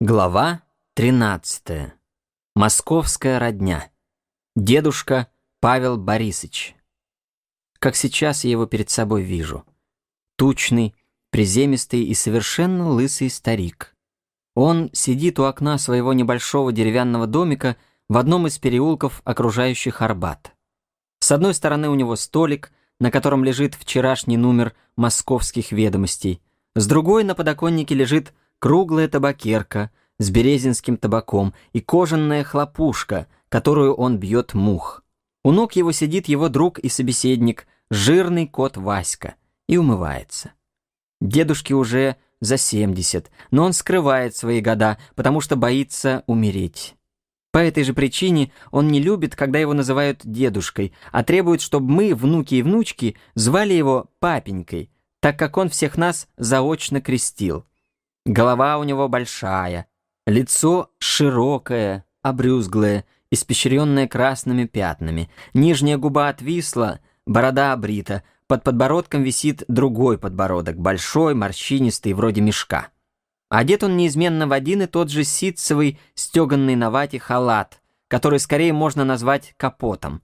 Глава 0.00 0.62
13. 0.94 1.92
Московская 2.54 3.38
родня. 3.38 3.90
Дедушка 4.56 5.28
Павел 5.60 5.96
Борисович. 5.96 6.74
Как 7.78 7.94
сейчас 7.96 8.44
я 8.44 8.50
его 8.50 8.66
перед 8.66 8.90
собой 8.90 9.22
вижу. 9.22 9.64
Тучный, 10.40 10.94
приземистый 11.30 12.02
и 12.02 12.14
совершенно 12.14 12.88
лысый 12.88 13.28
старик. 13.28 13.94
Он 14.54 14.88
сидит 14.94 15.38
у 15.38 15.42
окна 15.42 15.76
своего 15.76 16.14
небольшого 16.14 16.72
деревянного 16.72 17.26
домика 17.26 17.76
в 18.08 18.16
одном 18.16 18.46
из 18.46 18.58
переулков, 18.58 19.20
окружающих 19.24 20.00
Арбат. 20.00 20.52
С 21.18 21.30
одной 21.30 21.52
стороны 21.52 21.90
у 21.90 21.94
него 21.94 22.16
столик, 22.16 22.72
на 23.00 23.10
котором 23.10 23.44
лежит 23.44 23.74
вчерашний 23.74 24.38
номер 24.38 24.72
московских 24.96 25.72
ведомостей. 25.72 26.40
С 26.74 26.86
другой 26.86 27.22
на 27.24 27.34
подоконнике 27.34 27.94
лежит 27.94 28.32
круглая 28.60 29.08
табакерка 29.08 29.90
с 30.18 30.30
березинским 30.30 30.96
табаком 30.96 31.52
и 31.74 31.82
кожаная 31.82 32.44
хлопушка, 32.44 33.26
которую 33.50 33.92
он 33.92 34.16
бьет 34.16 34.54
мух. 34.54 35.04
У 35.44 35.52
ног 35.52 35.76
его 35.76 35.92
сидит 35.92 36.28
его 36.28 36.48
друг 36.48 36.78
и 36.78 36.88
собеседник, 36.88 37.66
жирный 37.90 38.46
кот 38.46 38.78
Васька, 38.78 39.34
и 39.70 39.76
умывается. 39.76 40.52
Дедушке 41.20 41.74
уже 41.74 42.16
за 42.40 42.56
70, 42.56 43.30
но 43.52 43.64
он 43.64 43.72
скрывает 43.72 44.34
свои 44.34 44.60
года, 44.60 44.98
потому 45.14 45.40
что 45.40 45.54
боится 45.54 46.24
умереть. 46.26 46.96
По 47.52 47.58
этой 47.58 47.84
же 47.84 47.94
причине 47.94 48.50
он 48.72 48.88
не 48.88 49.00
любит, 49.00 49.36
когда 49.36 49.60
его 49.60 49.72
называют 49.72 50.22
дедушкой, 50.24 50.92
а 51.12 51.22
требует, 51.22 51.60
чтобы 51.60 51.88
мы, 51.88 52.16
внуки 52.16 52.56
и 52.56 52.62
внучки, 52.62 53.16
звали 53.36 53.72
его 53.72 54.10
папенькой, 54.18 54.90
так 55.20 55.38
как 55.38 55.56
он 55.56 55.68
всех 55.68 55.96
нас 55.96 56.26
заочно 56.36 57.00
крестил. 57.00 57.64
Голова 58.26 58.76
у 58.78 58.82
него 58.82 59.08
большая, 59.08 59.86
лицо 60.26 60.90
широкое, 60.98 62.04
обрюзглое, 62.22 63.04
испещренное 63.30 64.08
красными 64.08 64.64
пятнами. 64.64 65.30
Нижняя 65.54 65.96
губа 65.96 66.28
отвисла, 66.28 66.98
борода 67.24 67.72
обрита, 67.72 68.24
под 68.50 68.64
подбородком 68.64 69.22
висит 69.22 69.62
другой 69.68 70.18
подбородок, 70.18 70.76
большой, 70.76 71.36
морщинистый, 71.36 72.14
вроде 72.14 72.40
мешка. 72.40 72.88
Одет 73.48 73.84
он 73.84 73.96
неизменно 73.96 74.48
в 74.48 74.52
один 74.52 74.82
и 74.82 74.86
тот 74.86 75.08
же 75.08 75.22
ситцевый, 75.22 76.00
стеганный 76.16 76.74
на 76.74 76.90
вате 76.90 77.20
халат, 77.20 77.80
который 78.08 78.40
скорее 78.40 78.72
можно 78.72 79.04
назвать 79.04 79.54
капотом. 79.56 80.20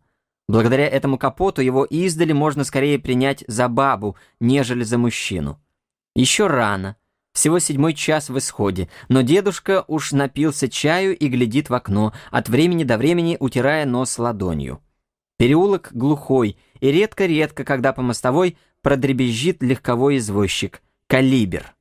Благодаря 0.49 0.89
этому 0.89 1.19
капоту 1.19 1.63
его 1.63 1.85
издали 1.85 2.33
можно 2.33 2.65
скорее 2.65 2.99
принять 2.99 3.45
за 3.47 3.69
бабу, 3.69 4.17
нежели 4.41 4.83
за 4.83 4.99
мужчину. 4.99 5.63
Еще 6.17 6.49
рано— 6.49 6.97
всего 7.33 7.61
седьмой 7.61 7.95
час 7.95 8.29
в 8.29 8.37
исходе, 8.39 8.89
но 9.09 9.21
дедушка 9.21 9.85
уж 9.87 10.11
напился 10.11 10.69
чаю 10.69 11.17
и 11.17 11.29
глядит 11.29 11.71
в 11.71 11.75
окно, 11.75 12.13
от 12.33 12.49
времени 12.49 12.83
до 12.83 12.99
времени 12.99 13.37
утирая 13.39 13.87
нос 13.87 14.19
ладонью. 14.19 14.81
Переулок 15.39 15.91
глухой, 15.93 16.57
и 16.81 16.91
редко-редко, 16.91 17.65
когда 17.65 17.93
по 17.93 18.03
мостовой 18.03 18.57
продребезжит 18.83 19.63
легковой 19.63 20.19
извозчик, 20.19 20.83
калибер. 21.09 21.75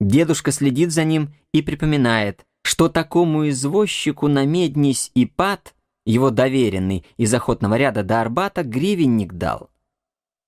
Дедушка 0.00 0.52
следит 0.52 0.92
за 0.92 1.04
ним 1.04 1.34
и 1.52 1.62
припоминает, 1.62 2.44
что 2.62 2.88
такому 2.88 3.48
извозчику 3.48 4.28
на 4.28 4.44
меднись 4.44 5.10
и 5.14 5.26
пад, 5.26 5.74
его 6.04 6.30
доверенный 6.30 7.04
из 7.16 7.32
охотного 7.32 7.76
ряда 7.76 8.02
до 8.02 8.20
Арбата, 8.20 8.62
гривенник 8.62 9.34
дал. 9.34 9.70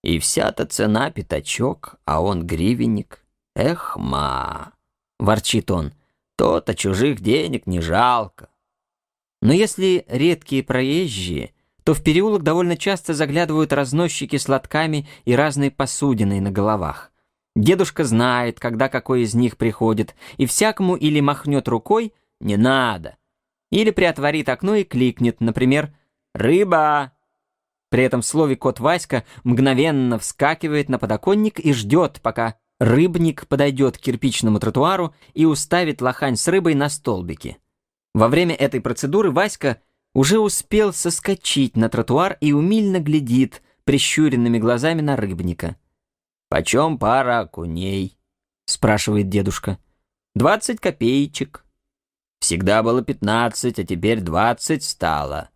И 0.02 0.18
вся-то 0.18 0.66
цена 0.66 1.10
пятачок, 1.10 1.96
а 2.04 2.20
он 2.20 2.46
гривенник. 2.46 3.24
Эх, 3.56 3.96
ма, 3.96 4.72
ворчит 5.18 5.70
он, 5.70 5.92
то-то 6.36 6.74
чужих 6.74 7.20
денег 7.20 7.66
не 7.66 7.80
жалко. 7.80 8.48
Но 9.40 9.52
если 9.52 10.04
редкие 10.08 10.62
проезжие, 10.62 11.53
то 11.84 11.92
в 11.94 12.02
переулок 12.02 12.42
довольно 12.42 12.76
часто 12.76 13.14
заглядывают 13.14 13.72
разносчики 13.72 14.36
с 14.36 14.48
лотками 14.48 15.06
и 15.24 15.36
разной 15.36 15.70
посудиной 15.70 16.40
на 16.40 16.50
головах. 16.50 17.12
Дедушка 17.54 18.04
знает, 18.04 18.58
когда 18.58 18.88
какой 18.88 19.22
из 19.22 19.34
них 19.34 19.56
приходит, 19.56 20.16
и 20.38 20.46
всякому 20.46 20.96
или 20.96 21.20
махнет 21.20 21.68
рукой 21.68 22.12
«не 22.40 22.56
надо», 22.56 23.16
или 23.70 23.90
приотворит 23.90 24.48
окно 24.48 24.74
и 24.74 24.84
кликнет, 24.84 25.40
например, 25.40 25.94
«рыба». 26.34 27.12
При 27.90 28.02
этом 28.02 28.22
слове 28.22 28.56
кот 28.56 28.80
Васька 28.80 29.24
мгновенно 29.44 30.18
вскакивает 30.18 30.88
на 30.88 30.98
подоконник 30.98 31.60
и 31.60 31.72
ждет, 31.72 32.18
пока 32.22 32.56
рыбник 32.80 33.46
подойдет 33.46 33.98
к 33.98 34.00
кирпичному 34.00 34.58
тротуару 34.58 35.14
и 35.32 35.44
уставит 35.44 36.02
лохань 36.02 36.36
с 36.36 36.48
рыбой 36.48 36.74
на 36.74 36.88
столбике. 36.88 37.58
Во 38.14 38.26
время 38.26 38.54
этой 38.56 38.80
процедуры 38.80 39.30
Васька 39.30 39.80
уже 40.14 40.38
успел 40.38 40.92
соскочить 40.92 41.76
на 41.76 41.88
тротуар 41.88 42.38
и 42.40 42.52
умильно 42.52 43.00
глядит 43.00 43.62
прищуренными 43.84 44.58
глазами 44.58 45.02
на 45.02 45.16
рыбника. 45.16 45.76
«Почем 46.48 46.98
пара 46.98 47.40
окуней?»— 47.40 48.16
спрашивает 48.64 49.28
дедушка. 49.28 49.78
«Двадцать 50.34 50.80
копеечек. 50.80 51.64
Всегда 52.38 52.82
было 52.82 53.02
пятнадцать, 53.02 53.78
а 53.78 53.84
теперь 53.84 54.20
двадцать 54.20 54.84
стало». 54.84 55.50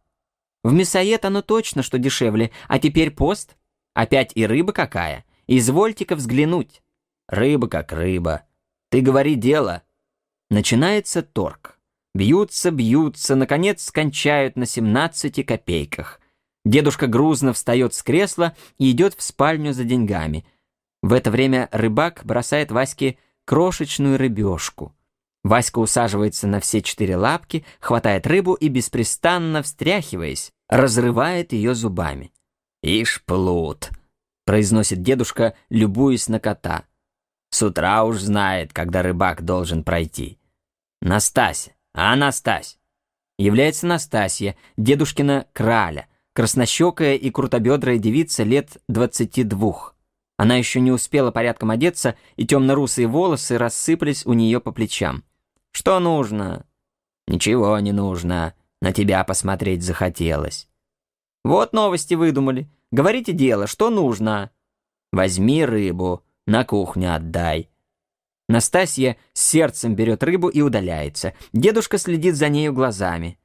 «В 0.65 0.73
мясоед 0.73 1.25
оно 1.25 1.41
точно, 1.41 1.83
что 1.83 1.99
дешевле, 1.99 2.51
а 2.67 2.79
теперь 2.79 3.13
пост. 3.13 3.57
Опять 3.95 4.33
и 4.35 4.45
рыба 4.45 4.73
какая. 4.73 5.25
Извольте-ка 5.47 6.17
взглянуть». 6.17 6.83
«Рыба 7.29 7.69
как 7.69 7.93
рыба. 7.93 8.43
Ты 8.91 9.03
говори 9.03 9.37
дело». 9.37 9.83
Начинается 10.51 11.23
торг. 11.23 11.78
Бьются, 12.15 12.71
бьются, 12.71 13.37
наконец 13.37 13.85
скончают 13.85 14.57
на 14.57 14.67
17 14.67 15.45
копейках. 15.47 16.21
Дедушка 16.65 17.07
грузно 17.07 17.53
встает 17.53 17.95
с 17.95 18.03
кресла 18.03 18.57
и 18.79 18.91
идет 18.91 19.15
в 19.15 19.23
спальню 19.23 19.73
за 19.73 19.85
деньгами. 19.85 20.45
В 21.03 21.13
это 21.13 21.31
время 21.31 21.69
рыбак 21.73 22.23
бросает 22.25 22.71
Ваське 22.71 23.19
крошечную 23.45 24.19
рыбешку. 24.19 24.95
Васька 25.45 25.79
усаживается 25.79 26.47
на 26.47 26.61
все 26.61 26.83
четыре 26.83 27.17
лапки, 27.17 27.65
хватает 27.81 28.27
рыбу 28.27 28.55
и, 28.55 28.69
беспрестанно 28.69 29.63
встряхиваясь, 29.63 30.53
разрывает 30.69 31.53
ее 31.53 31.75
зубами. 31.75 32.33
«Ишь, 32.83 33.23
плут!»— 33.25 33.91
произносит 34.45 35.03
дедушка, 35.03 35.55
любуясь 35.71 36.29
на 36.29 36.41
кота. 36.41 36.85
«С 37.51 37.63
утра 37.63 38.05
уж 38.05 38.19
знает, 38.19 38.73
когда 38.73 39.03
рыбак 39.03 39.43
должен 39.43 39.85
пройти. 39.85 40.39
Настасья, 41.01 41.75
а 42.01 42.15
Настась? 42.15 42.79
Является 43.39 43.85
Настасья, 43.85 44.57
дедушкина 44.77 45.47
краля, 45.53 46.07
краснощекая 46.33 47.17
и 47.17 47.29
крутобедрая 47.31 47.99
девица 47.99 48.45
лет 48.45 48.77
двадцати 48.89 49.43
двух. 49.43 49.97
Она 50.37 50.55
еще 50.55 50.81
не 50.81 50.93
успела 50.93 51.33
порядком 51.33 51.71
одеться, 51.71 52.15
и 52.37 52.47
темно-русые 52.47 53.09
волосы 53.09 53.59
рассыпались 53.59 54.25
у 54.27 54.33
нее 54.33 54.61
по 54.61 54.71
плечам. 54.71 55.25
«Что 55.73 55.99
нужно?» 55.99 56.65
«Ничего 57.27 57.77
не 57.81 57.91
нужно. 57.91 58.55
На 58.81 58.93
тебя 58.93 59.25
посмотреть 59.25 59.83
захотелось». 59.83 60.69
«Вот 61.45 61.73
новости 61.73 62.15
выдумали. 62.15 62.71
Говорите 62.93 63.33
дело, 63.33 63.67
что 63.67 63.91
нужно?» 63.91 64.53
«Возьми 65.13 65.65
рыбу, 65.65 66.23
на 66.47 66.65
кухню 66.65 67.17
отдай. 67.17 67.69
Настасья 68.49 69.19
сердцем 69.35 69.95
берет 69.95 70.23
рыбу 70.23 70.49
и 70.49 70.63
удаляется. 70.63 71.35
Дедушка 71.53 71.99
следит 71.99 72.35
за 72.35 72.49
нею 72.49 72.73
глазами. 72.73 73.39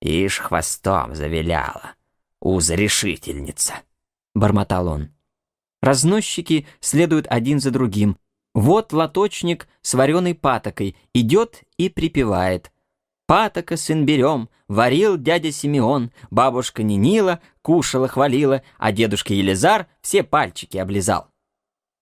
«Ишь, 0.00 0.38
хвостом 0.38 1.14
завиляла. 1.14 1.94
Узрешительница»,— 2.40 3.74
бормотал 4.34 4.88
он. 4.88 5.10
Разносчики 5.82 6.66
следуют 6.80 7.26
один 7.28 7.60
за 7.60 7.70
другим. 7.70 8.16
Вот 8.54 8.92
лоточник 8.92 9.68
с 9.82 9.92
вареной 9.94 10.34
патокой 10.34 10.96
идет 11.12 11.62
и 11.76 11.90
припевает. 11.90 12.72
Патока 13.26 13.76
с 13.76 13.90
имбирем 13.90 14.48
варил 14.68 15.18
дядя 15.18 15.52
Симеон, 15.52 16.12
бабушка 16.30 16.82
Нинила 16.82 17.40
кушала, 17.60 18.08
хвалила, 18.08 18.62
а 18.78 18.92
дедушка 18.92 19.34
Елизар 19.34 19.86
все 20.00 20.22
пальчики 20.22 20.78
облизал. 20.78 21.28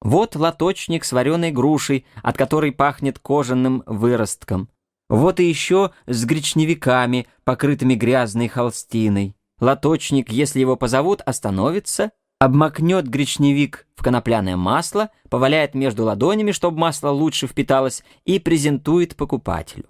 Вот 0.00 0.36
лоточник 0.36 1.04
с 1.04 1.12
вареной 1.12 1.50
грушей, 1.50 2.06
от 2.22 2.36
которой 2.36 2.72
пахнет 2.72 3.18
кожаным 3.18 3.82
выростком. 3.86 4.68
Вот 5.08 5.40
и 5.40 5.48
еще 5.48 5.92
с 6.06 6.24
гречневиками, 6.24 7.26
покрытыми 7.44 7.94
грязной 7.94 8.48
холстиной. 8.48 9.36
Лоточник, 9.60 10.30
если 10.30 10.60
его 10.60 10.76
позовут, 10.76 11.20
остановится, 11.22 12.10
обмакнет 12.38 13.08
гречневик 13.08 13.86
в 13.96 14.02
конопляное 14.02 14.56
масло, 14.56 15.10
поваляет 15.30 15.74
между 15.74 16.04
ладонями, 16.04 16.52
чтобы 16.52 16.78
масло 16.78 17.10
лучше 17.10 17.46
впиталось, 17.46 18.02
и 18.24 18.38
презентует 18.38 19.16
покупателю. 19.16 19.88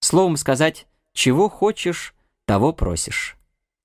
Словом 0.00 0.36
сказать, 0.36 0.86
чего 1.12 1.48
хочешь, 1.48 2.14
того 2.46 2.72
просишь. 2.72 3.36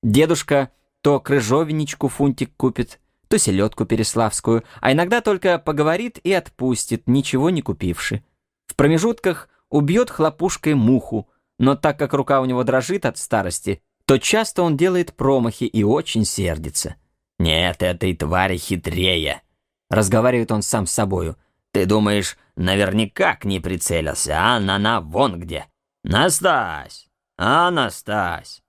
Дедушка 0.02 0.72
то 1.02 1.20
крыжовенечку 1.20 2.08
фунтик 2.08 2.56
купит, 2.56 3.02
то 3.34 3.40
селедку 3.40 3.86
переславскую, 3.86 4.64
а 4.80 4.92
иногда 4.92 5.20
только 5.20 5.58
поговорит 5.58 6.20
и 6.24 6.32
отпустит, 6.34 7.08
ничего 7.08 7.50
не 7.50 7.64
купивши. 7.64 8.24
В 8.68 8.76
промежутках 8.76 9.50
убьет 9.72 10.12
хлопушкой 10.12 10.76
муху, 10.76 11.28
но 11.58 11.76
так 11.76 11.98
как 11.98 12.14
рука 12.14 12.42
у 12.42 12.46
него 12.46 12.64
дрожит 12.64 13.08
от 13.08 13.18
старости, 13.18 13.82
то 14.06 14.20
часто 14.20 14.62
он 14.62 14.78
делает 14.78 15.16
промахи 15.16 15.64
и 15.64 15.82
очень 15.82 16.26
сердится. 16.26 16.96
«Нет, 17.40 17.82
этой 17.82 18.16
твари 18.16 18.58
хитрее»,— 18.58 19.42
разговаривает 19.90 20.52
он 20.52 20.62
сам 20.62 20.86
с 20.86 20.92
собою. 20.92 21.36
«Ты 21.72 21.88
думаешь, 21.88 22.38
наверняка 22.56 23.36
к 23.36 23.46
ней 23.46 23.60
прицелился, 23.60 24.38
а 24.38 24.58
она-на 24.58 25.02
вон 25.02 25.40
где. 25.40 25.66
Настась! 26.04 27.08
Анастась!» 27.36 28.62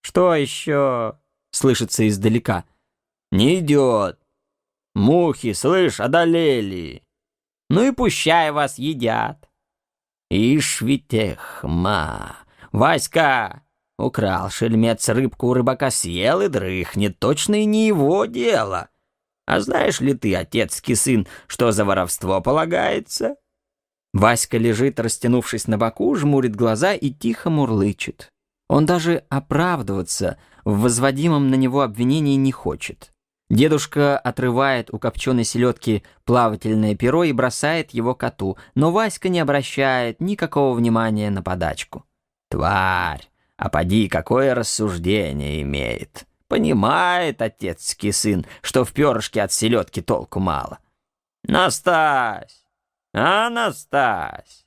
«Что 0.00 0.32
еще?»— 0.36 1.18
слышится 1.50 2.06
издалека. 2.06 2.66
«Не 3.30 3.60
идет. 3.60 4.18
Мухи, 4.94 5.52
слышь, 5.52 6.00
одолели. 6.00 7.02
Ну 7.68 7.84
и 7.84 7.92
пущай 7.92 8.50
вас 8.50 8.78
едят». 8.78 9.48
«Ишь 10.30 10.80
ведь 10.80 11.38
ма! 11.62 12.36
Васька!» 12.72 13.62
Украл 13.98 14.48
шельмец 14.48 15.08
рыбку 15.08 15.48
у 15.48 15.54
рыбака 15.54 15.90
съел 15.90 16.40
и 16.40 16.48
дрыхнет, 16.48 17.18
точно 17.18 17.62
и 17.62 17.64
не 17.66 17.86
его 17.86 18.24
дело. 18.24 18.88
А 19.46 19.60
знаешь 19.60 20.00
ли 20.00 20.14
ты, 20.14 20.34
отецкий 20.34 20.96
сын, 20.96 21.26
что 21.46 21.72
за 21.72 21.84
воровство 21.84 22.40
полагается? 22.40 23.36
Васька 24.12 24.58
лежит, 24.58 24.98
растянувшись 25.00 25.66
на 25.66 25.76
боку, 25.76 26.14
жмурит 26.14 26.56
глаза 26.56 26.94
и 26.94 27.10
тихо 27.10 27.50
мурлычет. 27.50 28.30
Он 28.68 28.86
даже 28.86 29.24
оправдываться 29.28 30.38
в 30.64 30.80
возводимом 30.80 31.50
на 31.50 31.56
него 31.56 31.82
обвинении 31.82 32.36
не 32.36 32.52
хочет. 32.52 33.09
Дедушка 33.50 34.16
отрывает 34.16 34.94
у 34.94 35.00
копченой 35.00 35.42
селедки 35.42 36.04
плавательное 36.24 36.94
перо 36.94 37.24
и 37.24 37.32
бросает 37.32 37.90
его 37.90 38.14
коту, 38.14 38.56
но 38.76 38.92
Васька 38.92 39.28
не 39.28 39.40
обращает 39.40 40.20
никакого 40.20 40.72
внимания 40.74 41.30
на 41.30 41.42
подачку. 41.42 42.06
«Тварь! 42.48 43.28
А 43.56 43.68
поди, 43.68 44.08
какое 44.08 44.54
рассуждение 44.54 45.62
имеет! 45.62 46.26
Понимает 46.46 47.42
отецкий 47.42 48.12
сын, 48.12 48.46
что 48.62 48.84
в 48.84 48.92
перышке 48.92 49.42
от 49.42 49.52
селедки 49.52 50.00
толку 50.00 50.38
мало. 50.38 50.78
Настась! 51.42 52.64
А, 53.12 53.50
Настась! 53.50 54.66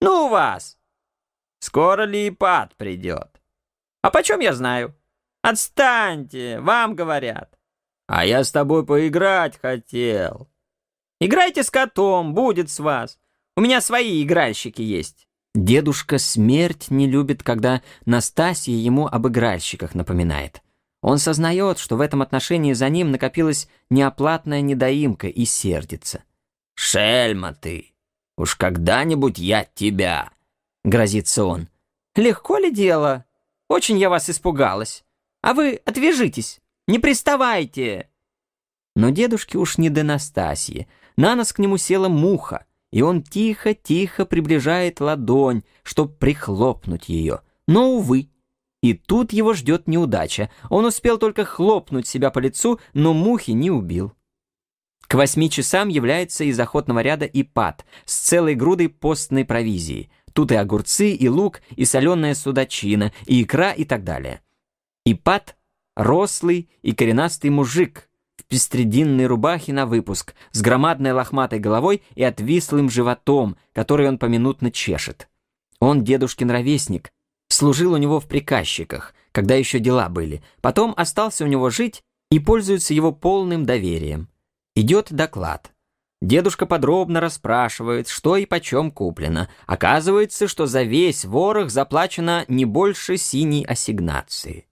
Ну 0.00 0.28
вас! 0.28 0.78
Скоро 1.58 2.04
ли 2.04 2.28
и 2.28 2.30
придет? 2.30 3.40
А 4.02 4.10
почем 4.10 4.40
я 4.40 4.54
знаю? 4.54 4.94
Отстаньте, 5.42 6.60
вам 6.60 6.94
говорят. 6.94 7.59
А 8.12 8.24
я 8.24 8.42
с 8.42 8.50
тобой 8.50 8.84
поиграть 8.84 9.56
хотел. 9.60 10.50
Играйте 11.20 11.62
с 11.62 11.70
котом, 11.70 12.34
будет 12.34 12.68
с 12.68 12.80
вас. 12.80 13.20
У 13.56 13.60
меня 13.60 13.80
свои 13.80 14.24
игральщики 14.24 14.82
есть. 14.82 15.28
Дедушка 15.54 16.18
смерть 16.18 16.90
не 16.90 17.06
любит, 17.06 17.44
когда 17.44 17.82
Настасья 18.06 18.72
ему 18.72 19.06
об 19.06 19.28
игральщиках 19.28 19.94
напоминает. 19.94 20.60
Он 21.02 21.18
сознает, 21.18 21.78
что 21.78 21.96
в 21.96 22.00
этом 22.00 22.20
отношении 22.20 22.72
за 22.72 22.88
ним 22.88 23.12
накопилась 23.12 23.68
неоплатная 23.90 24.60
недоимка 24.60 25.28
и 25.28 25.44
сердится. 25.44 26.24
«Шельма 26.74 27.54
ты! 27.54 27.92
Уж 28.36 28.56
когда-нибудь 28.56 29.38
я 29.38 29.64
тебя!»— 29.72 30.30
грозится 30.84 31.44
он. 31.44 31.68
«Легко 32.16 32.58
ли 32.58 32.72
дело? 32.72 33.24
Очень 33.68 33.98
я 33.98 34.10
вас 34.10 34.28
испугалась. 34.28 35.04
А 35.42 35.54
вы 35.54 35.80
отвяжитесь!» 35.84 36.60
Не 36.90 36.98
приставайте!» 36.98 38.08
Но 38.96 39.10
дедушке 39.10 39.58
уж 39.58 39.78
не 39.78 39.90
до 39.90 40.02
Настасьи. 40.02 40.88
На 41.16 41.36
нос 41.36 41.52
к 41.52 41.60
нему 41.60 41.76
села 41.76 42.08
муха, 42.08 42.66
и 42.90 43.00
он 43.02 43.22
тихо-тихо 43.22 44.26
приближает 44.26 44.98
ладонь, 44.98 45.62
чтоб 45.84 46.18
прихлопнуть 46.18 47.08
ее. 47.08 47.42
Но, 47.68 47.92
увы, 47.92 48.30
и 48.82 48.94
тут 48.94 49.32
его 49.32 49.54
ждет 49.54 49.86
неудача. 49.86 50.50
Он 50.68 50.84
успел 50.84 51.18
только 51.18 51.44
хлопнуть 51.44 52.08
себя 52.08 52.30
по 52.32 52.40
лицу, 52.40 52.80
но 52.92 53.12
мухи 53.12 53.52
не 53.52 53.70
убил. 53.70 54.12
К 55.02 55.14
восьми 55.14 55.48
часам 55.48 55.90
является 55.90 56.42
из 56.42 56.58
охотного 56.58 56.98
ряда 57.02 57.24
Ипат 57.24 57.86
с 58.04 58.16
целой 58.16 58.56
грудой 58.56 58.88
постной 58.88 59.44
провизии. 59.44 60.10
Тут 60.32 60.50
и 60.50 60.56
огурцы, 60.56 61.12
и 61.12 61.28
лук, 61.28 61.62
и 61.76 61.84
соленая 61.84 62.34
судачина, 62.34 63.12
и 63.26 63.44
икра, 63.44 63.72
и 63.72 63.84
так 63.84 64.02
далее. 64.02 64.40
Ипат— 65.04 65.56
рослый 65.96 66.68
и 66.82 66.92
коренастый 66.92 67.50
мужик 67.50 68.08
в 68.36 68.44
пестрединной 68.44 69.26
рубахе 69.26 69.72
на 69.72 69.86
выпуск, 69.86 70.34
с 70.52 70.62
громадной 70.62 71.12
лохматой 71.12 71.58
головой 71.58 72.02
и 72.14 72.22
отвислым 72.22 72.90
животом, 72.90 73.56
который 73.72 74.08
он 74.08 74.18
поминутно 74.18 74.70
чешет. 74.70 75.28
Он 75.78 76.04
дедушкин 76.04 76.50
ровесник, 76.50 77.12
служил 77.48 77.92
у 77.92 77.96
него 77.96 78.20
в 78.20 78.26
приказчиках, 78.26 79.14
когда 79.32 79.54
еще 79.54 79.78
дела 79.78 80.08
были, 80.08 80.42
потом 80.60 80.94
остался 80.96 81.44
у 81.44 81.48
него 81.48 81.70
жить 81.70 82.02
и 82.30 82.38
пользуется 82.38 82.94
его 82.94 83.12
полным 83.12 83.64
доверием. 83.64 84.28
Идет 84.74 85.12
доклад. 85.12 85.72
Дедушка 86.22 86.66
подробно 86.66 87.20
расспрашивает, 87.20 88.08
что 88.08 88.36
и 88.36 88.44
почем 88.44 88.90
куплено. 88.90 89.48
Оказывается, 89.66 90.48
что 90.48 90.66
за 90.66 90.82
весь 90.82 91.24
ворох 91.24 91.70
заплачено 91.70 92.44
не 92.46 92.66
больше 92.66 93.16
синей 93.16 93.64
ассигнации. 93.64 94.66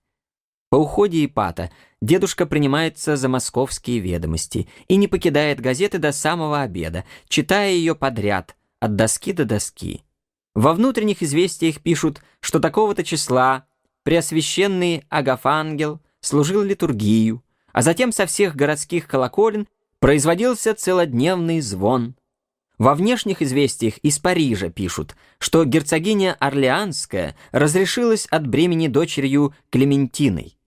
По 0.71 0.77
уходе 0.77 1.25
Ипата 1.25 1.71
дедушка 2.03 2.45
принимается 2.45 3.17
за 3.17 3.29
московские 3.29 4.01
ведомости 4.01 4.69
и 4.87 4.97
не 4.97 5.09
покидает 5.09 5.61
газеты 5.61 5.99
до 5.99 6.13
самого 6.13 6.61
обеда, 6.61 7.05
читая 7.29 7.73
ее 7.73 7.95
подряд, 7.95 8.57
от 8.81 8.95
доски 8.95 9.33
до 9.33 9.45
доски. 9.45 10.05
Во 10.55 10.75
внутренних 10.75 11.23
известиях 11.23 11.81
пишут, 11.81 12.21
что 12.41 12.61
такого-то 12.61 13.03
числа 13.05 13.67
Преосвященный 14.03 15.05
Агафангел 15.09 16.01
служил 16.21 16.63
литургию, 16.63 17.45
а 17.73 17.83
затем 17.83 18.13
со 18.13 18.27
всех 18.27 18.57
городских 18.57 19.07
колоколен 19.07 19.69
производился 20.01 20.75
целодневный 20.75 21.61
звон. 21.61 22.15
Во 22.79 22.95
внешних 22.95 23.43
известиях 23.43 23.99
из 23.99 24.19
Парижа 24.19 24.71
пишут, 24.71 25.17
что 25.39 25.65
герцогиня 25.65 26.37
Орлеанская 26.39 27.37
разрешилась 27.51 28.27
от 28.27 28.47
бремени 28.47 28.87
дочерью 28.87 29.55
Клементиной. 29.71 30.58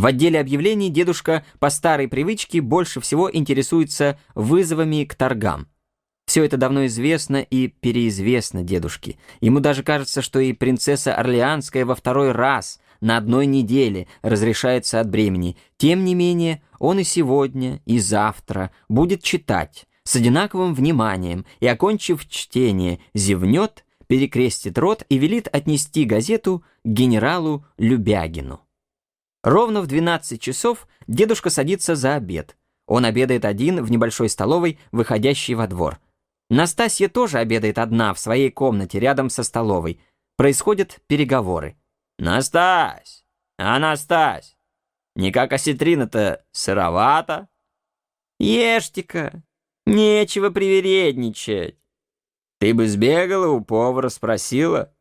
В 0.00 0.06
отделе 0.06 0.40
объявлений 0.40 0.88
дедушка 0.88 1.44
по 1.58 1.68
старой 1.68 2.08
привычке 2.08 2.62
больше 2.62 3.02
всего 3.02 3.30
интересуется 3.30 4.18
вызовами 4.34 5.04
к 5.04 5.14
торгам. 5.14 5.68
Все 6.24 6.42
это 6.42 6.56
давно 6.56 6.86
известно 6.86 7.42
и 7.42 7.68
переизвестно 7.68 8.62
дедушке. 8.62 9.18
Ему 9.42 9.60
даже 9.60 9.82
кажется, 9.82 10.22
что 10.22 10.40
и 10.40 10.54
принцесса 10.54 11.14
Орлеанская 11.14 11.84
во 11.84 11.94
второй 11.94 12.32
раз 12.32 12.80
на 13.02 13.18
одной 13.18 13.44
неделе 13.44 14.08
разрешается 14.22 15.00
от 15.00 15.10
бремени. 15.10 15.58
Тем 15.76 16.06
не 16.06 16.14
менее, 16.14 16.62
он 16.78 16.98
и 17.00 17.04
сегодня, 17.04 17.82
и 17.84 17.98
завтра 17.98 18.70
будет 18.88 19.22
читать 19.22 19.84
с 20.04 20.16
одинаковым 20.16 20.72
вниманием 20.72 21.44
и, 21.60 21.66
окончив 21.66 22.26
чтение, 22.26 23.00
зевнет, 23.12 23.84
перекрестит 24.06 24.78
рот 24.78 25.04
и 25.10 25.18
велит 25.18 25.46
отнести 25.52 26.06
газету 26.06 26.64
генералу 26.84 27.66
Любягину. 27.76 28.62
Ровно 29.42 29.80
в 29.80 29.86
12 29.86 30.40
часов 30.40 30.86
дедушка 31.06 31.50
садится 31.50 31.94
за 31.94 32.16
обед. 32.16 32.56
Он 32.86 33.04
обедает 33.04 33.44
один 33.44 33.82
в 33.82 33.90
небольшой 33.90 34.28
столовой, 34.28 34.78
выходящей 34.92 35.54
во 35.54 35.66
двор. 35.66 35.98
Настасья 36.50 37.08
тоже 37.08 37.38
обедает 37.38 37.78
одна 37.78 38.12
в 38.12 38.18
своей 38.18 38.50
комнате 38.50 38.98
рядом 38.98 39.30
со 39.30 39.44
столовой. 39.44 40.00
Происходят 40.36 41.00
переговоры. 41.06 41.76
«Настась! 42.18 43.24
А, 43.58 43.78
Настась! 43.78 44.56
Не 45.14 45.32
как 45.32 45.52
осетрина-то 45.52 46.44
сыровато?» 46.50 47.48
«Ешьте-ка! 48.38 49.42
Нечего 49.86 50.50
привередничать!» 50.50 51.78
«Ты 52.58 52.74
бы 52.74 52.88
сбегала 52.88 53.48
у 53.48 53.60
повара, 53.60 54.08
спросила?» 54.08 54.92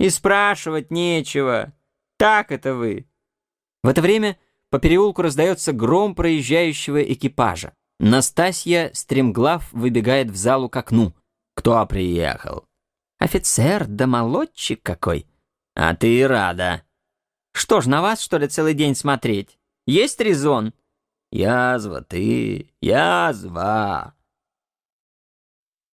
«И 0.00 0.10
спрашивать 0.10 0.90
нечего! 0.90 1.72
Так 2.16 2.50
это 2.50 2.74
вы!» 2.74 3.07
В 3.82 3.88
это 3.88 4.02
время 4.02 4.38
по 4.70 4.78
переулку 4.78 5.22
раздается 5.22 5.72
гром 5.72 6.14
проезжающего 6.14 7.02
экипажа. 7.02 7.72
Настасья, 8.00 8.90
стремглав, 8.94 9.72
выбегает 9.72 10.30
в 10.30 10.36
залу 10.36 10.68
к 10.68 10.76
окну. 10.76 11.14
«Кто 11.54 11.84
приехал?» 11.86 12.64
«Офицер, 13.18 13.86
да 13.86 14.06
молодчик 14.06 14.80
какой!» 14.82 15.26
«А 15.74 15.94
ты 15.94 16.26
рада!» 16.26 16.82
«Что 17.52 17.80
ж, 17.80 17.86
на 17.86 18.02
вас, 18.02 18.20
что 18.20 18.38
ли, 18.38 18.46
целый 18.46 18.74
день 18.74 18.94
смотреть? 18.94 19.58
Есть 19.86 20.20
резон?» 20.20 20.72
«Язва 21.30 22.02
ты, 22.02 22.70
язва!» 22.80 24.14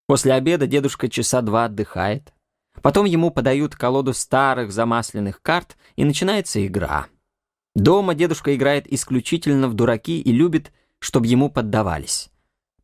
После 0.08 0.34
обеда 0.34 0.68
дедушка 0.68 1.10
часа 1.10 1.42
два 1.42 1.66
отдыхает. 1.66 2.34
Потом 2.82 3.06
ему 3.06 3.32
подают 3.32 3.76
колоду 3.76 4.14
старых 4.14 4.72
замасленных 4.72 5.42
карт, 5.42 5.78
и 5.96 6.06
начинается 6.06 6.66
игра. 6.66 7.08
Дома 7.76 8.16
дедушка 8.16 8.56
играет 8.56 8.92
исключительно 8.92 9.68
в 9.68 9.74
дураки 9.74 10.20
и 10.20 10.32
любит 10.32 10.72
чтобы 11.06 11.28
ему 11.28 11.52
поддавались. 11.52 12.30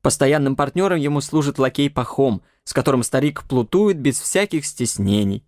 Постоянным 0.02 0.56
партнером 0.56 1.00
ему 1.00 1.22
служит 1.22 1.58
лакей 1.58 1.90
Пахом, 1.90 2.44
с 2.64 2.72
которым 2.74 3.02
старик 3.02 3.44
плутует 3.50 3.98
без 3.98 4.20
всяких 4.20 4.66
стеснений. 4.66 5.44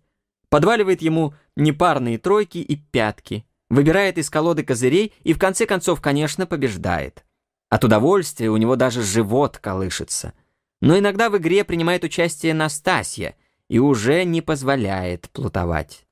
Подваливает 0.48 1.00
ему 1.00 1.34
непарные 1.54 2.18
тройки 2.18 2.58
и 2.58 2.76
пятки, 2.76 3.44
выбирает 3.70 4.18
из 4.18 4.28
колоды 4.28 4.64
козырей 4.64 5.12
и 5.22 5.32
в 5.32 5.38
конце 5.38 5.66
концов, 5.66 6.00
конечно, 6.00 6.46
побеждает. 6.46 7.24
От 7.68 7.84
удовольствия 7.84 8.50
у 8.50 8.56
него 8.56 8.74
даже 8.74 9.02
живот 9.02 9.58
колышется. 9.58 10.32
Но 10.80 10.98
иногда 10.98 11.30
в 11.30 11.38
игре 11.38 11.64
принимает 11.64 12.02
участие 12.02 12.54
Настасья 12.54 13.36
и 13.68 13.78
уже 13.78 14.24
не 14.24 14.42
позволяет 14.42 15.30
плутовать. 15.30 16.03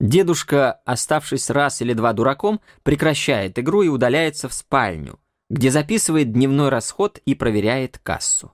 Дедушка, 0.00 0.72
оставшись 0.84 1.50
раз 1.50 1.80
или 1.80 1.92
два 1.92 2.12
дураком, 2.12 2.60
прекращает 2.82 3.58
игру 3.58 3.82
и 3.82 3.88
удаляется 3.88 4.48
в 4.48 4.54
спальню 4.54 5.18
где 5.48 5.70
записывает 5.70 6.32
дневной 6.32 6.68
расход 6.68 7.18
и 7.18 7.34
проверяет 7.34 7.98
кассу. 7.98 8.52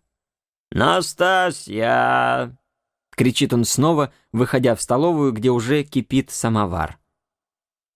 «Настасья!»— 0.71 2.57
кричит 3.17 3.53
он 3.53 3.65
снова, 3.65 4.13
выходя 4.33 4.75
в 4.75 4.83
столовую, 4.83 5.33
где 5.33 5.51
уже 5.51 5.85
кипит 5.85 6.31
самовар. 6.31 6.99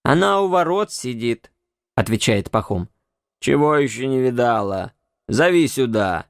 «Она 0.03 0.41
у 0.41 0.47
ворот 0.47 0.91
сидит»,— 0.91 1.51
отвечает 1.95 2.51
Пахом. 2.51 2.89
«Чего 3.39 3.75
еще 3.75 4.07
не 4.07 4.19
видала? 4.19 4.93
Зови 5.27 5.67
сюда». 5.67 6.27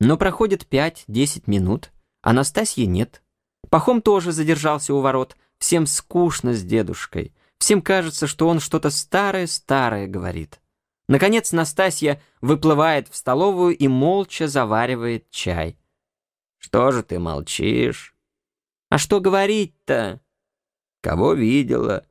Но 0.00 0.16
проходит 0.16 0.66
пять-десять 0.66 1.46
минут, 1.46 1.92
а 2.22 2.32
Настасьи 2.32 2.86
нет. 2.86 3.22
Пахом 3.70 4.02
тоже 4.02 4.32
задержался 4.32 4.94
у 4.94 5.00
ворот, 5.00 5.36
всем 5.62 5.86
скучно 5.86 6.54
с 6.54 6.64
дедушкой. 6.64 7.32
Всем 7.58 7.82
кажется, 7.82 8.26
что 8.26 8.48
он 8.48 8.58
что-то 8.58 8.90
старое-старое 8.90 10.08
говорит. 10.08 10.60
Наконец 11.08 11.52
Настасья 11.52 12.20
выплывает 12.40 13.08
в 13.08 13.14
столовую 13.14 13.76
и 13.76 13.86
молча 13.86 14.48
заваривает 14.48 15.30
чай. 15.30 15.78
«Что 16.58 16.90
же 16.90 17.04
ты 17.04 17.20
молчишь?» 17.20 18.16
«А 18.90 18.98
что 18.98 19.20
говорить-то?» 19.20 20.20
«Кого 21.00 21.32
видела? 21.34 22.06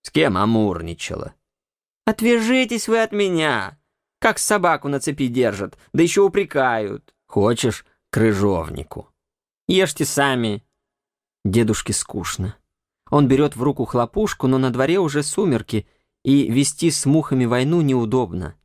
С 0.00 0.10
кем 0.10 0.38
амурничала?» 0.38 1.34
«Отвяжитесь 2.06 2.88
вы 2.88 3.02
от 3.02 3.12
меня! 3.12 3.78
Как 4.18 4.38
собаку 4.38 4.88
на 4.88 4.98
цепи 4.98 5.28
держат, 5.28 5.76
да 5.92 6.02
еще 6.02 6.22
упрекают!» 6.22 7.14
«Хочешь 7.26 7.84
крыжовнику?» 8.10 9.10
«Ешьте 9.68 10.06
сами!» 10.06 10.64
Дедушке 11.44 11.92
скучно. 11.92 12.56
Он 13.14 13.28
берет 13.28 13.56
в 13.56 13.62
руку 13.62 13.84
хлопушку, 13.84 14.46
но 14.46 14.58
на 14.58 14.70
дворе 14.70 14.98
уже 14.98 15.22
сумерки— 15.22 15.86
и 16.24 16.50
вести 16.50 16.90
с 16.90 17.06
мухами 17.06 17.44
войну 17.44 17.82
неудобно. 17.82 18.56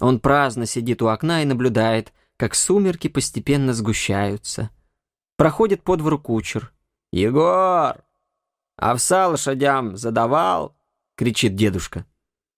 Он 0.00 0.20
праздно 0.20 0.66
сидит 0.66 1.02
у 1.02 1.08
окна 1.08 1.42
и 1.42 1.46
наблюдает, 1.46 2.12
как 2.36 2.54
сумерки 2.54 3.08
постепенно 3.08 3.72
сгущаются. 3.72 4.70
Проходит 5.36 5.82
по 5.82 5.96
двору 5.96 6.18
кучер. 6.18 6.72
«Егор! 7.10 8.04
Овса 8.76 9.28
лошадям 9.28 9.96
задавал?»— 9.96 10.76
кричит 11.16 11.56
дедушка. 11.56 12.04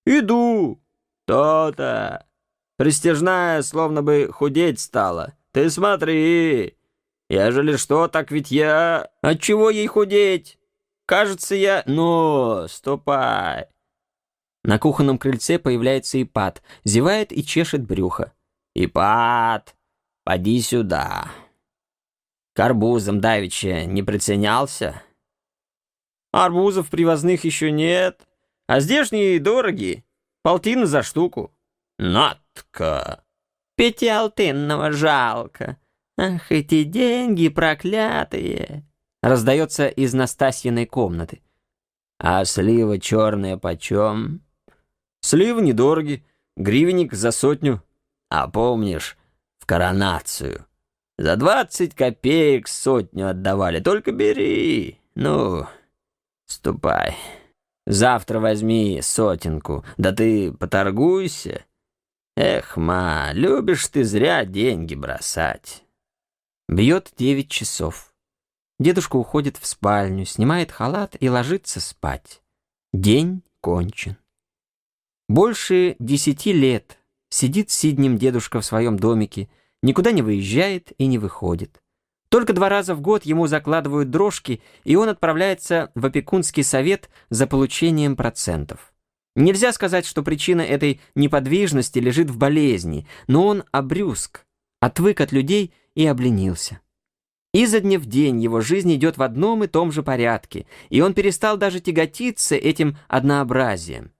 «Иду! 0.04 0.82
То-то! 1.26 2.26
Пристяжная 2.76 3.62
словно 3.62 4.02
бы 4.02 4.30
худеть 4.32 4.80
стала. 4.80 5.34
Ты 5.52 5.70
смотри! 5.70 6.76
Ежели 7.28 7.76
что, 7.76 8.08
так 8.08 8.32
ведь 8.32 8.50
я... 8.50 9.10
Отчего 9.22 9.70
ей 9.70 9.86
худеть? 9.86 10.58
Кажется, 11.10 11.56
я... 11.56 11.82
Ну, 11.86 12.68
ступай!» 12.68 13.66
На 14.62 14.78
кухонном 14.78 15.18
крыльце 15.18 15.58
появляется 15.58 16.22
Ипат, 16.22 16.62
зевает 16.84 17.32
и 17.32 17.44
чешет 17.44 17.84
брюхо. 17.84 18.32
Ипат, 18.76 19.74
поди 20.22 20.62
сюда. 20.62 21.28
К 22.54 22.60
арбузам 22.60 23.20
давеча 23.20 23.86
не 23.86 24.04
приценялся? 24.04 25.02
Арбузов 26.30 26.90
привозных 26.90 27.42
еще 27.44 27.72
нет, 27.72 28.28
а 28.68 28.78
здешние 28.78 29.40
дорогие, 29.40 30.04
полтина 30.44 30.86
за 30.86 31.02
штуку. 31.02 31.52
Натка! 31.98 33.24
Пятиалтынного 33.74 34.92
жалко. 34.92 35.76
Ах, 36.16 36.52
эти 36.52 36.84
деньги 36.84 37.48
проклятые! 37.48 38.86
Раздается 39.22 39.88
из 39.88 40.14
Настасьиной 40.14 40.86
комнаты. 40.86 41.42
А 42.18 42.44
слива 42.44 42.98
черная 42.98 43.56
почем? 43.56 44.42
Сливы 45.20 45.62
недороги, 45.62 46.24
гривенник 46.56 47.12
за 47.12 47.30
сотню. 47.30 47.82
А 48.30 48.48
помнишь, 48.48 49.18
в 49.58 49.66
коронацию 49.66 50.66
за 51.20 51.36
двадцать 51.36 51.94
копеек 51.94 52.66
сотню 52.66 53.28
отдавали. 53.28 53.80
Только 53.80 54.10
бери. 54.10 54.98
Ну, 55.14 55.66
ступай. 56.46 57.14
Завтра 57.86 58.40
возьми 58.40 59.00
сотенку. 59.02 59.84
Да 59.98 60.12
ты 60.12 60.50
поторгуйся. 60.50 61.66
Эх, 62.38 62.78
ма, 62.78 63.32
любишь 63.34 63.86
ты 63.88 64.02
зря 64.02 64.46
деньги 64.46 64.94
бросать. 64.94 65.84
Бьет 66.68 67.12
девять 67.18 67.50
часов. 67.50 68.09
Дедушка 68.80 69.16
уходит 69.16 69.58
в 69.58 69.66
спальню, 69.66 70.24
снимает 70.24 70.72
халат 70.72 71.14
и 71.20 71.28
ложится 71.28 71.80
спать. 71.80 72.40
День 72.94 73.42
кончен. 73.60 74.16
Больше 75.28 75.96
десяти 75.98 76.54
лет 76.54 76.98
сидит 77.28 77.68
сиднем 77.68 78.16
дедушка 78.16 78.62
в 78.62 78.64
своем 78.64 78.98
домике, 78.98 79.50
никуда 79.82 80.12
не 80.12 80.22
выезжает 80.22 80.92
и 80.96 81.06
не 81.06 81.18
выходит. 81.18 81.78
Только 82.30 82.54
два 82.54 82.70
раза 82.70 82.94
в 82.94 83.02
год 83.02 83.26
ему 83.26 83.46
закладывают 83.46 84.08
дрожки, 84.08 84.62
и 84.84 84.96
он 84.96 85.10
отправляется 85.10 85.92
в 85.94 86.06
опекунский 86.06 86.64
совет 86.64 87.10
за 87.28 87.46
получением 87.46 88.16
процентов. 88.16 88.94
Нельзя 89.36 89.74
сказать, 89.74 90.06
что 90.06 90.22
причина 90.22 90.62
этой 90.62 91.02
неподвижности 91.14 91.98
лежит 91.98 92.30
в 92.30 92.38
болезни, 92.38 93.06
но 93.26 93.46
он 93.46 93.64
обрюзг, 93.72 94.46
отвык 94.80 95.20
от 95.20 95.32
людей 95.32 95.74
и 95.94 96.06
обленился. 96.06 96.80
Изо 97.52 97.80
дня 97.80 97.98
в 97.98 98.06
день 98.06 98.40
его 98.40 98.60
жизнь 98.60 98.94
идет 98.94 99.18
в 99.18 99.22
одном 99.22 99.64
и 99.64 99.66
том 99.66 99.90
же 99.90 100.02
порядке, 100.02 100.66
и 100.88 101.00
он 101.00 101.14
перестал 101.14 101.56
даже 101.56 101.80
тяготиться 101.80 102.54
этим 102.54 102.96
однообразием. 103.08 104.12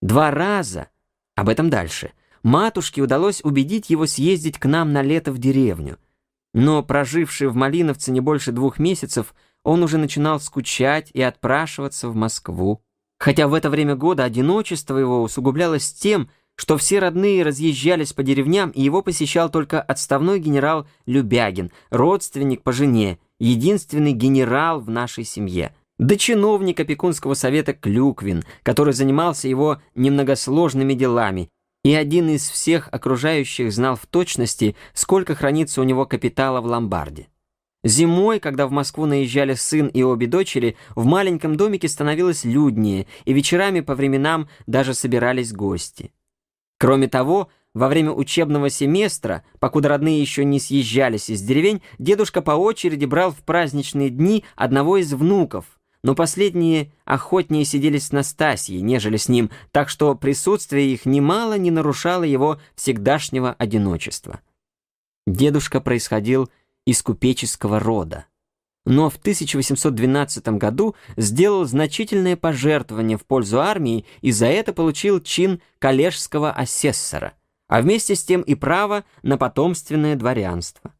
Два 0.00 0.30
раза, 0.30 0.88
об 1.36 1.48
этом 1.48 1.70
дальше– 1.70 2.12
матушке 2.42 3.02
удалось 3.02 3.42
убедить 3.44 3.90
его 3.90 4.06
съездить 4.06 4.58
к 4.58 4.66
нам 4.66 4.92
на 4.92 5.02
лето 5.02 5.32
в 5.32 5.38
деревню. 5.38 5.98
Но, 6.54 6.82
проживший 6.82 7.48
в 7.48 7.54
Малиновце 7.54 8.12
не 8.12 8.20
больше 8.20 8.52
двух 8.52 8.78
месяцев, 8.78 9.34
он 9.62 9.82
уже 9.82 9.98
начинал 9.98 10.40
скучать 10.40 11.10
и 11.12 11.22
отпрашиваться 11.22 12.08
в 12.08 12.14
Москву. 12.14 12.82
Хотя 13.18 13.46
в 13.46 13.54
это 13.54 13.70
время 13.70 13.94
года 13.94 14.24
одиночество 14.24 14.98
его 14.98 15.22
усугублялось 15.22 15.92
тем, 15.92 16.28
что 16.56 16.76
все 16.76 16.98
родные 16.98 17.42
разъезжались 17.42 18.12
по 18.12 18.22
деревням, 18.22 18.70
и 18.70 18.82
его 18.82 19.02
посещал 19.02 19.50
только 19.50 19.80
отставной 19.80 20.38
генерал 20.38 20.86
Любягин, 21.06 21.70
родственник 21.90 22.62
по 22.62 22.72
жене, 22.72 23.18
единственный 23.38 24.12
генерал 24.12 24.80
в 24.80 24.90
нашей 24.90 25.24
семье. 25.24 25.74
Да 25.98 26.16
чиновник 26.16 26.80
опекунского 26.80 27.34
совета 27.34 27.72
Клюквин, 27.74 28.44
который 28.62 28.94
занимался 28.94 29.48
его 29.48 29.80
немногосложными 29.94 30.94
делами, 30.94 31.48
и 31.84 31.94
один 31.94 32.28
из 32.28 32.48
всех 32.48 32.88
окружающих 32.92 33.72
знал 33.72 33.96
в 33.96 34.06
точности, 34.06 34.76
сколько 34.94 35.34
хранится 35.34 35.80
у 35.80 35.84
него 35.84 36.06
капитала 36.06 36.60
в 36.60 36.66
ломбарде. 36.66 37.28
Зимой, 37.84 38.38
когда 38.38 38.68
в 38.68 38.70
Москву 38.70 39.06
наезжали 39.06 39.54
сын 39.54 39.88
и 39.88 40.02
обе 40.02 40.28
дочери, 40.28 40.76
в 40.94 41.04
маленьком 41.04 41.56
домике 41.56 41.88
становилось 41.88 42.44
люднее, 42.44 43.08
и 43.24 43.32
вечерами 43.32 43.80
по 43.80 43.96
временам 43.96 44.48
даже 44.66 44.94
собирались 44.94 45.52
гости. 45.52 46.12
Кроме 46.82 47.06
того, 47.06 47.48
во 47.74 47.86
время 47.86 48.10
учебного 48.10 48.68
семестра, 48.68 49.44
покуда 49.60 49.88
родные 49.88 50.20
еще 50.20 50.44
не 50.44 50.58
съезжались 50.58 51.30
из 51.30 51.40
деревень, 51.40 51.80
дедушка 52.00 52.42
по 52.42 52.50
очереди 52.50 53.04
брал 53.04 53.30
в 53.30 53.36
праздничные 53.44 54.10
дни 54.10 54.44
одного 54.56 54.96
из 54.96 55.12
внуков– 55.12 55.78
но 56.02 56.16
последние 56.16 56.90
охотнее 57.04 57.64
сидели 57.64 57.98
с 57.98 58.10
Настасьей, 58.10 58.80
нежели 58.80 59.16
с 59.16 59.28
ним, 59.28 59.50
так 59.70 59.88
что 59.88 60.16
присутствие 60.16 60.92
их 60.92 61.06
немало 61.06 61.56
не 61.56 61.70
нарушало 61.70 62.24
его 62.24 62.60
всегдашнего 62.74 63.52
одиночества. 63.52 64.40
Дедушка 65.28 65.80
происходил 65.80 66.50
из 66.84 67.00
купеческого 67.04 67.78
рода, 67.78 68.26
но 68.84 69.10
в 69.10 69.16
1812 69.16 70.48
году 70.48 70.94
сделал 71.16 71.64
значительное 71.64 72.36
пожертвование 72.36 73.16
в 73.16 73.24
пользу 73.24 73.60
армии 73.60 74.04
и 74.20 74.32
за 74.32 74.46
это 74.46 74.72
получил 74.72 75.20
чин 75.20 75.60
коллежского 75.78 76.52
асессора, 76.52 77.34
а 77.68 77.80
вместе 77.80 78.14
с 78.14 78.24
тем 78.24 78.42
и 78.42 78.54
право 78.54 79.04
на 79.22 79.36
потомственное 79.36 80.16
дворянство. 80.16 80.92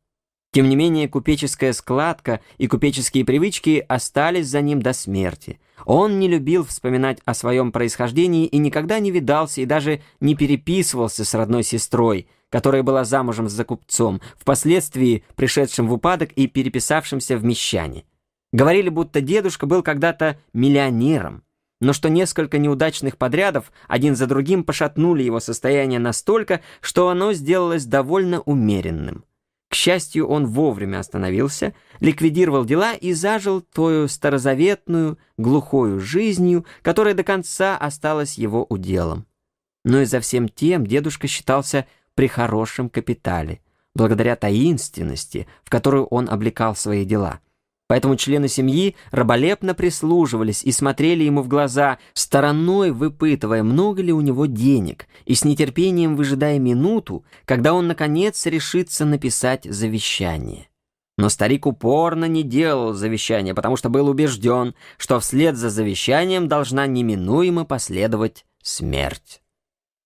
Тем 0.53 0.69
не 0.69 0.77
менее, 0.77 1.09
купеческая 1.09 1.73
складка 1.73 2.41
и 2.59 2.67
купеческие 2.67 3.25
привычки 3.25 3.85
остались 3.89 4.49
за 4.49 4.61
ним 4.61 4.83
до 4.83 4.93
смерти. 4.93 5.59
Он 5.87 6.19
не 6.19 6.29
любил 6.29 6.65
вспоминать 6.67 7.21
о 7.25 7.33
своем 7.33 7.73
происхождении 7.73 8.47
и 8.47 8.59
никогда 8.59 8.99
не 8.99 9.11
видался 9.11 9.63
и 9.63 9.67
даже 9.67 10.03
не 10.21 10.37
переписывался 10.37 11.25
с 11.25 11.33
родной 11.33 11.63
сестрой, 11.63 12.29
которая 12.51 12.83
была 12.83 13.05
замужем 13.05 13.49
за 13.49 13.65
купцом, 13.65 14.21
впоследствии 14.39 15.25
пришедшим 15.37 15.89
в 15.89 15.95
упадок 15.95 16.33
и 16.33 16.47
переписавшимся 16.47 17.39
в 17.39 17.45
мещане. 17.45 18.05
Говорили, 18.53 18.91
будто 18.91 19.23
дедушка 19.23 19.65
был 19.65 19.83
когда-то 19.83 20.39
миллионером, 20.53 21.45
но 21.81 21.95
что 21.95 22.11
несколько 22.11 22.59
неудачных 22.59 23.17
подрядов 23.17 23.73
один 23.89 24.15
за 24.15 24.27
другим 24.27 24.65
пошатнули 24.65 25.23
его 25.23 25.41
состояние 25.41 25.99
настолько, 25.99 26.61
что 26.83 27.09
оно 27.09 27.33
сделалось 27.33 27.87
довольно 27.87 28.41
умеренным. 28.43 29.25
К 29.73 29.75
счастью, 29.75 30.29
он 30.29 30.49
вовремя 30.49 30.99
остановился, 30.99 31.73
ликвидировал 31.99 32.67
дела 32.67 32.93
и 32.93 33.15
зажил 33.15 33.63
тою 33.63 34.07
старозаветную, 34.07 35.17
глухою 35.39 35.99
жизнью, 35.99 36.67
которая 36.83 37.15
до 37.15 37.25
конца 37.25 37.79
осталась 37.79 38.37
его 38.37 38.67
уделом. 38.69 39.25
Но 39.83 40.03
и 40.03 40.05
за 40.05 40.21
всем 40.21 40.51
тем 40.51 40.87
дедушка 40.87 41.27
считался 41.27 41.87
при 42.15 42.27
хорошем 42.29 42.91
капитале, 42.91 43.63
благодаря 43.95 44.37
таинственности, 44.37 45.47
в 45.65 45.71
которую 45.71 46.05
он 46.05 46.29
облекал 46.29 46.77
свои 46.77 47.07
дела— 47.07 47.41
Поэтому 47.93 48.17
члены 48.17 48.49
семьи 48.49 48.97
раболепно 49.11 49.75
прислуживались 49.75 50.65
и 50.65 50.73
смотрели 50.73 51.25
ему 51.25 51.43
в 51.43 51.49
глаза, 51.49 51.99
стороной 52.15 52.91
выпытывая, 52.91 53.63
много 53.63 54.01
ли 54.01 54.15
у 54.15 54.23
него 54.23 54.47
денег, 54.47 55.07
и 55.27 55.35
с 55.35 55.45
нетерпением 55.45 56.17
выжидая 56.17 56.59
минуту, 56.59 57.23
когда 57.45 57.75
он, 57.75 57.89
наконец, 57.89 58.47
решится 58.47 59.05
написать 59.05 59.65
завещание. 59.65 60.69
Но 61.19 61.29
старик 61.29 61.67
упорно 61.67 62.25
не 62.25 62.43
делал 62.43 62.95
завещания, 62.95 63.53
потому 63.53 63.77
что 63.77 63.91
был 63.91 64.09
убежден, 64.09 64.75
что 64.97 65.21
вслед 65.21 65.59
за 65.59 65.69
завещанием 65.69 66.49
должна 66.49 66.87
неминуемо 66.87 67.67
последовать 67.67 68.47
смерть. 68.63 69.43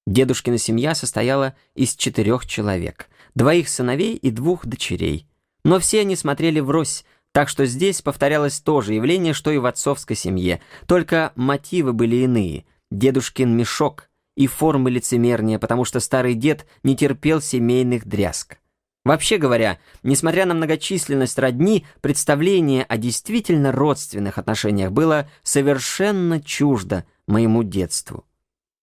Дедушкина 0.08 0.58
семья 0.58 0.96
состояла 0.96 1.54
из 1.76 1.94
четырех 1.94 2.46
человек, 2.46 3.06
двоих 3.36 3.68
сыновей 3.68 4.16
и 4.16 4.32
двух 4.32 4.66
дочерей. 4.66 5.28
Но 5.64 5.80
все 5.80 6.02
они 6.02 6.14
смотрели 6.14 6.60
врозь, 6.60 7.04
так 7.36 7.50
что 7.50 7.66
здесь 7.66 8.00
повторялось 8.00 8.60
то 8.60 8.80
же 8.80 8.94
явление, 8.94 9.34
что 9.34 9.50
и 9.50 9.58
в 9.58 9.66
отцовской 9.66 10.16
семье, 10.16 10.62
только 10.86 11.32
мотивы 11.36 11.92
были 11.92 12.16
иные. 12.16 12.64
Дедушкин 12.90 13.54
мешок 13.54 14.08
и 14.38 14.46
формы 14.46 14.90
лицемернее, 14.90 15.58
потому 15.58 15.84
что 15.84 16.00
старый 16.00 16.32
дед 16.32 16.64
не 16.82 16.96
терпел 16.96 17.42
семейных 17.42 18.06
дрязг. 18.06 18.56
Вообще 19.04 19.36
говоря, 19.36 19.78
несмотря 20.02 20.46
на 20.46 20.54
многочисленность 20.54 21.38
родни, 21.38 21.84
представление 22.00 22.84
о 22.84 22.96
действительно 22.96 23.70
родственных 23.70 24.38
отношениях 24.38 24.90
было 24.90 25.28
совершенно 25.42 26.40
чуждо 26.40 27.04
моему 27.28 27.64
детству. 27.64 28.24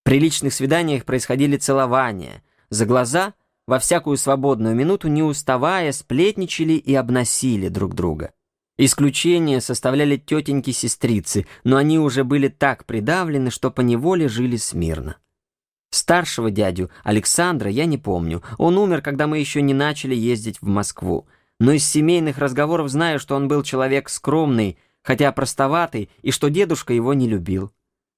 При 0.04 0.20
личных 0.20 0.54
свиданиях 0.54 1.06
происходили 1.06 1.58
целования. 1.58 2.44
За 2.70 2.86
глаза, 2.86 3.34
во 3.66 3.80
всякую 3.80 4.18
свободную 4.18 4.76
минуту, 4.76 5.08
не 5.08 5.24
уставая, 5.24 5.92
сплетничали 5.92 6.74
и 6.74 6.94
обносили 6.94 7.68
друг 7.68 7.96
друга. 7.96 8.32
Исключение 8.78 9.62
составляли 9.62 10.18
тетеньки-сестрицы, 10.18 11.46
но 11.64 11.78
они 11.78 12.00
уже 12.00 12.24
были 12.24 12.48
так 12.48 12.86
придавлены, 12.86 13.52
что 13.52 13.70
поневоле 13.70 14.28
жили 14.28 14.56
смирно. 14.56 15.18
Старшего 15.92 16.50
дядю, 16.50 16.90
Александра, 17.04 17.70
я 17.70 17.86
не 17.86 18.00
помню. 18.00 18.42
Он 18.58 18.80
умер, 18.80 19.04
когда 19.04 19.28
мы 19.28 19.38
еще 19.38 19.62
не 19.62 19.76
начали 19.76 20.16
ездить 20.16 20.60
в 20.60 20.66
Москву. 20.66 21.28
Но 21.60 21.72
из 21.72 21.88
семейных 21.88 22.40
разговоров 22.40 22.90
знаю, 22.90 23.20
что 23.20 23.36
он 23.36 23.48
был 23.48 23.62
человек 23.62 24.10
скромный, 24.10 24.80
хотя 25.04 25.32
простоватый, 25.32 26.10
и 26.24 26.32
что 26.32 26.50
дедушка 26.50 26.94
его 26.94 27.14
не 27.14 27.28
любил. 27.28 27.72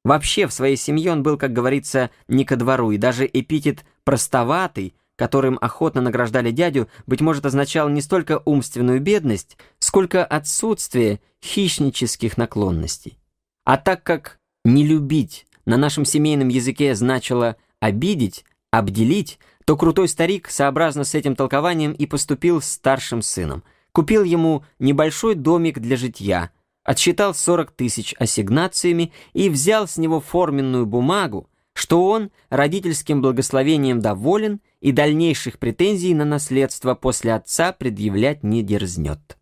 Вообще, 0.05 0.47
в 0.47 0.53
своей 0.53 0.77
семье 0.77 1.11
он 1.11 1.21
был, 1.21 1.37
как 1.37 1.51
говорится, 1.51 2.11
не 2.29 2.45
ко 2.45 2.55
двору, 2.55 2.91
и 2.91 2.97
даже 2.97 3.29
эпитет 3.31 3.83
«простоватый» 4.05 4.95
которым 5.15 5.57
охотно 5.61 6.01
награждали 6.01 6.51
дядю, 6.51 6.87
быть 7.07 7.21
может, 7.21 7.45
означал 7.45 7.89
не 7.89 8.01
столько 8.01 8.41
умственную 8.45 8.99
бедность, 8.99 9.57
сколько 9.79 10.25
отсутствие 10.25 11.19
хищнических 11.43 12.37
наклонностей. 12.37 13.17
А 13.63 13.77
так 13.77 14.03
как 14.03 14.39
«не 14.63 14.85
любить» 14.85 15.47
на 15.65 15.77
нашем 15.77 16.05
семейном 16.05 16.49
языке 16.49 16.95
значило 16.95 17.55
«обидеть», 17.79 18.45
«обделить», 18.71 19.39
то 19.65 19.75
крутой 19.75 20.07
старик, 20.07 20.49
сообразно 20.49 21.03
с 21.03 21.15
этим 21.15 21.35
толкованием, 21.35 21.93
и 21.93 22.05
поступил 22.05 22.61
с 22.61 22.69
старшим 22.69 23.21
сыном. 23.21 23.63
Купил 23.91 24.23
ему 24.23 24.63
небольшой 24.77 25.35
домик 25.35 25.79
для 25.79 25.97
житья, 25.97 26.51
отсчитал 26.83 27.33
40 27.33 27.71
тысяч 27.71 28.13
ассигнациями 28.19 29.11
и 29.33 29.49
взял 29.49 29.87
с 29.87 29.97
него 29.97 30.19
форменную 30.19 30.85
бумагу, 30.85 31.49
что 31.75 32.07
он 32.07 32.31
родительским 32.49 33.21
благословением 33.21 33.99
доволен 33.99 34.61
и 34.79 34.91
дальнейших 34.91 35.59
претензий 35.59 36.13
на 36.13 36.23
наследство 36.23 36.95
после 36.95 37.33
отца 37.33 37.73
предъявлять 37.73 38.43
не 38.43 38.63
дерзнет. 38.63 39.37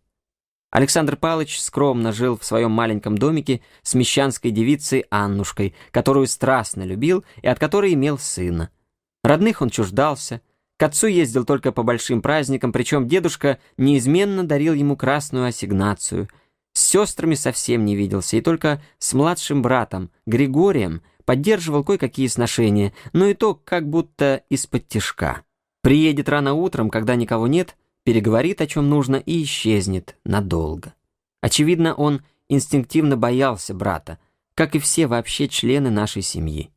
Александр 0.70 1.16
Палыч 1.16 1.60
скромно 1.60 2.10
жил 2.10 2.36
в 2.36 2.44
своем 2.44 2.72
маленьком 2.72 3.16
домике 3.16 3.60
с 3.82 3.94
мещанской 3.94 4.50
девицей 4.50 5.04
Аннушкой, 5.08 5.76
которую 5.92 6.26
страстно 6.26 6.82
любил 6.82 7.24
и 7.40 7.46
от 7.46 7.60
которой 7.60 7.94
имел 7.94 8.18
сына. 8.18 8.70
Родных 9.22 9.62
он 9.62 9.70
чуждался, 9.70 10.40
к 10.76 10.82
отцу 10.82 11.06
ездил 11.06 11.44
только 11.44 11.70
по 11.70 11.84
большим 11.84 12.20
праздникам, 12.20 12.72
причем 12.72 13.06
дедушка 13.06 13.60
неизменно 13.76 14.42
дарил 14.42 14.74
ему 14.74 14.96
красную 14.96 15.46
ассигнацию. 15.46 16.28
С 16.72 16.80
сестрами 16.80 17.36
совсем 17.36 17.84
не 17.84 17.94
виделся, 17.94 18.36
и 18.36 18.40
только 18.40 18.82
с 18.98 19.12
младшим 19.12 19.62
братом, 19.62 20.10
Григорием, 20.26 21.02
поддерживал 21.24 21.84
кое-какие 21.84 22.26
сношения, 22.26 22.92
но 23.12 23.26
и 23.26 23.34
то 23.34 23.54
как 23.54 23.88
будто 23.88 24.42
из-под 24.48 24.88
тишка. 24.88 25.42
Приедет 25.82 26.28
рано 26.28 26.54
утром, 26.54 26.90
когда 26.90 27.14
никого 27.14 27.46
нет, 27.46 27.76
переговорит 28.04 28.60
о 28.60 28.66
чем 28.66 28.88
нужно 28.88 29.16
и 29.16 29.42
исчезнет 29.42 30.16
надолго. 30.24 30.94
Очевидно, 31.40 31.94
он 31.94 32.22
инстинктивно 32.48 33.16
боялся 33.16 33.74
брата, 33.74 34.18
как 34.54 34.74
и 34.74 34.78
все 34.78 35.06
вообще 35.06 35.48
члены 35.48 35.90
нашей 35.90 36.22
семьи. 36.22 36.70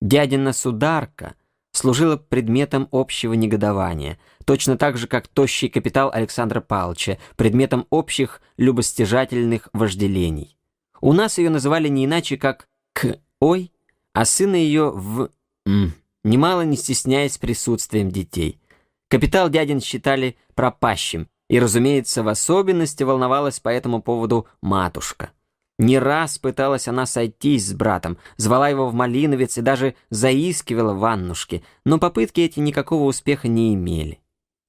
Дядина 0.00 0.52
сударка 0.52 1.34
служила 1.72 2.16
предметом 2.16 2.88
общего 2.92 3.34
негодования, 3.34 4.18
точно 4.44 4.76
так 4.76 4.96
же, 4.96 5.06
как 5.06 5.28
тощий 5.28 5.68
капитал 5.68 6.10
Александра 6.12 6.60
Павловича, 6.60 7.18
предметом 7.36 7.86
общих 7.90 8.40
любостяжательных 8.56 9.68
вожделений. 9.72 10.56
У 11.00 11.12
нас 11.12 11.38
ее 11.38 11.50
называли 11.50 11.88
не 11.88 12.04
иначе, 12.04 12.36
как 12.36 12.68
«к-ой», 12.92 13.71
а 14.12 14.24
сына 14.24 14.56
ее 14.56 14.90
в 14.90 15.30
«м», 15.66 15.94
немало 16.24 16.62
не 16.62 16.76
стесняясь 16.76 17.38
присутствием 17.38 18.10
детей. 18.10 18.60
Капитал 19.08 19.50
дядин 19.50 19.80
считали 19.80 20.36
пропащим, 20.54 21.28
и, 21.48 21.58
разумеется, 21.58 22.22
в 22.22 22.28
особенности 22.28 23.02
волновалась 23.02 23.60
по 23.60 23.68
этому 23.68 24.00
поводу 24.00 24.46
матушка. 24.62 25.32
Не 25.78 25.98
раз 25.98 26.38
пыталась 26.38 26.88
она 26.88 27.06
сойтись 27.06 27.68
с 27.68 27.74
братом, 27.74 28.16
звала 28.36 28.68
его 28.68 28.88
в 28.88 28.94
Малиновец 28.94 29.58
и 29.58 29.62
даже 29.62 29.94
заискивала 30.10 30.94
в 30.94 31.04
Аннушке, 31.04 31.62
но 31.84 31.98
попытки 31.98 32.40
эти 32.40 32.60
никакого 32.60 33.04
успеха 33.04 33.48
не 33.48 33.74
имели. 33.74 34.20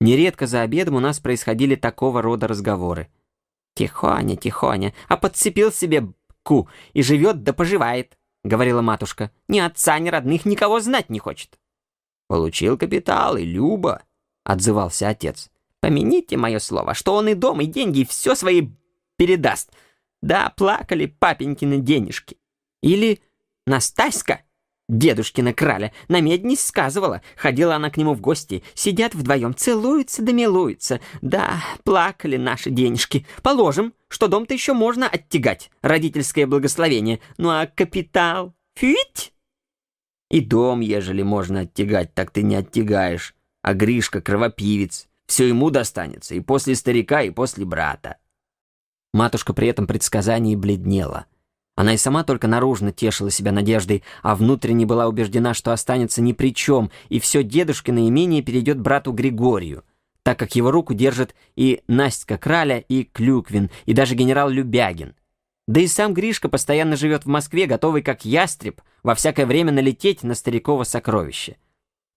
Нередко 0.01 0.47
за 0.47 0.61
обедом 0.61 0.95
у 0.95 0.99
нас 0.99 1.19
происходили 1.19 1.75
такого 1.75 2.21
рода 2.21 2.47
разговоры. 2.47 3.09
«Тихоня, 3.75 4.35
тихоня, 4.35 4.93
а 5.07 5.17
подцепил 5.17 5.71
себе 5.71 6.07
ку 6.43 6.67
и 6.93 7.01
живет 7.01 7.43
да 7.43 7.53
поживает»,— 7.53 8.17
говорила 8.43 8.81
матушка. 8.81 9.31
«Ни 9.47 9.59
отца, 9.59 9.97
ни 9.99 10.09
родных, 10.09 10.45
никого 10.45 10.79
знать 10.79 11.09
не 11.09 11.19
хочет». 11.19 11.59
«Получил 12.27 12.77
капитал 12.77 13.37
и 13.37 13.43
Люба»,— 13.43 14.03
отзывался 14.43 15.09
отец. 15.09 15.49
«Помяните 15.79 16.37
мое 16.37 16.59
слово, 16.59 16.93
что 16.93 17.15
он 17.15 17.27
и 17.27 17.33
дом, 17.33 17.61
и 17.61 17.65
деньги, 17.65 17.99
и 17.99 18.05
все 18.05 18.35
свои 18.35 18.69
передаст. 19.17 19.71
Да, 20.21 20.53
плакали 20.55 21.05
папенькины 21.05 21.79
денежки. 21.79 22.37
Или 22.81 23.21
Настаська, 23.65 24.42
дедушкина 24.89 25.53
краля, 25.53 25.91
на 26.07 26.21
медне 26.21 26.55
сказывала. 26.55 27.21
Ходила 27.35 27.75
она 27.75 27.89
к 27.89 27.97
нему 27.97 28.13
в 28.13 28.21
гости, 28.21 28.63
сидят 28.73 29.15
вдвоем, 29.15 29.55
целуются 29.55 30.21
да 30.21 30.31
милуются. 30.31 30.99
Да, 31.21 31.63
плакали 31.83 32.37
наши 32.37 32.69
денежки. 32.69 33.25
Положим, 33.41 33.93
что 34.07 34.27
дом-то 34.27 34.53
еще 34.53 34.73
можно 34.73 35.07
оттягать, 35.07 35.71
родительское 35.81 36.47
благословение. 36.47 37.19
Ну 37.37 37.49
а 37.49 37.65
капитал? 37.67 38.53
Фить! 38.75 39.33
И 40.29 40.41
дом, 40.41 40.79
ежели 40.79 41.21
можно 41.21 41.61
оттягать, 41.61 42.13
так 42.13 42.31
ты 42.31 42.41
не 42.41 42.55
оттягаешь 42.55 43.35
а 43.63 43.73
Гришка 43.73 44.21
кровопивец. 44.21 45.07
Все 45.25 45.47
ему 45.47 45.71
достанется, 45.71 46.35
и 46.35 46.41
после 46.41 46.75
старика, 46.75 47.23
и 47.23 47.31
после 47.31 47.65
брата. 47.65 48.17
Матушка 49.13 49.53
при 49.53 49.69
этом 49.69 49.87
предсказании 49.87 50.55
бледнела. 50.55 51.25
Она 51.75 51.95
и 51.95 51.97
сама 51.97 52.23
только 52.23 52.47
наружно 52.47 52.91
тешила 52.91 53.31
себя 53.31 53.51
надеждой, 53.51 54.03
а 54.21 54.35
внутренне 54.35 54.85
была 54.85 55.07
убеждена, 55.07 55.53
что 55.53 55.71
останется 55.71 56.21
ни 56.21 56.33
при 56.33 56.53
чем, 56.53 56.91
и 57.09 57.19
все 57.19 57.43
дедушкино 57.43 58.07
имение 58.07 58.43
перейдет 58.43 58.79
брату 58.79 59.11
Григорию, 59.11 59.83
так 60.21 60.37
как 60.37 60.55
его 60.55 60.69
руку 60.69 60.93
держит 60.93 61.33
и 61.55 61.81
Настя 61.87 62.37
Краля, 62.37 62.79
и 62.79 63.03
Клюквин, 63.05 63.71
и 63.85 63.93
даже 63.93 64.13
генерал 64.15 64.49
Любягин. 64.49 65.15
Да 65.67 65.81
и 65.81 65.87
сам 65.87 66.13
Гришка 66.13 66.47
постоянно 66.49 66.95
живет 66.95 67.23
в 67.23 67.29
Москве, 67.29 67.65
готовый 67.65 68.03
как 68.03 68.25
ястреб 68.25 68.81
во 69.01 69.15
всякое 69.15 69.45
время 69.45 69.71
налететь 69.71 70.21
на 70.23 70.35
стариково 70.35 70.83
сокровище. 70.83 71.57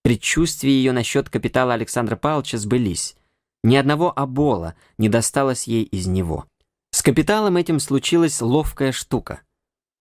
Предчувствия 0.02 0.70
ее 0.70 0.92
насчет 0.92 1.30
капитала 1.30 1.74
Александра 1.74 2.16
Павловича 2.16 2.58
сбылись. 2.58 3.16
Ни 3.64 3.76
одного 3.76 4.12
обола 4.16 4.74
не 4.98 5.08
досталось 5.08 5.66
ей 5.66 5.84
из 5.84 6.06
него. 6.06 6.44
С 6.90 7.02
капиталом 7.02 7.56
этим 7.56 7.80
случилась 7.80 8.40
ловкая 8.40 8.92
штука. 8.92 9.40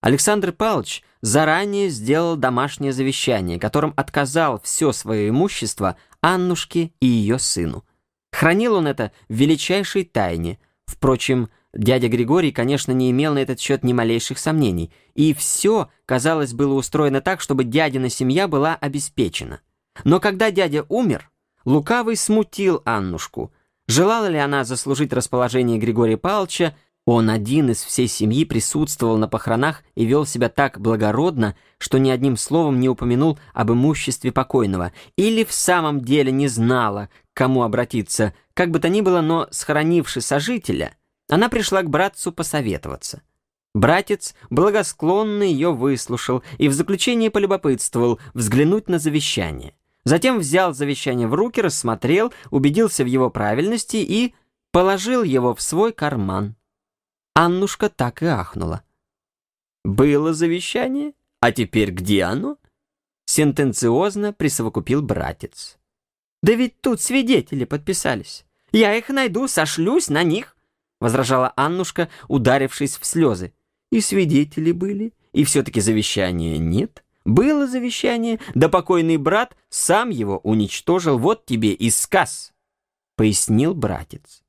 Александр 0.06 0.52
Павлович 0.52 1.02
заранее 1.22 1.90
сделал 1.90 2.36
домашнее 2.36 2.94
завещание, 2.94 3.60
которым 3.60 3.92
отказал 3.98 4.62
все 4.62 4.92
свое 4.92 5.30
имущество 5.30 5.96
Аннушке 6.22 6.92
и 7.00 7.08
ее 7.08 7.40
сыну. 7.40 7.84
Хранил 8.32 8.76
он 8.76 8.86
это 8.86 9.12
в 9.30 9.34
величайшей 9.34 10.04
тайне. 10.04 10.60
Впрочем, 10.86 11.50
дядя 11.74 12.08
Григорий, 12.08 12.52
конечно, 12.52 12.92
не 12.92 13.10
имел 13.10 13.34
на 13.34 13.40
этот 13.40 13.60
счет 13.60 13.84
ни 13.84 13.94
малейших 13.94 14.38
сомнений. 14.38 14.94
И 15.16 15.34
все, 15.34 15.90
казалось, 16.06 16.54
было 16.54 16.76
устроено 16.76 17.20
так, 17.20 17.42
чтобы 17.42 17.64
дядина 17.64 18.10
семья 18.10 18.48
была 18.48 18.76
обеспечена. 18.76 19.62
Но 20.04 20.20
когда 20.20 20.52
дядя 20.52 20.86
умер, 20.88 21.32
Лукавый 21.66 22.16
смутил 22.16 22.84
Аннушку. 22.86 23.52
Желала 23.88 24.28
ли 24.28 24.38
она 24.38 24.66
заслужить 24.66 25.14
расположение 25.14 25.80
Григория 25.80 26.18
Павловича, 26.18 26.76
он 27.06 27.30
один 27.30 27.70
из 27.70 27.84
всей 27.84 28.08
семьи 28.08 28.46
присутствовал 28.46 29.18
на 29.18 29.28
похоронах 29.28 29.84
и 29.94 30.06
вел 30.06 30.26
себя 30.26 30.50
так 30.50 30.80
благородно, 30.80 31.56
что 31.78 32.00
ни 32.00 32.10
одним 32.10 32.36
словом 32.36 32.80
не 32.80 32.90
упомянул 32.90 33.38
об 33.54 33.72
имуществе 33.72 34.32
покойного, 34.32 34.92
или 35.16 35.44
в 35.44 35.54
самом 35.54 36.02
деле 36.02 36.32
не 36.32 36.48
знала, 36.48 37.10
к 37.34 37.38
кому 37.38 37.62
обратиться, 37.62 38.34
как 38.56 38.72
бы 38.72 38.80
то 38.80 38.90
ни 38.90 39.02
было, 39.02 39.22
но, 39.22 39.48
схоронивши 39.52 40.22
сожителя, 40.22 40.98
она 41.30 41.48
пришла 41.48 41.84
к 41.84 41.90
братцу 41.90 42.32
посоветоваться. 42.32 43.22
Братец 43.76 44.34
благосклонно 44.50 45.44
ее 45.44 45.74
выслушал 45.74 46.44
и 46.58 46.70
в 46.70 46.74
заключение 46.74 47.30
полюбопытствовал 47.30 48.20
взглянуть 48.34 48.88
на 48.88 48.98
завещание. 48.98 49.76
Затем 50.06 50.40
взял 50.40 50.74
завещание 50.74 51.28
в 51.28 51.34
руки, 51.34 51.62
рассмотрел, 51.62 52.34
убедился 52.52 53.04
в 53.04 53.08
его 53.08 53.30
правильности 53.30 53.98
и 53.98 54.34
положил 54.72 55.24
его 55.24 55.54
в 55.54 55.62
свой 55.62 55.92
карман. 55.92 56.56
Аннушка 57.36 57.90
так 57.90 58.24
и 58.24 58.28
ахнула. 58.28 58.84
«Было 59.84 60.34
завещание? 60.34 61.14
А 61.42 61.52
теперь 61.52 61.92
где 61.92 62.24
оно?» 62.24 62.58
Сентенциозно 63.26 64.32
присовокупил 64.32 65.02
братец. 65.02 65.78
«Да 66.42 66.54
ведь 66.54 66.80
тут 66.80 67.02
свидетели 67.02 67.66
подписались. 67.66 68.46
Я 68.72 68.96
их 68.96 69.10
найду, 69.10 69.50
сошлюсь 69.50 70.08
на 70.08 70.24
них», 70.24 70.56
возражала 71.02 71.52
Аннушка, 71.58 72.10
ударившись 72.30 72.98
в 72.98 73.06
слезы. 73.06 73.54
«И 73.92 74.00
свидетели 74.00 74.72
были, 74.72 75.14
и 75.34 75.44
все-таки 75.44 75.82
завещания 75.82 76.58
нет. 76.58 77.04
Было 77.26 77.68
завещание, 77.68 78.40
да 78.54 78.70
покойный 78.70 79.18
брат 79.18 79.58
сам 79.70 80.10
его 80.10 80.38
уничтожил, 80.38 81.18
вот 81.18 81.46
тебе 81.46 81.74
и 81.74 81.90
сказ,— 81.90 82.54
пояснил 83.18 83.74
братец. 83.74 84.45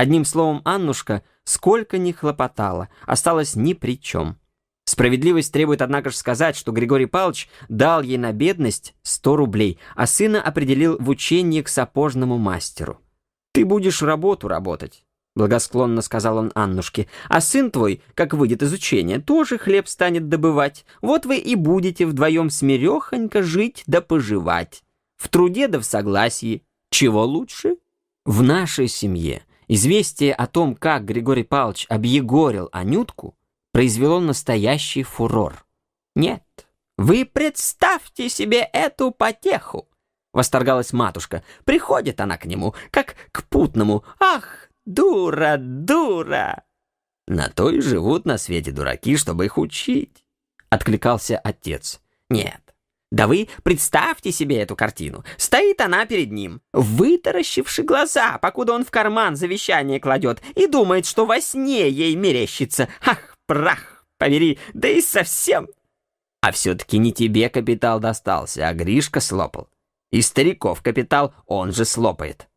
Одним 0.00 0.24
словом, 0.24 0.62
Аннушка 0.64 1.22
сколько 1.44 1.98
ни 1.98 2.12
хлопотала, 2.12 2.88
осталась 3.04 3.54
ни 3.54 3.74
при 3.74 4.00
чем. 4.00 4.38
Справедливость 4.86 5.52
требует, 5.52 5.82
однако 5.82 6.08
же, 6.08 6.16
сказать, 6.16 6.56
что 6.56 6.72
Григорий 6.72 7.04
Павлович 7.04 7.50
дал 7.68 8.00
ей 8.00 8.16
на 8.16 8.32
бедность 8.32 8.94
сто 9.02 9.36
рублей, 9.36 9.78
а 9.94 10.06
сына 10.06 10.40
определил 10.40 10.96
в 10.98 11.10
учение 11.10 11.62
к 11.62 11.68
сапожному 11.68 12.38
мастеру. 12.38 12.98
«Ты 13.52 13.66
будешь 13.66 14.00
работу 14.00 14.48
работать,— 14.48 15.04
благосклонно 15.36 16.00
сказал 16.00 16.38
он 16.38 16.50
Аннушке. 16.54 17.06
«А 17.28 17.42
сын 17.42 17.70
твой, 17.70 18.02
как 18.14 18.32
выйдет 18.32 18.62
из 18.62 18.72
учения, 18.72 19.18
тоже 19.18 19.58
хлеб 19.58 19.86
станет 19.86 20.30
добывать. 20.30 20.86
Вот 21.02 21.26
вы 21.26 21.36
и 21.36 21.56
будете 21.56 22.06
вдвоем 22.06 22.48
смирехонько 22.48 23.42
жить 23.42 23.82
да 23.86 24.00
поживать. 24.00 24.82
в 25.18 25.28
труде 25.28 25.68
да 25.68 25.78
в 25.78 25.84
согласии. 25.84 26.62
Чего 26.88 27.22
лучше? 27.22 27.76
В 28.24 28.42
нашей 28.42 28.88
семье 28.88 29.42
известие 29.70 30.34
о 30.34 30.48
том, 30.48 30.74
как 30.74 31.04
Григорий 31.04 31.44
Павлович 31.44 31.86
объегорил 31.88 32.68
Анютку, 32.72 33.38
произвело 33.72 34.18
настоящий 34.18 35.04
фурор. 35.04 35.64
Нет, 36.16 36.42
вы 36.98 37.24
представьте 37.24 38.28
себе 38.28 38.68
эту 38.72 39.12
потеху! 39.12 39.88
Восторгалась 40.32 40.92
матушка. 40.92 41.44
Приходит 41.64 42.20
она 42.20 42.36
к 42.36 42.46
нему, 42.46 42.74
как 42.90 43.14
к 43.30 43.44
путному. 43.44 44.04
Ах, 44.18 44.70
дура, 44.84 45.56
дура! 45.56 46.64
На 47.28 47.48
то 47.48 47.70
и 47.70 47.80
живут 47.80 48.24
на 48.24 48.38
свете 48.38 48.72
дураки, 48.72 49.16
чтобы 49.16 49.44
их 49.44 49.56
учить. 49.56 50.26
Откликался 50.68 51.38
отец. 51.38 52.00
Нет, 52.28 52.69
да 53.10 53.26
вы 53.26 53.48
представьте 53.64 54.30
себе 54.30 54.60
эту 54.60 54.76
картину. 54.76 55.24
Стоит 55.36 55.80
она 55.80 56.06
перед 56.06 56.30
ним, 56.30 56.60
вытаращивши 56.72 57.82
глаза, 57.82 58.38
покуда 58.38 58.72
он 58.72 58.84
в 58.84 58.90
карман 58.90 59.36
завещание 59.36 59.98
кладет, 59.98 60.40
и 60.54 60.66
думает, 60.66 61.06
что 61.06 61.26
во 61.26 61.40
сне 61.40 61.88
ей 61.88 62.14
мерещится. 62.14 62.88
Ах, 63.04 63.34
прах, 63.46 64.06
повери, 64.18 64.58
да 64.74 64.88
и 64.88 65.00
совсем. 65.00 65.68
А 66.40 66.52
все-таки 66.52 66.98
не 66.98 67.12
тебе 67.12 67.48
капитал 67.48 67.98
достался, 67.98 68.68
а 68.68 68.74
Гришка 68.74 69.20
слопал. 69.20 69.68
И 70.12 70.22
стариков 70.22 70.80
капитал 70.82 71.34
он 71.46 71.72
же 71.72 71.84
слопает. 71.84 72.48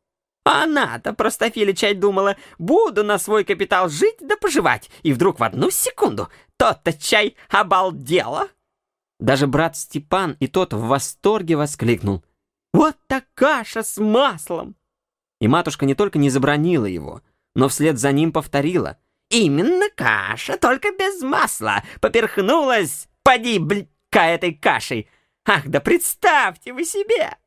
Она-то, 0.45 1.13
простофиличать 1.13 1.99
думала, 1.99 2.35
буду 2.57 3.03
на 3.03 3.17
свой 3.17 3.43
капитал 3.43 3.89
жить 3.89 4.17
да 4.19 4.35
поживать, 4.37 4.89
и 5.01 5.13
вдруг 5.13 5.39
в 5.39 5.43
одну 5.43 5.69
секунду 5.71 6.29
тот-то 6.57 6.93
чай 6.93 7.35
обалдела. 7.49 8.49
Даже 9.23 9.47
брат 9.47 9.77
Степан 9.77 10.35
и 10.41 10.47
тот 10.47 10.73
в 10.73 10.81
восторге 10.81 11.55
воскликнул. 11.55 12.25
«Вот 12.73 12.97
так 13.07 13.23
каша 13.35 13.81
с 13.81 13.97
маслом!» 13.97 14.75
И 15.39 15.47
матушка 15.47 15.85
не 15.85 15.95
только 15.95 16.19
не 16.19 16.29
забронила 16.29 16.85
его, 16.85 17.21
но 17.55 17.69
вслед 17.69 17.97
за 17.97 18.11
ним 18.11 18.33
повторила. 18.33 18.97
«Именно 19.29 19.85
каша, 19.95 20.57
только 20.57 20.89
без 20.91 21.21
масла. 21.21 21.85
Поперхнулась, 22.01 23.07
поди, 23.23 23.59
блядька, 23.59 24.25
этой 24.25 24.55
кашей. 24.55 25.07
Ах, 25.45 25.69
да 25.69 25.79
представьте 25.79 26.73
вы 26.73 26.83
себе!» 26.83 27.37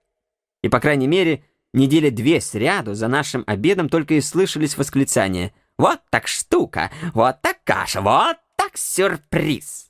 И, 0.62 0.70
по 0.70 0.80
крайней 0.80 1.08
мере, 1.08 1.44
недели 1.74 2.08
две 2.08 2.40
сряду 2.40 2.94
за 2.94 3.08
нашим 3.08 3.44
обедом 3.46 3.90
только 3.90 4.14
и 4.14 4.22
слышались 4.22 4.78
восклицания. 4.78 5.52
«Вот 5.76 6.00
так 6.08 6.26
штука! 6.26 6.90
Вот 7.12 7.42
так 7.42 7.58
каша! 7.64 8.00
Вот 8.00 8.38
так 8.56 8.78
сюрприз!» 8.78 9.85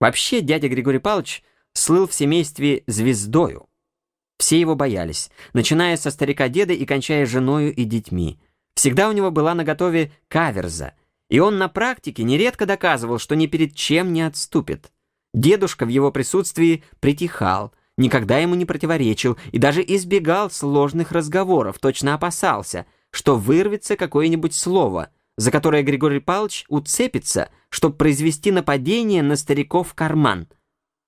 Вообще, 0.00 0.40
дядя 0.40 0.68
Григорий 0.68 0.98
Павлович 0.98 1.42
слыл 1.72 2.06
в 2.06 2.14
семействе 2.14 2.84
звездою. 2.86 3.68
Все 4.38 4.60
его 4.60 4.76
боялись, 4.76 5.30
начиная 5.52 5.96
со 5.96 6.10
старика-деда 6.10 6.72
и 6.72 6.84
кончая 6.84 7.26
женою 7.26 7.74
и 7.74 7.84
детьми. 7.84 8.38
Всегда 8.74 9.08
у 9.08 9.12
него 9.12 9.32
была 9.32 9.54
наготове 9.54 10.12
каверза, 10.28 10.94
и 11.28 11.40
он 11.40 11.58
на 11.58 11.68
практике 11.68 12.22
нередко 12.22 12.64
доказывал, 12.64 13.18
что 13.18 13.34
ни 13.34 13.46
перед 13.46 13.74
чем 13.74 14.12
не 14.12 14.22
отступит. 14.22 14.92
Дедушка 15.34 15.84
в 15.84 15.88
его 15.88 16.12
присутствии 16.12 16.84
притихал, 17.00 17.74
никогда 17.96 18.38
ему 18.38 18.54
не 18.54 18.64
противоречил 18.64 19.36
и 19.50 19.58
даже 19.58 19.82
избегал 19.82 20.50
сложных 20.50 21.10
разговоров, 21.10 21.80
точно 21.80 22.14
опасался, 22.14 22.86
что 23.10 23.36
вырвется 23.36 23.96
какое-нибудь 23.96 24.54
слово— 24.54 25.10
за 25.38 25.52
которое 25.52 25.84
Григорий 25.84 26.18
Павлович 26.18 26.64
уцепится, 26.68 27.48
чтобы 27.70 27.94
произвести 27.94 28.50
нападение 28.50 29.22
на 29.22 29.36
стариков 29.36 29.94
карман. 29.94 30.48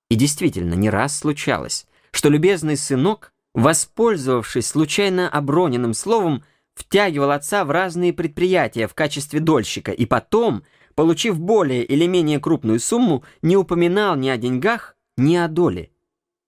И 0.09 0.15
действительно, 0.15 0.73
не 0.73 0.89
раз 0.89 1.19
случалось, 1.19 1.85
что 2.11 2.29
любезный 2.29 2.77
сынок, 2.77 3.33
воспользовавшись 3.53 4.67
случайно 4.67 5.27
оброненным 5.27 5.93
словом, 5.93 6.45
втягивал 6.75 7.31
отца 7.31 7.65
в 7.65 7.71
разные 7.71 8.13
предприятия 8.13 8.87
в 8.87 8.93
качестве 8.93 9.41
дольщика 9.41 9.91
и 9.91 10.05
потом, 10.05 10.63
получив 10.95 11.37
более 11.37 11.83
или 11.83 12.07
менее 12.07 12.39
крупную 12.39 12.79
сумму, 12.79 13.25
не 13.41 13.57
упоминал 13.57 14.15
ни 14.15 14.29
о 14.29 14.37
деньгах, 14.37 14.95
ни 15.17 15.35
о 15.35 15.49
доле. 15.49 15.91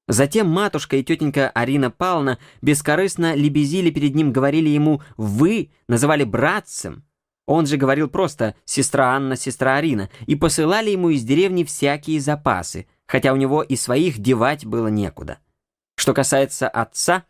Затем 0.07 0.47
матушка 0.47 0.95
и 0.95 1.03
тетенька 1.03 1.49
Арина 1.49 1.91
Павловна 1.91 2.39
бескорыстно 2.61 3.35
лебезили 3.35 3.89
перед 3.89 4.15
ним, 4.15 4.31
говорили 4.31 4.69
ему 4.69 5.01
«вы», 5.17 5.71
называли 5.89 6.23
братцем, 6.23 7.03
он 7.45 7.65
же 7.65 7.77
говорил 7.77 8.09
просто 8.09 8.55
«сестра 8.65 9.15
Анна, 9.15 9.35
сестра 9.35 9.75
Арина», 9.75 10.09
и 10.25 10.35
посылали 10.35 10.91
ему 10.91 11.09
из 11.09 11.23
деревни 11.23 11.63
всякие 11.63 12.19
запасы, 12.19 12.87
хотя 13.05 13.33
у 13.33 13.35
него 13.35 13.61
и 13.61 13.75
своих 13.75 14.19
девать 14.19 14.65
было 14.65 14.87
некуда. 14.87 15.39
Что 15.95 16.13
касается 16.13 16.67
отца, 16.69 17.25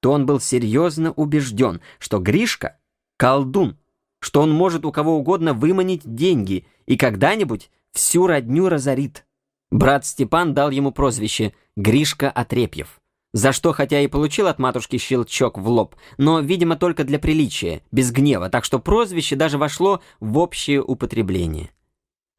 то 0.00 0.12
он 0.12 0.26
был 0.26 0.40
серьезно 0.40 1.12
убежден, 1.12 1.80
что 1.98 2.18
Гришка— 2.18 2.78
колдун, 3.16 3.76
что 4.20 4.40
он 4.40 4.52
может 4.52 4.84
у 4.84 4.92
кого 4.92 5.18
угодно 5.18 5.52
выманить 5.52 6.02
деньги 6.04 6.66
и 6.86 6.96
когда-нибудь 6.96 7.70
всю 7.92 8.26
родню 8.26 8.68
разорит. 8.68 9.26
Брат 9.70 10.06
Степан 10.06 10.54
дал 10.54 10.70
ему 10.70 10.92
прозвище 10.92 11.54
«Гришка 11.76 12.30
Отрепьев» 12.30 13.00
за 13.36 13.52
что 13.52 13.74
хотя 13.74 14.00
и 14.00 14.06
получил 14.06 14.46
от 14.46 14.58
матушки 14.58 14.96
щелчок 14.96 15.58
в 15.58 15.68
лоб, 15.68 15.94
но, 16.16 16.40
видимо, 16.40 16.74
только 16.74 17.04
для 17.04 17.18
приличия, 17.18 17.82
без 17.92 18.10
гнева, 18.10 18.48
так 18.48 18.64
что 18.64 18.78
прозвище 18.78 19.36
даже 19.36 19.58
вошло 19.58 20.00
в 20.20 20.38
общее 20.38 20.82
употребление. 20.82 21.68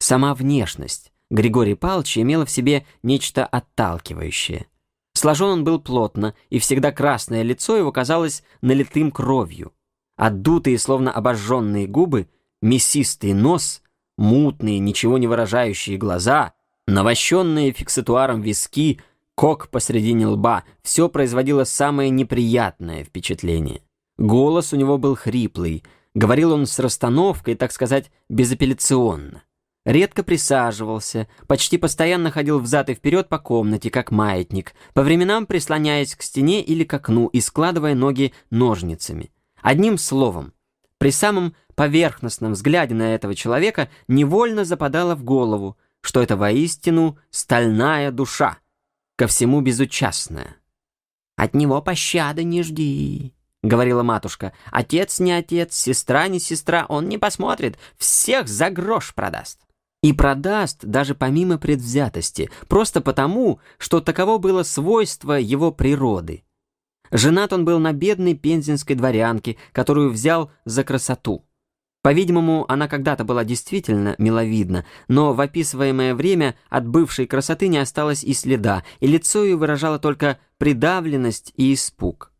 Сама 0.00 0.34
внешность 0.34 1.12
Григория 1.30 1.76
Павловича 1.76 2.22
имела 2.22 2.44
в 2.44 2.50
себе 2.50 2.84
нечто 3.04 3.46
отталкивающее. 3.46 4.66
Сложен 5.14 5.50
он 5.50 5.64
был 5.64 5.80
плотно, 5.80 6.34
и 6.50 6.58
всегда 6.58 6.90
красное 6.90 7.42
лицо 7.42 7.76
его 7.76 7.92
казалось 7.92 8.42
налитым 8.60 9.12
кровью. 9.12 9.72
Отдутые, 10.16 10.80
словно 10.80 11.12
обожженные 11.12 11.86
губы, 11.86 12.28
мясистый 12.60 13.34
нос, 13.34 13.82
мутные, 14.16 14.80
ничего 14.80 15.16
не 15.18 15.28
выражающие 15.28 15.96
глаза, 15.96 16.54
навощенные 16.88 17.70
фиксатуаром 17.70 18.40
виски— 18.40 19.00
Кок 19.38 19.68
посредине 19.68 20.26
лба, 20.26 20.64
все 20.82 21.08
производило 21.08 21.62
самое 21.62 22.10
неприятное 22.10 23.04
впечатление. 23.04 23.82
Голос 24.18 24.72
у 24.72 24.76
него 24.76 24.98
был 24.98 25.14
хриплый, 25.14 25.84
говорил 26.12 26.50
он 26.50 26.66
с 26.66 26.76
расстановкой, 26.80 27.54
так 27.54 27.70
сказать, 27.70 28.10
безапелляционно. 28.28 29.44
Редко 29.86 30.24
присаживался, 30.24 31.28
почти 31.46 31.78
постоянно 31.78 32.32
ходил 32.32 32.58
взад 32.58 32.90
и 32.90 32.94
вперед 32.94 33.28
по 33.28 33.38
комнате, 33.38 33.90
как 33.90 34.10
маятник, 34.10 34.74
по 34.92 35.04
временам 35.04 35.46
прислоняясь 35.46 36.16
к 36.16 36.22
стене 36.22 36.60
или 36.60 36.82
к 36.82 36.92
окну 36.92 37.28
и 37.28 37.40
складывая 37.40 37.94
ноги 37.94 38.32
ножницами. 38.50 39.30
Одним 39.62 39.98
словом, 39.98 40.52
при 40.98 41.12
самом 41.12 41.54
поверхностном 41.76 42.54
взгляде 42.54 42.96
на 42.96 43.14
этого 43.14 43.36
человека 43.36 43.88
невольно 44.08 44.64
западало 44.64 45.14
в 45.14 45.22
голову, 45.22 45.76
что 46.00 46.20
это 46.20 46.36
воистину 46.36 47.18
стальная 47.30 48.10
душа, 48.10 48.58
ко 49.18 49.26
всему 49.26 49.60
безучастная. 49.60 50.56
«От 51.36 51.52
него 51.52 51.82
пощады 51.82 52.44
не 52.44 52.62
жди»,— 52.62 53.34
говорила 53.64 54.04
матушка. 54.04 54.52
«Отец 54.70 55.18
не 55.18 55.32
отец, 55.32 55.74
сестра 55.74 56.28
не 56.28 56.38
сестра, 56.38 56.86
он 56.88 57.08
не 57.08 57.18
посмотрит, 57.18 57.78
всех 57.96 58.46
за 58.46 58.70
грош 58.70 59.12
продаст». 59.14 59.58
И 60.04 60.12
продаст 60.12 60.84
даже 60.84 61.16
помимо 61.16 61.58
предвзятости, 61.58 62.48
просто 62.68 63.00
потому, 63.00 63.58
что 63.78 64.00
таково 64.00 64.38
было 64.38 64.62
свойство 64.62 65.32
его 65.32 65.72
природы. 65.72 66.44
Женат 67.10 67.52
он 67.52 67.64
был 67.64 67.80
на 67.80 67.92
бедной 67.92 68.34
пензенской 68.34 68.94
дворянке, 68.94 69.56
которую 69.72 70.10
взял 70.10 70.52
за 70.64 70.84
красоту. 70.84 71.44
По-видимому, 72.08 72.64
она 72.72 72.88
когда-то 72.88 73.22
была 73.22 73.44
действительно 73.44 74.14
миловидна, 74.16 74.86
но 75.08 75.34
в 75.34 75.42
описываемое 75.42 76.14
время 76.14 76.56
от 76.70 76.88
бывшей 76.88 77.26
красоты 77.26 77.68
не 77.68 77.76
осталось 77.76 78.24
и 78.24 78.32
следа, 78.32 78.82
и 79.00 79.06
лицо 79.06 79.44
ее 79.44 79.56
выражало 79.56 79.98
только 79.98 80.38
придавленность 80.56 81.52
и 81.56 81.74
испуг. 81.74 82.32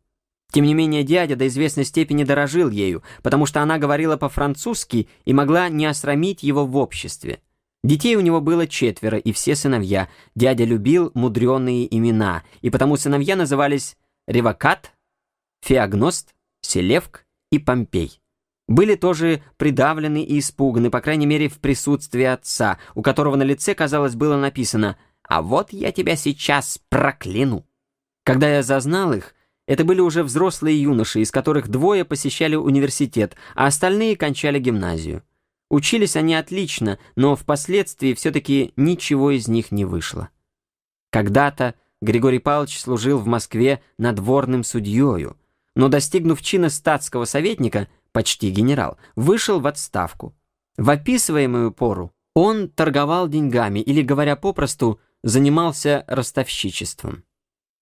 Тем 0.51 0.65
не 0.65 0.73
менее, 0.73 1.03
дядя 1.03 1.35
до 1.35 1.45
известной 1.45 1.85
степени 1.85 2.23
дорожил 2.23 2.71
ею, 2.71 3.03
потому 3.21 3.45
что 3.45 3.61
она 3.61 3.77
говорила 3.77 4.17
по-французски 4.17 5.07
и 5.25 5.33
могла 5.35 5.69
не 5.69 5.85
осрамить 5.85 6.41
его 6.41 6.65
в 6.65 6.75
обществе. 6.75 7.39
Детей 7.83 8.15
у 8.15 8.21
него 8.21 8.41
было 8.41 8.65
четверо, 8.65 9.19
и 9.19 9.31
все 9.33 9.55
сыновья. 9.55 10.09
Дядя 10.33 10.63
любил 10.63 11.11
мудреные 11.13 11.95
имена, 11.95 12.41
и 12.61 12.71
потому 12.71 12.97
сыновья 12.97 13.35
назывались 13.35 13.97
Ревакат, 14.25 14.93
Феогност, 15.61 16.33
Селевк 16.63 17.27
и 17.51 17.59
Помпей 17.59 18.19
были 18.69 18.93
тоже 18.93 19.41
придавлены 19.57 20.23
и 20.23 20.39
испуганы, 20.39 20.91
по 20.91 21.01
крайней 21.01 21.25
мере, 21.25 21.49
в 21.49 21.57
присутствии 21.57 22.23
отца, 22.23 22.77
у 22.93 23.01
которого 23.01 23.35
на 23.35 23.43
лице, 23.43 23.73
казалось, 23.73 24.15
было 24.15 24.37
написано 24.37 24.95
«А 25.23 25.41
вот 25.41 25.73
я 25.73 25.91
тебя 25.91 26.15
сейчас 26.15 26.79
прокляну». 26.87 27.65
Когда 28.23 28.47
я 28.47 28.61
зазнал 28.61 29.13
их, 29.13 29.33
это 29.65 29.83
были 29.83 30.01
уже 30.01 30.23
взрослые 30.23 30.81
юноши, 30.81 31.21
из 31.21 31.31
которых 31.31 31.67
двое 31.67 32.05
посещали 32.05 32.55
университет, 32.55 33.35
а 33.55 33.65
остальные 33.65 34.15
кончали 34.15 34.59
гимназию. 34.59 35.23
Учились 35.71 36.15
они 36.15 36.35
отлично, 36.35 36.99
но 37.15 37.35
впоследствии 37.35 38.13
все-таки 38.13 38.73
ничего 38.75 39.31
из 39.31 39.47
них 39.47 39.71
не 39.71 39.85
вышло. 39.85 40.29
Когда-то 41.11 41.73
Григорий 42.01 42.39
Павлович 42.39 42.79
служил 42.79 43.17
в 43.17 43.25
Москве 43.25 43.81
надворным 43.97 44.63
судьею, 44.63 45.37
но, 45.75 45.87
достигнув 45.87 46.41
чина 46.41 46.69
статского 46.69 47.25
советника, 47.25 47.87
почти 48.19 48.49
генерал, 48.49 48.97
вышел 49.15 49.61
в 49.61 49.67
отставку. 49.67 50.35
В 50.75 50.89
описываемую 50.89 51.71
пору 51.71 52.11
он 52.35 52.67
торговал 52.67 53.29
деньгами 53.29 53.79
или, 53.79 54.01
говоря 54.01 54.35
попросту, 54.35 54.99
занимался 55.23 56.03
ростовщичеством. 56.05 57.23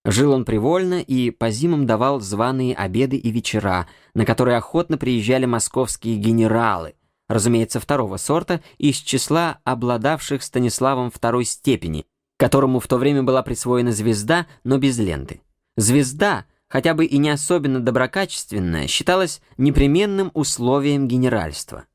Жил 0.06 0.34
он 0.34 0.46
привольно 0.46 1.02
и 1.02 1.32
по 1.32 1.50
зимам 1.50 1.88
давал 1.88 2.20
званые 2.20 2.76
обеды 2.76 3.18
и 3.18 3.32
вечера, 3.32 3.88
на 4.14 4.26
которые 4.26 4.58
охотно 4.58 5.00
приезжали 5.00 5.46
московские 5.46 6.18
генералы, 6.18 6.94
разумеется, 7.28 7.80
второго 7.80 8.18
сорта, 8.18 8.62
из 8.78 8.98
числа 8.98 9.58
обладавших 9.64 10.44
Станиславом 10.44 11.10
второй 11.10 11.46
степени, 11.46 12.06
которому 12.38 12.80
в 12.80 12.86
то 12.88 12.98
время 12.98 13.24
была 13.24 13.42
присвоена 13.42 13.92
звезда, 13.92 14.46
но 14.64 14.78
без 14.78 15.00
ленты. 15.00 15.42
Звезда, 15.78 16.46
хотя 16.70 16.94
бы 16.94 17.06
и 17.06 17.18
не 17.18 17.30
особенно 17.30 17.80
доброкачественная, 17.80 18.88
считалась 18.88 19.42
непременным 19.58 20.32
условием 20.34 21.08
генеральства. 21.08 21.86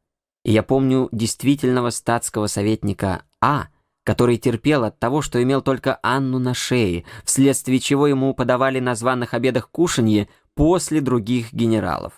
И 0.45 0.53
я 0.53 0.63
помню 0.63 1.09
действительного 1.13 1.91
статского 1.91 2.47
советника 2.47 3.23
А, 3.41 3.69
который 4.05 4.37
терпел 4.39 4.85
от 4.85 4.99
того, 4.99 5.23
что 5.23 5.43
имел 5.43 5.63
только 5.63 5.99
Анну 6.03 6.39
на 6.39 6.55
шее, 6.55 7.05
вследствие 7.25 7.79
чего 7.79 8.07
ему 8.07 8.35
подавали 8.35 8.81
на 8.81 8.95
званых 8.95 9.35
обедах 9.35 9.71
кушанье 9.71 10.29
после 10.55 11.01
других 11.01 11.53
генералов. 11.53 12.15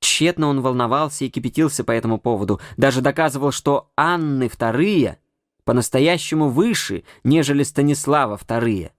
Тщетно 0.00 0.48
он 0.48 0.60
волновался 0.60 1.24
и 1.24 1.30
кипятился 1.30 1.84
по 1.84 1.92
этому 1.92 2.18
поводу, 2.18 2.60
даже 2.76 3.00
доказывал, 3.00 3.52
что 3.52 3.90
Анны 3.96 4.48
вторые 4.48 5.18
по-настоящему 5.64 6.48
выше, 6.48 7.04
нежели 7.22 7.62
Станислава 7.62 8.36
вторые. 8.36 8.92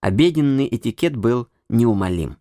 Обеденный 0.00 0.68
этикет 0.70 1.16
был 1.16 1.48
неумолим. 1.68 2.38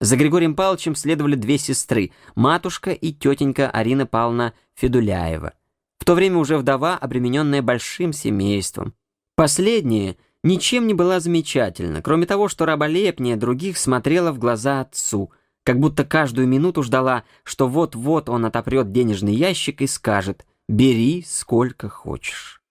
За 0.00 0.16
Григорием 0.16 0.54
Павловичем 0.54 0.94
следовали 0.94 1.34
две 1.34 1.58
сестры, 1.58 2.10
матушка 2.34 2.90
и 2.90 3.12
тетенька 3.12 3.70
Арина 3.70 4.06
Павловна 4.06 4.54
Федуляева, 4.74 5.54
в 5.98 6.04
то 6.04 6.14
время 6.14 6.38
уже 6.38 6.58
вдова, 6.58 6.96
обремененная 6.96 7.62
большим 7.62 8.12
семейством. 8.12 8.94
Последняя 9.36 10.16
ничем 10.42 10.86
не 10.86 10.94
была 10.94 11.20
замечательна, 11.20 12.02
кроме 12.02 12.26
того, 12.26 12.48
что 12.48 12.66
раболепнее 12.66 13.36
других 13.36 13.78
смотрела 13.78 14.32
в 14.32 14.38
глаза 14.38 14.80
отцу– 14.80 15.30
как 15.64 15.80
будто 15.80 16.04
каждую 16.04 16.46
минуту 16.46 16.82
ждала, 16.82 17.24
что 17.42 17.66
вот-вот 17.66 18.28
он 18.28 18.44
отопрет 18.44 18.92
денежный 18.92 19.34
ящик 19.34 19.80
и 19.80 19.86
скажет 19.86 20.46
«бери 20.68 21.24
сколько 21.26 21.88
хочешь». 21.88 22.62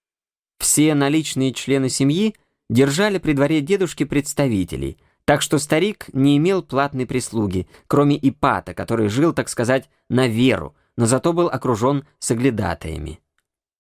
Все 0.60 0.94
наличные 0.94 1.54
члены 1.54 1.90
семьи 1.90 2.36
держали 2.70 3.18
при 3.18 3.34
дворе 3.34 3.62
дедушки 3.62 4.06
представителей, 4.06 4.98
так 5.26 5.42
что 5.42 5.60
старик 5.60 6.08
не 6.14 6.38
имел 6.38 6.64
платной 6.64 7.06
прислуги, 7.06 7.68
кроме 7.88 8.18
Ипата, 8.22 8.74
который 8.74 9.08
жил, 9.08 9.34
так 9.34 9.50
сказать, 9.50 9.90
на 10.10 10.28
веру, 10.28 10.76
но 10.98 11.06
зато 11.06 11.34
был 11.34 11.48
окружен 11.48 12.06
соглядатаями. 12.20 13.20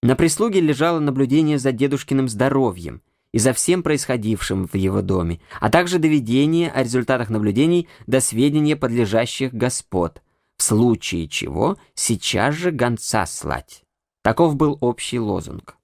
На 0.01 0.15
прислуге 0.15 0.59
лежало 0.59 0.99
наблюдение 0.99 1.57
за 1.57 1.71
дедушкиным 1.71 2.27
здоровьем– 2.27 3.01
и 3.33 3.39
за 3.39 3.51
всем 3.51 3.83
происходившим 3.83 4.67
в 4.67 4.75
его 4.75 5.01
доме, 5.01 5.41
а 5.59 5.69
также 5.69 5.99
доведение 5.99 6.71
о 6.71 6.83
результатах 6.83 7.29
наблюдений 7.29 7.89
до 8.07 8.21
сведения 8.21 8.75
подлежащих 8.77 9.53
господ, 9.53 10.21
в 10.55 10.63
случае 10.63 11.27
чего 11.27 11.77
сейчас 11.95 12.55
же 12.55 12.71
гонца 12.71 13.25
слать. 13.25 13.83
Таков 14.21 14.55
был 14.55 14.77
общий 14.79 15.19
лозунг. 15.19 15.75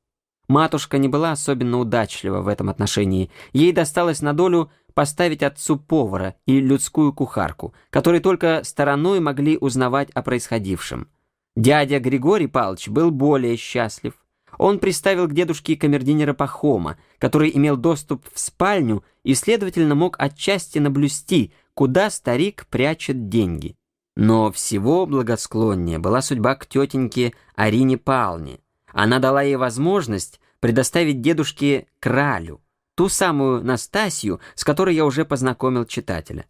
Матушка 0.47 0.97
не 0.97 1.07
была 1.07 1.31
особенно 1.31 1.79
удачлива 1.79 2.41
в 2.41 2.47
этом 2.47 2.69
отношении. 2.69 3.29
Ей 3.51 3.71
досталось 3.71 4.21
на 4.21 4.33
долю 4.33 4.71
поставить 4.99 5.43
отцу 5.43 5.77
повара 5.77 6.35
и 6.45 6.59
людскую 6.59 7.13
кухарку, 7.13 7.73
которые 7.89 8.19
только 8.19 8.65
стороной 8.65 9.21
могли 9.21 9.57
узнавать 9.57 10.09
о 10.09 10.21
происходившем. 10.21 11.07
Дядя 11.55 12.01
Григорий 12.01 12.47
Павлович 12.47 12.89
был 12.89 13.09
более 13.09 13.55
счастлив. 13.55 14.15
Он 14.57 14.77
приставил 14.77 15.29
к 15.29 15.33
дедушке 15.33 15.77
камердинера 15.77 16.33
Пахома, 16.33 16.97
который 17.17 17.49
имел 17.55 17.77
доступ 17.77 18.25
в 18.33 18.37
спальню 18.37 19.05
и, 19.23 19.35
следовательно, 19.35 19.95
мог 19.95 20.17
отчасти 20.19 20.79
наблюсти, 20.79 21.53
куда 21.75 22.09
старик 22.09 22.67
прячет 22.69 23.29
деньги. 23.29 23.77
Но 24.17 24.51
всего 24.51 25.05
благосклоннее 25.05 25.99
была 25.99 26.21
судьба 26.21 26.55
к 26.55 26.67
тетеньке 26.67 27.33
Арине 27.55 27.97
Палне. 27.97 28.59
Она 28.91 29.19
дала 29.19 29.43
ей 29.43 29.55
возможность 29.55 30.41
предоставить 30.59 31.21
дедушке 31.21 31.87
кралю, 32.01 32.59
ту 32.99 33.07
самую 33.07 33.63
Настасью, 33.63 34.41
с 34.55 34.65
которой 34.65 34.93
я 34.93 35.05
уже 35.05 35.23
познакомил 35.23 35.85
читателя. 35.85 36.45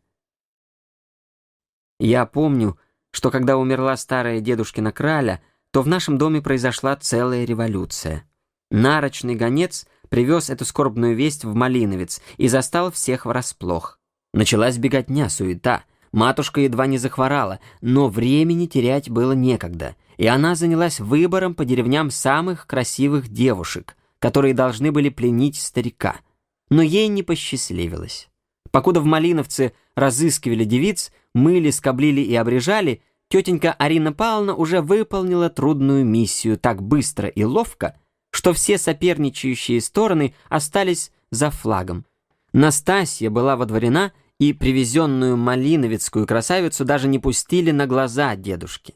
Я 2.00 2.26
помню, 2.26 2.80
что 3.12 3.30
когда 3.30 3.56
умерла 3.56 3.96
старая 3.96 4.42
дедушкина 4.42 4.92
краля, 4.92 5.44
то 5.70 5.84
в 5.84 5.88
нашем 5.88 6.18
доме 6.18 6.42
произошла 6.42 6.96
целая 6.96 7.46
революция. 7.46 8.28
Нарочный 8.72 9.36
гонец 9.36 9.86
привез 10.10 10.50
эту 10.50 10.66
скорбную 10.66 11.16
весть 11.16 11.46
в 11.46 11.54
Малиновец 11.54 12.20
и 12.38 12.48
застал 12.48 12.92
всех 12.92 13.28
врасплох. 13.28 14.00
Началась 14.34 14.80
беготня, 14.80 15.30
суета. 15.30 15.84
Матушка 16.12 16.62
едва 16.62 16.88
не 16.88 16.98
захворала, 16.98 17.60
но 17.82 18.10
времени 18.10 18.66
терять 18.66 19.08
было 19.08 19.34
некогда, 19.34 19.96
и 20.18 20.26
она 20.26 20.56
занялась 20.56 21.00
выбором 21.00 21.54
по 21.54 21.64
деревням 21.64 22.10
самых 22.10 22.66
красивых 22.66 23.28
девушек, 23.28 23.96
которые 24.18 24.56
должны 24.56 24.92
были 24.92 25.10
пленить 25.10 25.60
старика. 25.60 26.22
Но 26.70 26.82
ей 26.82 27.08
не 27.08 27.24
посчастливилось. 27.24 28.30
Покуда 28.72 29.02
в 29.02 29.06
Малиновце 29.06 29.74
разыскивали 29.96 30.64
девиц, 30.64 31.12
мыли, 31.34 31.72
скоблили 31.72 32.22
и 32.22 32.36
обрежали, 32.36 33.02
тетенька 33.30 33.74
Арина 33.74 34.14
Павловна 34.14 34.56
уже 34.56 34.82
выполнила 34.82 35.50
трудную 35.50 36.06
миссию 36.06 36.58
так 36.58 36.82
быстро 36.84 37.28
и 37.28 37.44
ловко, 37.44 37.98
что 38.32 38.54
все 38.54 38.78
соперничающие 38.78 39.82
стороны 39.82 40.36
остались 40.50 41.12
за 41.32 41.50
флагом. 41.50 42.06
Настасья 42.54 43.30
была 43.30 43.56
водворена, 43.56 44.12
и 44.40 44.54
привезенную 44.54 45.36
малиновицкую 45.36 46.26
красавицу 46.26 46.86
даже 46.86 47.08
не 47.10 47.20
пустили 47.20 47.72
на 47.72 47.88
глаза 47.88 48.36
дедушки. 48.38 48.96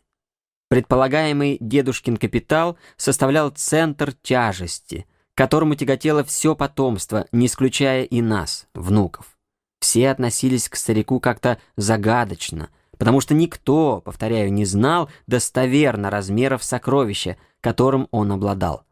Предполагаемый 0.69 1.57
дедушкин 1.59 2.17
капитал 2.17 2.77
составлял 2.95 3.49
центр 3.49 4.13
тяжести, 4.13 5.05
которому 5.35 5.75
тяготело 5.75 6.23
все 6.23 6.55
потомство, 6.55 7.27
не 7.31 7.47
исключая 7.47 8.03
и 8.03 8.21
нас, 8.21 8.67
внуков. 8.73 9.37
Все 9.79 10.09
относились 10.09 10.69
к 10.69 10.75
старику 10.75 11.19
как-то 11.19 11.57
загадочно– 11.75 12.69
потому 12.97 13.19
что 13.19 13.33
никто, 13.33 14.01
повторяю, 14.01 14.53
не 14.53 14.65
знал 14.65 15.09
достоверно 15.27 16.09
размеров 16.09 16.63
сокровища, 16.63 17.37
которым 17.61 18.07
он 18.11 18.31
обладал. 18.31 18.85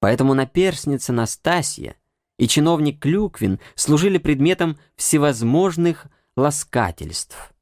Поэтому 0.00 0.34
наперсница 0.34 1.12
Настасья 1.12 1.96
и 2.38 2.46
чиновник 2.46 3.00
Клюквин 3.00 3.58
служили 3.74 4.18
предметом 4.18 4.78
всевозможных 4.96 6.06
ласкательств. 6.36 7.52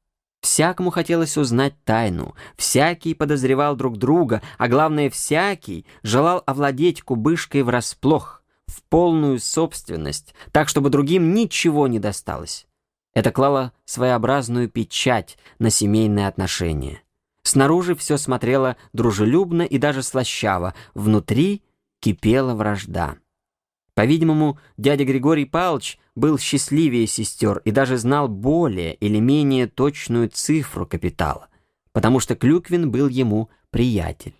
Всякому 0.47 0.91
хотелось 0.91 1.35
узнать 1.35 1.73
тайну, 1.83 2.33
всякий 2.55 3.13
подозревал 3.13 3.75
друг 3.75 3.97
друга, 3.97 4.41
а 4.57 4.69
главное, 4.69 5.09
всякий 5.09 5.85
желал 6.03 6.41
овладеть 6.45 7.01
кубышкой 7.01 7.63
врасплох, 7.63 8.43
в 8.65 8.81
полную 8.83 9.41
собственность, 9.41 10.33
так, 10.53 10.69
чтобы 10.69 10.89
другим 10.89 11.33
ничего 11.33 11.89
не 11.89 11.99
досталось. 11.99 12.65
Это 13.13 13.31
клало 13.31 13.73
своеобразную 13.83 14.69
печать 14.69 15.37
на 15.59 15.69
семейные 15.69 16.29
отношения. 16.29 17.01
Снаружи 17.43 17.93
все 17.93 18.17
смотрело 18.17 18.77
дружелюбно 18.93 19.63
и 19.63 19.77
даже 19.77 20.01
слащаво, 20.01 20.73
внутри 20.93 21.61
кипела 21.99 22.53
вражда. 22.53 23.17
По-видимому, 23.97 24.59
дядя 24.77 25.05
Григорий 25.05 25.45
Павлович 25.45 25.97
был 26.13 26.37
счастливее 26.37 27.07
сестер 27.07 27.63
и 27.65 27.71
даже 27.71 27.97
знал 27.97 28.27
более 28.27 28.93
или 28.93 29.17
менее 29.17 29.65
точную 29.65 30.29
цифру 30.29 30.85
капитала, 30.85 31.47
потому 31.93 32.19
что 32.19 32.35
Клюквин 32.35 32.91
был 32.91 33.07
ему 33.07 33.49
приятель. 33.71 34.35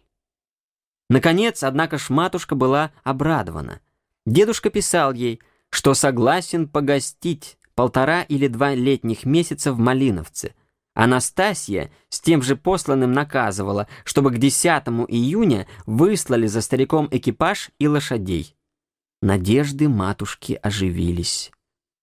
Наконец, 1.10 1.64
однако 1.64 1.98
ж 1.98 2.12
матушка 2.12 2.54
была 2.54 2.92
обрадована. 3.04 3.82
Дедушка 4.28 4.70
писал 4.70 5.14
ей, 5.14 5.42
что 5.72 5.96
согласен 5.96 6.68
погостить 6.68 7.58
полтора 7.74 8.22
или 8.22 8.48
два 8.48 8.76
летних 8.76 9.26
месяца 9.26 9.74
в 9.74 9.80
Малиновце. 9.80 10.54
Анастасия 10.94 11.90
с 12.10 12.22
тем 12.22 12.44
же 12.44 12.58
посланным 12.58 13.12
наказывала, 13.12 13.88
чтобы 14.04 14.30
к 14.30 14.38
10 14.38 14.84
июня 15.08 15.66
выслали 15.88 16.46
за 16.46 16.62
стариком 16.62 17.08
экипаж 17.10 17.72
и 17.80 17.88
лошадей. 17.88 18.54
Надежды 19.28 19.90
матушки 19.90 20.58
оживились. 20.64 21.52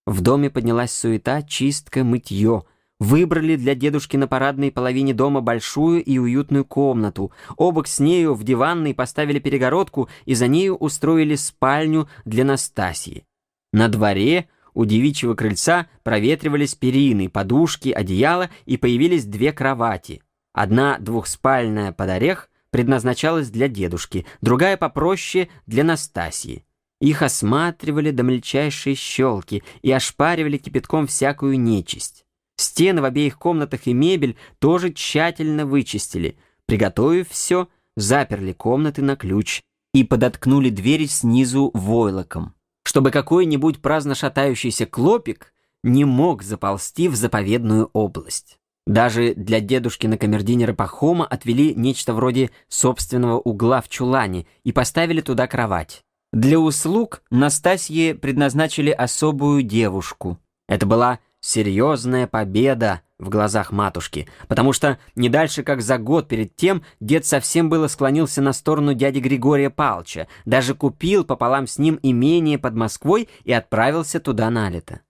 В 0.04 0.20
доме 0.20 0.50
поднялась 0.50 0.92
суета, 0.92 1.40
чистка, 1.40 2.04
мытье. 2.04 2.64
Выбрали 3.00 3.56
для 3.56 3.74
дедушки 3.74 4.18
на 4.18 4.28
парадной 4.28 4.70
половине 4.70 5.14
дома 5.14 5.40
большую 5.40 6.04
и 6.04 6.18
уютную 6.18 6.66
комнату. 6.66 7.32
Обок 7.56 7.86
с 7.86 7.98
нею 7.98 8.34
в 8.34 8.44
диванной 8.44 8.92
поставили 8.92 9.38
перегородку 9.38 10.10
и 10.26 10.34
за 10.34 10.48
нею 10.48 10.76
устроили 10.76 11.34
спальню 11.36 12.10
для 12.26 12.44
Настасии. 12.44 13.24
На 13.72 13.88
дворе 13.88 14.50
у 14.74 14.84
девичьего 14.84 15.34
крыльца 15.34 15.86
проветривались 16.02 16.74
перины, 16.74 17.30
подушки, 17.30 17.88
одеяла 17.88 18.50
и 18.66 18.76
появились 18.76 19.24
две 19.24 19.54
кровати. 19.54 20.20
Одна 20.52 20.98
двухспальная 20.98 21.90
под 21.90 22.10
орех 22.10 22.50
предназначалась 22.68 23.48
для 23.48 23.68
дедушки, 23.68 24.26
другая 24.42 24.76
попроще 24.76 25.48
для 25.64 25.84
Настасьи. 25.84 26.66
Их 27.00 27.22
осматривали 27.22 28.10
до 28.10 28.22
мельчайшей 28.22 28.94
щелки 28.94 29.62
и 29.82 29.90
ошпаривали 29.90 30.56
кипятком 30.56 31.06
всякую 31.06 31.60
нечисть. 31.60 32.24
Стены 32.56 33.02
в 33.02 33.04
обеих 33.04 33.38
комнатах 33.38 33.86
и 33.86 33.92
мебель 33.92 34.36
тоже 34.58 34.92
тщательно 34.92 35.66
вычистили. 35.66 36.38
Приготовив 36.66 37.28
все, 37.28 37.68
заперли 37.96 38.52
комнаты 38.52 39.02
на 39.02 39.16
ключ 39.16 39.62
и 39.92 40.04
подоткнули 40.04 40.70
двери 40.70 41.06
снизу 41.06 41.70
войлоком, 41.74 42.54
чтобы 42.84 43.10
какой-нибудь 43.10 43.82
праздно 43.82 44.14
шатающийся 44.14 44.86
клопик 44.86 45.52
не 45.82 46.04
мог 46.04 46.42
заползти 46.42 47.08
в 47.08 47.16
заповедную 47.16 47.90
область. 47.92 48.58
Даже 48.86 49.34
для 49.34 49.60
дедушкина 49.60 50.18
камердинера 50.18 50.74
Пахома 50.74 51.26
отвели 51.26 51.74
нечто 51.74 52.12
вроде 52.12 52.50
собственного 52.68 53.38
угла 53.38 53.80
в 53.80 53.88
чулане 53.88 54.46
и 54.62 54.72
поставили 54.72 55.20
туда 55.20 55.46
кровать. 55.46 56.02
Для 56.34 56.58
услуг 56.58 57.22
Настасье 57.30 58.12
предназначили 58.16 58.90
особую 58.90 59.62
девушку. 59.62 60.40
Это 60.66 60.84
была 60.84 61.20
серьезная 61.38 62.26
победа 62.26 63.02
в 63.20 63.28
глазах 63.28 63.70
матушки, 63.70 64.26
потому 64.48 64.72
что 64.72 64.98
не 65.14 65.28
дальше, 65.28 65.62
как 65.62 65.80
за 65.80 65.96
год 65.96 66.26
перед 66.26 66.56
тем, 66.56 66.82
дед 66.98 67.24
совсем 67.24 67.68
было 67.68 67.86
склонился 67.86 68.42
на 68.42 68.52
сторону 68.52 68.94
дяди 68.94 69.20
Григория 69.20 69.70
Палча, 69.70 70.26
даже 70.44 70.74
купил 70.74 71.22
пополам 71.24 71.68
с 71.68 71.78
ним 71.78 72.00
имение 72.02 72.58
под 72.58 72.74
Москвой 72.74 73.28
и 73.44 73.52
отправился 73.52 74.18
туда 74.18 74.50
на 74.50 74.68
лето. 74.68 75.02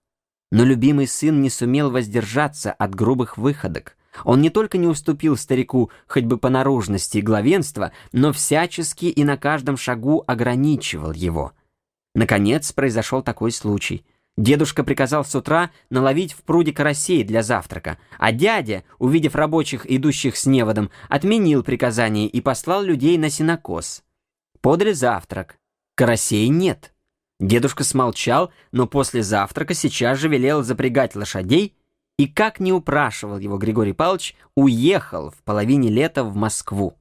Но 0.52 0.62
любимый 0.62 1.06
сын 1.06 1.40
не 1.40 1.48
сумел 1.48 1.90
воздержаться 1.90 2.70
от 2.70 2.94
грубых 2.94 3.38
выходок. 3.38 3.96
Он 4.22 4.40
не 4.40 4.50
только 4.50 4.78
не 4.78 4.86
уступил 4.86 5.36
старику 5.36 5.90
хоть 6.06 6.24
бы 6.24 6.38
по 6.38 6.48
наружности 6.48 7.18
и 7.18 7.22
главенства, 7.22 7.92
но 8.12 8.32
всячески 8.32 9.06
и 9.06 9.24
на 9.24 9.36
каждом 9.36 9.76
шагу 9.76 10.22
ограничивал 10.26 11.12
его. 11.12 11.52
Наконец 12.14 12.70
произошел 12.72 13.22
такой 13.22 13.50
случай. 13.50 14.06
Дедушка 14.36 14.82
приказал 14.82 15.24
с 15.24 15.34
утра 15.34 15.70
наловить 15.90 16.32
в 16.32 16.42
пруде 16.42 16.72
карасей 16.72 17.22
для 17.22 17.42
завтрака, 17.42 17.98
а 18.18 18.32
дядя, 18.32 18.84
увидев 18.98 19.36
рабочих, 19.36 19.88
идущих 19.90 20.36
с 20.36 20.46
неводом, 20.46 20.90
отменил 21.08 21.62
приказание 21.62 22.26
и 22.26 22.40
послал 22.40 22.82
людей 22.82 23.16
на 23.16 23.30
синокос. 23.30 24.02
Подали 24.60 24.92
завтрак. 24.92 25.56
Карасей 25.94 26.48
нет. 26.48 26.92
Дедушка 27.38 27.84
смолчал, 27.84 28.52
но 28.72 28.86
после 28.86 29.22
завтрака 29.22 29.74
сейчас 29.74 30.18
же 30.18 30.28
велел 30.28 30.62
запрягать 30.62 31.14
лошадей 31.14 31.76
и, 32.18 32.26
как 32.26 32.60
не 32.60 32.72
упрашивал 32.72 33.38
его 33.38 33.58
Григорий 33.58 33.92
Павлович, 33.92 34.36
уехал 34.54 35.30
в 35.30 35.42
половине 35.42 35.88
лета 35.88 36.24
в 36.24 36.36
Москву. 36.36 36.96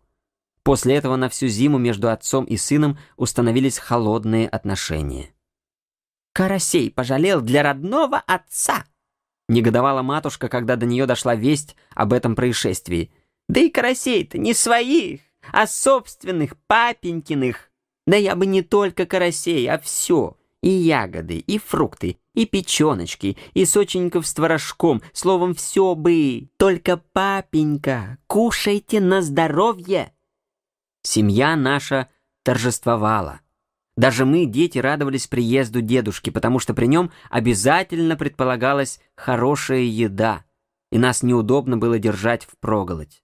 После 0.64 0.95
этого 0.95 1.16
на 1.16 1.30
всю 1.30 1.48
зиму 1.48 1.77
между 1.77 2.09
отцом 2.09 2.45
и 2.45 2.58
сыном 2.58 2.98
установились 3.17 3.77
холодные 3.77 4.48
отношения. 4.48 5.33
«Карасей 6.33 6.90
пожалел 6.90 7.42
для 7.42 7.64
родного 7.64 8.17
отца!» 8.17 8.85
Негодовала 9.50 10.01
матушка, 10.01 10.48
когда 10.48 10.75
до 10.77 10.85
нее 10.85 11.06
дошла 11.06 11.35
весть 11.35 11.75
об 11.93 12.14
этом 12.14 12.35
происшествии. 12.35 13.11
«Да 13.50 13.59
и 13.59 13.69
карасей-то 13.69 14.38
не 14.38 14.53
своих, 14.53 15.22
а 15.51 15.67
собственных, 15.67 16.58
папенькиных!» 16.66 17.69
Да 18.06 18.17
я 18.17 18.35
бы 18.35 18.45
не 18.45 18.61
только 18.61 19.06
карасей, 19.06 19.69
а 19.69 19.80
все. 19.80 20.38
И 20.64 20.69
ягоды, 20.69 21.40
и 21.40 21.58
фрукты, 21.58 22.17
и 22.33 22.45
печеночки, 22.45 23.35
и 23.53 23.66
соченьков 23.66 24.25
с 24.25 24.33
творожком. 24.33 25.01
Словом, 25.11 25.53
все 25.56 25.93
бы. 25.93 26.48
Только, 26.56 26.95
папенька, 26.95 28.17
кушайте 28.27 29.01
на 29.01 29.22
здоровье. 29.22 30.14
Семья 31.01 31.58
наша 31.58 32.08
торжествовала. 32.43 33.42
Даже 33.98 34.24
мы, 34.25 34.45
дети, 34.45 34.77
радовались 34.77 35.27
приезду 35.27 35.82
дедушки, 35.82 36.30
потому 36.30 36.59
что 36.59 36.74
при 36.74 36.85
нем 36.85 37.11
обязательно 37.30 38.16
предполагалась 38.16 39.01
хорошая 39.17 39.82
еда, 39.82 40.45
и 40.93 40.98
нас 40.98 41.24
неудобно 41.24 41.75
было 41.75 42.00
держать 42.00 42.45
впроголодь. 42.45 43.22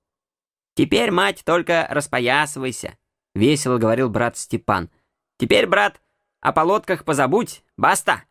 «Теперь, 0.76 1.10
мать, 1.10 1.44
только 1.46 1.88
распоясывайся»,— 1.90 2.98
весело 3.34 3.78
говорил 3.78 4.10
брат 4.10 4.38
Степан. 4.38 4.90
«Теперь, 5.38 5.66
брат, 5.66 6.02
о 6.42 6.52
полотках 6.52 7.06
позабудь, 7.06 7.64
баста! 7.78 8.24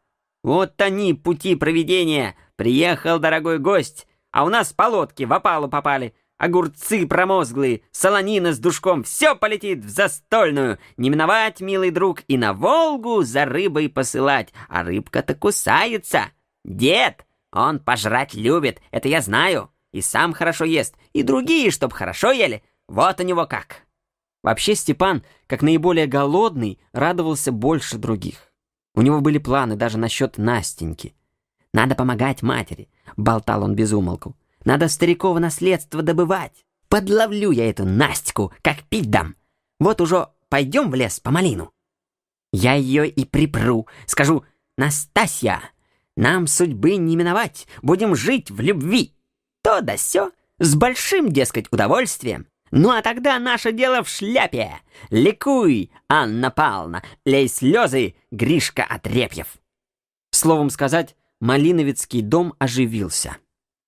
Вот 0.43 0.81
они, 0.81 1.15
пути 1.15 1.55
проведения! 1.55 2.37
Приехал 2.57 3.19
дорогой 3.19 3.59
гость, 3.59 4.07
а 4.31 4.45
у 4.45 4.49
нас 4.49 4.73
полотки 4.73 5.25
в 5.25 5.33
опалу 5.33 5.69
попали, 5.69 6.15
огурцы 6.39 7.07
промозглые, 7.07 7.83
солонина 7.93 8.53
с 8.53 8.59
душком, 8.59 9.05
все 9.05 9.35
полетит 9.35 9.85
в 9.85 9.89
застольную. 9.89 10.79
Не 10.97 11.11
миновать, 11.11 11.61
милый 11.61 11.91
друг, 11.91 12.23
и 12.29 12.37
на 12.37 12.53
Волгу 12.53 13.23
за 13.23 13.45
рыбой 13.45 13.89
посылать, 13.89 14.53
а 14.69 14.83
рыбка-то 14.83 15.35
кусается. 15.35 16.27
Дед, 16.65 17.27
он 17.53 17.79
пожрать 17.79 18.35
любит, 18.35 18.81
это 18.91 19.09
я 19.09 19.21
знаю, 19.21 19.71
и 19.93 20.01
сам 20.01 20.33
хорошо 20.33 20.65
ест, 20.65 20.97
и 21.13 21.23
другие, 21.23 21.71
чтоб 21.71 21.93
хорошо 21.93 22.33
ели, 22.33 22.63
вот 22.89 23.21
у 23.21 23.23
него 23.23 23.47
как». 23.47 23.88
Вообще 24.43 24.75
Степан, 24.75 25.25
как 25.47 25.63
наиболее 25.63 26.07
голодный, 26.07 26.79
радовался 26.93 27.53
больше 27.53 27.99
других. 27.99 28.53
У 28.95 29.03
него 29.03 29.21
были 29.21 29.39
планы 29.39 29.77
даже 29.77 29.99
насчет 29.99 30.39
Настеньки. 30.39 31.15
«Надо 31.73 31.95
помогать 31.95 32.43
матери»,— 32.43 32.89
болтал 33.17 33.63
он 33.63 33.75
без 33.75 33.93
умолку. 33.93 34.37
«Надо 34.65 34.89
стариково 34.89 35.39
наследство 35.39 36.03
добывать. 36.03 36.65
Подловлю 36.89 37.51
я 37.51 37.69
эту 37.69 37.85
Настику, 37.85 38.53
как 38.63 38.83
пить 38.85 39.11
дам. 39.11 39.37
Вот 39.79 40.01
уже 40.01 40.29
пойдем 40.49 40.91
в 40.91 40.95
лес 40.95 41.21
по 41.21 41.31
малину. 41.31 41.73
Я 42.53 42.75
ее 42.75 43.09
и 43.09 43.25
припру, 43.25 43.87
скажу, 44.07 44.45
Настасья, 44.77 45.61
нам 46.17 46.47
судьбы 46.47 46.97
не 46.97 47.15
миновать, 47.17 47.67
будем 47.83 48.17
жить 48.17 48.51
в 48.51 48.61
любви. 48.61 49.15
То 49.63 49.81
да 49.83 49.97
сё, 49.97 50.33
с 50.59 50.75
большим, 50.75 51.31
дескать, 51.31 51.67
удовольствием. 51.71 52.47
Ну 52.71 52.91
а 52.91 53.03
тогда 53.03 53.39
наше 53.39 53.73
дело 53.73 54.03
в 54.03 54.09
шляпе. 54.09 54.81
Ликуй, 55.11 55.91
Анна 56.09 56.51
Павловна, 56.51 57.03
лей 57.25 57.49
слезы, 57.49 58.15
Гришка 58.31 58.85
Отрепьев. 58.85 59.59
Словом 60.31 60.71
сказать, 60.71 61.17
Малиновицкий 61.41 62.21
дом 62.21 62.55
оживился. 62.59 63.37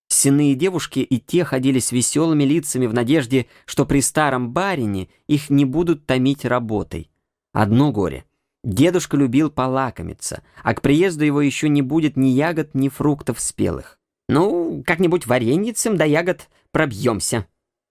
Синые 0.08 0.54
девушки 0.54 1.00
и 1.00 1.18
те 1.18 1.44
ходили 1.44 1.78
с 1.78 1.92
веселыми 1.92 2.44
лицами 2.44 2.86
в 2.86 2.94
надежде, 2.94 3.46
что 3.64 3.86
при 3.86 4.00
старом 4.00 4.50
барине 4.50 5.08
их 5.28 5.50
не 5.50 5.64
будут 5.64 6.06
томить 6.06 6.44
работой. 6.44 7.10
Одно 7.52 7.92
горе. 7.92 8.24
Дедушка 8.62 9.16
любил 9.16 9.50
полакомиться, 9.50 10.42
а 10.62 10.74
к 10.74 10.82
приезду 10.82 11.24
его 11.24 11.40
еще 11.40 11.68
не 11.68 11.82
будет 11.82 12.16
ни 12.16 12.28
ягод, 12.28 12.74
ни 12.74 12.88
фруктов 12.88 13.40
спелых. 13.40 13.98
«Ну, 14.28 14.84
как-нибудь 14.86 15.26
вареньицем 15.26 15.96
да 15.96 16.04
ягод 16.04 16.48
пробьемся», 16.70 17.46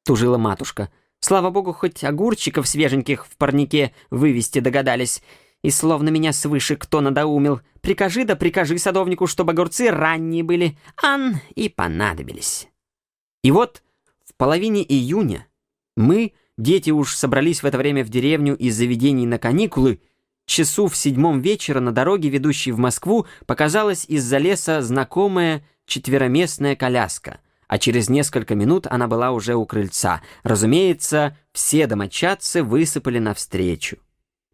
тужила 0.09 0.39
матушка. 0.39 0.89
Слава 1.19 1.51
богу, 1.51 1.71
хоть 1.71 2.03
огурчиков 2.03 2.67
свеженьких 2.67 3.27
в 3.27 3.37
парнике 3.37 3.93
вывести 4.09 4.57
догадались. 4.57 5.21
И 5.61 5.69
словно 5.69 6.09
меня 6.09 6.33
свыше 6.33 6.77
кто 6.77 6.99
надоумил. 6.99 7.61
Прикажи 7.81 8.25
да 8.25 8.35
прикажи 8.35 8.79
садовнику, 8.79 9.27
чтобы 9.27 9.51
огурцы 9.51 9.91
ранние 9.91 10.41
были. 10.41 10.75
Ан 10.99 11.35
и 11.53 11.69
понадобились. 11.69 12.69
И 13.43 13.51
вот 13.51 13.83
в 14.25 14.33
половине 14.35 14.81
июня 14.81 15.45
мы, 15.95 16.33
дети 16.57 16.89
уж 16.89 17.13
собрались 17.13 17.61
в 17.61 17.67
это 17.67 17.77
время 17.77 18.03
в 18.03 18.09
деревню 18.09 18.57
из 18.57 18.75
заведений 18.75 19.27
на 19.27 19.37
каникулы, 19.37 20.01
часу 20.47 20.87
в 20.87 20.97
седьмом 20.97 21.39
вечера 21.39 21.81
на 21.81 21.91
дороге, 21.91 22.29
ведущей 22.29 22.71
в 22.71 22.79
Москву, 22.79 23.27
показалась 23.45 24.05
из-за 24.05 24.39
леса 24.39 24.81
знакомая 24.81 25.63
четвероместная 25.85 26.75
коляска— 26.75 27.41
а 27.69 27.77
через 27.77 28.09
несколько 28.09 28.55
минут 28.55 28.87
она 28.89 29.07
была 29.07 29.31
уже 29.31 29.55
у 29.55 29.65
крыльца. 29.65 30.21
Разумеется, 30.43 31.37
все 31.53 31.85
домочадцы 31.85 32.63
высыпали 32.63 33.19
навстречу. 33.19 33.97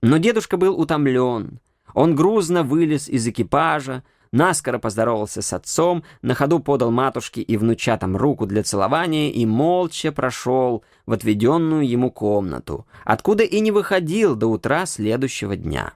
Но 0.01 0.17
дедушка 0.17 0.57
был 0.57 0.77
утомлен. 0.79 1.61
Он 1.93 2.13
грузно 2.13 2.63
вылез 2.63 3.07
из 3.07 3.25
экипажа, 3.25 4.03
наскоро 4.33 4.79
поздоровался 4.79 5.41
с 5.41 5.53
отцом, 5.53 6.03
на 6.21 6.35
ходу 6.35 6.59
подал 6.59 6.91
матушке 6.91 7.41
и 7.41 7.55
внучатам 7.55 8.17
руку 8.17 8.45
для 8.45 8.63
целования 8.63 9.31
и 9.31 9.45
молча 9.45 10.11
прошел 10.11 10.83
в 11.05 11.13
отведенную 11.13 11.87
ему 11.87 12.11
комнату, 12.11 12.85
откуда 13.05 13.43
и 13.43 13.61
не 13.61 13.71
выходил 13.71 14.35
до 14.35 14.47
утра 14.47 14.85
следующего 14.85 15.55
дня. 15.55 15.93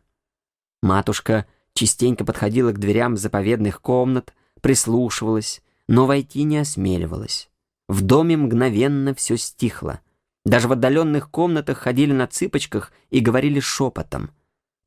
Матушка 0.81 1.48
частенько 1.73 2.23
подходила 2.23 2.72
к 2.72 2.80
дверям 2.80 3.17
заповедных 3.17 3.81
комнат, 3.81 4.33
прислушивалась, 4.61 5.61
но 5.90 6.06
войти 6.06 6.43
не 6.43 6.59
осмеливалась. 6.59 7.50
В 7.88 8.03
доме 8.03 8.38
мгновенно 8.38 9.16
все 9.16 9.38
стихло. 9.38 10.01
Даже 10.45 10.68
в 10.68 10.72
отдаленных 10.72 11.32
комнатах 11.32 11.80
ходили 11.80 12.14
на 12.14 12.27
цыпочках 12.27 12.93
и 13.09 13.19
говорили 13.19 13.59
шепотом. 13.59 14.30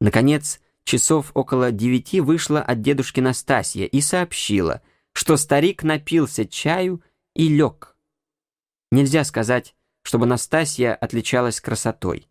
Наконец, 0.01 0.61
часов 0.85 1.33
около 1.35 1.73
девяти 1.73 2.21
вышла 2.21 2.63
от 2.63 2.83
дедушки 2.83 3.19
Настасья 3.19 3.85
и 3.85 4.01
сообщила, 4.01 4.81
что 5.13 5.37
старик 5.37 5.83
напился 5.83 6.47
чаю 6.47 7.03
и 7.35 7.49
лег. 7.49 7.97
Нельзя 8.93 9.25
сказать, 9.25 9.75
чтобы 10.05 10.27
Настасья 10.27 10.95
отличалась 10.95 11.61
красотой. 11.61 12.29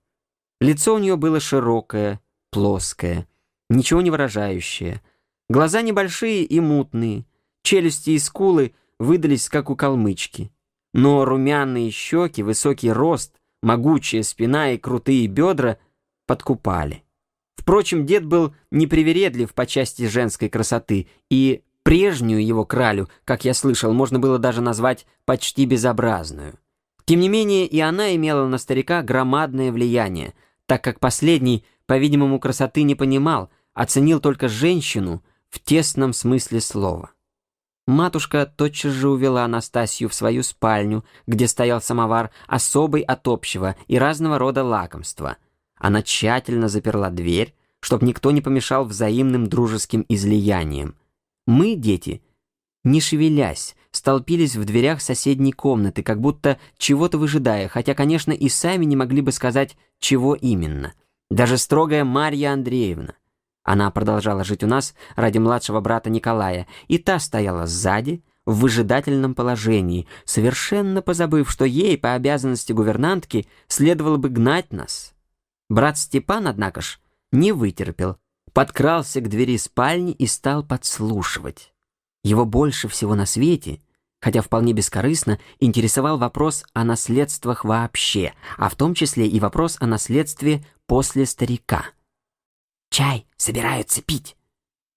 Лицо 0.62 0.96
у 0.96 0.98
нее 0.98 1.18
было 1.18 1.42
широкое, 1.42 2.22
плоское, 2.52 3.28
ничего 3.70 4.02
не 4.02 4.12
выражающее. 4.12 5.02
Глаза 5.50 5.82
небольшие 5.82 6.46
и 6.46 6.62
мутные, 6.62 7.26
челюсти 7.64 8.12
и 8.12 8.20
скулы 8.20 8.74
выдались, 9.00 9.50
как 9.50 9.70
у 9.70 9.76
калмычки. 9.76 10.52
Но 10.94 11.26
румяные 11.26 11.90
щеки, 11.92 12.44
высокий 12.44 12.92
рост, 12.92 13.36
могучая 13.62 14.24
спина 14.24 14.72
и 14.72 14.78
крутые 14.78 15.28
бедра 15.28 15.78
подкупали. 16.28 17.04
Впрочем, 17.56 18.06
дед 18.06 18.26
был 18.26 18.56
непривередлив 18.72 19.54
по 19.54 19.66
части 19.66 20.08
женской 20.08 20.50
красоты, 20.50 21.08
и 21.30 21.62
прежнюю 21.84 22.46
его 22.46 22.66
кралю, 22.66 23.10
как 23.24 23.46
я 23.46 23.54
слышал, 23.54 23.94
можно 23.94 24.20
было 24.20 24.40
даже 24.40 24.62
назвать 24.62 25.06
почти 25.26 25.66
безобразную. 25.66 26.60
Тем 27.06 27.20
не 27.20 27.30
менее, 27.30 27.68
и 27.68 27.80
она 27.80 28.16
имела 28.16 28.48
на 28.48 28.58
старика 28.58 29.02
громадное 29.02 29.72
влияние, 29.72 30.34
так 30.66 30.84
как 30.84 31.00
последний, 31.00 31.66
по-видимому, 31.86 32.40
красоты 32.40 32.84
не 32.84 32.96
понимал, 32.96 33.50
оценил 33.74 34.20
только 34.20 34.48
женщину 34.48 35.24
в 35.50 35.60
тесном 35.60 36.14
смысле 36.14 36.62
слова. 36.62 37.12
Матушка 37.92 38.46
тотчас 38.46 38.94
же 38.94 39.10
увела 39.10 39.44
Анастасию 39.44 40.08
в 40.08 40.14
свою 40.14 40.44
спальню, 40.44 41.04
где 41.28 41.46
стоял 41.46 41.82
самовар, 41.82 42.32
особый 42.48 43.02
от 43.02 43.28
общего 43.28 43.76
и 43.90 43.98
разного 43.98 44.40
рода 44.40 44.64
лакомства. 44.64 45.36
Она 45.78 46.02
тщательно 46.02 46.70
заперла 46.70 47.10
дверь, 47.10 47.54
чтобы 47.82 48.06
никто 48.06 48.32
не 48.32 48.40
помешал 48.40 48.86
взаимным 48.86 49.48
дружеским 49.48 50.06
излияниям. 50.08 50.96
Мы, 51.46 51.76
дети, 51.76 52.24
не 52.86 53.02
шевелясь, 53.02 53.76
столпились 53.92 54.56
в 54.56 54.64
дверях 54.64 55.02
соседней 55.02 55.52
комнаты, 55.52 56.02
как 56.02 56.22
будто 56.22 56.60
чего-то 56.78 57.18
выжидая, 57.18 57.68
хотя, 57.68 57.94
конечно, 57.94 58.32
и 58.32 58.48
сами 58.48 58.86
не 58.86 58.96
могли 58.96 59.20
бы 59.20 59.34
сказать, 59.34 59.76
чего 60.00 60.34
именно. 60.34 60.94
Даже 61.30 61.58
строгая 61.58 62.06
Марья 62.06 62.54
Андреевна. 62.54 63.16
Она 63.64 63.92
продолжала 63.92 64.44
жить 64.44 64.64
у 64.64 64.68
нас 64.68 64.96
ради 65.16 65.38
младшего 65.38 65.82
брата 65.82 66.10
Николая, 66.10 66.68
и 66.88 66.98
та 66.98 67.20
стояла 67.20 67.68
сзади, 67.68 68.24
в 68.46 68.60
выжидательном 68.60 69.36
положении, 69.36 70.08
совершенно 70.26 71.02
позабыв, 71.02 71.50
что 71.52 71.66
ей, 71.66 71.98
по 71.98 72.14
обязанности 72.14 72.74
гувернантки, 72.74 73.48
следовало 73.68 74.18
бы 74.18 74.30
гнать 74.30 74.74
нас. 74.74 75.14
Брат 75.70 75.98
Степан, 75.98 76.48
однако 76.48 76.82
ж, 76.82 77.00
не 77.32 77.52
вытерпел, 77.52 78.18
подкрался 78.52 79.22
к 79.22 79.30
двери 79.30 79.58
спальни 79.58 80.12
и 80.12 80.28
стал 80.28 80.64
подслушивать. 80.64 81.74
Его 82.24 82.46
больше 82.46 82.88
всего 82.88 83.16
на 83.16 83.26
свете, 83.26 83.80
хотя 84.20 84.42
вполне 84.42 84.74
бескорыстно, 84.74 85.40
интересовал 85.60 86.18
вопрос 86.18 86.64
о 86.74 86.84
наследствах 86.84 87.64
вообще, 87.64 88.34
а 88.58 88.70
в 88.70 88.76
том 88.76 88.94
числе 88.94 89.28
и 89.28 89.40
вопрос 89.40 89.78
о 89.80 89.88
наследстве 89.88 90.66
после 90.88 91.26
старика. 91.26 91.86
«Чай 92.92 93.26
собираются 93.38 94.04
пить. 94.04 94.38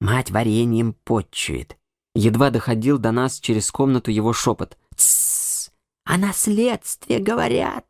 Мать 0.00 0.30
вареньем 0.30 0.94
подчует». 1.04 1.78
Едва 2.14 2.50
доходил 2.50 2.98
до 2.98 3.10
нас 3.10 3.40
через 3.40 3.70
комнату 3.70 4.10
его 4.10 4.34
шепот. 4.34 4.76
«Тссс! 4.94 5.70
О 6.04 6.18
наследстве 6.18 7.18
говорят!» 7.18 7.86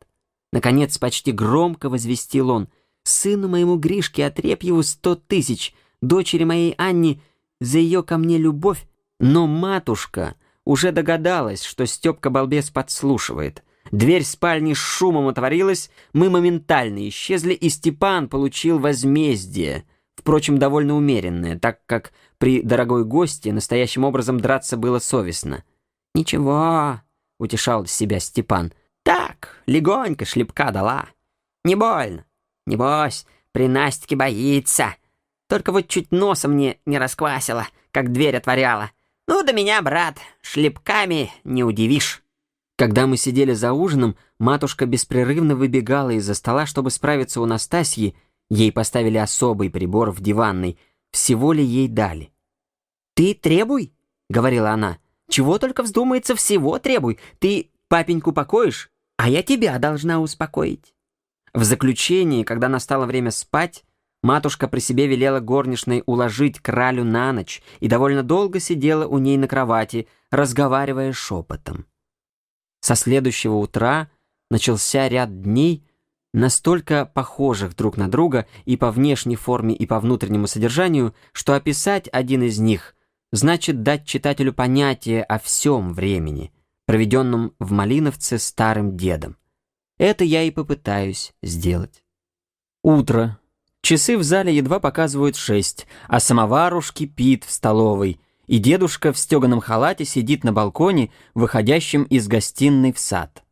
Наконец, 0.52 0.96
почти 0.98 1.32
громко 1.32 1.88
возвестил 1.88 2.50
он. 2.50 2.68
«Сыну 3.02 3.48
моему 3.48 3.76
Гришке 3.76 4.24
Отрепьеву 4.26 4.84
сто 4.84 5.16
тысяч, 5.16 5.74
дочери 6.00 6.44
моей 6.44 6.74
Анне 6.78 7.20
за 7.60 7.78
ее 7.78 8.04
ко 8.04 8.18
мне 8.18 8.38
любовь 8.38 8.86
но 9.20 9.46
матушка 9.46 10.34
уже 10.64 10.92
догадалась, 10.92 11.62
что 11.62 11.86
Степка 11.86 12.30
балбес 12.30 12.70
подслушивает. 12.70 13.62
Дверь 13.90 14.24
спальни 14.24 14.74
с 14.74 14.78
шумом 14.78 15.28
отворилась, 15.28 15.90
мы 16.12 16.30
моментально 16.30 17.08
исчезли, 17.08 17.52
и 17.54 17.68
Степан 17.68 18.28
получил 18.28 18.78
возмездие, 18.78 19.84
впрочем, 20.16 20.58
довольно 20.58 20.94
умеренное, 20.94 21.58
так 21.58 21.84
как 21.86 22.12
при 22.38 22.62
дорогой 22.62 23.04
гости 23.04 23.48
настоящим 23.48 24.04
образом 24.04 24.40
драться 24.40 24.76
было 24.76 24.98
совестно. 24.98 25.64
«Ничего»,— 26.14 27.00
утешал 27.38 27.86
себя 27.86 28.20
Степан,— 28.20 28.72
«так, 29.02 29.62
легонько 29.66 30.24
шлепка 30.24 30.70
дала. 30.70 31.06
Не 31.64 31.74
больно. 31.74 32.24
Небось, 32.66 33.26
при 33.52 33.68
Настике 33.68 34.16
боится. 34.16 34.94
Только 35.48 35.72
вот 35.72 35.88
чуть 35.88 36.12
носа 36.12 36.48
мне 36.48 36.78
не 36.86 36.98
расквасила, 36.98 37.66
как 37.90 38.12
дверь 38.12 38.36
отворяла. 38.36 38.90
«Ну 39.26 39.42
да 39.42 39.52
меня, 39.52 39.80
брат, 39.80 40.18
шлепками 40.42 41.32
не 41.44 41.64
удивишь». 41.64 42.22
Когда 42.76 43.06
мы 43.06 43.16
сидели 43.16 43.52
за 43.52 43.72
ужином, 43.72 44.16
матушка 44.38 44.84
беспрерывно 44.84 45.54
выбегала 45.54 46.10
из-за 46.10 46.34
стола, 46.34 46.66
чтобы 46.66 46.90
справиться 46.90 47.40
у 47.40 47.46
Настасьи. 47.46 48.16
Ей 48.50 48.72
поставили 48.72 49.18
особый 49.18 49.70
прибор 49.70 50.10
в 50.10 50.20
диванной. 50.20 50.78
Всего 51.10 51.52
ли 51.52 51.64
ей 51.64 51.88
дали? 51.88 52.32
«Ты 53.14 53.34
требуй»,— 53.34 53.92
говорила 54.28 54.70
она. 54.70 54.98
«Чего 55.28 55.58
только 55.58 55.82
вздумается, 55.82 56.34
всего 56.34 56.78
требуй. 56.78 57.18
Ты 57.38 57.70
папеньку 57.88 58.32
покоишь, 58.32 58.90
а 59.16 59.28
я 59.28 59.42
тебя 59.42 59.78
должна 59.78 60.20
успокоить». 60.20 60.94
В 61.52 61.62
заключении, 61.64 62.42
когда 62.42 62.68
настало 62.68 63.06
время 63.06 63.30
спать, 63.30 63.84
Матушка 64.24 64.68
при 64.68 64.80
себе 64.80 65.06
велела 65.06 65.40
горничной 65.40 66.02
уложить 66.06 66.58
кралю 66.58 67.04
на 67.04 67.30
ночь 67.34 67.62
и 67.80 67.88
довольно 67.88 68.22
долго 68.22 68.58
сидела 68.58 69.06
у 69.06 69.18
ней 69.18 69.36
на 69.36 69.46
кровати, 69.46 70.08
разговаривая 70.30 71.12
шепотом. 71.12 71.84
Со 72.80 72.94
следующего 72.94 73.56
утра 73.56 74.08
начался 74.50 75.10
ряд 75.10 75.42
дней, 75.42 75.86
настолько 76.34 77.06
похожих 77.06 77.74
друг 77.76 77.96
на 77.96 78.10
друга 78.10 78.46
и 78.66 78.76
по 78.76 78.90
внешней 78.90 79.36
форме, 79.36 79.74
и 79.74 79.86
по 79.86 80.00
внутреннему 80.00 80.46
содержанию, 80.46 81.14
что 81.32 81.54
описать 81.54 82.08
один 82.12 82.42
из 82.42 82.58
них 82.58 82.94
значит 83.32 83.82
дать 83.82 84.04
читателю 84.04 84.52
понятие 84.52 85.22
о 85.22 85.38
всем 85.38 85.94
времени, 85.94 86.52
проведенном 86.86 87.54
в 87.58 87.72
Малиновце 87.72 88.38
старым 88.38 88.96
дедом. 88.96 89.36
Это 89.96 90.24
я 90.24 90.42
и 90.42 90.50
попытаюсь 90.50 91.32
сделать. 91.42 92.04
Утро. 92.82 93.38
Часы 93.80 94.18
в 94.18 94.22
зале 94.22 94.54
едва 94.54 94.80
показывают 94.80 95.36
шесть, 95.36 95.86
а 96.08 96.18
самовар 96.18 96.74
уж 96.74 96.92
кипит 96.92 97.44
в 97.44 97.50
столовой, 97.50 98.20
и 98.46 98.58
дедушка 98.58 99.12
в 99.12 99.18
стеганом 99.18 99.60
халате 99.60 100.04
сидит 100.04 100.42
на 100.42 100.52
балконе, 100.52 101.12
выходящем 101.34 102.04
из 102.04 102.26
гостиной 102.26 102.92
в 102.92 102.98
сад. 102.98 103.44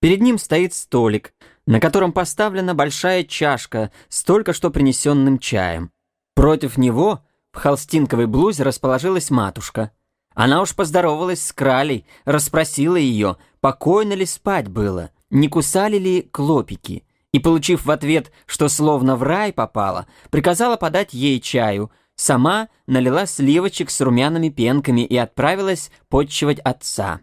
Перед 0.00 0.20
ним 0.20 0.38
стоит 0.38 0.74
столик, 0.74 1.32
на 1.66 1.80
котором 1.80 2.12
поставлена 2.12 2.74
большая 2.74 3.24
чашка 3.24 3.90
с 4.08 4.22
только 4.22 4.52
что 4.52 4.70
принесенным 4.70 5.38
чаем. 5.38 5.90
Против 6.34 6.76
него 6.76 7.24
в 7.52 7.58
холстинковой 7.58 8.26
блузе 8.26 8.62
расположилась 8.62 9.30
матушка. 9.30 9.90
Она 10.34 10.60
уж 10.60 10.74
поздоровалась 10.74 11.42
с 11.42 11.52
кралей, 11.52 12.06
расспросила 12.24 12.96
ее, 12.96 13.36
покойно 13.60 14.12
ли 14.12 14.26
спать 14.26 14.68
было, 14.68 15.10
не 15.30 15.48
кусали 15.48 15.96
ли 15.96 16.22
клопики 16.22 17.04
и, 17.32 17.38
получив 17.38 17.84
в 17.84 17.90
ответ, 17.90 18.32
что 18.46 18.68
словно 18.68 19.16
в 19.16 19.22
рай 19.22 19.52
попала, 19.52 20.06
приказала 20.30 20.76
подать 20.76 21.12
ей 21.12 21.40
чаю, 21.40 21.90
сама 22.14 22.68
налила 22.86 23.26
сливочек 23.26 23.90
с 23.90 24.00
румяными 24.00 24.50
пенками 24.50 25.00
и 25.00 25.16
отправилась 25.16 25.90
подчивать 26.08 26.60
отца. 26.60 27.20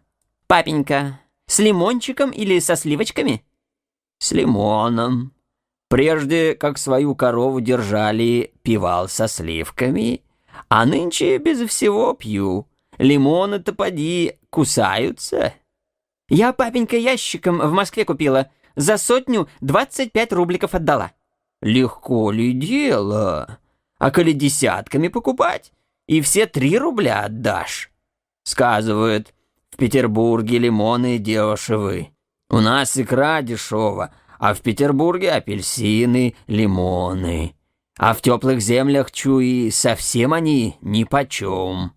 «Папенька, 0.47 1.19
с 1.45 1.59
лимончиком 1.59 2.31
или 2.31 2.59
со 2.59 2.75
сливочками?» 2.75 3.43
«С 4.23 4.31
лимоном. 4.31 5.33
Прежде, 5.89 6.55
как 6.55 6.77
свою 6.77 7.13
корову 7.13 7.59
держали, 7.59 8.53
пивал 8.61 9.09
со 9.09 9.27
сливками, 9.27 10.21
а 10.69 10.85
нынче 10.85 11.39
без 11.39 11.59
всего 11.69 12.13
пью. 12.13 12.69
Лимоны-то 12.97 13.73
поди 13.73 14.39
кусаются». 14.49 15.53
«Я, 16.29 16.53
папенька, 16.53 16.95
ящиком 16.95 17.59
в 17.59 17.73
Москве 17.73 18.05
купила», 18.05 18.49
за 18.77 18.97
сотню 18.97 19.49
25 19.59 20.31
рубликов 20.31 20.73
отдала. 20.73 21.11
Легко 21.61 22.31
ли 22.31 22.53
дело? 22.53 23.59
А 23.97 24.09
коли 24.09 24.31
десятками 24.31 25.09
покупать, 25.09 25.73
и 26.07 26.21
все 26.21 26.45
три 26.45 26.77
рубля 26.77 27.25
отдашь. 27.25 27.91
Сказывают, 28.43 29.33
в 29.69 29.75
Петербурге 29.75 30.59
лимоны 30.59 31.17
дешевы. 31.17 32.12
У 32.53 32.59
нас 32.59 32.95
икра 32.99 33.41
дешева, 33.41 34.11
а 34.37 34.53
в 34.53 34.61
Петербурге 34.61 35.31
апельсины, 35.31 36.35
лимоны. 36.45 37.55
А 37.97 38.13
в 38.13 38.21
теплых 38.21 38.61
землях, 38.61 39.11
чуи, 39.11 39.71
совсем 39.71 40.33
они 40.33 40.77
нипочем. 40.81 41.93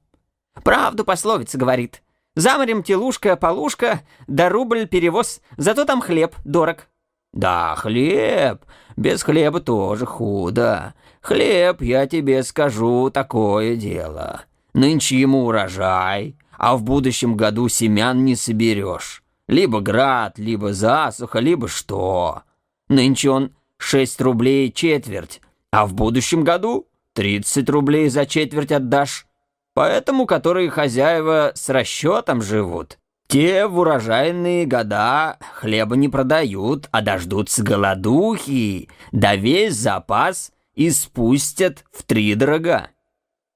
Правду 0.65 1.05
пословица 1.05 1.59
говорит. 1.59 2.03
За 2.37 2.57
морем 2.57 2.83
телушка, 2.83 3.37
полушка, 3.37 4.01
да 4.29 4.49
рубль 4.49 4.87
перевоз, 4.87 5.43
зато 5.59 5.85
там 5.85 6.01
хлеб 6.01 6.35
дорог. 6.47 6.89
Да, 7.35 7.75
хлеб. 7.77 8.65
Без 8.97 9.23
хлеба 9.25 9.61
тоже 9.61 10.07
худо. 10.07 10.95
Хлеб, 11.21 11.83
я 11.83 12.07
тебе 12.07 12.43
скажу, 12.43 13.11
такое 13.11 13.77
дело. 13.77 14.45
Нынче 14.73 15.21
ему 15.21 15.45
урожай, 15.45 16.39
а 16.57 16.79
в 16.79 16.83
будущем 16.83 17.37
году 17.37 17.69
семян 17.69 18.25
не 18.25 18.37
соберешь. 18.37 19.23
Либо 19.49 19.81
град, 19.81 20.39
либо 20.39 20.73
засуха, 20.73 21.39
либо 21.39 21.69
что. 21.69 22.43
Нынче 22.89 23.31
он 23.31 23.55
6 23.79 24.21
рублей 24.21 24.73
четверть, 24.73 25.41
а 25.71 25.87
в 25.87 25.95
будущем 25.95 26.45
году 26.45 26.89
30 27.15 27.69
рублей 27.71 28.09
за 28.09 28.27
четверть 28.27 28.73
отдашь. 28.73 29.27
Поэтому, 29.75 30.27
которые 30.27 30.71
хозяева 30.71 31.53
с 31.55 31.69
расчетом 31.69 32.43
живут, 32.43 32.99
те 33.29 33.67
в 33.67 33.79
урожайные 33.79 34.67
года 34.67 35.37
хлеба 35.55 35.97
не 35.97 36.09
продают, 36.09 36.89
а 36.93 37.03
дождутся 37.03 37.63
голодухи, 37.63 38.89
да 39.13 39.37
весь 39.37 39.75
запас 39.75 40.53
и 40.75 40.91
спустят 40.91 41.85
в 41.93 42.05
три 42.05 42.35
дорога. 42.35 42.91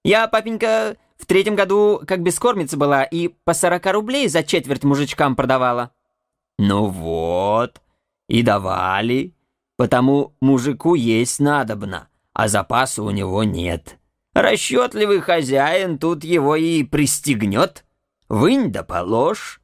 Я, 0.04 0.26
папенька, 0.28 0.96
в 1.20 1.26
третьем 1.26 1.54
году 1.54 2.00
как 2.06 2.22
бескормица 2.22 2.76
была 2.76 3.04
и 3.04 3.28
по 3.28 3.52
сорока 3.52 3.92
рублей 3.92 4.28
за 4.28 4.42
четверть 4.42 4.84
мужичкам 4.84 5.36
продавала. 5.36 5.92
Ну 6.58 6.86
вот, 6.86 7.80
и 8.28 8.42
давали, 8.42 9.34
потому 9.76 10.34
мужику 10.40 10.94
есть 10.94 11.40
надобно, 11.40 12.08
а 12.32 12.48
запаса 12.48 13.02
у 13.02 13.10
него 13.10 13.44
нет. 13.44 13.98
Расчетливый 14.34 15.20
хозяин 15.20 15.98
тут 15.98 16.24
его 16.24 16.56
и 16.56 16.84
пристегнет. 16.84 17.84
Вынь 18.28 18.70
да 18.70 18.82
положь. 18.82 19.60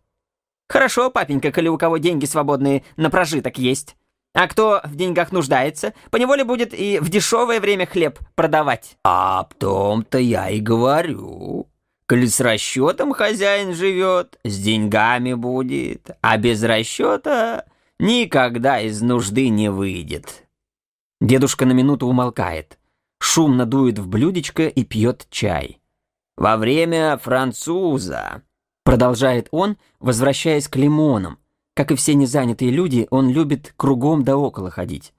Хорошо, 0.69 1.11
папенька, 1.11 1.53
коли 1.53 1.69
у 1.69 1.79
кого 1.79 1.99
деньги 1.99 2.25
свободные 2.25 2.83
на 2.97 3.09
прожиток 3.09 3.59
есть. 3.59 3.97
А 4.37 4.49
кто 4.49 4.83
в 4.85 4.95
деньгах 4.95 5.33
нуждается, 5.33 5.95
поневоле 6.11 6.45
будет 6.45 6.75
и 6.75 6.99
в 6.99 7.09
дешевое 7.09 7.59
время 7.59 7.87
хлеб 7.87 8.19
продавать. 8.35 8.99
А 9.03 9.41
об 9.41 9.55
том-то 9.55 10.19
я 10.19 10.51
и 10.51 10.61
говорю. 10.61 11.71
Коли 12.07 12.27
с 12.27 12.39
расчетом 12.41 13.15
хозяин 13.15 13.73
живет, 13.73 14.39
с 14.45 14.59
деньгами 14.59 15.33
будет, 15.33 16.11
а 16.21 16.37
без 16.37 16.63
расчета 16.63 17.65
никогда 17.99 18.79
из 18.79 19.01
нужды 19.01 19.49
не 19.49 19.71
выйдет. 19.71 20.45
Дедушка 21.23 21.65
на 21.65 21.73
минуту 21.73 22.07
умолкает, 22.07 22.79
шумно 23.19 23.65
дует 23.65 23.99
в 23.99 24.07
блюдечко 24.07 24.69
и 24.69 24.85
пьет 24.85 25.27
чай. 25.31 25.81
Во 26.37 26.59
время 26.59 27.17
француза, 27.17 28.43
продолжает 28.85 29.49
он, 29.51 29.79
возвращаясь 29.99 30.69
к 30.69 30.77
лимонам, 30.77 31.39
как 31.77 31.93
и 31.93 31.95
все 31.95 32.15
незанятые 32.15 32.71
люди, 32.71 33.07
он 33.11 33.29
любит 33.29 33.75
кругом 33.77 34.25
да 34.25 34.39
около 34.39 34.71
ходить. 34.71 35.13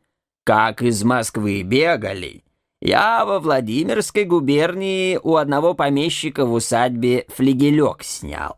Как 0.43 0.81
из 0.81 1.03
Москвы 1.03 1.61
бегали. 1.61 2.43
Я 2.81 3.25
во 3.25 3.39
Владимирской 3.39 4.23
губернии 4.23 5.19
у 5.21 5.35
одного 5.35 5.75
помещика 5.75 6.47
в 6.47 6.53
усадьбе 6.53 7.27
флигелек 7.29 8.01
снял. 8.01 8.57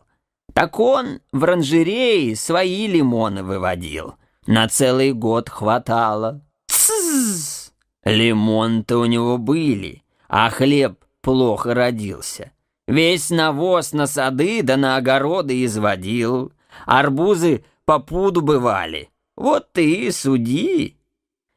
Так 0.53 0.79
он 0.79 1.19
в 1.33 1.43
оранжерее 1.43 2.37
свои 2.37 2.87
лимоны 2.87 3.43
выводил. 3.43 4.15
На 4.47 4.69
целый 4.69 5.11
год 5.11 5.49
хватало. 5.49 6.41
Сзз! 6.71 7.73
Лимон-то 8.05 8.97
у 8.99 9.05
него 9.05 9.37
были, 9.37 10.03
а 10.29 10.49
хлеб 10.49 11.03
плохо 11.21 11.73
родился. 11.73 12.51
Весь 12.87 13.29
навоз 13.29 13.91
на 13.91 14.07
сады 14.07 14.63
да 14.63 14.77
на 14.77 14.95
огороды 14.95 15.65
изводил. 15.65 16.53
Арбузы 16.85 17.65
по 17.89 17.97
пуду 17.97 18.41
бывали. 18.41 19.09
Вот 19.35 19.73
ты 19.73 20.11
суди. 20.11 20.99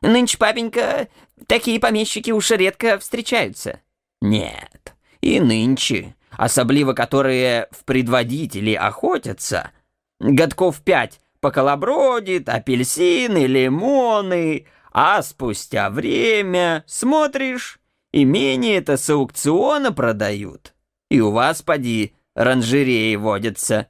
Нынче, 0.01 0.39
папенька, 0.39 1.09
такие 1.47 1.79
помещики 1.79 2.31
уж 2.31 2.53
редко 2.53 2.99
встречаются. 2.99 3.81
Нет, 4.23 4.95
и 5.21 5.41
нынче, 5.41 6.17
особливо 6.31 6.95
которые 6.95 7.69
в 7.71 7.85
предводители 7.85 8.73
охотятся, 8.73 9.73
годков 10.21 10.81
пять 10.81 11.21
поколобродит, 11.41 12.49
апельсины, 12.49 13.45
лимоны, 13.45 14.65
а 14.91 15.21
спустя 15.21 15.91
время, 15.91 16.83
смотришь, 16.87 17.79
имение-то 18.11 18.97
с 18.97 19.11
аукциона 19.11 19.93
продают. 19.93 20.73
И 21.11 21.21
у 21.21 21.31
вас, 21.31 21.61
поди, 21.61 22.15
ранжереи 22.35 23.17
водятся. 23.17 23.89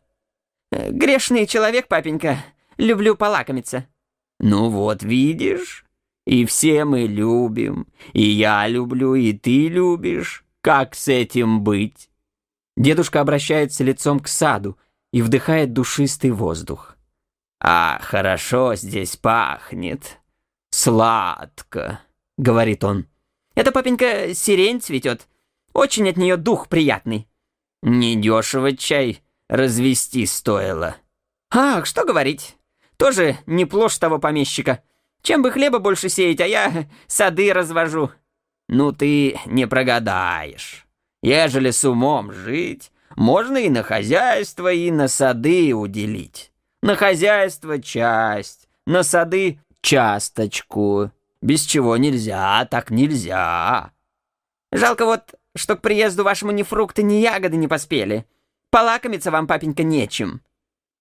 Грешный 0.72 1.46
человек, 1.46 1.86
папенька. 1.86 2.42
Люблю 2.78 3.14
полакомиться. 3.14 3.86
Ну 4.40 4.70
вот, 4.70 5.02
видишь? 5.02 5.84
И 6.26 6.46
все 6.46 6.84
мы 6.84 7.02
любим. 7.02 7.86
И 8.12 8.22
я 8.22 8.66
люблю, 8.66 9.14
и 9.14 9.32
ты 9.32 9.68
любишь. 9.68 10.44
Как 10.62 10.94
с 10.94 11.08
этим 11.08 11.62
быть? 11.62 12.08
Дедушка 12.76 13.20
обращается 13.20 13.84
лицом 13.84 14.18
к 14.20 14.28
саду 14.28 14.78
и 15.12 15.20
вдыхает 15.20 15.72
душистый 15.72 16.30
воздух. 16.30 16.96
«А, 17.60 18.00
хорошо 18.02 18.74
здесь 18.74 19.16
пахнет. 19.16 20.18
Сладко»,— 20.70 22.00
говорит 22.38 22.82
он. 22.82 23.06
«Это, 23.54 23.70
папенька, 23.70 24.34
сирень 24.34 24.80
цветет. 24.80 25.28
Очень 25.74 26.08
от 26.08 26.16
нее 26.16 26.36
дух 26.36 26.68
приятный». 26.68 27.28
«Недешево 27.82 28.76
чай 28.76 29.22
развести 29.52 30.24
стоило. 30.24 30.96
Ах, 31.50 31.84
что 31.84 32.06
говорить. 32.06 32.56
Тоже 32.96 33.36
не 33.44 33.66
плошь 33.66 33.98
того 33.98 34.18
помещика. 34.18 34.82
Чем 35.20 35.42
бы 35.42 35.50
хлеба 35.50 35.78
больше 35.78 36.08
сеять, 36.08 36.40
а 36.40 36.46
я 36.46 36.86
сады 37.06 37.52
развожу. 37.52 38.10
Ну 38.68 38.92
ты 38.92 39.38
не 39.44 39.66
прогадаешь. 39.66 40.86
Ежели 41.22 41.70
с 41.70 41.84
умом 41.84 42.32
жить, 42.32 42.90
можно 43.14 43.58
и 43.58 43.68
на 43.68 43.82
хозяйство, 43.82 44.72
и 44.72 44.90
на 44.90 45.06
сады 45.06 45.74
уделить. 45.74 46.50
На 46.82 46.96
хозяйство 46.96 47.80
часть, 47.80 48.68
на 48.86 49.02
сады 49.02 49.60
часточку. 49.82 51.10
Без 51.42 51.62
чего 51.62 51.98
нельзя, 51.98 52.66
так 52.70 52.90
нельзя. 52.90 53.92
Жалко 54.72 55.04
вот, 55.04 55.34
что 55.54 55.76
к 55.76 55.82
приезду 55.82 56.24
вашему 56.24 56.52
ни 56.52 56.62
фрукты, 56.62 57.02
ни 57.02 57.16
ягоды 57.16 57.58
не 57.58 57.68
поспели. 57.68 58.24
Полакомиться 58.72 59.30
вам, 59.30 59.46
папенька, 59.46 59.82
нечем. 59.82 60.40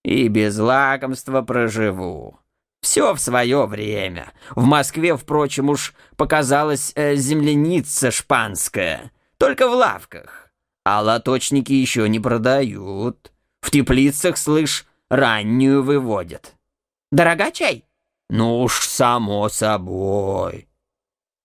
И 0.03 0.27
без 0.27 0.59
лакомства 0.59 1.41
проживу. 1.41 2.37
Все 2.81 3.13
в 3.13 3.19
свое 3.19 3.65
время. 3.65 4.33
В 4.55 4.65
Москве, 4.65 5.15
впрочем, 5.15 5.69
уж 5.69 5.93
показалась 6.17 6.91
э, 6.95 7.15
земляница 7.15 8.11
шпанская. 8.11 9.11
Только 9.37 9.69
в 9.69 9.71
лавках. 9.71 10.51
А 10.83 11.01
лоточники 11.01 11.71
еще 11.71 12.09
не 12.09 12.19
продают. 12.19 13.31
В 13.61 13.71
теплицах, 13.71 14.35
слышь, 14.37 14.85
раннюю 15.09 15.81
выводят. 15.81 16.55
Дорога 17.09 17.51
чай? 17.51 17.85
Ну 18.29 18.63
уж, 18.63 18.85
само 18.85 19.47
собой. 19.47 20.67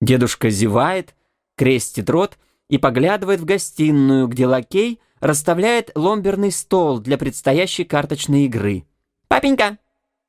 Дедушка 0.01 0.49
зевает, 0.49 1.15
крестит 1.55 2.09
рот 2.09 2.37
и 2.69 2.77
поглядывает 2.77 3.39
в 3.39 3.45
гостиную, 3.45 4.27
где 4.27 4.45
лакей 4.45 4.99
расставляет 5.19 5.91
ломберный 5.95 6.51
стол 6.51 6.99
для 6.99 7.17
предстоящей 7.17 7.83
карточной 7.83 8.45
игры. 8.45 8.85
«Папенька, 9.27 9.77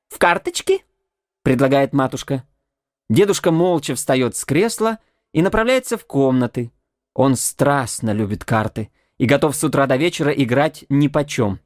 в 0.08 0.18
карточки?»— 0.18 0.84
предлагает 1.42 1.92
матушка. 1.92 2.44
Дедушка 3.10 3.50
молча 3.50 3.94
встает 3.94 4.36
с 4.36 4.44
кресла 4.44 4.98
и 5.32 5.42
направляется 5.42 5.96
в 5.96 6.04
комнаты. 6.04 6.72
Он 7.14 7.36
страстно 7.36 8.12
любит 8.12 8.44
карты 8.44 8.90
и 9.18 9.26
готов 9.26 9.56
с 9.56 9.64
утра 9.64 9.86
до 9.86 9.96
вечера 9.96 10.30
играть 10.30 10.84
ни 10.88 11.08
почем. 11.08 11.60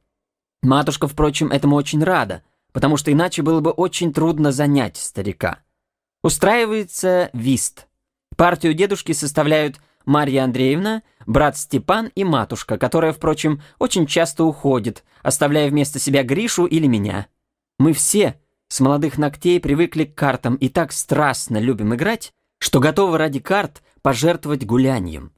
Матушка, 0.61 1.07
впрочем, 1.07 1.51
этому 1.51 1.75
очень 1.75 2.03
рада, 2.03 2.43
потому 2.71 2.97
что 2.97 3.11
иначе 3.11 3.41
было 3.41 3.59
бы 3.59 3.71
очень 3.71 4.13
трудно 4.13 4.51
занять 4.51 4.97
старика. 4.97 5.59
Устраивается 6.23 7.29
вист. 7.33 7.87
Партию 8.37 8.73
дедушки 8.73 9.11
составляют 9.11 9.79
Марья 10.05 10.43
Андреевна, 10.43 11.03
брат 11.25 11.57
Степан 11.57 12.11
и 12.15 12.23
матушка, 12.23 12.77
которая, 12.77 13.13
впрочем, 13.13 13.61
очень 13.79 14.05
часто 14.05 14.43
уходит, 14.43 15.03
оставляя 15.21 15.69
вместо 15.69 15.99
себя 15.99 16.23
Гришу 16.23 16.65
или 16.65 16.87
меня. 16.87 17.27
Мы 17.79 17.93
все 17.93 18.39
с 18.67 18.79
молодых 18.79 19.17
ногтей 19.17 19.59
привыкли 19.59 20.05
к 20.05 20.15
картам 20.15 20.55
и 20.55 20.69
так 20.69 20.91
страстно 20.91 21.57
любим 21.57 21.93
играть, 21.93 22.33
что 22.59 22.79
готовы 22.79 23.17
ради 23.17 23.39
карт 23.39 23.83
пожертвовать 24.01 24.65
гулянием. 24.65 25.31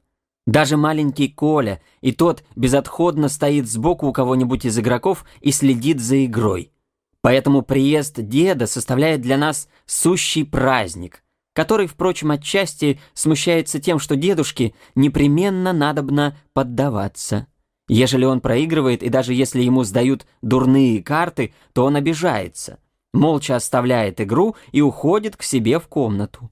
Даже 0.46 0.76
маленький 0.76 1.28
Коля, 1.28 1.82
и 2.00 2.12
тот 2.12 2.44
безотходно 2.54 3.28
стоит 3.28 3.68
сбоку 3.68 4.06
у 4.06 4.12
кого-нибудь 4.12 4.64
из 4.64 4.78
игроков 4.78 5.24
и 5.40 5.50
следит 5.50 6.00
за 6.00 6.24
игрой. 6.24 6.72
Поэтому 7.20 7.62
приезд 7.62 8.14
деда 8.20 8.68
составляет 8.68 9.20
для 9.20 9.36
нас 9.36 9.68
сущий 9.86 10.44
праздник, 10.44 11.24
который, 11.56 11.86
впрочем, 11.86 12.32
отчасти 12.32 13.00
смущается 13.14 13.80
тем, 13.80 13.98
что 13.98 14.14
дедушке 14.14 14.74
непременно 14.94 15.72
надобно 15.72 16.36
поддаваться. 16.52 17.46
Ежели 17.88 18.26
он 18.26 18.42
проигрывает, 18.42 19.02
и 19.02 19.08
даже 19.08 19.32
если 19.32 19.62
ему 19.62 19.82
сдают 19.82 20.26
дурные 20.42 21.02
карты, 21.02 21.54
то 21.72 21.86
он 21.86 21.96
обижается, 21.96 22.78
молча 23.14 23.56
оставляет 23.56 24.20
игру 24.20 24.54
и 24.72 24.82
уходит 24.82 25.38
к 25.38 25.42
себе 25.42 25.80
в 25.80 25.88
комнату. 25.88 26.50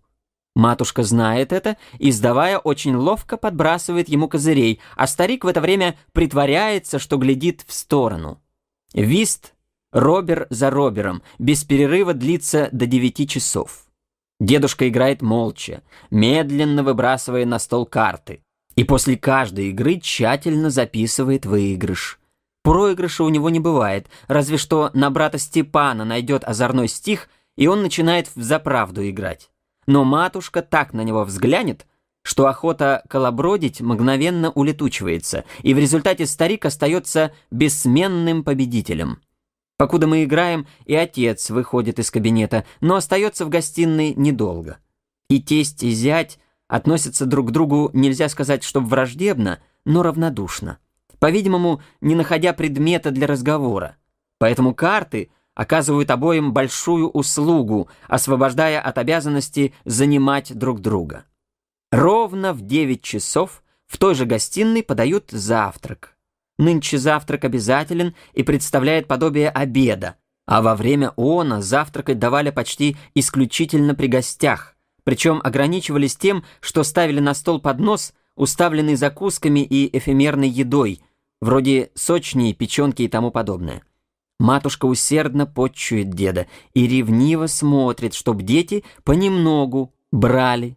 Матушка 0.55 1.02
знает 1.02 1.52
это 1.52 1.76
и, 1.99 2.10
сдавая, 2.10 2.57
очень 2.57 2.97
ловко 2.97 3.36
подбрасывает 3.36 4.08
ему 4.08 4.26
козырей, 4.26 4.81
а 4.97 5.07
старик 5.07 5.44
в 5.44 5.49
это 5.49 5.60
время 5.60 5.99
притворяется, 6.12 6.99
что 6.99 7.18
глядит 7.18 7.62
в 7.68 7.74
сторону. 7.74 8.41
Вист, 8.94 9.52
робер 9.92 10.47
за 10.49 10.70
робером, 10.70 11.23
без 11.39 11.62
перерыва 11.62 12.15
длится 12.15 12.70
до 12.73 12.86
девяти 12.86 13.28
часов. 13.28 13.84
Дедушка 14.40 14.88
играет 14.88 15.22
молча, 15.22 15.82
медленно 16.10 16.82
выбрасывая 16.82 17.46
на 17.46 17.58
стол 17.58 17.86
карты, 17.86 18.42
и 18.76 18.84
после 18.84 19.16
каждой 19.16 19.68
игры 19.68 20.00
тщательно 20.00 20.70
записывает 20.70 21.46
выигрыш. 21.46 22.18
Проигрыша 22.62 23.24
у 23.24 23.28
него 23.28 23.50
не 23.50 23.60
бывает, 23.60 24.08
разве 24.26 24.58
что 24.58 24.90
на 24.94 25.10
брата 25.10 25.38
Степана 25.38 26.04
найдет 26.04 26.44
озорной 26.44 26.88
стих, 26.88 27.28
и 27.56 27.66
он 27.66 27.82
начинает 27.82 28.28
в 28.34 28.42
заправду 28.42 29.08
играть 29.08 29.50
но 29.86 30.04
матушка 30.04 30.62
так 30.62 30.92
на 30.92 31.02
него 31.02 31.24
взглянет, 31.24 31.86
что 32.22 32.46
охота 32.46 33.02
колобродить 33.08 33.80
мгновенно 33.80 34.50
улетучивается, 34.50 35.44
и 35.62 35.74
в 35.74 35.78
результате 35.78 36.26
старик 36.26 36.64
остается 36.64 37.32
бессменным 37.50 38.44
победителем. 38.44 39.20
Покуда 39.76 40.06
мы 40.06 40.24
играем, 40.24 40.66
и 40.84 40.94
отец 40.94 41.50
выходит 41.50 41.98
из 41.98 42.10
кабинета, 42.10 42.64
но 42.80 42.96
остается 42.96 43.44
в 43.44 43.48
гостиной 43.48 44.14
недолго. 44.14 44.78
И 45.28 45.40
тесть, 45.42 45.82
и 45.82 45.90
зять 45.90 46.38
относятся 46.68 47.26
друг 47.26 47.48
к 47.48 47.50
другу, 47.50 47.90
нельзя 47.92 48.28
сказать, 48.28 48.62
что 48.62 48.80
враждебно, 48.80 49.60
но 49.84 50.02
равнодушно. 50.02 50.78
По-видимому, 51.18 51.82
не 52.00 52.14
находя 52.14 52.52
предмета 52.52 53.10
для 53.10 53.26
разговора. 53.26 53.96
Поэтому 54.38 54.74
карты— 54.74 55.30
оказывают 55.54 56.10
обоим 56.10 56.52
большую 56.52 57.08
услугу, 57.08 57.88
освобождая 58.08 58.80
от 58.80 58.98
обязанности 58.98 59.72
занимать 59.84 60.56
друг 60.56 60.80
друга. 60.80 61.24
Ровно 61.90 62.52
в 62.52 62.62
9 62.62 63.02
часов 63.02 63.62
в 63.86 63.98
той 63.98 64.14
же 64.14 64.26
гостиной 64.26 64.82
подают 64.82 65.30
завтрак. 65.30 66.13
Нынче 66.58 66.99
завтрак 66.99 67.44
обязателен 67.44 68.15
и 68.33 68.42
представляет 68.42 69.08
подобие 69.08 69.50
обеда, 69.50 70.16
а 70.47 70.62
во 70.62 70.76
время 70.76 71.12
она 71.16 71.60
завтракать 71.60 72.18
давали 72.18 72.50
почти 72.50 72.97
исключительно 73.15 73.94
при 73.94 74.07
гостях, 74.07 74.76
причем 75.02 75.41
ограничивались 75.42 76.16
тем, 76.16 76.44
что 76.60 76.84
ставили 76.84 77.20
на 77.20 77.34
стол 77.34 77.60
поднос, 77.60 78.15
уставленный 78.36 78.94
закусками 78.94 79.60
и 79.60 79.97
эфемерной 79.97 80.49
едой, 80.49 81.00
вроде 81.41 81.91
сочней, 81.94 82.55
печенки 82.55 83.02
и 83.02 83.08
тому 83.08 83.31
подобное. 83.31 83.83
Матушка 84.39 84.86
усердно 84.86 85.47
подчует 85.47 86.10
деда 86.10 86.47
и 86.73 86.86
ревниво 86.86 87.47
смотрит, 87.47 88.15
чтоб 88.15 88.42
дети 88.42 88.84
понемногу 89.05 89.94
брали. 90.10 90.76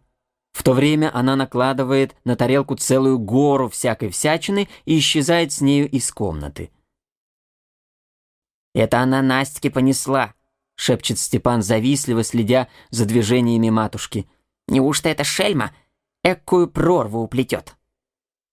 В 0.58 0.64
то 0.64 0.72
время 0.72 1.16
она 1.16 1.36
накладывает 1.36 2.16
на 2.24 2.34
тарелку 2.34 2.74
целую 2.74 3.20
гору 3.20 3.68
всякой 3.68 4.08
всячины 4.10 4.68
и 4.86 4.98
исчезает 4.98 5.52
с 5.52 5.60
нею 5.60 5.88
из 5.88 6.10
комнаты. 6.10 6.72
«Это 8.74 8.98
она 8.98 9.22
Настике 9.22 9.70
понесла»,— 9.70 10.34
шепчет 10.74 11.20
Степан 11.20 11.62
завистливо, 11.62 12.24
следя 12.24 12.66
за 12.90 13.06
движениями 13.06 13.70
матушки. 13.70 14.28
«Неужто 14.66 15.08
эта 15.08 15.22
шельма 15.22 15.70
экую 16.24 16.66
прорву 16.66 17.20
уплетет?» 17.20 17.76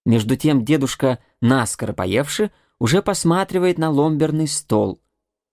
Между 0.05 0.35
тем 0.35 0.63
дедушка, 0.63 1.17
наскоро 1.41 1.93
поевши, 1.93 2.51
уже 2.77 3.01
посматривает 3.01 3.79
на 3.79 3.89
ломберный 3.89 4.47
стол. 4.47 5.01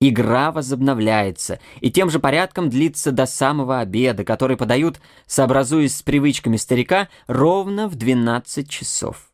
Игра 0.04 0.50
возобновляется, 0.50 1.60
и 1.80 1.88
тем 1.88 2.10
же 2.10 2.18
порядком 2.18 2.68
длится 2.68 3.12
до 3.12 3.24
самого 3.24 3.78
обеда, 3.78 4.24
который 4.24 4.56
подают, 4.56 5.00
сообразуясь 5.28 5.94
с 5.94 6.02
привычками 6.02 6.56
старика, 6.56 7.08
ровно 7.28 7.86
в 7.86 7.94
12 7.94 8.68
часов. 8.68 9.30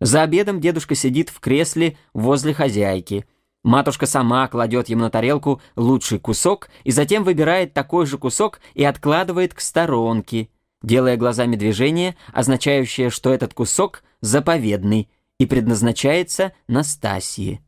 За 0.00 0.22
обедом 0.22 0.60
дедушка 0.60 0.94
сидит 0.94 1.30
в 1.30 1.40
кресле 1.40 1.96
возле 2.12 2.54
хозяйки. 2.54 3.26
Матушка 3.64 4.06
сама 4.06 4.46
кладет 4.46 4.88
ему 4.88 5.00
на 5.00 5.10
тарелку 5.10 5.60
лучший 5.74 6.20
кусок 6.20 6.68
и 6.84 6.92
затем 6.92 7.24
выбирает 7.24 7.74
такой 7.74 8.06
же 8.06 8.16
кусок 8.16 8.60
и 8.74 8.84
откладывает 8.84 9.52
к 9.52 9.58
сторонке, 9.58 10.48
делая 10.80 11.16
глазами 11.16 11.56
движение, 11.56 12.14
означающее, 12.32 13.10
что 13.10 13.34
этот 13.34 13.52
кусок 13.52 14.04
заповедный, 14.20 15.10
и 15.40 15.46
предназначается 15.46 16.52
Настасье. 16.68 17.64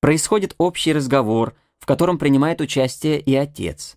Происходит 0.00 0.56
общий 0.58 0.92
разговор, 0.92 1.54
в 1.78 1.86
котором 1.86 2.18
принимает 2.18 2.60
участие 2.60 3.20
и 3.20 3.34
отец. 3.34 3.96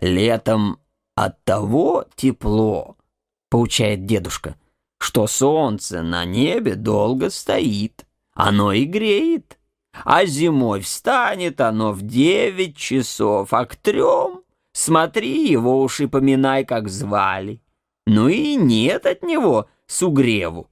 «Летом 0.00 0.80
от 1.14 1.42
того 1.44 2.06
тепло»,— 2.14 2.96
поучает 3.50 4.06
дедушка, 4.06 4.56
«что 4.98 5.26
солнце 5.26 6.02
на 6.02 6.24
небе 6.24 6.74
долго 6.74 7.30
стоит, 7.30 8.06
оно 8.32 8.72
и 8.72 8.84
греет, 8.84 9.58
а 10.04 10.24
зимой 10.26 10.80
встанет 10.80 11.60
оно 11.60 11.92
в 11.92 12.02
девять 12.02 12.76
часов, 12.76 13.52
а 13.52 13.64
к 13.66 13.76
трем 13.76 14.42
смотри 14.72 15.50
его 15.50 15.82
уж 15.82 16.00
и 16.00 16.06
поминай, 16.06 16.64
как 16.64 16.88
звали. 16.88 17.60
Ну 18.06 18.28
и 18.28 18.54
нет 18.54 19.06
от 19.06 19.22
него 19.22 19.68
сугреву. 19.86 20.70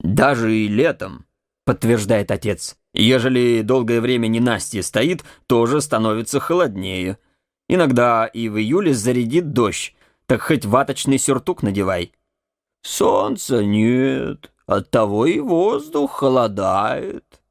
«Даже 0.00 0.54
и 0.54 0.66
летом»,— 0.66 1.26
подтверждает 1.64 2.30
отец. 2.30 2.76
«Ежели 2.94 3.62
долгое 3.62 4.00
время 4.00 4.26
не 4.26 4.40
Настя 4.40 4.82
стоит, 4.82 5.24
тоже 5.46 5.80
становится 5.80 6.40
холоднее. 6.40 7.18
Иногда 7.68 8.26
и 8.26 8.48
в 8.48 8.58
июле 8.58 8.92
зарядит 8.92 9.52
дождь, 9.52 9.94
так 10.26 10.42
хоть 10.42 10.64
ваточный 10.64 11.18
сюртук 11.18 11.62
надевай». 11.62 12.12
«Солнца 12.82 13.64
нет, 13.64 14.52
оттого 14.66 15.26
и 15.26 15.40
воздух 15.40 16.12
холодает». 16.12 17.42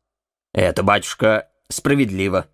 «Это, 0.54 0.84
батюшка, 0.84 1.50
справедливо». 1.70 2.48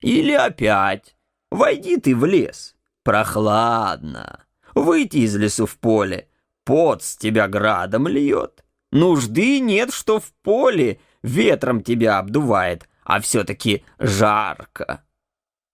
«Или 0.00 0.32
опять, 0.32 1.16
войди 1.50 1.96
ты 1.96 2.14
в 2.14 2.24
лес, 2.24 2.76
прохладно, 3.02 4.44
выйти 4.74 5.18
из 5.18 5.34
лесу 5.34 5.66
в 5.66 5.78
поле, 5.78 6.28
пот 6.64 7.02
с 7.02 7.16
тебя 7.16 7.48
градом 7.48 8.06
льет». 8.06 8.63
Нужды 8.94 9.58
нет, 9.58 9.92
что 9.92 10.20
в 10.20 10.32
поле 10.44 11.00
ветром 11.24 11.82
тебя 11.82 12.18
обдувает, 12.20 12.88
а 13.02 13.20
все-таки 13.20 13.84
жарко. 13.98 15.02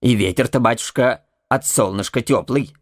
И 0.01 0.15
ветер-то, 0.15 0.59
батюшка, 0.59 1.27
от 1.51 1.67
солнышка 1.67 2.23
теплый. 2.23 2.75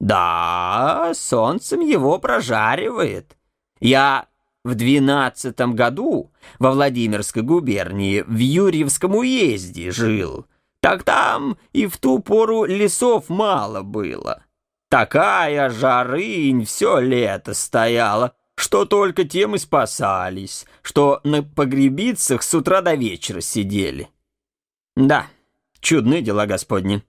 Да, 0.00 1.12
солнцем 1.14 1.78
его 1.78 2.18
прожаривает. 2.18 3.36
Я 3.78 4.26
в 4.64 4.74
двенадцатом 4.74 5.76
году 5.76 6.32
во 6.58 6.72
Владимирской 6.72 7.42
губернии 7.42 8.22
в 8.22 8.36
Юрьевском 8.36 9.14
уезде 9.14 9.92
жил. 9.92 10.46
Так 10.80 11.04
там 11.04 11.56
и 11.72 11.86
в 11.86 11.98
ту 11.98 12.18
пору 12.18 12.64
лесов 12.64 13.28
мало 13.28 13.82
было. 13.82 14.42
Такая 14.88 15.70
жарынь 15.70 16.64
все 16.64 16.98
лето 16.98 17.54
стояла, 17.54 18.34
что 18.56 18.84
только 18.84 19.24
тем 19.24 19.54
и 19.54 19.58
спасались, 19.58 20.66
что 20.82 21.20
на 21.24 21.42
погребицах 21.42 22.42
с 22.42 22.54
утра 22.54 22.80
до 22.80 22.94
вечера 22.94 23.40
сидели. 23.40 24.08
Да, 24.96 25.26
чудные 25.80 26.22
дела 26.22 26.46
Господни. 26.46 27.02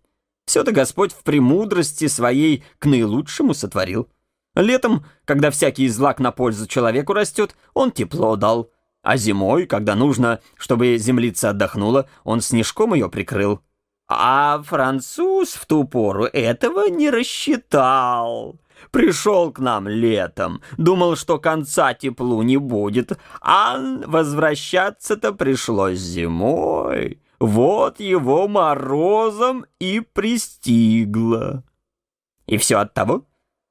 Все-то 0.46 0.72
Господь 0.72 1.12
в 1.12 1.24
премудрости 1.24 2.08
своей 2.08 2.64
к 2.80 2.86
наилучшему 2.86 3.54
сотворил. 3.54 4.10
Летом, 4.56 5.06
когда 5.26 5.52
всякий 5.52 5.88
злак 5.90 6.20
на 6.20 6.32
пользу 6.32 6.68
человеку 6.68 7.14
растет, 7.14 7.56
он 7.74 7.92
тепло 7.92 8.36
дал, 8.36 8.72
а 9.02 9.18
зимой, 9.18 9.66
когда 9.66 9.96
нужно, 9.96 10.40
чтобы 10.58 10.98
землица 10.98 11.50
отдохнула, 11.50 12.10
он 12.24 12.42
снежком 12.42 12.94
ее 12.94 13.10
прикрыл. 13.10 13.62
А 14.08 14.62
француз 14.64 15.54
в 15.54 15.66
ту 15.66 15.84
пору 15.84 16.26
этого 16.26 16.88
не 16.90 17.10
рассчитал. 17.10 18.60
Пришел 18.92 19.52
к 19.52 19.60
нам 19.60 19.88
летом, 19.88 20.62
думал, 20.78 21.16
что 21.16 21.40
конца 21.40 21.94
теплу 21.94 22.42
не 22.42 22.58
будет, 22.58 23.18
а 23.42 23.78
возвращаться-то 24.06 25.34
пришлось 25.34 26.00
зимой. 26.00 27.22
Вот 27.40 28.00
его 28.00 28.48
морозом 28.48 29.66
и 29.80 30.00
пристигло. 30.00 31.64
И 32.48 32.58
все 32.58 32.78
от 32.78 32.94
того, 32.94 33.26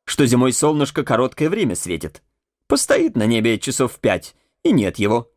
что 0.05 0.27
зимой 0.27 0.53
солнышко 0.53 1.05
короткое 1.05 1.49
время 1.49 1.75
светит. 1.75 2.23
Постоит 2.69 3.17
на 3.17 3.27
небе 3.27 3.59
часов 3.59 3.99
пять, 4.01 4.35
и 4.63 4.73
нет 4.73 4.99
его. 4.99 5.31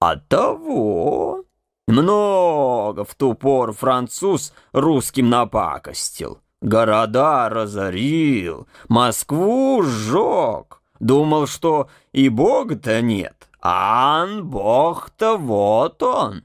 От 0.00 0.28
того 0.28 1.44
много 1.86 3.04
в 3.04 3.14
ту 3.14 3.34
пору 3.34 3.72
француз 3.72 4.52
русским 4.72 5.30
напакостил. 5.30 6.41
Города 6.62 7.48
разорил, 7.48 8.68
Москву 8.88 9.82
сжег. 9.82 10.80
Думал, 11.00 11.48
что 11.48 11.90
и 12.12 12.28
Бога-то 12.28 13.02
нет. 13.02 13.48
Ан, 13.60 14.48
Бог-то 14.48 15.36
вот 15.36 16.00
он. 16.04 16.44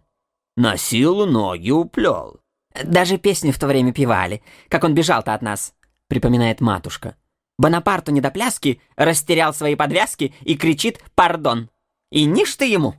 На 0.56 0.76
силу 0.76 1.28
ноги 1.28 1.70
уплел. 1.70 2.40
Даже 2.84 3.18
песни 3.18 3.52
в 3.52 3.60
то 3.60 3.68
время 3.68 3.94
певали, 3.94 4.42
как 4.70 4.84
он 4.84 4.96
бежал-то 4.96 5.36
от 5.36 5.44
нас, 5.44 5.76
припоминает 6.08 6.62
матушка. 6.62 7.16
Бонапарту 7.60 8.12
не 8.12 8.22
до 8.22 8.32
пляски, 8.32 8.82
растерял 8.96 9.54
свои 9.54 9.76
подвязки 9.76 10.34
и 10.42 10.56
кричит 10.56 11.00
«Пардон!» 11.14 11.70
И 12.12 12.26
ниш 12.26 12.56
ты 12.56 12.66
ему! 12.66 12.96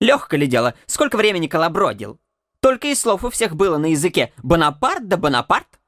Легко 0.00 0.36
ли 0.36 0.46
дело, 0.46 0.74
сколько 0.86 1.16
времени 1.16 1.48
колобродил? 1.48 2.20
Только 2.60 2.88
и 2.88 2.94
слов 2.94 3.24
у 3.24 3.30
всех 3.30 3.56
было 3.56 3.78
на 3.78 3.86
языке 3.86 4.32
«Бонапарт 4.42 5.08
да 5.08 5.16
Бонапарт». 5.16 5.81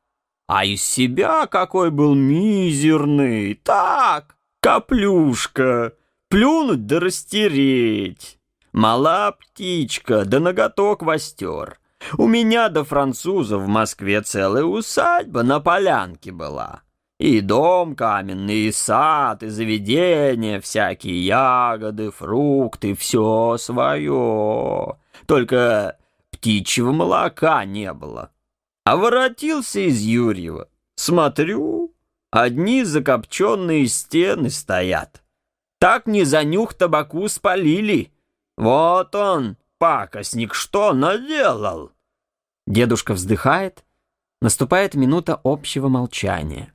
А 0.47 0.65
из 0.65 0.83
себя 0.85 1.47
какой 1.47 1.91
был 1.91 2.15
мизерный! 2.15 3.55
Так, 3.55 4.37
каплюшка, 4.61 5.95
плюнуть 6.29 6.87
да 6.87 7.01
растереть. 7.01 8.39
Мала 8.73 9.33
птичка, 9.33 10.25
да 10.25 10.41
ноготок 10.41 11.03
востер. 11.03 11.79
У 12.19 12.27
меня 12.27 12.69
до 12.69 12.85
французов 12.85 13.63
в 13.63 13.69
Москве 13.69 14.21
целая 14.21 14.65
усадьба 14.65 15.43
на 15.43 15.61
полянке 15.61 16.33
была. 16.33 16.83
И 17.19 17.41
дом 17.41 17.95
каменный, 17.95 18.67
и 18.67 18.73
сад, 18.73 19.43
и 19.43 19.49
заведения, 19.49 20.61
всякие 20.61 21.25
ягоды, 21.25 22.11
фрукты, 22.11 22.95
все 22.95 23.57
свое. 23.59 24.97
Только 25.27 25.97
птичьего 26.31 26.93
молока 26.93 27.65
не 27.65 27.93
было. 27.93 28.31
А 28.85 28.97
воротился 28.97 29.81
из 29.81 30.01
Юрьева. 30.01 30.69
Смотрю, 30.97 31.95
одни 32.31 32.85
закопченные 32.85 33.87
стены 33.87 34.51
стоят. 34.51 35.23
Так 35.79 36.07
не 36.07 36.25
за 36.25 36.45
нюх 36.45 36.75
табаку 36.75 37.29
спалили. 37.29 38.13
Вот 38.57 39.15
он, 39.15 39.57
пакостник, 39.79 40.55
что 40.55 40.93
наделал? 40.93 41.93
Дедушка 42.67 43.15
вздыхает. 43.15 43.85
Наступает 44.41 44.95
минута 44.95 45.41
общего 45.43 45.89
молчания. 45.89 46.75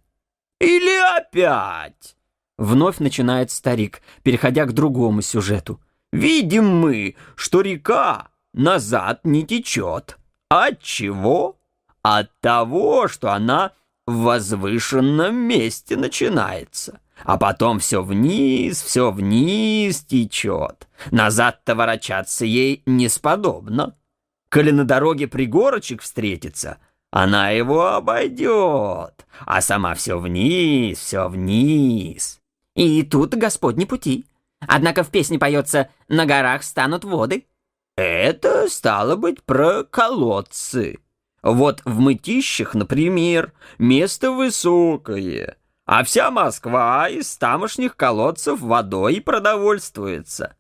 «Или 0.60 0.98
опять?» 1.18 2.18
Вновь 2.58 3.00
начинает 3.00 3.52
старик, 3.52 4.02
переходя 4.24 4.66
к 4.66 4.74
другому 4.74 5.22
сюжету. 5.22 5.80
«Видим 6.12 6.66
мы, 6.66 7.16
что 7.36 7.62
река 7.62 8.30
назад 8.54 9.24
не 9.24 9.46
течет. 9.46 10.18
От 10.50 10.82
чего? 10.82 11.59
От 12.02 12.32
того, 12.40 13.08
что 13.08 13.32
она 13.32 13.74
в 14.08 14.20
возвышенном 14.22 15.36
месте 15.36 15.98
начинается, 15.98 17.00
а 17.24 17.38
потом 17.38 17.80
все 17.80 18.02
вниз, 18.02 18.82
все 18.82 19.12
вниз 19.12 20.04
течет. 20.04 20.88
Назад-то 21.12 21.76
ворочаться 21.76 22.46
ей 22.46 22.82
несподобно. 22.86 23.96
Коли 24.50 24.72
на 24.72 24.86
дороге 24.86 25.28
пригорочек 25.28 26.02
встретится, 26.02 26.78
она 27.12 27.50
его 27.50 27.88
обойдет, 27.88 29.26
а 29.46 29.62
сама 29.62 29.94
все 29.96 30.18
вниз, 30.18 31.00
все 31.00 31.28
вниз. 31.28 32.40
И 32.76 33.04
тут 33.04 33.36
Господни 33.36 33.86
пути. 33.86 34.26
Однако 34.62 35.04
в 35.04 35.10
песне 35.10 35.40
поется 35.40 35.90
«На 36.08 36.26
горах 36.26 36.64
станут 36.64 37.04
воды». 37.04 37.46
Это 37.96 38.70
стало 38.70 39.16
быть 39.16 39.44
про 39.44 39.84
колодцы. 39.84 41.00
Вот 41.42 41.82
в 41.86 42.00
Мытищах, 42.00 42.74
например, 42.74 43.54
место 43.78 44.32
высокое, 44.32 45.58
а 45.86 46.04
вся 46.04 46.30
Москва 46.32 47.10
из 47.10 47.36
тамошних 47.38 47.96
колодцев 47.96 48.60
водой 48.60 49.22
продовольствуется. 49.22 50.56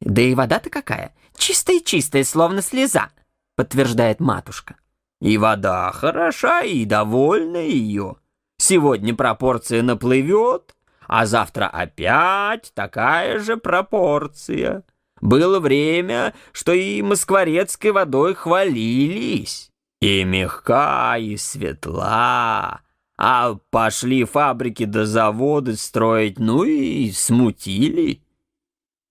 Да 0.00 0.22
и 0.22 0.34
вода-то 0.34 0.70
какая, 0.70 1.14
чистая-чистая, 1.36 2.24
словно 2.24 2.62
слеза, 2.62 3.10
подтверждает 3.56 4.20
матушка. 4.20 4.76
И 5.20 5.38
вода 5.38 5.90
хороша, 5.92 6.62
и 6.62 6.84
довольна 6.84 7.56
ее. 7.56 8.16
Сегодня 8.58 9.14
пропорция 9.14 9.82
наплывет, 9.82 10.74
а 11.06 11.26
завтра 11.26 11.66
опять 11.66 12.72
такая 12.74 13.40
же 13.40 13.56
пропорция. 13.56 14.84
Было 15.20 15.60
время, 15.60 16.34
что 16.52 16.72
и 16.72 17.02
москворецкой 17.02 17.92
водой 17.92 18.34
хвалились. 18.34 19.70
И 20.04 20.22
мягка, 20.22 21.16
и 21.18 21.38
светла. 21.38 22.82
А 23.16 23.54
пошли 23.70 24.24
фабрики 24.24 24.84
до 24.84 25.06
заводы 25.06 25.76
строить, 25.76 26.38
ну 26.38 26.62
и 26.64 27.10
смутили. 27.10 28.22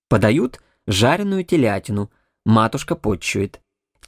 Подают 0.07 0.61
жареную 0.85 1.45
телятину. 1.45 2.11
Матушка 2.45 2.95
подчует. 2.95 3.59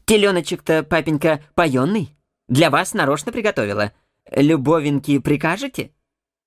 Теленочек-то, 0.05 0.83
папенька, 0.83 1.43
поенный. 1.55 2.15
Для 2.47 2.69
вас 2.69 2.93
нарочно 2.93 3.31
приготовила. 3.31 3.91
Любовинки 4.29 5.17
прикажете? 5.17 5.89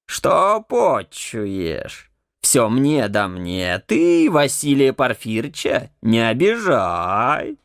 Что 0.07 0.61
почуешь? 0.61 2.13
Все 2.43 2.69
мне 2.69 3.09
да 3.09 3.27
мне. 3.27 3.81
Ты, 3.81 4.31
Василия 4.31 4.93
Порфирча, 4.93 5.91
не 6.01 6.21
обижай. 6.21 7.59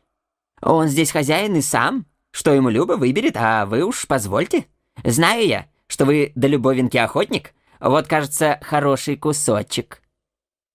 Он 0.60 0.88
здесь 0.88 1.12
хозяин 1.12 1.54
и 1.54 1.60
сам. 1.60 2.06
Что 2.34 2.52
ему 2.52 2.68
любо, 2.68 2.94
выберет, 2.94 3.36
а 3.36 3.64
вы 3.64 3.84
уж 3.84 4.08
позвольте. 4.08 4.66
Знаю 5.04 5.46
я, 5.46 5.66
что 5.86 6.04
вы 6.04 6.32
до 6.34 6.48
любовинки 6.48 6.96
охотник. 6.96 7.54
Вот, 7.78 8.08
кажется, 8.08 8.58
хороший 8.60 9.16
кусочек. 9.16 10.02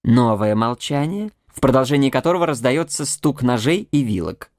Новое 0.06 0.56
молчание, 0.56 1.32
в 1.48 1.60
продолжении 1.60 2.12
которого 2.12 2.46
раздается 2.46 3.06
стук 3.06 3.42
ножей 3.42 3.90
и 3.92 4.04
вилок. 4.04 4.52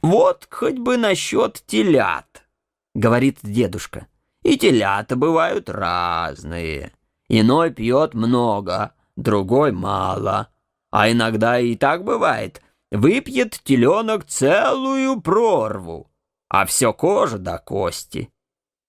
«Вот 0.00 0.48
хоть 0.50 0.78
бы 0.78 0.96
насчет 0.96 1.62
телят»,— 1.66 2.42
говорит 2.94 3.40
дедушка. 3.42 4.06
«И 4.42 4.56
телята 4.56 5.16
бывают 5.16 5.68
разные. 5.68 6.92
Иной 7.28 7.70
пьет 7.70 8.14
много, 8.14 8.94
другой 9.14 9.72
мало. 9.72 10.48
А 10.90 11.10
иногда 11.12 11.60
и 11.60 11.76
так 11.76 12.02
бывает. 12.02 12.62
Выпьет 12.90 13.60
теленок 13.62 14.24
целую 14.24 15.20
прорву, 15.20 16.09
а 16.50 16.66
все 16.66 16.92
кожа 16.92 17.38
до 17.38 17.56
кости». 17.56 18.28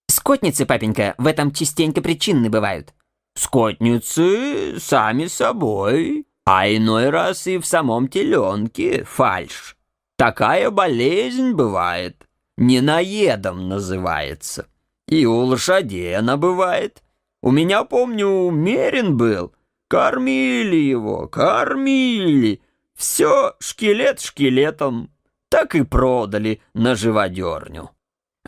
«Скотницы, 0.10 0.66
папенька, 0.66 1.16
в 1.18 1.26
этом 1.26 1.54
частенько 1.54 2.02
причинны 2.02 2.50
бывают». 2.50 2.94
«Скотницы 3.36 4.78
сами 4.80 5.28
собой, 5.28 6.28
а 6.44 6.68
иной 6.68 7.10
раз 7.10 7.48
и 7.48 7.58
в 7.58 7.66
самом 7.66 8.10
теленке 8.10 9.06
фальшь. 9.06 9.78
Такая 10.18 10.70
болезнь 10.70 11.54
бывает, 11.54 12.28
ненаедом 12.58 13.70
называется. 13.70 14.68
И 15.08 15.26
у 15.26 15.38
лошадей 15.40 16.16
она 16.16 16.38
бывает. 16.38 17.04
У 17.42 17.52
меня, 17.52 17.84
помню, 17.84 18.50
мерин 18.52 19.18
был. 19.18 19.54
Кормили 19.88 20.76
его, 20.76 21.28
кормили. 21.28 22.62
Все 22.96 23.56
шкелет 23.60 24.22
шкелетом. 24.22 25.10
Так 25.52 25.76
и 25.76 25.84
продали 25.84 26.62
на 26.74 26.96
живодерню. 26.96 27.92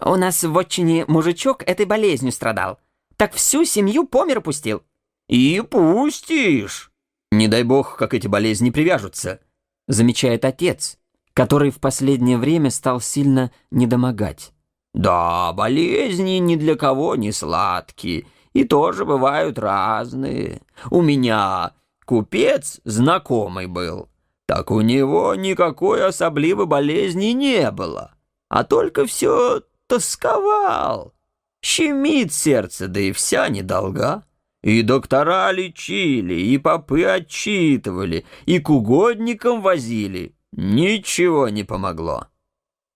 У 0.01 0.15
нас 0.15 0.43
в 0.43 0.57
отчине 0.57 1.06
мужичок 1.07 1.61
этой 1.61 1.85
болезнью 1.85 2.32
страдал. 2.32 2.80
Так 3.17 3.33
всю 3.33 3.64
семью 3.65 4.07
помер 4.07 4.41
пустил. 4.41 4.82
И 5.30 5.61
пустишь. 5.61 6.91
Не 7.32 7.48
дай 7.48 7.64
бог, 7.64 7.98
как 7.98 8.15
эти 8.15 8.25
болезни 8.25 8.72
привяжутся, 8.72 9.40
замечает 9.88 10.45
отец 10.45 10.98
который 11.33 11.72
в 11.72 11.80
последнее 11.80 12.38
время 12.38 12.69
стал 12.69 13.01
сильно 13.01 13.51
недомогать. 13.72 14.53
«Да, 14.93 15.51
болезни 15.53 16.33
ни 16.33 16.56
для 16.56 16.75
кого 16.75 17.15
не 17.15 17.32
сладкие, 17.32 18.27
и 18.53 18.64
тоже 18.64 19.06
бывают 19.06 19.57
разные. 19.57 20.61
У 20.91 21.01
меня 21.01 21.73
купец 22.06 22.80
знакомый 22.83 23.65
был, 23.65 24.07
так 24.45 24.72
у 24.72 24.81
него 24.81 25.35
никакой 25.35 26.05
особливой 26.05 26.65
болезни 26.65 27.27
не 27.27 27.72
было, 27.72 28.13
а 28.49 28.63
только 28.63 29.05
все 29.05 29.61
тосковал. 29.88 31.13
Щемит 31.61 32.33
сердце, 32.33 32.88
да 32.88 32.99
и 32.99 33.11
вся 33.11 33.49
недолга». 33.49 34.23
И 34.61 34.81
доктора 34.81 35.51
лечили, 35.51 36.35
и 36.35 36.57
попы 36.57 37.03
отчитывали, 37.03 38.25
и 38.45 38.59
к 38.59 38.69
угодникам 38.69 39.61
возили, 39.61 40.33
Ничего 40.55 41.49
не 41.49 41.63
помогло. 41.63 42.27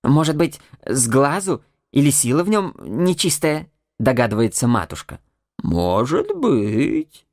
Может 0.03 0.35
быть, 0.35 0.61
с 0.85 1.07
глазу 1.07 1.63
или 1.91 2.11
сила 2.11 2.43
в 2.43 2.49
нем 2.49 2.75
нечистая, 2.79 3.71
догадывается 3.99 4.67
матушка. 4.67 5.19
Может 5.63 6.35
быть. 6.35 7.25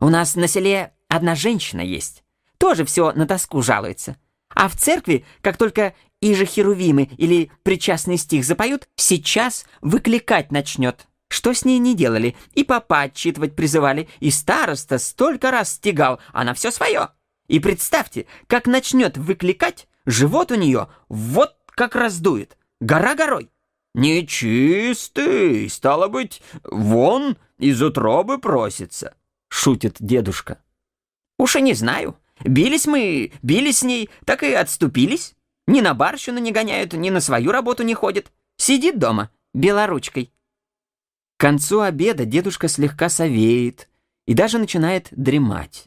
У 0.00 0.08
нас 0.08 0.36
на 0.36 0.46
селе 0.46 0.94
одна 1.08 1.34
женщина 1.34 1.80
есть. 1.80 2.23
Тоже 2.64 2.86
все 2.86 3.12
на 3.12 3.26
тоску 3.26 3.60
жалуется. 3.60 4.16
А 4.48 4.70
в 4.70 4.74
церкви, 4.74 5.26
как 5.42 5.58
только 5.58 5.94
иже 6.22 6.46
херувимы 6.46 7.10
или 7.18 7.50
причастный 7.62 8.16
стих 8.16 8.42
запоют, 8.46 8.88
сейчас 8.96 9.66
выкликать 9.82 10.50
начнет. 10.50 11.06
Что 11.28 11.52
с 11.52 11.66
ней 11.66 11.78
не 11.78 11.94
делали, 11.94 12.34
и 12.54 12.64
папа 12.64 13.02
отчитывать 13.02 13.54
призывали, 13.54 14.08
и 14.18 14.30
староста 14.30 14.96
столько 14.96 15.50
раз 15.50 15.74
стегал, 15.74 16.20
она 16.32 16.54
все 16.54 16.70
свое. 16.70 17.10
И 17.48 17.60
представьте, 17.60 18.24
как 18.46 18.66
начнет 18.66 19.18
выкликать, 19.18 19.86
живот 20.06 20.50
у 20.50 20.54
нее 20.54 20.88
вот 21.10 21.58
как 21.66 21.94
раздует, 21.94 22.56
гора 22.80 23.14
горой. 23.14 23.50
Нечистый, 23.94 25.68
стало 25.68 26.08
быть, 26.08 26.40
вон 26.62 27.36
из 27.58 27.82
утробы 27.82 28.38
просится, 28.38 29.12
шутит 29.50 29.96
дедушка. 30.00 30.62
Уж 31.36 31.56
и 31.56 31.60
не 31.60 31.74
знаю. 31.74 32.16
Бились 32.44 32.86
мы, 32.86 33.32
бились 33.42 33.78
с 33.78 33.82
ней, 33.82 34.10
так 34.24 34.42
и 34.42 34.52
отступились. 34.52 35.34
Ни 35.66 35.80
на 35.80 35.94
барщину 35.94 36.38
не 36.38 36.52
гоняют, 36.52 36.92
ни 36.92 37.08
на 37.08 37.20
свою 37.20 37.50
работу 37.50 37.82
не 37.82 37.94
ходят. 37.94 38.30
Сидит 38.58 38.98
дома, 38.98 39.30
белоручкой. 39.54 40.30
К 41.36 41.40
концу 41.40 41.80
обеда 41.80 42.26
дедушка 42.26 42.68
слегка 42.68 43.08
совеет 43.08 43.88
и 44.26 44.34
даже 44.34 44.58
начинает 44.58 45.08
дремать. 45.10 45.86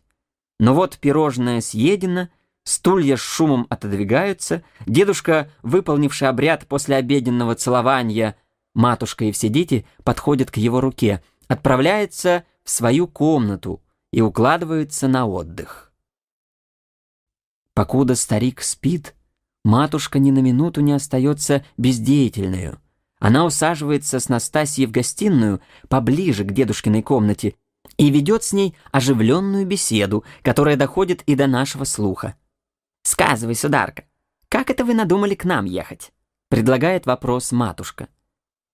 Но 0.59 0.73
вот 0.73 0.97
пирожное 0.97 1.61
съедено, 1.61 2.29
стулья 2.63 3.17
с 3.17 3.21
шумом 3.21 3.67
отодвигаются, 3.69 4.63
дедушка, 4.87 5.51
выполнивший 5.61 6.27
обряд 6.27 6.65
после 6.65 6.95
обеденного 6.95 7.53
целования, 7.53 8.35
матушка 8.73 9.25
и 9.25 9.31
все 9.31 9.47
дети 9.49 9.85
подходят 10.03 10.49
к 10.49 10.57
его 10.57 10.81
руке, 10.81 11.23
отправляется 11.47 12.43
в 12.63 12.71
свою 12.71 13.07
комнату 13.07 13.81
и 14.11 14.21
укладывается 14.21 15.07
на 15.07 15.27
отдых. 15.27 15.86
Покуда 17.77 18.15
старик 18.15 18.63
спит, 18.63 19.13
матушка 19.63 20.17
ни 20.17 20.31
на 20.31 20.39
минуту 20.39 20.81
не 20.81 20.93
остается 20.93 21.63
бездеятельную. 21.77 22.81
Она 23.19 23.45
усаживается 23.45 24.19
с 24.19 24.29
Настасьей 24.29 24.87
в 24.87 24.91
гостиную, 24.91 25.61
поближе 25.87 26.43
к 26.43 26.53
дедушкиной 26.53 27.03
комнате, 27.03 27.53
и 27.97 28.09
ведет 28.09 28.43
с 28.43 28.51
ней 28.51 28.75
оживленную 28.91 29.67
беседу, 29.67 30.23
которая 30.41 30.75
доходит 30.75 31.21
и 31.27 31.35
до 31.35 31.45
нашего 31.45 31.83
слуха. 31.83 32.35
«Сказывай, 33.03 33.53
сударка, 33.53 34.05
как 34.49 34.71
это 34.71 34.83
вы 34.83 34.95
надумали 34.95 35.35
к 35.35 35.45
нам 35.45 35.65
ехать?» 35.65 36.11
предлагает 36.49 37.05
вопрос 37.05 37.51
матушка. 37.51 38.07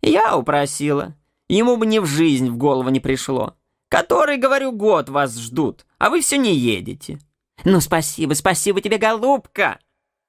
«Я 0.01 0.37
упросила. 0.37 1.13
Ему 1.49 1.75
бы 1.75 1.85
ни 1.87 1.99
в 1.99 2.05
жизнь 2.05 2.49
в 2.49 2.55
голову 2.55 2.87
не 2.87 3.01
пришло. 3.01 3.57
Который, 3.89 4.37
говорю, 4.37 4.71
год 4.71 5.09
вас 5.09 5.37
ждут, 5.37 5.85
а 5.97 6.09
вы 6.09 6.21
все 6.21 6.37
не 6.37 6.55
едете». 6.55 7.19
«Ну, 7.63 7.79
спасибо, 7.81 8.33
спасибо 8.33 8.81
тебе, 8.81 8.97
голубка!» 8.97 9.79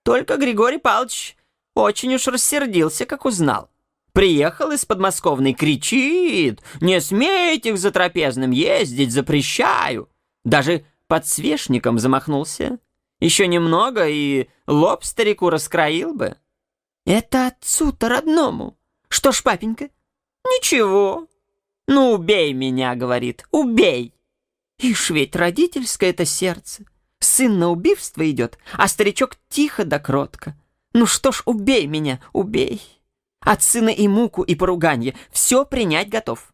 Только 0.04 0.36
Григорий 0.36 0.78
Павлович 0.78 1.36
очень 1.74 2.14
уж 2.14 2.26
рассердился, 2.28 3.06
как 3.06 3.24
узнал. 3.24 3.70
Приехал 4.12 4.70
из 4.70 4.84
подмосковной, 4.84 5.54
кричит, 5.54 6.62
«Не 6.80 7.00
смейте 7.00 7.70
их 7.70 7.78
за 7.78 7.90
трапезным 7.90 8.52
ездить, 8.52 9.12
запрещаю!» 9.12 10.08
Даже 10.44 10.86
подсвечником 11.08 11.98
замахнулся. 11.98 12.78
Еще 13.18 13.48
немного, 13.48 14.06
и 14.06 14.48
лоб 14.66 15.04
старику 15.04 15.50
раскроил 15.50 16.14
бы. 16.14 16.36
«Это 17.06 17.48
отцу-то 17.48 18.08
родному. 18.08 18.78
Что 19.08 19.32
ж, 19.32 19.42
папенька?» 19.42 19.88
«Ничего. 20.44 21.26
Ну, 21.88 22.12
убей 22.12 22.52
меня,— 22.52 22.94
говорит,— 22.96 23.46
убей!» 23.50 24.14
Ишь 24.78 25.10
ведь 25.10 25.36
родительское 25.36 26.10
это 26.10 26.24
сердце. 26.24 26.84
Сын 27.24 27.58
на 27.58 27.70
убивство 27.70 28.28
идет, 28.30 28.58
а 28.76 28.86
старичок 28.86 29.36
тихо 29.48 29.84
да 29.84 29.98
кротко. 29.98 30.54
Ну 30.92 31.06
что 31.06 31.32
ж, 31.32 31.42
убей 31.46 31.86
меня, 31.86 32.20
убей!» 32.32 32.82
От 33.40 33.62
сына 33.62 33.88
и 33.88 34.08
муку, 34.08 34.42
и 34.42 34.54
поруганье. 34.54 35.14
Все 35.30 35.64
принять 35.64 36.08
готов. 36.08 36.52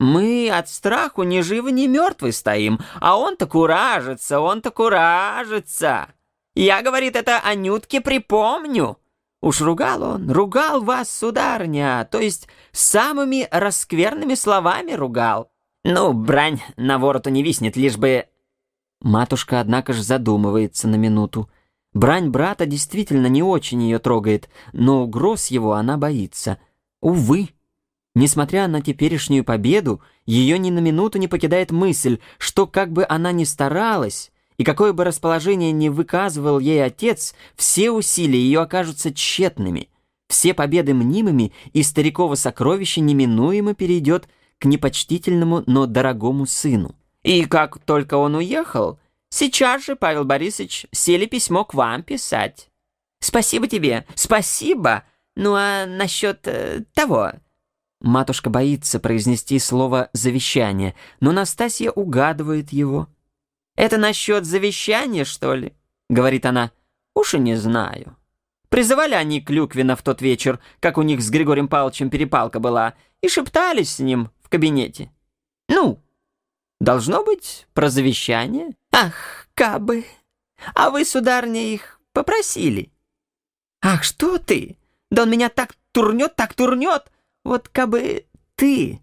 Мы 0.00 0.50
от 0.50 0.68
страху 0.68 1.22
ни 1.22 1.40
живы, 1.40 1.70
ни 1.70 1.86
мертвы 1.86 2.32
стоим, 2.32 2.80
а 3.00 3.16
он-то 3.16 3.46
куражится, 3.46 4.40
он-то 4.40 4.70
куражится. 4.70 6.08
Я, 6.54 6.82
говорит, 6.82 7.14
это 7.14 7.38
Анютке 7.38 8.00
припомню. 8.00 8.98
Уж 9.40 9.60
ругал 9.60 10.02
он, 10.02 10.30
ругал 10.30 10.82
вас, 10.82 11.10
сударня, 11.10 12.08
то 12.10 12.18
есть 12.18 12.48
самыми 12.72 13.48
раскверными 13.50 14.34
словами 14.34 14.92
ругал. 14.92 15.50
Ну, 15.84 16.12
брань 16.12 16.62
на 16.76 16.98
вороту 16.98 17.30
не 17.30 17.42
виснет, 17.42 17.76
лишь 17.76 17.96
бы... 17.96 18.26
Матушка, 19.02 19.60
однако 19.60 19.92
же, 19.92 20.02
задумывается 20.02 20.86
на 20.86 20.94
минуту. 20.94 21.50
Брань 21.92 22.30
брата 22.30 22.66
действительно 22.66 23.26
не 23.26 23.42
очень 23.42 23.82
ее 23.82 23.98
трогает, 23.98 24.48
но 24.72 25.02
угроз 25.02 25.48
его 25.48 25.74
она 25.74 25.96
боится. 25.96 26.58
Увы. 27.00 27.50
Несмотря 28.14 28.68
на 28.68 28.80
теперешнюю 28.80 29.44
победу, 29.44 30.00
ее 30.24 30.56
ни 30.58 30.70
на 30.70 30.78
минуту 30.78 31.18
не 31.18 31.26
покидает 31.26 31.72
мысль, 31.72 32.18
что 32.38 32.66
как 32.66 32.92
бы 32.92 33.04
она 33.08 33.32
ни 33.32 33.42
старалась, 33.44 34.30
и 34.56 34.64
какое 34.64 34.92
бы 34.92 35.02
расположение 35.04 35.72
ни 35.72 35.88
выказывал 35.88 36.60
ей 36.60 36.84
отец, 36.84 37.34
все 37.56 37.90
усилия 37.90 38.38
ее 38.38 38.60
окажутся 38.60 39.12
тщетными, 39.12 39.88
все 40.28 40.54
победы 40.54 40.94
мнимыми, 40.94 41.52
и 41.72 41.82
стариково 41.82 42.36
сокровище 42.36 43.00
неминуемо 43.00 43.74
перейдет 43.74 44.28
к 44.58 44.66
непочтительному, 44.66 45.64
но 45.66 45.86
дорогому 45.86 46.46
сыну. 46.46 46.94
И 47.22 47.44
как 47.44 47.78
только 47.78 48.14
он 48.14 48.34
уехал, 48.34 48.98
Сейчас 49.34 49.86
же, 49.86 49.96
Павел 49.96 50.26
Борисович, 50.26 50.86
сели 50.92 51.24
письмо 51.24 51.64
к 51.64 51.72
вам 51.72 52.02
писать. 52.02 52.68
Спасибо 53.18 53.66
тебе, 53.66 54.04
спасибо. 54.14 55.04
Ну 55.36 55.54
а 55.54 55.86
насчет 55.86 56.46
э, 56.46 56.84
того... 56.92 57.32
Матушка 58.02 58.50
боится 58.50 59.00
произнести 59.00 59.58
слово 59.58 60.10
«завещание», 60.12 60.94
но 61.20 61.32
Настасья 61.32 61.92
угадывает 61.92 62.74
его. 62.74 63.08
«Это 63.74 63.96
насчет 63.96 64.44
завещания, 64.44 65.24
что 65.24 65.54
ли?»— 65.54 65.72
говорит 66.10 66.44
она. 66.44 66.70
«Уж 67.14 67.34
и 67.34 67.38
не 67.38 67.54
знаю». 67.54 68.18
Призывали 68.68 69.14
они 69.14 69.40
Клюквина 69.40 69.96
в 69.96 70.02
тот 70.02 70.20
вечер, 70.20 70.58
как 70.78 70.98
у 70.98 71.02
них 71.02 71.22
с 71.22 71.30
Григорием 71.30 71.68
Павловичем 71.68 72.10
перепалка 72.10 72.60
была, 72.60 72.94
и 73.22 73.28
шептались 73.28 73.94
с 73.94 73.98
ним 74.00 74.30
в 74.42 74.50
кабинете. 74.50 75.10
«Ну, 75.70 76.02
Должно 76.82 77.22
быть, 77.22 77.68
про 77.74 77.90
завещание? 77.90 78.72
Ах, 78.90 79.46
кабы! 79.54 80.04
А 80.74 80.90
вы, 80.90 81.04
сударня, 81.04 81.72
их 81.72 82.00
попросили? 82.12 82.90
Ах, 83.80 84.02
что 84.02 84.38
ты? 84.38 84.76
Да 85.08 85.22
он 85.22 85.30
меня 85.30 85.48
так 85.48 85.76
турнет, 85.92 86.34
так 86.34 86.54
турнет! 86.54 87.04
Вот 87.44 87.68
кабы 87.68 88.26
ты! 88.56 89.00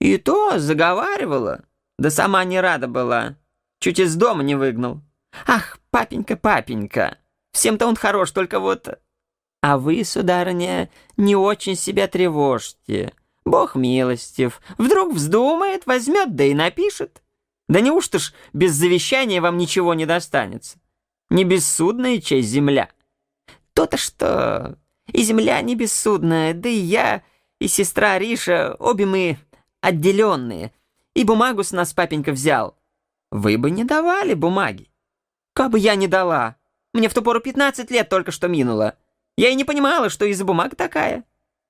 И 0.00 0.16
то 0.18 0.58
заговаривала, 0.58 1.62
да 1.96 2.10
сама 2.10 2.42
не 2.42 2.60
рада 2.60 2.88
была. 2.88 3.36
Чуть 3.78 4.00
из 4.00 4.16
дома 4.16 4.42
не 4.42 4.56
выгнал. 4.56 5.00
Ах, 5.46 5.78
папенька, 5.92 6.36
папенька! 6.36 7.18
Всем-то 7.52 7.86
он 7.86 7.94
хорош, 7.94 8.32
только 8.32 8.58
вот... 8.58 8.98
А 9.62 9.78
вы, 9.78 10.04
сударыня, 10.04 10.90
не 11.16 11.36
очень 11.36 11.76
себя 11.76 12.08
тревожьте. 12.08 13.12
Бог 13.46 13.76
милостив. 13.76 14.60
Вдруг 14.76 15.14
вздумает, 15.14 15.86
возьмет, 15.86 16.34
да 16.34 16.44
и 16.44 16.52
напишет. 16.52 17.22
Да 17.68 17.80
неужто 17.80 18.18
ж 18.18 18.34
без 18.52 18.72
завещания 18.72 19.40
вам 19.40 19.56
ничего 19.56 19.94
не 19.94 20.04
достанется? 20.04 20.78
Не 21.30 21.44
бессудная 21.44 22.20
честь 22.20 22.48
земля. 22.48 22.90
То-то 23.72 23.96
что... 23.96 24.78
И 25.12 25.22
земля 25.22 25.60
не 25.62 25.76
бессудная, 25.76 26.52
да 26.52 26.68
и 26.68 26.74
я, 26.74 27.22
и 27.60 27.68
сестра 27.68 28.18
Риша, 28.18 28.74
обе 28.80 29.06
мы 29.06 29.38
отделенные. 29.80 30.72
И 31.14 31.22
бумагу 31.22 31.62
с 31.62 31.70
нас 31.70 31.94
папенька 31.94 32.32
взял. 32.32 32.76
Вы 33.30 33.56
бы 33.58 33.70
не 33.70 33.84
давали 33.84 34.34
бумаги. 34.34 34.90
Как 35.52 35.70
бы 35.70 35.78
я 35.78 35.94
не 35.94 36.08
дала. 36.08 36.56
Мне 36.92 37.08
в 37.08 37.14
ту 37.14 37.22
пору 37.22 37.40
15 37.40 37.88
лет 37.92 38.08
только 38.08 38.32
что 38.32 38.48
минуло. 38.48 38.96
Я 39.36 39.50
и 39.50 39.54
не 39.54 39.64
понимала, 39.64 40.10
что 40.10 40.24
из-за 40.24 40.44
бумаг 40.44 40.74
такая. 40.74 41.24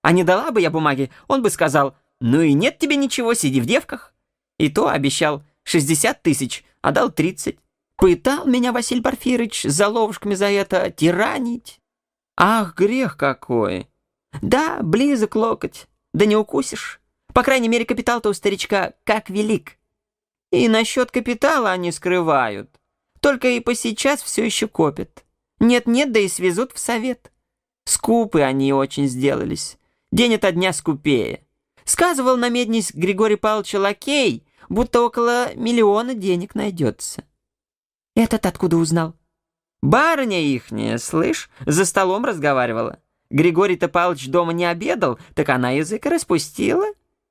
А 0.07 0.13
не 0.13 0.23
дала 0.23 0.53
бы 0.53 0.61
я 0.61 0.71
бумаги, 0.71 1.11
он 1.27 1.43
бы 1.43 1.51
сказал, 1.51 1.97
ну 2.21 2.41
и 2.41 2.53
нет 2.53 2.79
тебе 2.79 2.95
ничего, 2.95 3.35
сиди 3.35 3.61
в 3.61 3.67
девках. 3.67 4.15
И 4.57 4.69
то 4.69 4.89
обещал 4.89 5.43
60 5.65 6.23
тысяч, 6.23 6.65
а 6.81 6.93
дал 6.93 7.11
30. 7.11 7.59
Пытал 7.97 8.47
меня 8.47 8.71
Василий 8.71 9.01
Порфирыч 9.01 9.65
за 9.65 9.89
ловушками 9.89 10.37
за 10.37 10.47
это 10.47 10.93
тиранить. 10.93 11.81
Ах, 12.37 12.77
грех 12.77 13.17
какой! 13.17 13.89
Да, 14.43 14.79
близок 14.81 15.35
локоть, 15.35 15.89
да 16.15 16.25
не 16.25 16.37
укусишь. 16.37 17.01
По 17.35 17.43
крайней 17.43 17.69
мере, 17.69 17.85
капитал-то 17.85 18.29
у 18.29 18.33
старичка 18.33 18.93
как 19.03 19.29
велик. 19.29 19.77
И 20.53 20.69
насчет 20.69 21.11
капитала 21.11 21.73
они 21.73 21.91
скрывают. 21.91 22.71
Только 23.21 23.49
и 23.49 23.59
по 23.59 23.75
сейчас 23.75 24.23
все 24.23 24.45
еще 24.45 24.69
копят. 24.69 25.25
Нет-нет, 25.59 26.13
да 26.13 26.21
и 26.21 26.29
свезут 26.29 26.71
в 26.71 26.79
совет. 26.79 27.33
Скупы 27.87 28.43
они 28.43 28.73
очень 28.73 29.09
сделались 29.09 29.79
день 30.13 30.35
ото 30.35 30.53
дня 30.53 30.73
скупее. 30.73 31.45
Сказывал 31.85 32.37
на 32.37 32.49
меднись 32.49 32.93
Григорий 32.93 33.37
Павлович 33.37 33.75
Лакей, 33.75 34.47
будто 34.69 35.03
около 35.03 35.55
миллиона 35.55 36.15
денег 36.15 36.55
найдется. 36.55 37.25
Этот 38.15 38.47
откуда 38.47 38.77
узнал? 38.77 39.15
Барыня 39.83 40.41
ихняя, 40.43 40.99
слышь, 40.99 41.51
за 41.65 41.85
столом 41.85 42.25
разговаривала. 42.25 42.99
Григорий-то 43.31 43.89
Павлович 43.89 44.29
дома 44.29 44.53
не 44.53 44.65
обедал, 44.65 45.19
так 45.35 45.49
она 45.49 45.71
язык 45.71 46.07
распустила. 46.07 46.87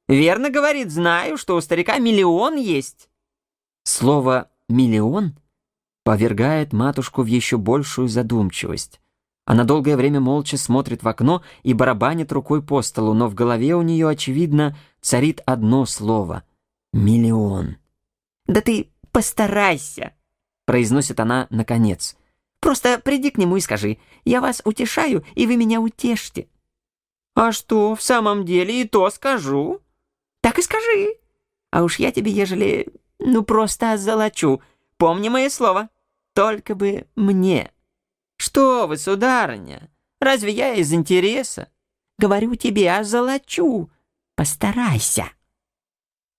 Верно 0.07 0.49
говорит, 0.49 0.91
знаю, 0.91 1.37
что 1.37 1.55
у 1.55 1.61
старика 1.61 1.97
миллион 1.97 2.55
есть. 2.57 3.09
Слово 3.83 4.51
«миллион» 4.69 5.37
повергает 6.03 6.73
матушку 6.73 7.23
в 7.23 7.25
еще 7.25 7.57
большую 7.57 8.07
задумчивость. 8.07 8.99
Она 9.45 9.63
долгое 9.63 9.95
время 9.95 10.19
молча 10.19 10.57
смотрит 10.57 11.03
в 11.03 11.07
окно 11.07 11.43
и 11.61 11.73
барабанит 11.73 12.31
рукой 12.31 12.63
по 12.63 12.81
столу, 12.81 13.13
но 13.13 13.27
в 13.27 13.35
голове 13.35 13.75
у 13.75 13.83
нее, 13.83 14.09
очевидно, 14.09 14.75
царит 15.01 15.41
одно 15.45 15.85
слово— 15.85 16.43
миллион. 16.93 17.77
«Да 18.47 18.61
ты 18.61 18.89
постарайся»,— 19.11 20.13
произносит 20.65 21.19
она 21.19 21.45
наконец. 21.51 22.17
«Просто 22.59 22.99
приди 22.99 23.29
к 23.29 23.37
нему 23.37 23.57
и 23.57 23.61
скажи, 23.61 23.99
я 24.23 24.41
вас 24.41 24.63
утешаю, 24.65 25.23
и 25.35 25.45
вы 25.45 25.57
меня 25.57 25.79
утешьте». 25.79 26.47
«А 27.35 27.51
что, 27.51 27.95
в 27.95 28.01
самом 28.01 28.45
деле 28.45 28.81
и 28.81 28.87
то 28.87 29.07
скажу?» 29.11 29.81
«Так 30.41 30.57
и 30.57 30.63
скажи. 30.63 31.17
А 31.69 31.83
уж 31.83 31.99
я 31.99 32.11
тебе, 32.11 32.31
ежели, 32.31 32.87
ну 33.19 33.43
просто 33.43 33.91
озолочу. 33.91 34.61
Помни 34.97 35.29
мое 35.29 35.49
слово. 35.49 35.89
Только 36.33 36.73
бы 36.73 37.05
мне». 37.15 37.71
«Что 38.37 38.87
вы, 38.87 38.97
сударыня, 38.97 39.89
разве 40.19 40.51
я 40.51 40.73
из 40.73 40.93
интереса?» 40.93 41.69
«Говорю 42.17 42.55
тебе, 42.55 42.93
озолочу. 42.93 43.89
Постарайся». 44.35 45.25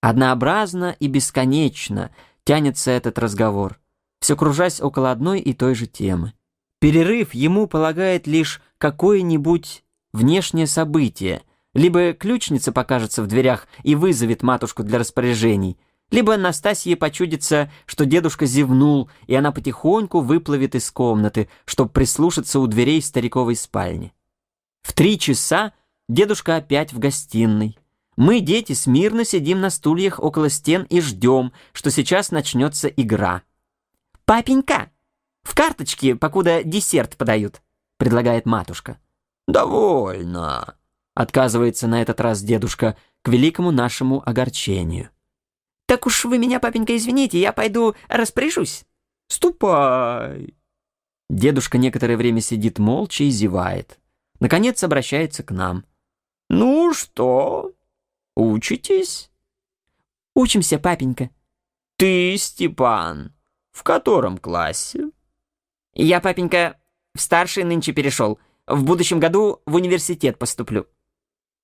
Однообразно 0.01 0.97
и 1.01 1.07
бесконечно 1.07 2.15
тянется 2.45 2.91
этот 2.91 3.19
разговор, 3.19 3.79
все 4.21 4.37
кружась 4.37 4.81
около 4.81 5.11
одной 5.11 5.41
и 5.41 5.53
той 5.53 5.75
же 5.75 5.87
темы. 5.87 6.33
Перерыв 6.81 7.35
ему 7.35 7.67
полагает 7.67 8.27
лишь 8.27 8.63
какое-нибудь 8.79 9.85
внешнее 10.13 10.67
событие, 10.67 11.43
либо 11.75 12.13
ключница 12.13 12.73
покажется 12.73 13.23
в 13.23 13.27
дверях 13.27 13.67
и 13.83 13.95
вызовет 13.95 14.43
матушку 14.43 14.83
для 14.83 14.99
распоряжений, 14.99 15.79
либо 16.11 16.37
Настасье 16.37 16.97
почудится, 16.97 17.71
что 17.85 18.07
дедушка 18.07 18.47
зевнул, 18.47 19.11
и 19.27 19.35
она 19.35 19.51
потихоньку 19.51 20.21
выплывет 20.21 20.75
из 20.75 20.91
комнаты, 20.91 21.49
чтобы 21.65 21.91
прислушаться 21.91 22.61
у 22.61 22.67
дверей 22.67 23.03
стариковой 23.03 23.57
спальни. 23.57 24.13
В 24.83 24.93
три 24.93 25.19
часа 25.19 25.73
дедушка 26.09 26.57
опять 26.57 26.93
в 26.93 26.99
гостиной. 26.99 27.77
Мы, 28.17 28.41
дети, 28.41 28.73
смирно 28.73 29.25
сидим 29.25 29.61
на 29.61 29.69
стульях 29.69 30.21
около 30.21 30.49
стен 30.49 30.87
и 30.89 31.01
ждем, 31.01 31.53
что 31.73 31.91
сейчас 31.91 32.31
начнется 32.31 32.89
игра. 32.89 33.43
«Папенька, 34.25 34.91
в 35.43 35.55
карточке, 35.55 36.15
покуда 36.15 36.63
десерт 36.63 37.17
подают»,— 37.17 37.61
предлагает 37.99 38.47
матушка. 38.47 38.99
«Довольно»,— 39.47 40.77
отказывается 41.15 41.89
на 41.89 42.01
этот 42.01 42.21
раз 42.21 42.43
дедушка 42.43 42.97
к 43.23 43.29
великому 43.29 43.71
нашему 43.71 44.23
огорчению. 44.27 45.11
«Так 45.87 46.07
уж 46.07 46.25
вы 46.25 46.39
меня, 46.39 46.61
папенька, 46.61 46.97
извините, 46.97 47.39
я 47.39 47.53
пойду 47.53 47.95
распоряжусь». 48.09 48.85
«Ступай». 49.29 50.55
Дедушка 51.29 51.79
некоторое 51.79 52.17
время 52.17 52.41
сидит 52.41 52.79
молча 52.79 53.25
и 53.25 53.31
зевает. 53.31 53.99
Наконец 54.39 54.83
обращается 54.85 55.43
к 55.43 55.51
нам. 55.51 55.85
«Ну 56.49 56.93
что, 56.93 57.73
учитесь?» 58.37 59.31
«Учимся, 60.35 60.79
папенька». 60.79 61.31
«Ты, 61.97 62.37
Степан, 62.37 63.35
в 63.73 63.83
котором 63.83 64.39
классе?» 64.39 65.11
«Я, 65.95 66.21
папенька, 66.21 66.79
в 67.15 67.21
старший 67.21 67.65
нынче 67.65 67.93
перешел. 67.93 68.39
В 68.67 68.85
будущем 68.85 69.19
году 69.19 69.63
в 69.67 69.75
университет 69.75 70.39
поступлю». 70.39 70.87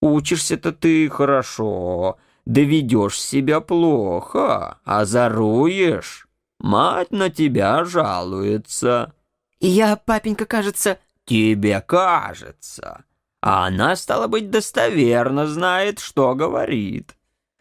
«Учишься-то 0.01 0.73
ты 0.73 1.09
хорошо, 1.11 2.19
доведешь 2.45 3.21
себя 3.21 3.61
плохо, 3.61 4.79
озаруешь. 4.85 6.29
Мать 6.59 7.11
на 7.11 7.31
тебя 7.31 7.85
жалуется». 7.85 9.13
«Я, 9.61 9.97
папенька, 9.97 10.45
кажется...» 10.45 10.99
«Тебе 11.25 11.81
кажется. 11.81 13.05
А 13.41 13.67
она, 13.67 13.95
стало 13.97 14.27
быть, 14.27 14.51
достоверно 14.51 15.47
знает, 15.47 16.01
что 16.01 16.35
говорит. 16.35 17.17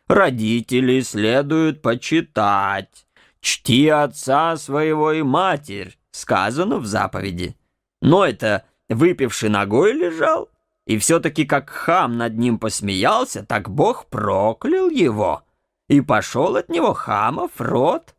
Родителей 0.08 1.02
следует 1.04 1.82
почитать. 1.82 3.08
Чти 3.40 3.88
отца 3.88 4.58
своего 4.58 5.12
и 5.12 5.24
матерь, 5.24 5.98
сказано 6.12 6.78
в 6.78 6.86
заповеди. 6.86 7.56
Но 8.02 8.26
это 8.26 8.66
выпивший 8.90 9.50
ногой 9.50 9.94
лежал, 9.94 10.50
и 10.92 10.98
все-таки 10.98 11.46
как 11.46 11.70
хам 11.70 12.18
над 12.18 12.38
ним 12.38 12.60
посмеялся, 12.60 13.46
так 13.46 13.70
Бог 13.70 14.08
проклял 14.08 14.90
его, 14.90 15.44
и 15.88 16.02
пошел 16.02 16.58
от 16.58 16.68
него 16.68 16.92
хамов 16.92 17.52
род, 17.62 18.14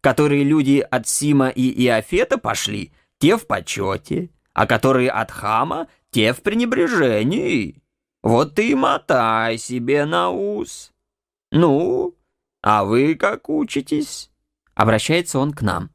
которые 0.00 0.42
люди 0.42 0.78
от 0.78 1.06
Сима 1.06 1.50
и 1.50 1.84
Иофета 1.84 2.38
пошли, 2.38 2.94
те 3.18 3.36
в 3.36 3.46
почете, 3.46 4.30
а 4.54 4.66
которые 4.66 5.10
от 5.10 5.30
хама, 5.30 5.88
те 6.12 6.32
в 6.32 6.40
пренебрежении. 6.40 7.82
Вот 8.22 8.54
ты 8.54 8.70
и 8.70 8.74
мотай 8.74 9.58
себе 9.58 10.06
на 10.06 10.30
ус. 10.30 10.92
Ну, 11.52 12.14
а 12.62 12.84
вы 12.84 13.16
как 13.16 13.50
учитесь? 13.50 14.30
Обращается 14.74 15.38
он 15.38 15.52
к 15.52 15.60
нам. 15.60 15.90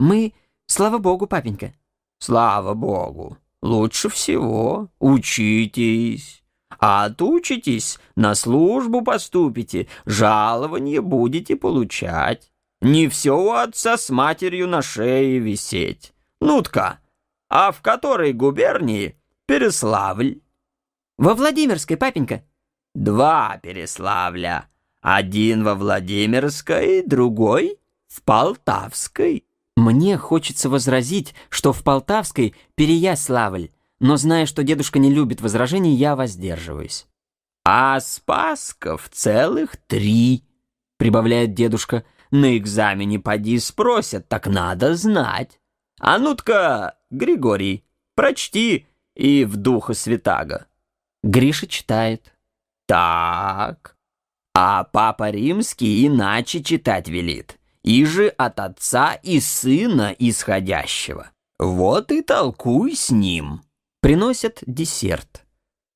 Мы, 0.00 0.34
слава 0.66 0.98
богу, 0.98 1.28
папенька. 1.28 1.72
Слава 2.18 2.74
богу. 2.74 3.38
Лучше 3.62 4.08
всего 4.08 4.88
учитесь. 4.98 6.42
А 6.78 7.04
отучитесь, 7.04 7.98
на 8.16 8.34
службу 8.34 9.02
поступите, 9.02 9.88
жалование 10.06 11.02
будете 11.02 11.56
получать. 11.56 12.50
Не 12.80 13.08
все 13.08 13.38
у 13.38 13.52
отца 13.52 13.98
с 13.98 14.08
матерью 14.08 14.66
на 14.66 14.80
шее 14.80 15.38
висеть. 15.38 16.14
Ну-тка, 16.40 17.00
а 17.50 17.72
в 17.72 17.82
которой 17.82 18.32
губернии 18.32 19.18
Переславль? 19.46 20.40
Во 21.18 21.34
Владимирской, 21.34 21.98
папенька. 21.98 22.44
Два 22.94 23.58
Переславля. 23.62 24.70
Один 25.02 25.64
во 25.64 25.74
Владимирской, 25.74 27.02
другой 27.02 27.78
в 28.06 28.22
Полтавской. 28.22 29.44
Мне 29.80 30.18
хочется 30.18 30.68
возразить, 30.68 31.34
что 31.48 31.72
в 31.72 31.82
Полтавской 31.82 32.54
Переяславль, 32.74 33.70
но 33.98 34.18
зная, 34.18 34.44
что 34.44 34.62
дедушка 34.62 34.98
не 34.98 35.10
любит 35.10 35.40
возражений, 35.40 35.94
я 35.94 36.16
воздерживаюсь. 36.16 37.06
«А 37.64 37.98
Спасков 38.00 39.08
целых 39.08 39.78
три»,— 39.86 40.44
прибавляет 40.98 41.54
дедушка. 41.54 42.04
«На 42.30 42.58
экзамене 42.58 43.20
поди 43.20 43.58
спросят, 43.58 44.28
так 44.28 44.46
надо 44.48 44.96
знать. 44.96 45.58
А 45.98 46.18
ну-ка, 46.18 46.98
Григорий, 47.10 47.86
прочти 48.14 48.86
и 49.16 49.46
в 49.46 49.56
духа 49.56 49.94
святаго». 49.94 50.66
Гриша 51.22 51.66
читает. 51.66 52.34
«Так, 52.86 53.96
а 54.54 54.84
Папа 54.84 55.30
Римский 55.30 56.06
иначе 56.06 56.62
читать 56.62 57.08
велит 57.08 57.59
и 57.82 58.04
же 58.04 58.28
от 58.28 58.60
отца 58.60 59.14
и 59.14 59.40
сына 59.40 60.14
исходящего. 60.18 61.30
Вот 61.58 62.12
и 62.12 62.22
толкуй 62.22 62.94
с 62.96 63.10
ним. 63.10 63.62
Приносят 64.00 64.62
десерт. 64.66 65.44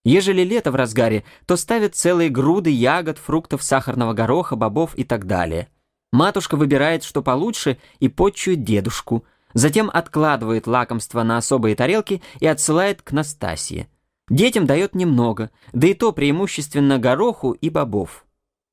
Ежели 0.05 0.43
лето 0.43 0.71
в 0.71 0.75
разгаре, 0.75 1.25
то 1.47 1.57
ставят 1.57 1.95
целые 1.95 2.29
груды 2.29 2.71
ягод, 2.71 3.19
фруктов, 3.19 3.63
сахарного 3.63 4.13
гороха, 4.13 4.57
бобов 4.57 4.95
и 4.97 5.05
так 5.05 5.27
далее. 5.27 5.69
Матушка 6.13 6.57
выбирает, 6.57 7.03
что 7.03 7.23
получше, 7.23 7.79
и 7.99 8.09
почует 8.09 8.63
дедушку. 8.63 9.25
Затем 9.55 9.91
откладывает 9.93 10.67
лакомство 10.67 11.23
на 11.23 11.39
особые 11.39 11.75
тарелки 11.77 12.23
и 12.41 12.47
отсылает 12.47 13.01
к 13.01 13.13
Настасье. 13.13 13.89
Детям 14.29 14.67
дает 14.67 14.95
немного, 14.95 15.51
да 15.73 15.87
и 15.87 15.95
то 15.95 16.13
преимущественно 16.13 16.99
гороху 16.99 17.53
и 17.53 17.71
бобов. 17.71 18.27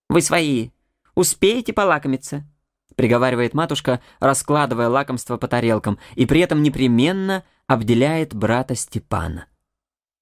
«Вы 0.10 0.22
свои, 0.22 0.72
успеете 1.16 1.72
полакомиться?» 1.72 2.46
Приговаривает 3.02 3.56
матушка, 3.56 4.00
раскладывая 4.20 4.88
лакомство 4.88 5.38
по 5.38 5.48
тарелкам, 5.48 5.98
и 6.14 6.28
при 6.28 6.40
этом 6.40 6.62
непременно 6.62 7.44
обделяет 7.66 8.36
брата 8.36 8.76
Степана. 8.76 9.48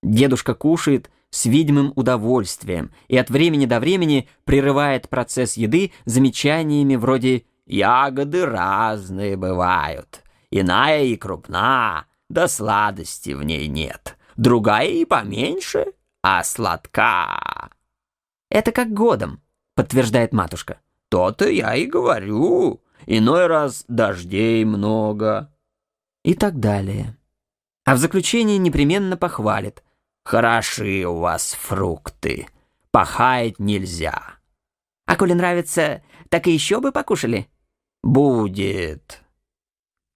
Дедушка 0.02 0.54
кушает 0.54 1.12
с 1.30 1.46
видимым 1.46 1.92
удовольствием 1.98 2.94
и 3.10 3.18
от 3.18 3.30
времени 3.30 3.66
до 3.66 3.82
времени 3.82 4.30
прерывает 4.46 5.10
процесс 5.10 5.58
еды 5.58 5.92
замечаниями 6.06 6.96
вроде 6.96 7.44
«ягоды 7.66 8.46
разные 8.46 9.36
бывают, 9.36 10.24
иная 10.50 11.04
и 11.04 11.18
крупна, 11.18 12.06
да 12.30 12.48
сладости 12.48 13.32
в 13.32 13.44
ней 13.44 13.68
нет, 13.68 14.16
другая 14.38 14.88
и 14.88 15.04
поменьше, 15.04 15.88
а 16.24 16.46
сладка». 16.46 17.72
«Это 18.50 18.72
как 18.72 18.94
годом»,— 18.94 19.42
подтверждает 19.76 20.32
матушка. 20.32 20.80
То-то 21.10 21.50
я 21.50 21.76
и 21.76 21.86
говорю. 21.86 22.82
Иной 23.06 23.48
раз 23.48 23.86
дождей 23.88 24.64
много. 24.66 25.52
И 26.24 26.36
так 26.36 26.60
далее. 26.60 27.18
А 27.86 27.96
в 27.96 27.98
заключение 27.98 28.58
непременно 28.58 29.18
похвалит. 29.18 29.84
Хороши 30.24 31.06
у 31.06 31.18
вас 31.18 31.54
фрукты. 31.60 32.48
Пахать 32.92 33.60
нельзя. 33.60 34.36
А 35.08 35.16
коли 35.16 35.34
нравится, 35.34 36.04
так 36.30 36.46
и 36.48 36.52
еще 36.52 36.80
бы 36.82 36.92
покушали? 36.92 37.48
Будет. 38.04 39.24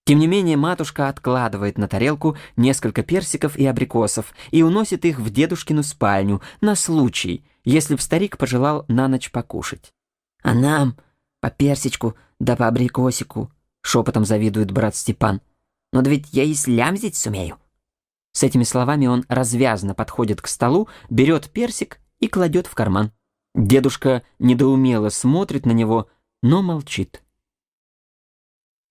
Тем 0.05 0.19
не 0.19 0.27
менее, 0.27 0.57
матушка 0.57 1.07
откладывает 1.07 1.77
на 1.77 1.88
тарелку 1.88 2.38
несколько 2.57 3.03
персиков 3.03 3.55
и 3.57 3.65
абрикосов 3.65 4.33
и 4.51 4.61
уносит 4.61 5.05
их 5.05 5.17
в 5.19 5.30
дедушкину 5.31 5.81
спальню 5.81 6.41
на 6.61 6.75
случай, 6.75 7.45
если 7.63 7.95
б 7.95 8.01
старик 8.01 8.38
пожелал 8.38 8.85
на 8.89 9.07
ночь 9.07 9.31
покушать. 9.31 9.93
«А 10.43 10.53
нам 10.53 10.97
по 11.41 11.49
персичку 11.49 12.15
да 12.39 12.55
по 12.55 12.67
абрикосику»,— 12.67 13.51
шепотом 13.81 14.25
завидует 14.25 14.72
брат 14.72 14.95
Степан. 14.95 15.41
«Но 15.91 16.01
да 16.01 16.09
ведь 16.09 16.27
я 16.33 16.43
и 16.43 16.53
слямзить 16.53 17.15
сумею». 17.15 17.57
С 18.33 18.43
этими 18.43 18.63
словами 18.63 19.07
он 19.07 19.25
развязно 19.30 19.95
подходит 19.95 20.41
к 20.41 20.47
столу, 20.47 20.89
берет 21.09 21.49
персик 21.49 21.99
и 22.19 22.27
кладет 22.27 22.67
в 22.67 22.75
карман. 22.75 23.11
Дедушка 23.55 24.23
недоумело 24.39 25.09
смотрит 25.09 25.65
на 25.65 25.72
него, 25.72 26.09
но 26.41 26.61
молчит. 26.61 27.23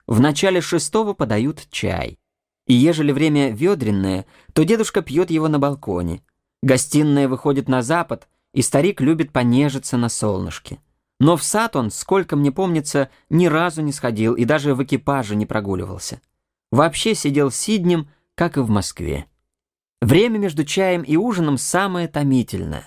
В 0.06 0.20
начале 0.20 0.60
шестого 0.60 1.12
подают 1.12 1.66
чай. 1.70 2.18
И 2.66 2.74
ежели 2.74 3.12
время 3.12 3.50
ведренное, 3.50 4.26
то 4.52 4.64
дедушка 4.64 5.02
пьет 5.02 5.30
его 5.30 5.48
на 5.48 5.58
балконе. 5.58 6.22
Гостиная 6.62 7.28
выходит 7.28 7.68
на 7.68 7.82
запад, 7.82 8.28
и 8.54 8.62
старик 8.62 9.00
любит 9.00 9.32
понежиться 9.32 9.96
на 9.96 10.08
солнышке. 10.08 10.78
Но 11.22 11.36
в 11.36 11.44
сад 11.44 11.76
он, 11.76 11.92
сколько 11.92 12.34
мне 12.34 12.50
помнится, 12.50 13.08
ни 13.30 13.46
разу 13.46 13.80
не 13.80 13.92
сходил 13.92 14.34
и 14.34 14.44
даже 14.44 14.74
в 14.74 14.82
экипаже 14.82 15.36
не 15.36 15.46
прогуливался. 15.46 16.20
Вообще 16.72 17.14
сидел 17.14 17.52
сиднем, 17.52 18.08
как 18.34 18.56
и 18.56 18.60
в 18.60 18.68
Москве. 18.68 19.26
Время 20.00 20.38
между 20.38 20.64
чаем 20.64 21.02
и 21.02 21.14
ужином 21.14 21.58
самое 21.58 22.08
томительное. 22.08 22.86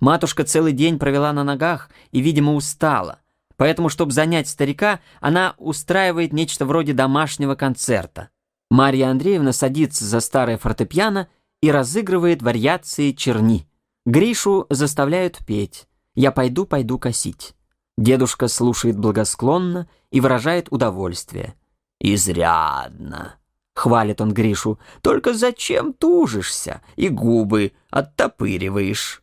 Матушка 0.00 0.44
целый 0.44 0.72
день 0.72 0.98
провела 0.98 1.30
на 1.34 1.44
ногах 1.44 1.90
и, 2.10 2.22
видимо, 2.22 2.54
устала. 2.54 3.18
Поэтому, 3.56 3.90
чтобы 3.90 4.12
занять 4.12 4.48
старика, 4.48 5.00
она 5.20 5.54
устраивает 5.58 6.32
нечто 6.32 6.64
вроде 6.64 6.94
домашнего 6.94 7.54
концерта. 7.54 8.30
Марья 8.70 9.10
Андреевна 9.10 9.52
садится 9.52 10.06
за 10.06 10.20
старое 10.20 10.56
фортепиано 10.56 11.28
и 11.60 11.70
разыгрывает 11.70 12.40
вариации 12.40 13.12
черни. 13.12 13.68
Гришу 14.06 14.64
заставляют 14.70 15.44
петь 15.46 15.86
«Я 16.14 16.32
пойду, 16.32 16.64
пойду 16.64 16.98
косить». 16.98 17.54
Дедушка 17.96 18.48
слушает 18.48 18.98
благосклонно 18.98 19.88
и 20.10 20.20
выражает 20.20 20.68
удовольствие. 20.70 21.54
«Изрядно»,— 22.00 23.36
хвалит 23.74 24.20
он 24.20 24.32
Гришу,— 24.32 24.78
«только 25.02 25.32
зачем 25.32 25.92
тужишься 25.92 26.82
и 26.96 27.08
губы 27.08 27.72
оттопыриваешь?» 27.90 29.22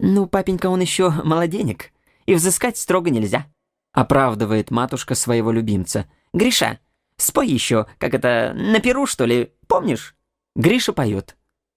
«Ну, 0.00 0.26
папенька, 0.26 0.68
он 0.68 0.80
еще 0.80 1.10
молоденек, 1.10 1.92
и 2.26 2.34
взыскать 2.34 2.76
строго 2.76 3.10
нельзя»,— 3.10 3.46
оправдывает 3.92 4.72
матушка 4.72 5.14
своего 5.14 5.52
любимца. 5.52 6.06
«Гриша, 6.32 6.80
спой 7.16 7.48
еще, 7.48 7.86
как 7.98 8.14
это, 8.14 8.52
на 8.54 8.80
перу, 8.80 9.06
что 9.06 9.24
ли, 9.26 9.52
помнишь?» 9.68 10.16
Гриша 10.56 10.92
поет. 10.92 11.36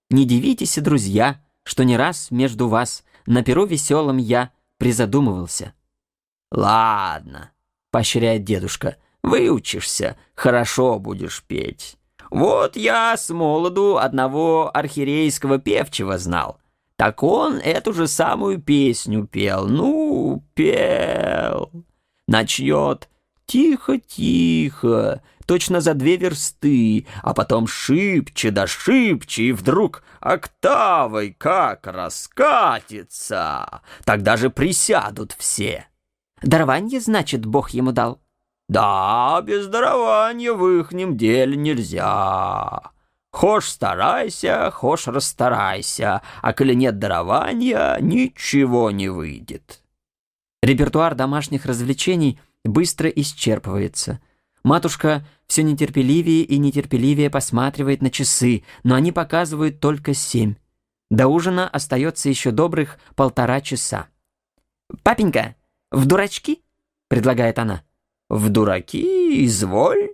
«Не 0.09 0.25
дивитесь, 0.25 0.77
друзья, 0.79 1.43
что 1.63 1.85
не 1.85 1.97
раз 1.97 2.31
между 2.31 2.67
вас 2.67 3.03
на 3.27 3.43
перу 3.43 3.65
веселом 3.65 4.17
я 4.17 4.51
призадумывался». 4.79 5.73
«Ладно»,— 6.55 7.51
поощряет 7.91 8.45
дедушка,— 8.45 8.95
«выучишься, 9.23 10.15
хорошо 10.35 10.99
будешь 10.99 11.43
петь. 11.43 11.97
Вот 12.31 12.77
я 12.77 13.17
с 13.17 13.29
молоду 13.29 13.97
одного 13.97 14.71
архиерейского 14.73 15.59
певчего 15.59 16.17
знал». 16.17 16.59
Так 16.95 17.23
он 17.23 17.57
эту 17.57 17.91
же 17.91 18.07
самую 18.07 18.61
песню 18.61 19.27
пел, 19.27 19.67
ну, 19.67 20.45
пел. 20.53 21.69
Начнет 22.25 23.09
тихо-тихо, 23.45 25.21
точно 25.45 25.81
за 25.81 25.93
две 25.93 26.15
версты, 26.15 27.05
а 27.21 27.33
потом 27.33 27.67
шибче 27.67 28.49
да 28.49 28.65
шибче, 28.65 29.43
и 29.43 29.51
вдруг 29.51 30.03
октавой 30.21 31.35
как 31.37 31.85
раскатится. 31.85 33.81
Тогда 34.05 34.37
же 34.37 34.49
присядут 34.49 35.35
все. 35.37 35.87
Дарование, 36.41 36.99
значит, 36.99 37.45
Бог 37.45 37.69
ему 37.71 37.91
дал? 37.91 38.19
Да, 38.67 39.41
без 39.41 39.67
дарования 39.67 40.51
в 40.53 40.67
ихнем 40.79 41.17
деле 41.17 41.55
нельзя. 41.55 42.91
Хошь 43.31 43.67
старайся, 43.67 44.71
хошь 44.71 45.07
расстарайся, 45.07 46.21
а 46.41 46.53
коли 46.53 46.73
нет 46.73 46.99
дарования, 46.99 47.97
ничего 47.99 48.91
не 48.91 49.09
выйдет. 49.09 49.83
Репертуар 50.63 51.15
домашних 51.15 51.65
развлечений 51.65 52.39
быстро 52.63 53.09
исчерпывается. 53.09 54.19
Матушка 54.63 55.27
все 55.47 55.61
нетерпеливее 55.61 56.43
и 56.43 56.57
нетерпеливее 56.57 57.29
посматривает 57.29 58.01
на 58.01 58.09
часы, 58.09 58.63
но 58.83 58.95
они 58.95 59.11
показывают 59.11 59.79
только 59.79 60.13
семь. 60.13 60.55
До 61.11 61.27
ужина 61.27 61.67
остается 61.67 62.29
еще 62.29 62.49
добрых 62.49 62.97
полтора 63.15 63.61
часа. 63.61 64.07
«Папенька, 65.03 65.55
в 65.95 66.05
дурачки?»— 66.05 66.61
предлагает 67.07 67.59
она. 67.59 67.83
«В 68.29 68.49
дураки, 68.49 69.45
изволь». 69.45 70.11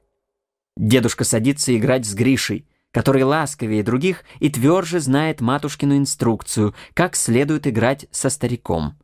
Дедушка 0.78 1.24
садится 1.24 1.76
играть 1.78 2.06
с 2.06 2.14
Гришей 2.14 2.66
который 2.92 3.24
ласковее 3.24 3.84
других 3.84 4.24
и 4.40 4.50
тверже 4.50 5.00
знает 5.00 5.42
матушкину 5.42 5.98
инструкцию, 5.98 6.76
как 6.94 7.16
следует 7.16 7.66
играть 7.66 8.06
со 8.12 8.30
стариком. 8.30 8.98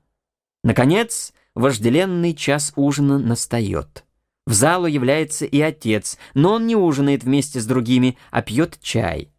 Наконец, 0.64 1.34
вожделенный 1.56 2.34
час 2.34 2.74
ужина 2.76 3.18
настает. 3.18 4.04
В 4.46 4.54
залу 4.54 4.88
является 4.88 5.46
и 5.46 5.60
отец, 5.60 6.18
но 6.34 6.54
он 6.54 6.68
не 6.68 6.76
ужинает 6.76 7.24
вместе 7.24 7.60
с 7.60 7.66
другими, 7.66 8.18
а 8.32 8.42
пьет 8.42 8.78
чай. 8.82 9.32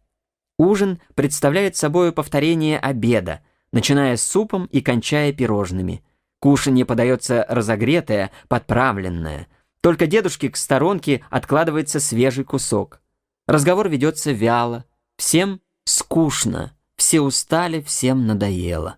Ужин 0.57 0.99
представляет 1.15 1.75
собой 1.75 2.11
повторение 2.11 2.77
обеда, 2.77 3.41
начиная 3.71 4.17
с 4.17 4.23
супом 4.23 4.65
и 4.65 4.81
кончая 4.81 5.31
пирожными. 5.31 6.03
Кушанье 6.39 6.85
подается 6.85 7.45
разогретое, 7.49 8.31
подправленное. 8.47 9.47
Только 9.81 10.07
дедушке 10.07 10.49
к 10.49 10.57
сторонке 10.57 11.23
откладывается 11.29 11.99
свежий 11.99 12.43
кусок. 12.43 13.01
Разговор 13.47 13.89
ведется 13.89 14.31
вяло, 14.31 14.85
всем 15.17 15.61
скучно, 15.85 16.73
все 16.95 17.21
устали, 17.21 17.81
всем 17.81 18.27
надоело. 18.27 18.97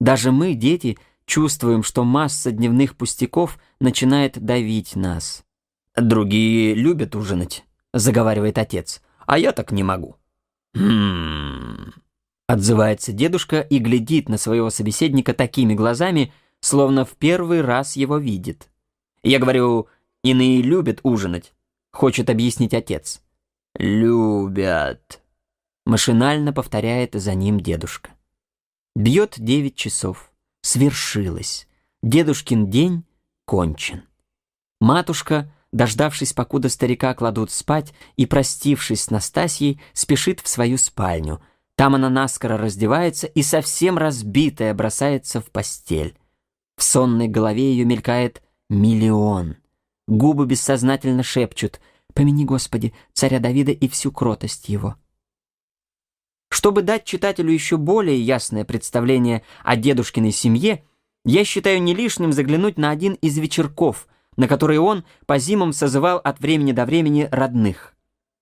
Даже 0.00 0.32
мы, 0.32 0.54
дети, 0.54 0.98
чувствуем, 1.26 1.82
что 1.82 2.04
масса 2.04 2.50
дневных 2.50 2.96
пустяков 2.96 3.58
начинает 3.80 4.38
давить 4.42 4.96
нас. 4.96 5.44
«Другие 5.96 6.74
любят 6.74 7.14
ужинать»,— 7.14 7.64
заговаривает 7.92 8.58
отец,— 8.58 9.02
«а 9.26 9.38
я 9.38 9.52
так 9.52 9.72
не 9.72 9.82
могу». 9.82 10.16
«Хм...»— 10.74 11.92
отзывается 12.46 13.12
дедушка 13.12 13.60
и 13.60 13.78
глядит 13.78 14.28
на 14.28 14.38
своего 14.38 14.70
собеседника 14.70 15.34
такими 15.34 15.74
глазами, 15.74 16.32
словно 16.60 17.04
в 17.04 17.16
первый 17.16 17.60
раз 17.60 17.96
его 17.96 18.18
видит. 18.18 18.68
«Я 19.22 19.38
говорю, 19.38 19.88
иные 20.22 20.62
любят 20.62 21.00
ужинать»,— 21.02 21.52
хочет 21.92 22.30
объяснить 22.30 22.74
отец. 22.74 23.22
«Любят»,— 23.74 25.22
машинально 25.86 26.52
повторяет 26.52 27.14
за 27.14 27.34
ним 27.34 27.60
дедушка. 27.60 28.10
Бьет 28.96 29.36
девять 29.38 29.76
часов. 29.76 30.32
Свершилось. 30.62 31.68
Дедушкин 32.02 32.68
день 32.68 33.04
кончен. 33.46 34.02
Матушка, 34.80 35.52
дождавшись, 35.72 36.32
покуда 36.32 36.68
старика 36.68 37.14
кладут 37.14 37.50
спать, 37.50 37.94
и, 38.16 38.26
простившись 38.26 39.04
с 39.04 39.10
Настасьей, 39.10 39.80
спешит 39.92 40.40
в 40.40 40.48
свою 40.48 40.76
спальню. 40.76 41.40
Там 41.76 41.94
она 41.94 42.10
наскоро 42.10 42.58
раздевается 42.58 43.26
и 43.26 43.42
совсем 43.42 43.96
разбитая 43.96 44.74
бросается 44.74 45.40
в 45.40 45.50
постель. 45.50 46.18
В 46.80 46.82
сонной 46.82 47.28
голове 47.28 47.72
ее 47.72 47.84
мелькает 47.84 48.42
миллион. 48.70 49.56
Губы 50.08 50.46
бессознательно 50.46 51.22
шепчут 51.22 51.78
Помяни, 52.14 52.46
Господи, 52.46 52.94
царя 53.12 53.38
Давида 53.38 53.72
и 53.72 53.86
всю 53.86 54.10
кротость 54.10 54.70
его. 54.70 54.96
Чтобы 56.48 56.80
дать 56.80 57.04
читателю 57.04 57.52
еще 57.52 57.76
более 57.76 58.18
ясное 58.18 58.64
представление 58.64 59.42
о 59.62 59.76
дедушкиной 59.76 60.32
семье, 60.32 60.82
я 61.26 61.44
считаю 61.44 61.82
не 61.82 61.94
лишним 61.94 62.32
заглянуть 62.32 62.78
на 62.78 62.88
один 62.88 63.12
из 63.12 63.36
вечерков, 63.36 64.08
на 64.38 64.48
которые 64.48 64.80
он 64.80 65.04
по 65.26 65.36
зимам 65.36 65.74
созывал 65.74 66.16
от 66.16 66.40
времени 66.40 66.72
до 66.72 66.86
времени 66.86 67.28
родных. 67.30 67.94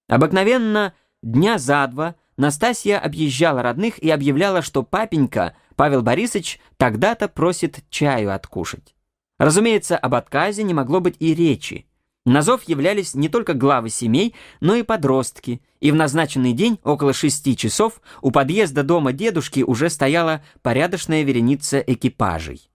Обыкновенно 0.08 0.94
дня 1.24 1.58
за 1.58 1.84
два 1.88 2.14
Настасья 2.36 3.00
объезжала 3.00 3.62
родных 3.62 3.98
и 3.98 4.08
объявляла, 4.10 4.62
что 4.62 4.84
папенька 4.84 5.56
Павел 5.78 6.02
Борисович 6.02 6.58
тогда-то 6.76 7.28
просит 7.28 7.84
чаю 7.88 8.34
откушать. 8.34 8.96
Разумеется, 9.38 9.96
об 9.96 10.16
отказе 10.16 10.64
не 10.64 10.74
могло 10.74 10.98
быть 10.98 11.14
и 11.20 11.36
речи. 11.36 11.86
На 12.26 12.42
зов 12.42 12.64
являлись 12.64 13.14
не 13.14 13.28
только 13.28 13.54
главы 13.54 13.88
семей, 13.88 14.34
но 14.58 14.74
и 14.74 14.82
подростки, 14.82 15.62
и 15.78 15.92
в 15.92 15.94
назначенный 15.94 16.52
день 16.52 16.80
около 16.82 17.12
шести 17.12 17.56
часов 17.56 18.00
у 18.22 18.32
подъезда 18.32 18.82
дома 18.82 19.12
дедушки 19.12 19.60
уже 19.60 19.88
стояла 19.88 20.42
порядочная 20.62 21.22
вереница 21.22 21.78
экипажей. 21.78 22.68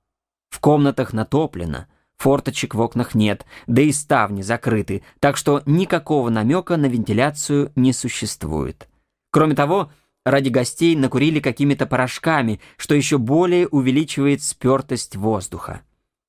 В 0.50 0.62
комнатах 0.62 1.12
натоплено, 1.12 1.88
форточек 2.16 2.74
в 2.74 2.80
окнах 2.80 3.16
нет, 3.16 3.46
да 3.68 3.82
и 3.82 3.92
ставни 3.92 4.44
закрыты, 4.44 5.04
так 5.20 5.36
что 5.36 5.62
никакого 5.66 6.30
намека 6.30 6.78
на 6.78 6.86
вентиляцию 6.86 7.74
не 7.76 7.92
существует. 7.92 8.88
Кроме 9.30 9.56
того, 9.56 9.92
ради 10.26 10.50
гостей 10.50 10.96
накурили 10.96 11.40
какими-то 11.40 11.86
порошками, 11.86 12.60
что 12.78 12.96
еще 12.96 13.18
более 13.18 13.68
увеличивает 13.68 14.42
спертость 14.42 15.16
воздуха. 15.16 15.82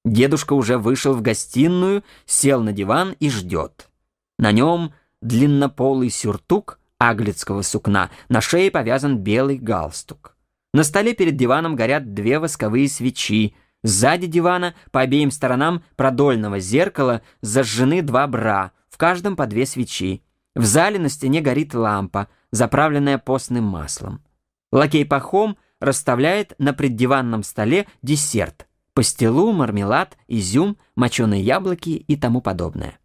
Дедушка 0.05 0.53
уже 0.53 0.79
вышел 0.79 1.15
в 1.15 1.23
гостиную, 1.23 2.05
сел 2.27 2.63
на 2.63 2.73
диван 2.73 3.17
и 3.21 3.31
ждет. 3.31 3.89
На 4.39 4.53
нем 4.53 4.93
длиннополый 5.23 6.11
сюртук 6.11 6.79
аглицкого 6.99 7.63
сукна, 7.63 8.11
на 8.29 8.41
шее 8.41 8.71
повязан 8.71 9.19
белый 9.19 9.57
галстук. 9.59 10.37
На 10.73 10.83
столе 10.83 11.15
перед 11.15 11.37
диваном 11.37 11.77
горят 11.77 12.15
две 12.15 12.39
восковые 12.39 12.89
свечи. 12.89 13.55
Сзади 13.83 14.27
дивана, 14.27 14.75
по 14.91 15.01
обеим 15.01 15.31
сторонам 15.31 15.85
продольного 15.95 16.59
зеркала, 16.59 17.23
зажжены 17.43 18.03
два 18.03 18.27
бра, 18.27 18.73
в 18.89 18.97
каждом 18.97 19.37
по 19.37 19.47
две 19.47 19.67
свечи. 19.67 20.23
В 20.55 20.65
зале 20.65 20.99
на 20.99 21.09
стене 21.09 21.41
горит 21.41 21.75
лампа, 21.75 22.29
заправленная 22.55 23.19
постным 23.19 23.65
маслом. 23.65 24.23
Лакей 24.71 25.05
Пахом 25.05 25.59
расставляет 25.81 26.55
на 26.59 26.73
преддиванном 26.73 27.43
столе 27.43 27.87
десерт– 28.03 28.69
пастилу, 28.95 29.53
мармелад, 29.53 30.17
изюм, 30.29 30.79
моченые 30.95 31.43
яблоки 31.43 31.91
и 31.91 32.17
тому 32.17 32.41
подобное. 32.41 32.99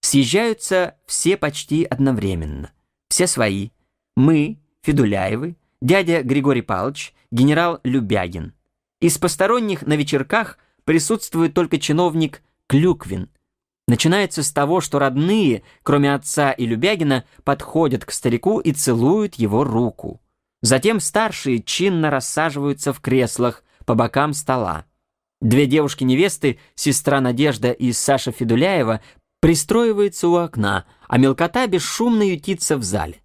Съезжаются 0.00 0.96
все 1.06 1.36
почти 1.36 1.84
одновременно. 1.84 2.72
Все 3.08 3.26
свои. 3.26 3.70
Мы, 4.16 4.58
Федуляевы, 4.82 5.56
дядя 5.82 6.22
Григорий 6.22 6.62
Павлович, 6.62 7.14
генерал 7.30 7.80
Любягин. 7.84 8.54
Из 9.00 9.18
посторонних 9.18 9.82
на 9.82 9.96
вечерках 9.96 10.58
присутствует 10.84 11.52
только 11.52 11.78
чиновник 11.78 12.42
Клюквин– 12.68 13.28
Начинается 13.86 14.42
с 14.42 14.50
того, 14.50 14.80
что 14.80 14.98
родные, 14.98 15.62
кроме 15.82 16.14
отца 16.14 16.52
и 16.52 16.64
Любягина, 16.64 17.24
подходят 17.44 18.04
к 18.04 18.10
старику 18.12 18.58
и 18.58 18.72
целуют 18.72 19.34
его 19.34 19.62
руку. 19.62 20.20
Затем 20.62 21.00
старшие 21.00 21.62
чинно 21.62 22.10
рассаживаются 22.10 22.94
в 22.94 23.00
креслах 23.00 23.62
по 23.84 23.94
бокам 23.94 24.32
стола. 24.32 24.86
Две 25.42 25.66
девушки-невесты, 25.66 26.58
сестра 26.74 27.20
Надежда 27.20 27.72
и 27.72 27.92
Саша 27.92 28.32
Федуляева, 28.32 29.02
пристроиваются 29.40 30.28
у 30.28 30.36
окна, 30.36 30.86
а 31.06 31.18
мелкота 31.18 31.66
бесшумно 31.66 32.22
ютится 32.22 32.78
в 32.78 32.82
зале. 32.82 33.20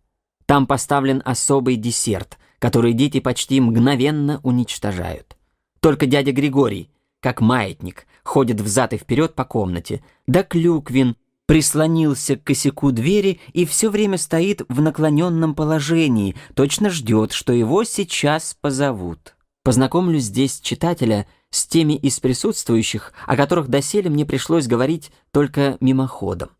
Там 0.45 0.67
поставлен 0.67 1.21
особый 1.23 1.77
десерт, 1.77 2.37
который 2.59 2.91
дети 2.91 3.21
почти 3.21 3.61
мгновенно 3.61 4.41
уничтожают. 4.43 5.37
Только 5.79 6.07
дядя 6.07 6.33
Григорий, 6.33 6.91
как 7.21 7.39
маятник, 7.39 8.05
ходит 8.29 8.61
взад 8.61 8.93
и 8.93 8.97
вперед 8.97 9.33
по 9.33 9.43
комнате. 9.43 10.03
Да 10.27 10.43
Клюквин 10.43 11.15
прислонился 11.47 12.35
к 12.35 12.43
косяку 12.43 12.91
двери 12.91 13.39
и 13.53 13.65
все 13.65 13.89
время 13.89 14.19
стоит 14.19 14.61
в 14.69 14.81
наклоненном 14.81 15.55
положении, 15.55 16.35
точно 16.53 16.91
ждет, 16.91 17.31
что 17.31 17.53
его 17.53 17.83
сейчас 17.83 18.55
позовут. 18.61 19.35
Познакомлю 19.63 20.19
здесь 20.19 20.59
читателя 20.59 21.27
с 21.49 21.65
теми 21.65 21.93
из 21.93 22.19
присутствующих, 22.19 23.13
о 23.25 23.35
которых 23.35 23.67
доселе 23.67 24.11
мне 24.11 24.25
пришлось 24.27 24.67
говорить 24.67 25.11
только 25.31 25.77
мимоходом. 25.79 26.51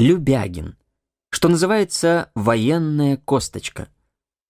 Любягин, 0.00 0.76
что 1.30 1.48
называется 1.48 2.32
военная 2.34 3.16
косточка. 3.16 3.88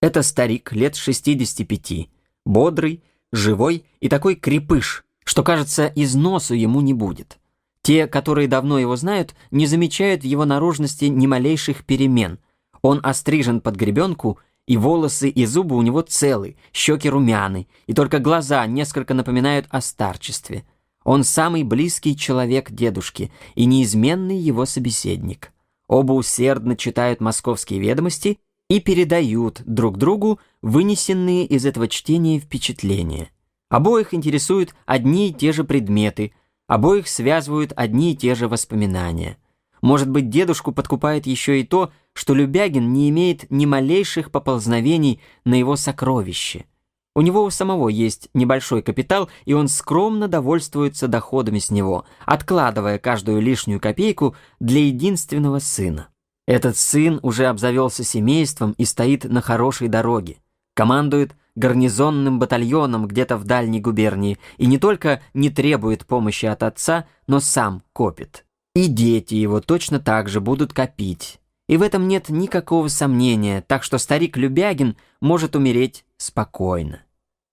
Это 0.00 0.22
старик 0.22 0.72
лет 0.72 0.96
65, 0.96 2.08
бодрый, 2.46 3.04
живой 3.30 3.84
и 4.00 4.08
такой 4.08 4.36
крепыш, 4.36 5.04
что, 5.24 5.42
кажется, 5.42 5.90
износу 5.94 6.54
ему 6.54 6.80
не 6.80 6.94
будет. 6.94 7.38
Те, 7.82 8.06
которые 8.06 8.48
давно 8.48 8.78
его 8.78 8.96
знают, 8.96 9.34
не 9.50 9.66
замечают 9.66 10.22
в 10.22 10.26
его 10.26 10.44
наружности 10.44 11.06
ни 11.06 11.26
малейших 11.26 11.84
перемен. 11.84 12.38
Он 12.80 13.00
острижен 13.02 13.60
под 13.60 13.76
гребенку, 13.76 14.38
и 14.66 14.76
волосы 14.76 15.28
и 15.28 15.44
зубы 15.44 15.76
у 15.76 15.82
него 15.82 16.02
целы, 16.02 16.56
щеки 16.72 17.10
румяны, 17.10 17.66
и 17.86 17.94
только 17.94 18.20
глаза 18.20 18.64
несколько 18.66 19.12
напоминают 19.12 19.66
о 19.70 19.80
старчестве. 19.80 20.64
Он 21.04 21.24
самый 21.24 21.64
близкий 21.64 22.16
человек 22.16 22.70
дедушки 22.70 23.32
и 23.56 23.64
неизменный 23.64 24.38
его 24.38 24.64
собеседник. 24.66 25.52
Оба 25.88 26.12
усердно 26.12 26.76
читают 26.76 27.20
московские 27.20 27.80
ведомости 27.80 28.38
и 28.68 28.80
передают 28.80 29.62
друг 29.66 29.98
другу 29.98 30.38
вынесенные 30.62 31.44
из 31.44 31.66
этого 31.66 31.88
чтения 31.88 32.38
впечатления. 32.38 33.30
Обоих 33.72 34.12
интересуют 34.12 34.74
одни 34.84 35.30
и 35.30 35.32
те 35.32 35.50
же 35.50 35.64
предметы, 35.64 36.34
обоих 36.66 37.08
связывают 37.08 37.72
одни 37.74 38.12
и 38.12 38.14
те 38.14 38.34
же 38.34 38.46
воспоминания. 38.46 39.38
Может 39.80 40.10
быть, 40.10 40.28
дедушку 40.28 40.72
подкупает 40.72 41.26
еще 41.26 41.58
и 41.58 41.64
то, 41.64 41.90
что 42.12 42.34
Любягин 42.34 42.92
не 42.92 43.08
имеет 43.08 43.50
ни 43.50 43.64
малейших 43.64 44.30
поползновений 44.30 45.22
на 45.46 45.54
его 45.54 45.76
сокровище. 45.76 46.66
У 47.14 47.22
него 47.22 47.42
у 47.42 47.48
самого 47.48 47.88
есть 47.88 48.28
небольшой 48.34 48.82
капитал, 48.82 49.30
и 49.46 49.54
он 49.54 49.68
скромно 49.68 50.28
довольствуется 50.28 51.08
доходами 51.08 51.58
с 51.58 51.70
него, 51.70 52.04
откладывая 52.26 52.98
каждую 52.98 53.40
лишнюю 53.40 53.80
копейку 53.80 54.36
для 54.60 54.80
единственного 54.84 55.60
сына. 55.60 56.08
Этот 56.46 56.76
сын 56.76 57.20
уже 57.22 57.46
обзавелся 57.46 58.04
семейством 58.04 58.74
и 58.76 58.84
стоит 58.84 59.24
на 59.24 59.40
хорошей 59.40 59.88
дороге. 59.88 60.36
Командует 60.74 61.34
гарнизонным 61.54 62.38
батальоном 62.38 63.06
где-то 63.06 63.36
в 63.36 63.44
дальней 63.44 63.80
губернии 63.80 64.38
и 64.56 64.66
не 64.66 64.78
только 64.78 65.22
не 65.34 65.50
требует 65.50 66.06
помощи 66.06 66.46
от 66.46 66.62
отца, 66.62 67.06
но 67.26 67.40
сам 67.40 67.82
копит. 67.92 68.44
И 68.74 68.86
дети 68.86 69.34
его 69.34 69.60
точно 69.60 70.00
так 70.00 70.28
же 70.28 70.40
будут 70.40 70.72
копить. 70.72 71.40
И 71.68 71.76
в 71.76 71.82
этом 71.82 72.08
нет 72.08 72.28
никакого 72.28 72.88
сомнения, 72.88 73.62
так 73.62 73.84
что 73.84 73.98
старик 73.98 74.36
Любягин 74.36 74.96
может 75.20 75.54
умереть 75.56 76.04
спокойно. 76.16 77.02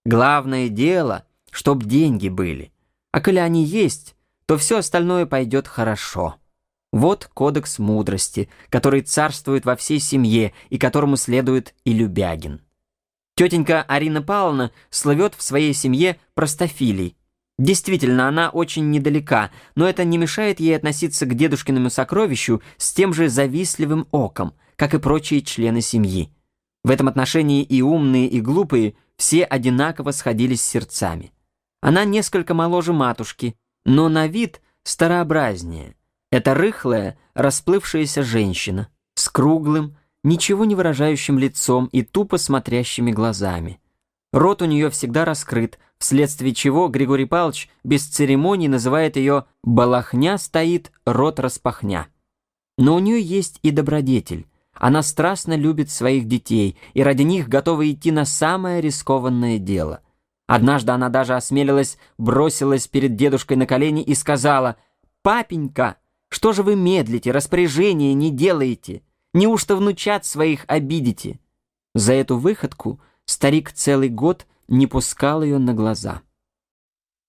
Главное 0.06 0.70
дело, 0.70 1.26
чтоб 1.52 1.84
деньги 1.84 2.30
были. 2.30 2.72
А 3.12 3.22
коли 3.22 3.38
они 3.40 3.64
есть, 3.64 4.16
то 4.46 4.58
все 4.58 4.78
остальное 4.80 5.26
пойдет 5.26 5.68
хорошо. 5.68 6.36
Вот 6.92 7.30
кодекс 7.34 7.78
мудрости, 7.78 8.50
который 8.70 9.02
царствует 9.02 9.66
во 9.66 9.76
всей 9.76 10.00
семье 10.00 10.54
и 10.70 10.78
которому 10.78 11.18
следует 11.18 11.76
и 11.84 11.94
Любягин. 11.94 12.62
Тетенька 13.40 13.84
Арина 13.84 14.22
Павловна 14.22 14.72
слывет 14.90 15.34
в 15.34 15.42
своей 15.42 15.74
семье 15.74 16.20
простофилей. 16.34 17.16
Действительно, 17.58 18.28
она 18.28 18.50
очень 18.50 18.90
недалека, 18.90 19.50
но 19.76 19.88
это 19.88 20.04
не 20.04 20.18
мешает 20.18 20.60
ей 20.60 20.76
относиться 20.76 21.26
к 21.26 21.34
дедушкиному 21.34 21.90
сокровищу 21.90 22.62
с 22.76 22.92
тем 22.92 23.14
же 23.14 23.30
завистливым 23.30 24.10
оком, 24.12 24.56
как 24.76 24.94
и 24.94 25.00
прочие 25.00 25.42
члены 25.42 25.80
семьи. 25.80 26.34
В 26.84 26.92
этом 26.92 27.08
отношении 27.08 27.64
и 27.64 27.82
умные, 27.82 28.28
и 28.28 28.42
глупые 28.42 28.96
все 29.16 29.46
одинаково 29.46 30.12
сходились 30.12 30.62
сердцами. 30.62 31.32
Она 31.80 32.04
несколько 32.04 32.54
моложе 32.54 32.92
матушки, 32.92 33.56
но 33.86 34.10
на 34.10 34.28
вид 34.28 34.60
старообразнее. 34.84 35.96
Это 36.30 36.56
рыхлая, 36.56 37.18
расплывшаяся 37.36 38.22
женщина 38.22 38.90
с 39.16 39.30
круглым, 39.30 39.96
ничего 40.30 40.64
не 40.64 40.76
выражающим 40.76 41.38
лицом 41.38 41.90
и 41.92 42.04
тупо 42.04 42.38
смотрящими 42.38 43.12
глазами. 43.12 43.82
Рот 44.32 44.62
у 44.62 44.66
нее 44.66 44.90
всегда 44.92 45.26
раскрыт, 45.26 45.80
вследствие 45.98 46.54
чего 46.54 46.88
Григорий 46.88 47.26
Павлович 47.26 47.70
без 47.84 48.06
церемоний 48.06 48.68
называет 48.68 49.18
ее 49.18 49.46
«балахня 49.64 50.38
стоит, 50.38 50.92
рот 51.04 51.40
распахня». 51.40 52.08
Но 52.78 52.96
у 52.96 53.00
нее 53.00 53.20
есть 53.20 53.60
и 53.64 53.72
добродетель. 53.72 54.46
Она 54.74 55.02
страстно 55.02 55.58
любит 55.58 55.90
своих 55.90 56.28
детей 56.28 56.78
и 56.94 57.04
ради 57.04 57.24
них 57.24 57.50
готова 57.50 57.92
идти 57.92 58.12
на 58.12 58.24
самое 58.24 58.80
рискованное 58.80 59.58
дело. 59.58 60.02
Однажды 60.48 60.92
она 60.94 61.10
даже 61.10 61.36
осмелилась, 61.36 61.98
бросилась 62.18 62.88
перед 62.88 63.16
дедушкой 63.16 63.58
на 63.58 63.66
колени 63.66 64.04
и 64.04 64.16
сказала 64.16 64.78
«Папенька, 65.22 65.98
что 66.30 66.54
же 66.54 66.64
вы 66.64 66.76
медлите, 66.76 67.32
распоряжения 67.32 68.14
не 68.14 68.32
делаете?» 68.32 69.02
Неужто 69.34 69.76
внучат 69.76 70.26
своих 70.26 70.66
обидите? 70.68 71.40
За 71.94 72.14
эту 72.14 72.38
выходку 72.38 73.00
старик 73.26 73.72
целый 73.72 74.10
год 74.10 74.48
не 74.68 74.88
пускал 74.88 75.44
ее 75.44 75.58
на 75.58 75.74
глаза. 75.74 76.22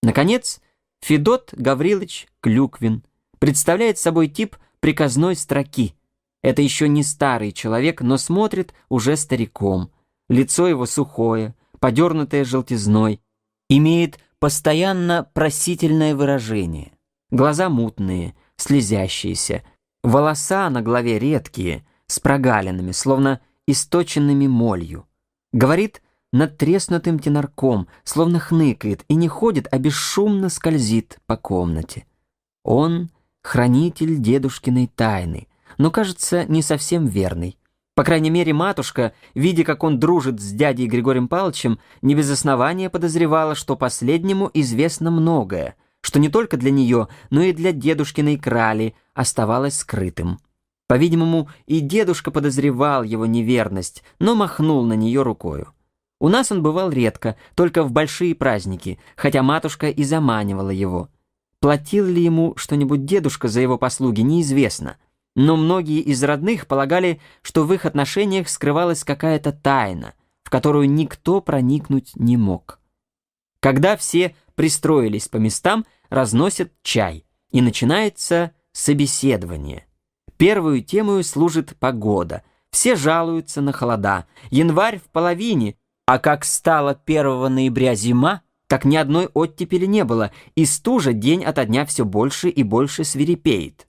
Наконец, 0.03 0.61
Федот 1.03 1.53
Гаврилович 1.53 2.29
Клюквин 2.41 3.05
представляет 3.39 3.99
собой 3.99 4.29
тип 4.29 4.57
приказной 4.81 5.37
строки. 5.37 5.95
Это 6.43 6.63
еще 6.63 6.89
не 6.89 7.03
старый 7.03 7.53
человек, 7.53 8.01
но 8.01 8.17
смотрит 8.17 8.73
уже 8.89 9.17
стариком. 9.17 9.91
Лицо 10.29 10.69
его 10.69 10.87
сухое, 10.87 11.55
подернутое 11.81 12.45
желтизной, 12.45 13.21
имеет 13.69 14.19
постоянно 14.39 15.29
просительное 15.35 16.15
выражение. 16.15 16.93
Глаза 17.31 17.69
мутные, 17.69 18.35
слезящиеся, 18.57 19.63
волоса 20.03 20.71
на 20.71 20.83
голове 20.83 21.19
редкие, 21.19 21.85
с 22.11 22.19
прогалинами, 22.21 22.93
словно 22.93 23.41
источенными 23.67 24.47
молью. 24.47 25.07
Говорит 25.53 26.03
над 26.33 26.59
треснутым 26.59 27.19
тенарком, 27.19 27.89
словно 28.05 28.39
хныкает 28.39 29.05
и 29.09 29.15
не 29.15 29.29
ходит, 29.29 29.69
а 29.71 29.79
бесшумно 29.79 30.49
скользит 30.49 31.19
по 31.27 31.37
комнате. 31.37 32.07
Он— 32.63 33.11
хранитель 33.43 34.19
дедушкиной 34.19 34.89
тайны, 34.89 35.49
но, 35.79 35.91
кажется, 35.91 36.45
не 36.47 36.63
совсем 36.63 37.07
верный. 37.07 37.57
По 37.95 38.05
крайней 38.05 38.31
мере, 38.31 38.53
матушка, 38.53 39.13
видя, 39.35 39.65
как 39.65 39.85
он 39.85 39.99
дружит 39.99 40.41
с 40.41 40.53
дядей 40.53 40.87
Григорием 40.87 41.29
Павловичем, 41.29 41.79
не 42.03 42.15
без 42.15 42.31
основания 42.31 42.91
подозревала, 42.91 43.55
что 43.55 43.77
последнему 43.77 44.51
известно 44.55 45.11
многое, 45.11 45.75
что 46.01 46.19
не 46.19 46.29
только 46.29 46.57
для 46.57 46.71
нее, 46.71 47.09
но 47.31 47.43
и 47.43 47.53
для 47.53 47.73
дедушкиной 47.73 48.39
крали 48.39 48.95
оставалось 49.15 49.79
скрытым. 49.79 50.41
По-видимому, 50.91 51.49
и 51.67 51.79
дедушка 51.79 52.33
подозревал 52.33 53.05
его 53.05 53.25
неверность, 53.25 54.03
но 54.19 54.35
махнул 54.35 54.85
на 54.85 54.95
нее 54.95 55.23
рукою. 55.23 55.73
У 56.19 56.29
нас 56.29 56.51
он 56.51 56.65
бывал 56.65 56.91
редко, 56.91 57.37
только 57.55 57.85
в 57.85 57.93
большие 57.93 58.35
праздники, 58.35 58.99
хотя 59.15 59.45
матушка 59.45 59.89
и 59.89 60.03
заманивала 60.03 60.71
его. 60.71 61.09
Платил 61.61 62.07
ли 62.07 62.25
ему 62.25 62.57
что-нибудь 62.57 63.05
дедушка 63.05 63.47
за 63.47 63.61
его 63.61 63.79
послуги, 63.79 64.23
неизвестно. 64.23 64.97
Но 65.37 65.55
многие 65.55 66.01
из 66.01 66.25
родных 66.25 66.67
полагали, 66.67 67.21
что 67.43 67.63
в 67.63 67.73
их 67.73 67.87
отношениях 67.87 68.49
скрывалась 68.49 69.05
какая-то 69.05 69.53
тайна, 69.53 70.15
в 70.43 70.51
которую 70.51 70.91
никто 70.91 71.41
проникнуть 71.41 72.17
не 72.17 72.37
мог. 72.37 72.81
Когда 73.61 73.97
все 73.97 74.35
пристроились 74.57 75.29
по 75.29 75.37
местам, 75.37 75.87
разносят 76.09 76.73
чай, 76.83 77.27
и 77.53 77.63
начинается 77.63 78.51
собеседование. 78.73 79.87
Первую 80.41 80.83
темою 80.83 81.23
служит 81.23 81.77
погода. 81.79 82.43
Все 82.71 82.97
жалуются 82.97 83.61
на 83.61 83.73
холода. 83.73 84.25
Январь 84.51 84.99
в 84.99 85.03
половине, 85.11 85.77
а 86.07 86.19
как 86.19 86.47
стало 86.47 86.99
1 87.05 87.55
ноября 87.55 87.95
зима, 87.95 88.41
так 88.67 88.87
ни 88.87 88.97
одной 88.97 89.27
оттепели 89.35 89.85
не 89.85 90.03
было, 90.03 90.33
и 90.55 90.65
стужа 90.65 91.13
день 91.13 91.45
ото 91.45 91.67
дня 91.67 91.85
все 91.85 92.07
больше 92.07 92.49
и 92.49 92.63
больше 92.63 93.05
свирепеет. 93.05 93.87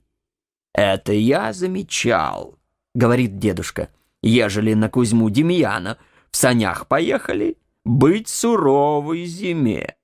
«Это 0.74 1.14
я 1.14 1.54
замечал»,— 1.54 2.58
говорит 2.94 3.38
дедушка, 3.38 3.88
«ежели 4.22 4.74
на 4.74 4.90
Кузьму 4.90 5.30
Демьяна 5.30 5.96
в 6.30 6.36
санях 6.36 6.86
поехали, 6.86 7.56
быть 7.86 8.28
суровой 8.28 9.24
зиме». 9.24 9.96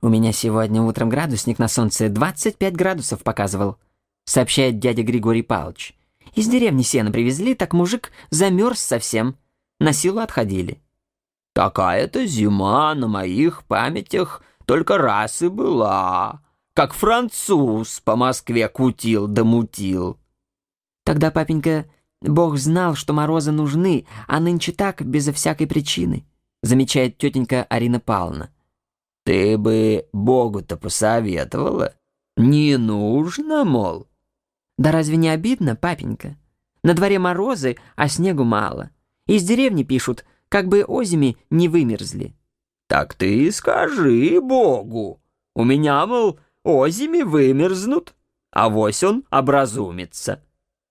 «У 0.00 0.08
меня 0.08 0.32
сегодня 0.32 0.80
утром 0.80 1.10
градусник 1.10 1.58
на 1.58 1.68
солнце 1.68 2.08
25 2.08 2.74
градусов 2.74 3.22
показывал»,— 3.22 3.76
сообщает 4.24 4.78
дядя 4.78 5.02
Григорий 5.02 5.42
Павлович. 5.42 5.94
«Из 6.34 6.48
деревни 6.48 6.82
сено 6.82 7.10
привезли, 7.10 7.54
так 7.54 7.72
мужик 7.72 8.10
замерз 8.30 8.80
совсем. 8.80 9.36
На 9.78 9.92
силу 9.92 10.20
отходили». 10.20 10.80
Такая-то 11.54 12.24
зима 12.26 12.94
на 12.94 13.08
моих 13.08 13.64
памятях 13.64 14.42
только 14.64 14.96
раз 14.96 15.42
и 15.42 15.48
была, 15.48 16.40
как 16.74 16.94
француз 16.94 18.00
по 18.00 18.16
Москве 18.16 18.68
кутил 18.68 19.26
да 19.26 19.44
мутил. 19.44 20.18
Тогда, 21.04 21.30
папенька, 21.30 21.86
Бог 22.22 22.56
знал, 22.56 22.94
что 22.94 23.12
морозы 23.12 23.52
нужны, 23.52 24.06
а 24.28 24.40
нынче 24.40 24.72
так, 24.72 25.04
безо 25.04 25.32
всякой 25.32 25.66
причины, 25.66 26.24
замечает 26.62 27.18
тетенька 27.18 27.64
Арина 27.64 28.00
Павловна. 28.00 28.50
Ты 29.24 29.58
бы 29.58 30.06
Богу-то 30.12 30.76
посоветовала. 30.76 31.94
Не 32.36 32.76
нужно, 32.76 33.64
мол. 33.64 34.08
Да 34.78 34.92
разве 34.92 35.16
не 35.16 35.28
обидно, 35.28 35.76
папенька? 35.76 36.36
На 36.82 36.94
дворе 36.94 37.18
морозы, 37.18 37.76
а 37.94 38.08
снегу 38.08 38.44
мало. 38.44 38.90
Из 39.26 39.44
деревни 39.44 39.84
пишут, 39.84 40.24
как 40.48 40.68
бы 40.68 40.84
озими 40.84 41.36
не 41.50 41.68
вымерзли. 41.68 42.34
Так 42.88 43.14
ты 43.14 43.50
скажи 43.52 44.40
Богу. 44.40 45.22
У 45.54 45.64
меня, 45.64 46.04
мол, 46.06 46.40
озими 46.64 47.22
вымерзнут, 47.22 48.14
а 48.50 48.68
вось 48.68 49.02
он 49.02 49.24
образумится. 49.30 50.42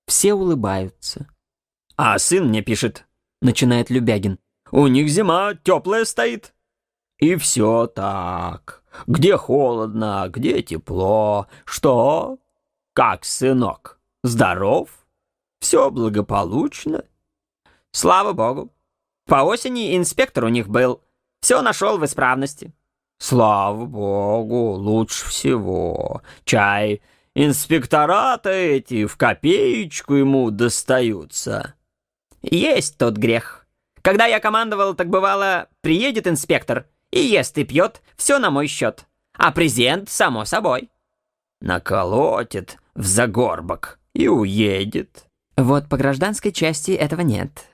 Все 0.08 0.34
улыбаются. 0.34 1.27
А 1.95 2.18
сын 2.18 2.48
мне 2.48 2.61
пишет, 2.61 3.06
начинает 3.42 3.90
Любягин. 3.90 4.40
У 4.72 4.88
них 4.88 5.10
зима 5.10 5.53
теплая 5.53 6.06
стоит. 6.06 6.53
И 7.19 7.35
все 7.35 7.85
так. 7.88 8.84
Где 9.06 9.38
холодно, 9.38 10.27
где 10.30 10.64
тепло. 10.64 11.48
Что? 11.66 12.40
Как, 12.93 13.23
сынок, 13.23 13.99
здоров? 14.21 14.89
Все 15.61 15.89
благополучно? 15.89 17.05
Слава 17.91 18.33
богу. 18.33 18.73
По 19.27 19.43
осени 19.43 19.95
инспектор 19.95 20.43
у 20.43 20.49
них 20.49 20.67
был. 20.67 21.01
Все 21.39 21.61
нашел 21.61 21.97
в 21.97 22.03
исправности. 22.03 22.73
Слава 23.17 23.85
богу, 23.85 24.71
лучше 24.73 25.25
всего. 25.29 26.21
Чай, 26.43 27.01
инспектората 27.33 28.49
эти 28.49 29.05
в 29.05 29.15
копеечку 29.15 30.15
ему 30.15 30.51
достаются. 30.51 31.75
Есть 32.41 32.97
тот 32.97 33.15
грех. 33.15 33.67
Когда 34.01 34.25
я 34.25 34.41
командовал, 34.41 34.95
так 34.95 35.07
бывало, 35.07 35.69
приедет 35.79 36.27
инспектор 36.27 36.87
и 37.09 37.19
ест 37.21 37.57
и 37.57 37.63
пьет, 37.63 38.01
все 38.17 38.37
на 38.37 38.49
мой 38.49 38.67
счет. 38.67 39.05
А 39.37 39.51
презент, 39.51 40.09
само 40.09 40.43
собой. 40.43 40.89
Наколотит 41.61 42.81
в 42.95 43.05
загорбок 43.05 43.99
и 44.13 44.27
уедет. 44.27 45.25
Вот 45.57 45.89
по 45.89 45.97
гражданской 45.97 46.51
части 46.51 46.91
этого 46.91 47.21
нет. 47.21 47.71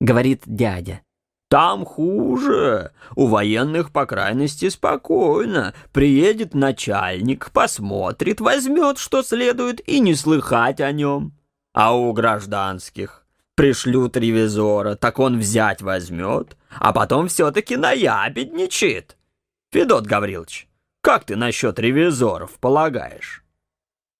говорит 0.00 0.42
дядя. 0.46 1.02
«Там 1.50 1.84
хуже. 1.84 2.92
У 3.16 3.26
военных, 3.26 3.92
по 3.92 4.06
крайности, 4.06 4.70
спокойно. 4.70 5.74
Приедет 5.92 6.54
начальник, 6.54 7.50
посмотрит, 7.50 8.40
возьмет, 8.40 8.96
что 8.96 9.22
следует, 9.22 9.86
и 9.86 10.00
не 10.00 10.14
слыхать 10.14 10.80
о 10.80 10.90
нем. 10.92 11.34
А 11.74 11.94
у 11.94 12.12
гражданских 12.14 13.26
пришлют 13.56 14.16
ревизора, 14.16 14.94
так 14.94 15.18
он 15.18 15.38
взять 15.38 15.82
возьмет, 15.82 16.56
а 16.78 16.94
потом 16.94 17.28
все-таки 17.28 17.76
наябедничает. 17.76 19.18
Федот 19.70 20.06
Гаврилович, 20.06 20.66
как 21.02 21.24
ты 21.24 21.36
насчет 21.36 21.78
ревизоров 21.78 22.52
полагаешь?» 22.58 23.39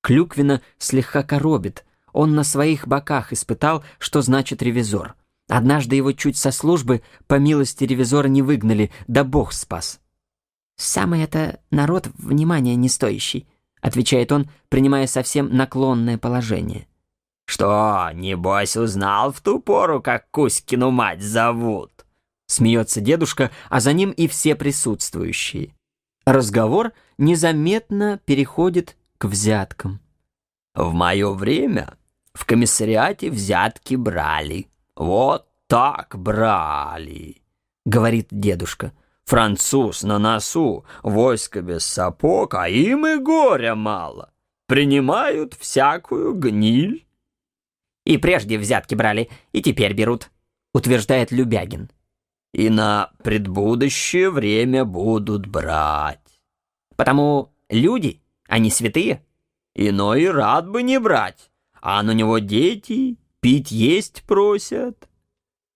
Клюквина 0.02 0.62
слегка 0.78 1.22
коробит. 1.22 1.84
Он 2.12 2.34
на 2.34 2.44
своих 2.44 2.88
боках 2.88 3.32
испытал, 3.32 3.84
что 3.98 4.22
значит 4.22 4.62
ревизор. 4.62 5.14
Однажды 5.48 5.96
его 5.96 6.12
чуть 6.12 6.36
со 6.36 6.52
службы 6.52 7.02
по 7.26 7.34
милости 7.34 7.84
ревизора 7.84 8.28
не 8.28 8.42
выгнали, 8.42 8.90
да 9.08 9.24
бог 9.24 9.52
спас. 9.52 10.00
«Самый 10.76 11.22
это 11.22 11.60
народ 11.70 12.08
внимания 12.16 12.74
не 12.76 12.88
стоящий»,— 12.88 13.46
отвечает 13.82 14.32
он, 14.32 14.48
принимая 14.68 15.06
совсем 15.06 15.54
наклонное 15.54 16.18
положение. 16.18 16.86
«Что, 17.46 18.10
небось, 18.14 18.76
узнал 18.76 19.32
в 19.32 19.40
ту 19.40 19.60
пору, 19.60 20.00
как 20.00 20.30
Кузькину 20.30 20.90
мать 20.90 21.20
зовут?» 21.20 21.90
Смеется 22.46 23.00
дедушка, 23.00 23.50
а 23.68 23.80
за 23.80 23.92
ним 23.92 24.10
и 24.10 24.26
все 24.26 24.54
присутствующие. 24.54 25.74
Разговор 26.24 26.92
незаметно 27.18 28.20
переходит 28.24 28.96
к 29.20 29.26
взяткам. 29.26 30.00
«В 30.74 30.92
мое 30.92 31.32
время 31.32 31.96
в 32.32 32.44
комиссариате 32.44 33.30
взятки 33.30 33.94
брали», 33.94 34.70
«Вот 35.00 35.48
так 35.66 36.14
брали»,— 36.18 37.40
говорит 37.86 38.28
дедушка. 38.30 38.92
«Француз 39.24 40.02
на 40.02 40.18
носу, 40.18 40.84
войско 41.02 41.62
без 41.62 41.86
сапог, 41.86 42.54
а 42.54 42.68
им 42.68 43.06
и 43.06 43.16
горя 43.16 43.74
мало. 43.74 44.34
Принимают 44.66 45.54
всякую 45.54 46.34
гниль». 46.34 47.06
«И 48.04 48.18
прежде 48.18 48.58
взятки 48.58 48.94
брали, 48.94 49.30
и 49.52 49.62
теперь 49.62 49.94
берут»,— 49.94 50.30
утверждает 50.74 51.32
Любягин. 51.32 51.90
«И 52.52 52.68
на 52.68 53.12
предбудущее 53.24 54.28
время 54.28 54.84
будут 54.84 55.46
брать». 55.46 56.42
«Потому 56.94 57.54
люди, 57.70 58.19
они 58.50 58.70
святые». 58.70 59.24
«Иной 59.74 60.28
рад 60.30 60.68
бы 60.68 60.82
не 60.82 61.00
брать, 61.00 61.50
а 61.80 62.02
на 62.02 62.10
него 62.10 62.38
дети 62.38 63.16
Пить 63.40 63.70
есть 63.70 64.22
просят. 64.24 65.08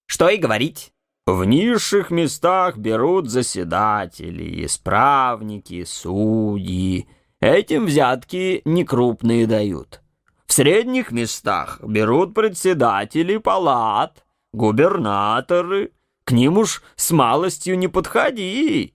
Что 0.06 0.28
и 0.28 0.36
говорить. 0.36 0.92
В 1.26 1.46
низших 1.46 2.10
местах 2.10 2.76
берут 2.76 3.30
заседатели, 3.30 4.66
исправники, 4.66 5.84
судьи. 5.84 7.08
Этим 7.40 7.86
взятки 7.86 8.60
некрупные 8.66 9.46
дают. 9.46 10.02
В 10.44 10.52
средних 10.52 11.10
местах 11.10 11.80
берут 11.82 12.34
председатели 12.34 13.38
палат, 13.38 14.26
губернаторы. 14.52 15.92
К 16.24 16.32
ним 16.32 16.58
уж 16.58 16.82
с 16.96 17.10
малостью 17.12 17.78
не 17.78 17.88
подходи. 17.88 18.93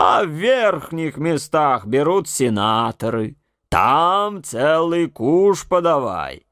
А 0.00 0.22
в 0.22 0.28
верхних 0.28 1.16
местах 1.16 1.84
берут 1.84 2.28
сенаторы. 2.28 3.36
Там 3.68 4.44
целый 4.44 5.10
куш 5.10 5.66
подавай. 5.66 6.46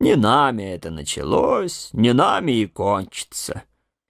Не 0.00 0.16
нами 0.16 0.64
это 0.64 0.90
началось, 0.90 1.88
не 1.94 2.12
нами 2.12 2.52
и 2.52 2.66
кончится. 2.66 3.62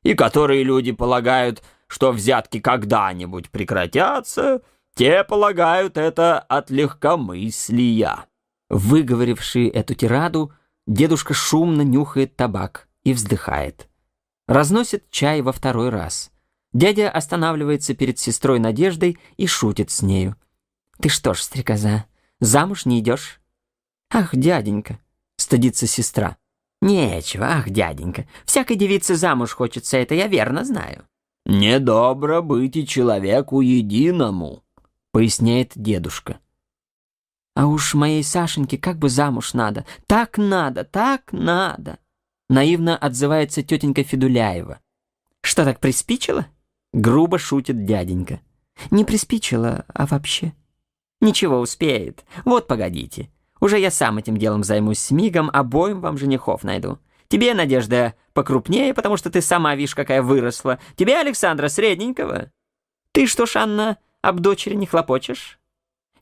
И 0.03 0.15
которые 0.15 0.65
люди 0.65 0.91
полагают, 0.91 1.63
что 1.87 2.11
взятки 2.11 2.59
когда-нибудь 2.59 3.51
прекратятся, 3.51 4.61
те 4.97 5.23
полагают 5.23 5.97
это 5.97 6.41
от 6.41 6.71
легкомыслия. 6.71 8.27
Выговоривший 8.71 9.69
эту 9.69 9.95
тираду, 9.95 10.53
дедушка 10.89 11.33
шумно 11.33 11.83
нюхает 11.83 12.35
табак 12.35 12.89
и 13.05 13.13
вздыхает. 13.13 13.89
Разносит 14.49 15.09
чай 15.11 15.43
во 15.43 15.53
второй 15.53 15.91
раз. 15.91 16.33
Дядя 16.73 17.11
останавливается 17.11 17.95
перед 17.95 18.19
сестрой 18.19 18.59
Надеждой 18.59 19.19
и 19.37 19.47
шутит 19.47 19.91
с 19.91 20.03
нею. 20.03 20.37
«Ты 21.01 21.09
что 21.09 21.35
ж, 21.35 21.41
стрекоза, 21.41 22.05
замуж 22.39 22.85
не 22.87 23.01
идешь?» 23.01 23.41
«Ах, 24.13 24.35
дяденька!»— 24.35 24.99
стыдится 25.37 25.87
сестра. 25.87 26.37
«Нечего, 26.81 27.47
ах, 27.47 27.71
дяденька, 27.71 28.27
всякой 28.45 28.77
девице 28.77 29.17
замуж 29.17 29.53
хочется, 29.53 29.97
это 29.97 30.15
я 30.15 30.27
верно 30.27 30.65
знаю». 30.65 31.05
«Недобро 31.47 32.41
быть 32.41 32.77
и 32.77 32.87
человеку 32.87 33.61
единому»,— 33.61 34.63
поясняет 35.13 35.73
дедушка. 35.75 36.39
А 37.55 37.67
уж 37.67 37.95
моей 37.95 38.23
Сашеньке 38.23 38.79
как 38.79 38.99
бы 38.99 39.09
замуж 39.09 39.55
надо. 39.55 39.85
Так 40.07 40.39
надо, 40.39 40.85
так 40.85 41.33
надо. 41.33 41.99
Наивно 42.49 42.97
отзывается 42.97 43.63
тетенька 43.63 44.03
Федуляева. 44.03 44.81
Что 45.43 45.65
так 45.65 45.81
приспичило? 45.81 46.47
Грубо 46.93 47.39
шутит 47.39 47.85
дяденька. 47.85 48.41
Не 48.91 49.05
приспичило, 49.05 49.85
а 49.93 50.07
вообще. 50.07 50.53
Ничего, 51.21 51.61
успеет. 51.61 52.25
Вот 52.45 52.67
погодите. 52.67 53.31
Уже 53.61 53.79
я 53.79 53.91
сам 53.91 54.19
этим 54.19 54.37
делом 54.37 54.65
займусь 54.65 54.99
с 54.99 55.11
мигом, 55.11 55.51
обоим 55.53 56.01
вам 56.01 56.17
женихов 56.17 56.65
найду. 56.65 56.99
Тебе, 57.29 57.55
Надежда, 57.55 58.15
покрупнее, 58.33 58.95
потому 58.95 59.17
что 59.17 59.31
ты 59.31 59.41
сама, 59.41 59.77
видишь, 59.77 59.95
какая 59.95 60.23
выросла. 60.23 60.81
Тебе, 60.97 61.19
Александра, 61.19 61.69
средненького. 61.69 62.51
Ты 63.13 63.27
что 63.27 63.47
ж, 63.47 63.57
Анна, 63.57 63.99
об 64.23 64.41
дочери 64.41 64.75
не 64.75 64.87
хлопочешь? 64.87 65.61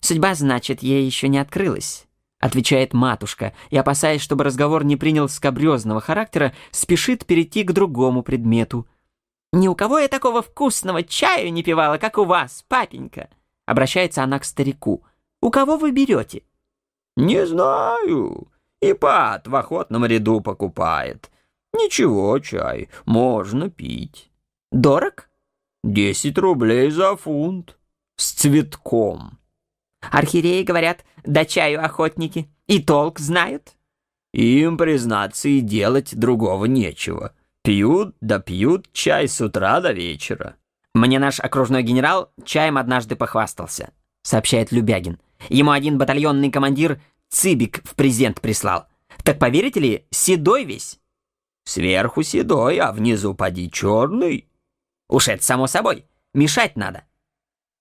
Судьба, 0.01 0.35
значит, 0.35 0.83
ей 0.83 1.05
еще 1.05 1.27
не 1.27 1.39
открылась. 1.39 2.05
Отвечает 2.39 2.93
матушка, 2.93 3.53
и, 3.69 3.77
опасаясь, 3.77 4.21
чтобы 4.21 4.43
разговор 4.43 4.83
не 4.85 4.95
принял 4.95 5.27
скобрезного 5.27 5.99
характера, 5.99 6.53
спешит 6.71 7.25
перейти 7.25 7.63
к 7.63 7.71
другому 7.71 8.21
предмету. 8.23 8.87
«Ни 9.51 9.67
у 9.67 9.75
кого 9.75 9.99
я 9.99 10.07
такого 10.07 10.41
вкусного 10.41 11.03
чаю 11.03 11.51
не 11.51 11.63
пивала, 11.63 11.97
как 11.97 12.17
у 12.17 12.25
вас, 12.25 12.63
папенька!» 12.67 13.29
Обращается 13.65 14.23
она 14.23 14.39
к 14.39 14.45
старику. 14.45 15.03
«У 15.41 15.51
кого 15.51 15.77
вы 15.77 15.91
берете?» 15.91 16.43
«Не 17.15 17.45
знаю. 17.45 18.51
Ипат 18.81 19.47
в 19.47 19.55
охотном 19.55 20.05
ряду 20.05 20.41
покупает. 20.41 21.29
Ничего, 21.73 22.39
чай, 22.39 22.89
можно 23.05 23.69
пить». 23.69 24.31
«Дорог?» 24.71 25.29
«Десять 25.83 26.37
рублей 26.37 26.91
за 26.91 27.15
фунт. 27.15 27.77
С 28.17 28.31
цветком». 28.31 29.39
Архиереи, 30.01 30.63
говорят, 30.63 31.05
до 31.23 31.45
чаю 31.45 31.83
охотники. 31.83 32.49
И 32.67 32.81
толк 32.81 33.19
знают. 33.19 33.75
Им, 34.33 34.77
признаться, 34.77 35.49
и 35.49 35.61
делать 35.61 36.15
другого 36.15 36.65
нечего. 36.65 37.33
Пьют 37.63 38.15
да 38.21 38.39
пьют 38.39 38.91
чай 38.93 39.27
с 39.27 39.41
утра 39.41 39.81
до 39.81 39.91
вечера. 39.91 40.55
Мне 40.93 41.19
наш 41.19 41.39
окружной 41.39 41.83
генерал 41.83 42.31
чаем 42.43 42.77
однажды 42.77 43.15
похвастался, 43.15 43.91
сообщает 44.23 44.71
Любягин. 44.71 45.19
Ему 45.49 45.71
один 45.71 45.97
батальонный 45.97 46.51
командир 46.51 47.01
цибик 47.29 47.81
в 47.83 47.95
презент 47.95 48.41
прислал. 48.41 48.87
Так 49.23 49.39
поверите 49.39 49.79
ли, 49.79 50.07
седой 50.11 50.65
весь. 50.65 50.99
Сверху 51.65 52.23
седой, 52.23 52.77
а 52.77 52.91
внизу 52.91 53.35
поди 53.35 53.69
черный. 53.69 54.49
Уж 55.07 55.27
это 55.27 55.43
само 55.43 55.67
собой. 55.67 56.05
Мешать 56.33 56.75
надо. 56.75 57.03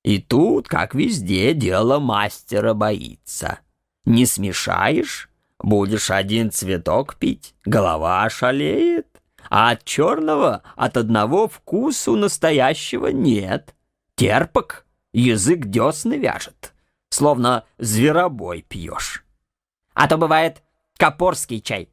И 0.05 0.21
тут, 0.21 0.69
как 0.69 0.95
везде, 0.95 1.55
дело 1.55 1.99
мастера 1.99 2.75
боится. 2.75 3.61
Не 4.05 4.27
смешаешь, 4.27 5.31
будешь 5.59 6.11
один 6.11 6.51
цветок 6.51 7.17
пить, 7.17 7.55
голова 7.65 8.29
шалеет. 8.31 9.18
А 9.51 9.71
от 9.71 9.85
черного 9.85 10.63
от 10.77 10.97
одного 10.97 11.49
вкусу 11.49 12.17
настоящего 12.17 13.09
нет. 13.09 13.75
Терпок, 14.15 14.85
язык 15.13 15.67
десны 15.67 16.15
вяжет, 16.19 16.75
словно 17.09 17.65
зверобой 17.79 18.63
пьешь. 18.63 19.25
А 19.95 20.07
то 20.07 20.17
бывает 20.17 20.63
копорский 20.99 21.61
чай. 21.61 21.89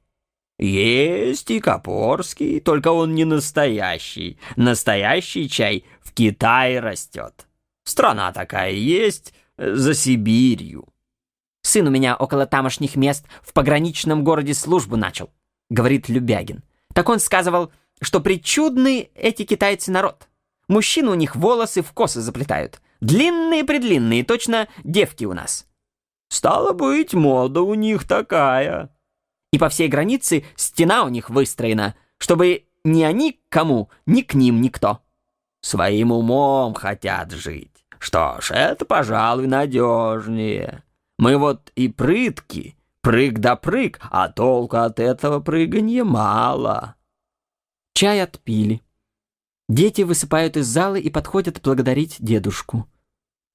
Есть 0.57 1.51
и 1.51 1.59
копорский, 1.59 2.59
только 2.59 2.91
он 2.91 3.13
не 3.13 3.25
настоящий. 3.25 4.39
Настоящий 4.55 5.49
чай 5.49 5.85
в 6.01 6.13
Китае 6.13 6.79
растет. 6.79 7.47
Страна 7.83 8.31
такая 8.31 8.71
есть, 8.71 9.33
э, 9.57 9.73
за 9.75 9.93
Сибирью. 9.93 10.87
Сын 11.61 11.87
у 11.87 11.89
меня 11.89 12.15
около 12.15 12.45
тамошних 12.45 12.95
мест 12.95 13.25
в 13.41 13.53
пограничном 13.53 14.23
городе 14.23 14.53
службу 14.53 14.97
начал, 14.97 15.29
говорит 15.69 16.09
Любягин. 16.09 16.63
Так 16.95 17.09
он 17.09 17.19
сказывал, 17.19 17.73
что 18.01 18.21
причудный 18.21 19.11
эти 19.15 19.43
китайцы 19.43 19.91
народ. 19.91 20.29
Мужчины 20.69 21.11
у 21.11 21.13
них 21.13 21.35
волосы 21.35 21.81
в 21.81 21.91
косы 21.91 22.21
заплетают. 22.21 22.81
Длинные-предлинные, 23.01 24.23
точно 24.23 24.69
девки 24.85 25.25
у 25.25 25.33
нас. 25.33 25.67
Стало 26.29 26.71
быть, 26.71 27.13
мода 27.13 27.61
у 27.61 27.73
них 27.73 28.07
такая. 28.07 28.89
И 29.51 29.59
по 29.59 29.67
всей 29.67 29.89
границе 29.89 30.45
стена 30.55 31.03
у 31.03 31.09
них 31.09 31.29
выстроена, 31.29 31.95
чтобы 32.17 32.63
ни 32.85 33.03
они 33.03 33.33
к 33.33 33.39
кому, 33.49 33.89
ни 34.05 34.21
к 34.21 34.33
ним 34.33 34.61
никто. 34.61 35.01
Своим 35.59 36.13
умом 36.13 36.75
хотят 36.75 37.31
жить. 37.33 37.85
Что 37.99 38.39
ж, 38.39 38.51
это, 38.51 38.85
пожалуй, 38.85 39.47
надежнее. 39.47 40.83
Мы 41.19 41.37
вот 41.37 41.73
и 41.75 41.89
прытки, 41.89 42.77
прыг 43.05 43.37
да 43.37 43.55
прыг, 43.55 43.99
а 44.09 44.29
толку 44.29 44.77
от 44.77 44.99
этого 44.99 45.39
прыганья 45.39 46.03
мало. 46.03 46.95
Чай 47.93 48.19
отпили. 48.19 48.81
Дети 49.69 50.01
высыпают 50.01 50.57
из 50.57 50.65
зала 50.65 50.95
и 50.95 51.11
подходят 51.11 51.61
благодарить 51.61 52.15
дедушку. 52.17 52.89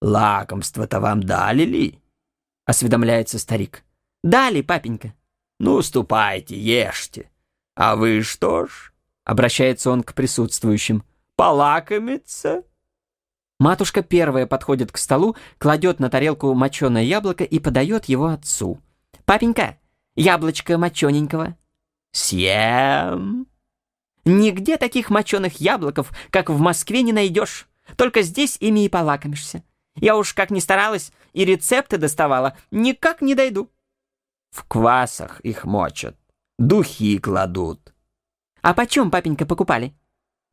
«Лакомство-то 0.01 1.01
вам 1.01 1.25
дали 1.25 1.65
ли?»— 1.65 2.01
осведомляется 2.65 3.41
старик. 3.41 3.83
«Дали, 4.23 4.63
папенька». 4.63 5.15
«Ну, 5.59 5.83
ступайте, 5.83 6.57
ешьте. 6.57 7.29
А 7.75 7.97
вы 7.97 8.23
что 8.23 8.67
ж?»— 8.67 8.93
обращается 9.25 9.91
он 9.91 10.05
к 10.05 10.15
присутствующим. 10.15 11.03
«Полакомиться?» 11.35 12.63
Матушка 13.59 14.03
первая 14.05 14.47
подходит 14.47 14.93
к 14.93 14.97
столу, 14.97 15.37
кладет 15.59 15.99
на 15.99 16.09
тарелку 16.09 16.55
моченое 16.55 17.03
яблоко 17.03 17.43
и 17.43 17.59
подает 17.59 18.05
его 18.05 18.27
отцу. 18.27 18.81
«Папенька, 19.31 19.79
яблочко 20.17 20.77
мочененького». 20.77 21.57
«Съем». 22.11 23.47
«Нигде 24.25 24.77
таких 24.77 25.09
моченых 25.09 25.61
яблоков, 25.61 26.11
как 26.31 26.51
в 26.51 26.59
Москве, 26.59 27.03
не 27.03 27.13
найдешь. 27.13 27.69
Только 27.95 28.23
здесь 28.23 28.57
ими 28.59 28.85
и 28.85 28.89
полакомишься. 28.89 29.63
Я 29.95 30.17
уж 30.17 30.35
как 30.35 30.51
ни 30.51 30.59
старалась 30.59 31.13
и 31.33 31.45
рецепты 31.45 31.97
доставала, 31.97 32.57
никак 32.73 33.23
не 33.23 33.37
дойду». 33.37 33.71
«В 34.51 34.65
квасах 34.65 35.39
их 35.43 35.65
мочат, 35.65 36.17
духи 36.59 37.21
кладут». 37.21 37.95
«А 38.63 38.75
почем, 38.75 39.13
папенька, 39.13 39.47
покупали?» 39.47 39.95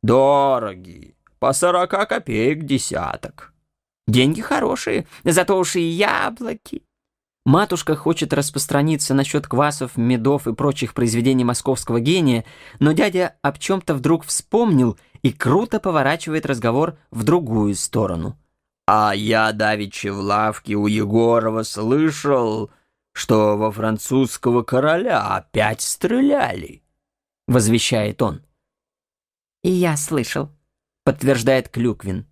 «Дорогие». 0.04 1.16
По 1.40 1.52
сорока 1.52 2.06
копеек 2.06 2.62
десяток. 2.62 3.52
Деньги 4.06 4.40
хорошие, 4.40 5.08
зато 5.24 5.58
уж 5.58 5.74
и 5.74 5.82
яблоки. 5.82 6.84
Матушка 7.48 7.96
хочет 7.96 8.34
распространиться 8.34 9.14
насчет 9.14 9.46
квасов, 9.46 9.96
медов 9.96 10.46
и 10.46 10.52
прочих 10.52 10.92
произведений 10.92 11.44
московского 11.44 11.98
гения, 11.98 12.44
но 12.78 12.92
дядя 12.92 13.36
об 13.40 13.56
чем-то 13.56 13.94
вдруг 13.94 14.26
вспомнил 14.26 14.98
и 15.22 15.32
круто 15.32 15.80
поворачивает 15.80 16.44
разговор 16.44 16.98
в 17.10 17.24
другую 17.24 17.74
сторону. 17.74 18.38
«А 18.86 19.14
я 19.14 19.50
давеча 19.52 20.12
в 20.12 20.18
лавке 20.18 20.74
у 20.74 20.86
Егорова 20.88 21.62
слышал, 21.62 22.70
что 23.14 23.56
во 23.56 23.72
французского 23.72 24.62
короля 24.62 25.34
опять 25.34 25.80
стреляли»,— 25.80 26.82
возвещает 27.48 28.20
он. 28.20 28.42
«И 29.62 29.70
я 29.70 29.96
слышал», 29.96 30.50
подтверждает 31.02 31.70
Клюквин. 31.70 32.26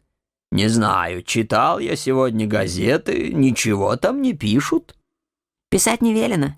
«Не 0.53 0.69
знаю, 0.69 1.23
читал 1.23 1.79
я 1.79 1.97
сегодня 1.97 2.47
газеты, 2.47 3.33
ничего 3.33 3.97
там 3.97 4.21
не 4.21 4.35
пишут». 4.35 4.96
«Писать 5.69 6.03
не 6.03 6.15
велено. 6.15 6.55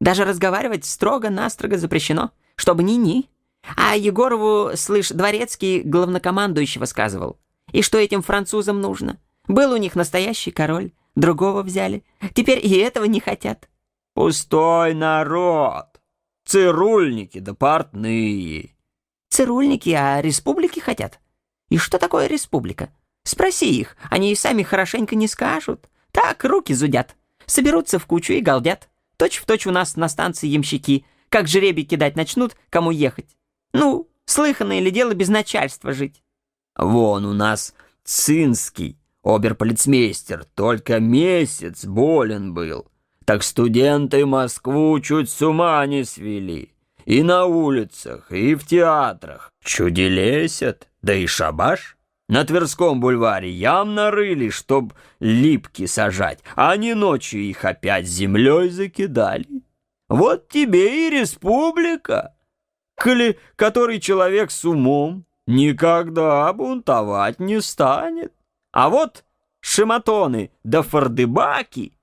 Даже 0.00 0.24
разговаривать 0.24 0.84
строго-настрого 0.84 1.78
запрещено, 1.78 2.30
чтобы 2.56 2.82
ни-ни. 2.82 3.30
А 3.76 3.96
Егорову, 3.96 4.76
слышь, 4.76 5.10
Дворецкий 5.10 5.82
главнокомандующего 5.82 6.84
сказывал. 6.84 7.38
И 7.72 7.82
что 7.82 7.98
этим 7.98 8.22
французам 8.22 8.80
нужно? 8.80 9.20
Был 9.46 9.72
у 9.72 9.76
них 9.76 9.94
настоящий 9.94 10.50
король, 10.50 10.92
другого 11.14 11.62
взяли. 11.62 12.04
Теперь 12.34 12.64
и 12.64 12.76
этого 12.78 13.04
не 13.04 13.20
хотят». 13.20 13.68
«Пустой 14.14 14.94
народ! 14.94 15.86
Цирульники 16.44 17.38
да 17.38 17.54
портные!» 17.54 18.76
«Цирульники, 19.30 19.90
а 19.90 20.20
республики 20.20 20.80
хотят?» 20.80 21.18
И 21.72 21.78
что 21.78 21.98
такое 21.98 22.26
республика? 22.26 22.90
Спроси 23.24 23.80
их, 23.80 23.96
они 24.10 24.30
и 24.30 24.34
сами 24.34 24.62
хорошенько 24.62 25.16
не 25.16 25.26
скажут. 25.26 25.88
Так, 26.10 26.44
руки 26.44 26.74
зудят. 26.74 27.16
Соберутся 27.52 27.98
в 27.98 28.06
кучу 28.06 28.32
и 28.32 28.40
галдят. 28.40 28.88
Точь 29.18 29.36
в 29.36 29.44
точь 29.44 29.66
у 29.66 29.70
нас 29.70 29.96
на 29.96 30.08
станции 30.08 30.46
ямщики. 30.46 31.04
Как 31.28 31.48
жеребий 31.48 31.84
кидать 31.84 32.16
начнут, 32.16 32.56
кому 32.70 32.90
ехать. 32.90 33.36
Ну, 33.74 34.08
слыханное 34.24 34.80
ли 34.80 34.90
дело 34.90 35.12
без 35.12 35.28
начальства 35.28 35.92
жить? 35.92 36.22
Вон 36.78 37.26
у 37.26 37.34
нас 37.34 37.74
Цинский, 38.04 38.96
оберполицмейстер, 39.22 40.46
только 40.54 40.98
месяц 40.98 41.84
болен 41.84 42.54
был. 42.54 42.86
Так 43.26 43.42
студенты 43.42 44.24
Москву 44.24 44.98
чуть 45.00 45.28
с 45.28 45.42
ума 45.42 45.84
не 45.84 46.04
свели. 46.04 46.72
И 47.04 47.22
на 47.22 47.44
улицах, 47.44 48.32
и 48.32 48.54
в 48.54 48.66
театрах. 48.66 49.52
Чуделесят, 49.62 50.88
да 51.02 51.12
и 51.12 51.26
шабаш. 51.26 51.98
На 52.28 52.44
Тверском 52.44 53.00
бульваре 53.00 53.50
ям 53.50 53.94
нарыли, 53.94 54.48
чтоб 54.48 54.94
липки 55.20 55.86
сажать, 55.86 56.40
а 56.54 56.72
они 56.72 56.94
ночью 56.94 57.42
их 57.42 57.64
опять 57.64 58.06
землей 58.06 58.70
закидали. 58.70 59.46
Вот 60.08 60.48
тебе 60.48 61.08
и 61.08 61.10
республика, 61.10 62.34
коли 62.96 63.38
который 63.56 64.00
человек 64.00 64.50
с 64.50 64.64
умом 64.64 65.26
никогда 65.46 66.52
бунтовать 66.52 67.40
не 67.40 67.60
станет. 67.60 68.32
А 68.72 68.88
вот 68.88 69.24
шиматоны 69.60 70.52
да 70.64 70.82
фордыбаки. 70.82 71.98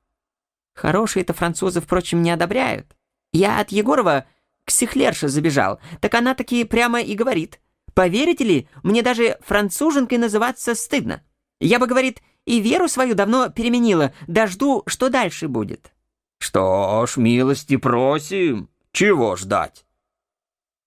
Хорошие-то 0.76 1.34
французы, 1.34 1.82
впрочем, 1.82 2.22
не 2.22 2.32
одобряют. 2.32 2.96
Я 3.32 3.60
от 3.60 3.72
Егорова 3.72 4.26
к 4.66 4.72
Сихлерше 4.72 5.28
забежал, 5.28 5.80
так 6.02 6.14
она 6.14 6.36
таки 6.36 6.64
прямо 6.64 7.02
и 7.02 7.16
говорит— 7.16 7.60
Поверите 8.00 8.45
ли, 8.45 8.68
мне 8.82 9.02
даже 9.02 9.38
француженкой 9.42 10.19
называться 10.19 10.74
стыдно. 10.74 11.22
Я 11.60 11.80
бы, 11.80 11.86
говорит, 11.86 12.22
и 12.45 12.61
веру 12.61 12.88
свою 12.88 13.14
давно 13.14 13.50
переменила, 13.50 14.14
да 14.26 14.48
жду, 14.48 14.84
что 14.88 15.10
дальше 15.10 15.50
будет. 15.50 15.92
Что 16.38 17.06
ж, 17.06 17.18
милости 17.18 17.76
просим, 17.76 18.69
чего 18.94 19.36
ждать? 19.36 19.86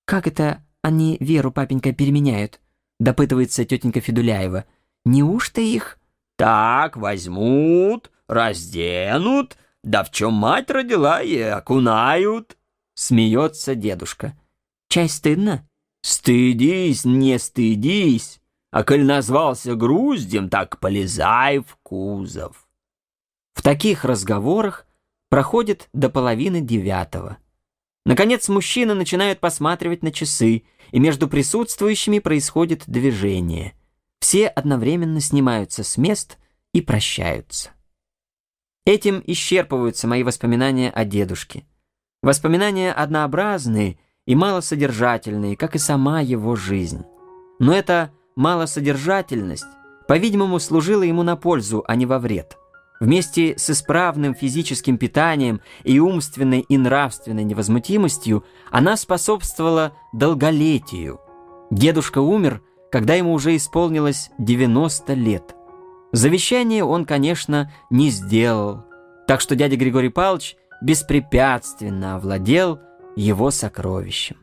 Как 0.07 0.27
это 0.27 0.65
они 0.81 1.19
веру, 1.21 1.53
папенька, 1.53 1.93
переменяют? 1.93 2.63
Допытывается 2.99 3.67
тетенька 3.67 4.01
Федуляева. 4.01 4.65
Неужто 5.05 5.61
их... 5.61 5.99
Так 6.39 6.97
возьмут, 6.97 8.11
разденут, 8.27 9.59
да 9.83 10.03
в 10.03 10.11
чем 10.13 10.33
мать 10.33 10.71
родила 10.71 11.21
и 11.21 11.39
окунают. 11.39 12.57
Смеется 12.95 13.75
дедушка. 13.75 14.33
Чай 14.89 15.11
стыдно? 15.11 15.69
Стыдись, 16.03 17.05
не 17.05 17.39
стыдись, 17.39 18.41
а 18.71 18.83
коль 18.83 19.05
назвался 19.05 19.77
груздем, 19.77 20.49
так 20.49 20.81
полезай 20.81 21.61
в 21.61 21.77
кузов. 21.83 22.69
В 23.55 23.63
таких 23.63 24.05
разговорах 24.05 24.87
проходит 25.29 25.89
до 25.93 26.11
половины 26.11 26.61
девятого. 26.61 27.39
Наконец 28.05 28.49
мужчины 28.49 28.95
начинают 28.95 29.39
посматривать 29.39 30.03
на 30.03 30.11
часы, 30.11 30.65
и 30.91 30.99
между 30.99 31.29
присутствующими 31.29 32.19
происходит 32.19 32.83
движение. 32.87 33.75
Все 34.19 34.49
одновременно 34.49 35.21
снимаются 35.21 35.85
с 35.85 35.97
мест 35.97 36.37
и 36.75 36.81
прощаются. 36.81 37.71
Этим 38.85 39.23
исчерпываются 39.25 40.09
мои 40.09 40.25
воспоминания 40.25 40.91
о 40.91 41.05
дедушке. 41.05 41.65
Воспоминания 42.23 42.93
однообразные— 42.93 43.99
и 44.27 44.35
малосодержательные, 44.35 45.57
как 45.57 45.75
и 45.75 45.79
сама 45.79 46.21
его 46.21 46.57
жизнь. 46.57 47.05
Но 47.59 47.73
эта 47.73 48.11
малосодержательность, 48.37 49.67
по-видимому, 50.09 50.59
служила 50.59 51.03
ему 51.03 51.23
на 51.23 51.37
пользу, 51.37 51.85
а 51.87 51.97
не 51.97 52.07
во 52.07 52.19
вред. 52.19 52.57
Вместе 53.01 53.59
с 53.59 53.69
исправным 53.69 54.35
физическим 54.35 54.97
питанием 54.97 55.61
и 55.83 55.99
умственной 55.99 56.61
и 56.61 56.79
нравственной 56.79 57.43
невозмутимостью 57.43 58.45
она 58.71 58.97
способствовала 58.97 59.93
долголетию. 60.13 61.21
Дедушка 61.73 62.21
умер, 62.21 62.63
когда 62.93 63.15
ему 63.15 63.33
уже 63.33 63.57
исполнилось 63.57 64.31
90 64.39 65.15
лет. 65.15 65.57
Завещание 66.13 66.85
он, 66.85 67.05
конечно, 67.05 67.73
не 67.91 68.11
сделал, 68.11 68.85
так 69.27 69.41
что 69.41 69.57
дядя 69.57 69.77
Григорий 69.77 70.11
Павлович 70.11 70.57
беспрепятственно 70.81 72.17
овладел 72.17 72.79
его 73.17 73.51
сокровищем. 73.51 74.37